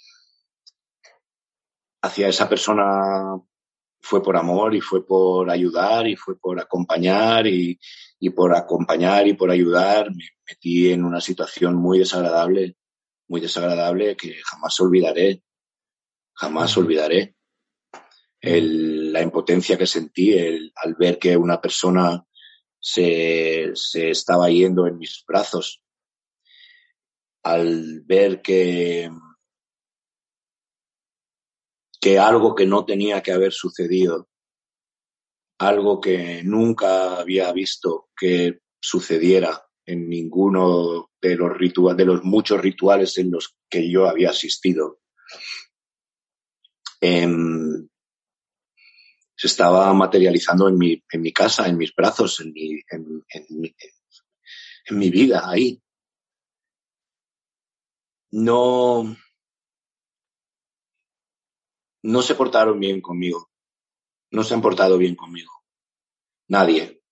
hacia 2.02 2.28
esa 2.28 2.48
persona 2.48 3.40
fue 4.00 4.22
por 4.22 4.36
amor 4.36 4.74
y 4.74 4.80
fue 4.80 5.06
por 5.06 5.48
ayudar 5.48 6.08
y 6.08 6.16
fue 6.16 6.36
por 6.36 6.58
acompañar 6.58 7.46
y, 7.46 7.78
por 8.34 8.54
acompañar 8.54 9.26
y 9.28 9.34
por 9.34 9.50
ayudar 9.50 10.10
me 10.10 10.24
metí 10.48 10.90
en 10.90 11.04
una 11.04 11.20
situación 11.20 11.76
muy 11.76 12.00
desagradable, 12.00 12.76
muy 13.28 13.40
desagradable 13.40 14.16
que 14.16 14.34
jamás 14.44 14.78
olvidaré, 14.80 15.42
jamás 16.34 16.76
olvidaré. 16.76 17.36
la 18.40 19.22
impotencia 19.22 19.78
que 19.78 19.86
sentí 19.86 20.36
al 20.74 20.94
ver 20.98 21.18
que 21.18 21.36
una 21.36 21.60
persona 21.60 22.26
se, 22.82 23.70
se 23.74 24.10
estaba 24.10 24.50
yendo 24.50 24.86
en 24.86 24.98
mis 24.98 25.24
brazos, 25.26 25.82
al 27.44 28.00
ver 28.00 28.42
que, 28.42 29.08
que 32.00 32.18
algo 32.18 32.54
que 32.54 32.66
no 32.66 32.84
tenía 32.84 33.22
que 33.22 33.32
haber 33.32 33.52
sucedido, 33.52 34.28
algo 35.58 36.00
que 36.00 36.42
nunca 36.42 37.20
había 37.20 37.52
visto 37.52 38.10
que 38.16 38.60
sucediera 38.80 39.64
en 39.86 40.08
ninguno 40.08 41.10
de 41.20 41.36
los 41.36 41.56
rituales, 41.56 41.96
de 41.96 42.04
los 42.04 42.24
muchos 42.24 42.60
rituales 42.60 43.16
en 43.18 43.30
los 43.30 43.56
que 43.68 43.88
yo 43.88 44.08
había 44.08 44.30
asistido. 44.30 45.00
Em, 47.00 47.88
se 49.42 49.48
estaba 49.48 49.92
materializando 49.92 50.68
en 50.68 50.78
mi, 50.78 51.02
en 51.10 51.20
mi 51.20 51.32
casa, 51.32 51.66
en 51.66 51.76
mis 51.76 51.92
brazos, 51.92 52.38
en 52.38 52.52
mi, 52.52 52.80
en, 52.88 53.24
en, 53.28 53.74
en 54.84 54.98
mi 54.98 55.10
vida, 55.10 55.50
ahí. 55.50 55.82
No, 58.30 59.16
no 62.04 62.22
se 62.22 62.36
portaron 62.36 62.78
bien 62.78 63.00
conmigo. 63.00 63.50
No 64.30 64.44
se 64.44 64.54
han 64.54 64.62
portado 64.62 64.96
bien 64.96 65.16
conmigo. 65.16 65.50
Nadie. 66.46 67.02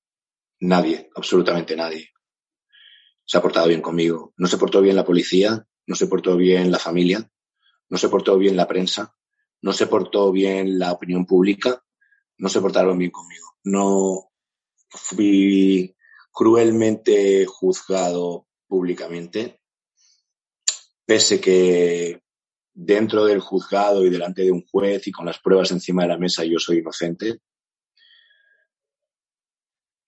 Nadie. 0.60 1.10
Absolutamente 1.16 1.74
nadie. 1.74 2.10
Se 3.24 3.38
ha 3.38 3.42
portado 3.42 3.66
bien 3.66 3.82
conmigo. 3.82 4.34
No 4.36 4.46
se 4.46 4.56
portó 4.56 4.80
bien 4.80 4.94
la 4.94 5.04
policía. 5.04 5.66
No 5.84 5.96
se 5.96 6.06
portó 6.06 6.36
bien 6.36 6.70
la 6.70 6.78
familia. 6.78 7.28
No 7.88 7.98
se 7.98 8.08
portó 8.08 8.38
bien 8.38 8.56
la 8.56 8.68
prensa. 8.68 9.16
No 9.62 9.72
se 9.72 9.88
portó 9.88 10.30
bien 10.30 10.78
la 10.78 10.92
opinión 10.92 11.26
pública 11.26 11.82
no 12.40 12.48
se 12.48 12.60
portaron 12.60 12.98
bien 12.98 13.10
conmigo. 13.10 13.54
No 13.64 14.30
fui 14.88 15.94
cruelmente 16.32 17.44
juzgado 17.46 18.46
públicamente, 18.66 19.60
pese 21.04 21.40
que 21.40 22.22
dentro 22.72 23.26
del 23.26 23.40
juzgado 23.40 24.06
y 24.06 24.10
delante 24.10 24.42
de 24.42 24.52
un 24.52 24.64
juez 24.64 25.06
y 25.06 25.12
con 25.12 25.26
las 25.26 25.38
pruebas 25.38 25.70
encima 25.70 26.02
de 26.02 26.08
la 26.08 26.18
mesa 26.18 26.44
yo 26.44 26.58
soy 26.58 26.78
inocente. 26.78 27.40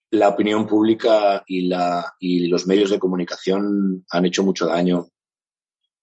La 0.09 0.29
opinión 0.29 0.65
pública 0.65 1.43
y, 1.45 1.67
la, 1.67 2.15
y 2.19 2.47
los 2.47 2.65
medios 2.65 2.89
de 2.89 2.99
comunicación 2.99 4.05
han 4.09 4.25
hecho 4.25 4.43
mucho 4.43 4.65
daño, 4.65 5.07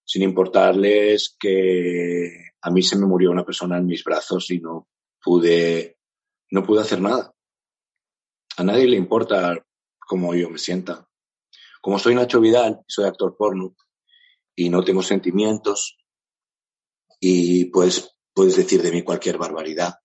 sin 0.05 0.21
importarles 0.21 1.35
que 1.37 2.51
a 2.61 2.71
mí 2.71 2.83
se 2.83 2.97
me 2.97 3.05
murió 3.05 3.31
una 3.31 3.45
persona 3.45 3.77
en 3.77 3.85
mis 3.85 4.03
brazos 4.03 4.49
y 4.51 4.59
no 4.59 4.87
pude 5.21 5.97
no 6.51 6.63
pude 6.63 6.81
hacer 6.81 7.01
nada. 7.01 7.33
A 8.57 8.63
nadie 8.63 8.87
le 8.87 8.97
importa 8.97 9.57
cómo 9.97 10.35
yo 10.35 10.49
me 10.49 10.59
sienta. 10.59 11.07
Como 11.81 11.97
soy 11.97 12.13
Nacho 12.13 12.39
Vidal, 12.39 12.81
soy 12.87 13.05
actor 13.05 13.35
porno 13.35 13.75
y 14.55 14.69
no 14.69 14.83
tengo 14.83 15.01
sentimientos 15.01 15.97
y 17.19 17.65
pues 17.65 18.15
puedes 18.33 18.57
decir 18.57 18.81
de 18.81 18.91
mí 18.91 19.01
cualquier 19.03 19.37
barbaridad. 19.37 19.95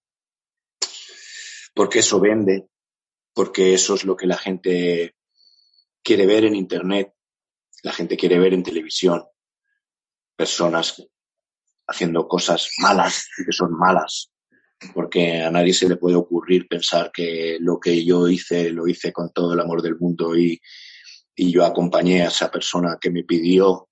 Porque 1.74 1.98
eso 1.98 2.20
vende, 2.20 2.68
porque 3.34 3.74
eso 3.74 3.94
es 3.94 4.04
lo 4.04 4.16
que 4.16 4.26
la 4.26 4.38
gente 4.38 5.16
quiere 6.02 6.26
ver 6.26 6.44
en 6.44 6.54
Internet, 6.54 7.12
la 7.82 7.92
gente 7.92 8.16
quiere 8.16 8.38
ver 8.38 8.54
en 8.54 8.62
televisión. 8.62 9.24
Personas 10.36 11.06
haciendo 11.88 12.26
cosas 12.28 12.70
malas 12.78 13.28
y 13.38 13.44
que 13.44 13.52
son 13.52 13.76
malas 13.76 14.30
porque 14.94 15.42
a 15.42 15.50
nadie 15.50 15.72
se 15.72 15.88
le 15.88 15.96
puede 15.96 16.16
ocurrir 16.16 16.68
pensar 16.68 17.10
que 17.12 17.58
lo 17.60 17.80
que 17.80 18.04
yo 18.04 18.28
hice 18.28 18.70
lo 18.70 18.86
hice 18.86 19.12
con 19.12 19.32
todo 19.32 19.54
el 19.54 19.60
amor 19.60 19.82
del 19.82 19.98
mundo 19.98 20.36
y, 20.36 20.60
y 21.34 21.52
yo 21.52 21.64
acompañé 21.64 22.22
a 22.22 22.28
esa 22.28 22.50
persona 22.50 22.98
que 23.00 23.10
me 23.10 23.24
pidió 23.24 23.88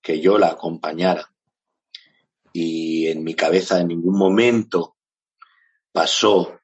que 0.00 0.20
yo 0.20 0.38
la 0.38 0.48
acompañara. 0.48 1.30
Y 2.52 3.08
en 3.08 3.24
mi 3.24 3.34
cabeza 3.34 3.80
en 3.80 3.88
ningún 3.88 4.16
momento 4.16 4.96
pasó 5.90 6.60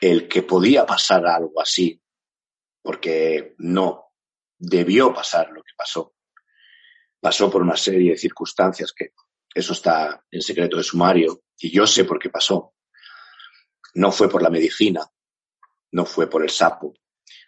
el 0.00 0.26
que 0.26 0.42
podía 0.42 0.86
pasar 0.86 1.26
algo 1.26 1.60
así, 1.60 2.00
porque 2.82 3.54
no 3.58 4.12
debió 4.58 5.12
pasar 5.12 5.50
lo 5.50 5.62
que 5.62 5.72
pasó. 5.76 6.14
Pasó 7.20 7.50
por 7.50 7.62
una 7.62 7.76
serie 7.76 8.12
de 8.12 8.16
circunstancias 8.16 8.92
que 8.96 9.12
eso 9.54 9.74
está 9.74 10.24
en 10.30 10.40
secreto 10.40 10.78
de 10.78 10.84
sumario 10.84 11.42
y 11.60 11.70
yo 11.70 11.86
sé 11.86 12.04
por 12.04 12.18
qué 12.18 12.30
pasó. 12.30 12.74
No 13.94 14.10
fue 14.10 14.28
por 14.28 14.42
la 14.42 14.50
medicina, 14.50 15.06
no 15.92 16.04
fue 16.04 16.28
por 16.28 16.42
el 16.42 16.50
sapo, 16.50 16.94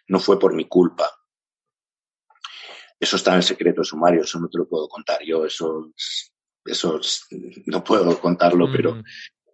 no 0.07 0.19
fue 0.19 0.39
por 0.39 0.53
mi 0.53 0.67
culpa. 0.67 1.09
Eso 2.99 3.15
está 3.15 3.35
en 3.35 3.43
secreto 3.43 3.81
de 3.81 3.85
sumario, 3.85 4.21
eso 4.21 4.39
no 4.39 4.47
te 4.49 4.57
lo 4.57 4.67
puedo 4.67 4.87
contar 4.87 5.19
yo, 5.25 5.45
eso, 5.45 5.91
eso 6.63 6.99
no 7.65 7.83
puedo 7.83 8.19
contarlo, 8.19 8.71
pero 8.71 8.95
mm. 8.95 9.03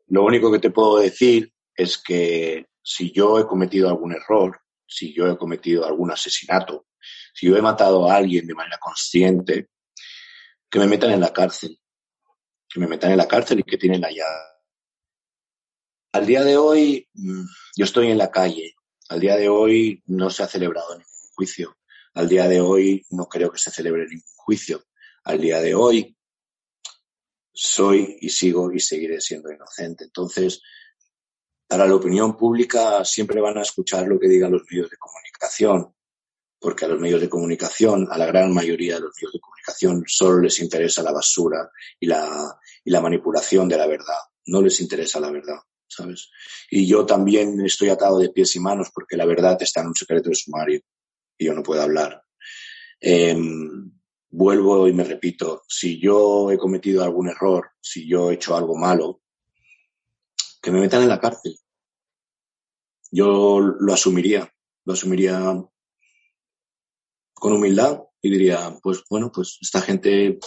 lo 0.08 0.24
único 0.24 0.52
que 0.52 0.60
te 0.60 0.72
puedo 0.72 1.00
decir 1.00 1.52
es 1.76 1.98
que 1.98 2.68
si 2.84 3.12
yo 3.12 3.40
he 3.40 3.48
cometido 3.48 3.88
algún 3.88 4.14
error, 4.14 4.60
si 4.86 5.14
yo 5.14 5.28
he 5.28 5.38
cometido 5.38 5.86
algún 5.86 6.12
asesinato, 6.12 6.88
si 7.34 7.48
yo 7.48 7.56
he 7.56 7.62
matado 7.62 8.10
a 8.10 8.16
alguien 8.16 8.46
de 8.46 8.56
manera 8.56 8.78
consciente, 8.80 9.70
que 10.70 10.80
me 10.80 10.88
metan 10.88 11.12
en 11.12 11.22
la 11.22 11.34
cárcel, 11.34 11.80
que 12.70 12.80
me 12.80 12.88
metan 12.88 13.12
en 13.12 13.18
la 13.18 13.28
cárcel 13.28 13.60
y 13.60 13.64
que 13.64 13.78
tienen 13.78 14.06
allá. 14.06 14.28
Al 16.12 16.26
día 16.26 16.44
de 16.44 16.58
hoy, 16.58 17.08
mm, 17.14 17.46
yo 17.78 17.86
estoy 17.86 18.12
en 18.12 18.18
la 18.18 18.32
calle. 18.32 18.76
Al 19.10 19.20
día 19.20 19.36
de 19.36 19.50
hoy 19.50 20.04
no 20.08 20.30
se 20.30 20.44
ha 20.44 20.48
celebrado 20.48 20.92
ningún 20.92 21.30
juicio. 21.36 21.78
Al 22.14 22.30
día 22.30 22.48
de 22.48 22.62
hoy 22.62 23.06
no 23.12 23.28
creo 23.28 23.52
que 23.52 23.58
se 23.58 23.72
celebre 23.72 24.06
ningún 24.06 24.36
juicio. 24.36 24.84
Al 25.24 25.42
día 25.42 25.62
de 25.62 25.76
hoy 25.76 26.16
soy 27.52 28.18
y 28.22 28.30
sigo 28.30 28.72
y 28.72 28.80
seguiré 28.80 29.20
siendo 29.20 29.52
inocente. 29.52 30.06
Entonces, 30.06 30.62
para 31.68 31.86
la 31.86 31.96
opinión 31.96 32.38
pública 32.38 33.04
siempre 33.04 33.42
van 33.42 33.58
a 33.58 33.64
escuchar 33.64 34.08
lo 34.08 34.20
que 34.20 34.28
digan 34.28 34.52
los 34.52 34.64
medios 34.70 34.90
de 34.90 34.98
comunicación 34.98 35.94
porque 36.60 36.86
a 36.86 36.88
los 36.90 37.00
medios 37.00 37.22
de 37.22 37.30
comunicación, 37.30 38.08
a 38.12 38.18
la 38.18 38.26
gran 38.26 38.54
mayoría 38.54 38.96
de 38.96 39.02
los 39.02 39.14
medios 39.16 39.34
de 39.34 39.40
comunicación, 39.40 40.04
solo 40.08 40.42
les 40.42 40.60
interesa 40.60 41.02
la 41.02 41.14
basura 41.14 41.72
y 42.00 42.06
la, 42.06 42.60
y 42.84 42.92
la 42.92 43.02
manipulación 43.02 43.70
de 43.70 43.78
la 43.78 43.88
verdad. 43.88 44.18
No 44.48 44.62
les 44.62 44.80
interesa 44.82 45.20
la 45.20 45.32
verdad, 45.32 45.60
¿sabes? 45.88 46.30
Y 46.70 46.86
yo 46.86 47.06
también 47.06 47.62
estoy 47.62 47.90
atado 47.90 48.20
de 48.20 48.30
pies 48.30 48.56
y 48.56 48.60
manos 48.60 48.90
porque 48.94 49.16
la 49.16 49.26
verdad 49.26 49.58
está 49.62 49.82
en 49.82 49.88
un 49.88 49.96
secreto 49.96 50.30
de 50.30 50.36
sumario 50.36 50.82
y 51.38 51.46
yo 51.46 51.54
no 51.54 51.64
puedo 51.64 51.82
hablar. 51.82 52.24
Em, 53.00 53.92
vuelvo 54.30 54.88
y 54.88 54.94
me 54.94 55.06
repito, 55.06 55.64
si 55.68 56.00
yo 56.00 56.52
he 56.52 56.58
cometido 56.58 57.04
algún 57.04 57.30
error, 57.30 57.72
si 57.80 58.08
yo 58.08 58.30
he 58.30 58.34
hecho 58.34 58.58
algo 58.58 58.76
malo, 58.76 59.22
que 60.62 60.72
me 60.72 60.82
metan 60.82 61.04
en 61.04 61.10
la 61.10 61.22
cárcel. 61.22 61.56
Yo 63.12 63.60
lo 63.60 63.94
asumiría, 63.94 64.54
lo 64.84 64.94
asumiría 64.94 65.56
con 67.40 67.54
humildad 67.54 68.04
y 68.22 68.30
diría, 68.30 68.78
pues 68.82 69.04
bueno, 69.10 69.32
pues 69.32 69.58
esta 69.62 69.82
gente 69.82 70.40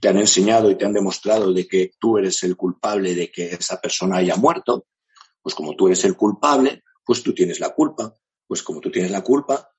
te 0.00 0.08
han 0.08 0.18
enseñado 0.18 0.70
y 0.70 0.76
te 0.76 0.84
han 0.84 0.92
demostrado 0.92 1.52
de 1.52 1.66
que 1.66 1.92
tú 1.98 2.18
eres 2.18 2.42
el 2.42 2.56
culpable 2.56 3.14
de 3.14 3.30
que 3.30 3.46
esa 3.54 3.80
persona 3.80 4.18
haya 4.18 4.36
muerto, 4.36 4.86
pues 5.42 5.54
como 5.54 5.74
tú 5.76 5.86
eres 5.86 6.04
el 6.04 6.16
culpable, 6.16 6.82
pues 7.04 7.22
tú 7.22 7.34
tienes 7.34 7.60
la 7.60 7.70
culpa. 7.70 8.14
Pues 8.46 8.62
como 8.62 8.80
tú 8.80 8.90
tienes 8.90 9.10
la 9.10 9.22
culpa, 9.22 9.70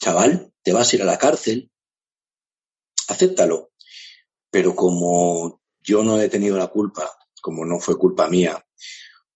chaval, 0.00 0.52
te 0.62 0.72
vas 0.72 0.92
a 0.92 0.96
ir 0.96 1.02
a 1.02 1.06
la 1.06 1.18
cárcel, 1.18 1.70
acéptalo. 3.08 3.70
Pero 4.50 4.74
como 4.74 5.62
yo 5.80 6.02
no 6.02 6.20
he 6.20 6.28
tenido 6.28 6.56
la 6.56 6.68
culpa, 6.68 7.08
como 7.40 7.64
no 7.64 7.78
fue 7.78 7.96
culpa 7.96 8.28
mía, 8.28 8.64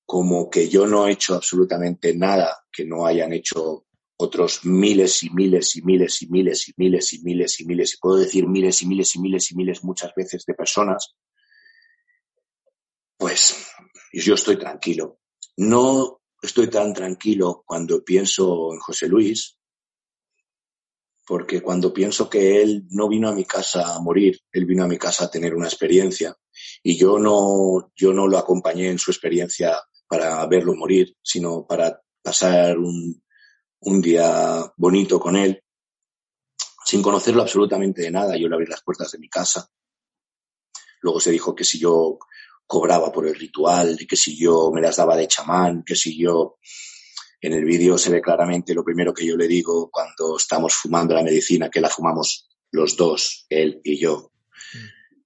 como 0.05 0.49
que 0.49 0.69
yo 0.69 0.87
no 0.87 1.07
he 1.07 1.13
hecho 1.13 1.35
absolutamente 1.35 2.15
nada 2.17 2.65
que 2.73 2.85
no 2.85 3.07
hayan 3.07 3.33
hecho 3.33 3.88
otros 4.21 4.65
miles 4.65 5.23
y 5.23 5.31
miles 5.31 5.77
y 5.77 5.83
miles 5.83 6.23
y 6.23 6.27
miles 6.27 6.69
y 6.69 6.75
miles 6.77 7.13
y 7.13 7.23
miles 7.23 7.61
y 7.61 7.65
miles, 7.65 7.95
y 7.95 7.99
puedo 7.99 8.17
decir 8.17 8.49
miles 8.49 8.83
y 8.83 8.87
miles 8.87 9.15
y 9.15 9.21
miles 9.21 9.51
y 9.53 9.55
miles 9.55 9.85
muchas 9.85 10.13
veces 10.15 10.45
de 10.45 10.55
personas, 10.55 11.15
pues 13.17 13.69
yo 14.13 14.35
estoy 14.35 14.59
tranquilo. 14.59 15.21
No 15.57 16.21
estoy 16.43 16.69
tan 16.69 16.93
tranquilo 16.93 17.63
cuando 17.65 18.05
pienso 18.05 18.73
en 18.73 18.81
José 18.81 19.09
Luis, 19.09 19.57
porque 21.25 21.61
cuando 21.61 21.93
pienso 21.93 22.29
que 22.29 22.61
él 22.61 22.87
no 22.91 23.09
vino 23.09 23.29
a 23.29 23.35
mi 23.35 23.45
casa 23.45 23.95
a 23.95 24.01
morir, 24.01 24.41
él 24.51 24.67
vino 24.67 24.83
a 24.83 24.89
mi 24.89 24.99
casa 24.99 25.27
a 25.27 25.31
tener 25.31 25.55
una 25.55 25.69
experiencia 25.69 26.37
y 26.83 26.97
yo 26.97 27.21
no, 27.21 27.93
yo 27.95 28.13
no 28.13 28.27
lo 28.27 28.37
acompañé 28.37 28.89
en 28.89 28.99
su 28.99 29.13
experiencia 29.13 29.81
para 30.09 30.45
verlo 30.47 30.75
morir, 30.75 31.15
sino 31.23 31.67
para 31.67 32.01
pasar 32.23 32.79
un, 32.79 33.23
un 33.81 34.01
día 34.01 34.73
bonito 34.77 35.21
con 35.21 35.37
él, 35.37 35.63
sin 36.85 37.03
conocerlo 37.03 37.43
absolutamente 37.43 38.03
de 38.03 38.11
nada. 38.11 38.37
Yo 38.37 38.49
le 38.49 38.55
abrí 38.55 38.67
las 38.67 38.83
puertas 38.83 39.13
de 39.13 39.19
mi 39.19 39.29
casa. 39.29 39.69
Luego 41.01 41.21
se 41.21 41.31
dijo 41.31 41.55
que 41.55 41.65
si 41.65 41.79
yo 41.79 42.19
cobraba 42.67 43.13
por 43.13 43.27
el 43.27 43.35
ritual, 43.35 43.99
que 44.09 44.17
si 44.17 44.37
yo 44.37 44.71
me 44.73 44.81
las 44.81 44.97
daba 44.97 45.17
de 45.17 45.29
chamán, 45.29 45.83
que 45.85 45.97
si 45.97 46.19
yo... 46.19 46.59
En 47.41 47.53
el 47.53 47.65
vídeo 47.65 47.97
se 47.97 48.11
ve 48.11 48.21
claramente 48.21 48.75
lo 48.75 48.83
primero 48.83 49.15
que 49.15 49.25
yo 49.25 49.37
le 49.37 49.47
digo 49.47 49.91
cuando 49.93 50.37
estamos 50.37 50.75
fumando 50.75 51.15
la 51.15 51.23
medicina, 51.23 51.71
que 51.71 51.81
la 51.81 51.89
fumamos 51.89 52.49
los 52.73 52.97
dos, 52.97 53.47
él 53.49 53.81
y 53.85 53.97
yo. 53.97 54.33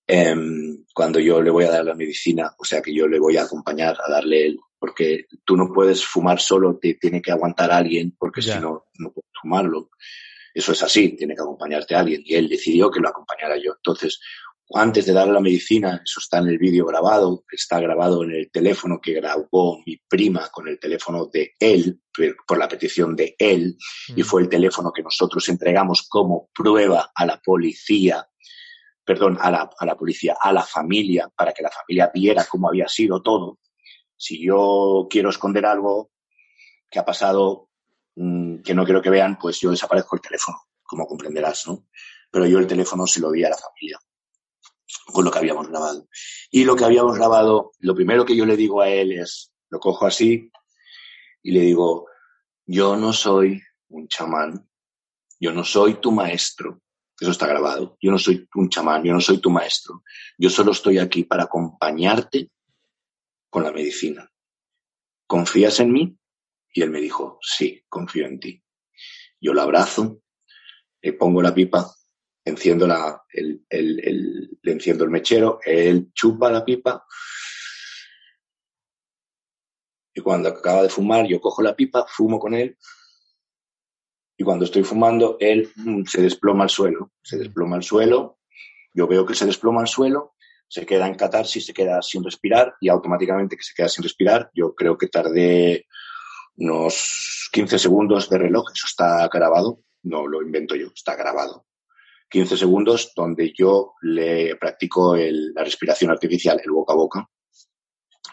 Em, 0.07 0.85
cuando 0.93 1.19
yo 1.21 1.41
le 1.41 1.51
voy 1.51 1.65
a 1.65 1.71
dar 1.71 1.87
la 1.87 1.95
medicina, 1.95 2.55
o 2.59 2.65
sea 2.67 2.83
que 2.83 2.93
yo 2.93 3.09
le 3.09 3.19
voy 3.19 3.39
a 3.39 3.45
acompañar 3.45 3.97
a 3.99 4.11
darle 4.11 4.57
porque 4.83 5.27
tú 5.45 5.57
no 5.57 5.73
puedes 5.73 6.05
fumar 6.05 6.41
solo, 6.41 6.77
te 6.77 6.95
tiene 6.95 7.23
que 7.23 7.31
aguantar 7.31 7.71
a 7.71 7.77
alguien, 7.77 8.17
porque 8.19 8.43
si 8.43 8.51
no, 8.59 8.87
no 8.99 9.13
puedes 9.13 9.31
fumarlo. 9.41 9.91
Eso 10.53 10.73
es 10.73 10.83
así, 10.83 11.11
tiene 11.11 11.37
que 11.37 11.41
acompañarte 11.41 11.95
a 11.95 12.01
alguien. 12.01 12.21
Y 12.25 12.35
él 12.35 12.49
decidió 12.49 12.91
que 12.91 12.99
lo 12.99 13.09
acompañara 13.09 13.57
yo. 13.57 13.75
Entonces, 13.77 14.19
antes 14.75 15.07
de 15.07 15.13
darle 15.13 15.35
la 15.35 15.41
medicina, 15.41 16.03
eso 16.05 16.19
está 16.19 16.39
en 16.39 16.49
el 16.49 16.59
vídeo 16.59 16.85
grabado, 16.85 17.45
está 17.53 17.79
grabado 17.79 18.25
en 18.25 18.33
el 18.33 18.51
teléfono 18.51 19.01
que 19.01 19.13
grabó 19.13 19.81
mi 19.87 19.99
prima 19.99 20.49
con 20.51 20.67
el 20.67 20.81
teléfono 20.81 21.27
de 21.27 21.53
él, 21.61 22.01
por 22.45 22.59
la 22.59 22.67
petición 22.67 23.15
de 23.15 23.37
él, 23.39 23.77
y 24.17 24.25
fue 24.25 24.43
el 24.43 24.49
teléfono 24.49 24.91
que 24.93 25.05
nosotros 25.05 25.49
entregamos 25.49 26.09
como 26.09 26.51
prueba 26.53 27.13
a 27.15 27.25
la 27.25 27.41
policía, 27.41 28.27
perdón, 29.05 29.39
a 29.41 29.49
la, 29.49 29.71
a 29.79 29.87
la 29.87 29.97
policía, 29.97 30.35
a 30.41 30.53
la 30.53 30.65
familia, 30.65 31.31
para 31.37 31.53
que 31.53 31.63
la 31.63 31.71
familia 31.71 32.11
viera 32.13 32.45
cómo 32.51 32.69
había 32.69 32.89
sido 32.89 33.23
todo. 33.23 33.61
Si 34.23 34.41
yo 34.41 35.09
quiero 35.11 35.31
esconder 35.31 35.67
algo 35.67 36.13
que 36.89 37.01
ha 37.01 37.05
pasado, 37.05 37.71
mm, 38.15 38.63
que 38.63 38.73
no 38.73 38.85
quiero 38.85 39.03
que 39.03 39.11
vean, 39.11 39.37
pues 39.37 39.59
yo 39.59 39.73
desaparezco 39.73 40.15
el 40.15 40.23
teléfono, 40.23 40.59
como 40.81 41.09
comprenderás, 41.09 41.67
¿no? 41.67 41.89
Pero 42.31 42.47
yo 42.47 42.61
el 42.61 42.69
teléfono 42.69 43.05
se 43.05 43.19
lo 43.19 43.33
di 43.33 43.43
a 43.43 43.51
la 43.51 43.57
familia 43.57 43.99
con 45.07 45.25
lo 45.25 45.31
que 45.33 45.41
habíamos 45.41 45.67
grabado. 45.67 46.07
Y 46.53 46.63
lo 46.63 46.77
que 46.77 46.85
habíamos 46.85 47.17
grabado, 47.17 47.73
lo 47.81 47.97
primero 47.97 48.25
que 48.25 48.37
yo 48.37 48.47
le 48.47 48.57
digo 48.57 48.81
a 48.81 48.89
él 48.89 49.11
es, 49.11 49.53
lo 49.71 49.81
cojo 49.81 50.07
así 50.07 50.53
y 51.43 51.51
le 51.51 51.63
digo, 51.63 52.07
yo 52.65 52.95
no 52.95 53.13
soy 53.13 53.61
un 53.89 54.07
chamán, 54.07 54.69
yo 55.41 55.51
no 55.51 55.65
soy 55.65 55.95
tu 55.95 56.13
maestro, 56.13 56.81
eso 57.19 57.33
está 57.33 57.49
grabado, 57.49 57.99
yo 58.01 58.13
no 58.13 58.21
soy 58.21 58.49
un 58.55 58.69
chamán, 58.69 59.03
yo 59.03 59.13
no 59.13 59.21
soy 59.21 59.39
tu 59.39 59.51
maestro, 59.51 60.05
yo 60.39 60.49
solo 60.49 60.71
estoy 60.71 60.99
aquí 60.99 61.25
para 61.25 61.43
acompañarte 61.43 62.53
con 63.53 63.65
la 63.65 63.71
medicina. 63.71 64.33
¿Confías 65.27 65.79
en 65.81 65.93
mí? 65.93 66.19
Y 66.73 66.81
él 66.81 66.91
me 66.91 67.03
dijo, 67.03 67.39
sí, 67.43 67.85
confío 67.87 68.25
en 68.27 68.41
ti. 68.41 68.65
Yo 69.39 69.53
lo 69.53 69.61
abrazo, 69.61 70.23
le 71.03 71.13
pongo 71.13 71.43
la 71.43 71.53
pipa 71.53 71.95
enciendo 72.47 72.87
la, 72.87 73.23
el, 73.31 73.63
el, 73.69 74.59
le 74.63 74.73
enciendo 74.73 75.05
el 75.05 75.11
mechero, 75.11 75.61
él 75.67 76.13
chupa 76.15 76.51
la 76.51 76.65
pipa 76.65 77.05
y 80.15 80.21
cuando 80.23 80.49
acaba 80.49 80.83
de 80.83 80.89
fumar 80.89 81.27
yo 81.27 81.41
cojo 81.41 81.63
la 81.63 81.77
pipa, 81.77 82.07
fumo 82.09 82.41
con 82.41 82.55
él 82.55 82.79
y 84.39 84.45
cuando 84.45 84.65
estoy 84.65 84.83
fumando 84.83 85.37
él 85.41 85.71
mm, 85.77 86.05
se 86.05 86.23
desploma 86.23 86.65
al 86.65 86.71
suelo, 86.71 87.13
se 87.23 87.37
desploma 87.37 87.77
al 87.77 87.83
suelo, 87.83 88.39
yo 88.95 89.07
veo 89.07 89.27
que 89.27 89.35
se 89.35 89.47
desploma 89.47 89.83
al 89.83 89.89
suelo, 89.89 90.35
se 90.73 90.87
queda 90.87 91.07
en 91.07 91.17
catarsis, 91.17 91.67
se 91.67 91.75
queda 91.75 92.01
sin 92.01 92.25
respirar 92.25 92.77
y 92.81 92.89
automáticamente 92.89 93.59
que 93.59 93.63
se 93.63 93.75
queda 93.75 93.91
sin 93.91 94.05
respirar, 94.05 94.51
yo 94.55 94.75
creo 94.75 94.97
que 94.97 95.09
tardé 95.09 95.85
unos 96.57 97.51
15 97.53 97.79
segundos 97.79 98.31
de 98.31 98.39
reloj, 98.39 98.65
eso 98.75 98.87
está 98.87 99.29
grabado, 99.29 99.81
no 100.05 100.27
lo 100.27 100.41
invento 100.41 100.75
yo, 100.75 100.87
está 100.95 101.15
grabado. 101.15 101.67
15 102.31 102.57
segundos 102.57 103.13
donde 103.15 103.53
yo 103.55 103.93
le 104.01 104.57
practico 104.57 105.15
la 105.15 105.63
respiración 105.63 106.11
artificial, 106.11 106.59
el 106.65 106.71
boca 106.71 106.95
a 106.95 106.97
boca, 106.97 107.29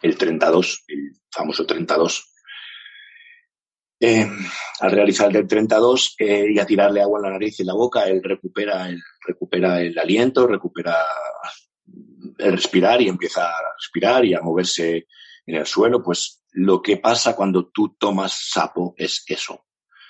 el 0.02 0.18
32, 0.18 0.86
el 0.88 1.12
famoso 1.30 1.66
32. 1.66 2.26
Eh, 4.00 4.26
al 4.80 4.92
realizar 4.92 5.28
el 5.28 5.34
del 5.34 5.48
32 5.48 6.16
eh, 6.20 6.46
y 6.54 6.58
a 6.58 6.66
tirarle 6.66 7.02
agua 7.02 7.20
en 7.20 7.24
la 7.24 7.32
nariz 7.32 7.60
y 7.60 7.64
en 7.64 7.68
la 7.68 7.74
boca, 7.74 8.04
él 8.04 8.24
recupera 8.24 8.88
el, 8.88 9.02
recupera 9.28 9.82
el 9.82 10.00
aliento, 10.00 10.48
recupera 10.48 10.96
respirar 12.40 13.02
y 13.02 13.10
empieza 13.10 13.46
a 13.48 13.62
respirar 13.78 14.26
y 14.26 14.34
a 14.34 14.42
moverse 14.42 15.08
en 15.46 15.56
el 15.56 15.66
suelo. 15.66 16.02
Pues 16.02 16.44
lo 16.52 16.82
que 16.82 16.98
pasa 16.98 17.36
cuando 17.36 17.68
tú 17.68 17.96
tomas 18.00 18.50
sapo 18.50 18.96
es 18.98 19.24
eso, 19.28 19.66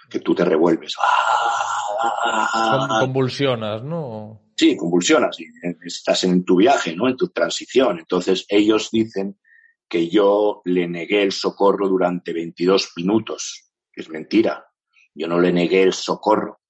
que 0.09 0.19
tú 0.19 0.33
te 0.33 0.45
revuelves. 0.45 0.95
¡Ah! 1.01 2.97
Convulsionas, 3.01 3.83
¿no? 3.83 4.41
Sí, 4.55 4.75
convulsionas. 4.77 5.39
Y 5.39 5.45
estás 5.85 6.23
en 6.23 6.45
tu 6.45 6.57
viaje, 6.57 6.95
¿no? 6.95 7.07
En 7.07 7.17
tu 7.17 7.29
transición. 7.29 7.99
Entonces 7.99 8.45
ellos 8.47 8.89
dicen 8.91 9.39
que 9.87 10.07
yo 10.09 10.61
le 10.65 10.87
negué 10.87 11.23
el 11.23 11.31
socorro 11.31 11.89
durante 11.89 12.31
22 12.31 12.91
minutos. 12.97 13.71
Es 13.93 14.09
mentira. 14.09 14.65
Yo 15.13 15.27
no 15.27 15.39
le 15.39 15.51
negué 15.51 15.83
el 15.83 15.93
socorro. 15.93 16.61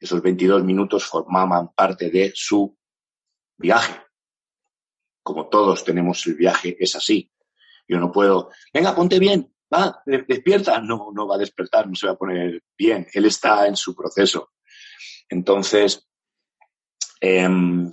Esos 0.00 0.22
22 0.22 0.64
minutos 0.64 1.04
formaban 1.04 1.72
parte 1.74 2.10
de 2.10 2.32
su 2.34 2.76
viaje. 3.56 4.00
Como 5.24 5.48
todos 5.48 5.82
tenemos 5.84 6.24
el 6.26 6.34
viaje, 6.34 6.76
es 6.78 6.94
así. 6.94 7.32
Yo 7.88 7.98
no 7.98 8.12
puedo, 8.12 8.50
venga, 8.72 8.94
ponte 8.94 9.18
bien, 9.18 9.52
va, 9.72 10.02
despierta. 10.06 10.80
No, 10.80 11.10
no 11.12 11.26
va 11.26 11.36
a 11.36 11.38
despertar, 11.38 11.88
no 11.88 11.94
se 11.94 12.06
va 12.06 12.12
a 12.12 12.18
poner 12.18 12.62
bien. 12.78 13.06
Él 13.12 13.24
está 13.24 13.66
en 13.66 13.74
su 13.76 13.96
proceso. 13.96 14.52
Entonces, 15.28 16.06
em, 17.20 17.90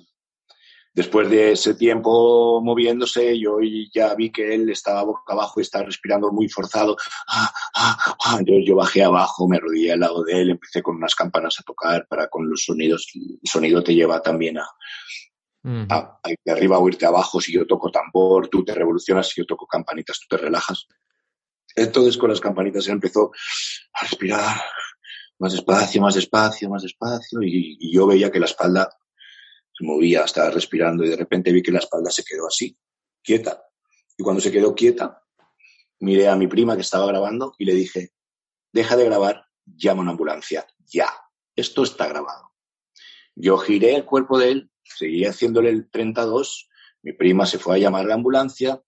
después 0.94 1.30
de 1.30 1.54
ese 1.54 1.74
tiempo 1.76 2.62
moviéndose, 2.62 3.40
yo 3.40 3.58
ya 3.94 4.14
vi 4.14 4.30
que 4.30 4.54
él 4.54 4.70
estaba 4.70 5.04
boca 5.04 5.34
abajo 5.34 5.60
y 5.60 5.64
estaba 5.64 5.86
respirando 5.86 6.32
muy 6.32 6.50
forzado. 6.50 6.98
Ah, 7.28 7.52
ah, 7.76 8.16
ah. 8.26 8.40
Yo, 8.46 8.76
bajé 8.76 9.04
abajo, 9.04 9.48
me 9.48 9.58
arrodillé 9.58 9.94
al 9.94 10.02
lado 10.02 10.24
de 10.24 10.42
él, 10.42 10.50
empecé 10.52 10.84
con 10.84 10.98
unas 10.98 11.16
campanas 11.16 11.58
a 11.60 11.64
tocar 11.64 12.06
para 12.08 12.28
con 12.28 12.50
los 12.50 12.66
sonidos. 12.66 13.08
El 13.16 13.40
sonido 13.44 13.82
te 13.84 13.96
lleva 13.96 14.22
también 14.22 14.58
a, 14.58 14.68
a, 15.64 16.20
de 16.44 16.52
arriba 16.52 16.80
o 16.80 16.88
irte 16.88 17.06
abajo. 17.06 17.40
Si 17.40 17.54
yo 17.54 17.66
toco 17.66 17.92
tambor, 17.92 18.48
tú 18.48 18.64
te 18.64 18.74
revolucionas. 18.74 19.30
Si 19.30 19.42
yo 19.42 19.46
toco 19.46 19.66
campanitas, 19.68 20.20
tú 20.20 20.36
te 20.36 20.42
relajas. 20.42 20.88
Entonces 21.76 22.18
con 22.18 22.30
las 22.30 22.42
campanitas 22.42 22.88
él 22.88 22.94
empezó 22.94 23.32
a 23.94 24.04
respirar 24.04 24.62
más 25.42 25.54
despacio, 25.54 26.02
más 26.02 26.14
despacio, 26.14 26.70
más 26.70 26.84
despacio, 26.84 27.42
y, 27.42 27.92
yo 27.92 28.06
veía 28.06 28.32
que 28.32 28.40
la 28.40 28.46
espalda 28.46 28.88
se 29.74 29.84
movía, 29.84 30.24
estaba 30.24 30.52
respirando, 30.52 31.04
y 31.04 31.10
de 31.10 31.16
repente 31.16 31.52
vi 31.52 31.64
que 31.64 31.72
la 31.72 31.80
espalda 31.80 32.12
se 32.12 32.24
quedó 32.24 32.46
así, 32.48 32.78
quieta. 33.24 33.64
Y 34.16 34.22
cuando 34.22 34.40
se 34.40 34.52
quedó 34.52 34.76
quieta, 34.76 35.24
miré 36.00 36.28
a 36.28 36.36
mi 36.36 36.46
prima 36.46 36.76
que 36.76 36.84
estaba 36.84 37.08
grabando 37.08 37.56
y 37.58 37.66
le 37.66 37.74
dije, 37.74 38.12
deja 38.72 38.96
de 38.96 39.06
grabar, 39.06 39.48
llama 39.66 40.02
a 40.02 40.04
una 40.04 40.12
ambulancia, 40.12 40.68
ya, 40.86 41.10
esto 41.56 41.82
está 41.82 42.08
grabado. 42.08 42.52
Yo 43.34 43.58
giré 43.58 43.96
el 43.96 44.06
cuerpo 44.06 44.38
de 44.38 44.52
él, 44.52 44.71
seguí 44.84 45.26
haciéndole 45.26 45.70
el 45.70 45.90
32, 45.90 46.70
mi 47.04 47.14
prima 47.14 47.46
se 47.46 47.60
fue 47.60 47.76
a 47.76 47.80
llamar 47.80 48.06
a 48.06 48.10
la 48.10 48.14
ambulancia, 48.16 48.82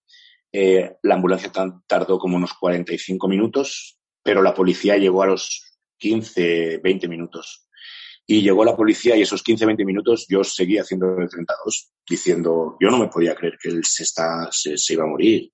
eh, 0.51 0.97
la 1.01 1.15
ambulancia 1.15 1.51
tardó 1.87 2.19
como 2.19 2.37
unos 2.37 2.53
45 2.53 3.27
minutos, 3.27 3.97
pero 4.21 4.41
la 4.41 4.53
policía 4.53 4.97
llegó 4.97 5.23
a 5.23 5.27
los 5.27 5.77
15, 5.97 6.77
20 6.77 7.07
minutos. 7.07 7.67
Y 8.25 8.41
llegó 8.41 8.63
la 8.63 8.75
policía 8.75 9.17
y 9.17 9.21
esos 9.21 9.43
15, 9.43 9.65
20 9.65 9.83
minutos 9.83 10.25
yo 10.29 10.43
seguía 10.43 10.81
haciendo 10.81 11.17
el 11.17 11.27
32, 11.27 11.91
diciendo, 12.07 12.77
yo 12.79 12.89
no 12.89 12.99
me 12.99 13.07
podía 13.07 13.35
creer 13.35 13.57
que 13.61 13.69
él 13.69 13.81
se, 13.83 14.05
iba 14.93 15.03
a 15.03 15.07
morir. 15.07 15.51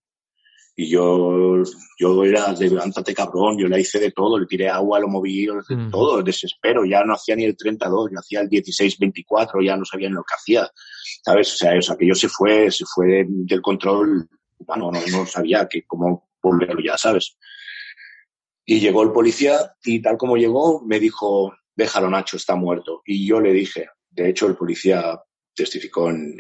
Y 0.80 0.90
yo, 0.90 1.62
yo 1.98 2.24
era 2.24 2.54
de 2.54 2.70
levántate 2.70 3.14
cabrón, 3.14 3.58
yo 3.58 3.68
le 3.68 3.82
hice 3.82 4.00
de 4.00 4.12
todo, 4.12 4.40
le 4.40 4.46
tiré 4.46 4.70
agua, 4.70 5.00
lo 5.00 5.10
moví, 5.10 5.46
mm. 5.48 5.90
todo, 5.90 6.24
desespero, 6.24 6.86
ya 6.86 7.04
no 7.04 7.16
hacía 7.16 7.36
ni 7.36 7.44
el 7.44 7.58
32, 7.58 8.12
yo 8.14 8.20
hacía 8.20 8.42
el 8.42 8.48
16, 8.48 8.98
24, 8.98 9.62
ya 9.62 9.76
no 9.76 9.84
sabía 9.84 10.08
ni 10.08 10.16
lo 10.16 10.24
que 10.24 10.36
hacía, 10.36 10.70
¿sabes? 11.24 11.54
O 11.54 11.58
sea, 11.58 11.76
eso, 11.76 11.92
aquello 11.92 12.16
se 12.16 12.30
fue, 12.30 12.72
se 12.72 12.86
fue 12.86 13.26
del 13.28 13.62
control 13.62 14.30
bueno, 14.60 14.92
no, 14.92 15.00
no 15.12 15.26
sabía 15.26 15.68
que 15.68 15.84
cómo 15.86 16.30
volverlo 16.42 16.82
ya, 16.82 16.98
¿sabes? 16.98 17.38
Y 18.66 18.80
llegó 18.80 19.04
el 19.04 19.12
policía 19.12 19.74
y 19.84 20.02
tal 20.02 20.18
como 20.18 20.38
llegó 20.38 20.86
me 20.86 21.00
dijo, 21.00 21.54
déjalo 21.76 22.10
Nacho, 22.10 22.38
está 22.38 22.56
muerto. 22.56 23.02
Y 23.06 23.28
yo 23.28 23.42
le 23.42 23.52
dije, 23.52 23.90
de 24.12 24.30
hecho 24.30 24.48
el 24.48 24.56
policía 24.56 25.20
testificó 25.56 26.10
en, 26.10 26.38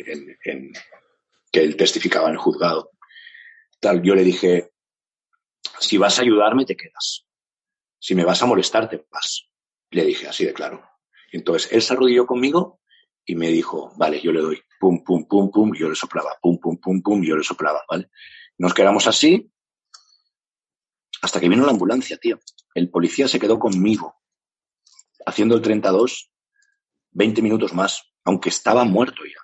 que 1.51 1.61
él 1.61 1.75
testificaba 1.75 2.27
en 2.27 2.35
el 2.35 2.39
juzgado. 2.39 2.91
Tal, 3.79 4.01
yo 4.03 4.15
le 4.15 4.23
dije, 4.23 4.71
si 5.79 5.97
vas 5.97 6.19
a 6.19 6.21
ayudarme, 6.21 6.65
te 6.65 6.75
quedas. 6.75 7.25
Si 7.99 8.15
me 8.15 8.25
vas 8.25 8.41
a 8.41 8.45
molestar, 8.45 8.89
te 8.89 9.05
vas. 9.11 9.49
Le 9.91 10.05
dije 10.05 10.27
así 10.27 10.45
de 10.45 10.53
claro. 10.53 10.83
Entonces 11.31 11.71
él 11.71 11.81
se 11.81 11.93
arrodilló 11.93 12.25
conmigo 12.25 12.81
y 13.25 13.35
me 13.35 13.47
dijo, 13.49 13.93
vale, 13.97 14.19
yo 14.21 14.31
le 14.31 14.41
doy. 14.41 14.61
Pum, 14.79 15.03
pum, 15.03 15.25
pum, 15.27 15.51
pum, 15.51 15.73
yo 15.75 15.89
le 15.89 15.95
soplaba. 15.95 16.37
Pum, 16.41 16.57
pum, 16.59 16.77
pum, 16.77 17.01
pum, 17.01 17.23
yo 17.23 17.35
le 17.35 17.43
soplaba, 17.43 17.83
¿vale? 17.89 18.09
Nos 18.57 18.73
quedamos 18.73 19.07
así 19.07 19.51
hasta 21.21 21.39
que 21.39 21.49
vino 21.49 21.65
la 21.65 21.71
ambulancia, 21.71 22.17
tío. 22.17 22.39
El 22.73 22.89
policía 22.89 23.27
se 23.27 23.39
quedó 23.39 23.59
conmigo, 23.59 24.15
haciendo 25.25 25.55
el 25.55 25.61
32, 25.61 26.31
20 27.11 27.41
minutos 27.41 27.73
más, 27.73 28.03
aunque 28.23 28.49
estaba 28.49 28.83
muerto 28.85 29.23
ya. 29.25 29.41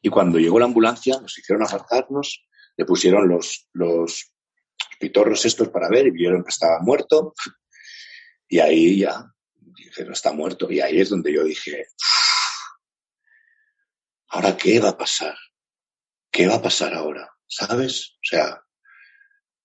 Y 0.00 0.08
cuando 0.08 0.38
llegó 0.38 0.58
la 0.58 0.64
ambulancia, 0.64 1.20
nos 1.20 1.38
hicieron 1.38 1.64
apartarnos, 1.64 2.44
le 2.76 2.84
pusieron 2.84 3.28
los, 3.28 3.68
los 3.72 4.32
pitorros 4.98 5.44
estos 5.44 5.68
para 5.68 5.88
ver 5.88 6.06
y 6.06 6.10
vieron 6.10 6.42
que 6.42 6.50
estaba 6.50 6.80
muerto. 6.80 7.34
Y 8.48 8.58
ahí 8.58 9.00
ya 9.00 9.24
dijeron, 9.54 10.12
está 10.12 10.32
muerto. 10.32 10.70
Y 10.70 10.80
ahí 10.80 11.00
es 11.00 11.10
donde 11.10 11.32
yo 11.32 11.44
dije, 11.44 11.86
¿ahora 14.28 14.56
qué 14.56 14.80
va 14.80 14.90
a 14.90 14.98
pasar? 14.98 15.36
¿Qué 16.30 16.46
va 16.46 16.56
a 16.56 16.62
pasar 16.62 16.94
ahora? 16.94 17.30
¿Sabes? 17.46 18.16
O 18.16 18.24
sea, 18.24 18.62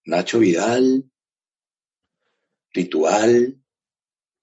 Nacho 0.06 0.40
Vidal 0.40 1.10
ritual, 2.78 3.60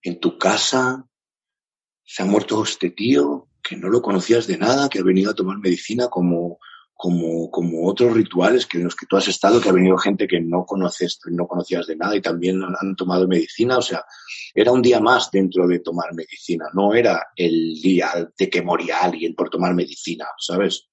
en 0.03 0.21
tu 0.21 0.39
casa, 0.39 1.09
se 2.05 2.23
ha 2.23 2.27
muerto 2.27 2.63
este 2.65 2.91
tío, 2.91 3.49
que 3.63 3.77
no 3.77 3.89
lo 3.89 4.03
conocías 4.03 4.47
de 4.47 4.59
nada, 4.59 4.89
que 4.89 4.99
ha 4.99 5.05
venido 5.05 5.31
a 5.31 5.35
tomar 5.35 5.59
medicina 5.59 6.09
como, 6.09 6.59
como, 7.11 7.87
otros 7.87 8.15
rituales 8.15 8.67
que 8.67 8.79
en 8.79 8.85
los 8.85 8.97
que 8.97 9.07
tú 9.07 9.17
has 9.17 9.29
estado, 9.29 9.61
que 9.61 9.69
ha 9.69 9.73
venido 9.73 9.99
gente 9.99 10.27
que 10.27 10.41
no 10.41 10.65
conoces, 10.65 11.21
no 11.27 11.47
conocías 11.47 11.87
de 11.87 11.97
nada 11.97 12.17
y 12.17 12.23
también 12.23 12.63
han 12.63 12.97
tomado 12.97 13.29
medicina. 13.29 13.77
O 13.77 13.83
sea, 13.83 14.05
era 14.55 14.73
un 14.73 14.81
día 14.81 15.01
más 15.01 15.31
dentro 15.31 15.67
de 15.67 15.81
tomar 15.81 16.15
medicina, 16.15 16.67
no 16.73 16.95
era 16.95 17.27
el 17.37 17.75
día 17.75 18.09
de 18.39 18.49
que 18.49 18.63
moría 18.63 19.01
alguien 19.03 19.35
por 19.35 19.51
tomar 19.51 19.75
medicina, 19.75 20.27
¿sabes? 20.39 20.89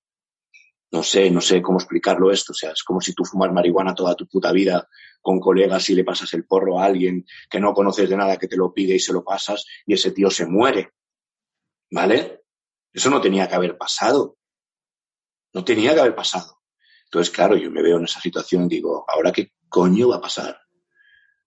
No 0.92 1.02
sé, 1.02 1.32
no 1.32 1.40
sé 1.40 1.62
cómo 1.62 1.78
explicarlo 1.78 2.30
esto. 2.30 2.52
O 2.52 2.56
sea, 2.56 2.72
es 2.72 2.84
como 2.84 3.00
si 3.00 3.14
tú 3.14 3.24
fumas 3.24 3.54
marihuana 3.54 3.96
toda 3.96 4.16
tu 4.16 4.28
puta 4.28 4.52
vida 4.52 4.86
con 5.22 5.40
colegas 5.40 5.90
y 5.90 5.96
le 5.96 6.04
pasas 6.04 6.34
el 6.34 6.46
porro 6.46 6.78
a 6.78 6.86
alguien 6.86 7.26
que 7.50 7.62
no 7.62 7.74
conoces 7.74 8.10
de 8.10 8.18
nada, 8.18 8.38
que 8.38 8.50
te 8.50 8.58
lo 8.58 8.74
pide 8.74 8.96
y 8.96 9.00
se 9.00 9.14
lo 9.14 9.24
pasas 9.24 9.66
y 9.86 9.94
ese 9.94 10.12
tío 10.12 10.30
se 10.30 10.46
muere. 10.46 10.90
¿Vale? 11.90 12.42
Eso 12.92 13.10
no 13.10 13.22
tenía 13.22 13.48
que 13.48 13.56
haber 13.56 13.78
pasado. 13.78 14.38
No 15.54 15.64
tenía 15.64 15.94
que 15.94 16.00
haber 16.00 16.16
pasado. 16.16 16.62
Entonces, 17.06 17.34
claro, 17.34 17.58
yo 17.58 17.70
me 17.70 17.82
veo 17.82 17.98
en 17.98 18.06
esa 18.06 18.22
situación 18.22 18.66
y 18.66 18.76
digo, 18.76 19.06
¿ahora 19.08 19.32
qué 19.32 19.52
coño 19.68 20.10
va 20.10 20.18
a 20.18 20.22
pasar? 20.22 20.62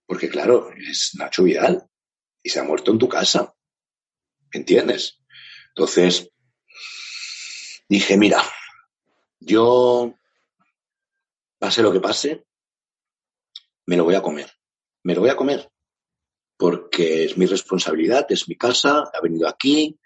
Porque, 0.07 0.29
claro, 0.29 0.71
es 0.73 1.13
Nacho 1.15 1.45
Vidal 1.45 1.89
y 2.43 2.51
se 2.51 2.61
ha 2.61 2.65
muerto 2.65 2.91
en 2.91 2.99
tu 2.99 3.09
casa. 3.09 3.55
¿Entiendes? 4.53 5.21
Entonces, 5.69 6.31
dije, 7.89 8.17
mira, 8.19 8.43
yo, 9.41 10.15
pase 11.59 11.83
lo 11.83 11.93
que 11.93 12.01
pase, 12.01 12.45
me 13.87 13.97
lo 13.97 14.05
voy 14.05 14.15
a 14.15 14.23
comer. 14.23 14.51
Me 15.03 15.15
lo 15.15 15.23
voy 15.23 15.31
a 15.31 15.37
comer. 15.37 15.71
Porque 16.57 17.25
es 17.25 17.37
mi 17.37 17.47
responsabilidad, 17.47 18.27
es 18.29 18.49
mi 18.49 18.57
casa, 18.57 19.11
ha 19.13 19.21
venido 19.23 19.49
aquí, 19.49 19.99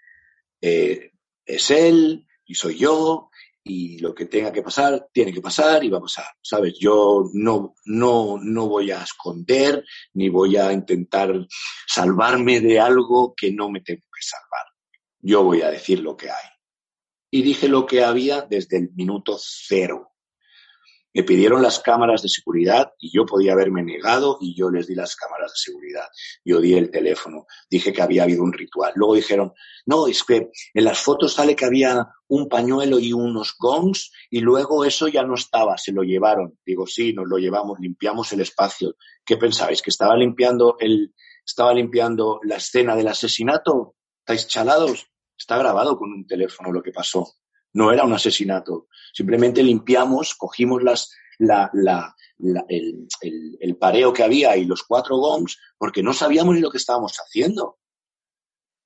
eh, 0.61 1.11
es 1.45 1.71
él 1.71 2.25
y 2.45 2.55
soy 2.55 2.77
yo 2.77 3.28
y 3.69 3.99
lo 3.99 4.15
que 4.15 4.25
tenga 4.25 4.51
que 4.51 4.63
pasar 4.63 5.09
tiene 5.13 5.31
que 5.31 5.41
pasar 5.41 5.83
y 5.83 5.89
va 5.89 5.99
a 5.99 6.01
pasar, 6.01 6.25
¿sabes? 6.41 6.73
Yo 6.79 7.29
no, 7.33 7.75
no, 7.85 8.39
no 8.41 8.67
voy 8.67 8.89
a 8.89 9.03
esconder 9.03 9.85
ni 10.13 10.27
voy 10.27 10.57
a 10.57 10.73
intentar 10.73 11.31
salvarme 11.87 12.61
de 12.61 12.79
algo 12.79 13.35
que 13.37 13.51
no 13.51 13.69
me 13.69 13.81
tengo 13.81 14.01
que 14.01 14.21
salvar. 14.21 14.65
Yo 15.21 15.43
voy 15.43 15.61
a 15.61 15.69
decir 15.69 15.99
lo 15.99 16.17
que 16.17 16.31
hay. 16.31 16.49
Y 17.31 17.43
dije 17.43 17.67
lo 17.67 17.85
que 17.85 18.03
había 18.03 18.41
desde 18.41 18.77
el 18.77 18.89
minuto 18.95 19.37
cero. 19.39 20.13
Me 21.13 21.23
pidieron 21.23 21.61
las 21.61 21.79
cámaras 21.79 22.21
de 22.21 22.29
seguridad 22.29 22.93
y 22.99 23.11
yo 23.11 23.25
podía 23.25 23.53
haberme 23.53 23.83
negado 23.83 24.37
y 24.39 24.55
yo 24.55 24.69
les 24.69 24.87
di 24.87 24.95
las 24.95 25.15
cámaras 25.15 25.51
de 25.51 25.71
seguridad. 25.71 26.05
Yo 26.45 26.61
di 26.61 26.75
el 26.75 26.91
teléfono, 26.91 27.47
dije 27.69 27.91
que 27.91 28.01
había 28.01 28.23
habido 28.23 28.43
un 28.43 28.53
ritual. 28.53 28.93
Luego 28.95 29.15
dijeron, 29.15 29.53
no, 29.85 30.07
es 30.07 30.23
que 30.23 30.49
en 30.73 30.83
las 30.83 30.99
fotos 30.99 31.33
sale 31.33 31.55
que 31.55 31.65
había 31.65 32.07
un 32.27 32.47
pañuelo 32.47 32.99
y 32.99 33.11
unos 33.11 33.55
gongs 33.57 34.11
y 34.29 34.39
luego 34.41 34.85
eso 34.85 35.07
ya 35.07 35.23
no 35.23 35.33
estaba, 35.33 35.77
se 35.77 35.91
lo 35.91 36.03
llevaron. 36.03 36.59
Digo, 36.63 36.85
sí, 36.85 37.13
nos 37.13 37.27
lo 37.27 37.37
llevamos, 37.37 37.79
limpiamos 37.79 38.31
el 38.33 38.41
espacio. 38.41 38.95
¿Qué 39.25 39.37
pensáis? 39.37 39.81
¿Que 39.81 39.89
estaba 39.89 40.15
limpiando 40.15 40.75
el, 40.79 41.13
estaba 41.45 41.73
limpiando 41.73 42.39
la 42.43 42.57
escena 42.57 42.95
del 42.95 43.07
asesinato? 43.07 43.95
¿Estáis 44.19 44.47
chalados? 44.47 45.07
Está 45.35 45.57
grabado 45.57 45.97
con 45.97 46.11
un 46.11 46.27
teléfono 46.27 46.71
lo 46.71 46.83
que 46.83 46.91
pasó. 46.91 47.27
No 47.73 47.91
era 47.91 48.03
un 48.03 48.13
asesinato. 48.13 48.87
Simplemente 49.13 49.63
limpiamos, 49.63 50.35
cogimos 50.35 50.81
el, 51.39 53.07
el, 53.59 53.77
pareo 53.77 54.13
que 54.13 54.23
había 54.23 54.57
y 54.57 54.65
los 54.65 54.83
cuatro 54.83 55.17
gongs 55.17 55.59
porque 55.77 56.01
no 56.01 56.13
sabíamos 56.13 56.55
ni 56.55 56.61
lo 56.61 56.71
que 56.71 56.77
estábamos 56.77 57.17
haciendo. 57.17 57.79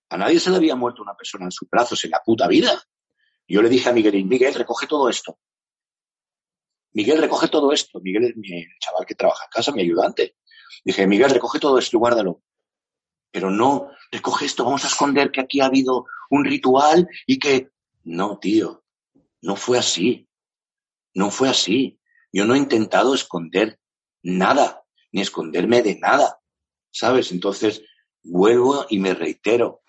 A 0.10 0.18
nadie 0.18 0.40
se 0.40 0.50
le 0.50 0.58
había 0.58 0.76
muerto 0.76 1.02
una 1.02 1.16
persona 1.16 1.46
en 1.46 1.52
sus 1.52 1.70
brazos 1.70 2.04
en 2.04 2.12
la 2.12 2.22
puta 2.24 2.48
vida. 2.48 2.82
yo 3.48 3.62
le 3.62 3.70
dije 3.70 3.90
a 3.90 3.94
Miguel, 3.94 4.26
Miguel, 4.26 4.54
recoge 4.54 4.88
todo 4.88 5.10
esto. 5.10 5.40
Miguel, 6.94 7.20
recoge 7.20 7.48
todo 7.48 7.72
esto. 7.72 8.00
Miguel 8.02 8.26
es 8.26 8.38
mi 8.38 8.64
chaval 8.80 9.06
que 9.06 9.16
trabaja 9.16 9.46
en 9.46 9.52
casa, 9.52 9.72
mi 9.72 9.82
ayudante. 9.82 10.36
Dije, 10.86 11.08
Miguel, 11.08 11.32
recoge 11.32 11.60
todo 11.60 11.78
esto 11.80 11.98
y 11.98 12.00
guárdalo. 12.00 12.42
Pero 13.32 13.50
no, 13.50 13.90
recoge 14.12 14.46
esto, 14.46 14.64
vamos 14.64 14.84
a 14.84 14.88
esconder 14.88 15.32
que 15.32 15.42
aquí 15.42 15.60
ha 15.60 15.66
habido 15.66 16.06
un 16.30 16.46
ritual 16.46 17.08
y 17.26 17.40
que 17.40 17.72
no, 18.04 18.40
tío, 18.40 18.84
no 19.42 19.56
fue 19.56 19.78
así. 19.78 20.28
No 21.14 21.30
fue 21.30 21.50
así. 21.50 22.00
Yo 22.32 22.46
no 22.46 22.56
he 22.56 22.58
intentado 22.58 23.14
esconder 23.14 23.80
nada, 24.24 24.84
ni 25.12 25.22
esconderme 25.22 25.82
de 25.82 26.00
nada. 26.00 26.40
¿Sabes? 26.92 27.32
Entonces, 27.32 27.84
vuelvo 28.24 28.86
y 28.90 29.00
me 29.00 29.14
reitero. 29.14 29.82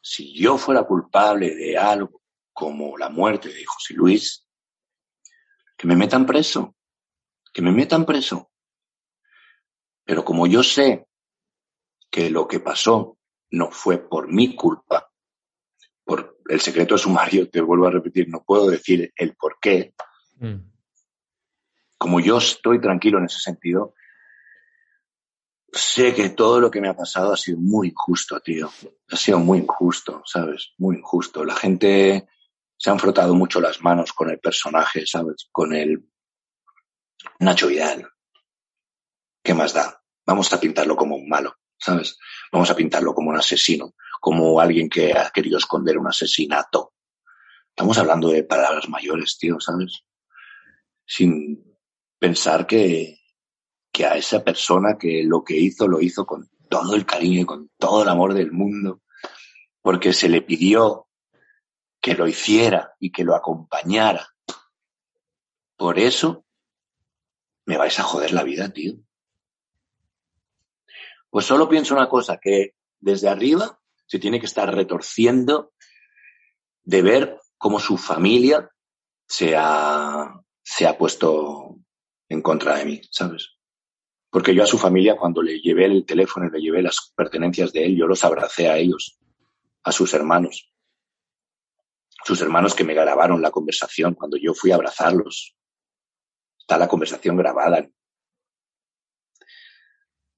Si 0.00 0.34
yo 0.34 0.58
fuera 0.58 0.84
culpable 0.84 1.54
de 1.54 1.78
algo 1.78 2.22
como 2.52 2.98
la 2.98 3.08
muerte 3.08 3.48
de 3.48 3.64
José 3.64 3.94
Luis, 3.94 4.46
que 5.76 5.86
me 5.86 5.96
metan 5.96 6.26
preso. 6.26 6.74
Que 7.52 7.62
me 7.62 7.70
metan 7.70 8.04
preso. 8.04 8.50
Pero 10.04 10.24
como 10.24 10.46
yo 10.46 10.62
sé 10.62 11.06
que 12.10 12.30
lo 12.30 12.48
que 12.48 12.60
pasó 12.60 13.18
no 13.50 13.70
fue 13.70 13.98
por 13.98 14.32
mi 14.32 14.56
culpa, 14.56 15.11
el 16.48 16.60
secreto 16.60 16.96
sumario, 16.98 17.48
te 17.48 17.60
vuelvo 17.60 17.86
a 17.86 17.90
repetir, 17.90 18.28
no 18.28 18.42
puedo 18.42 18.70
decir 18.70 19.12
el 19.16 19.34
por 19.34 19.58
qué. 19.60 19.94
Mm. 20.38 20.70
Como 21.98 22.20
yo 22.20 22.38
estoy 22.38 22.80
tranquilo 22.80 23.18
en 23.18 23.26
ese 23.26 23.38
sentido, 23.38 23.94
sé 25.72 26.14
que 26.14 26.30
todo 26.30 26.60
lo 26.60 26.70
que 26.70 26.80
me 26.80 26.88
ha 26.88 26.96
pasado 26.96 27.32
ha 27.32 27.36
sido 27.36 27.58
muy 27.58 27.88
injusto, 27.88 28.40
tío. 28.40 28.70
Ha 29.10 29.16
sido 29.16 29.38
muy 29.38 29.58
injusto, 29.58 30.22
¿sabes? 30.24 30.72
Muy 30.78 30.96
injusto. 30.96 31.44
La 31.44 31.54
gente 31.54 32.28
se 32.76 32.90
han 32.90 32.98
frotado 32.98 33.34
mucho 33.34 33.60
las 33.60 33.80
manos 33.80 34.12
con 34.12 34.30
el 34.30 34.38
personaje, 34.38 35.06
¿sabes? 35.06 35.48
Con 35.50 35.74
el 35.74 36.04
Nacho 37.38 37.68
Vidal. 37.68 38.08
¿Qué 39.42 39.54
más 39.54 39.72
da? 39.72 40.02
Vamos 40.26 40.52
a 40.52 40.60
pintarlo 40.60 40.96
como 40.96 41.16
un 41.16 41.28
malo, 41.28 41.56
¿sabes? 41.78 42.18
Vamos 42.52 42.70
a 42.70 42.76
pintarlo 42.76 43.14
como 43.14 43.30
un 43.30 43.36
asesino 43.36 43.94
como 44.22 44.60
alguien 44.60 44.88
que 44.88 45.12
ha 45.14 45.30
querido 45.30 45.58
esconder 45.58 45.98
un 45.98 46.06
asesinato. 46.06 46.92
Estamos 47.70 47.98
hablando 47.98 48.28
de 48.28 48.44
palabras 48.44 48.88
mayores, 48.88 49.36
tío, 49.36 49.58
¿sabes? 49.58 50.04
Sin 51.04 51.76
pensar 52.20 52.64
que, 52.64 53.18
que 53.90 54.06
a 54.06 54.14
esa 54.14 54.44
persona 54.44 54.96
que 54.96 55.24
lo 55.24 55.42
que 55.42 55.56
hizo, 55.56 55.88
lo 55.88 56.00
hizo 56.00 56.24
con 56.24 56.48
todo 56.70 56.94
el 56.94 57.04
cariño 57.04 57.40
y 57.40 57.44
con 57.44 57.72
todo 57.76 58.04
el 58.04 58.08
amor 58.08 58.34
del 58.34 58.52
mundo, 58.52 59.02
porque 59.80 60.12
se 60.12 60.28
le 60.28 60.40
pidió 60.40 61.08
que 62.00 62.14
lo 62.14 62.28
hiciera 62.28 62.94
y 63.00 63.10
que 63.10 63.24
lo 63.24 63.34
acompañara. 63.34 64.28
Por 65.76 65.98
eso 65.98 66.44
me 67.64 67.76
vais 67.76 67.98
a 67.98 68.04
joder 68.04 68.32
la 68.32 68.44
vida, 68.44 68.72
tío. 68.72 68.94
Pues 71.28 71.44
solo 71.44 71.68
pienso 71.68 71.92
una 71.92 72.08
cosa, 72.08 72.38
que 72.40 72.76
desde 73.00 73.28
arriba 73.28 73.80
se 74.12 74.18
tiene 74.18 74.38
que 74.38 74.44
estar 74.44 74.70
retorciendo 74.74 75.72
de 76.82 77.00
ver 77.00 77.40
cómo 77.56 77.80
su 77.80 77.96
familia 77.96 78.70
se 79.26 79.56
ha, 79.56 80.38
se 80.62 80.86
ha 80.86 80.98
puesto 80.98 81.78
en 82.28 82.42
contra 82.42 82.76
de 82.76 82.84
mí, 82.84 83.00
¿sabes? 83.10 83.56
Porque 84.28 84.54
yo 84.54 84.64
a 84.64 84.66
su 84.66 84.76
familia, 84.76 85.16
cuando 85.16 85.40
le 85.40 85.60
llevé 85.60 85.86
el 85.86 86.04
teléfono 86.04 86.46
y 86.46 86.50
le 86.50 86.60
llevé 86.60 86.82
las 86.82 87.10
pertenencias 87.16 87.72
de 87.72 87.86
él, 87.86 87.96
yo 87.96 88.06
los 88.06 88.22
abracé 88.22 88.68
a 88.68 88.76
ellos, 88.76 89.18
a 89.82 89.92
sus 89.92 90.12
hermanos. 90.12 90.70
Sus 92.22 92.42
hermanos 92.42 92.74
que 92.74 92.84
me 92.84 92.92
grabaron 92.92 93.40
la 93.40 93.50
conversación 93.50 94.12
cuando 94.12 94.36
yo 94.36 94.52
fui 94.52 94.72
a 94.72 94.74
abrazarlos. 94.74 95.56
Está 96.58 96.76
la 96.76 96.88
conversación 96.88 97.38
grabada. 97.38 97.88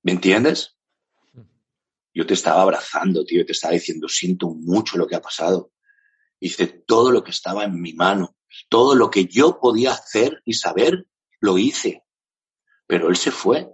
¿Me 0.05 0.13
entiendes? 0.13 0.74
Yo 2.15 2.25
te 2.25 2.35
estaba 2.35 2.63
abrazando, 2.63 3.25
tío, 3.25 3.45
te 3.45 3.53
estaba 3.53 3.75
diciendo, 3.75 4.09
siento 4.09 4.49
mucho 4.49 4.97
lo 4.97 5.09
que 5.09 5.17
ha 5.17 5.21
pasado. 5.21 5.73
Hice 6.39 6.69
todo 6.69 7.11
lo 7.11 7.25
que 7.25 7.33
estaba 7.33 7.65
en 7.65 7.81
mi 7.81 7.93
mano, 7.93 8.37
todo 8.69 8.95
lo 8.95 9.11
que 9.11 9.27
yo 9.27 9.59
podía 9.59 9.91
hacer 9.91 10.41
y 10.45 10.55
saber, 10.55 11.09
lo 11.41 11.59
hice. 11.59 12.05
Pero 12.87 13.09
él 13.09 13.17
se 13.17 13.33
fue 13.33 13.69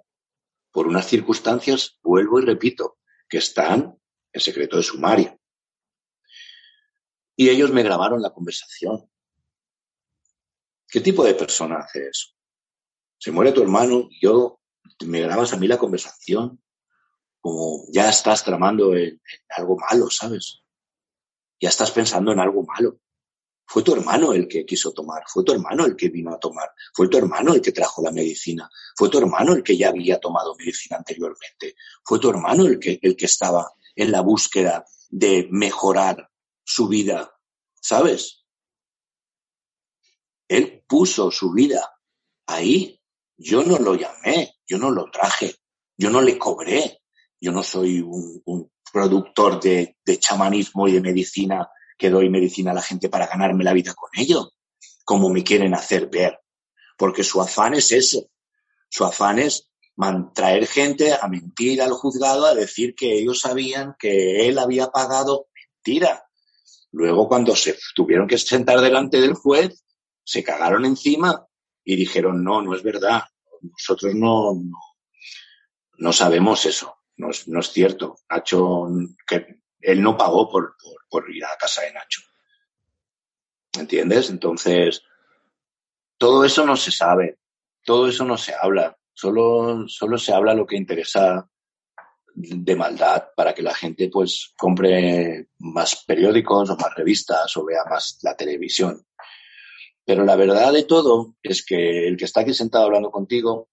por 0.73 0.87
unas 0.87 1.07
circunstancias, 1.07 1.99
vuelvo 2.03 2.41
y 2.41 2.47
repito, 2.47 2.99
que 3.29 3.39
están 3.39 3.99
en 4.33 4.41
secreto 4.41 4.79
de 4.79 4.85
sumario. 4.85 5.39
Y 7.37 7.51
ellos 7.51 7.71
me 7.73 7.83
grabaron 7.83 8.23
la 8.23 8.33
conversación. 8.33 9.11
¿Qué 10.89 11.01
tipo 11.01 11.25
de 11.25 11.35
persona 11.35 11.79
hace 11.79 12.09
eso? 12.09 12.29
Se 13.19 13.31
muere 13.33 13.53
tu 13.53 13.63
hermano 13.63 14.09
y 14.11 14.21
yo 14.21 14.61
me 15.05 15.21
grabas 15.21 15.53
a 15.53 15.57
mí 15.57 15.69
la 15.69 15.79
conversación 15.79 16.63
como 17.41 17.85
ya 17.91 18.09
estás 18.09 18.45
tramando 18.45 18.95
en, 18.95 19.21
algo 19.57 19.77
malo, 19.77 20.11
¿sabes? 20.11 20.63
Ya 21.61 21.69
estás 21.69 21.91
pensando 21.91 22.33
en 22.33 22.41
algo 22.41 22.65
malo. 22.65 22.99
Fue 23.67 23.83
tu 23.83 23.95
hermano 23.95 24.33
el 24.33 24.49
que 24.49 24.67
quiso 24.67 24.93
tomar, 24.93 25.23
fue 25.29 25.45
tu 25.45 25.53
hermano 25.53 25.87
el 25.87 25.95
que 25.95 26.09
vino 26.09 26.35
a 26.35 26.41
tomar, 26.41 26.73
fue 26.93 27.09
tu 27.09 27.19
hermano 27.19 27.55
el 27.55 27.61
que 27.61 27.71
trajo 27.71 28.03
la 28.03 28.11
medicina, 28.11 28.69
fue 28.97 29.09
tu 29.09 29.19
hermano 29.19 29.53
el 29.53 29.63
que 29.63 29.77
ya 29.77 29.91
había 29.91 30.19
tomado 30.19 30.57
medicina 30.57 30.97
anteriormente, 30.97 31.77
fue 32.05 32.19
tu 32.19 32.31
hermano 32.31 32.67
el 32.67 32.81
que, 32.81 32.99
el 33.01 33.15
que 33.15 33.27
estaba 33.27 33.73
en 33.95 34.11
la 34.11 34.23
búsqueda 34.23 34.85
de 35.09 35.47
mejorar 35.53 36.29
su 36.65 36.89
vida 36.89 37.33
¿sabes? 37.81 38.45
Él 40.49 40.85
puso 40.87 41.31
su 41.31 41.53
vida 41.53 41.99
ahí. 42.47 43.01
Yo 43.37 43.63
no 43.65 43.79
lo 43.79 43.95
llamé, 43.95 44.59
yo 44.67 44.77
no 44.77 44.91
lo 44.91 45.11
traje, 45.11 45.57
yo 45.97 46.11
no 46.11 46.21
le 46.21 46.39
cobré. 46.39 47.00
Yo 47.41 47.53
no 47.53 47.63
soy 47.63 48.01
un, 48.01 48.71
productor 48.93 49.61
de, 49.61 49.97
chamanismo 50.19 50.89
y 50.89 50.93
de 50.93 51.01
medicina 51.01 51.69
que 51.97 52.11
doy 52.11 52.29
medicina 52.29 52.73
a 52.73 52.75
la 52.75 52.83
gente 52.83 53.09
para 53.09 53.27
ganarme 53.27 53.65
la 53.65 53.73
vida 53.73 53.95
con 53.95 54.11
ello, 54.15 54.53
como 55.05 55.29
me 55.31 55.45
quieren 55.45 55.75
hacer 55.75 56.09
ver. 56.09 56.39
Porque 56.97 57.25
su 57.25 57.41
afán 57.41 57.75
es 57.75 57.93
ese. 57.93 58.29
Su 58.89 59.05
afán 59.05 59.39
es 59.39 59.71
traer 60.35 60.67
gente 60.67 61.15
a 61.15 61.29
mentir 61.29 61.81
al 61.83 61.93
juzgado, 61.93 62.47
a 62.47 62.55
decir 62.55 62.95
que 62.95 63.19
ellos 63.19 63.41
sabían 63.41 63.95
que 63.99 64.49
él 64.49 64.59
había 64.59 64.89
pagado 64.89 65.49
mentira. 65.55 66.25
Luego, 66.93 67.29
cuando 67.29 67.55
se 67.55 67.79
tuvieron 67.95 68.27
que 68.27 68.39
sentar 68.39 68.81
delante 68.81 69.21
del 69.21 69.35
juez, 69.35 69.85
se 70.25 70.43
cagaron 70.43 70.85
encima 70.85 71.47
y 71.85 71.97
dijeron, 71.97 72.43
no, 72.43 72.61
no 72.61 72.75
es 72.75 72.83
verdad. 72.83 73.23
Nosotros 73.63 74.15
no, 74.15 74.55
no, 74.55 74.79
no 75.99 76.13
sabemos 76.13 76.67
eso. 76.67 77.00
No 77.21 77.61
es, 77.61 77.73
cierto. 77.73 78.17
Nacho, 78.29 78.89
que 79.27 79.61
él 79.81 80.03
no 80.03 80.17
pagó 80.17 80.49
por, 80.49 80.77
por, 80.83 81.07
por 81.09 81.31
ir 81.35 81.45
a 81.45 81.51
la 81.51 81.57
casa 81.57 81.83
de 81.83 81.93
Nacho. 81.93 82.23
¿Entiendes? 83.79 84.31
Entonces, 84.31 85.03
todo 86.19 86.45
eso 86.45 86.67
no 86.67 86.77
se 86.77 86.91
sabe. 86.91 87.39
Todo 87.85 88.09
eso 88.09 88.25
no 88.25 88.37
se 88.37 88.55
habla. 88.55 88.97
Solo, 89.13 89.89
solo 89.89 90.19
se 90.19 90.33
habla 90.33 90.55
lo 90.55 90.67
que 90.67 90.77
interesa 90.77 91.49
de 92.35 92.77
maldad 92.77 93.29
para 93.35 93.55
que 93.55 93.63
la 93.63 93.75
gente 93.75 94.09
pues 94.09 94.53
compre 94.57 95.49
más 95.59 96.05
periódicos 96.05 96.71
o 96.71 96.77
más 96.77 96.95
revistas 96.95 97.57
o 97.57 97.65
vea 97.65 97.85
más 97.89 98.19
la 98.23 98.37
televisión. 98.37 99.03
Pero 100.05 100.25
la 100.25 100.37
verdad 100.37 100.73
de 100.73 100.85
todo 100.85 101.35
es 101.43 101.65
que 101.65 102.07
el 102.07 102.17
que 102.17 102.25
está 102.27 102.41
aquí 102.41 102.53
sentado 102.53 102.85
hablando 102.85 103.11
contigo 103.11 103.70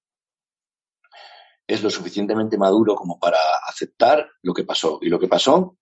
es 1.67 1.83
lo 1.83 1.89
suficientemente 1.89 2.57
maduro 2.57 2.95
como 2.95 3.19
para 3.19 3.37
aceptar 3.67 4.29
lo 4.41 4.53
que 4.53 4.63
pasó. 4.63 4.99
Y 5.01 5.09
lo 5.09 5.19
que 5.19 5.27
pasó 5.27 5.77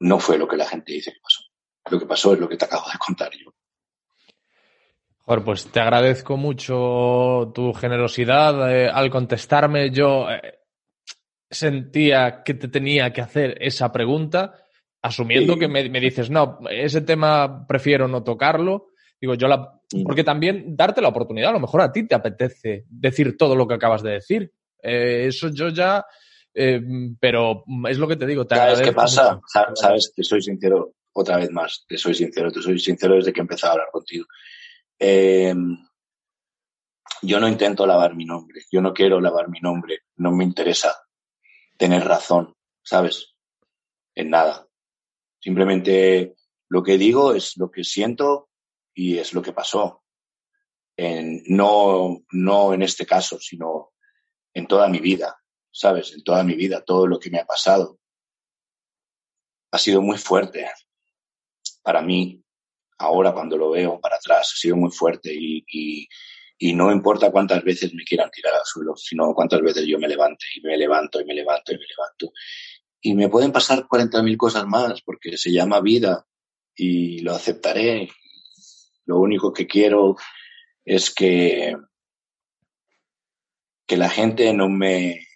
no 0.00 0.18
fue 0.18 0.38
lo 0.38 0.48
que 0.48 0.56
la 0.56 0.66
gente 0.66 0.92
dice 0.92 1.12
que 1.12 1.20
pasó. 1.20 1.42
Lo 1.90 1.98
que 2.00 2.06
pasó 2.06 2.32
es 2.32 2.40
lo 2.40 2.48
que 2.48 2.56
te 2.56 2.64
acabo 2.64 2.86
de 2.90 2.98
contar 2.98 3.30
yo. 3.32 3.52
Joder, 5.18 5.44
pues 5.44 5.70
te 5.70 5.80
agradezco 5.80 6.36
mucho 6.36 7.52
tu 7.54 7.72
generosidad 7.74 8.72
eh, 8.72 8.88
al 8.88 9.10
contestarme. 9.10 9.90
Yo 9.90 10.30
eh, 10.30 10.60
sentía 11.50 12.42
que 12.44 12.54
te 12.54 12.68
tenía 12.68 13.12
que 13.12 13.20
hacer 13.20 13.58
esa 13.60 13.92
pregunta, 13.92 14.54
asumiendo 15.02 15.54
sí. 15.54 15.60
que 15.60 15.68
me, 15.68 15.88
me, 15.88 16.00
dices, 16.00 16.30
no, 16.30 16.60
ese 16.70 17.00
tema 17.00 17.66
prefiero 17.66 18.08
no 18.08 18.22
tocarlo. 18.22 18.92
Digo, 19.20 19.34
yo 19.34 19.48
la. 19.48 19.72
Porque 20.04 20.24
también 20.24 20.76
darte 20.76 21.00
la 21.00 21.08
oportunidad, 21.08 21.50
a 21.50 21.54
lo 21.54 21.60
mejor 21.60 21.80
a 21.80 21.92
ti 21.92 22.06
te 22.06 22.14
apetece 22.14 22.84
decir 22.88 23.36
todo 23.36 23.54
lo 23.54 23.66
que 23.66 23.74
acabas 23.74 24.02
de 24.02 24.12
decir. 24.12 24.52
Eh, 24.82 25.26
eso 25.28 25.48
yo 25.48 25.68
ya. 25.68 26.04
Eh, 26.52 26.80
pero 27.20 27.64
es 27.88 27.98
lo 27.98 28.08
que 28.08 28.16
te 28.16 28.26
digo. 28.26 28.46
Te 28.46 28.56
¿Sabes 28.56 28.80
qué 28.80 28.92
pasa? 28.92 29.34
Mucho. 29.34 29.74
Sabes, 29.74 30.12
te 30.14 30.22
soy 30.24 30.42
sincero, 30.42 30.94
otra 31.12 31.36
vez 31.36 31.50
más, 31.50 31.84
te 31.88 31.96
soy 31.96 32.14
sincero, 32.14 32.50
te 32.50 32.60
soy 32.60 32.78
sincero 32.78 33.14
desde 33.14 33.32
que 33.32 33.40
empecé 33.40 33.66
a 33.66 33.72
hablar 33.72 33.88
contigo. 33.92 34.26
Eh, 34.98 35.54
yo 37.22 37.40
no 37.40 37.48
intento 37.48 37.86
lavar 37.86 38.14
mi 38.14 38.24
nombre, 38.24 38.62
yo 38.70 38.80
no 38.80 38.92
quiero 38.92 39.20
lavar 39.20 39.48
mi 39.48 39.60
nombre, 39.60 40.00
no 40.16 40.32
me 40.32 40.44
interesa 40.44 40.94
tener 41.76 42.04
razón, 42.04 42.54
¿sabes? 42.82 43.34
En 44.14 44.30
nada. 44.30 44.66
Simplemente 45.40 46.34
lo 46.68 46.82
que 46.82 46.98
digo 46.98 47.34
es 47.34 47.56
lo 47.56 47.70
que 47.70 47.84
siento 47.84 48.50
y 48.96 49.18
es 49.18 49.32
lo 49.34 49.42
que 49.42 49.52
pasó. 49.52 50.02
En, 50.96 51.42
no, 51.46 52.24
no 52.32 52.72
en 52.72 52.82
este 52.82 53.06
caso, 53.06 53.38
sino 53.38 53.92
en 54.54 54.66
toda 54.66 54.88
mi 54.88 54.98
vida, 54.98 55.36
¿sabes? 55.70 56.14
En 56.14 56.24
toda 56.24 56.42
mi 56.42 56.54
vida, 56.54 56.82
todo 56.82 57.06
lo 57.06 57.20
que 57.20 57.30
me 57.30 57.38
ha 57.38 57.44
pasado. 57.44 58.00
Ha 59.70 59.78
sido 59.78 60.00
muy 60.00 60.16
fuerte 60.16 60.66
para 61.82 62.00
mí, 62.02 62.42
ahora 62.98 63.32
cuando 63.32 63.56
lo 63.56 63.70
veo 63.70 64.00
para 64.00 64.16
atrás, 64.16 64.50
ha 64.52 64.56
sido 64.56 64.74
muy 64.74 64.90
fuerte 64.90 65.32
y, 65.32 65.64
y, 66.58 66.72
no 66.72 66.90
importa 66.90 67.30
cuántas 67.30 67.62
veces 67.62 67.94
me 67.94 68.02
quieran 68.02 68.30
tirar 68.30 68.54
al 68.54 68.64
suelo, 68.64 68.96
sino 68.96 69.32
cuántas 69.34 69.60
veces 69.60 69.86
yo 69.86 69.98
me 69.98 70.08
levante 70.08 70.46
y 70.56 70.62
me 70.62 70.76
levanto 70.76 71.20
y 71.20 71.24
me 71.26 71.34
levanto 71.34 71.72
y 71.72 71.78
me 71.78 71.84
levanto. 71.84 72.32
Y 73.02 73.14
me 73.14 73.28
pueden 73.28 73.52
pasar 73.52 73.86
40.000 73.86 74.36
cosas 74.36 74.66
más 74.66 75.02
porque 75.02 75.36
se 75.36 75.52
llama 75.52 75.80
vida 75.80 76.26
y 76.74 77.20
lo 77.20 77.34
aceptaré. 77.34 78.08
Lo 79.06 79.18
único 79.18 79.52
que 79.52 79.66
quiero 79.66 80.16
es 80.84 81.12
que, 81.14 81.76
que 83.86 83.96
la 83.96 84.08
gente 84.08 84.52
no 84.52 84.68
me, 84.68 85.26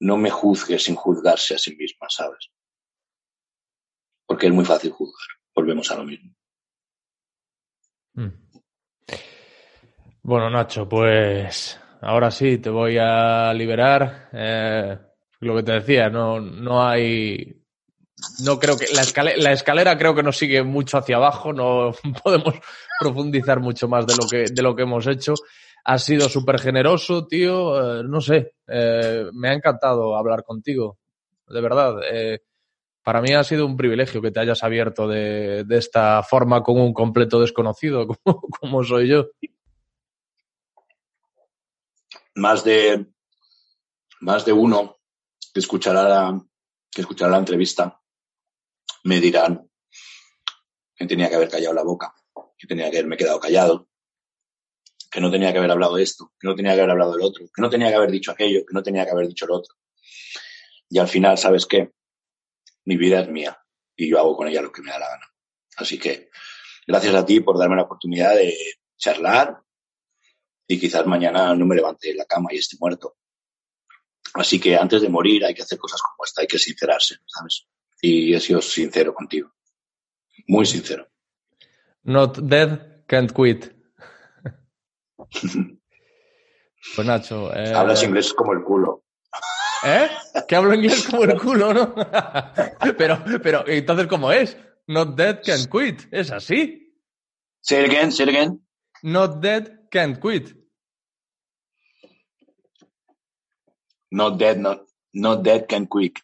no 0.00 0.16
me 0.16 0.30
juzgue 0.30 0.78
sin 0.78 0.94
juzgarse 0.94 1.54
a 1.54 1.58
sí 1.58 1.76
misma, 1.76 2.08
¿sabes? 2.08 2.50
Porque 4.26 4.46
es 4.46 4.52
muy 4.52 4.64
fácil 4.64 4.92
juzgar 4.92 5.42
volvemos 5.54 5.90
a 5.90 5.96
lo 5.96 6.04
mismo. 6.04 6.34
Mm. 8.14 8.28
Bueno, 10.22 10.50
Nacho, 10.50 10.88
pues 10.88 11.80
ahora 12.00 12.30
sí 12.30 12.58
te 12.58 12.70
voy 12.70 12.96
a 12.98 13.52
liberar. 13.54 14.28
Eh, 14.32 14.98
lo 15.40 15.56
que 15.56 15.62
te 15.62 15.72
decía, 15.72 16.08
no, 16.08 16.40
no 16.40 16.86
hay. 16.86 17.61
No 18.44 18.58
creo 18.58 18.76
que. 18.76 18.86
La 18.94 19.02
escalera, 19.02 19.36
la 19.38 19.52
escalera 19.52 19.98
creo 19.98 20.14
que 20.14 20.22
nos 20.22 20.36
sigue 20.36 20.62
mucho 20.62 20.98
hacia 20.98 21.16
abajo, 21.16 21.52
no 21.52 21.92
podemos 22.24 22.54
profundizar 22.98 23.60
mucho 23.60 23.88
más 23.88 24.06
de 24.06 24.14
lo 24.16 24.28
que, 24.28 24.52
de 24.52 24.62
lo 24.62 24.74
que 24.74 24.82
hemos 24.82 25.06
hecho. 25.06 25.34
Has 25.84 26.04
sido 26.04 26.28
súper 26.28 26.60
generoso, 26.60 27.26
tío. 27.26 28.00
Eh, 28.00 28.04
no 28.04 28.20
sé, 28.20 28.54
eh, 28.68 29.26
me 29.32 29.48
ha 29.48 29.54
encantado 29.54 30.16
hablar 30.16 30.44
contigo. 30.44 30.98
De 31.46 31.60
verdad. 31.60 31.96
Eh, 32.10 32.40
para 33.04 33.20
mí 33.20 33.32
ha 33.32 33.42
sido 33.42 33.66
un 33.66 33.76
privilegio 33.76 34.22
que 34.22 34.30
te 34.30 34.38
hayas 34.38 34.62
abierto 34.62 35.08
de, 35.08 35.64
de 35.64 35.76
esta 35.76 36.22
forma 36.22 36.62
con 36.62 36.80
un 36.80 36.92
completo 36.92 37.40
desconocido, 37.40 38.06
como, 38.24 38.40
como, 38.40 38.84
soy 38.84 39.08
yo. 39.08 39.26
Más 42.36 42.62
de, 42.62 43.06
más 44.20 44.44
de 44.44 44.52
uno 44.52 44.98
que 45.52 45.58
escuchará, 45.58 46.04
la, 46.04 46.40
que 46.92 47.00
escuchará 47.00 47.32
la 47.32 47.38
entrevista 47.38 48.01
me 49.04 49.20
dirán 49.20 49.68
que 50.94 51.06
tenía 51.06 51.28
que 51.28 51.36
haber 51.36 51.48
callado 51.48 51.74
la 51.74 51.82
boca, 51.82 52.14
que 52.56 52.66
tenía 52.66 52.90
que 52.90 52.98
haberme 52.98 53.16
quedado 53.16 53.40
callado, 53.40 53.88
que 55.10 55.20
no 55.20 55.30
tenía 55.30 55.52
que 55.52 55.58
haber 55.58 55.70
hablado 55.70 55.98
esto, 55.98 56.32
que 56.38 56.48
no 56.48 56.54
tenía 56.54 56.74
que 56.74 56.80
haber 56.80 56.92
hablado 56.92 57.12
del 57.12 57.22
otro, 57.22 57.44
que 57.54 57.62
no 57.62 57.68
tenía 57.68 57.88
que 57.88 57.96
haber 57.96 58.10
dicho 58.10 58.30
aquello, 58.30 58.60
que 58.66 58.74
no 58.74 58.82
tenía 58.82 59.04
que 59.04 59.10
haber 59.10 59.28
dicho 59.28 59.44
el 59.44 59.52
otro. 59.52 59.74
Y 60.88 60.98
al 60.98 61.08
final, 61.08 61.38
¿sabes 61.38 61.66
qué? 61.66 61.92
mi 62.84 62.96
vida 62.96 63.20
es 63.20 63.28
mía 63.28 63.58
y 63.96 64.08
yo 64.08 64.18
hago 64.18 64.36
con 64.36 64.48
ella 64.48 64.62
lo 64.62 64.72
que 64.72 64.82
me 64.82 64.90
da 64.90 64.98
la 64.98 65.08
gana. 65.08 65.26
Así 65.76 65.98
que 65.98 66.30
gracias 66.86 67.14
a 67.14 67.24
ti 67.24 67.40
por 67.40 67.58
darme 67.58 67.76
la 67.76 67.82
oportunidad 67.82 68.34
de 68.34 68.56
charlar 68.96 69.62
y 70.66 70.78
quizás 70.78 71.06
mañana 71.06 71.54
no 71.54 71.66
me 71.66 71.76
levante 71.76 72.08
de 72.08 72.14
la 72.14 72.24
cama 72.24 72.48
y 72.52 72.58
esté 72.58 72.76
muerto. 72.78 73.16
Así 74.34 74.58
que 74.58 74.76
antes 74.76 75.02
de 75.02 75.08
morir 75.08 75.44
hay 75.44 75.54
que 75.54 75.62
hacer 75.62 75.78
cosas 75.78 76.00
como 76.00 76.24
esta, 76.24 76.40
hay 76.40 76.46
que 76.46 76.58
sincerarse, 76.58 77.16
¿sabes? 77.26 77.66
Y 78.04 78.34
he 78.34 78.40
sido 78.40 78.60
sincero 78.60 79.14
contigo. 79.14 79.54
Muy 80.48 80.66
sincero. 80.66 81.08
Not 82.02 82.38
dead, 82.40 83.04
can't 83.06 83.32
quit. 83.32 83.72
pues 86.96 87.06
Nacho. 87.06 87.54
Eh... 87.54 87.72
Hablas 87.72 88.02
inglés 88.02 88.34
como 88.34 88.52
el 88.54 88.64
culo. 88.64 89.04
¿Eh? 89.84 90.08
Que 90.48 90.56
hablo 90.56 90.74
inglés 90.74 91.06
como 91.10 91.22
el 91.24 91.40
culo, 91.40 91.72
¿no? 91.72 91.94
pero, 92.98 93.22
pero, 93.40 93.64
entonces, 93.68 94.08
¿cómo 94.08 94.32
es? 94.32 94.56
Not 94.88 95.16
dead 95.16 95.40
can 95.44 95.66
quit. 95.70 96.12
¿Es 96.12 96.32
así? 96.32 96.92
Say 97.60 97.84
it 97.84 97.90
again, 97.90 98.10
say 98.10 98.24
it 98.24 98.30
again. 98.30 98.60
Not 99.04 99.40
dead 99.40 99.88
can 99.90 100.16
quit. 100.20 100.56
Not 104.10 104.38
dead, 104.38 104.58
not, 104.58 104.86
not 105.12 105.42
dead 105.42 105.66
can 105.68 105.86
quit. 105.86 106.18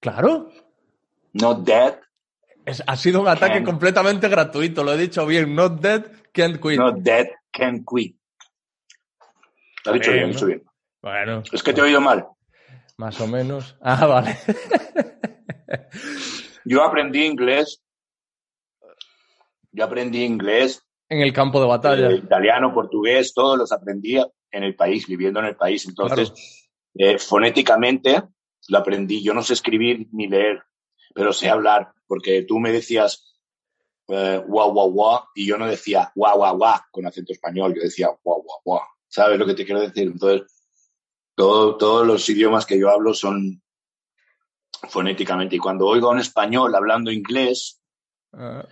Claro. 0.00 0.50
Not 1.32 1.64
dead. 1.64 1.98
Es, 2.64 2.82
ha 2.86 2.96
sido 2.96 3.20
un 3.20 3.28
ataque 3.28 3.54
can... 3.54 3.64
completamente 3.64 4.28
gratuito, 4.28 4.84
lo 4.84 4.92
he 4.92 4.96
dicho 4.96 5.26
bien. 5.26 5.54
Not 5.54 5.80
dead 5.80 6.04
can 6.32 6.58
quit. 6.58 6.78
Not 6.78 6.98
dead 6.98 7.28
can 7.50 7.84
quit. 7.84 8.16
Lo 9.84 9.92
he 9.92 9.94
dicho 9.94 10.12
bien, 10.12 10.28
lo 10.28 10.32
dicho 10.32 10.46
bien. 10.46 10.62
Bueno. 11.02 11.42
Es 11.50 11.62
que 11.62 11.72
te 11.72 11.80
he 11.80 11.84
oído 11.84 12.00
mal. 12.00 12.26
Más 12.96 13.20
o 13.20 13.26
menos. 13.26 13.76
Ah, 13.82 14.06
vale. 14.06 14.38
Yo 16.64 16.84
aprendí 16.84 17.24
inglés. 17.24 17.82
Yo 19.72 19.84
aprendí 19.84 20.22
inglés. 20.22 20.82
En 21.08 21.20
el 21.20 21.32
campo 21.32 21.60
de 21.60 21.66
batalla. 21.66 22.10
Eh, 22.10 22.16
italiano, 22.16 22.72
portugués, 22.72 23.34
todos 23.34 23.58
los 23.58 23.72
aprendía 23.72 24.26
en 24.50 24.62
el 24.62 24.76
país, 24.76 25.06
viviendo 25.06 25.40
en 25.40 25.46
el 25.46 25.56
país. 25.56 25.86
Entonces, 25.86 26.30
claro. 26.30 27.14
eh, 27.14 27.18
fonéticamente 27.18 28.22
lo 28.68 28.78
aprendí. 28.78 29.22
Yo 29.22 29.34
no 29.34 29.42
sé 29.42 29.54
escribir 29.54 30.06
ni 30.12 30.28
leer, 30.28 30.62
pero 31.14 31.32
sé 31.32 31.48
hablar, 31.48 31.92
porque 32.06 32.42
tú 32.42 32.58
me 32.58 32.72
decías 32.72 33.36
eh, 34.08 34.42
guau, 34.46 34.72
guau, 34.72 34.90
guau, 34.90 35.20
y 35.34 35.46
yo 35.46 35.56
no 35.58 35.66
decía 35.66 36.12
guau, 36.14 36.36
guau, 36.38 36.56
guau 36.56 36.80
con 36.90 37.06
acento 37.06 37.32
español, 37.32 37.74
yo 37.74 37.82
decía 37.82 38.08
guau, 38.22 38.42
guau, 38.42 38.60
guau. 38.64 38.80
¿Sabes 39.08 39.38
lo 39.38 39.46
que 39.46 39.54
te 39.54 39.64
quiero 39.64 39.80
decir? 39.80 40.04
Entonces, 40.04 40.64
todo, 41.34 41.76
todos 41.76 42.06
los 42.06 42.28
idiomas 42.28 42.66
que 42.66 42.78
yo 42.78 42.90
hablo 42.90 43.14
son 43.14 43.62
fonéticamente, 44.88 45.56
y 45.56 45.58
cuando 45.58 45.86
oigo 45.86 46.08
a 46.08 46.12
un 46.12 46.18
español 46.18 46.74
hablando 46.74 47.10
inglés, 47.10 47.78
Ah, 48.34 48.64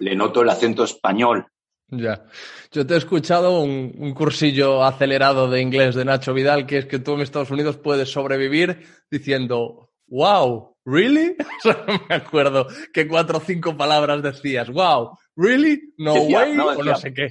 le 0.00 0.14
noto 0.14 0.42
el 0.42 0.50
acento 0.50 0.84
español. 0.84 1.46
ya. 1.88 2.26
Yo 2.70 2.86
te 2.86 2.94
he 2.94 2.96
escuchado 2.98 3.62
un, 3.62 3.94
un 3.96 4.12
cursillo 4.12 4.84
acelerado 4.84 5.48
de 5.48 5.62
inglés 5.62 5.94
de 5.94 6.04
Nacho 6.04 6.34
Vidal, 6.34 6.66
que 6.66 6.78
es 6.78 6.86
que 6.86 6.98
tú 6.98 7.14
en 7.14 7.22
Estados 7.22 7.50
Unidos 7.50 7.78
puedes 7.78 8.10
sobrevivir 8.10 8.86
diciendo, 9.10 9.90
wow, 10.08 10.75
¿really? 10.86 11.36
O 11.58 11.60
sea, 11.62 11.84
no 11.86 12.00
me 12.08 12.14
acuerdo 12.14 12.66
qué 12.94 13.06
cuatro 13.06 13.36
o 13.38 13.40
cinco 13.40 13.76
palabras 13.76 14.22
decías. 14.22 14.70
Wow, 14.70 15.18
¿really? 15.36 15.92
No 15.98 16.14
Decía- 16.14 16.38
way, 16.38 16.54
no, 16.54 16.66
o 16.68 16.72
no 16.74 16.78
decía- 16.78 16.96
sé 16.96 17.12
qué. 17.12 17.28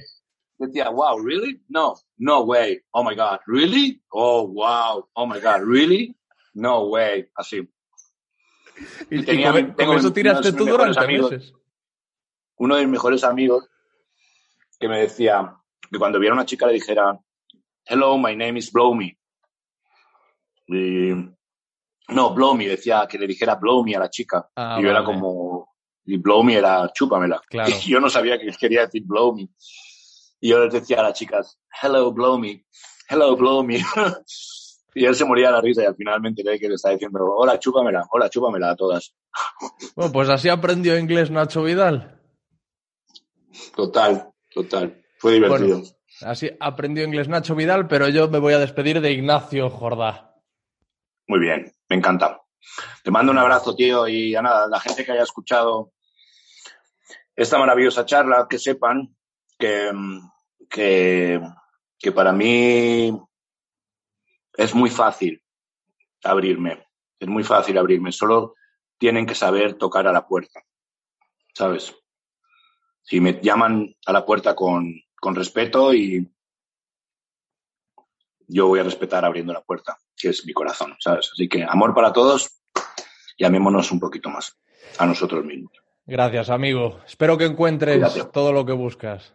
Decía, 0.58 0.88
wow, 0.90 1.18
really? 1.18 1.60
No, 1.68 1.94
no 2.18 2.42
way. 2.44 2.80
Oh 2.92 3.02
my 3.02 3.14
God, 3.16 3.40
really? 3.46 4.00
Oh, 4.10 4.46
wow. 4.48 5.06
Oh 5.14 5.26
my 5.26 5.40
God, 5.40 5.62
really? 5.66 6.16
No 6.54 6.84
way. 6.86 7.28
Así. 7.34 7.68
Y, 9.10 9.20
y 9.20 9.24
tenía- 9.24 9.52
con, 9.52 9.66
con 9.66 9.76
tengo 9.76 9.92
eso 9.94 10.06
uno 10.06 10.12
tiraste 10.14 10.46
de 10.46 10.52
mis 10.52 10.58
tú 10.58 10.64
mejores 10.66 10.86
durante 10.94 11.04
amigos. 11.04 11.30
meses. 11.32 11.52
Uno 12.58 12.76
de 12.76 12.82
mis 12.82 12.92
mejores 12.92 13.24
amigos 13.24 13.68
que 14.78 14.88
me 14.88 15.00
decía 15.00 15.54
que 15.90 15.98
cuando 15.98 16.18
viera 16.18 16.34
a 16.34 16.38
una 16.38 16.46
chica 16.46 16.66
le 16.66 16.74
dijera, 16.74 17.18
hello, 17.86 18.16
my 18.18 18.34
name 18.36 18.58
is 18.58 18.70
Blow 18.72 18.94
Me. 18.94 19.18
Y, 20.68 21.12
no, 22.08 22.34
Blow 22.34 22.54
Me, 22.54 22.68
decía 22.68 23.06
que 23.08 23.18
le 23.18 23.26
dijera 23.26 23.56
Blow 23.56 23.84
Me 23.84 23.96
a 23.96 24.00
la 24.00 24.10
chica. 24.10 24.48
Ah, 24.54 24.76
y 24.78 24.84
yo 24.84 24.90
era 24.90 25.04
como, 25.04 25.74
y 26.04 26.16
Blow 26.18 26.42
Me 26.42 26.54
era 26.54 26.90
chúpamela. 26.92 27.40
Claro. 27.48 27.70
Y 27.84 27.90
yo 27.90 28.00
no 28.00 28.08
sabía 28.08 28.38
que 28.38 28.50
quería 28.58 28.82
decir 28.82 29.02
Blow 29.04 29.34
Me. 29.34 29.48
Y 30.40 30.50
yo 30.50 30.64
les 30.64 30.72
decía 30.72 31.00
a 31.00 31.04
las 31.04 31.18
chicas, 31.18 31.58
hello, 31.82 32.12
Blow 32.12 32.38
Me, 32.38 32.64
hello, 33.08 33.36
Blow 33.36 33.64
Me. 33.64 33.78
y 34.94 35.04
él 35.04 35.14
se 35.14 35.24
moría 35.24 35.48
de 35.48 35.52
la 35.52 35.60
risa 35.60 35.82
y 35.82 35.86
al 35.86 35.96
final 35.96 36.20
me 36.20 36.28
enteré 36.28 36.58
que 36.58 36.68
le 36.68 36.74
estaba 36.74 36.94
diciendo, 36.94 37.18
hola, 37.36 37.58
chúpamela, 37.58 38.06
hola, 38.10 38.30
chúpamela 38.30 38.70
a 38.70 38.76
todas. 38.76 39.14
Bueno, 39.96 40.12
pues 40.12 40.28
así 40.28 40.48
aprendió 40.48 40.98
inglés 40.98 41.30
Nacho 41.30 41.62
Vidal. 41.62 42.20
Total, 43.74 44.30
total. 44.52 45.02
Fue 45.18 45.32
divertido. 45.32 45.78
Bueno. 45.78 45.96
Así 46.22 46.50
aprendió 46.60 47.04
inglés 47.04 47.28
Nacho 47.28 47.54
Vidal, 47.54 47.88
pero 47.88 48.08
yo 48.08 48.28
me 48.28 48.38
voy 48.38 48.54
a 48.54 48.58
despedir 48.58 49.00
de 49.00 49.12
Ignacio 49.12 49.68
Jordá. 49.70 50.34
Muy 51.26 51.40
bien, 51.40 51.72
me 51.88 51.96
encanta. 51.96 52.42
Te 53.02 53.10
mando 53.10 53.32
un 53.32 53.38
abrazo, 53.38 53.74
tío, 53.74 54.08
y 54.08 54.34
a 54.34 54.42
nada, 54.42 54.68
la 54.68 54.80
gente 54.80 55.04
que 55.04 55.12
haya 55.12 55.22
escuchado 55.22 55.92
esta 57.34 57.58
maravillosa 57.58 58.06
charla, 58.06 58.46
que 58.48 58.58
sepan 58.58 59.14
que, 59.58 59.92
mm, 59.92 60.30
que, 60.68 61.40
que 61.98 62.12
para 62.12 62.32
mí 62.32 63.18
es 64.54 64.74
muy 64.74 64.90
fácil 64.90 65.42
abrirme, 66.24 66.86
es 67.20 67.28
muy 67.28 67.44
fácil 67.44 67.78
abrirme, 67.78 68.10
solo 68.10 68.54
tienen 68.98 69.26
que 69.26 69.34
saber 69.34 69.74
tocar 69.74 70.06
a 70.06 70.12
la 70.12 70.26
puerta, 70.26 70.62
¿sabes? 71.54 71.94
Si 73.02 73.20
me 73.20 73.40
llaman 73.40 73.94
a 74.06 74.12
la 74.12 74.24
puerta 74.24 74.56
con, 74.56 74.92
con 75.20 75.34
respeto 75.34 75.94
y 75.94 76.28
yo 78.48 78.66
voy 78.68 78.80
a 78.80 78.84
respetar 78.84 79.24
abriendo 79.24 79.52
la 79.52 79.62
puerta, 79.62 79.98
que 80.16 80.30
es 80.30 80.44
mi 80.46 80.52
corazón, 80.52 80.96
¿sabes? 80.98 81.30
Así 81.32 81.48
que 81.48 81.64
amor 81.64 81.94
para 81.94 82.12
todos 82.12 82.60
y 83.36 83.44
amémonos 83.44 83.90
un 83.92 84.00
poquito 84.00 84.30
más 84.30 84.56
a 84.98 85.06
nosotros 85.06 85.44
mismos. 85.44 85.72
Gracias, 86.06 86.50
amigo. 86.50 87.00
Espero 87.06 87.36
que 87.36 87.44
encuentres 87.44 87.96
Cuídate. 87.98 88.30
todo 88.32 88.52
lo 88.52 88.64
que 88.64 88.72
buscas. 88.72 89.34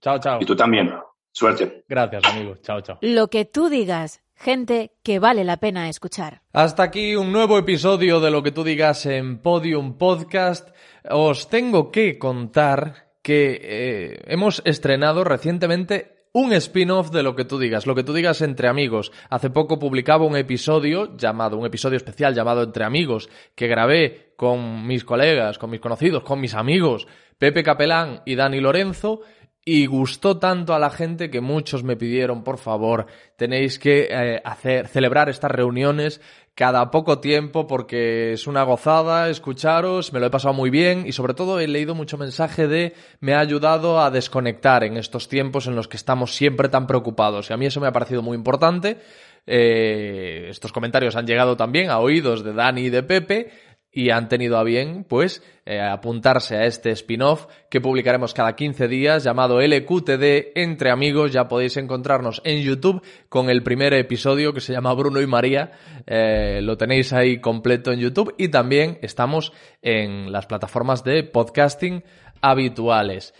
Chao, 0.00 0.18
chao. 0.18 0.38
Y 0.40 0.44
tú 0.44 0.54
también. 0.54 0.92
Suerte. 1.32 1.84
Gracias, 1.88 2.24
amigo. 2.24 2.56
Chao, 2.62 2.80
chao. 2.80 2.98
Lo 3.00 3.28
que 3.28 3.44
tú 3.44 3.68
digas, 3.68 4.22
gente 4.34 4.92
que 5.02 5.18
vale 5.18 5.44
la 5.44 5.58
pena 5.58 5.88
escuchar. 5.88 6.42
Hasta 6.52 6.82
aquí 6.82 7.14
un 7.16 7.32
nuevo 7.32 7.56
episodio 7.58 8.20
de 8.20 8.30
lo 8.30 8.42
que 8.42 8.52
tú 8.52 8.64
digas 8.64 9.06
en 9.06 9.40
Podium 9.40 9.96
Podcast. 9.96 10.68
Os 11.08 11.48
tengo 11.48 11.90
que 11.90 12.18
contar 12.18 13.10
que 13.22 13.60
eh, 13.62 14.22
hemos 14.26 14.60
estrenado 14.64 15.24
recientemente 15.24 16.19
un 16.32 16.52
spin-off 16.52 17.10
de 17.10 17.22
lo 17.22 17.34
que 17.34 17.44
tú 17.44 17.58
digas, 17.58 17.86
lo 17.86 17.94
que 17.94 18.04
tú 18.04 18.12
digas 18.12 18.40
entre 18.42 18.68
amigos. 18.68 19.10
Hace 19.28 19.50
poco 19.50 19.78
publicaba 19.78 20.24
un 20.24 20.36
episodio 20.36 21.16
llamado, 21.16 21.56
un 21.56 21.66
episodio 21.66 21.96
especial 21.96 22.34
llamado 22.34 22.62
Entre 22.62 22.84
Amigos, 22.84 23.28
que 23.54 23.66
grabé 23.66 24.32
con 24.36 24.86
mis 24.86 25.04
colegas, 25.04 25.58
con 25.58 25.70
mis 25.70 25.80
conocidos, 25.80 26.22
con 26.22 26.40
mis 26.40 26.54
amigos, 26.54 27.06
Pepe 27.38 27.62
Capelán 27.62 28.22
y 28.24 28.36
Dani 28.36 28.60
Lorenzo, 28.60 29.22
y 29.64 29.86
gustó 29.86 30.38
tanto 30.38 30.74
a 30.74 30.78
la 30.78 30.90
gente 30.90 31.30
que 31.30 31.40
muchos 31.40 31.84
me 31.84 31.96
pidieron, 31.96 32.42
por 32.42 32.58
favor, 32.58 33.06
tenéis 33.36 33.78
que 33.78 34.08
eh, 34.10 34.40
hacer, 34.42 34.88
celebrar 34.88 35.28
estas 35.28 35.50
reuniones 35.50 36.20
cada 36.60 36.90
poco 36.90 37.20
tiempo 37.20 37.66
porque 37.66 38.34
es 38.34 38.46
una 38.46 38.64
gozada 38.64 39.30
escucharos, 39.30 40.12
me 40.12 40.20
lo 40.20 40.26
he 40.26 40.30
pasado 40.30 40.52
muy 40.52 40.68
bien 40.68 41.04
y 41.06 41.12
sobre 41.12 41.32
todo 41.32 41.58
he 41.58 41.66
leído 41.66 41.94
mucho 41.94 42.18
mensaje 42.18 42.68
de 42.68 42.92
me 43.20 43.32
ha 43.32 43.40
ayudado 43.40 43.98
a 43.98 44.10
desconectar 44.10 44.84
en 44.84 44.98
estos 44.98 45.26
tiempos 45.26 45.66
en 45.66 45.74
los 45.74 45.88
que 45.88 45.96
estamos 45.96 46.34
siempre 46.34 46.68
tan 46.68 46.86
preocupados 46.86 47.48
y 47.48 47.54
a 47.54 47.56
mí 47.56 47.64
eso 47.64 47.80
me 47.80 47.86
ha 47.86 47.92
parecido 47.92 48.20
muy 48.20 48.36
importante. 48.36 48.98
Eh, 49.46 50.48
estos 50.50 50.70
comentarios 50.70 51.16
han 51.16 51.26
llegado 51.26 51.56
también 51.56 51.88
a 51.88 51.98
oídos 51.98 52.44
de 52.44 52.52
Dani 52.52 52.82
y 52.82 52.90
de 52.90 53.04
Pepe 53.04 53.50
y 53.92 54.10
han 54.10 54.28
tenido 54.28 54.56
a 54.56 54.62
bien, 54.62 55.04
pues, 55.04 55.42
eh, 55.66 55.80
apuntarse 55.80 56.56
a 56.56 56.66
este 56.66 56.90
spin-off 56.90 57.46
que 57.68 57.80
publicaremos 57.80 58.34
cada 58.34 58.54
15 58.54 58.88
días 58.88 59.24
llamado 59.24 59.60
LQTD 59.60 60.52
Entre 60.54 60.90
Amigos. 60.90 61.32
Ya 61.32 61.48
podéis 61.48 61.76
encontrarnos 61.76 62.40
en 62.44 62.62
YouTube 62.62 63.02
con 63.28 63.50
el 63.50 63.62
primer 63.62 63.92
episodio 63.94 64.52
que 64.52 64.60
se 64.60 64.72
llama 64.72 64.94
Bruno 64.94 65.20
y 65.20 65.26
María. 65.26 65.72
Eh, 66.06 66.60
lo 66.62 66.76
tenéis 66.76 67.12
ahí 67.12 67.40
completo 67.40 67.92
en 67.92 68.00
YouTube 68.00 68.34
y 68.38 68.48
también 68.48 68.98
estamos 69.02 69.52
en 69.82 70.30
las 70.30 70.46
plataformas 70.46 71.02
de 71.02 71.24
podcasting 71.24 72.04
habituales. 72.40 73.34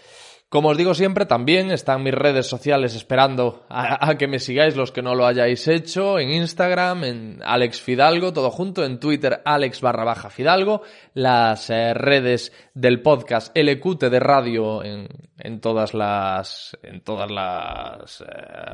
Como 0.51 0.71
os 0.71 0.77
digo 0.77 0.95
siempre, 0.95 1.27
también 1.27 1.71
están 1.71 2.03
mis 2.03 2.13
redes 2.13 2.49
sociales 2.49 2.97
esperando 2.97 3.65
a, 3.69 4.17
que 4.19 4.27
me 4.27 4.41
sigáis 4.41 4.75
los 4.75 4.91
que 4.91 5.01
no 5.01 5.15
lo 5.15 5.25
hayáis 5.25 5.69
hecho, 5.69 6.19
en 6.19 6.31
Instagram, 6.31 7.05
en 7.05 7.41
Alex 7.45 7.81
Fidalgo, 7.81 8.33
todo 8.33 8.51
junto, 8.51 8.85
en 8.85 8.99
Twitter, 8.99 9.43
Alex 9.45 9.81
barra 9.81 10.03
baja 10.03 10.29
Fidalgo, 10.29 10.83
las 11.15 11.71
eh, 11.71 11.95
redes 11.95 12.53
del 12.75 13.01
podcast 13.01 13.57
LQT 13.57 14.07
de 14.07 14.19
radio 14.19 14.83
en, 14.83 15.07
en 15.39 15.61
todas 15.61 15.95
las, 15.95 16.77
en 16.83 17.01
todas 17.03 17.31
las 17.31 18.21
eh, 18.21 18.25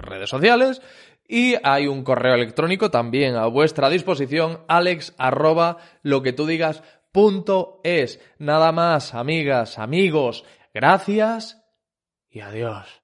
redes 0.01 0.31
sociales. 0.31 0.81
Y 1.29 1.57
hay 1.63 1.89
un 1.89 2.05
correo 2.05 2.37
electrónico 2.37 2.91
también 2.91 3.37
a 3.37 3.49
vuestra 3.49 3.91
disposición, 3.91 4.61
alex 4.67 5.15
arroba 5.19 5.77
lo 6.03 6.23
que 6.23 6.33
tú 6.33 6.47
digas 6.47 6.83
punto 7.13 7.83
es. 7.85 8.19
Nada 8.39 8.73
más, 8.73 9.13
amigas, 9.13 9.79
amigos, 9.79 10.43
gracias 10.73 11.66
y 12.37 12.41
adiós. 12.43 12.87